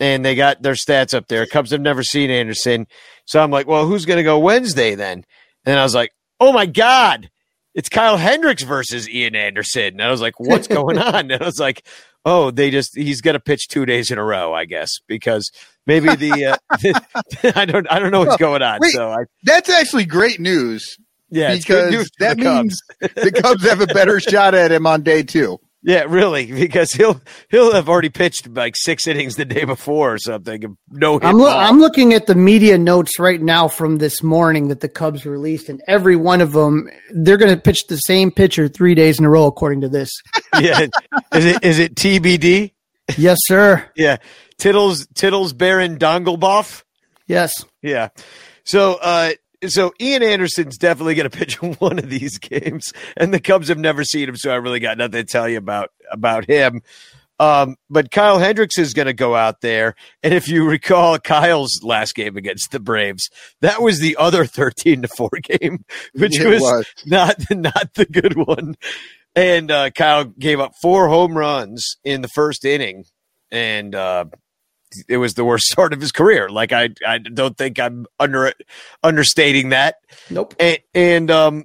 and 0.00 0.24
they 0.24 0.34
got 0.34 0.62
their 0.62 0.72
stats 0.72 1.12
up 1.12 1.28
there. 1.28 1.44
Cubs 1.44 1.72
have 1.72 1.82
never 1.82 2.02
seen 2.02 2.30
Anderson, 2.30 2.86
so 3.26 3.42
I'm 3.42 3.50
like, 3.50 3.66
well, 3.66 3.86
who's 3.86 4.06
going 4.06 4.16
to 4.16 4.22
go 4.22 4.38
Wednesday 4.38 4.94
then? 4.94 5.24
And 5.66 5.78
I 5.78 5.82
was 5.82 5.94
like, 5.94 6.12
oh 6.40 6.52
my 6.52 6.64
God, 6.64 7.30
it's 7.74 7.90
Kyle 7.90 8.16
Hendricks 8.16 8.62
versus 8.62 9.08
Ian 9.10 9.36
Anderson. 9.36 9.94
And 9.94 10.02
I 10.02 10.10
was 10.10 10.22
like, 10.22 10.40
what's 10.40 10.68
going 10.68 10.98
on? 10.98 11.30
And 11.30 11.42
I 11.42 11.44
was 11.44 11.60
like, 11.60 11.86
oh, 12.24 12.50
they 12.50 12.70
just 12.70 12.96
he's 12.96 13.20
going 13.20 13.34
to 13.34 13.40
pitch 13.40 13.68
two 13.68 13.84
days 13.84 14.10
in 14.10 14.16
a 14.16 14.24
row, 14.24 14.54
I 14.54 14.64
guess, 14.64 15.00
because 15.06 15.50
maybe 15.86 16.14
the 16.14 16.46
uh, 16.46 16.56
I 17.56 17.64
don't 17.64 17.90
I 17.90 17.98
don't 17.98 18.10
know 18.10 18.20
what's 18.20 18.36
going 18.36 18.62
on. 18.62 18.80
Wait. 18.80 18.92
So 18.92 19.10
I 19.10 19.24
That's 19.44 19.70
actually 19.70 20.04
great 20.04 20.40
news 20.40 20.96
yeah, 21.30 21.54
because 21.54 21.90
news 21.90 22.10
that 22.18 22.36
the 22.36 22.44
means 22.44 22.80
the 23.00 23.32
Cubs 23.32 23.64
have 23.64 23.80
a 23.80 23.86
better 23.86 24.20
shot 24.20 24.54
at 24.54 24.70
him 24.70 24.86
on 24.86 25.02
day 25.02 25.22
two. 25.22 25.58
Yeah, 25.86 26.04
really, 26.08 26.46
because 26.50 26.92
he'll 26.92 27.20
he'll 27.50 27.74
have 27.74 27.90
already 27.90 28.08
pitched 28.08 28.48
like 28.48 28.74
six 28.74 29.06
innings 29.06 29.36
the 29.36 29.44
day 29.44 29.64
before 29.64 30.14
or 30.14 30.18
something. 30.18 30.78
No, 30.88 31.20
I'm, 31.20 31.36
lo- 31.36 31.54
I'm 31.54 31.78
looking 31.78 32.14
at 32.14 32.26
the 32.26 32.34
media 32.34 32.78
notes 32.78 33.18
right 33.18 33.40
now 33.40 33.68
from 33.68 33.98
this 33.98 34.22
morning 34.22 34.68
that 34.68 34.80
the 34.80 34.88
Cubs 34.88 35.26
released, 35.26 35.68
and 35.68 35.82
every 35.86 36.16
one 36.16 36.40
of 36.40 36.52
them, 36.52 36.88
they're 37.10 37.36
going 37.36 37.54
to 37.54 37.60
pitch 37.60 37.86
the 37.88 37.98
same 37.98 38.30
pitcher 38.30 38.66
three 38.66 38.94
days 38.94 39.18
in 39.18 39.26
a 39.26 39.30
row, 39.30 39.44
according 39.44 39.82
to 39.82 39.90
this. 39.90 40.10
yeah. 40.58 40.86
Is 41.34 41.44
it 41.44 41.62
is 41.62 41.78
it 41.78 41.94
TBD? 41.94 42.72
yes, 43.18 43.36
sir. 43.42 43.86
Yeah, 43.94 44.16
Tittles 44.58 45.06
Tittles 45.14 45.52
Baron 45.52 45.98
Dongleboff. 45.98 46.82
Yes. 47.26 47.64
Yeah. 47.82 48.08
So 48.64 48.94
uh 48.94 49.32
so 49.68 49.92
Ian 50.00 50.22
Anderson's 50.22 50.76
definitely 50.76 51.14
going 51.14 51.28
to 51.30 51.36
pitch 51.36 51.60
one 51.80 51.98
of 51.98 52.08
these 52.08 52.38
games, 52.38 52.92
and 53.16 53.32
the 53.32 53.40
Cubs 53.40 53.68
have 53.68 53.78
never 53.78 54.04
seen 54.04 54.28
him, 54.28 54.36
so 54.36 54.50
I 54.50 54.56
really 54.56 54.80
got 54.80 54.98
nothing 54.98 55.12
to 55.12 55.24
tell 55.24 55.48
you 55.48 55.58
about 55.58 55.90
about 56.10 56.46
him. 56.46 56.82
Um, 57.40 57.76
but 57.90 58.12
Kyle 58.12 58.38
Hendricks 58.38 58.78
is 58.78 58.94
going 58.94 59.06
to 59.06 59.12
go 59.12 59.34
out 59.34 59.60
there, 59.60 59.96
and 60.22 60.32
if 60.32 60.48
you 60.48 60.68
recall 60.68 61.18
Kyle's 61.18 61.80
last 61.82 62.14
game 62.14 62.36
against 62.36 62.70
the 62.70 62.78
Braves, 62.78 63.28
that 63.60 63.82
was 63.82 64.00
the 64.00 64.16
other 64.16 64.46
thirteen 64.46 65.02
to 65.02 65.08
four 65.08 65.30
game, 65.42 65.84
which 66.14 66.38
was, 66.38 66.60
was. 66.60 66.86
not 67.06 67.36
not 67.50 67.94
the 67.94 68.06
good 68.06 68.36
one. 68.36 68.76
And 69.36 69.68
uh, 69.70 69.90
Kyle 69.90 70.24
gave 70.24 70.60
up 70.60 70.74
four 70.80 71.08
home 71.08 71.36
runs 71.36 71.96
in 72.04 72.22
the 72.22 72.28
first 72.28 72.64
inning, 72.64 73.04
and 73.50 73.92
uh, 73.92 74.26
it 75.08 75.18
was 75.18 75.34
the 75.34 75.44
worst 75.44 75.66
start 75.70 75.92
of 75.92 76.00
his 76.00 76.12
career. 76.12 76.48
Like 76.48 76.72
I, 76.72 76.90
I 77.06 77.18
don't 77.18 77.56
think 77.56 77.78
I'm 77.78 78.06
under 78.18 78.52
understating 79.02 79.70
that. 79.70 79.96
Nope. 80.30 80.54
And, 80.58 80.78
and 80.94 81.30
um, 81.30 81.64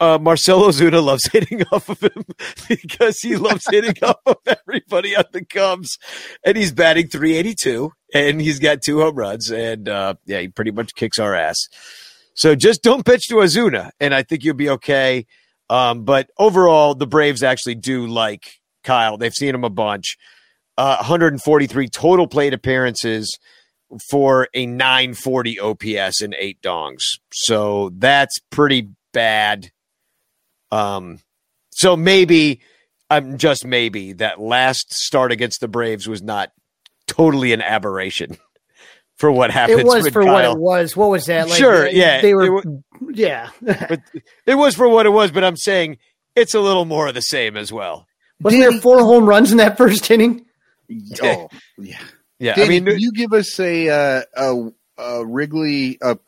uh, 0.00 0.18
Marcelo 0.20 0.68
Zuna 0.68 1.02
loves 1.02 1.26
hitting 1.32 1.62
off 1.72 1.88
of 1.88 2.00
him 2.00 2.24
because 2.68 3.18
he 3.20 3.36
loves 3.36 3.66
hitting 3.70 3.94
off 4.02 4.20
of 4.26 4.36
everybody 4.46 5.16
on 5.16 5.24
the 5.32 5.44
Cubs, 5.44 5.98
and 6.44 6.56
he's 6.56 6.72
batting 6.72 7.08
382, 7.08 7.90
and 8.14 8.40
he's 8.40 8.58
got 8.58 8.82
two 8.82 9.00
home 9.00 9.16
runs, 9.16 9.50
and 9.50 9.88
uh, 9.88 10.14
yeah, 10.26 10.40
he 10.40 10.48
pretty 10.48 10.70
much 10.70 10.94
kicks 10.94 11.18
our 11.18 11.34
ass. 11.34 11.56
So 12.34 12.54
just 12.54 12.82
don't 12.82 13.04
pitch 13.04 13.28
to 13.28 13.36
Ozuna, 13.36 13.90
and 14.00 14.14
I 14.14 14.22
think 14.22 14.44
you'll 14.44 14.54
be 14.54 14.70
okay. 14.70 15.26
Um, 15.68 16.04
but 16.04 16.30
overall, 16.38 16.94
the 16.94 17.06
Braves 17.06 17.42
actually 17.42 17.74
do 17.76 18.06
like 18.06 18.60
Kyle. 18.84 19.16
They've 19.16 19.34
seen 19.34 19.54
him 19.54 19.64
a 19.64 19.70
bunch. 19.70 20.16
Uh, 20.78 20.96
143 20.96 21.88
total 21.88 22.26
plate 22.26 22.54
appearances 22.54 23.38
for 24.10 24.48
a 24.54 24.64
940 24.66 25.60
OPS 25.60 26.22
and 26.22 26.34
eight 26.38 26.60
dongs. 26.62 27.02
So 27.32 27.90
that's 27.96 28.38
pretty 28.50 28.88
bad. 29.12 29.70
Um, 30.70 31.18
so 31.72 31.96
maybe 31.96 32.60
I'm 33.10 33.36
just 33.36 33.66
maybe 33.66 34.14
that 34.14 34.40
last 34.40 34.92
start 34.94 35.32
against 35.32 35.60
the 35.60 35.68
Braves 35.68 36.08
was 36.08 36.22
not 36.22 36.50
totally 37.06 37.52
an 37.52 37.60
aberration 37.60 38.38
for 39.18 39.30
what 39.30 39.50
happened. 39.50 39.80
It 39.80 39.86
was 39.86 40.04
with 40.04 40.12
for 40.14 40.24
what 40.24 40.44
it 40.46 40.56
was. 40.58 40.96
What 40.96 41.10
was 41.10 41.26
that? 41.26 41.48
Like, 41.48 41.58
Sure, 41.58 41.82
they- 41.84 41.94
yeah, 41.94 42.22
They 42.22 42.30
it 42.30 42.34
were, 42.34 42.52
wa- 42.54 42.62
yeah. 43.12 43.50
but 43.60 44.00
it 44.46 44.54
was 44.54 44.74
for 44.74 44.88
what 44.88 45.04
it 45.04 45.10
was. 45.10 45.30
But 45.30 45.44
I'm 45.44 45.56
saying 45.58 45.98
it's 46.34 46.54
a 46.54 46.60
little 46.60 46.86
more 46.86 47.08
of 47.08 47.14
the 47.14 47.20
same 47.20 47.56
as 47.58 47.70
well. 47.70 48.06
Wasn't 48.40 48.62
there 48.62 48.80
four 48.80 49.00
home 49.00 49.26
runs 49.26 49.52
in 49.52 49.58
that 49.58 49.76
first 49.76 50.10
inning? 50.10 50.46
Oh, 51.22 51.48
yeah. 51.78 51.98
Yeah, 52.38 52.54
Danny, 52.56 52.66
I 52.66 52.80
mean, 52.80 52.84
can 52.86 52.98
you 52.98 53.12
give 53.12 53.32
us 53.32 53.60
a 53.60 53.88
uh, 53.88 54.22
a, 54.34 54.72
a 54.98 55.24
Wrigley 55.26 55.98
a 56.02 56.18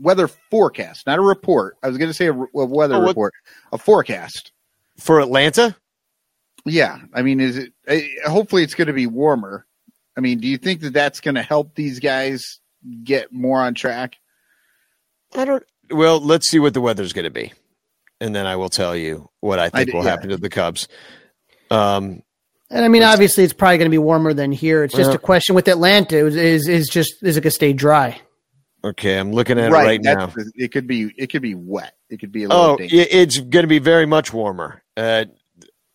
weather 0.00 0.28
forecast, 0.50 1.06
not 1.06 1.18
a 1.18 1.22
report. 1.22 1.76
I 1.82 1.88
was 1.88 1.98
going 1.98 2.08
to 2.10 2.14
say 2.14 2.26
a, 2.26 2.32
a 2.32 2.46
weather 2.64 2.96
Oh, 2.96 3.06
report, 3.06 3.32
a 3.72 3.78
forecast. 3.78 4.50
for 4.98 5.20
Atlanta, 5.20 5.76
Yeah, 6.64 6.98
I 7.14 7.22
mean, 7.22 7.38
is 7.40 7.56
it? 7.58 7.72
uh, 7.86 8.28
Hopefully, 8.28 8.64
it's 8.64 8.74
going 8.74 8.88
to 8.88 8.92
be 8.92 9.06
warmer. 9.06 9.66
I 10.16 10.20
mean, 10.20 10.40
do 10.40 10.48
you 10.48 10.58
think 10.58 10.80
that 10.80 10.92
that's 10.94 11.20
going 11.20 11.36
to 11.36 11.42
help 11.42 11.76
these 11.76 12.00
guys 12.00 12.58
get 13.04 13.32
more 13.32 13.60
on 13.60 13.74
track? 13.74 14.16
I 15.36 15.44
don't. 15.44 15.62
Well, 15.90 16.20
let's 16.20 16.48
see 16.50 16.58
what 16.58 16.74
the 16.74 16.80
weather's 16.80 17.12
going 17.12 17.24
to 17.24 17.30
be, 17.30 17.52
and 18.20 18.34
then 18.34 18.46
I 18.46 18.56
will 18.56 18.68
tell 18.68 18.96
you 18.96 19.30
what 19.40 19.60
I 19.60 19.68
think 19.68 19.90
d- 19.90 19.96
will 19.96 20.02
yeah. 20.02 20.10
happen 20.10 20.30
to 20.30 20.36
the 20.38 20.48
Cubs. 20.50 20.88
Um, 21.70 22.22
And 22.70 22.84
I 22.84 22.88
mean, 22.88 23.02
obviously, 23.02 23.44
it's 23.44 23.52
probably 23.52 23.78
going 23.78 23.86
to 23.86 23.90
be 23.90 23.98
warmer 23.98 24.34
than 24.34 24.52
here. 24.52 24.84
It's 24.84 24.94
just 24.94 25.10
Uh, 25.10 25.14
a 25.14 25.18
question 25.18 25.54
with 25.54 25.68
Atlanta 25.68 26.16
is 26.26 26.36
is, 26.36 26.68
is 26.68 26.88
just 26.88 27.14
is 27.22 27.36
it 27.36 27.40
going 27.40 27.50
to 27.50 27.54
stay 27.54 27.72
dry? 27.72 28.20
okay, 28.84 29.18
I'm 29.18 29.32
looking 29.32 29.58
at 29.58 29.70
it 29.70 29.72
right 29.72 30.00
now. 30.02 30.32
It 30.54 30.70
could 30.72 30.86
be. 30.86 31.12
It 31.16 31.28
could 31.28 31.42
be 31.42 31.54
wet. 31.54 31.94
It 32.10 32.20
could 32.20 32.30
be 32.32 32.44
a 32.44 32.48
little. 32.48 32.62
Oh, 32.64 32.76
dangerous. 32.76 33.06
it's 33.10 33.38
going 33.40 33.64
to 33.64 33.68
be 33.68 33.78
very 33.80 34.06
much 34.06 34.32
warmer. 34.32 34.82
Uh, 34.96 35.24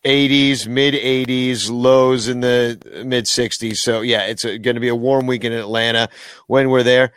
80s, 0.03 0.67
mid 0.67 0.93
80s, 0.95 1.69
lows 1.71 2.27
in 2.27 2.41
the 2.41 3.03
mid 3.05 3.25
60s. 3.25 3.75
So 3.77 4.01
yeah, 4.01 4.23
it's 4.23 4.43
going 4.43 4.61
to 4.75 4.79
be 4.81 4.89
a 4.89 4.95
warm 4.95 5.27
week 5.27 5.43
in 5.45 5.53
Atlanta 5.53 6.09
when 6.47 6.69
we're 6.69 6.83
there. 6.83 7.13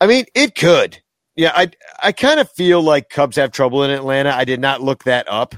I 0.00 0.06
mean, 0.08 0.24
it 0.34 0.54
could. 0.56 1.00
Yeah, 1.36 1.52
I 1.54 1.70
I 2.02 2.12
kind 2.12 2.40
of 2.40 2.50
feel 2.50 2.82
like 2.82 3.08
Cubs 3.08 3.36
have 3.36 3.52
trouble 3.52 3.82
in 3.84 3.90
Atlanta. 3.90 4.34
I 4.34 4.44
did 4.44 4.60
not 4.60 4.80
look 4.82 5.04
that 5.04 5.26
up 5.30 5.54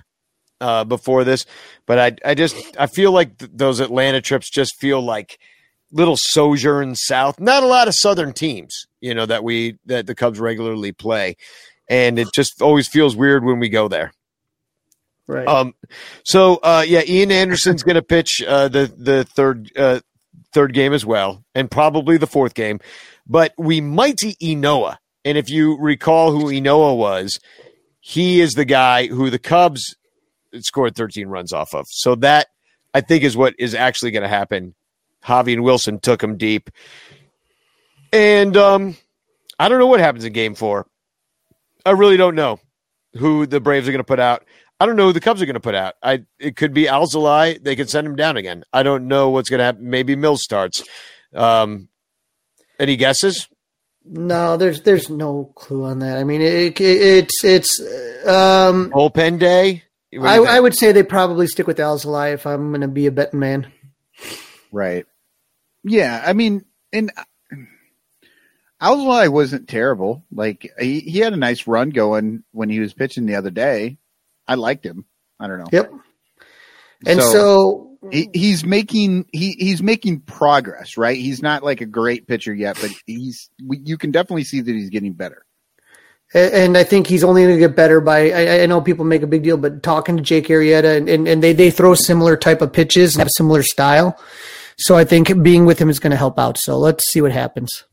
uh, 0.60 0.84
before 0.84 1.24
this, 1.24 1.46
but 1.86 1.98
I 1.98 2.30
I 2.30 2.34
just 2.34 2.56
I 2.78 2.86
feel 2.86 3.12
like 3.12 3.38
th- 3.38 3.50
those 3.54 3.80
Atlanta 3.80 4.20
trips 4.20 4.50
just 4.50 4.76
feel 4.76 5.00
like 5.00 5.38
little 5.92 6.16
sojourn 6.18 6.94
south. 6.94 7.40
Not 7.40 7.62
a 7.62 7.66
lot 7.66 7.88
of 7.88 7.94
southern 7.94 8.32
teams, 8.32 8.86
you 9.00 9.14
know, 9.14 9.26
that 9.26 9.44
we 9.44 9.78
that 9.86 10.06
the 10.06 10.14
Cubs 10.14 10.40
regularly 10.40 10.92
play, 10.92 11.36
and 11.88 12.18
it 12.18 12.28
just 12.34 12.62
always 12.62 12.88
feels 12.88 13.16
weird 13.16 13.44
when 13.44 13.58
we 13.58 13.68
go 13.68 13.88
there. 13.88 14.12
Right. 15.26 15.46
Um, 15.46 15.74
so 16.24 16.56
uh, 16.56 16.84
yeah, 16.86 17.02
Ian 17.06 17.32
Anderson's 17.32 17.82
going 17.82 17.96
to 17.96 18.02
pitch 18.02 18.42
uh, 18.46 18.68
the 18.68 18.92
the 18.96 19.24
third 19.24 19.70
uh, 19.76 20.00
third 20.52 20.72
game 20.72 20.92
as 20.92 21.04
well, 21.04 21.44
and 21.54 21.70
probably 21.70 22.16
the 22.16 22.26
fourth 22.26 22.54
game. 22.54 22.80
But 23.26 23.52
we 23.58 23.80
might 23.80 24.20
see 24.20 24.36
Ynoa, 24.40 24.98
and 25.24 25.36
if 25.36 25.50
you 25.50 25.76
recall 25.78 26.30
who 26.30 26.46
Ynoa 26.46 26.96
was, 26.96 27.40
he 28.00 28.40
is 28.40 28.54
the 28.54 28.64
guy 28.64 29.08
who 29.08 29.30
the 29.30 29.38
Cubs 29.38 29.96
scored 30.64 30.94
13 30.94 31.28
runs 31.28 31.52
off 31.52 31.74
of. 31.74 31.86
So 31.88 32.14
that 32.16 32.48
I 32.94 33.00
think 33.00 33.24
is 33.24 33.36
what 33.36 33.54
is 33.58 33.74
actually 33.74 34.10
going 34.10 34.22
to 34.22 34.28
happen. 34.28 34.74
Javy 35.24 35.52
and 35.52 35.62
Willson 35.62 36.00
took 36.00 36.22
him 36.22 36.36
deep, 36.36 36.70
and 38.12 38.56
um, 38.56 38.96
I 39.58 39.68
don't 39.68 39.80
know 39.80 39.88
what 39.88 39.98
happens 39.98 40.24
in 40.24 40.32
Game 40.32 40.54
Four. 40.54 40.86
I 41.84 41.90
really 41.90 42.16
don't 42.16 42.36
know 42.36 42.60
who 43.16 43.46
the 43.46 43.60
Braves 43.60 43.88
are 43.88 43.92
going 43.92 43.98
to 43.98 44.04
put 44.04 44.20
out. 44.20 44.44
I 44.78 44.86
don't 44.86 44.96
know 44.96 45.06
who 45.06 45.12
the 45.12 45.20
Cubs 45.20 45.42
are 45.42 45.46
going 45.46 45.54
to 45.54 45.60
put 45.60 45.74
out. 45.74 45.94
I 46.02 46.24
it 46.38 46.54
could 46.54 46.72
be 46.72 46.84
Alzolay. 46.84 47.62
They 47.62 47.74
could 47.74 47.90
send 47.90 48.06
him 48.06 48.14
down 48.14 48.36
again. 48.36 48.62
I 48.72 48.84
don't 48.84 49.08
know 49.08 49.30
what's 49.30 49.48
going 49.48 49.58
to 49.58 49.64
happen. 49.64 49.90
Maybe 49.90 50.14
Mills 50.14 50.42
starts. 50.42 50.84
Um, 51.34 51.88
any 52.78 52.96
guesses? 52.96 53.48
no, 54.08 54.56
there's 54.56 54.82
there's 54.82 55.10
no 55.10 55.52
clue 55.54 55.84
on 55.84 55.98
that. 56.00 56.18
I 56.18 56.24
mean, 56.24 56.40
it, 56.40 56.80
it, 56.80 56.80
it's 56.80 57.44
it's 57.44 57.80
um. 58.26 58.90
Bullpen 58.90 59.38
day. 59.38 59.82
What 60.18 60.34
do 60.34 60.44
I. 60.46 60.56
I 60.56 60.60
would 60.60 60.74
say 60.74 60.92
they 60.92 61.02
probably 61.02 61.46
stick 61.46 61.66
with 61.66 61.78
Alzolay 61.78 62.34
if 62.34 62.46
I'm 62.46 62.70
going 62.70 62.80
to 62.82 62.88
be 62.88 63.06
a 63.06 63.10
betting 63.10 63.40
man. 63.40 63.72
Right. 64.72 65.06
Yeah, 65.84 66.22
I 66.24 66.32
mean, 66.32 66.64
and 66.92 67.12
uh, 67.16 67.24
Alzolay 68.82 69.28
wasn't 69.28 69.68
terrible. 69.68 70.24
Like 70.32 70.70
he, 70.78 71.00
he 71.00 71.18
had 71.20 71.32
a 71.32 71.36
nice 71.36 71.66
run 71.66 71.90
going 71.90 72.42
when 72.52 72.68
he 72.68 72.80
was 72.80 72.92
pitching 72.92 73.26
the 73.26 73.36
other 73.36 73.50
day. 73.50 73.98
I 74.46 74.54
liked 74.56 74.84
him. 74.84 75.04
I 75.40 75.46
don't 75.48 75.58
know. 75.58 75.66
Yep. 75.72 75.92
And 77.06 77.20
So- 77.20 77.32
so, 77.32 77.82
He, 78.10 78.28
he's 78.32 78.64
making 78.64 79.26
he 79.32 79.52
he's 79.52 79.82
making 79.82 80.20
progress, 80.20 80.96
right? 80.96 81.16
He's 81.16 81.42
not 81.42 81.62
like 81.64 81.80
a 81.80 81.86
great 81.86 82.28
pitcher 82.28 82.54
yet, 82.54 82.76
but 82.80 82.92
he's 83.06 83.48
you 83.58 83.96
can 83.98 84.10
definitely 84.12 84.44
see 84.44 84.60
that 84.60 84.70
he's 84.72 84.90
getting 84.90 85.14
better. 85.14 85.44
And 86.34 86.76
I 86.76 86.84
think 86.84 87.06
he's 87.06 87.24
only 87.24 87.42
going 87.42 87.54
to 87.54 87.60
get 87.60 87.76
better 87.76 88.00
by. 88.00 88.30
I, 88.30 88.62
I 88.62 88.66
know 88.66 88.80
people 88.80 89.04
make 89.04 89.22
a 89.22 89.26
big 89.26 89.42
deal, 89.42 89.56
but 89.56 89.82
talking 89.82 90.16
to 90.16 90.22
Jake 90.22 90.48
Arrieta 90.48 90.96
and, 90.96 91.08
and, 91.08 91.28
and 91.28 91.42
they 91.42 91.52
they 91.52 91.70
throw 91.70 91.94
similar 91.94 92.36
type 92.36 92.62
of 92.62 92.72
pitches 92.72 93.14
and 93.14 93.20
have 93.20 93.30
similar 93.36 93.62
style. 93.62 94.18
So 94.78 94.96
I 94.96 95.04
think 95.04 95.42
being 95.42 95.64
with 95.64 95.78
him 95.78 95.88
is 95.88 95.98
going 95.98 96.10
to 96.10 96.16
help 96.16 96.38
out. 96.38 96.58
So 96.58 96.78
let's 96.78 97.10
see 97.10 97.20
what 97.20 97.32
happens. 97.32 97.84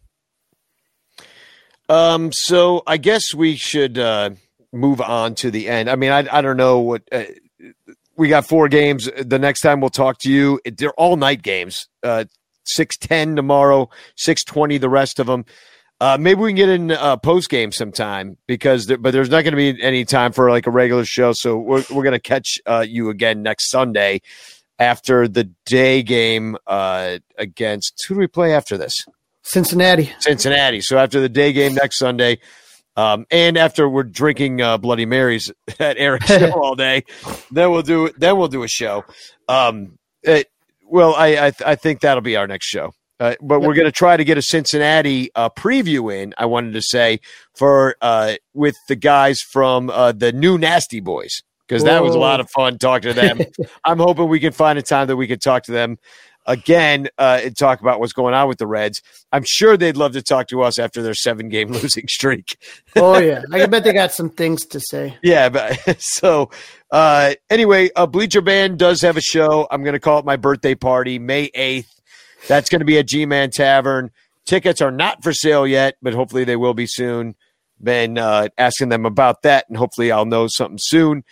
Um, 1.90 2.32
so 2.34 2.82
I 2.88 2.98
guess 2.98 3.34
we 3.34 3.56
should 3.56 3.98
uh, 3.98 4.32
move 4.72 5.00
on 5.00 5.36
to 5.36 5.52
the 5.52 5.70
end. 5.70 5.90
I 5.90 5.96
mean, 5.96 6.12
I 6.12 6.26
I 6.32 6.42
don't 6.42 6.58
know 6.58 6.80
what 6.80 7.04
uh, 7.12 7.26
we 8.18 8.30
got 8.30 8.48
four 8.48 8.68
games. 8.68 9.10
The 9.18 9.40
next 9.40 9.62
time 9.62 9.80
we'll 9.80 9.90
talk 9.90 10.18
to 10.20 10.32
you, 10.32 10.60
they're 10.66 10.94
all 10.94 11.18
night 11.18 11.44
games. 11.44 11.88
Uh, 12.02 12.26
six 12.66 12.98
ten 12.98 13.36
tomorrow, 13.36 13.90
six 14.16 14.44
twenty 14.44 14.78
the 14.78 14.90
rest 14.90 15.20
of 15.20 15.28
them. 15.28 15.46
Uh, 16.04 16.18
maybe 16.20 16.42
we 16.42 16.50
can 16.50 16.58
get 16.58 16.68
in 16.68 16.92
uh, 16.92 17.16
post 17.16 17.50
game 17.50 17.72
sometime 17.72 18.36
because, 18.46 18.88
there, 18.88 18.98
but 18.98 19.12
there's 19.12 19.30
not 19.30 19.44
going 19.46 19.54
to 19.54 19.74
be 19.74 19.82
any 19.82 20.04
time 20.04 20.34
for 20.34 20.50
like 20.50 20.68
a 20.68 20.70
regular 20.70 21.06
show. 21.06 21.32
So 21.32 21.58
we're 21.58 21.86
we're 21.90 22.04
going 22.04 22.12
to 22.12 22.20
catch 22.20 22.60
uh, 22.66 22.84
you 22.86 23.10
again 23.10 23.42
next 23.42 23.70
Sunday 23.70 24.20
after 24.78 25.30
the 25.30 25.46
day 25.66 26.04
game 26.04 26.58
uh, 26.68 27.20
against 27.38 28.04
who 28.06 28.16
do 28.16 28.20
we 28.20 28.28
play 28.28 28.54
after 28.54 28.78
this? 28.78 29.06
Cincinnati. 29.44 30.12
Cincinnati. 30.20 30.82
So 30.82 30.98
after 30.98 31.22
the 31.22 31.30
day 31.30 31.54
game 31.54 31.74
next 31.74 32.00
Sunday, 32.00 32.40
um, 32.98 33.26
and 33.32 33.58
after 33.58 33.88
we're 33.88 34.04
drinking 34.04 34.60
uh, 34.60 34.78
Bloody 34.80 35.06
Marys 35.06 35.54
at 35.80 35.98
Eric's 35.98 36.28
show 36.28 36.52
all 36.62 36.76
day, 36.76 37.06
then 37.50 37.72
we'll 37.72 37.82
do 37.82 38.10
then 38.18 38.38
we'll 38.38 38.50
do 38.50 38.64
a 38.64 38.68
show. 38.68 39.06
Um, 39.48 39.98
it, 40.22 40.52
well, 40.86 41.16
I 41.16 41.28
I, 41.28 41.52
th- 41.52 41.62
I 41.66 41.76
think 41.76 42.02
that'll 42.02 42.20
be 42.20 42.36
our 42.36 42.46
next 42.46 42.66
show. 42.66 42.94
Uh, 43.20 43.36
but 43.42 43.62
we're 43.62 43.76
going 43.76 43.86
to 43.86 43.92
try 43.92 44.18
to 44.18 44.24
get 44.24 44.38
a 44.38 44.42
Cincinnati 44.42 45.30
uh, 45.36 45.50
preview 45.50 46.14
in. 46.14 46.34
I 46.38 46.46
wanted 46.46 46.74
to 46.74 46.82
say 46.82 47.20
for 47.56 47.96
uh, 48.02 48.36
with 48.54 48.76
the 48.88 48.96
guys 48.96 49.40
from 49.40 49.90
uh, 49.90 50.12
the 50.12 50.32
new 50.32 50.58
Nasty 50.58 51.00
Boys 51.00 51.42
because 51.68 51.84
that 51.84 52.04
was 52.04 52.16
a 52.16 52.20
lot 52.20 52.40
of 52.40 52.50
fun 52.50 52.78
talking 52.78 53.14
to 53.14 53.20
them. 53.20 53.40
I'm 53.86 54.00
hoping 54.00 54.28
we 54.28 54.40
can 54.40 54.52
find 54.52 54.78
a 54.78 54.82
time 54.82 55.08
that 55.08 55.16
we 55.16 55.28
can 55.28 55.40
talk 55.40 55.64
to 55.64 55.72
them 55.72 55.98
again 56.46 57.08
uh, 57.18 57.40
and 57.44 57.58
talk 57.58 57.82
about 57.82 58.00
what's 58.00 58.14
going 58.14 58.34
on 58.34 58.48
with 58.48 58.58
the 58.58 58.68
Reds. 58.68 59.02
I'm 59.32 59.44
sure 59.46 59.78
they'd 59.78 59.98
love 59.98 60.14
to 60.14 60.22
talk 60.22 60.48
to 60.48 60.62
us 60.62 60.78
after 60.78 61.02
their 61.02 61.14
seven 61.14 61.50
game 61.50 61.70
losing 61.72 62.08
streak. 62.08 62.58
Oh 62.96 63.18
yeah, 63.18 63.44
I 63.52 63.66
bet 63.66 63.84
they 63.84 63.94
got 63.94 64.12
some 64.12 64.30
things 64.30 64.66
to 64.68 64.80
say. 64.80 65.18
Yeah, 65.22 65.50
but 65.50 65.80
so 66.00 66.52
uh, 66.92 67.36
anyway, 67.50 67.90
uh, 67.96 68.06
Bleacher 68.06 68.42
Band 68.42 68.78
does 68.78 69.02
have 69.02 69.18
a 69.18 69.22
show. 69.22 69.68
I'm 69.72 69.84
going 69.84 69.94
to 69.94 70.00
call 70.00 70.20
it 70.20 70.26
my 70.26 70.36
birthday 70.36 70.76
party, 70.76 71.20
May 71.20 71.50
8th. 71.50 71.88
That's 72.48 72.70
going 72.70 72.80
to 72.80 72.86
be 72.86 72.98
at 72.98 73.08
G 73.08 73.26
Man 73.26 73.50
Tavern. 73.50 74.12
Tickets 74.46 74.82
are 74.82 74.92
not 74.92 75.24
for 75.24 75.34
sale 75.34 75.66
yet, 75.66 75.96
but 76.02 76.14
hopefully 76.14 76.44
they 76.44 76.56
will 76.56 76.74
be 76.74 76.88
soon. 76.88 77.36
Been 77.82 78.18
uh, 78.18 78.50
asking 78.58 78.90
them 78.90 79.06
about 79.06 79.42
that, 79.44 79.66
and 79.68 79.78
hopefully 79.78 80.12
I'll 80.12 80.26
know 80.26 80.48
something 80.48 80.80
soon. 80.80 81.24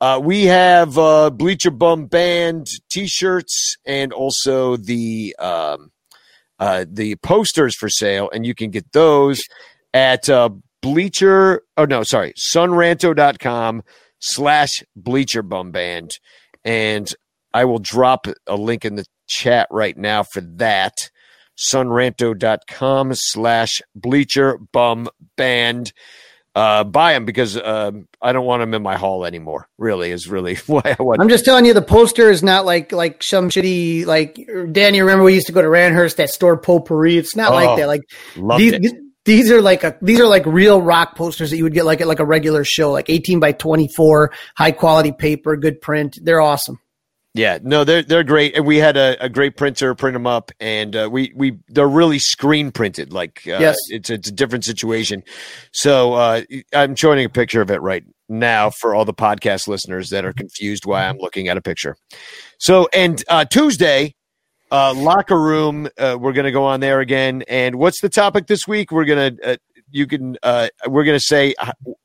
Uh, 0.00 0.20
we 0.22 0.44
have 0.44 0.96
uh, 0.96 1.28
Bleacher 1.30 1.72
Bum 1.72 2.06
Band 2.06 2.68
T-shirts 2.88 3.76
and 3.84 4.12
also 4.12 4.76
the 4.76 5.34
um, 5.38 5.90
uh, 6.58 6.84
the 6.88 7.16
posters 7.16 7.74
for 7.74 7.88
sale, 7.88 8.30
and 8.32 8.46
you 8.46 8.54
can 8.54 8.70
get 8.70 8.92
those 8.92 9.40
at 9.92 10.28
uh, 10.28 10.50
Bleacher. 10.82 11.62
Oh 11.76 11.84
no, 11.84 12.02
sorry, 12.04 12.32
Sonranto.com 12.34 13.82
slash 14.20 14.84
Bleacher 14.94 15.42
Bum 15.42 15.72
Band, 15.72 16.18
and 16.64 17.12
I 17.52 17.64
will 17.64 17.80
drop 17.80 18.26
a 18.46 18.56
link 18.56 18.84
in 18.84 18.94
the 18.94 19.04
chat 19.28 19.68
right 19.70 19.96
now 19.96 20.22
for 20.24 20.40
that. 20.40 20.94
Sonranto.com 21.56 23.10
slash 23.14 23.80
Bleacher 23.94 24.58
Bum 24.72 25.08
Band 25.36 25.92
uh, 26.54 26.82
buy 26.82 27.12
them 27.12 27.24
because 27.24 27.56
um, 27.56 28.08
I 28.20 28.32
don't 28.32 28.44
want 28.44 28.62
them 28.62 28.74
in 28.74 28.82
my 28.82 28.96
hall 28.96 29.24
anymore. 29.24 29.68
Really, 29.78 30.10
is 30.10 30.28
really 30.28 30.56
why 30.66 30.96
I 30.98 31.02
want. 31.02 31.20
I'm 31.20 31.28
just 31.28 31.44
telling 31.44 31.64
you, 31.64 31.72
the 31.72 31.82
poster 31.82 32.30
is 32.30 32.42
not 32.42 32.64
like 32.64 32.90
like 32.90 33.22
some 33.22 33.48
shitty 33.48 34.06
like 34.06 34.38
Danny. 34.72 35.00
Remember 35.00 35.24
we 35.24 35.34
used 35.34 35.46
to 35.46 35.52
go 35.52 35.62
to 35.62 35.68
Randhurst 35.68 36.16
that 36.16 36.30
store 36.30 36.56
potpourri. 36.56 37.16
It's 37.16 37.36
not 37.36 37.52
Oh, 37.52 37.54
like 37.54 37.78
that. 37.78 37.86
Like 37.86 38.00
these, 38.58 38.72
it. 38.72 38.82
these 38.82 38.92
these 39.24 39.50
are 39.52 39.62
like 39.62 39.84
a 39.84 39.96
these 40.02 40.18
are 40.20 40.26
like 40.26 40.46
real 40.46 40.82
rock 40.82 41.14
posters 41.14 41.50
that 41.50 41.58
you 41.58 41.62
would 41.62 41.74
get 41.74 41.84
like 41.84 42.00
at 42.00 42.08
like 42.08 42.18
a 42.18 42.24
regular 42.26 42.64
show, 42.64 42.90
like 42.90 43.08
18 43.08 43.38
by 43.38 43.52
24, 43.52 44.32
high 44.56 44.72
quality 44.72 45.12
paper, 45.12 45.56
good 45.56 45.80
print. 45.80 46.18
They're 46.22 46.40
awesome. 46.40 46.80
Yeah, 47.34 47.58
no, 47.62 47.84
they're 47.84 48.02
they're 48.02 48.24
great, 48.24 48.56
and 48.56 48.66
we 48.66 48.78
had 48.78 48.96
a, 48.96 49.16
a 49.22 49.28
great 49.28 49.56
printer 49.56 49.94
print 49.94 50.14
them 50.14 50.26
up, 50.26 50.50
and 50.58 50.96
uh, 50.96 51.08
we 51.12 51.32
we 51.36 51.58
they're 51.68 51.86
really 51.88 52.18
screen 52.18 52.72
printed. 52.72 53.12
Like 53.12 53.42
uh, 53.46 53.58
Yes. 53.60 53.76
it's 53.90 54.10
it's 54.10 54.28
a 54.28 54.32
different 54.32 54.64
situation. 54.64 55.22
So 55.72 56.14
uh, 56.14 56.42
I'm 56.74 56.96
showing 56.96 57.24
a 57.24 57.28
picture 57.28 57.60
of 57.60 57.70
it 57.70 57.80
right 57.82 58.02
now 58.28 58.70
for 58.70 58.94
all 58.94 59.04
the 59.04 59.14
podcast 59.14 59.68
listeners 59.68 60.08
that 60.10 60.24
are 60.24 60.32
confused 60.32 60.84
why 60.86 61.04
I'm 61.06 61.18
looking 61.18 61.48
at 61.48 61.56
a 61.56 61.60
picture. 61.62 61.96
So 62.58 62.88
and 62.94 63.22
uh, 63.28 63.44
Tuesday, 63.44 64.14
uh, 64.70 64.94
locker 64.94 65.40
room, 65.40 65.88
uh, 65.98 66.16
we're 66.18 66.32
gonna 66.32 66.50
go 66.50 66.64
on 66.64 66.80
there 66.80 67.00
again. 67.00 67.44
And 67.46 67.76
what's 67.76 68.00
the 68.00 68.08
topic 68.08 68.46
this 68.46 68.66
week? 68.66 68.90
We're 68.90 69.04
gonna 69.04 69.32
uh, 69.44 69.56
you 69.90 70.06
can 70.06 70.38
uh, 70.42 70.68
we're 70.86 71.04
gonna 71.04 71.20
say 71.20 71.54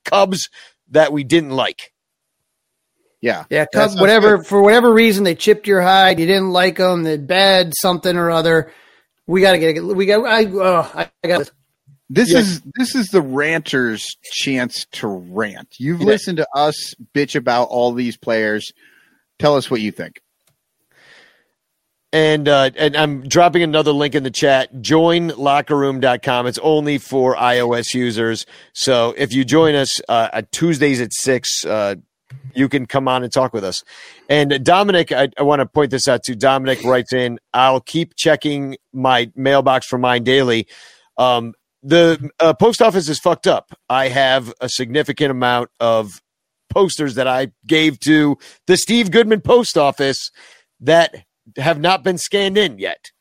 Cubs 0.05 0.49
that 0.91 1.13
we 1.13 1.23
didn't 1.23 1.51
like. 1.51 1.92
Yeah. 3.23 3.45
Yeah, 3.49 3.61
That 3.61 3.71
Cubs, 3.71 3.93
sounds 3.93 4.01
whatever 4.01 4.37
good. 4.39 4.47
for 4.47 4.61
whatever 4.61 4.93
reason 4.93 5.23
they 5.23 5.33
chipped 5.33 5.65
your 5.65 5.81
hide, 5.81 6.19
you 6.19 6.25
didn't 6.25 6.51
like 6.51 6.75
them, 6.75 7.03
they 7.03 7.15
bad 7.15 7.71
something 7.79 8.17
or 8.17 8.29
other. 8.29 8.71
We 9.27 9.39
got 9.39 9.53
to 9.53 9.59
get 9.59 9.81
we 9.81 10.05
got 10.05 10.25
I 10.25 10.45
oh, 10.51 10.91
I, 10.93 11.09
I 11.23 11.27
got 11.29 11.49
This 12.09 12.33
Yeah. 12.33 12.39
is 12.39 12.61
this 12.75 12.95
is 12.95 13.07
the 13.07 13.21
ranter's 13.21 14.05
chance 14.33 14.85
to 14.93 15.07
rant. 15.07 15.75
You've 15.79 16.01
Yeah. 16.01 16.07
listened 16.07 16.37
to 16.39 16.47
us 16.53 16.93
bitch 17.15 17.35
about 17.35 17.69
all 17.69 17.93
these 17.93 18.17
players. 18.17 18.73
Tell 19.39 19.55
us 19.55 19.71
what 19.71 19.79
you 19.79 19.93
think. 19.93 20.19
And 22.11 22.47
uh, 22.49 22.71
and 22.77 22.95
I'm 22.97 23.27
dropping 23.27 23.63
another 23.63 23.91
link 23.93 24.15
in 24.15 24.23
the 24.23 24.31
chat. 24.31 24.73
Joinlockerroom.com. 24.75 26.45
It's 26.47 26.59
only 26.61 26.97
for 26.97 27.35
iOS 27.37 27.93
users. 27.93 28.45
So 28.73 29.15
if 29.17 29.31
you 29.33 29.45
join 29.45 29.75
us 29.75 29.99
uh, 30.09 30.27
at 30.33 30.51
Tuesdays 30.51 30.99
at 31.01 31.13
six, 31.13 31.65
uh, 31.65 31.95
you 32.55 32.69
can 32.69 32.85
come 32.85 33.07
on 33.07 33.23
and 33.23 33.31
talk 33.31 33.53
with 33.53 33.63
us. 33.63 33.83
And 34.29 34.63
Dominic, 34.63 35.11
I, 35.11 35.29
I 35.37 35.43
want 35.43 35.59
to 35.59 35.65
point 35.65 35.91
this 35.91 36.07
out 36.07 36.23
to 36.23 36.35
Dominic 36.35 36.83
writes 36.83 37.13
in. 37.13 37.39
I'll 37.53 37.81
keep 37.81 38.15
checking 38.15 38.77
my 38.93 39.31
mailbox 39.35 39.87
for 39.87 39.97
mine 39.97 40.23
daily. 40.23 40.67
Um, 41.17 41.53
the 41.81 42.29
uh, 42.39 42.53
post 42.53 42.81
office 42.81 43.09
is 43.09 43.19
fucked 43.19 43.47
up. 43.47 43.77
I 43.89 44.07
have 44.07 44.53
a 44.61 44.69
significant 44.69 45.31
amount 45.31 45.69
of 45.79 46.21
posters 46.69 47.15
that 47.15 47.27
I 47.27 47.51
gave 47.67 47.99
to 48.01 48.37
the 48.67 48.77
Steve 48.77 49.11
Goodman 49.11 49.41
post 49.41 49.77
office 49.77 50.31
that 50.79 51.25
have 51.57 51.79
not 51.79 52.03
been 52.03 52.17
scanned 52.17 52.57
in 52.57 52.79
yet. 52.79 53.11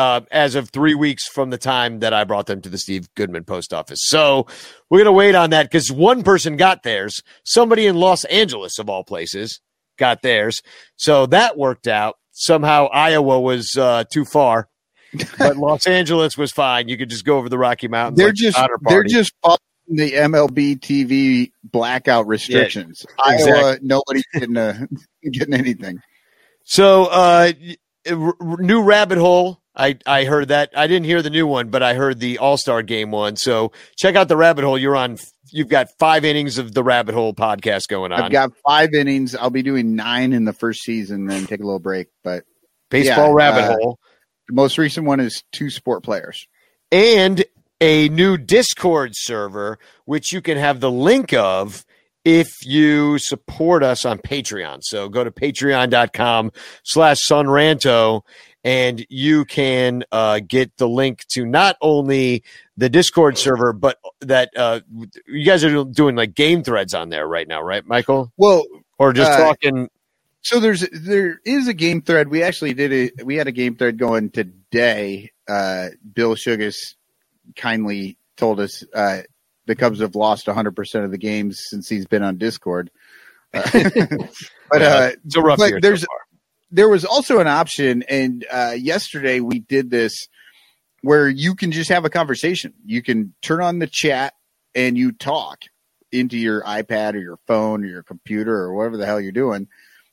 Uh, 0.00 0.22
as 0.30 0.54
of 0.54 0.70
three 0.70 0.94
weeks 0.94 1.28
from 1.28 1.50
the 1.50 1.58
time 1.58 1.98
that 1.98 2.14
I 2.14 2.24
brought 2.24 2.46
them 2.46 2.62
to 2.62 2.70
the 2.70 2.78
Steve 2.78 3.12
Goodman 3.14 3.44
post 3.44 3.74
office. 3.74 4.00
So 4.04 4.46
we're 4.88 5.00
going 5.00 5.04
to 5.04 5.12
wait 5.12 5.34
on 5.34 5.50
that 5.50 5.64
because 5.64 5.92
one 5.92 6.22
person 6.22 6.56
got 6.56 6.82
theirs. 6.84 7.22
Somebody 7.44 7.86
in 7.86 7.96
Los 7.96 8.24
Angeles, 8.24 8.78
of 8.78 8.88
all 8.88 9.04
places, 9.04 9.60
got 9.98 10.22
theirs. 10.22 10.62
So 10.96 11.26
that 11.26 11.58
worked 11.58 11.86
out. 11.86 12.16
Somehow 12.30 12.86
Iowa 12.86 13.40
was 13.40 13.76
uh, 13.76 14.04
too 14.10 14.24
far, 14.24 14.70
but 15.36 15.56
Los 15.58 15.86
Angeles 15.86 16.38
was 16.38 16.50
fine. 16.50 16.88
You 16.88 16.96
could 16.96 17.10
just 17.10 17.26
go 17.26 17.36
over 17.36 17.50
the 17.50 17.58
Rocky 17.58 17.88
Mountains. 17.88 18.16
They're 18.16 18.28
like 18.28 18.36
just 18.36 18.58
they're 18.88 19.04
just 19.04 19.34
following 19.42 19.58
the 19.88 20.12
MLB 20.12 20.78
TV 20.80 21.52
blackout 21.62 22.26
restrictions. 22.26 23.04
exactly. 23.26 23.52
Iowa, 23.52 23.78
nobody's 23.82 24.24
getting 24.32 24.56
uh, 24.56 24.86
getting 25.30 25.52
anything. 25.52 26.00
So, 26.64 27.04
uh, 27.04 27.52
r- 28.10 28.34
new 28.58 28.82
rabbit 28.82 29.18
hole. 29.18 29.60
I, 29.74 29.98
I 30.04 30.24
heard 30.24 30.48
that. 30.48 30.70
I 30.76 30.86
didn't 30.86 31.06
hear 31.06 31.22
the 31.22 31.30
new 31.30 31.46
one, 31.46 31.68
but 31.68 31.82
I 31.82 31.94
heard 31.94 32.18
the 32.18 32.38
All 32.38 32.56
Star 32.56 32.82
Game 32.82 33.10
one. 33.10 33.36
So 33.36 33.72
check 33.96 34.16
out 34.16 34.28
the 34.28 34.36
rabbit 34.36 34.64
hole. 34.64 34.76
You're 34.76 34.96
on. 34.96 35.16
You've 35.52 35.68
got 35.68 35.88
five 35.98 36.24
innings 36.24 36.58
of 36.58 36.74
the 36.74 36.82
rabbit 36.82 37.14
hole 37.14 37.34
podcast 37.34 37.88
going 37.88 38.12
on. 38.12 38.20
I've 38.20 38.32
got 38.32 38.52
five 38.66 38.94
innings. 38.94 39.34
I'll 39.34 39.50
be 39.50 39.62
doing 39.62 39.96
nine 39.96 40.32
in 40.32 40.44
the 40.44 40.52
first 40.52 40.82
season, 40.82 41.26
then 41.26 41.46
take 41.46 41.60
a 41.60 41.64
little 41.64 41.78
break. 41.78 42.08
But 42.22 42.44
baseball 42.90 43.28
yeah, 43.28 43.34
rabbit 43.34 43.64
uh, 43.64 43.76
hole 43.76 43.98
the 44.50 44.54
most 44.56 44.78
recent 44.78 45.06
one 45.06 45.20
is 45.20 45.44
two 45.52 45.70
sport 45.70 46.02
players. 46.02 46.46
and 46.90 47.44
a 47.80 48.10
new 48.10 48.36
Discord 48.36 49.12
server, 49.14 49.78
which 50.04 50.32
you 50.32 50.42
can 50.42 50.58
have 50.58 50.80
the 50.80 50.90
link 50.90 51.32
of 51.32 51.86
if 52.26 52.48
you 52.66 53.16
support 53.18 53.82
us 53.82 54.04
on 54.04 54.18
Patreon. 54.18 54.80
So 54.82 55.08
go 55.08 55.24
to 55.24 55.30
patreon.com 55.30 56.52
slash 56.84 57.18
sonranto 57.26 58.22
and 58.64 59.04
you 59.08 59.44
can 59.44 60.04
uh, 60.12 60.40
get 60.46 60.76
the 60.76 60.88
link 60.88 61.24
to 61.28 61.44
not 61.46 61.76
only 61.80 62.44
the 62.76 62.88
Discord 62.88 63.38
server, 63.38 63.72
but 63.72 63.98
that 64.20 64.50
uh, 64.56 64.80
you 65.26 65.44
guys 65.44 65.64
are 65.64 65.84
doing 65.84 66.16
like 66.16 66.34
game 66.34 66.62
threads 66.62 66.94
on 66.94 67.08
there 67.08 67.26
right 67.26 67.48
now, 67.48 67.62
right, 67.62 67.86
Michael? 67.86 68.32
Well, 68.36 68.64
Or 68.98 69.12
just 69.12 69.30
Uh, 69.32 69.38
talking. 69.38 69.88
So 70.42 70.58
there's 70.58 70.86
there 70.92 71.38
is 71.44 71.68
a 71.68 71.74
game 71.74 72.00
thread. 72.02 72.28
We 72.28 72.42
actually 72.42 72.72
did 72.74 72.92
a 73.18 73.24
we 73.24 73.36
had 73.36 73.46
a 73.46 73.52
game 73.52 73.76
thread 73.76 73.98
going 73.98 74.30
today. 74.30 75.32
Uh, 75.46 75.88
Bill 76.14 76.34
Sugas 76.34 76.94
kindly 77.56 78.16
told 78.38 78.58
us 78.58 78.82
uh, 78.94 79.22
the 79.66 79.74
Cubs 79.76 80.00
have 80.00 80.14
lost 80.14 80.46
100 80.46 80.74
percent 80.74 81.04
of 81.04 81.10
the 81.10 81.18
games 81.18 81.60
since 81.68 81.88
he's 81.88 82.06
been 82.06 82.22
on 82.22 82.38
Discord. 82.38 82.90
Uh, 83.52 83.68
but 84.70 84.80
uh, 84.82 85.10
It's 85.26 85.36
a 85.36 85.42
rough 85.42 85.58
year. 85.58 85.72
so 85.72 85.78
there's 85.80 86.04
far. 86.04 86.18
There 86.70 86.88
was 86.88 87.04
also 87.04 87.38
an 87.40 87.48
option, 87.48 88.02
and 88.08 88.46
uh, 88.50 88.74
yesterday 88.76 89.40
we 89.40 89.58
did 89.58 89.90
this 89.90 90.28
where 91.02 91.28
you 91.28 91.54
can 91.54 91.72
just 91.72 91.90
have 91.90 92.04
a 92.04 92.10
conversation. 92.10 92.74
You 92.84 93.02
can 93.02 93.34
turn 93.42 93.62
on 93.62 93.78
the 93.78 93.86
chat 93.86 94.34
and 94.74 94.96
you 94.96 95.12
talk 95.12 95.60
into 96.12 96.36
your 96.36 96.62
iPad 96.62 97.14
or 97.14 97.18
your 97.18 97.38
phone 97.46 97.84
or 97.84 97.88
your 97.88 98.02
computer 98.02 98.54
or 98.54 98.74
whatever 98.74 98.96
the 98.96 99.06
hell 99.06 99.20
you're 99.20 99.32
doing 99.32 99.68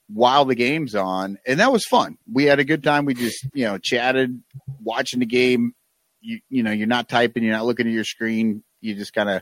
while 0.07 0.45
the 0.45 0.55
game's 0.55 0.95
on, 0.95 1.37
and 1.45 1.59
that 1.59 1.71
was 1.71 1.85
fun. 1.85 2.17
We 2.31 2.45
had 2.45 2.59
a 2.59 2.63
good 2.63 2.83
time. 2.83 3.05
We 3.05 3.13
just 3.13 3.45
you 3.53 3.65
know 3.65 3.77
chatted, 3.77 4.41
watching 4.81 5.19
the 5.19 5.25
game. 5.25 5.73
You 6.21 6.39
you 6.49 6.63
know 6.63 6.71
you're 6.71 6.87
not 6.87 7.09
typing, 7.09 7.43
you're 7.43 7.53
not 7.53 7.65
looking 7.65 7.87
at 7.87 7.93
your 7.93 8.05
screen. 8.05 8.63
You 8.81 8.95
just 8.95 9.13
kind 9.13 9.29
of 9.29 9.41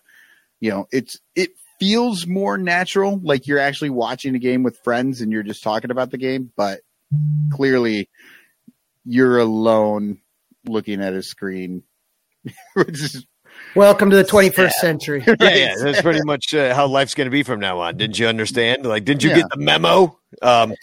you 0.60 0.72
know 0.72 0.88
it's 0.92 1.20
it 1.36 1.52
feels 1.80 2.26
more 2.26 2.58
natural, 2.58 3.20
like 3.24 3.48
you're 3.48 3.60
actually 3.60 3.92
watching 3.92 4.36
a 4.36 4.40
game 4.40 4.64
with 4.64 4.80
friends 4.80 5.22
and 5.22 5.32
you're 5.32 5.44
just 5.44 5.64
talking 5.64 5.92
about 5.92 6.12
the 6.12 6.18
game. 6.18 6.52
But 6.56 6.82
clearly 7.52 8.10
you're 9.06 9.38
alone 9.40 10.20
looking 10.66 11.02
at 11.02 11.14
a 11.14 11.24
screen. 11.24 11.84
Which 12.74 13.02
is 13.02 13.26
Welcome 13.76 14.10
to 14.10 14.16
the 14.18 14.24
21st 14.24 14.72
century. 14.72 15.24
Yeah, 15.40 15.56
yeah, 15.56 15.74
that's 15.82 16.02
pretty 16.02 16.22
much 16.24 16.54
uh, 16.54 16.74
how 16.74 16.88
life's 16.88 17.14
going 17.14 17.26
to 17.26 17.32
be 17.32 17.44
from 17.44 17.60
now 17.60 17.80
on. 17.80 17.98
Didn't 17.98 18.20
you 18.20 18.28
understand? 18.28 18.86
Like, 18.86 19.06
didn't 19.06 19.24
you 19.24 19.30
Yeah. 19.30 19.38
get 19.38 19.50
the 19.50 19.58
memo? 19.60 20.18
Um, 20.42 20.74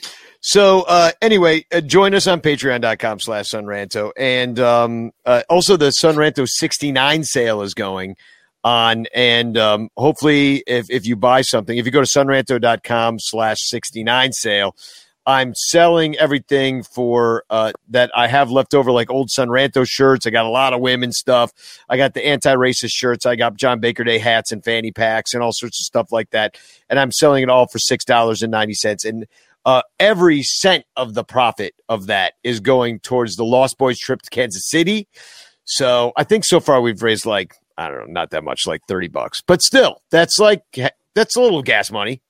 so 0.41 0.83
uh, 0.83 1.13
anyway, 1.21 1.65
uh, 1.73 1.81
join 1.81 2.15
us 2.15 2.27
on 2.27 2.41
patreon.com 2.41 3.21
slash 3.21 3.47
sonranto. 3.51 4.13
And 4.17 4.59
um, 4.59 5.13
uh, 5.25 5.43
also 5.49 5.77
the 5.77 5.91
Son 5.91 6.17
Ranto 6.17 6.47
69 6.49 7.25
sale 7.25 7.63
is 7.63 7.75
going 7.75 8.17
on. 8.65 9.07
And 9.15 9.57
um, 9.59 9.89
hopefully 9.97 10.63
if, 10.67 10.91
if 10.91 11.07
you 11.07 11.17
buy 11.17 11.43
something, 11.43 11.77
if 11.77 11.87
you 11.87 11.93
go 11.93 12.03
to 12.03 12.07
sonranto.com 12.07 13.19
slash 13.21 13.59
69 13.61 14.33
sale, 14.33 14.75
I'm 15.25 15.55
selling 15.55 16.17
everything 16.17 16.83
for 16.83 17.45
uh, 17.49 17.73
that 17.91 18.11
I 18.15 18.27
have 18.27 18.51
left 18.51 18.75
over, 18.75 18.91
like 18.91 19.11
old 19.11 19.31
Son 19.31 19.49
Ranto 19.49 19.87
shirts. 19.87 20.27
I 20.27 20.31
got 20.31 20.47
a 20.47 20.51
lot 20.51 20.73
of 20.73 20.81
women's 20.81 21.19
stuff. 21.19 21.53
I 21.89 21.97
got 21.97 22.15
the 22.15 22.27
anti-racist 22.27 22.91
shirts. 22.91 23.25
I 23.25 23.37
got 23.37 23.57
John 23.57 23.79
Baker 23.79 24.03
Day 24.03 24.19
hats 24.19 24.51
and 24.51 24.65
fanny 24.65 24.91
packs 24.91 25.33
and 25.33 25.43
all 25.43 25.53
sorts 25.53 25.81
of 25.81 25.85
stuff 25.85 26.11
like 26.11 26.31
that. 26.31 26.59
And 26.91 26.99
I'm 26.99 27.13
selling 27.13 27.43
it 27.43 27.49
all 27.49 27.69
for 27.69 27.79
six 27.79 28.05
dollars 28.05 28.43
and 28.43 28.51
ninety 28.51 28.75
cents. 28.75 29.05
And 29.05 29.27
uh, 29.65 29.83
every 30.01 30.43
cent 30.43 30.85
of 30.97 31.15
the 31.15 31.23
profit 31.23 31.75
of 31.89 32.07
that 32.07 32.35
is 32.43 32.59
going 32.59 32.99
towards 32.99 33.37
the 33.37 33.45
Lost 33.45 33.79
Boys 33.79 33.99
trip 33.99 34.23
to 34.23 34.31
Kansas 34.31 34.69
City. 34.69 35.07
So 35.65 36.13
I 36.17 36.25
think 36.25 36.45
so 36.45 36.59
far 36.59 36.81
we've 36.81 37.03
raised 37.03 37.27
like 37.27 37.55
I 37.79 37.89
don't 37.89 38.09
know, 38.09 38.13
not 38.13 38.31
that 38.31 38.45
much, 38.45 38.67
like 38.67 38.83
thirty 38.89 39.09
bucks, 39.09 39.41
but 39.41 39.63
still, 39.63 40.03
that's 40.11 40.39
like 40.39 40.65
that's 41.15 41.37
a 41.37 41.41
little 41.41 41.63
gas 41.63 41.91
money. 41.93 42.23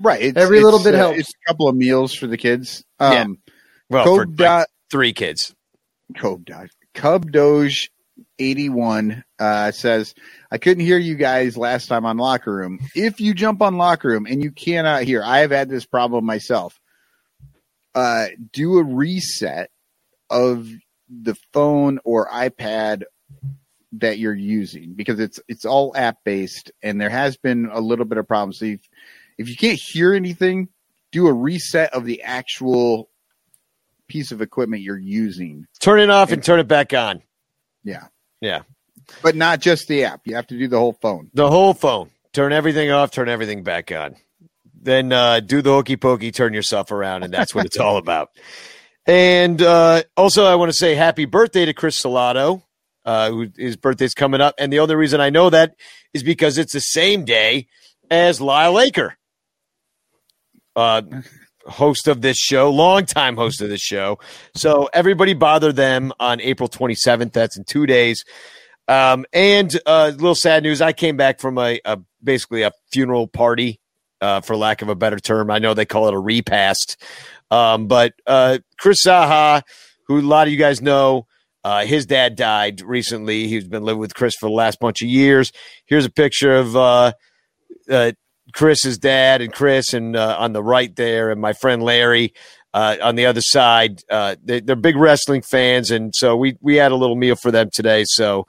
Right. 0.00 0.20
It's, 0.22 0.36
Every 0.36 0.60
little 0.60 0.82
bit 0.82 0.94
uh, 0.94 0.98
helps. 0.98 1.20
It's 1.20 1.30
a 1.30 1.48
couple 1.48 1.68
of 1.68 1.76
meals 1.76 2.14
for 2.14 2.26
the 2.26 2.36
kids. 2.36 2.84
Yeah. 3.00 3.22
Um, 3.22 3.38
Well, 3.88 4.04
Code 4.04 4.16
for 4.16 4.26
like, 4.26 4.36
dot 4.36 4.68
three 4.90 5.12
kids. 5.12 5.54
Cove 6.16 6.44
Dodge. 6.44 6.70
Cub 6.94 7.30
Doge 7.30 7.90
81 8.38 9.24
uh, 9.38 9.70
says, 9.70 10.14
I 10.50 10.58
couldn't 10.58 10.84
hear 10.84 10.98
you 10.98 11.14
guys 11.14 11.56
last 11.56 11.86
time 11.86 12.04
on 12.04 12.16
Locker 12.16 12.52
Room. 12.52 12.80
If 12.94 13.20
you 13.20 13.34
jump 13.34 13.62
on 13.62 13.76
Locker 13.76 14.08
Room 14.08 14.26
and 14.26 14.42
you 14.42 14.50
cannot 14.50 15.04
hear, 15.04 15.22
I 15.22 15.38
have 15.38 15.50
had 15.50 15.68
this 15.68 15.86
problem 15.86 16.24
myself. 16.24 16.78
Uh, 17.94 18.26
do 18.52 18.78
a 18.78 18.84
reset 18.84 19.70
of 20.28 20.68
the 21.08 21.36
phone 21.52 21.98
or 22.04 22.28
iPad 22.28 23.02
that 23.92 24.18
you're 24.18 24.32
using 24.32 24.92
because 24.94 25.18
it's 25.18 25.40
it's 25.48 25.64
all 25.64 25.92
app 25.96 26.18
based 26.24 26.70
and 26.80 27.00
there 27.00 27.10
has 27.10 27.36
been 27.36 27.68
a 27.72 27.80
little 27.80 28.04
bit 28.04 28.18
of 28.18 28.28
problems. 28.28 28.60
So 28.60 28.76
if, 29.40 29.48
you 29.48 29.56
can't 29.56 29.80
hear 29.80 30.14
anything, 30.14 30.68
do 31.12 31.26
a 31.26 31.32
reset 31.32 31.94
of 31.94 32.04
the 32.04 32.22
actual 32.22 33.08
piece 34.06 34.32
of 34.32 34.42
equipment 34.42 34.82
you're 34.82 34.98
using. 34.98 35.66
Turn 35.80 36.00
it 36.00 36.10
off 36.10 36.32
and 36.32 36.42
turn 36.42 36.60
it 36.60 36.68
back 36.68 36.92
on. 36.92 37.22
Yeah. 37.82 38.06
Yeah. 38.40 38.62
But 39.22 39.36
not 39.36 39.60
just 39.60 39.88
the 39.88 40.04
app. 40.04 40.20
You 40.24 40.36
have 40.36 40.46
to 40.48 40.58
do 40.58 40.68
the 40.68 40.78
whole 40.78 40.92
phone. 40.92 41.30
The 41.34 41.50
whole 41.50 41.74
phone. 41.74 42.10
Turn 42.32 42.52
everything 42.52 42.90
off, 42.90 43.10
turn 43.10 43.28
everything 43.28 43.62
back 43.64 43.90
on. 43.90 44.14
Then 44.82 45.12
uh, 45.12 45.40
do 45.40 45.62
the 45.62 45.70
hokey 45.70 45.96
pokey, 45.96 46.30
turn 46.30 46.54
yourself 46.54 46.90
around, 46.90 47.22
and 47.22 47.32
that's 47.34 47.54
what 47.54 47.66
it's 47.66 47.78
all 47.78 47.96
about. 47.96 48.30
And 49.06 49.60
uh, 49.60 50.02
also, 50.16 50.44
I 50.44 50.54
want 50.54 50.70
to 50.70 50.76
say 50.76 50.94
happy 50.94 51.24
birthday 51.24 51.64
to 51.64 51.72
Chris 51.72 52.00
Salato, 52.00 52.62
uh, 53.04 53.30
who 53.30 53.48
his 53.56 53.76
birthday's 53.76 54.14
coming 54.14 54.40
up. 54.40 54.54
And 54.58 54.72
the 54.72 54.78
only 54.78 54.94
reason 54.94 55.20
I 55.20 55.30
know 55.30 55.50
that 55.50 55.74
is 56.14 56.22
because 56.22 56.58
it's 56.58 56.72
the 56.72 56.80
same 56.80 57.24
day 57.24 57.66
as 58.10 58.40
Lyle 58.40 58.74
Aker, 58.74 59.12
uh, 60.80 61.02
host 61.66 62.08
of 62.08 62.22
this 62.22 62.36
show, 62.36 62.70
longtime 62.70 63.36
host 63.36 63.60
of 63.60 63.68
this 63.68 63.80
show. 63.80 64.18
So 64.54 64.88
everybody 64.92 65.34
bother 65.34 65.72
them 65.72 66.12
on 66.18 66.40
April 66.40 66.68
27th. 66.68 67.32
That's 67.32 67.56
in 67.56 67.64
two 67.64 67.86
days. 67.86 68.24
Um, 68.88 69.24
and 69.32 69.72
a 69.86 69.88
uh, 69.88 70.06
little 70.12 70.34
sad 70.34 70.64
news. 70.64 70.80
I 70.80 70.92
came 70.92 71.16
back 71.16 71.38
from 71.38 71.58
a, 71.58 71.80
a 71.84 71.98
basically 72.22 72.62
a 72.62 72.72
funeral 72.90 73.28
party, 73.28 73.80
uh, 74.20 74.40
for 74.40 74.56
lack 74.56 74.82
of 74.82 74.88
a 74.88 74.94
better 74.94 75.18
term. 75.18 75.50
I 75.50 75.58
know 75.58 75.74
they 75.74 75.86
call 75.86 76.08
it 76.08 76.14
a 76.14 76.18
repast. 76.18 77.02
Um, 77.50 77.86
but 77.86 78.12
uh, 78.26 78.58
Chris 78.78 79.04
Zaha, 79.04 79.62
who 80.06 80.20
a 80.20 80.22
lot 80.22 80.46
of 80.46 80.52
you 80.52 80.58
guys 80.58 80.80
know, 80.80 81.26
uh, 81.62 81.84
his 81.84 82.06
dad 82.06 82.36
died 82.36 82.80
recently. 82.80 83.46
He's 83.46 83.68
been 83.68 83.82
living 83.82 84.00
with 84.00 84.14
Chris 84.14 84.34
for 84.34 84.48
the 84.48 84.54
last 84.54 84.80
bunch 84.80 85.02
of 85.02 85.08
years. 85.08 85.52
Here's 85.86 86.06
a 86.06 86.10
picture 86.10 86.56
of 86.56 86.74
uh, 86.74 87.12
uh, 87.90 88.12
Chris's 88.52 88.98
dad 88.98 89.40
and 89.40 89.52
Chris, 89.52 89.94
and 89.94 90.16
uh, 90.16 90.36
on 90.38 90.52
the 90.52 90.62
right 90.62 90.94
there, 90.96 91.30
and 91.30 91.40
my 91.40 91.52
friend 91.52 91.82
Larry 91.82 92.32
uh, 92.72 92.96
on 93.02 93.16
the 93.16 93.26
other 93.26 93.40
side. 93.40 94.02
Uh, 94.10 94.36
they, 94.42 94.60
they're 94.60 94.76
big 94.76 94.96
wrestling 94.96 95.42
fans, 95.42 95.90
and 95.90 96.14
so 96.14 96.36
we 96.36 96.56
we 96.60 96.76
had 96.76 96.92
a 96.92 96.96
little 96.96 97.16
meal 97.16 97.36
for 97.36 97.50
them 97.50 97.70
today. 97.72 98.04
So 98.06 98.46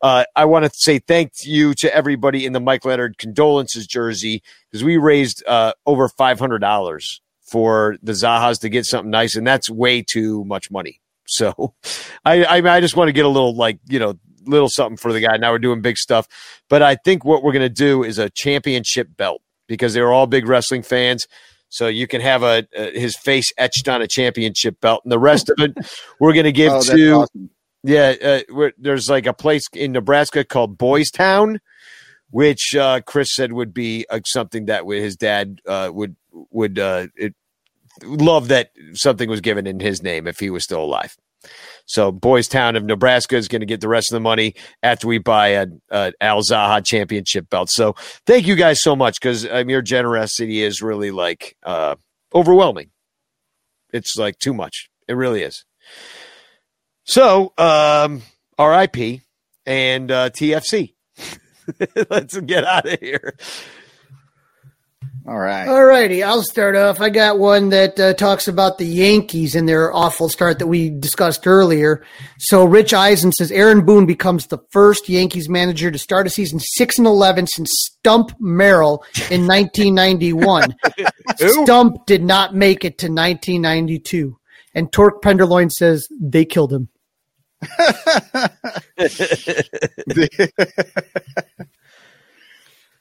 uh, 0.00 0.24
I 0.36 0.44
want 0.44 0.64
to 0.64 0.70
say 0.74 0.98
thank 0.98 1.32
you 1.44 1.74
to 1.74 1.94
everybody 1.94 2.46
in 2.46 2.52
the 2.52 2.60
Mike 2.60 2.84
Leonard 2.84 3.18
condolences 3.18 3.86
jersey 3.86 4.42
because 4.70 4.84
we 4.84 4.96
raised 4.96 5.42
uh, 5.46 5.72
over 5.86 6.08
five 6.08 6.38
hundred 6.38 6.60
dollars 6.60 7.20
for 7.50 7.96
the 8.02 8.12
Zahas 8.12 8.60
to 8.60 8.68
get 8.68 8.84
something 8.84 9.10
nice, 9.10 9.34
and 9.36 9.46
that's 9.46 9.70
way 9.70 10.02
too 10.02 10.44
much 10.44 10.70
money. 10.70 11.00
So 11.26 11.74
I 12.24 12.44
I, 12.44 12.76
I 12.76 12.80
just 12.80 12.96
want 12.96 13.08
to 13.08 13.12
get 13.12 13.24
a 13.24 13.28
little 13.28 13.54
like 13.56 13.80
you 13.88 13.98
know 13.98 14.18
little 14.48 14.68
something 14.68 14.96
for 14.96 15.12
the 15.12 15.20
guy. 15.20 15.36
Now 15.36 15.52
we're 15.52 15.58
doing 15.58 15.80
big 15.80 15.96
stuff, 15.98 16.26
but 16.68 16.82
I 16.82 16.96
think 16.96 17.24
what 17.24 17.42
we're 17.42 17.52
going 17.52 17.62
to 17.62 17.68
do 17.68 18.02
is 18.04 18.18
a 18.18 18.30
championship 18.30 19.08
belt 19.16 19.42
because 19.66 19.94
they're 19.94 20.12
all 20.12 20.26
big 20.26 20.48
wrestling 20.48 20.82
fans. 20.82 21.26
So 21.70 21.86
you 21.86 22.06
can 22.06 22.22
have 22.22 22.42
a, 22.42 22.66
uh, 22.76 22.90
his 22.92 23.14
face 23.16 23.52
etched 23.58 23.88
on 23.88 24.00
a 24.00 24.06
championship 24.06 24.80
belt, 24.80 25.02
and 25.04 25.12
the 25.12 25.18
rest 25.18 25.50
of 25.50 25.56
it 25.58 25.76
we're 26.20 26.32
going 26.32 26.44
to 26.46 26.52
give 26.52 26.72
Oh, 26.72 26.82
to 26.82 27.10
awesome. 27.12 27.50
yeah. 27.82 28.14
Uh, 28.50 28.70
there's 28.78 29.08
like 29.10 29.26
a 29.26 29.34
place 29.34 29.64
in 29.74 29.92
Nebraska 29.92 30.44
called 30.44 30.78
Boys 30.78 31.10
Town, 31.10 31.60
which 32.30 32.74
uh, 32.74 33.00
Chris 33.02 33.34
said 33.34 33.52
would 33.52 33.74
be 33.74 34.06
uh, 34.08 34.20
something 34.26 34.64
that 34.66 34.86
his 34.86 35.16
dad 35.16 35.60
uh, 35.66 35.90
would 35.92 36.16
would 36.50 36.78
uh, 36.78 37.08
it, 37.16 37.34
love 38.02 38.48
that 38.48 38.70
something 38.94 39.28
was 39.28 39.40
given 39.42 39.66
in 39.66 39.78
his 39.80 40.02
name 40.02 40.26
if 40.26 40.38
he 40.40 40.48
was 40.48 40.64
still 40.64 40.82
alive. 40.82 41.16
So 41.88 42.12
Boys 42.12 42.48
Town 42.48 42.76
of 42.76 42.84
Nebraska 42.84 43.36
is 43.36 43.48
going 43.48 43.60
to 43.60 43.66
get 43.66 43.80
the 43.80 43.88
rest 43.88 44.12
of 44.12 44.16
the 44.16 44.20
money 44.20 44.54
after 44.82 45.08
we 45.08 45.18
buy 45.18 45.48
a, 45.48 45.66
a 45.90 46.12
Al 46.20 46.42
Zaha 46.42 46.84
championship 46.84 47.48
belt. 47.48 47.70
So 47.70 47.94
thank 48.26 48.46
you 48.46 48.56
guys 48.56 48.82
so 48.82 48.94
much 48.94 49.18
because 49.20 49.48
um, 49.50 49.70
your 49.70 49.80
generosity 49.80 50.62
is 50.62 50.82
really 50.82 51.10
like 51.10 51.56
uh, 51.62 51.96
overwhelming. 52.34 52.90
It's 53.92 54.16
like 54.16 54.38
too 54.38 54.52
much. 54.52 54.90
It 55.08 55.14
really 55.14 55.42
is. 55.42 55.64
So 57.04 57.54
um, 57.56 58.20
RIP 58.58 59.22
and 59.64 60.10
uh, 60.10 60.28
TFC. 60.28 60.94
Let's 62.10 62.38
get 62.40 62.64
out 62.64 62.86
of 62.86 63.00
here. 63.00 63.34
All 65.28 65.38
right. 65.38 65.68
All 65.68 65.84
righty, 65.84 66.22
I'll 66.22 66.42
start 66.42 66.74
off. 66.74 67.02
I 67.02 67.10
got 67.10 67.38
one 67.38 67.68
that 67.68 68.00
uh, 68.00 68.14
talks 68.14 68.48
about 68.48 68.78
the 68.78 68.86
Yankees 68.86 69.54
and 69.54 69.68
their 69.68 69.92
awful 69.92 70.30
start 70.30 70.58
that 70.58 70.68
we 70.68 70.88
discussed 70.88 71.46
earlier. 71.46 72.02
So 72.38 72.64
Rich 72.64 72.94
Eisen 72.94 73.32
says 73.32 73.52
Aaron 73.52 73.84
Boone 73.84 74.06
becomes 74.06 74.46
the 74.46 74.56
first 74.70 75.06
Yankees 75.06 75.46
manager 75.46 75.90
to 75.90 75.98
start 75.98 76.26
a 76.26 76.30
season 76.30 76.60
six 76.60 76.96
and 76.96 77.06
eleven 77.06 77.46
since 77.46 77.70
Stump 77.74 78.32
Merrill 78.40 79.04
in 79.30 79.46
1991. 79.46 80.74
Stump 81.36 82.06
did 82.06 82.24
not 82.24 82.54
make 82.54 82.86
it 82.86 82.96
to 82.96 83.08
1992, 83.08 84.34
and 84.74 84.90
Torque 84.90 85.20
Penderloin 85.20 85.68
says 85.68 86.08
they 86.18 86.46
killed 86.46 86.72
him. 86.72 86.88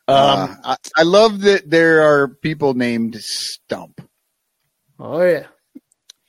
Uh, 0.07 0.55
I, 0.63 0.77
I 0.95 1.03
love 1.03 1.41
that 1.41 1.69
there 1.69 2.01
are 2.01 2.29
people 2.29 2.73
named 2.73 3.17
Stump. 3.19 4.01
Oh 4.99 5.21
yeah, 5.21 5.47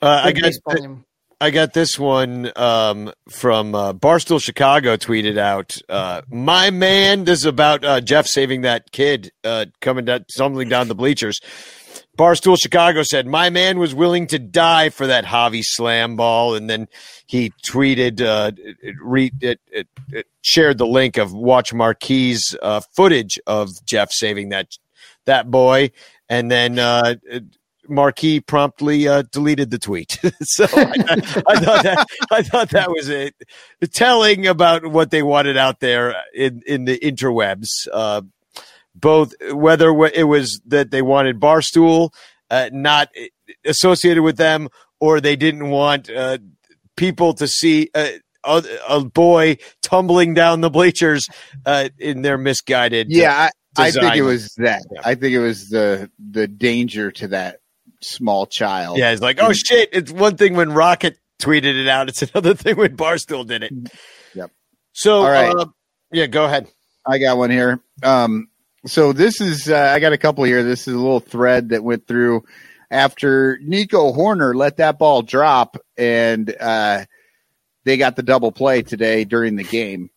Uh, 0.03 0.23
I 0.25 0.33
got 0.33 0.43
baseball 0.43 0.75
name. 0.75 1.05
I 1.41 1.51
got 1.51 1.73
this 1.73 1.97
one 1.97 2.51
um, 2.57 3.13
from 3.31 3.73
uh, 3.75 3.93
Barstool 3.93 4.43
Chicago. 4.43 4.97
Tweeted 4.97 5.39
out, 5.39 5.79
uh, 5.89 6.23
"My 6.29 6.71
man, 6.71 7.25
this 7.25 7.39
is 7.39 7.45
about 7.45 7.85
uh, 7.85 8.01
Jeff 8.01 8.27
saving 8.27 8.63
that 8.63 8.91
kid 8.91 9.31
uh, 9.45 9.67
coming 9.81 10.05
down, 10.05 10.25
tumbling 10.37 10.69
down 10.69 10.89
the 10.89 10.97
bleachers." 10.97 11.39
Barstool 12.19 12.57
Chicago 12.61 13.05
said, 13.05 13.29
"My 13.29 13.49
man 13.49 13.79
was 13.79 13.95
willing 13.95 14.27
to 14.27 14.41
die 14.41 14.89
for 14.89 15.07
that 15.07 15.25
Javy 15.25 15.63
slam 15.63 16.17
ball," 16.17 16.57
and 16.57 16.69
then 16.69 16.89
he 17.27 17.53
tweeted, 17.65 18.21
uh, 18.21 18.51
it, 18.57 18.97
re- 19.01 19.33
it, 19.41 19.61
it, 19.69 19.87
it 20.11 20.27
shared 20.43 20.79
the 20.79 20.87
link 20.87 21.17
of 21.17 21.33
Watch 21.33 21.73
Marquee 21.73 22.37
uh, 22.61 22.81
footage 22.97 23.39
of 23.47 23.71
Jeff 23.87 24.11
saving 24.11 24.49
that 24.49 24.77
that 25.27 25.49
boy, 25.49 25.93
and 26.29 26.51
then 26.51 26.81
uh, 26.81 27.15
Marquee 27.89 28.41
promptly 28.41 29.07
uh, 29.07 29.23
deleted 29.31 29.71
the 29.71 29.79
tweet. 29.79 30.19
so 30.43 30.67
I, 30.73 30.95
I 31.47 31.61
thought 31.61 31.83
that 31.85 32.07
I 32.33 32.43
thought 32.43 32.71
that 32.71 32.91
was 32.91 33.09
it, 33.09 33.35
telling 33.93 34.49
about 34.49 34.87
what 34.87 35.13
they 35.13 35.23
wanted 35.23 35.57
out 35.57 35.79
there 35.79 36.17
in 36.35 36.63
in 36.67 36.85
the 36.85 36.99
interwebs. 36.99 37.87
Uh, 37.93 38.23
both 39.01 39.33
whether 39.53 39.89
it 40.15 40.27
was 40.27 40.61
that 40.67 40.91
they 40.91 41.03
wanted 41.03 41.41
Barstool 41.41 42.11
uh, 42.51 42.71
not 42.73 43.09
associated 43.65 44.23
with 44.23 44.37
them, 44.37 44.69
or 45.01 45.21
they 45.21 45.37
didn't 45.37 45.69
want 45.71 46.11
uh, 46.11 46.39
people 46.97 47.35
to 47.35 47.47
see 47.47 47.91
a, 47.95 48.21
a, 48.45 48.63
a 48.89 49.05
boy 49.05 49.57
tumbling 49.83 50.35
down 50.35 50.61
the 50.61 50.71
bleachers 50.71 51.29
uh, 51.67 51.89
in 51.99 52.23
their 52.23 52.39
misguided. 52.39 53.07
uh, 53.09 53.11
Yeah, 53.11 53.49
I, 53.77 53.83
I 53.87 53.91
think 53.91 54.17
it 54.17 54.23
was 54.23 54.55
that. 54.57 54.83
Yeah. 54.91 55.01
I 55.05 55.15
think 55.15 55.35
it 55.35 55.41
was 55.41 55.69
the 55.69 56.11
the 56.19 56.49
danger 56.49 57.11
to 57.13 57.29
that 57.29 57.61
small 58.01 58.47
child. 58.47 58.99
Yeah, 58.99 59.11
it's 59.13 59.23
like, 59.23 59.39
oh 59.41 59.53
shit! 59.53 59.91
It's 59.93 60.11
one 60.11 60.37
thing 60.37 60.55
when 60.55 60.73
Rocket 60.73 61.19
tweeted 61.41 61.81
it 61.81 61.89
out; 61.89 62.09
it's 62.09 62.23
another 62.35 62.55
thing 62.55 62.77
when 62.77 62.97
Barstool 62.97 63.47
did 63.47 63.63
it. 63.63 63.73
Yep. 64.35 64.51
So, 64.93 65.23
All 65.23 65.31
right. 65.31 65.55
uh, 65.55 65.67
yeah, 66.13 66.27
go 66.27 66.45
ahead. 66.45 66.67
I 67.07 67.19
got 67.19 67.39
one 67.39 67.51
here. 67.51 67.81
Um, 68.03 68.49
so 68.89 69.13
this 69.13 69.41
is 69.41 69.69
uh, 69.69 69.93
I 69.95 70.01
got 70.01 70.13
a 70.13 70.19
couple 70.19 70.45
here. 70.45 70.63
This 70.63 70.89
is 70.89 70.95
a 70.95 70.99
little 70.99 71.21
thread 71.21 71.71
that 71.71 71.85
went 71.85 72.07
through 72.07 72.45
after 72.91 73.59
Nico 73.63 74.13
Hoerner 74.13 74.55
let 74.55 74.79
that 74.79 74.99
ball 74.99 75.23
drop, 75.23 75.77
and 75.97 76.55
uh, 76.59 77.05
they 77.85 77.97
got 77.97 78.17
the 78.17 78.23
double 78.23 78.53
play 78.53 78.83
today 78.83 79.25
during 79.25 79.57
the 79.57 79.65
game. 79.65 80.11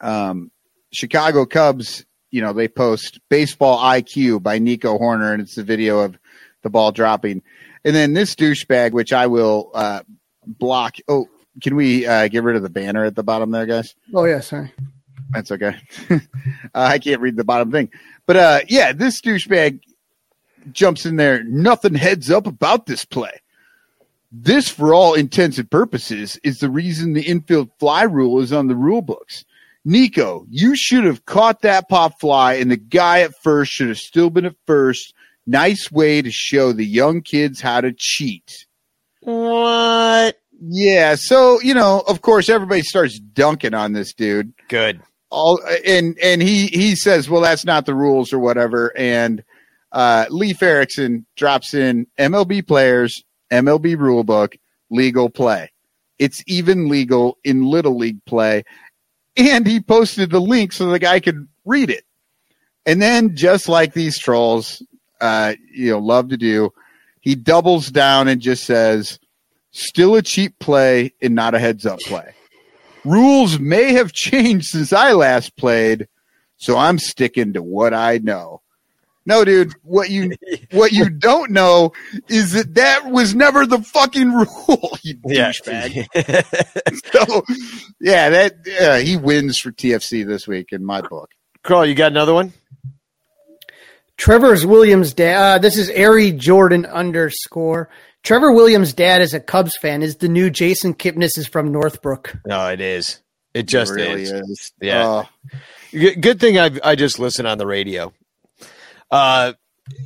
Um, 0.00 0.50
Chicago 0.92 1.46
Cubs, 1.46 2.04
you 2.30 2.40
know, 2.40 2.52
they 2.52 2.68
post 2.68 3.20
baseball 3.28 3.78
IQ 3.78 4.42
by 4.42 4.58
Nico 4.58 4.98
Hoerner, 4.98 5.32
and 5.32 5.42
it's 5.42 5.54
the 5.54 5.64
video 5.64 6.00
of 6.00 6.18
the 6.62 6.70
ball 6.70 6.92
dropping. 6.92 7.42
And 7.84 7.94
then 7.94 8.12
this 8.12 8.34
douchebag, 8.34 8.92
which 8.92 9.12
I 9.12 9.28
will 9.28 9.70
uh, 9.74 10.02
block. 10.46 10.96
Oh, 11.08 11.28
can 11.62 11.74
we 11.74 12.06
uh, 12.06 12.28
get 12.28 12.42
rid 12.42 12.56
of 12.56 12.62
the 12.62 12.70
banner 12.70 13.04
at 13.04 13.14
the 13.14 13.22
bottom 13.22 13.50
there, 13.50 13.66
guys? 13.66 13.94
Oh 14.14 14.24
yeah, 14.24 14.40
sorry. 14.40 14.72
That's 15.30 15.50
okay. 15.52 15.76
uh, 16.10 16.18
I 16.74 16.98
can't 16.98 17.20
read 17.20 17.36
the 17.36 17.44
bottom 17.44 17.70
thing. 17.70 17.90
But 18.26 18.36
uh, 18.36 18.60
yeah, 18.68 18.92
this 18.92 19.20
douchebag 19.20 19.80
jumps 20.72 21.06
in 21.06 21.16
there. 21.16 21.44
Nothing 21.44 21.94
heads 21.94 22.30
up 22.30 22.46
about 22.46 22.86
this 22.86 23.04
play. 23.04 23.40
This, 24.30 24.68
for 24.68 24.92
all 24.92 25.14
intents 25.14 25.58
and 25.58 25.70
purposes, 25.70 26.38
is 26.44 26.58
the 26.58 26.68
reason 26.68 27.14
the 27.14 27.22
infield 27.22 27.70
fly 27.78 28.02
rule 28.02 28.40
is 28.40 28.52
on 28.52 28.66
the 28.66 28.76
rule 28.76 29.00
books. 29.00 29.44
Nico, 29.84 30.44
you 30.50 30.76
should 30.76 31.04
have 31.04 31.24
caught 31.24 31.62
that 31.62 31.88
pop 31.88 32.20
fly, 32.20 32.54
and 32.54 32.70
the 32.70 32.76
guy 32.76 33.20
at 33.20 33.32
first 33.42 33.72
should 33.72 33.88
have 33.88 33.98
still 33.98 34.28
been 34.28 34.44
at 34.44 34.56
first. 34.66 35.14
Nice 35.46 35.90
way 35.90 36.20
to 36.20 36.30
show 36.30 36.72
the 36.72 36.84
young 36.84 37.22
kids 37.22 37.62
how 37.62 37.80
to 37.80 37.94
cheat. 37.96 38.66
What? 39.20 40.38
Yeah, 40.60 41.14
so 41.14 41.60
you 41.62 41.72
know, 41.72 42.02
of 42.06 42.20
course, 42.20 42.50
everybody 42.50 42.82
starts 42.82 43.18
dunking 43.18 43.74
on 43.74 43.92
this 43.92 44.12
dude 44.12 44.52
Good. 44.68 45.00
All 45.30 45.60
and 45.84 46.18
and 46.18 46.42
he 46.42 46.66
he 46.68 46.94
says 46.96 47.28
well 47.28 47.42
that's 47.42 47.64
not 47.64 47.86
the 47.86 47.94
rules 47.94 48.32
or 48.32 48.38
whatever. 48.38 48.96
And 48.96 49.42
uh 49.92 50.26
leaf 50.30 50.62
erickson 50.62 51.24
drops 51.34 51.72
in 51.72 52.06
mlb 52.18 52.66
players 52.66 53.24
mlb 53.50 53.96
rulebook 53.96 54.58
legal 54.90 55.30
play. 55.30 55.70
It's 56.18 56.42
even 56.46 56.88
legal 56.88 57.38
in 57.44 57.64
little 57.64 57.96
league 57.96 58.24
play. 58.24 58.64
And 59.36 59.66
he 59.66 59.80
posted 59.80 60.30
the 60.30 60.40
link 60.40 60.72
so 60.72 60.90
the 60.90 60.98
guy 60.98 61.20
could 61.20 61.46
read 61.64 61.90
it. 61.90 62.04
And 62.86 63.00
then 63.00 63.36
just 63.36 63.68
like 63.68 63.92
these 63.92 64.18
trolls 64.18 64.82
uh 65.20 65.54
you 65.72 65.90
know 65.90 65.98
love 65.98 66.28
to 66.28 66.36
do 66.36 66.72
he 67.20 67.34
doubles 67.34 67.90
down 67.90 68.28
and 68.28 68.40
just 68.40 68.64
says 68.64 69.18
still 69.70 70.14
a 70.14 70.22
cheap 70.22 70.58
play 70.58 71.12
and 71.20 71.34
not 71.34 71.54
a 71.54 71.58
heads 71.58 71.84
up 71.84 71.98
play 72.00 72.34
rules 73.04 73.58
may 73.58 73.92
have 73.94 74.12
changed 74.12 74.66
since 74.66 74.92
I 74.92 75.12
last 75.12 75.56
played, 75.56 76.08
so 76.56 76.76
I'm 76.76 76.98
sticking 76.98 77.52
to 77.54 77.62
what 77.62 77.94
I 77.94 78.18
know. 78.18 78.62
No, 79.26 79.44
dude, 79.44 79.74
what 79.82 80.08
you 80.08 80.32
what 80.72 80.92
you 80.92 81.10
don't 81.10 81.50
know 81.50 81.92
is 82.28 82.52
that 82.52 82.74
that 82.76 83.10
was 83.10 83.34
never 83.34 83.66
the 83.66 83.82
fucking 83.82 84.32
rule, 84.32 84.98
you 85.02 85.18
Yeah. 85.26 85.50
douchebag. 85.50 86.06
so, 87.12 87.42
yeah, 88.00 88.30
that 88.30 88.54
yeah, 88.64 88.98
he 88.98 89.16
wins 89.18 89.58
for 89.58 89.70
TFC 89.70 90.26
this 90.26 90.48
week 90.48 90.68
in 90.72 90.84
my 90.84 91.02
book. 91.02 91.30
Carl, 91.62 91.84
you 91.84 91.94
got 91.94 92.12
another 92.12 92.32
one? 92.32 92.52
Trevor's 94.16 94.66
Williams' 94.66 95.12
dad. 95.14 95.36
Uh, 95.36 95.58
this 95.58 95.76
is 95.76 95.90
Ari 95.90 96.32
Jordan 96.32 96.86
underscore. 96.86 97.88
Trevor 98.28 98.52
Williams' 98.52 98.92
dad 98.92 99.22
is 99.22 99.32
a 99.32 99.40
Cubs 99.40 99.74
fan. 99.80 100.02
Is 100.02 100.16
the 100.16 100.28
new 100.28 100.50
Jason 100.50 100.92
Kipnis 100.92 101.38
is 101.38 101.46
from 101.48 101.72
Northbrook. 101.72 102.36
No, 102.44 102.68
it 102.68 102.78
is. 102.78 103.22
It 103.54 103.62
just 103.62 103.92
It 103.92 103.94
really 103.94 104.22
is. 104.24 104.30
is. 104.32 104.72
Yeah. 104.82 105.08
Uh, 105.08 105.24
Good 106.20 106.38
thing 106.38 106.58
I 106.58 106.70
I 106.84 106.94
just 106.94 107.18
listen 107.18 107.46
on 107.46 107.56
the 107.56 107.66
radio. 107.66 108.12
Uh, 109.10 109.54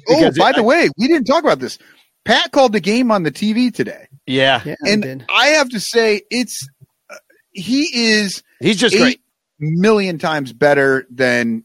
oh, 0.09 0.31
by 0.39 0.51
it- 0.51 0.55
the 0.57 0.63
way, 0.63 0.89
we 0.97 1.09
didn't 1.09 1.25
talk 1.25 1.43
about 1.43 1.59
this. 1.59 1.79
Pat 2.25 2.53
called 2.53 2.73
the 2.73 2.79
game 2.79 3.11
on 3.11 3.25
the 3.25 3.33
TV 3.33 3.75
today, 3.75 4.07
yeah, 4.29 4.63
Yeah, 4.65 4.77
I 4.87 4.91
and 4.91 5.03
did. 5.03 5.25
I 5.29 5.47
have 5.49 5.69
to 5.71 5.81
say, 5.81 6.23
it's 6.31 6.65
uh, 7.11 7.17
he 7.51 7.89
is 7.93 8.45
he's 8.61 8.77
just 8.77 8.95
eight 8.95 9.01
great. 9.01 9.21
million 9.59 10.19
times 10.19 10.53
better 10.53 11.09
than 11.11 11.65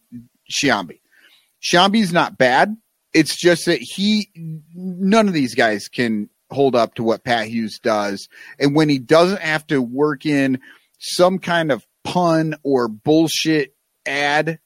Sciambi. 0.51 1.01
Sciambi's 1.61 2.11
not 2.11 2.39
bad. 2.39 2.75
It's 3.13 3.35
just 3.39 3.67
that 3.67 3.77
he, 3.79 4.29
none 4.73 5.27
of 5.27 5.35
these 5.35 5.53
guys 5.53 5.87
can 5.87 6.31
hold 6.51 6.75
up 6.75 6.95
to 6.95 7.03
what 7.03 7.23
Pat 7.23 7.47
Hughes 7.47 7.79
does. 7.79 8.27
And 8.59 8.75
when 8.75 8.89
he 8.89 8.99
doesn't 8.99 9.41
have 9.41 9.65
to 9.67 9.81
work 9.81 10.25
in 10.25 10.59
some 10.99 11.39
kind 11.39 11.71
of 11.71 11.85
pun 12.03 12.55
or 12.63 12.87
bullshit 12.87 13.75
ad 14.05 14.59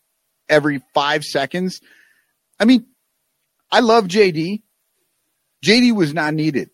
every 0.48 0.82
five 0.94 1.24
seconds, 1.24 1.82
I 2.60 2.66
mean, 2.66 2.86
I 3.72 3.80
love 3.80 4.06
JD. 4.06 4.62
JD 5.66 5.96
was 5.96 6.14
not 6.14 6.34
needed. 6.34 6.70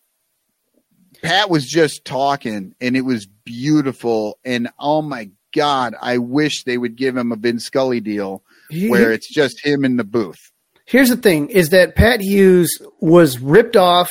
Pat 1.21 1.49
was 1.49 1.65
just 1.65 2.05
talking 2.05 2.75
and 2.79 2.95
it 2.95 3.01
was 3.01 3.27
beautiful. 3.45 4.39
And 4.45 4.69
oh 4.79 5.01
my 5.01 5.31
God, 5.53 5.95
I 5.99 6.17
wish 6.19 6.63
they 6.63 6.77
would 6.77 6.95
give 6.95 7.17
him 7.17 7.31
a 7.31 7.35
Vin 7.35 7.59
Scully 7.59 7.99
deal 7.99 8.43
where 8.89 9.11
it's 9.11 9.33
just 9.33 9.65
him 9.65 9.85
in 9.85 9.97
the 9.97 10.03
booth. 10.03 10.51
Here's 10.85 11.09
the 11.09 11.17
thing: 11.17 11.49
is 11.49 11.69
that 11.69 11.95
Pat 11.95 12.21
Hughes 12.21 12.69
was 12.99 13.39
ripped 13.39 13.75
off 13.75 14.09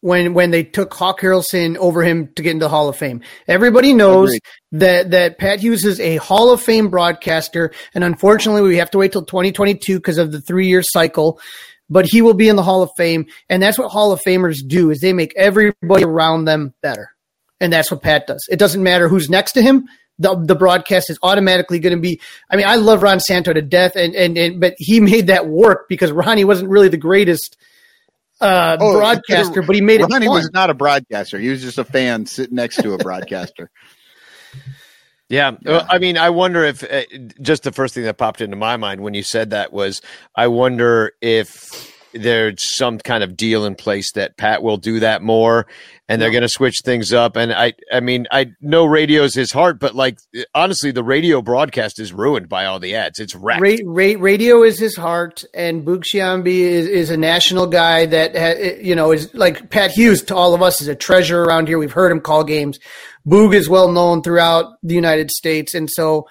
when 0.00 0.34
when 0.34 0.50
they 0.50 0.62
took 0.62 0.94
Hawk 0.94 1.20
Harrelson 1.20 1.76
over 1.76 2.02
him 2.02 2.28
to 2.36 2.42
get 2.42 2.52
into 2.52 2.64
the 2.64 2.68
Hall 2.68 2.88
of 2.88 2.96
Fame. 2.96 3.22
Everybody 3.46 3.92
knows 3.92 4.30
Agreed. 4.30 4.42
that 4.72 5.10
that 5.10 5.38
Pat 5.38 5.60
Hughes 5.60 5.84
is 5.84 6.00
a 6.00 6.16
Hall 6.16 6.52
of 6.52 6.60
Fame 6.60 6.88
broadcaster, 6.88 7.72
and 7.94 8.04
unfortunately, 8.04 8.62
we 8.62 8.76
have 8.76 8.90
to 8.92 8.98
wait 8.98 9.12
till 9.12 9.24
2022 9.24 9.96
because 9.96 10.18
of 10.18 10.32
the 10.32 10.40
three 10.40 10.68
year 10.68 10.82
cycle. 10.82 11.40
But 11.90 12.04
he 12.04 12.20
will 12.20 12.34
be 12.34 12.50
in 12.50 12.56
the 12.56 12.62
Hall 12.62 12.82
of 12.82 12.90
Fame, 12.96 13.26
and 13.48 13.62
that's 13.62 13.78
what 13.78 13.90
Hall 13.90 14.12
of 14.12 14.20
Famers 14.20 14.58
do: 14.66 14.90
is 14.90 15.00
they 15.00 15.12
make 15.12 15.34
everybody 15.36 16.04
around 16.04 16.44
them 16.44 16.74
better, 16.82 17.10
and 17.60 17.72
that's 17.72 17.90
what 17.90 18.02
Pat 18.02 18.26
does. 18.26 18.46
It 18.50 18.58
doesn't 18.58 18.82
matter 18.82 19.08
who's 19.08 19.30
next 19.30 19.52
to 19.52 19.62
him. 19.62 19.88
The, 20.20 20.34
the 20.36 20.56
broadcast 20.56 21.10
is 21.10 21.18
automatically 21.22 21.78
going 21.78 21.96
to 21.96 22.00
be. 22.00 22.20
I 22.50 22.56
mean, 22.56 22.66
I 22.66 22.74
love 22.74 23.04
Ron 23.04 23.20
Santo 23.20 23.52
to 23.52 23.62
death, 23.62 23.96
and, 23.96 24.14
and 24.14 24.36
and 24.36 24.60
but 24.60 24.74
he 24.76 25.00
made 25.00 25.26
that 25.28 25.48
work 25.48 25.88
because 25.88 26.12
Ronnie 26.12 26.44
wasn't 26.44 26.70
really 26.70 26.88
the 26.88 26.96
greatest 26.98 27.56
uh, 28.40 28.76
Oh, 28.80 28.92
broadcaster, 28.98 29.62
but 29.62 29.74
he 29.74 29.80
made 29.82 30.00
it 30.00 30.06
Ronnie 30.10 30.26
fun. 30.26 30.34
was 30.34 30.50
not 30.52 30.70
a 30.70 30.74
broadcaster. 30.74 31.38
He 31.38 31.48
was 31.48 31.60
just 31.62 31.78
a 31.78 31.84
fan 31.84 32.26
sitting 32.26 32.54
next 32.56 32.76
to 32.82 32.92
a 32.94 32.98
broadcaster. 33.04 33.70
Yeah. 35.28 35.56
Well, 35.62 35.86
I 35.90 35.98
mean, 35.98 36.16
I 36.16 36.30
wonder 36.30 36.64
if 36.64 36.82
uh, 36.82 37.02
just 37.42 37.62
the 37.62 37.72
first 37.72 37.94
thing 37.94 38.04
that 38.04 38.16
popped 38.16 38.40
into 38.40 38.56
my 38.56 38.76
mind 38.78 39.02
when 39.02 39.12
you 39.14 39.22
said 39.22 39.50
that 39.50 39.72
was 39.72 40.00
I 40.34 40.46
wonder 40.46 41.12
if 41.20 41.92
there's 42.12 42.76
some 42.76 42.98
kind 42.98 43.22
of 43.22 43.36
deal 43.36 43.64
in 43.64 43.74
place 43.74 44.12
that 44.12 44.36
Pat 44.36 44.62
will 44.62 44.76
do 44.78 45.00
that 45.00 45.22
more 45.22 45.66
and 46.08 46.22
they're 46.22 46.30
going 46.30 46.42
to 46.42 46.48
switch 46.48 46.76
things 46.84 47.12
up 47.12 47.36
and 47.36 47.52
I 47.52 47.74
I 47.92 48.00
mean 48.00 48.26
I 48.30 48.52
know 48.62 48.86
radio's 48.86 49.34
his 49.34 49.52
heart 49.52 49.78
but 49.78 49.94
like 49.94 50.18
honestly 50.54 50.90
the 50.90 51.04
radio 51.04 51.42
broadcast 51.42 51.98
is 52.00 52.12
ruined 52.12 52.48
by 52.48 52.64
all 52.64 52.78
the 52.78 52.94
ads 52.94 53.18
it's 53.20 53.34
wrecked. 53.34 53.60
Ra- 53.60 53.76
ra- 53.84 54.14
radio 54.18 54.62
is 54.62 54.78
his 54.78 54.96
heart, 54.96 55.44
and 55.52 55.84
Boog 55.84 56.04
Sciambi 56.04 56.60
is, 56.60 56.86
is 56.86 57.10
a 57.10 57.16
national 57.16 57.66
guy 57.66 58.06
that 58.06 58.34
ha- 58.34 58.78
you 58.80 58.94
know 58.94 59.12
is 59.12 59.32
like 59.34 59.68
Pat 59.68 59.90
Hughes 59.90 60.22
to 60.24 60.34
all 60.36 60.54
of 60.54 60.62
us 60.62 60.80
is 60.80 60.88
a 60.88 60.94
treasure 60.94 61.42
around 61.42 61.68
here. 61.68 61.78
We've 61.78 61.92
heard 61.92 62.10
him 62.10 62.20
call 62.20 62.42
games. 62.42 62.78
Boog 63.26 63.54
is 63.54 63.68
well 63.68 63.92
known 63.92 64.22
throughout 64.22 64.76
the 64.82 64.94
United 64.94 65.30
States, 65.30 65.74
and 65.74 65.90
so, 65.90 66.26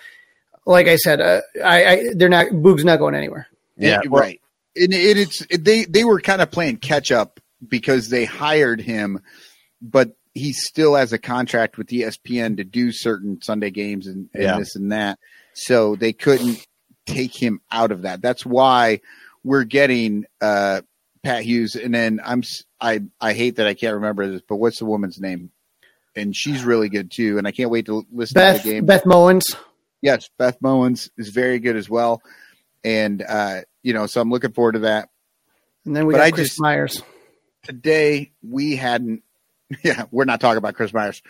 like 0.66 0.88
I 0.88 0.96
said, 0.96 1.22
uh, 1.22 1.42
I, 1.64 1.86
I 1.86 2.04
they're 2.16 2.30
not 2.30 2.48
Boog's 2.48 2.84
not 2.84 2.98
going 2.98 3.14
anywhere. 3.14 3.48
Yeah, 3.78 4.00
And- 4.04 4.12
right. 4.12 4.42
And 4.82 4.94
it, 4.94 5.18
it's 5.18 5.46
they 5.58 5.86
they 5.86 6.04
were 6.04 6.22
kind 6.22 6.42
of 6.42 6.52
playing 6.52 6.78
catch 6.78 7.12
up 7.12 7.40
because 7.68 8.10
they 8.10 8.26
hired 8.26 8.80
him, 8.82 9.22
but 9.82 10.16
he 10.34 10.54
still 10.54 10.96
has 10.96 11.14
a 11.14 11.18
contract 11.18 11.78
with 11.78 11.88
ESPN 11.88 12.58
to 12.58 12.64
do 12.64 12.92
certain 12.92 13.42
Sunday 13.42 13.72
games 13.72 14.06
and, 14.08 14.30
and 14.34 14.44
Yeah. 14.44 14.60
this 14.60 14.76
and 14.76 14.92
that. 14.92 15.18
So 15.54 15.96
they 15.96 16.14
couldn't 16.14 16.66
take 17.08 17.36
him 17.36 17.62
out 17.72 17.92
of 17.92 18.04
that. 18.04 18.22
That's 18.22 18.46
why 18.46 19.00
we're 19.44 19.64
getting 19.64 20.26
uh, 20.42 20.82
Pat 21.24 21.44
Hughes. 21.44 21.76
And 21.76 21.94
then 21.96 22.20
I'm 22.24 22.40
s- 22.40 22.64
I 22.80 23.02
I 23.20 23.34
hate 23.34 23.56
that 23.56 23.66
I 23.68 23.74
can't 23.74 23.96
remember 23.96 24.30
this, 24.30 24.42
but 24.48 24.58
what's 24.58 24.78
the 24.80 24.86
woman's 24.86 25.20
name? 25.20 25.50
And 26.16 26.36
she's 26.36 26.64
really 26.64 26.90
good 26.90 27.10
too. 27.12 27.38
And 27.40 27.48
I 27.48 27.52
can't 27.52 27.70
wait 27.72 27.86
to 27.88 28.06
listen 28.12 28.36
Beth 28.36 28.62
to 28.62 28.68
the 28.68 28.74
game. 28.74 28.86
Beth 28.86 29.04
Mowins. 29.06 29.56
Yes, 30.02 30.30
Beth 30.38 30.60
Mowins 30.62 31.10
is 31.18 31.30
very 31.30 31.58
good 31.60 31.76
as 31.76 31.90
well. 31.90 32.22
And 32.84 33.24
uh, 33.28 33.62
you 33.88 33.94
know, 33.94 34.06
so 34.06 34.20
I'm 34.20 34.30
looking 34.30 34.52
forward 34.52 34.74
to 34.74 34.80
that. 34.80 35.08
And 35.86 35.96
then 35.96 36.06
we 36.08 36.14
But 36.14 36.18
got 36.18 36.24
I 36.26 36.32
Chris 36.32 36.48
just- 36.50 36.60
Myers. 36.62 37.02
today 37.64 38.34
we 38.44 38.76
hadn't. 38.76 39.24
Yeah, 39.84 40.04
we're 40.12 40.24
not 40.26 40.40
talking 40.42 40.58
about 40.58 40.76
Chris 40.76 40.94
Myers. 40.94 41.22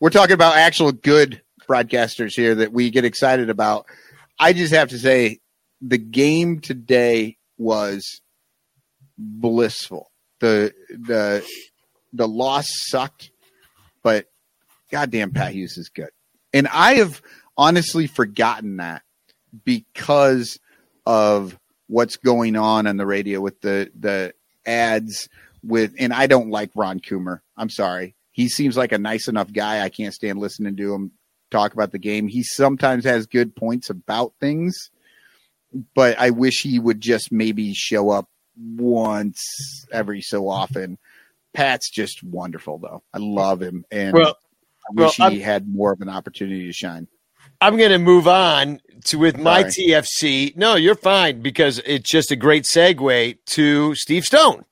We're 0.00 0.10
talking 0.10 0.34
about 0.34 0.56
actual 0.56 0.90
good 0.92 1.42
broadcasters 1.68 2.32
here 2.34 2.54
that 2.56 2.72
we 2.72 2.90
get 2.90 3.04
excited 3.04 3.50
about. 3.50 3.86
I 4.38 4.52
just 4.52 4.72
have 4.74 4.88
to 4.90 4.98
say, 4.98 5.38
the 5.80 5.98
game 5.98 6.58
today 6.60 7.36
was 7.56 8.20
blissful. 9.18 10.10
The 10.40 10.72
the 10.88 11.46
the 12.12 12.28
loss 12.28 12.66
sucked, 12.88 13.30
but 14.02 14.26
goddamn, 14.90 15.30
Pat 15.32 15.52
Hughes 15.52 15.76
is 15.78 15.88
good. 15.88 16.10
And 16.52 16.68
I 16.68 16.94
have 16.94 17.22
honestly 17.56 18.06
forgotten 18.06 18.78
that 18.78 19.02
because 19.64 20.58
of 21.06 21.56
what's 21.94 22.16
going 22.16 22.56
on 22.56 22.88
on 22.88 22.96
the 22.96 23.06
radio 23.06 23.40
with 23.40 23.60
the 23.60 23.88
the 23.98 24.34
ads 24.66 25.28
with 25.62 25.94
and 25.96 26.12
I 26.12 26.26
don't 26.26 26.50
like 26.50 26.70
Ron 26.74 26.98
Coomer. 26.98 27.38
I'm 27.56 27.70
sorry. 27.70 28.16
He 28.32 28.48
seems 28.48 28.76
like 28.76 28.90
a 28.90 28.98
nice 28.98 29.28
enough 29.28 29.52
guy. 29.52 29.80
I 29.80 29.90
can't 29.90 30.12
stand 30.12 30.40
listening 30.40 30.76
to 30.76 30.92
him 30.92 31.12
talk 31.52 31.72
about 31.72 31.92
the 31.92 32.00
game. 32.00 32.26
He 32.26 32.42
sometimes 32.42 33.04
has 33.04 33.26
good 33.28 33.54
points 33.54 33.90
about 33.90 34.32
things, 34.40 34.90
but 35.94 36.18
I 36.18 36.30
wish 36.30 36.62
he 36.62 36.80
would 36.80 37.00
just 37.00 37.30
maybe 37.30 37.72
show 37.74 38.10
up 38.10 38.28
once 38.58 39.86
every 39.92 40.20
so 40.20 40.48
often. 40.48 40.98
Pat's 41.52 41.88
just 41.90 42.24
wonderful 42.24 42.78
though. 42.78 43.04
I 43.12 43.18
love 43.18 43.62
him 43.62 43.84
and 43.92 44.14
Well, 44.14 44.36
I 44.90 44.92
wish 45.04 45.18
well, 45.20 45.30
he 45.30 45.36
I'm- 45.36 45.44
had 45.44 45.68
more 45.68 45.92
of 45.92 46.00
an 46.00 46.08
opportunity 46.08 46.66
to 46.66 46.72
shine. 46.72 47.06
I'm 47.60 47.76
going 47.76 47.90
to 47.90 47.98
move 47.98 48.28
on 48.28 48.80
to 49.06 49.18
with 49.18 49.38
my. 49.38 49.64
TFC. 49.64 50.56
No, 50.56 50.74
you're 50.74 50.94
fine 50.94 51.40
because 51.40 51.80
it's 51.84 52.08
just 52.10 52.30
a 52.30 52.36
great 52.36 52.64
segue 52.64 53.38
to 53.46 53.94
Steve 53.94 54.24
Stone, 54.24 54.64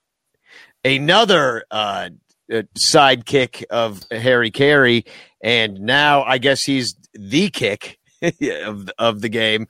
another 0.85 1.65
uh, 1.71 2.11
uh, 2.53 2.63
sidekick 2.93 3.65
of 3.71 4.03
Harry 4.11 4.51
Caray, 4.51 5.05
and 5.43 5.81
now 5.81 6.23
I 6.23 6.39
guess 6.39 6.63
he's 6.63 6.95
the 7.15 7.51
kick 7.51 7.99
of 8.23 8.91
of 8.99 9.21
the 9.21 9.29
game. 9.29 9.67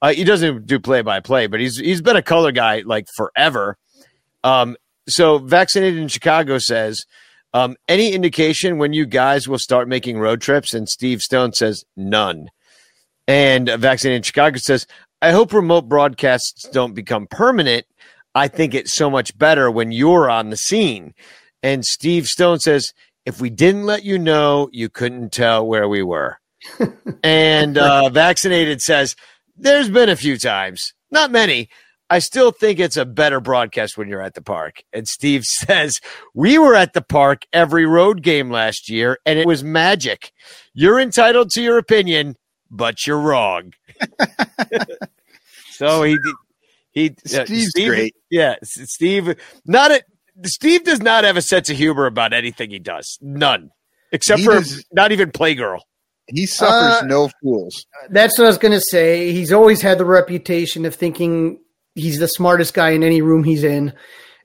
Uh, 0.00 0.12
he 0.12 0.24
doesn't 0.24 0.66
do 0.66 0.80
play 0.80 1.02
by 1.02 1.20
play, 1.20 1.46
but 1.46 1.60
he's 1.60 1.78
he's 1.78 2.02
been 2.02 2.16
a 2.16 2.22
color 2.22 2.52
guy 2.52 2.82
like 2.84 3.06
forever. 3.16 3.78
Um, 4.44 4.76
so 5.08 5.38
vaccinated 5.38 6.00
in 6.00 6.08
Chicago 6.08 6.58
says. 6.58 7.04
Um, 7.54 7.76
any 7.88 8.12
indication 8.12 8.78
when 8.78 8.92
you 8.92 9.04
guys 9.06 9.46
will 9.46 9.58
start 9.58 9.88
making 9.88 10.18
road 10.18 10.40
trips? 10.40 10.72
And 10.74 10.88
Steve 10.88 11.20
Stone 11.20 11.52
says 11.52 11.84
none. 11.96 12.48
And 13.28 13.68
Vaccinated 13.68 14.16
in 14.18 14.22
Chicago 14.22 14.58
says, 14.58 14.86
I 15.20 15.30
hope 15.30 15.52
remote 15.52 15.88
broadcasts 15.88 16.68
don't 16.68 16.94
become 16.94 17.26
permanent. 17.26 17.86
I 18.34 18.48
think 18.48 18.74
it's 18.74 18.96
so 18.96 19.10
much 19.10 19.36
better 19.36 19.70
when 19.70 19.92
you're 19.92 20.30
on 20.30 20.50
the 20.50 20.56
scene. 20.56 21.14
And 21.62 21.84
Steve 21.84 22.26
Stone 22.26 22.60
says, 22.60 22.92
if 23.24 23.40
we 23.40 23.50
didn't 23.50 23.84
let 23.84 24.04
you 24.04 24.18
know, 24.18 24.68
you 24.72 24.88
couldn't 24.88 25.32
tell 25.32 25.66
where 25.66 25.88
we 25.88 26.02
were. 26.02 26.38
and 27.22 27.78
uh, 27.78 28.08
Vaccinated 28.08 28.80
says, 28.80 29.14
there's 29.56 29.90
been 29.90 30.08
a 30.08 30.16
few 30.16 30.38
times, 30.38 30.92
not 31.10 31.30
many. 31.30 31.68
I 32.12 32.18
still 32.18 32.50
think 32.50 32.78
it's 32.78 32.98
a 32.98 33.06
better 33.06 33.40
broadcast 33.40 33.96
when 33.96 34.06
you're 34.06 34.20
at 34.20 34.34
the 34.34 34.42
park. 34.42 34.82
And 34.92 35.08
Steve 35.08 35.44
says, 35.46 35.98
We 36.34 36.58
were 36.58 36.74
at 36.74 36.92
the 36.92 37.00
park 37.00 37.46
every 37.54 37.86
road 37.86 38.22
game 38.22 38.50
last 38.50 38.90
year, 38.90 39.18
and 39.24 39.38
it 39.38 39.46
was 39.46 39.64
magic. 39.64 40.30
You're 40.74 41.00
entitled 41.00 41.48
to 41.52 41.62
your 41.62 41.78
opinion, 41.78 42.36
but 42.70 43.06
you're 43.06 43.18
wrong. 43.20 43.72
so 45.70 46.02
he, 46.02 46.18
he, 46.92 47.10
uh, 47.10 47.44
Steve's 47.46 47.70
Steve, 47.70 47.88
great. 47.88 48.16
Yeah, 48.30 48.56
Steve, 48.62 49.34
not 49.64 49.90
a, 49.90 50.02
Steve 50.44 50.84
does 50.84 51.00
not 51.00 51.24
have 51.24 51.36
a 51.38 51.42
sense 51.42 51.70
of 51.70 51.76
humor 51.78 52.04
about 52.06 52.32
anything 52.34 52.70
he 52.70 52.78
does. 52.78 53.18
None. 53.22 53.70
Except 54.12 54.40
He 54.40 54.44
for 54.44 54.54
does- 54.54 54.84
not 54.92 55.12
even 55.12 55.30
Playgirl. 55.30 55.80
He 56.28 56.46
suffers 56.46 57.02
Uh, 57.02 57.06
no 57.06 57.30
fools. 57.42 57.86
That's 58.10 58.38
what 58.38 58.44
I 58.44 58.48
was 58.48 58.58
going 58.58 58.72
to 58.72 58.80
say. 58.80 59.32
He's 59.32 59.50
always 59.52 59.80
had 59.80 59.98
the 59.98 60.04
reputation 60.04 60.84
of 60.84 60.94
thinking 60.94 61.58
he's 61.94 62.18
the 62.18 62.28
smartest 62.28 62.74
guy 62.74 62.90
in 62.90 63.02
any 63.02 63.22
room 63.22 63.44
he's 63.44 63.64
in. 63.64 63.92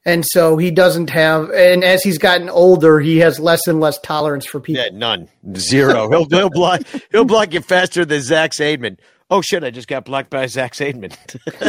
And 0.06 0.26
so 0.26 0.56
he 0.56 0.72
doesn't 0.72 1.10
have, 1.10 1.50
and 1.52 1.84
as 1.84 2.02
he's 2.02 2.18
gotten 2.18 2.50
older, 2.50 3.02
he 3.02 3.18
has 3.18 3.42
less 3.42 3.68
and 3.68 3.82
less 3.82 4.00
tolerance 4.00 4.46
for 4.46 4.62
people. 4.62 4.82
Yeah, 4.82 4.90
none. 4.94 5.28
Zero. 5.58 6.10
He'll, 6.10 6.26
he'll 6.30 6.50
block 6.50 6.82
he'll 7.12 7.26
block 7.26 7.54
you 7.54 7.60
faster 7.60 8.06
than 8.06 8.22
Zach 8.22 8.52
Zaidman. 8.52 9.00
Oh 9.30 9.42
shit, 9.42 9.66
I 9.66 9.70
just 9.70 9.90
got 9.90 10.06
blocked 10.06 10.30
by 10.30 10.46
Zach 10.48 10.74
Zaidman. 10.74 11.14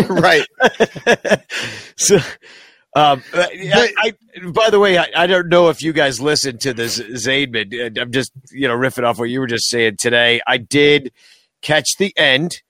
right. 0.22 0.46
so 1.96 2.18
um, 2.94 3.22
I, 3.34 3.92
I, 3.98 4.40
by 4.50 4.70
the 4.70 4.78
way, 4.80 4.98
I, 4.98 5.08
I 5.14 5.26
don't 5.26 5.48
know 5.48 5.68
if 5.68 5.82
you 5.82 5.92
guys 5.92 6.20
listened 6.20 6.60
to 6.62 6.72
this 6.72 6.98
Zaidman. 6.98 8.00
I'm 8.00 8.12
just, 8.12 8.32
you 8.50 8.66
know, 8.68 8.74
riffing 8.74 9.04
off 9.04 9.18
what 9.18 9.30
you 9.30 9.40
were 9.40 9.46
just 9.46 9.68
saying 9.68 9.96
today. 9.98 10.40
I 10.46 10.58
did 10.58 11.12
catch 11.60 11.96
the 11.98 12.12
end, 12.16 12.62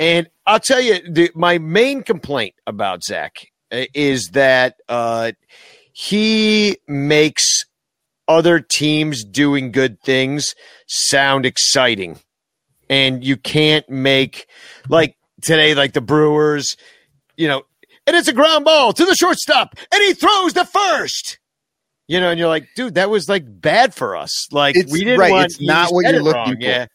and 0.00 0.28
I'll 0.46 0.58
tell 0.58 0.80
you, 0.80 0.98
the, 1.08 1.30
my 1.36 1.58
main 1.58 2.02
complaint 2.02 2.54
about 2.66 3.04
Zach 3.04 3.46
uh, 3.70 3.84
is 3.94 4.30
that 4.32 4.74
uh, 4.88 5.32
he 5.92 6.78
makes 6.88 7.64
other 8.26 8.58
teams 8.60 9.22
doing 9.24 9.70
good 9.72 10.00
things 10.00 10.54
sound 10.88 11.46
exciting, 11.46 12.18
and 12.88 13.22
you 13.22 13.36
can't 13.36 13.88
make 13.88 14.46
like 14.88 15.16
today, 15.42 15.74
like 15.74 15.92
the 15.92 16.00
Brewers, 16.00 16.76
you 17.36 17.46
know, 17.46 17.62
and 18.06 18.16
it's 18.16 18.28
a 18.28 18.32
ground 18.32 18.64
ball 18.64 18.92
to 18.92 19.04
the 19.04 19.14
shortstop, 19.14 19.76
and 19.92 20.02
he 20.02 20.14
throws 20.14 20.54
the 20.54 20.64
first. 20.64 21.38
You 22.08 22.18
know, 22.18 22.30
and 22.30 22.40
you're 22.40 22.48
like, 22.48 22.66
dude, 22.74 22.94
that 22.96 23.08
was 23.08 23.28
like 23.28 23.44
bad 23.46 23.94
for 23.94 24.16
us. 24.16 24.52
Like 24.52 24.74
It's- 24.76 24.90
we 24.92 25.04
didn't 25.04 25.20
right, 25.20 25.30
want. 25.30 25.44
it's 25.44 25.60
not 25.60 25.92
what 25.92 26.04
you're 26.12 26.20
looking 26.22 26.40
wrong, 26.40 26.56
for. 26.56 26.60
Yeah, 26.60 26.86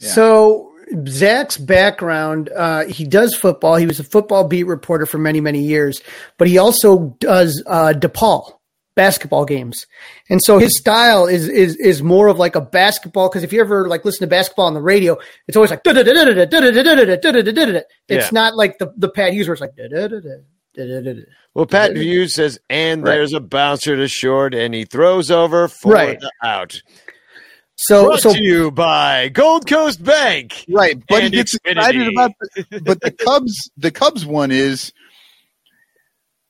So 0.00 0.73
Zach's 1.08 1.56
background, 1.56 2.50
uh, 2.56 2.84
he 2.84 3.04
does 3.04 3.34
football. 3.34 3.76
He 3.76 3.86
was 3.86 4.00
a 4.00 4.04
football 4.04 4.46
beat 4.46 4.64
reporter 4.64 5.06
for 5.06 5.18
many, 5.18 5.40
many 5.40 5.60
years, 5.60 6.02
but 6.38 6.48
he 6.48 6.58
also 6.58 7.16
does 7.20 7.62
uh, 7.66 7.94
DePaul 7.96 8.52
basketball 8.96 9.44
games, 9.44 9.86
and 10.30 10.40
so 10.42 10.58
his 10.58 10.76
style 10.78 11.26
is 11.26 11.48
is 11.48 11.76
is 11.76 12.02
more 12.02 12.28
of 12.28 12.38
like 12.38 12.54
a 12.54 12.60
basketball. 12.60 13.28
Because 13.28 13.42
if 13.42 13.52
you 13.52 13.60
ever 13.60 13.88
like 13.88 14.04
listen 14.04 14.20
to 14.20 14.26
basketball 14.26 14.66
on 14.66 14.74
the 14.74 14.82
radio, 14.82 15.16
it's 15.48 15.56
always 15.56 15.70
like 15.70 15.82
it's 18.08 18.32
not 18.32 18.54
like 18.56 18.78
the 18.78 18.92
the 18.96 19.08
Pat 19.08 19.32
Hughes 19.32 19.48
where 19.48 19.54
it's 19.54 19.60
like. 19.60 19.72
Well, 21.54 21.66
Pat 21.66 21.96
Hughes 21.96 22.34
says, 22.34 22.58
and 22.68 23.06
there's 23.06 23.32
a 23.32 23.38
bouncer 23.38 23.94
to 23.94 24.08
short, 24.08 24.54
and 24.54 24.74
he 24.74 24.84
throws 24.84 25.30
over 25.30 25.68
for 25.68 25.92
the 26.20 26.32
out. 26.42 26.82
So 27.76 28.04
Brought 28.06 28.20
so 28.20 28.32
to 28.32 28.42
you 28.42 28.70
by 28.70 29.28
Gold 29.28 29.66
Coast 29.66 30.02
Bank. 30.02 30.64
Right, 30.68 31.02
but 31.08 31.22
he 31.24 31.30
gets 31.30 31.56
Xfinity. 31.58 31.70
excited 31.76 32.08
about 32.08 32.30
the, 32.40 32.80
but 32.84 33.00
the 33.00 33.10
Cubs 33.10 33.70
the 33.76 33.90
Cubs 33.90 34.24
one 34.24 34.50
is 34.52 34.92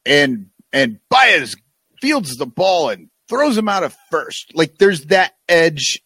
and 0.06 0.46
and 0.72 0.98
Baez 1.08 1.56
fields 2.00 2.36
the 2.36 2.46
ball 2.46 2.90
and 2.90 3.08
throws 3.28 3.56
him 3.56 3.68
out 3.68 3.82
of 3.84 3.96
first. 4.10 4.52
Like 4.54 4.78
there's 4.78 5.06
that 5.06 5.34
edge 5.48 6.00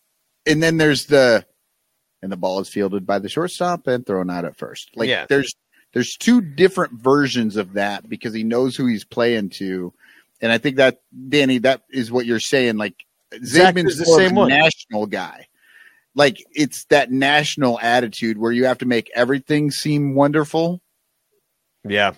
and 0.47 0.63
then 0.63 0.77
there's 0.77 1.07
the 1.07 1.45
and 2.23 2.31
the 2.33 2.37
ball 2.37 2.61
is 2.61 2.69
fielded 2.69 3.07
by 3.07 3.19
the 3.19 3.29
shortstop 3.29 3.87
and 3.87 4.07
thrown 4.07 4.31
out 4.31 4.45
at 4.45 4.57
first. 4.57 4.91
Like 4.95 5.09
Yeah. 5.09 5.27
there's 5.29 5.53
there's 5.95 6.17
two 6.19 6.41
different 6.41 6.93
versions 7.01 7.57
of 7.57 7.73
that 7.75 8.09
because 8.09 8.35
he 8.35 8.45
knows 8.45 8.77
who 8.77 8.87
he's 8.87 9.05
playing 9.05 9.51
to. 9.51 9.93
And 10.41 10.53
I 10.53 10.59
think 10.59 10.77
that 10.77 11.01
Danny, 11.29 11.59
that 11.59 11.83
is 11.91 12.13
what 12.13 12.27
you're 12.27 12.39
saying. 12.41 12.77
Like 12.77 12.95
Zach 13.45 13.75
Zaidman's 13.75 13.93
is 13.93 13.99
the 13.99 14.05
same 14.07 14.35
one. 14.35 14.49
national 14.49 15.07
guy 15.07 15.47
like 16.19 16.45
it's 16.51 16.85
that 16.87 17.11
national 17.11 17.79
attitude 17.81 18.37
where 18.39 18.53
you 18.53 18.65
have 18.67 18.79
to 18.79 18.87
make 18.87 19.11
everything 19.15 19.71
seem 19.71 20.15
wonderful. 20.15 20.83
Yeah. 21.89 22.15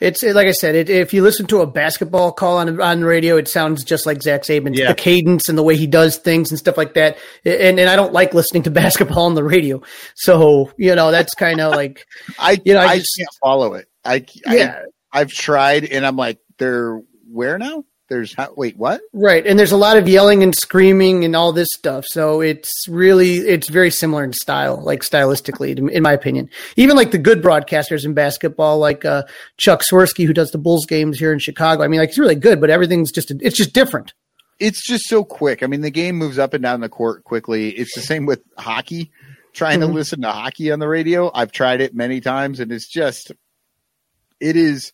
It's 0.00 0.22
like 0.22 0.46
I 0.46 0.52
said. 0.52 0.76
It, 0.76 0.88
if 0.88 1.12
you 1.12 1.22
listen 1.24 1.46
to 1.48 1.60
a 1.60 1.66
basketball 1.66 2.30
call 2.30 2.58
on 2.58 2.80
on 2.80 3.02
radio, 3.02 3.36
it 3.36 3.48
sounds 3.48 3.82
just 3.82 4.06
like 4.06 4.22
Zach 4.22 4.42
Zaidman. 4.42 4.76
Yeah. 4.76 4.88
The 4.88 4.94
cadence 4.94 5.48
and 5.48 5.58
the 5.58 5.64
way 5.64 5.76
he 5.76 5.88
does 5.88 6.18
things 6.18 6.52
and 6.52 6.58
stuff 6.58 6.76
like 6.76 6.94
that. 6.94 7.18
And 7.44 7.80
and 7.80 7.90
I 7.90 7.96
don't 7.96 8.12
like 8.12 8.32
listening 8.32 8.62
to 8.62 8.70
basketball 8.84 9.24
on 9.24 9.34
the 9.34 9.42
radio. 9.42 9.82
So 10.14 10.72
you 10.78 10.94
know 10.94 11.10
that's 11.10 11.34
kind 11.34 11.60
of 11.60 11.72
like 11.72 12.06
I 12.38 12.60
You 12.64 12.74
know, 12.74 12.80
I 12.80 12.84
I, 12.86 12.98
just- 12.98 13.16
can't 13.18 13.28
follow 13.42 13.74
it. 13.74 13.88
I, 14.04 14.24
yeah. 14.46 14.82
I 15.12 15.20
I've 15.20 15.32
tried 15.32 15.84
and 15.84 16.06
I'm 16.06 16.16
like 16.16 16.38
they're 16.58 17.02
where 17.30 17.58
now? 17.58 17.84
There's 18.08 18.32
how, 18.34 18.54
wait 18.56 18.76
what? 18.78 19.02
Right, 19.12 19.46
and 19.46 19.58
there's 19.58 19.72
a 19.72 19.76
lot 19.76 19.98
of 19.98 20.08
yelling 20.08 20.42
and 20.42 20.54
screaming 20.54 21.24
and 21.26 21.36
all 21.36 21.52
this 21.52 21.68
stuff. 21.72 22.04
So 22.08 22.40
it's 22.40 22.88
really 22.88 23.34
it's 23.34 23.68
very 23.68 23.90
similar 23.90 24.24
in 24.24 24.32
style, 24.32 24.80
like 24.82 25.02
stylistically, 25.02 25.90
in 25.90 26.02
my 26.02 26.12
opinion. 26.12 26.48
Even 26.76 26.96
like 26.96 27.10
the 27.10 27.18
good 27.18 27.42
broadcasters 27.42 28.04
in 28.06 28.14
basketball, 28.14 28.78
like 28.78 29.04
uh, 29.04 29.24
Chuck 29.58 29.82
Swirsky, 29.82 30.26
who 30.26 30.32
does 30.32 30.50
the 30.52 30.58
Bulls 30.58 30.86
games 30.86 31.18
here 31.18 31.32
in 31.34 31.38
Chicago. 31.38 31.82
I 31.82 31.88
mean, 31.88 32.00
like 32.00 32.08
he's 32.08 32.18
really 32.18 32.34
good, 32.34 32.60
but 32.62 32.70
everything's 32.70 33.12
just 33.12 33.30
it's 33.30 33.56
just 33.56 33.74
different. 33.74 34.14
It's 34.58 34.84
just 34.86 35.04
so 35.04 35.22
quick. 35.22 35.62
I 35.62 35.66
mean, 35.66 35.82
the 35.82 35.90
game 35.90 36.16
moves 36.16 36.38
up 36.38 36.54
and 36.54 36.62
down 36.62 36.80
the 36.80 36.88
court 36.88 37.24
quickly. 37.24 37.70
It's 37.70 37.94
the 37.94 38.00
same 38.00 38.24
with 38.26 38.40
hockey. 38.56 39.10
Trying 39.52 39.80
Mhm. 39.80 39.86
to 39.88 39.92
listen 39.92 40.20
to 40.22 40.30
hockey 40.32 40.70
on 40.72 40.78
the 40.78 40.88
radio, 40.88 41.30
I've 41.34 41.52
tried 41.52 41.80
it 41.80 41.94
many 41.94 42.20
times, 42.20 42.58
and 42.60 42.70
it's 42.72 42.86
just, 42.88 43.32
it 44.40 44.56
is. 44.56 44.92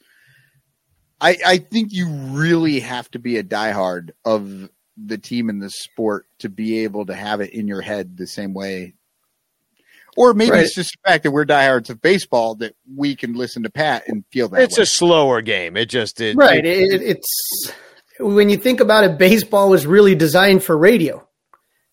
I, 1.24 1.38
I 1.46 1.58
think 1.58 1.92
you 1.92 2.06
really 2.08 2.80
have 2.80 3.10
to 3.12 3.18
be 3.18 3.38
a 3.38 3.42
diehard 3.42 4.10
of 4.24 4.68
the 4.96 5.18
team 5.18 5.48
in 5.48 5.58
the 5.58 5.70
sport 5.70 6.26
to 6.40 6.48
be 6.48 6.84
able 6.84 7.06
to 7.06 7.14
have 7.14 7.40
it 7.40 7.50
in 7.52 7.66
your 7.66 7.80
head 7.80 8.16
the 8.16 8.26
same 8.26 8.52
way. 8.54 8.94
Or 10.16 10.32
maybe 10.34 10.52
Right. 10.52 10.60
it's 10.64 10.74
just 10.74 10.92
the 11.02 11.08
fact 11.10 11.24
that 11.24 11.32
we're 11.32 11.44
diehards 11.44 11.90
of 11.90 12.00
baseball 12.00 12.54
that 12.56 12.76
we 12.94 13.16
can 13.16 13.34
listen 13.34 13.64
to 13.64 13.70
Pat 13.70 14.04
and 14.06 14.24
feel 14.30 14.48
that. 14.50 14.62
It's 14.62 14.78
way. 14.78 14.82
a 14.82 14.86
slower 14.86 15.40
game. 15.40 15.76
It 15.76 15.86
just 15.86 16.20
it, 16.20 16.36
Right. 16.36 16.64
it- 16.64 16.92
It, 16.94 17.02
it's 17.02 17.72
when 18.20 18.48
you 18.48 18.56
think 18.56 18.78
about 18.80 19.02
it, 19.04 19.18
baseball 19.18 19.70
was 19.70 19.86
really 19.86 20.14
designed 20.14 20.62
for 20.62 20.76
radio. 20.78 21.26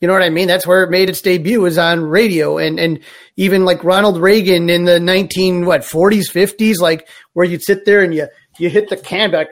You 0.02 0.08
know 0.08 0.14
what 0.14 0.24
I 0.24 0.30
mean? 0.30 0.48
That's 0.48 0.66
where 0.68 0.84
it 0.84 0.90
made 0.90 1.10
its 1.10 1.22
debut 1.22 1.62
was 1.62 1.78
on 1.78 2.02
radio, 2.02 2.58
and 2.58 2.80
and 2.80 3.00
even 3.38 3.66
like 3.66 3.84
Ronald 3.84 4.20
Reagan 4.20 4.68
in 4.70 4.84
the 4.84 5.00
nineteen 5.00 5.64
what 5.66 5.86
forties 5.86 6.30
fifties, 6.30 6.80
like 6.82 7.08
where 7.34 7.46
you'd 7.46 7.62
sit 7.64 7.86
there 7.86 8.02
and 8.04 8.12
you 8.14 8.28
you 8.58 8.70
hit 8.70 8.90
the 8.90 8.98
can 8.98 9.32
back 9.32 9.48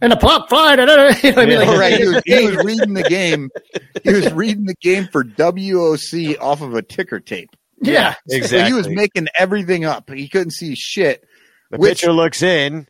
and 0.00 0.12
the 0.12 0.16
pop 0.16 0.48
fly. 0.48 0.70
You 0.76 0.86
know 0.86 0.96
what 0.96 1.22
I 1.38 1.46
mean? 1.46 1.58
Like, 1.58 1.68
All 1.68 1.78
right, 1.78 1.98
he 1.98 2.08
was, 2.08 2.22
he 2.24 2.46
was 2.46 2.56
reading 2.64 2.94
the 2.94 3.02
game. 3.02 3.50
He 4.02 4.12
was 4.12 4.32
reading 4.32 4.64
the 4.64 4.74
game 4.80 5.08
for 5.12 5.24
WOC 5.24 6.40
off 6.40 6.62
of 6.62 6.74
a 6.74 6.82
ticker 6.82 7.20
tape. 7.20 7.50
yeah. 7.82 8.14
So 8.28 8.36
exactly. 8.36 8.66
he 8.68 8.72
was 8.72 8.88
making 8.88 9.28
everything 9.38 9.84
up. 9.84 10.08
He 10.10 10.28
couldn't 10.28 10.52
see 10.52 10.74
shit. 10.74 11.24
the 11.70 11.78
which- 11.78 12.00
pitcher 12.00 12.12
looks 12.12 12.42
in. 12.42 12.86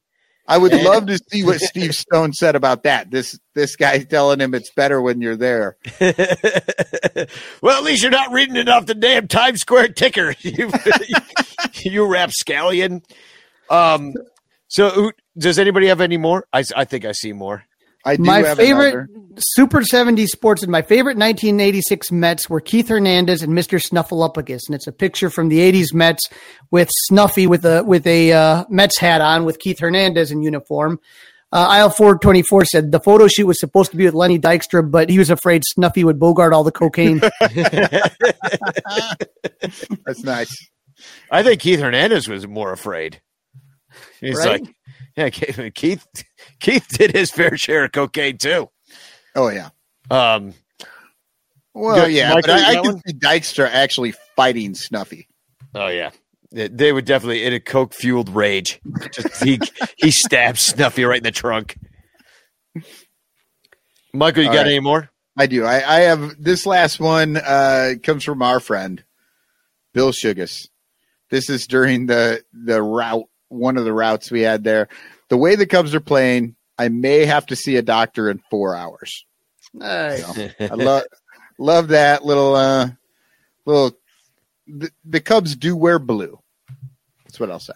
I 0.48 0.58
would 0.58 0.72
love 0.72 1.06
to 1.06 1.16
see 1.30 1.44
what 1.44 1.60
Steve 1.60 1.94
Stone 1.94 2.32
said 2.32 2.56
about 2.56 2.82
that. 2.82 3.08
This 3.08 3.38
this 3.54 3.76
guy's 3.76 4.06
telling 4.06 4.40
him 4.40 4.52
it's 4.52 4.72
better 4.72 5.00
when 5.00 5.20
you're 5.20 5.36
there. 5.36 5.76
well, 6.00 7.76
at 7.78 7.84
least 7.84 8.02
you're 8.02 8.10
not 8.10 8.32
reading 8.32 8.56
it 8.56 8.68
off 8.68 8.86
the 8.86 8.94
damn 8.96 9.28
Times 9.28 9.60
Square 9.60 9.90
ticker. 9.90 10.34
You, 10.42 10.70
you 11.84 12.04
rapscallion. 12.06 13.02
Um. 13.68 14.14
So, 14.68 14.90
who- 14.90 15.12
does 15.40 15.58
anybody 15.58 15.88
have 15.88 16.00
any 16.00 16.16
more? 16.16 16.46
I, 16.52 16.62
I 16.76 16.84
think 16.84 17.04
I 17.04 17.12
see 17.12 17.32
more. 17.32 17.64
I 18.04 18.16
do 18.16 18.22
My 18.22 18.38
have 18.38 18.56
favorite 18.56 18.94
another. 18.94 19.08
Super 19.36 19.82
70 19.82 20.26
sports 20.26 20.62
and 20.62 20.72
my 20.72 20.80
favorite 20.80 21.18
1986 21.18 22.10
Mets 22.12 22.48
were 22.48 22.60
Keith 22.60 22.88
Hernandez 22.88 23.42
and 23.42 23.52
Mr. 23.52 23.78
Snuffleupagus. 23.78 24.60
And 24.68 24.74
it's 24.74 24.86
a 24.86 24.92
picture 24.92 25.28
from 25.28 25.48
the 25.50 25.58
80s 25.58 25.92
Mets 25.92 26.22
with 26.70 26.88
Snuffy 27.08 27.46
with 27.46 27.66
a 27.66 27.82
with 27.84 28.06
a 28.06 28.32
uh, 28.32 28.64
Mets 28.70 28.98
hat 28.98 29.20
on 29.20 29.44
with 29.44 29.58
Keith 29.58 29.80
Hernandez 29.80 30.30
in 30.30 30.42
uniform. 30.42 30.98
Uh, 31.52 31.66
Aisle 31.68 31.90
424 31.90 32.64
said 32.64 32.90
the 32.92 33.00
photo 33.00 33.26
shoot 33.26 33.46
was 33.46 33.58
supposed 33.60 33.90
to 33.90 33.96
be 33.98 34.04
with 34.06 34.14
Lenny 34.14 34.38
Dykstra, 34.38 34.88
but 34.88 35.10
he 35.10 35.18
was 35.18 35.28
afraid 35.30 35.62
Snuffy 35.66 36.02
would 36.04 36.18
bogart 36.18 36.52
all 36.54 36.62
the 36.64 36.72
cocaine. 36.72 37.18
That's 40.06 40.22
nice. 40.22 40.54
I 41.30 41.42
think 41.42 41.60
Keith 41.60 41.80
Hernandez 41.80 42.28
was 42.28 42.46
more 42.46 42.72
afraid. 42.72 43.20
He's 44.20 44.36
Right? 44.38 44.62
like, 44.62 44.74
yeah, 45.16 45.28
Keith, 45.74 46.06
Keith. 46.60 46.86
Did 46.88 47.12
his 47.14 47.30
fair 47.30 47.56
share 47.56 47.84
of 47.84 47.92
cocaine 47.92 48.38
too. 48.38 48.70
Oh 49.34 49.48
yeah. 49.48 49.70
Um. 50.10 50.54
Well, 51.72 52.08
yeah, 52.08 52.34
Michael, 52.34 52.54
but 52.54 52.60
I, 52.64 52.78
I 52.78 52.82
can 52.82 53.00
see 53.06 53.14
Dykstra 53.14 53.68
actually 53.70 54.12
fighting 54.36 54.74
Snuffy. 54.74 55.28
Oh 55.74 55.86
yeah. 55.88 56.10
They- 56.52 56.66
They 56.68 56.92
would 56.92 57.04
definitely 57.04 57.44
in 57.44 57.52
a 57.52 57.60
coke 57.60 57.94
fueled 57.94 58.28
rage. 58.28 58.80
Just 59.12 59.42
he 59.44 59.60
he 59.96 60.10
stabs 60.10 60.60
Snuffy 60.62 61.04
right 61.04 61.18
in 61.18 61.22
the 61.22 61.30
trunk. 61.30 61.76
Michael, 64.12 64.42
you 64.42 64.48
All 64.48 64.54
got 64.54 64.62
right. 64.62 64.70
any 64.72 64.80
more? 64.80 65.10
I 65.38 65.46
do. 65.46 65.64
I, 65.64 65.76
I 65.96 66.00
have 66.00 66.34
this 66.42 66.66
last 66.66 66.98
one 67.00 67.36
uh, 67.36 67.92
comes 68.02 68.24
from 68.24 68.42
our 68.42 68.58
friend 68.60 69.02
Bill 69.94 70.10
Sugas. 70.10 70.68
This 71.30 71.48
is 71.48 71.66
during 71.68 72.06
the 72.06 72.42
the 72.52 72.82
route, 72.82 73.28
one 73.51 73.77
of 73.77 73.85
the 73.85 73.93
routes 73.93 74.31
we 74.31 74.40
had 74.40 74.64
there. 74.64 74.89
The 75.28 75.36
way 75.36 75.56
the 75.56 75.66
Cubs 75.66 75.94
are 75.94 76.01
playing, 76.01 76.56
I 76.78 76.89
may 76.89 77.27
have 77.27 77.47
to 77.47 77.56
see 77.56 77.77
a 77.77 77.82
doctor 77.82 78.31
in 78.31 78.40
four 78.51 78.74
hours. 78.74 79.27
Nice. 79.74 80.27
I 80.60 80.74
love 80.74 81.05
love 81.59 81.89
that 81.89 82.24
little 82.24 82.55
uh 82.55 82.90
little. 83.66 83.97
The, 84.66 84.90
the 85.05 85.20
Cubs 85.20 85.56
do 85.56 85.77
wear 85.77 85.98
blue. 85.98 86.39
That's 87.24 87.39
what 87.39 87.51
I'll 87.51 87.59
say. 87.59 87.74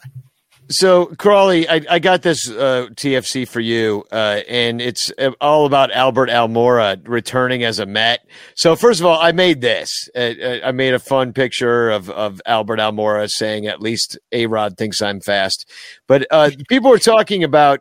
So, 0.70 1.06
Crawley, 1.06 1.68
I, 1.68 1.82
I 1.90 1.98
got 1.98 2.22
this 2.22 2.48
uh, 2.48 2.88
TFC 2.94 3.46
for 3.46 3.60
you, 3.60 4.02
uh, 4.10 4.40
and 4.48 4.80
it's 4.80 5.12
uh, 5.18 5.32
all 5.38 5.66
about 5.66 5.92
Albert 5.92 6.30
Almora 6.30 7.06
returning 7.06 7.64
as 7.64 7.78
a 7.78 7.86
Met. 7.86 8.26
So, 8.54 8.74
first 8.74 8.98
of 8.98 9.06
all, 9.06 9.20
I 9.20 9.32
made 9.32 9.60
this. 9.60 10.08
Uh, 10.16 10.32
uh, 10.42 10.60
I 10.64 10.72
made 10.72 10.94
a 10.94 10.98
fun 10.98 11.34
picture 11.34 11.90
of, 11.90 12.08
of 12.08 12.40
Albert 12.46 12.78
Almora 12.78 13.28
saying, 13.28 13.66
"At 13.66 13.82
least 13.82 14.18
A 14.32 14.46
Rod 14.46 14.78
thinks 14.78 15.02
I'm 15.02 15.20
fast." 15.20 15.70
But 16.08 16.26
uh, 16.30 16.50
people 16.68 16.88
were 16.88 16.98
talking 16.98 17.44
about 17.44 17.80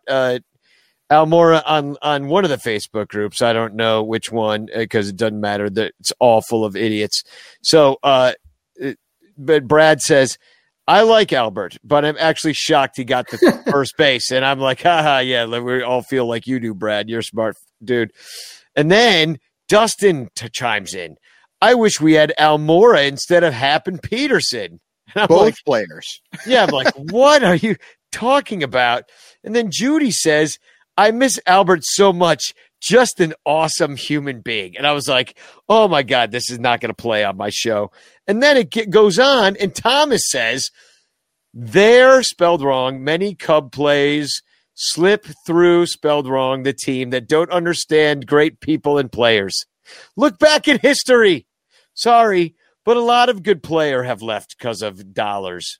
Almora 1.09 1.63
on 1.65 1.95
on 2.01 2.27
one 2.27 2.43
of 2.43 2.49
the 2.49 2.57
Facebook 2.57 3.07
groups. 3.07 3.41
I 3.41 3.53
don't 3.53 3.75
know 3.75 4.03
which 4.03 4.29
one 4.29 4.67
because 4.75 5.07
it 5.07 5.15
doesn't 5.15 5.39
matter. 5.39 5.69
That 5.69 5.93
it's 6.01 6.11
all 6.19 6.41
full 6.41 6.65
of 6.65 6.75
idiots. 6.75 7.23
So, 7.61 7.97
but 9.37 9.67
Brad 9.67 10.01
says. 10.01 10.37
I 10.87 11.01
like 11.03 11.31
Albert, 11.31 11.77
but 11.83 12.03
I'm 12.03 12.17
actually 12.19 12.53
shocked 12.53 12.97
he 12.97 13.05
got 13.05 13.29
the 13.29 13.63
first 13.71 13.95
base. 13.97 14.31
And 14.31 14.43
I'm 14.43 14.59
like, 14.59 14.81
haha, 14.81 15.19
yeah, 15.19 15.45
we 15.45 15.81
all 15.81 16.01
feel 16.01 16.25
like 16.25 16.45
you 16.45 16.59
do, 16.59 16.73
Brad. 16.73 17.09
You're 17.09 17.19
a 17.19 17.23
smart 17.23 17.55
dude. 17.83 18.11
And 18.75 18.91
then 18.91 19.39
Dustin 19.69 20.29
t- 20.35 20.49
chimes 20.49 20.93
in. 20.93 21.15
I 21.61 21.75
wish 21.75 22.01
we 22.01 22.13
had 22.13 22.33
Almora 22.37 23.07
instead 23.07 23.43
of 23.43 23.53
Happen 23.53 23.97
Pederson. 23.97 24.79
And 25.15 25.23
I'm 25.23 25.27
Both 25.27 25.41
like, 25.41 25.55
players. 25.65 26.21
yeah, 26.47 26.63
I'm 26.63 26.69
like, 26.71 26.91
what 26.95 27.43
are 27.43 27.55
you 27.55 27.75
talking 28.11 28.63
about? 28.63 29.03
And 29.43 29.53
then 29.53 29.69
Judy 29.69 30.11
says, 30.11 30.57
I 30.97 31.11
miss 31.11 31.39
Albert 31.45 31.83
so 31.83 32.11
much. 32.13 32.53
Just 32.81 33.19
an 33.19 33.33
awesome 33.45 33.95
human 33.95 34.41
being. 34.41 34.75
And 34.75 34.87
I 34.87 34.93
was 34.93 35.07
like, 35.07 35.37
oh 35.69 35.87
my 35.87 36.03
God, 36.03 36.31
this 36.31 36.49
is 36.49 36.57
not 36.57 36.79
going 36.79 36.89
to 36.89 36.99
play 36.99 37.23
on 37.25 37.37
my 37.37 37.49
show. 37.51 37.91
And 38.27 38.41
then 38.41 38.57
it 38.57 38.69
ge- 38.71 38.89
goes 38.89 39.19
on, 39.19 39.55
and 39.57 39.75
Thomas 39.75 40.23
says, 40.29 40.69
there, 41.53 42.23
spelled 42.23 42.63
wrong, 42.63 43.03
many 43.03 43.35
Cub 43.35 43.71
plays 43.71 44.41
slip 44.75 45.27
through, 45.45 45.85
spelled 45.85 46.27
wrong, 46.27 46.63
the 46.63 46.73
team 46.73 47.11
that 47.11 47.27
don't 47.27 47.51
understand 47.51 48.25
great 48.25 48.59
people 48.59 48.97
and 48.97 49.11
players. 49.11 49.65
Look 50.15 50.39
back 50.39 50.67
at 50.67 50.81
history. 50.81 51.45
Sorry, 51.93 52.55
but 52.83 52.97
a 52.97 53.01
lot 53.01 53.29
of 53.29 53.43
good 53.43 53.61
player 53.61 54.01
have 54.03 54.21
left 54.23 54.55
because 54.57 54.81
of 54.81 55.13
dollars. 55.13 55.79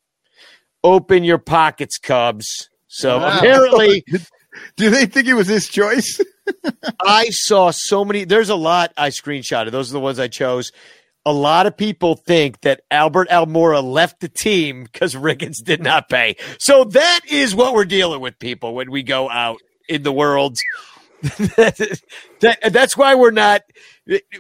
Open 0.84 1.24
your 1.24 1.40
pockets, 1.40 1.98
Cubs. 1.98 2.70
So 2.88 3.18
Wow. 3.20 3.38
apparently, 3.38 4.04
Do 4.78 4.92
they 4.92 5.08
think 5.08 5.28
it 5.28 5.34
was 5.34 5.48
his 5.48 5.68
choice? 5.68 6.22
I 7.02 7.30
saw 7.32 7.72
so 7.72 8.06
many. 8.06 8.24
There's 8.26 8.50
a 8.50 8.56
lot 8.56 8.94
I 8.96 9.10
screenshotted. 9.10 9.72
Those 9.72 9.90
are 9.90 9.94
the 9.94 10.00
ones 10.00 10.20
I 10.20 10.28
chose. 10.28 10.72
A 11.26 11.32
lot 11.32 11.68
of 11.68 11.77
people 11.77 12.16
think 12.16 12.61
that 12.61 12.82
Albert 12.92 13.30
Almora 13.30 13.82
left 13.82 14.19
the 14.19 14.27
team 14.27 14.84
because 14.84 15.16
Ricketts 15.16 15.61
did 15.61 15.82
not 15.82 16.10
pay. 16.10 16.35
So 16.60 16.84
that 16.84 17.22
is 17.30 17.56
what 17.56 17.74
we're 17.74 17.85
dealing 17.85 18.19
with, 18.19 18.38
people, 18.40 18.76
when 18.76 18.92
we 18.92 19.03
go 19.03 19.30
out 19.30 19.60
in 19.88 20.03
the 20.03 20.11
world. 20.11 20.58
that, 21.24 22.60
that's 22.72 22.98
why 22.98 23.16
we're 23.16 23.32
not. 23.32 23.61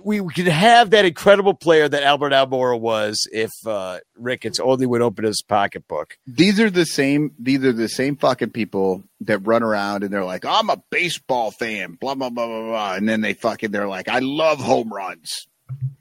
We, 0.03 0.19
we 0.19 0.33
could 0.33 0.47
have 0.47 0.89
that 0.89 1.05
incredible 1.05 1.53
player 1.53 1.87
that 1.87 2.03
Albert 2.03 2.33
Almora 2.33 2.77
was 2.77 3.25
if 3.31 3.51
uh, 3.65 3.99
Ricketts 4.17 4.59
only 4.59 4.85
would 4.85 5.01
open 5.01 5.23
his 5.23 5.41
pocketbook. 5.41 6.17
these 6.27 6.59
are 6.59 6.69
the 6.69 6.85
same 6.85 7.31
these 7.39 7.63
are 7.63 7.71
the 7.71 7.87
same 7.87 8.17
fucking 8.17 8.49
people 8.49 9.03
that 9.21 9.39
run 9.39 9.63
around 9.63 10.03
and 10.03 10.13
they're 10.13 10.25
like 10.25 10.43
i'm 10.43 10.69
a 10.69 10.83
baseball 10.89 11.51
fan 11.51 11.97
blah 12.01 12.13
blah 12.15 12.29
blah 12.29 12.45
blah 12.45 12.61
blah 12.67 12.93
and 12.95 13.07
then 13.07 13.21
they 13.21 13.33
fucking 13.33 13.71
they're 13.71 13.87
like 13.87 14.09
i 14.09 14.19
love 14.19 14.59
home 14.59 14.91
runs 14.91 15.47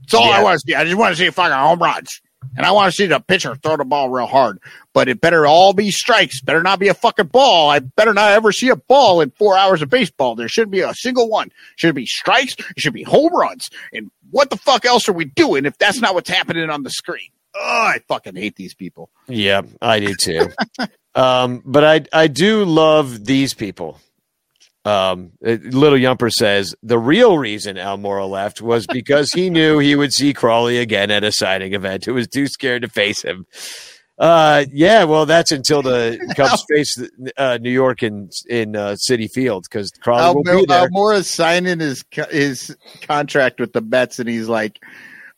that's 0.00 0.14
all 0.14 0.26
Yeah. 0.28 0.38
i 0.38 0.42
want 0.42 0.60
to 0.60 0.64
see 0.66 0.74
i 0.74 0.84
just 0.84 0.96
want 0.96 1.12
to 1.14 1.18
see 1.18 1.26
a 1.26 1.32
fucking 1.32 1.56
home 1.56 1.78
runs. 1.80 2.20
And 2.56 2.66
i 2.66 2.72
want 2.72 2.90
to 2.92 2.96
see 2.96 3.06
the 3.06 3.20
pitcher 3.20 3.54
throw 3.54 3.76
the 3.76 3.84
ball 3.84 4.08
real 4.10 4.26
hard. 4.26 4.58
But 4.92 5.08
it 5.08 5.20
better 5.20 5.46
all 5.46 5.72
be 5.72 5.90
strikes. 5.92 6.40
Better 6.42 6.62
not 6.62 6.80
be 6.80 6.88
a 6.88 6.94
fucking 6.94 7.28
ball. 7.28 7.70
I 7.70 7.78
better 7.78 8.12
not 8.12 8.32
ever 8.32 8.50
see 8.52 8.68
a 8.68 8.76
ball 8.76 9.20
in 9.20 9.30
four 9.30 9.56
hours 9.56 9.80
of 9.80 9.88
baseball. 9.88 10.34
There 10.34 10.48
shouldn't 10.48 10.72
be 10.72 10.80
a 10.80 10.92
single 10.92 11.30
one. 11.30 11.50
Should 11.76 11.94
be 11.94 12.04
strikes? 12.04 12.54
It 12.58 12.80
should 12.80 12.92
be 12.92 13.04
home 13.04 13.32
runs. 13.34 13.70
And 13.92 14.10
what 14.30 14.50
the 14.50 14.56
fuck 14.56 14.84
else 14.84 15.08
are 15.08 15.12
we 15.14 15.24
doing 15.24 15.64
if 15.66 15.78
that's 15.78 16.00
not 16.00 16.14
what's 16.14 16.28
happening 16.28 16.68
on 16.68 16.82
the 16.82 16.90
screen? 16.90 17.30
Oh 17.54 17.60
i 17.94 18.00
fucking 18.08 18.34
hate 18.34 18.56
these 18.56 18.74
people. 18.74 19.08
Yeah, 19.28 19.62
I 19.80 20.00
do 20.00 20.14
too. 20.14 20.48
um, 21.14 21.62
but 21.64 21.84
I 21.84 22.04
I 22.12 22.26
do 22.26 22.64
love 22.64 23.24
these 23.24 23.54
people. 23.54 23.98
Um, 24.84 25.30
Little 25.40 25.98
Yumper 25.98 26.30
says 26.30 26.74
the 26.82 26.98
real 26.98 27.38
reason 27.38 27.76
Almora 27.76 28.28
left 28.28 28.60
was 28.60 28.86
because 28.86 29.30
he 29.32 29.48
knew 29.48 29.78
he 29.78 29.94
would 29.94 30.12
see 30.12 30.34
Crawley 30.34 30.78
again 30.78 31.10
at 31.10 31.22
a 31.22 31.30
signing 31.30 31.74
event. 31.74 32.04
Who 32.04 32.14
was 32.14 32.26
too 32.26 32.48
scared 32.48 32.82
to 32.82 32.88
face 32.88 33.22
him. 33.22 33.46
Uh, 34.18 34.64
yeah, 34.72 35.04
well, 35.04 35.24
that's 35.24 35.52
until 35.52 35.82
the 35.82 36.18
Cubs 36.36 36.64
face 36.68 36.96
uh, 37.36 37.58
New 37.60 37.70
York 37.70 38.02
in 38.02 38.28
in 38.48 38.76
uh, 38.76 38.96
Citi 39.08 39.28
Field 39.30 39.64
because 39.70 39.90
Crawley 39.90 40.34
will 40.34 40.42
be 40.42 40.66
there. 40.66 40.88
Almora's 40.88 41.30
signing 41.30 41.80
his 41.80 42.04
his 42.30 42.76
contract 43.02 43.60
with 43.60 43.72
the 43.72 43.80
Mets, 43.80 44.18
and 44.18 44.28
he's 44.28 44.48
like, 44.48 44.80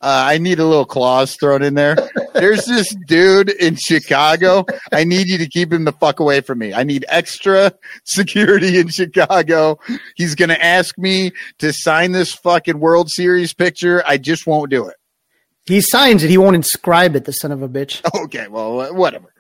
uh, 0.05 0.25
"I 0.27 0.39
need 0.39 0.59
a 0.61 0.65
little 0.65 0.85
clause 0.85 1.35
thrown 1.37 1.63
in 1.63 1.75
there. 1.75 1.97
There's 2.35 2.65
this 2.67 2.95
dude 3.07 3.51
in 3.51 3.77
Chicago. 3.77 4.67
I 4.93 5.05
need 5.05 5.29
you 5.29 5.39
to 5.39 5.49
keep 5.49 5.73
him 5.73 5.85
the 5.85 5.93
fuck 5.93 6.21
away 6.21 6.41
from 6.41 6.59
me. 6.59 6.75
I 6.75 6.85
need 6.85 7.05
extra 7.09 7.73
security 8.05 8.79
in 8.79 8.89
Chicago. 8.89 9.79
He's 10.15 10.35
going 10.35 10.51
to 10.51 10.65
ask 10.65 10.97
me 10.99 11.33
to 11.59 11.73
sign 11.73 12.13
this 12.13 12.33
fucking 12.35 12.79
World 12.79 13.09
Series 13.11 13.55
picture. 13.55 14.03
I 14.07 14.19
just 14.19 14.47
won't 14.47 14.71
do 14.71 14.87
it. 14.89 14.97
He 15.67 15.81
signs 15.81 16.23
it. 16.23 16.31
He 16.31 16.39
won't 16.39 16.57
inscribe 16.57 17.17
it. 17.17 17.25
The 17.25 17.33
son 17.33 17.51
of 17.51 17.63
a 17.63 17.69
bitch. 17.69 18.03
Okay, 18.25 18.49
well, 18.49 18.95
whatever. 18.95 19.33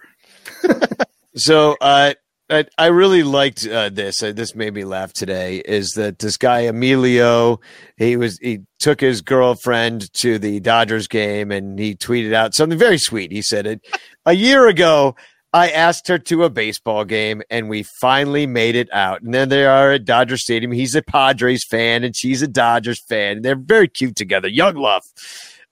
So 1.37 1.77
uh, 1.81 2.15
I, 2.55 2.65
I 2.79 2.87
really 2.87 3.23
liked 3.23 3.67
uh, 3.67 3.89
this. 3.89 4.23
Uh, 4.23 4.33
this 4.33 4.55
made 4.55 4.75
me 4.75 4.85
laugh 4.85 5.13
today. 5.13 5.59
Is 5.59 5.91
that 5.93 6.19
this 6.19 6.37
guy 6.37 6.61
Emilio? 6.61 7.61
He 7.97 8.17
was 8.17 8.39
he 8.39 8.61
took 8.79 9.01
his 9.01 9.21
girlfriend 9.21 10.13
to 10.15 10.39
the 10.39 10.61
Dodgers 10.61 11.09
game 11.09 11.51
and 11.51 11.79
he 11.79 11.95
tweeted 11.95 12.33
out 12.33 12.55
something 12.55 12.79
very 12.79 12.99
sweet. 12.99 13.33
He 13.33 13.43
said 13.43 13.67
it 13.67 13.87
a 14.27 14.35
year 14.35 14.69
ago. 14.69 15.17
I 15.53 15.71
asked 15.71 16.09
her 16.09 16.19
to 16.19 16.43
a 16.43 16.51
baseball 16.51 17.05
game 17.05 17.41
and 17.49 17.69
we 17.69 17.85
finally 17.85 18.45
made 18.45 18.75
it 18.75 18.93
out. 18.93 19.23
And 19.23 19.33
then 19.33 19.51
they 19.51 19.65
are 19.65 19.93
at 19.93 20.05
Dodger 20.05 20.37
Stadium. 20.37 20.73
He's 20.73 20.97
a 20.97 21.03
Padres 21.03 21.65
fan 21.65 22.03
and 22.03 22.17
she's 22.17 22.43
a 22.43 22.49
Dodgers 22.49 23.01
fan. 23.01 23.43
They're 23.43 23.55
very 23.55 23.87
cute 23.87 24.17
together. 24.17 24.49
Young 24.49 24.75
love. 24.75 25.05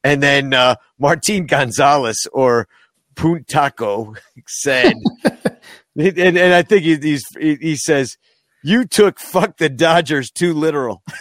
And 0.05 0.23
then 0.23 0.55
uh, 0.55 0.77
Martin 1.01 1.47
Gonzalez 1.47 2.29
or 2.33 2.69
Puntaco 3.17 4.17
said, 4.47 4.95
and, 5.97 6.19
and 6.19 6.55
I 6.55 6.63
think 6.63 6.83
he, 6.83 6.97
he's, 6.97 7.25
he, 7.39 7.57
he 7.57 7.77
says, 7.77 8.17
you 8.65 8.85
took 8.85 9.19
fuck 9.19 9.57
the 9.57 9.69
Dodgers 9.69 10.31
too 10.31 10.55
literal. 10.55 11.03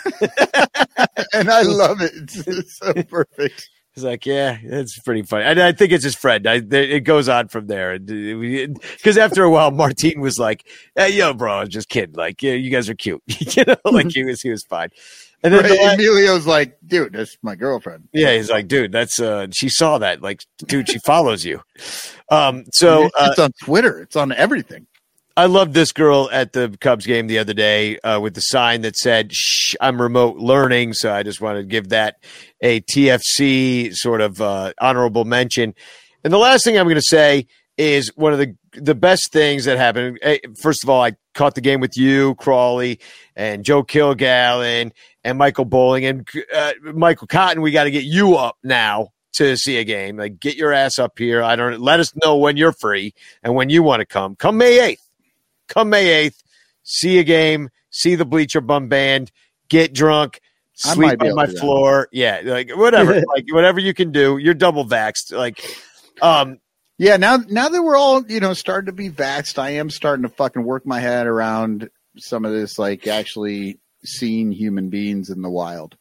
And 1.34 1.50
I 1.50 1.62
love 1.62 2.02
it. 2.02 2.12
It's, 2.16 2.48
it's 2.48 2.78
so 2.80 2.94
perfect. 2.94 3.70
He's 3.94 4.04
like, 4.06 4.26
yeah, 4.26 4.58
that's 4.64 4.98
pretty 5.00 5.24
funny. 5.24 5.44
And 5.44 5.60
I 5.60 5.74
think 5.74 5.92
it's 5.92 6.04
his 6.04 6.16
friend. 6.16 6.48
I, 6.48 6.62
it 6.72 7.02
goes 7.02 7.28
on 7.28 7.50
from 7.50 7.68
there. 7.68 8.00
Because 8.00 9.18
uh, 9.18 9.22
after 9.22 9.44
a 9.44 9.50
while, 9.50 9.72
Martine 9.72 10.22
was 10.22 10.40
like, 10.40 10.66
hey, 10.96 11.10
yo, 11.10 11.34
bro, 11.34 11.58
I 11.58 11.60
was 11.62 11.70
just 11.70 11.90
kidding. 11.90 12.16
Like, 12.16 12.42
yeah, 12.42 12.54
you 12.54 12.70
guys 12.70 12.90
are 12.90 12.96
cute. 12.96 13.22
you 13.28 13.66
know, 13.66 13.76
like 13.84 14.08
mm-hmm. 14.08 14.10
he 14.10 14.24
was, 14.24 14.42
he 14.42 14.50
was 14.50 14.64
fine. 14.64 14.90
And 15.44 15.54
then 15.54 15.62
Right, 15.64 15.70
the 15.70 15.76
la- 15.84 15.94
Emilio's 15.94 16.46
like, 16.46 16.78
dude, 16.86 17.14
that's 17.14 17.36
my 17.42 17.56
girlfriend. 17.56 18.10
yeah, 18.14 18.36
he's 18.36 18.50
like, 18.52 18.68
dude, 18.68 18.92
that's, 18.92 19.20
uh, 19.20 19.48
she 19.52 19.70
saw 19.70 19.98
that. 19.98 20.22
Like, 20.22 20.44
dude, 20.68 20.88
she 20.90 21.00
follows 21.00 21.44
you. 21.44 21.62
Um, 22.30 22.66
so, 22.74 23.06
uh, 23.18 23.30
it's 23.32 23.40
on 23.40 23.52
Twitter. 23.64 24.00
It's 24.02 24.16
on 24.16 24.32
everything. 24.32 24.86
I 25.36 25.46
loved 25.46 25.74
this 25.74 25.94
girl 25.94 26.30
at 26.32 26.52
the 26.54 26.78
Cubs 26.82 27.06
game 27.06 27.28
the 27.28 27.40
other 27.40 27.54
day 27.54 27.98
uh, 28.00 28.20
with 28.20 28.34
the 28.36 28.42
sign 28.42 28.82
that 28.82 28.98
said, 28.98 29.32
Shh, 29.34 29.76
I'm 29.80 30.00
remote 30.02 30.36
learning. 30.38 30.94
So 30.94 31.12
I 31.12 31.24
just 31.24 31.40
wanted 31.42 31.62
to 31.62 31.68
give 31.68 31.90
that 31.90 32.18
a 32.62 32.82
TFC 32.82 33.94
sort 33.96 34.22
of 34.22 34.42
uh, 34.42 34.74
honorable 34.80 35.24
mention. 35.26 35.74
And 36.24 36.34
the 36.34 36.38
last 36.38 36.64
thing 36.66 36.78
I'm 36.78 36.86
going 36.86 36.96
to 36.96 37.02
say 37.02 37.48
is 37.78 38.12
one 38.16 38.34
of 38.34 38.40
the 38.40 38.56
the 38.74 38.96
best 38.96 39.32
things 39.34 39.66
that 39.66 39.78
happened. 39.78 40.20
eh, 40.22 40.38
First 40.62 40.84
of 40.84 40.90
all, 40.90 41.02
I 41.04 41.14
caught 41.34 41.56
the 41.56 41.62
game 41.62 41.80
with 41.82 41.98
you, 41.98 42.36
Crawley, 42.36 43.00
and 43.36 43.66
Joe 43.66 43.84
Kilgallen, 43.84 44.92
and 45.24 45.38
Michael 45.38 45.66
Bowling, 45.66 46.06
and 46.06 46.28
uh, 46.56 46.74
Michael 46.94 47.28
Cotton. 47.28 47.62
We 47.62 47.72
got 47.72 47.86
to 47.86 47.92
get 47.92 48.04
you 48.04 48.36
up 48.36 48.58
now 48.64 49.10
to 49.34 49.56
see 49.56 49.78
a 49.78 49.84
game. 49.84 50.18
Like, 50.18 50.40
get 50.40 50.56
your 50.56 50.74
ass 50.74 51.00
up 51.00 51.18
here. 51.18 51.44
I 51.44 51.56
don't. 51.56 51.80
Let 51.80 52.00
us 52.00 52.14
know 52.16 52.38
when 52.38 52.58
you're 52.58 52.74
free 52.74 53.14
and 53.44 53.56
when 53.56 53.70
you 53.70 53.84
want 53.84 54.02
to 54.02 54.06
come. 54.06 54.36
Come 54.36 54.58
May 54.58 54.80
eighth. 54.80 55.08
Come 55.68 55.90
May 55.90 56.08
eighth. 56.08 56.42
See 56.84 57.20
a 57.20 57.24
game. 57.24 57.70
See 57.90 58.16
the 58.16 58.26
Bleacher 58.26 58.62
Bum 58.62 58.88
Band. 58.88 59.32
Get 59.70 59.94
drunk. 59.94 60.42
Sleep 60.74 61.22
on 61.22 61.36
my 61.36 61.46
floor. 61.46 62.08
Yeah, 62.12 62.42
like 62.44 62.72
whatever. 62.72 63.14
like 63.36 63.46
whatever 63.52 63.80
you 63.80 63.94
can 63.94 64.12
do. 64.12 64.38
You're 64.38 64.54
double 64.54 64.86
vaxxed. 64.86 65.32
Like, 65.32 65.64
um, 66.22 66.60
Yeah, 66.98 67.18
now 67.18 67.38
now 67.38 67.70
that 67.70 67.82
we're 67.82 67.98
all 67.98 68.26
you 68.30 68.40
know 68.40 68.54
starting 68.54 68.88
to 68.88 68.92
be 68.92 69.10
vaxxed, 69.10 69.60
I 69.60 69.72
am 69.72 69.90
starting 69.90 70.24
to 70.24 70.30
fucking 70.30 70.64
work 70.64 70.86
my 70.86 71.00
head 71.00 71.28
around 71.28 71.90
some 72.18 72.46
of 72.46 72.52
this, 72.52 72.80
like 72.80 73.08
actually 73.08 73.80
seeing 74.04 74.52
human 74.52 74.90
beings 74.90 75.30
in 75.30 75.42
the 75.42 75.50
wild. 75.50 75.96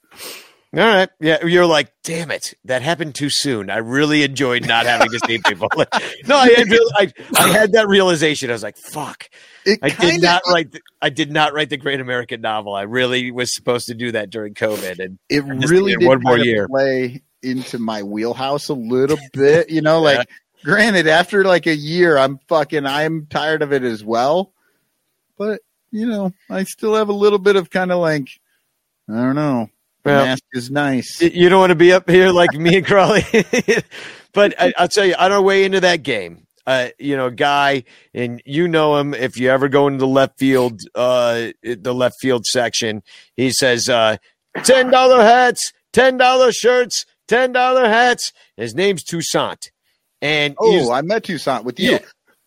All 0.73 0.79
right. 0.85 1.09
Yeah. 1.19 1.45
You're 1.45 1.67
like, 1.67 1.93
damn 2.05 2.31
it. 2.31 2.55
That 2.65 2.81
happened 2.83 3.17
too 3.17 3.29
soon. 3.29 3.71
I 3.71 3.79
really 3.79 4.23
enjoyed 4.23 4.69
not 4.69 4.87
having 4.87 5.09
to 5.11 5.19
see 5.27 5.39
people. 5.45 5.69
no, 6.27 6.37
I 6.37 6.49
had, 6.57 6.69
real- 6.71 6.91
I, 6.95 7.13
I 7.37 7.49
had 7.49 7.73
that 7.73 7.89
realization. 7.89 8.51
I 8.51 8.53
was 8.53 8.63
like, 8.63 8.77
fuck. 8.77 9.29
It 9.67 9.81
I 9.83 9.89
did 9.89 9.99
kinda- 9.99 10.27
not 10.27 10.43
write. 10.49 10.71
The, 10.71 10.81
I 11.03 11.11
did 11.11 11.33
not 11.33 11.55
write 11.55 11.71
the 11.71 11.77
Great 11.77 12.01
American 12.01 12.41
Novel. 12.41 12.73
I 12.75 12.83
really 12.83 13.33
was 13.33 13.53
supposed 13.53 13.89
to 13.89 13.95
do 13.95 14.13
that 14.13 14.31
during 14.31 14.55
COVID, 14.55 15.01
and 15.01 15.19
It 15.29 15.43
really 15.45 15.97
did 15.97 16.07
one 16.07 16.21
more 16.23 16.39
year. 16.39 16.69
play 16.69 17.23
into 17.43 17.79
my 17.81 18.05
wheelhouse 18.05 18.69
a 18.69 18.75
little 18.75 19.19
bit. 19.33 19.71
You 19.71 19.83
know, 19.83 20.01
like 20.03 20.29
granted, 20.63 21.09
after 21.09 21.43
like 21.45 21.67
a 21.67 21.75
year, 21.75 22.17
I'm 22.17 22.39
fucking 22.49 22.87
I'm 22.87 23.27
tired 23.27 23.63
of 23.63 23.73
it 23.73 23.83
as 23.83 24.05
well. 24.05 24.53
But 25.37 25.63
you 25.91 26.07
know, 26.07 26.33
I 26.49 26.65
still 26.65 26.95
have 26.95 27.09
a 27.09 27.15
little 27.15 27.39
bit 27.39 27.57
of 27.57 27.71
kind 27.71 27.93
of 27.93 27.99
like 27.99 28.29
I 29.09 29.15
don't 29.15 29.35
know. 29.35 29.69
Well, 30.05 30.25
mask 30.25 30.45
is 30.53 30.71
nice. 30.71 31.21
You 31.21 31.49
don't 31.49 31.61
want 31.61 31.71
to 31.71 31.77
be 31.77 31.93
up 31.93 32.09
here 32.09 32.31
like 32.31 32.55
me 32.55 32.79
and 32.79 32.87
Crawley. 32.87 33.25
but 34.33 34.55
I, 34.59 34.73
I'll 34.79 34.89
tell 34.89 35.05
you, 35.05 35.15
on 35.15 35.31
our 35.31 35.43
way 35.43 35.65
into 35.65 35.81
that 35.81 36.03
game, 36.03 36.47
uh, 36.67 36.89
you 36.99 37.17
know, 37.17 37.31
guy, 37.31 37.85
and 38.15 38.41
you 38.47 38.67
know 38.69 38.97
him. 38.97 39.13
If 39.13 39.37
you 39.39 39.51
ever 39.51 39.69
go 39.69 39.89
into 39.89 39.99
the 39.99 40.07
left 40.07 40.39
field, 40.39 40.81
uh, 40.95 41.49
the 41.63 41.95
left 41.95 42.17
field 42.21 42.47
section, 42.47 43.03
he 43.37 43.51
says, 43.51 43.89
uh, 43.89 44.17
ten 44.63 44.91
dollar 44.91 45.23
hats, 45.23 45.73
ten 45.93 46.17
dollar 46.17 46.53
shirts, 46.53 47.05
ten 47.29 47.53
dollar 47.53 47.87
hats. 47.87 48.33
His 48.57 48.75
name's 48.75 49.03
Toussaint, 49.05 49.71
and 50.23 50.55
Oh, 50.59 50.93
I 50.93 51.03
met 51.03 51.25
Toussaint 51.25 51.65
with 51.65 51.79
you. 51.81 51.93
Yeah. 51.93 51.99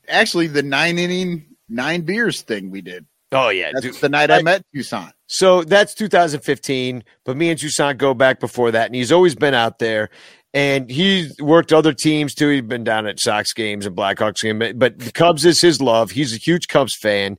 Actually, 0.07 0.47
the 0.47 0.63
nine 0.63 0.97
inning, 0.97 1.55
nine 1.69 2.01
beers 2.01 2.41
thing 2.41 2.71
we 2.71 2.81
did. 2.81 3.05
Oh 3.33 3.49
yeah, 3.49 3.71
That's 3.73 3.85
dude. 3.85 3.95
the 3.95 4.09
night 4.09 4.31
I 4.31 4.41
met 4.41 4.63
Toussaint. 4.73 5.11
So 5.27 5.63
that's 5.63 5.93
2015, 5.95 7.03
but 7.25 7.35
me 7.37 7.49
and 7.49 7.59
Toussaint 7.59 7.97
go 7.97 8.13
back 8.13 8.39
before 8.39 8.71
that, 8.71 8.85
and 8.87 8.95
he's 8.95 9.11
always 9.11 9.35
been 9.35 9.53
out 9.53 9.79
there. 9.79 10.09
And 10.55 10.87
he's 10.89 11.35
worked 11.41 11.73
other 11.73 11.93
teams 11.93 12.35
too. 12.35 12.47
He's 12.49 12.61
been 12.61 12.83
down 12.83 13.07
at 13.07 13.19
Sox 13.19 13.53
games 13.53 13.87
and 13.87 13.95
Blackhawks 13.95 14.41
games, 14.43 14.59
but- 14.59 14.77
but 14.77 14.99
the 14.99 15.11
Cubs 15.11 15.45
is 15.45 15.59
his 15.61 15.81
love. 15.81 16.11
He's 16.11 16.31
a 16.33 16.37
huge 16.37 16.67
Cubs 16.67 16.95
fan. 16.95 17.37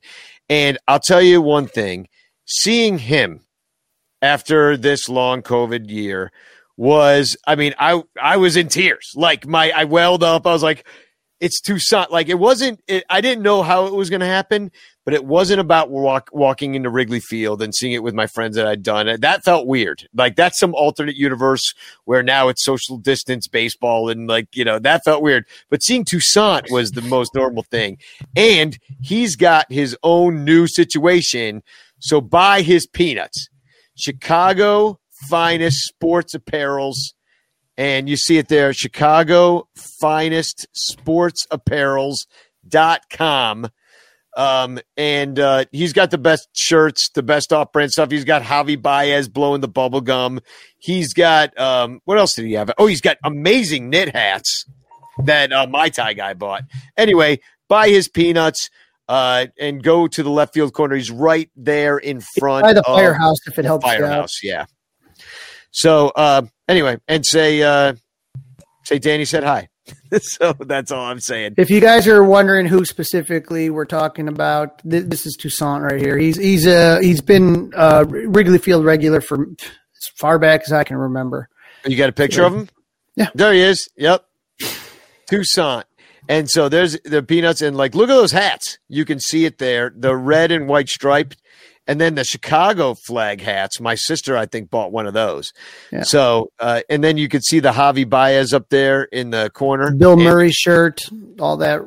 And 0.49 0.77
I'll 0.87 0.99
tell 0.99 1.21
you 1.21 1.41
one 1.41 1.67
thing 1.67 2.09
seeing 2.45 2.97
him 2.97 3.39
after 4.21 4.75
this 4.77 5.07
long 5.07 5.41
COVID 5.41 5.89
year 5.89 6.31
was, 6.77 7.37
I 7.47 7.55
mean, 7.55 7.73
I, 7.79 8.03
I 8.21 8.35
was 8.37 8.57
in 8.57 8.67
tears. 8.67 9.11
Like 9.15 9.47
my, 9.47 9.71
I 9.71 9.85
welled 9.85 10.23
up. 10.23 10.45
I 10.45 10.51
was 10.51 10.63
like, 10.63 10.85
it's 11.39 11.59
Toussaint. 11.61 12.11
Like 12.11 12.29
it 12.29 12.39
wasn't, 12.39 12.81
it, 12.87 13.03
I 13.09 13.21
didn't 13.21 13.43
know 13.43 13.61
how 13.61 13.85
it 13.87 13.93
was 13.93 14.09
going 14.09 14.21
to 14.21 14.25
happen, 14.25 14.71
but 15.03 15.13
it 15.13 15.25
wasn't 15.25 15.59
about 15.59 15.89
walk, 15.89 16.29
walking 16.31 16.75
into 16.75 16.89
Wrigley 16.89 17.19
Field 17.19 17.61
and 17.61 17.73
seeing 17.75 17.93
it 17.93 18.03
with 18.03 18.13
my 18.13 18.27
friends 18.27 18.55
that 18.55 18.67
I'd 18.67 18.83
done. 18.83 19.19
That 19.19 19.43
felt 19.43 19.67
weird. 19.67 20.07
Like 20.13 20.35
that's 20.35 20.59
some 20.59 20.73
alternate 20.73 21.15
universe 21.15 21.73
where 22.05 22.23
now 22.23 22.47
it's 22.47 22.63
social 22.63 22.97
distance 22.97 23.47
baseball 23.47 24.09
and 24.09 24.27
like, 24.27 24.47
you 24.55 24.65
know, 24.65 24.79
that 24.79 25.03
felt 25.03 25.21
weird. 25.21 25.45
But 25.69 25.83
seeing 25.83 26.05
Toussaint 26.05 26.71
was 26.71 26.91
the 26.91 27.01
most 27.01 27.35
normal 27.35 27.63
thing. 27.63 27.97
And 28.35 28.77
he's 29.01 29.35
got 29.35 29.71
his 29.71 29.97
own 30.03 30.45
new 30.45 30.67
situation. 30.67 31.63
So 31.99 32.21
buy 32.21 32.61
his 32.61 32.87
peanuts. 32.87 33.49
Chicago 33.95 34.99
finest 35.29 35.87
sports 35.87 36.35
apparels. 36.35 37.13
And 37.77 38.07
you 38.07 38.15
see 38.15 38.37
it 38.37 38.47
there, 38.47 38.71
Chicago 38.73 39.67
finest 39.75 40.67
sports 40.73 41.45
apparels.com. 41.51 43.67
Um, 44.37 44.79
and 44.97 45.39
uh, 45.39 45.65
he's 45.71 45.93
got 45.93 46.11
the 46.11 46.17
best 46.17 46.49
shirts, 46.53 47.09
the 47.09 47.23
best 47.23 47.53
off 47.53 47.71
brand 47.71 47.91
stuff. 47.91 48.11
He's 48.11 48.25
got 48.25 48.41
Javy 48.41 48.81
Baez 48.81 49.29
blowing 49.29 49.61
the 49.61 49.67
bubble 49.69 50.01
gum. 50.01 50.41
He's 50.77 51.13
got 51.13 51.57
um, 51.57 52.01
what 52.05 52.17
else 52.17 52.35
did 52.35 52.45
he 52.45 52.53
have? 52.53 52.69
Oh, 52.77 52.87
he's 52.87 53.01
got 53.01 53.17
amazing 53.23 53.89
knit 53.89 54.13
hats 54.13 54.65
that 55.23 55.53
uh, 55.53 55.67
my 55.67 55.87
tie 55.89 56.13
guy 56.13 56.33
bought. 56.33 56.63
Anyway, 56.97 57.39
buy 57.69 57.87
his 57.87 58.09
peanuts 58.09 58.69
uh, 59.07 59.45
and 59.57 59.81
go 59.81 60.07
to 60.07 60.21
the 60.21 60.29
left 60.29 60.53
field 60.53 60.73
corner. 60.73 60.95
He's 60.95 61.11
right 61.11 61.49
there 61.55 61.97
in 61.97 62.19
front 62.37 62.63
By 62.63 62.73
the 62.73 62.83
firehouse, 62.83 63.37
if 63.47 63.57
it 63.57 63.63
helps 63.63 63.85
you 63.85 63.91
out. 63.91 63.97
firehouse. 63.99 64.43
Yeah. 64.43 64.65
So 65.75 66.07
uh, 66.15 66.43
anyway, 66.69 66.97
and 67.07 67.25
say 67.25 67.61
uh, 67.61 67.95
say 68.83 68.97
Danny 68.97 69.25
said 69.25 69.43
hi. 69.43 69.67
so 70.21 70.53
that's 70.53 70.89
all 70.89 71.03
I'm 71.05 71.19
saying. 71.19 71.55
If 71.57 71.69
you 71.69 71.81
guys 71.81 72.07
are 72.07 72.23
wondering 72.23 72.65
who 72.65 72.85
specifically 72.85 73.69
we're 73.69 73.85
talking 73.85 74.29
about, 74.29 74.79
th- 74.89 75.03
this 75.05 75.25
is 75.25 75.35
Toussaint 75.35 75.83
right 75.83 75.99
here. 75.99 76.17
He's 76.17 76.37
he's 76.37 76.65
uh 76.65 76.99
he's 77.01 77.21
been 77.21 77.73
uh 77.75 78.05
Wrigley 78.07 78.57
Field 78.57 78.85
regular 78.85 79.19
for 79.19 79.47
as 79.59 80.07
far 80.15 80.39
back 80.39 80.61
as 80.65 80.71
I 80.71 80.85
can 80.85 80.95
remember. 80.95 81.49
You 81.85 81.97
got 81.97 82.09
a 82.09 82.13
picture 82.13 82.45
of 82.45 82.53
him? 82.53 82.69
Yeah. 83.17 83.29
There 83.35 83.53
he 83.53 83.59
is. 83.59 83.89
Yep. 83.97 84.25
Toussaint. 85.27 85.83
And 86.27 86.49
so 86.49 86.69
there's 86.69 86.97
the 87.01 87.21
peanuts 87.21 87.61
and 87.61 87.75
like 87.75 87.95
look 87.95 88.09
at 88.09 88.15
those 88.15 88.31
hats. 88.31 88.79
You 88.87 89.03
can 89.03 89.19
see 89.19 89.43
it 89.43 89.57
there, 89.57 89.91
the 89.93 90.15
red 90.15 90.51
and 90.51 90.69
white 90.69 90.87
striped. 90.87 91.35
And 91.87 92.01
then 92.01 92.15
the 92.15 92.23
Chicago 92.23 92.95
flag 92.95 93.41
hats. 93.41 93.79
My 93.79 93.95
sister, 93.95 94.35
I 94.35 94.45
think, 94.47 94.69
bought 94.71 94.91
one 94.91 95.05
of 95.05 95.13
those. 95.13 95.53
Yeah. 95.91 96.01
So, 96.03 96.51
uh, 96.59 96.81
and 96.89 97.03
then 97.03 97.17
you 97.17 97.27
could 97.29 97.43
see 97.43 97.59
the 97.59 97.71
Javy 97.71 98.09
Baez 98.09 98.53
up 98.53 98.69
there 98.69 99.03
in 99.03 99.29
the 99.29 99.49
corner. 99.51 99.91
Bill 99.91 100.13
And- 100.13 100.23
Murray 100.23 100.51
shirt, 100.51 101.01
all 101.39 101.57
that. 101.57 101.81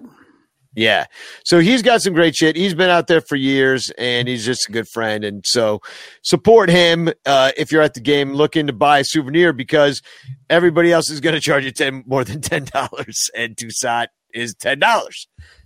yeah. 0.77 1.07
So 1.45 1.59
he's 1.59 1.83
got 1.83 2.01
some 2.03 2.15
great 2.15 2.37
shit. 2.37 2.55
He's 2.55 2.75
been 2.75 2.91
out 2.91 3.09
there 3.09 3.21
for 3.21 3.35
years 3.35 3.91
and 3.99 4.29
he's 4.29 4.45
just 4.47 4.69
a 4.69 4.73
good 4.73 4.87
friend. 4.89 5.25
And 5.25 5.45
so 5.45 5.81
support 6.23 6.71
him 6.71 7.09
uh, 7.27 7.51
if 7.57 7.73
you're 7.73 7.83
at 7.83 7.95
the 7.95 8.01
game 8.01 8.35
looking 8.35 8.69
to 8.69 8.73
buy 8.73 9.01
a 9.01 9.05
souvenir 9.05 9.53
because 9.53 10.01
everybody 10.49 10.93
else 10.93 11.11
is 11.11 11.21
going 11.21 11.35
to 11.35 11.41
charge 11.41 11.65
you 11.65 11.73
10 11.73 12.05
more 12.07 12.23
than 12.23 12.41
$10 12.41 13.31
and 13.35 13.57
Toussaint 13.57 14.09
is 14.33 14.55
$10. 14.55 15.11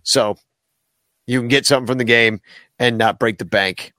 So 0.05 0.36
you 1.27 1.39
can 1.39 1.49
get 1.49 1.67
something 1.67 1.86
from 1.86 1.99
the 1.99 2.05
game 2.05 2.41
and 2.78 2.97
not 2.97 3.19
break 3.19 3.36
the 3.39 3.44
bank. 3.44 3.93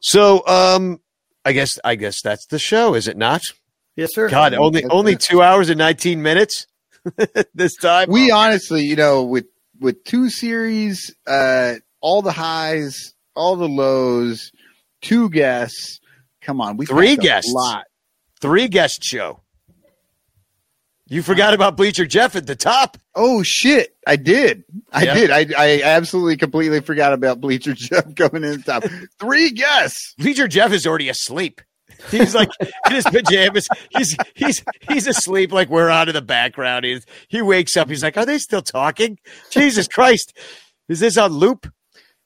So 0.00 0.46
um 0.46 1.00
I 1.44 1.52
guess 1.52 1.78
I 1.84 1.94
guess 1.94 2.20
that's 2.22 2.46
the 2.46 2.58
show, 2.58 2.94
is 2.94 3.08
it 3.08 3.16
not? 3.16 3.42
Yes, 3.96 4.10
sir. 4.14 4.28
God, 4.28 4.54
only 4.54 4.84
only 4.84 5.16
2 5.16 5.42
hours 5.42 5.70
and 5.70 5.78
19 5.78 6.22
minutes 6.22 6.66
this 7.54 7.74
time. 7.76 8.08
We 8.10 8.30
honestly, 8.30 8.84
you 8.84 8.96
know, 8.96 9.24
with 9.24 9.46
with 9.80 10.04
two 10.04 10.28
series, 10.30 11.14
uh, 11.26 11.74
all 12.00 12.22
the 12.22 12.32
highs, 12.32 13.14
all 13.34 13.56
the 13.56 13.68
lows, 13.68 14.50
two 15.02 15.30
guests. 15.30 16.00
Come 16.42 16.60
on, 16.60 16.76
we 16.76 16.86
Three 16.86 17.16
guests. 17.16 17.52
lot. 17.52 17.84
three 18.40 18.68
guest 18.68 19.02
show. 19.02 19.40
You 21.10 21.22
forgot 21.22 21.54
about 21.54 21.76
Bleacher 21.76 22.04
Jeff 22.04 22.36
at 22.36 22.46
the 22.46 22.54
top. 22.54 22.98
Oh 23.14 23.42
shit, 23.42 23.96
I 24.06 24.16
did. 24.16 24.64
I 24.92 25.06
did. 25.06 25.30
I, 25.30 25.46
I 25.56 25.82
absolutely 25.82 26.36
completely 26.36 26.80
forgot 26.80 27.14
about 27.14 27.40
Bleacher 27.40 27.72
Jeff 27.72 28.14
coming 28.16 28.44
in 28.44 28.58
the 28.58 28.62
top. 28.64 28.84
Three 29.18 29.50
guests. 29.50 30.14
Bleacher 30.18 30.48
Jeff 30.48 30.72
is 30.72 30.86
already 30.86 31.08
asleep. 31.08 31.62
He's 32.10 32.34
like 32.34 32.50
in 32.60 32.94
his 32.94 33.04
pajamas. 33.04 33.68
He's 33.90 34.16
he's 34.34 34.62
he's 34.88 35.06
asleep. 35.06 35.50
Like 35.50 35.68
we're 35.68 35.88
out 35.88 36.08
of 36.08 36.14
the 36.14 36.22
background. 36.22 36.84
He's, 36.84 37.04
he 37.28 37.42
wakes 37.42 37.76
up. 37.76 37.88
He's 37.88 38.02
like, 38.02 38.16
"Are 38.16 38.26
they 38.26 38.38
still 38.38 38.62
talking? 38.62 39.18
Jesus 39.50 39.88
Christ, 39.88 40.36
is 40.88 41.00
this 41.00 41.16
on 41.16 41.32
loop?" 41.32 41.72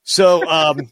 So, 0.04 0.46
um, 0.48 0.90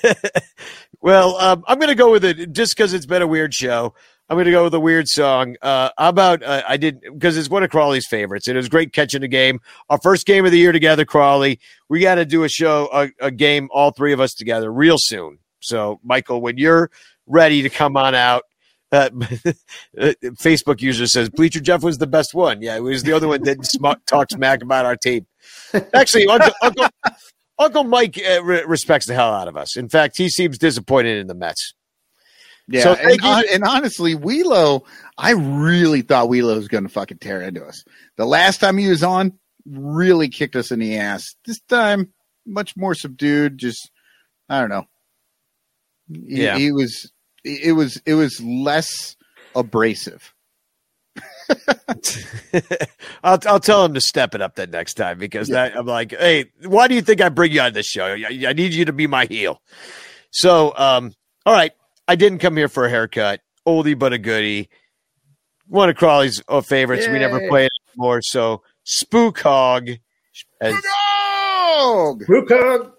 well, 1.00 1.36
um, 1.36 1.64
I'm 1.66 1.78
going 1.78 1.90
to 1.90 1.94
go 1.94 2.10
with 2.10 2.24
it 2.24 2.52
just 2.52 2.74
because 2.74 2.94
it's 2.94 3.06
been 3.06 3.22
a 3.22 3.26
weird 3.26 3.52
show. 3.54 3.94
I'm 4.32 4.36
going 4.36 4.46
to 4.46 4.50
go 4.50 4.64
with 4.64 4.72
a 4.72 4.80
weird 4.80 5.08
song. 5.08 5.56
Uh, 5.60 5.90
how 5.98 6.08
about 6.08 6.42
uh, 6.42 6.62
I 6.66 6.78
did 6.78 7.02
because 7.02 7.36
it's 7.36 7.50
one 7.50 7.62
of 7.64 7.68
Crawley's 7.68 8.06
favorites. 8.06 8.48
and 8.48 8.56
It 8.56 8.60
was 8.60 8.70
great 8.70 8.94
catching 8.94 9.20
the 9.20 9.28
game. 9.28 9.60
Our 9.90 9.98
first 9.98 10.24
game 10.24 10.46
of 10.46 10.52
the 10.52 10.56
year 10.58 10.72
together, 10.72 11.04
Crawley. 11.04 11.60
We 11.90 12.00
got 12.00 12.14
to 12.14 12.24
do 12.24 12.42
a 12.42 12.48
show, 12.48 12.88
a, 12.94 13.10
a 13.20 13.30
game, 13.30 13.68
all 13.70 13.90
three 13.90 14.14
of 14.14 14.20
us 14.20 14.32
together, 14.32 14.72
real 14.72 14.96
soon. 14.96 15.38
So, 15.60 16.00
Michael, 16.02 16.40
when 16.40 16.56
you're 16.56 16.90
ready 17.26 17.60
to 17.60 17.68
come 17.68 17.94
on 17.98 18.14
out. 18.14 18.44
Uh, 18.90 19.10
Facebook 19.98 20.80
user 20.80 21.06
says 21.06 21.28
Bleacher 21.28 21.60
Jeff 21.60 21.82
was 21.82 21.98
the 21.98 22.06
best 22.06 22.32
one. 22.32 22.62
Yeah, 22.62 22.76
it 22.76 22.82
was 22.82 23.02
the 23.02 23.12
other 23.12 23.28
one 23.28 23.42
that 23.42 23.62
sm- 23.66 24.00
talks 24.06 24.32
smack 24.32 24.62
about 24.62 24.86
our 24.86 24.96
team. 24.96 25.26
Actually, 25.92 26.26
Uncle, 26.28 26.52
Uncle, 26.62 26.86
Uncle 27.58 27.84
Mike 27.84 28.18
uh, 28.18 28.42
re- 28.42 28.64
respects 28.66 29.04
the 29.04 29.12
hell 29.14 29.34
out 29.34 29.46
of 29.48 29.58
us. 29.58 29.76
In 29.76 29.90
fact, 29.90 30.16
he 30.16 30.30
seems 30.30 30.56
disappointed 30.56 31.18
in 31.18 31.26
the 31.26 31.34
Mets. 31.34 31.74
Yeah, 32.72 32.82
So 32.82 32.92
and, 32.94 33.20
and 33.52 33.64
honestly, 33.64 34.14
Wielo, 34.16 34.82
I 35.18 35.32
really 35.32 36.00
thought 36.02 36.28
Wielo 36.28 36.56
was 36.56 36.68
going 36.68 36.84
to 36.84 36.88
fucking 36.88 37.18
tear 37.18 37.42
into 37.42 37.62
us. 37.64 37.84
The 38.16 38.24
last 38.24 38.58
time 38.60 38.78
he 38.78 38.88
was 38.88 39.02
on, 39.02 39.38
really 39.66 40.28
kicked 40.28 40.56
us 40.56 40.70
in 40.72 40.78
the 40.78 40.96
ass. 40.96 41.34
This 41.44 41.60
time, 41.68 42.12
much 42.46 42.74
more 42.76 42.94
subdued. 42.94 43.58
Just, 43.58 43.90
I 44.48 44.60
don't 44.60 44.70
know. 44.70 44.86
He, 46.08 46.44
Yeah. 46.44 46.56
he 46.56 46.72
was. 46.72 47.12
It 47.44 47.72
was. 47.72 48.00
It 48.06 48.14
was 48.14 48.40
less 48.40 49.16
abrasive. 49.54 50.32
I'll, 53.22 53.38
I'll 53.46 53.60
tell 53.60 53.84
him 53.84 53.94
to 53.94 54.00
step 54.00 54.34
it 54.34 54.40
up 54.40 54.54
that 54.56 54.70
next 54.70 54.94
time 54.94 55.18
because 55.18 55.48
that 55.48 55.76
I'm 55.76 55.86
like, 55.86 56.12
hey, 56.12 56.46
why 56.64 56.88
do 56.88 56.94
you 56.94 57.02
think 57.02 57.20
I 57.20 57.28
bring 57.28 57.52
you 57.52 57.60
on 57.60 57.72
this 57.72 57.86
show? 57.86 58.06
I, 58.06 58.44
I 58.48 58.52
need 58.52 58.72
you 58.72 58.86
to 58.86 58.92
be 58.92 59.06
my 59.06 59.26
heel. 59.26 59.60
So, 60.30 60.72
um, 60.76 61.12
all 61.44 61.52
right, 61.52 61.72
I 62.08 62.16
didn't 62.16 62.38
come 62.38 62.56
here 62.56 62.68
for 62.68 62.84
a 62.86 62.90
haircut. 62.90 63.40
Oldie 63.66 63.98
but 63.98 64.12
a 64.12 64.18
goodie. 64.18 64.68
One 65.68 65.88
of 65.88 65.96
Crawley's 65.96 66.42
uh, 66.48 66.60
favorites. 66.60 67.06
We 67.06 67.18
never 67.18 67.40
Yay. 67.40 67.48
play 67.48 67.64
it 67.66 67.72
anymore. 67.94 68.20
So, 68.22 68.62
Spook 68.84 69.38
Hog. 69.40 69.88
As, 70.60 70.74
Dog! 70.74 72.22
My 72.28 72.91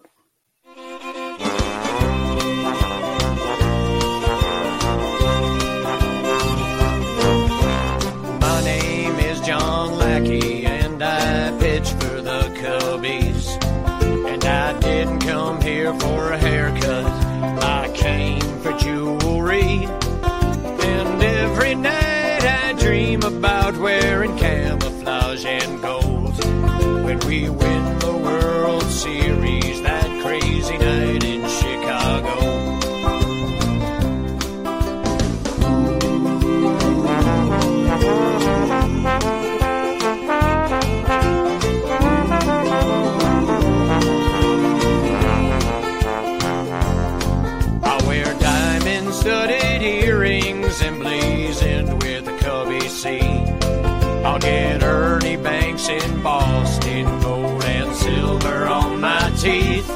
Ernie 55.90 56.04
in 56.04 56.22
Boston, 56.22 57.22
gold 57.22 57.64
and 57.64 57.96
silver 57.96 58.66
on 58.68 59.02
my 59.02 59.32
teeth. 59.38 59.90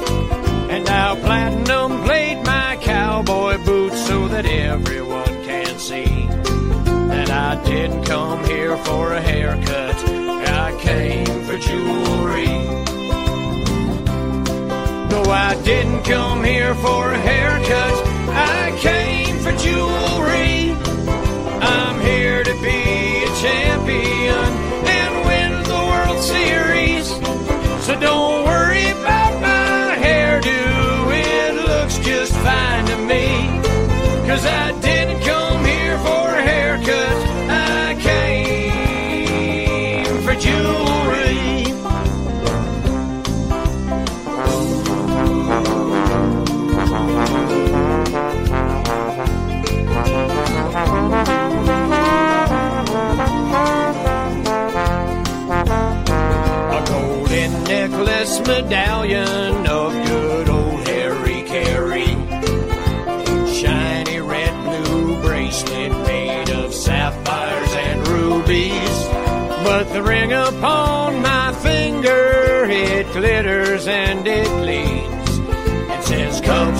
And 0.70 0.88
I'll 0.88 1.16
platinum 1.16 2.02
plate 2.02 2.42
my 2.44 2.78
cowboy 2.80 3.62
boots 3.64 4.06
so 4.06 4.28
that 4.28 4.44
everyone 4.44 5.44
can 5.44 5.78
see 5.78 6.26
that 7.08 7.30
I 7.30 7.62
didn't 7.64 8.04
come 8.04 8.44
here 8.44 8.76
for 8.78 9.14
a 9.14 9.20
haircut. 9.20 9.96
I 10.48 10.76
came 10.80 11.44
for 11.44 11.58
jewelry. 11.58 12.46
No, 15.10 15.22
I 15.30 15.58
didn't 15.64 16.02
come 16.04 16.44
here 16.44 16.74
for 16.74 17.12
a 17.12 17.18
haircut. 17.18 18.06
I 18.30 18.76
came 18.80 19.38
for 19.38 19.52
jewelry. 19.52 20.17
Don't 28.00 28.44
worry 28.44 28.90
about 28.90 29.17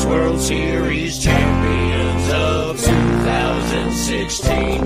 World 0.09 0.41
Series 0.41 1.19
champions 1.19 2.33
of 2.33 2.81
2016. 2.81 4.85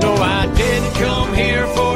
No, 0.00 0.14
I 0.14 0.52
didn't 0.56 0.94
come 0.94 1.32
here 1.32 1.68
for 1.68 1.87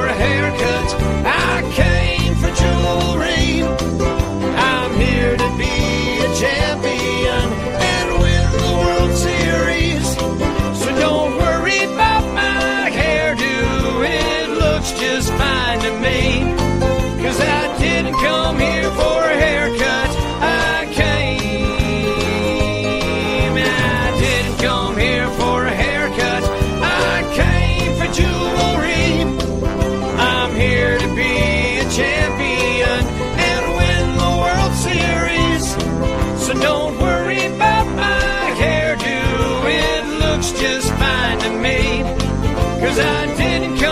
Didn't 43.52 43.76
come 43.76 43.91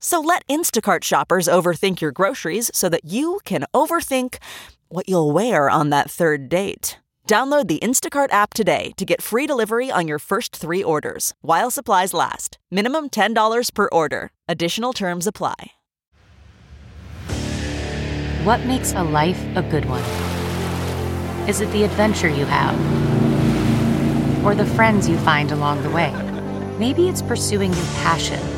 So 0.00 0.20
let 0.20 0.46
Instacart 0.46 1.04
shoppers 1.04 1.48
overthink 1.48 2.00
your 2.00 2.12
groceries 2.12 2.70
so 2.74 2.88
that 2.88 3.04
you 3.04 3.40
can 3.44 3.64
overthink 3.74 4.36
what 4.88 5.08
you'll 5.08 5.30
wear 5.32 5.70
on 5.70 5.90
that 5.90 6.10
third 6.10 6.48
date. 6.48 6.98
Download 7.28 7.68
the 7.68 7.78
Instacart 7.80 8.32
app 8.32 8.54
today 8.54 8.92
to 8.96 9.04
get 9.04 9.20
free 9.20 9.46
delivery 9.46 9.90
on 9.90 10.08
your 10.08 10.18
first 10.18 10.56
three 10.56 10.82
orders 10.82 11.34
while 11.42 11.70
supplies 11.70 12.14
last. 12.14 12.58
Minimum 12.70 13.10
$10 13.10 13.74
per 13.74 13.88
order. 13.92 14.32
Additional 14.48 14.92
terms 14.92 15.26
apply. 15.26 15.72
What 18.44 18.64
makes 18.64 18.94
a 18.94 19.02
life 19.02 19.44
a 19.56 19.62
good 19.62 19.84
one? 19.84 20.02
Is 21.46 21.60
it 21.60 21.70
the 21.72 21.82
adventure 21.82 22.30
you 22.30 22.46
have? 22.46 22.74
Or 24.42 24.54
the 24.54 24.64
friends 24.64 25.06
you 25.06 25.18
find 25.18 25.52
along 25.52 25.82
the 25.82 25.90
way? 25.90 26.14
Maybe 26.78 27.08
it's 27.08 27.20
pursuing 27.20 27.74
your 27.74 27.86
passion 27.96 28.57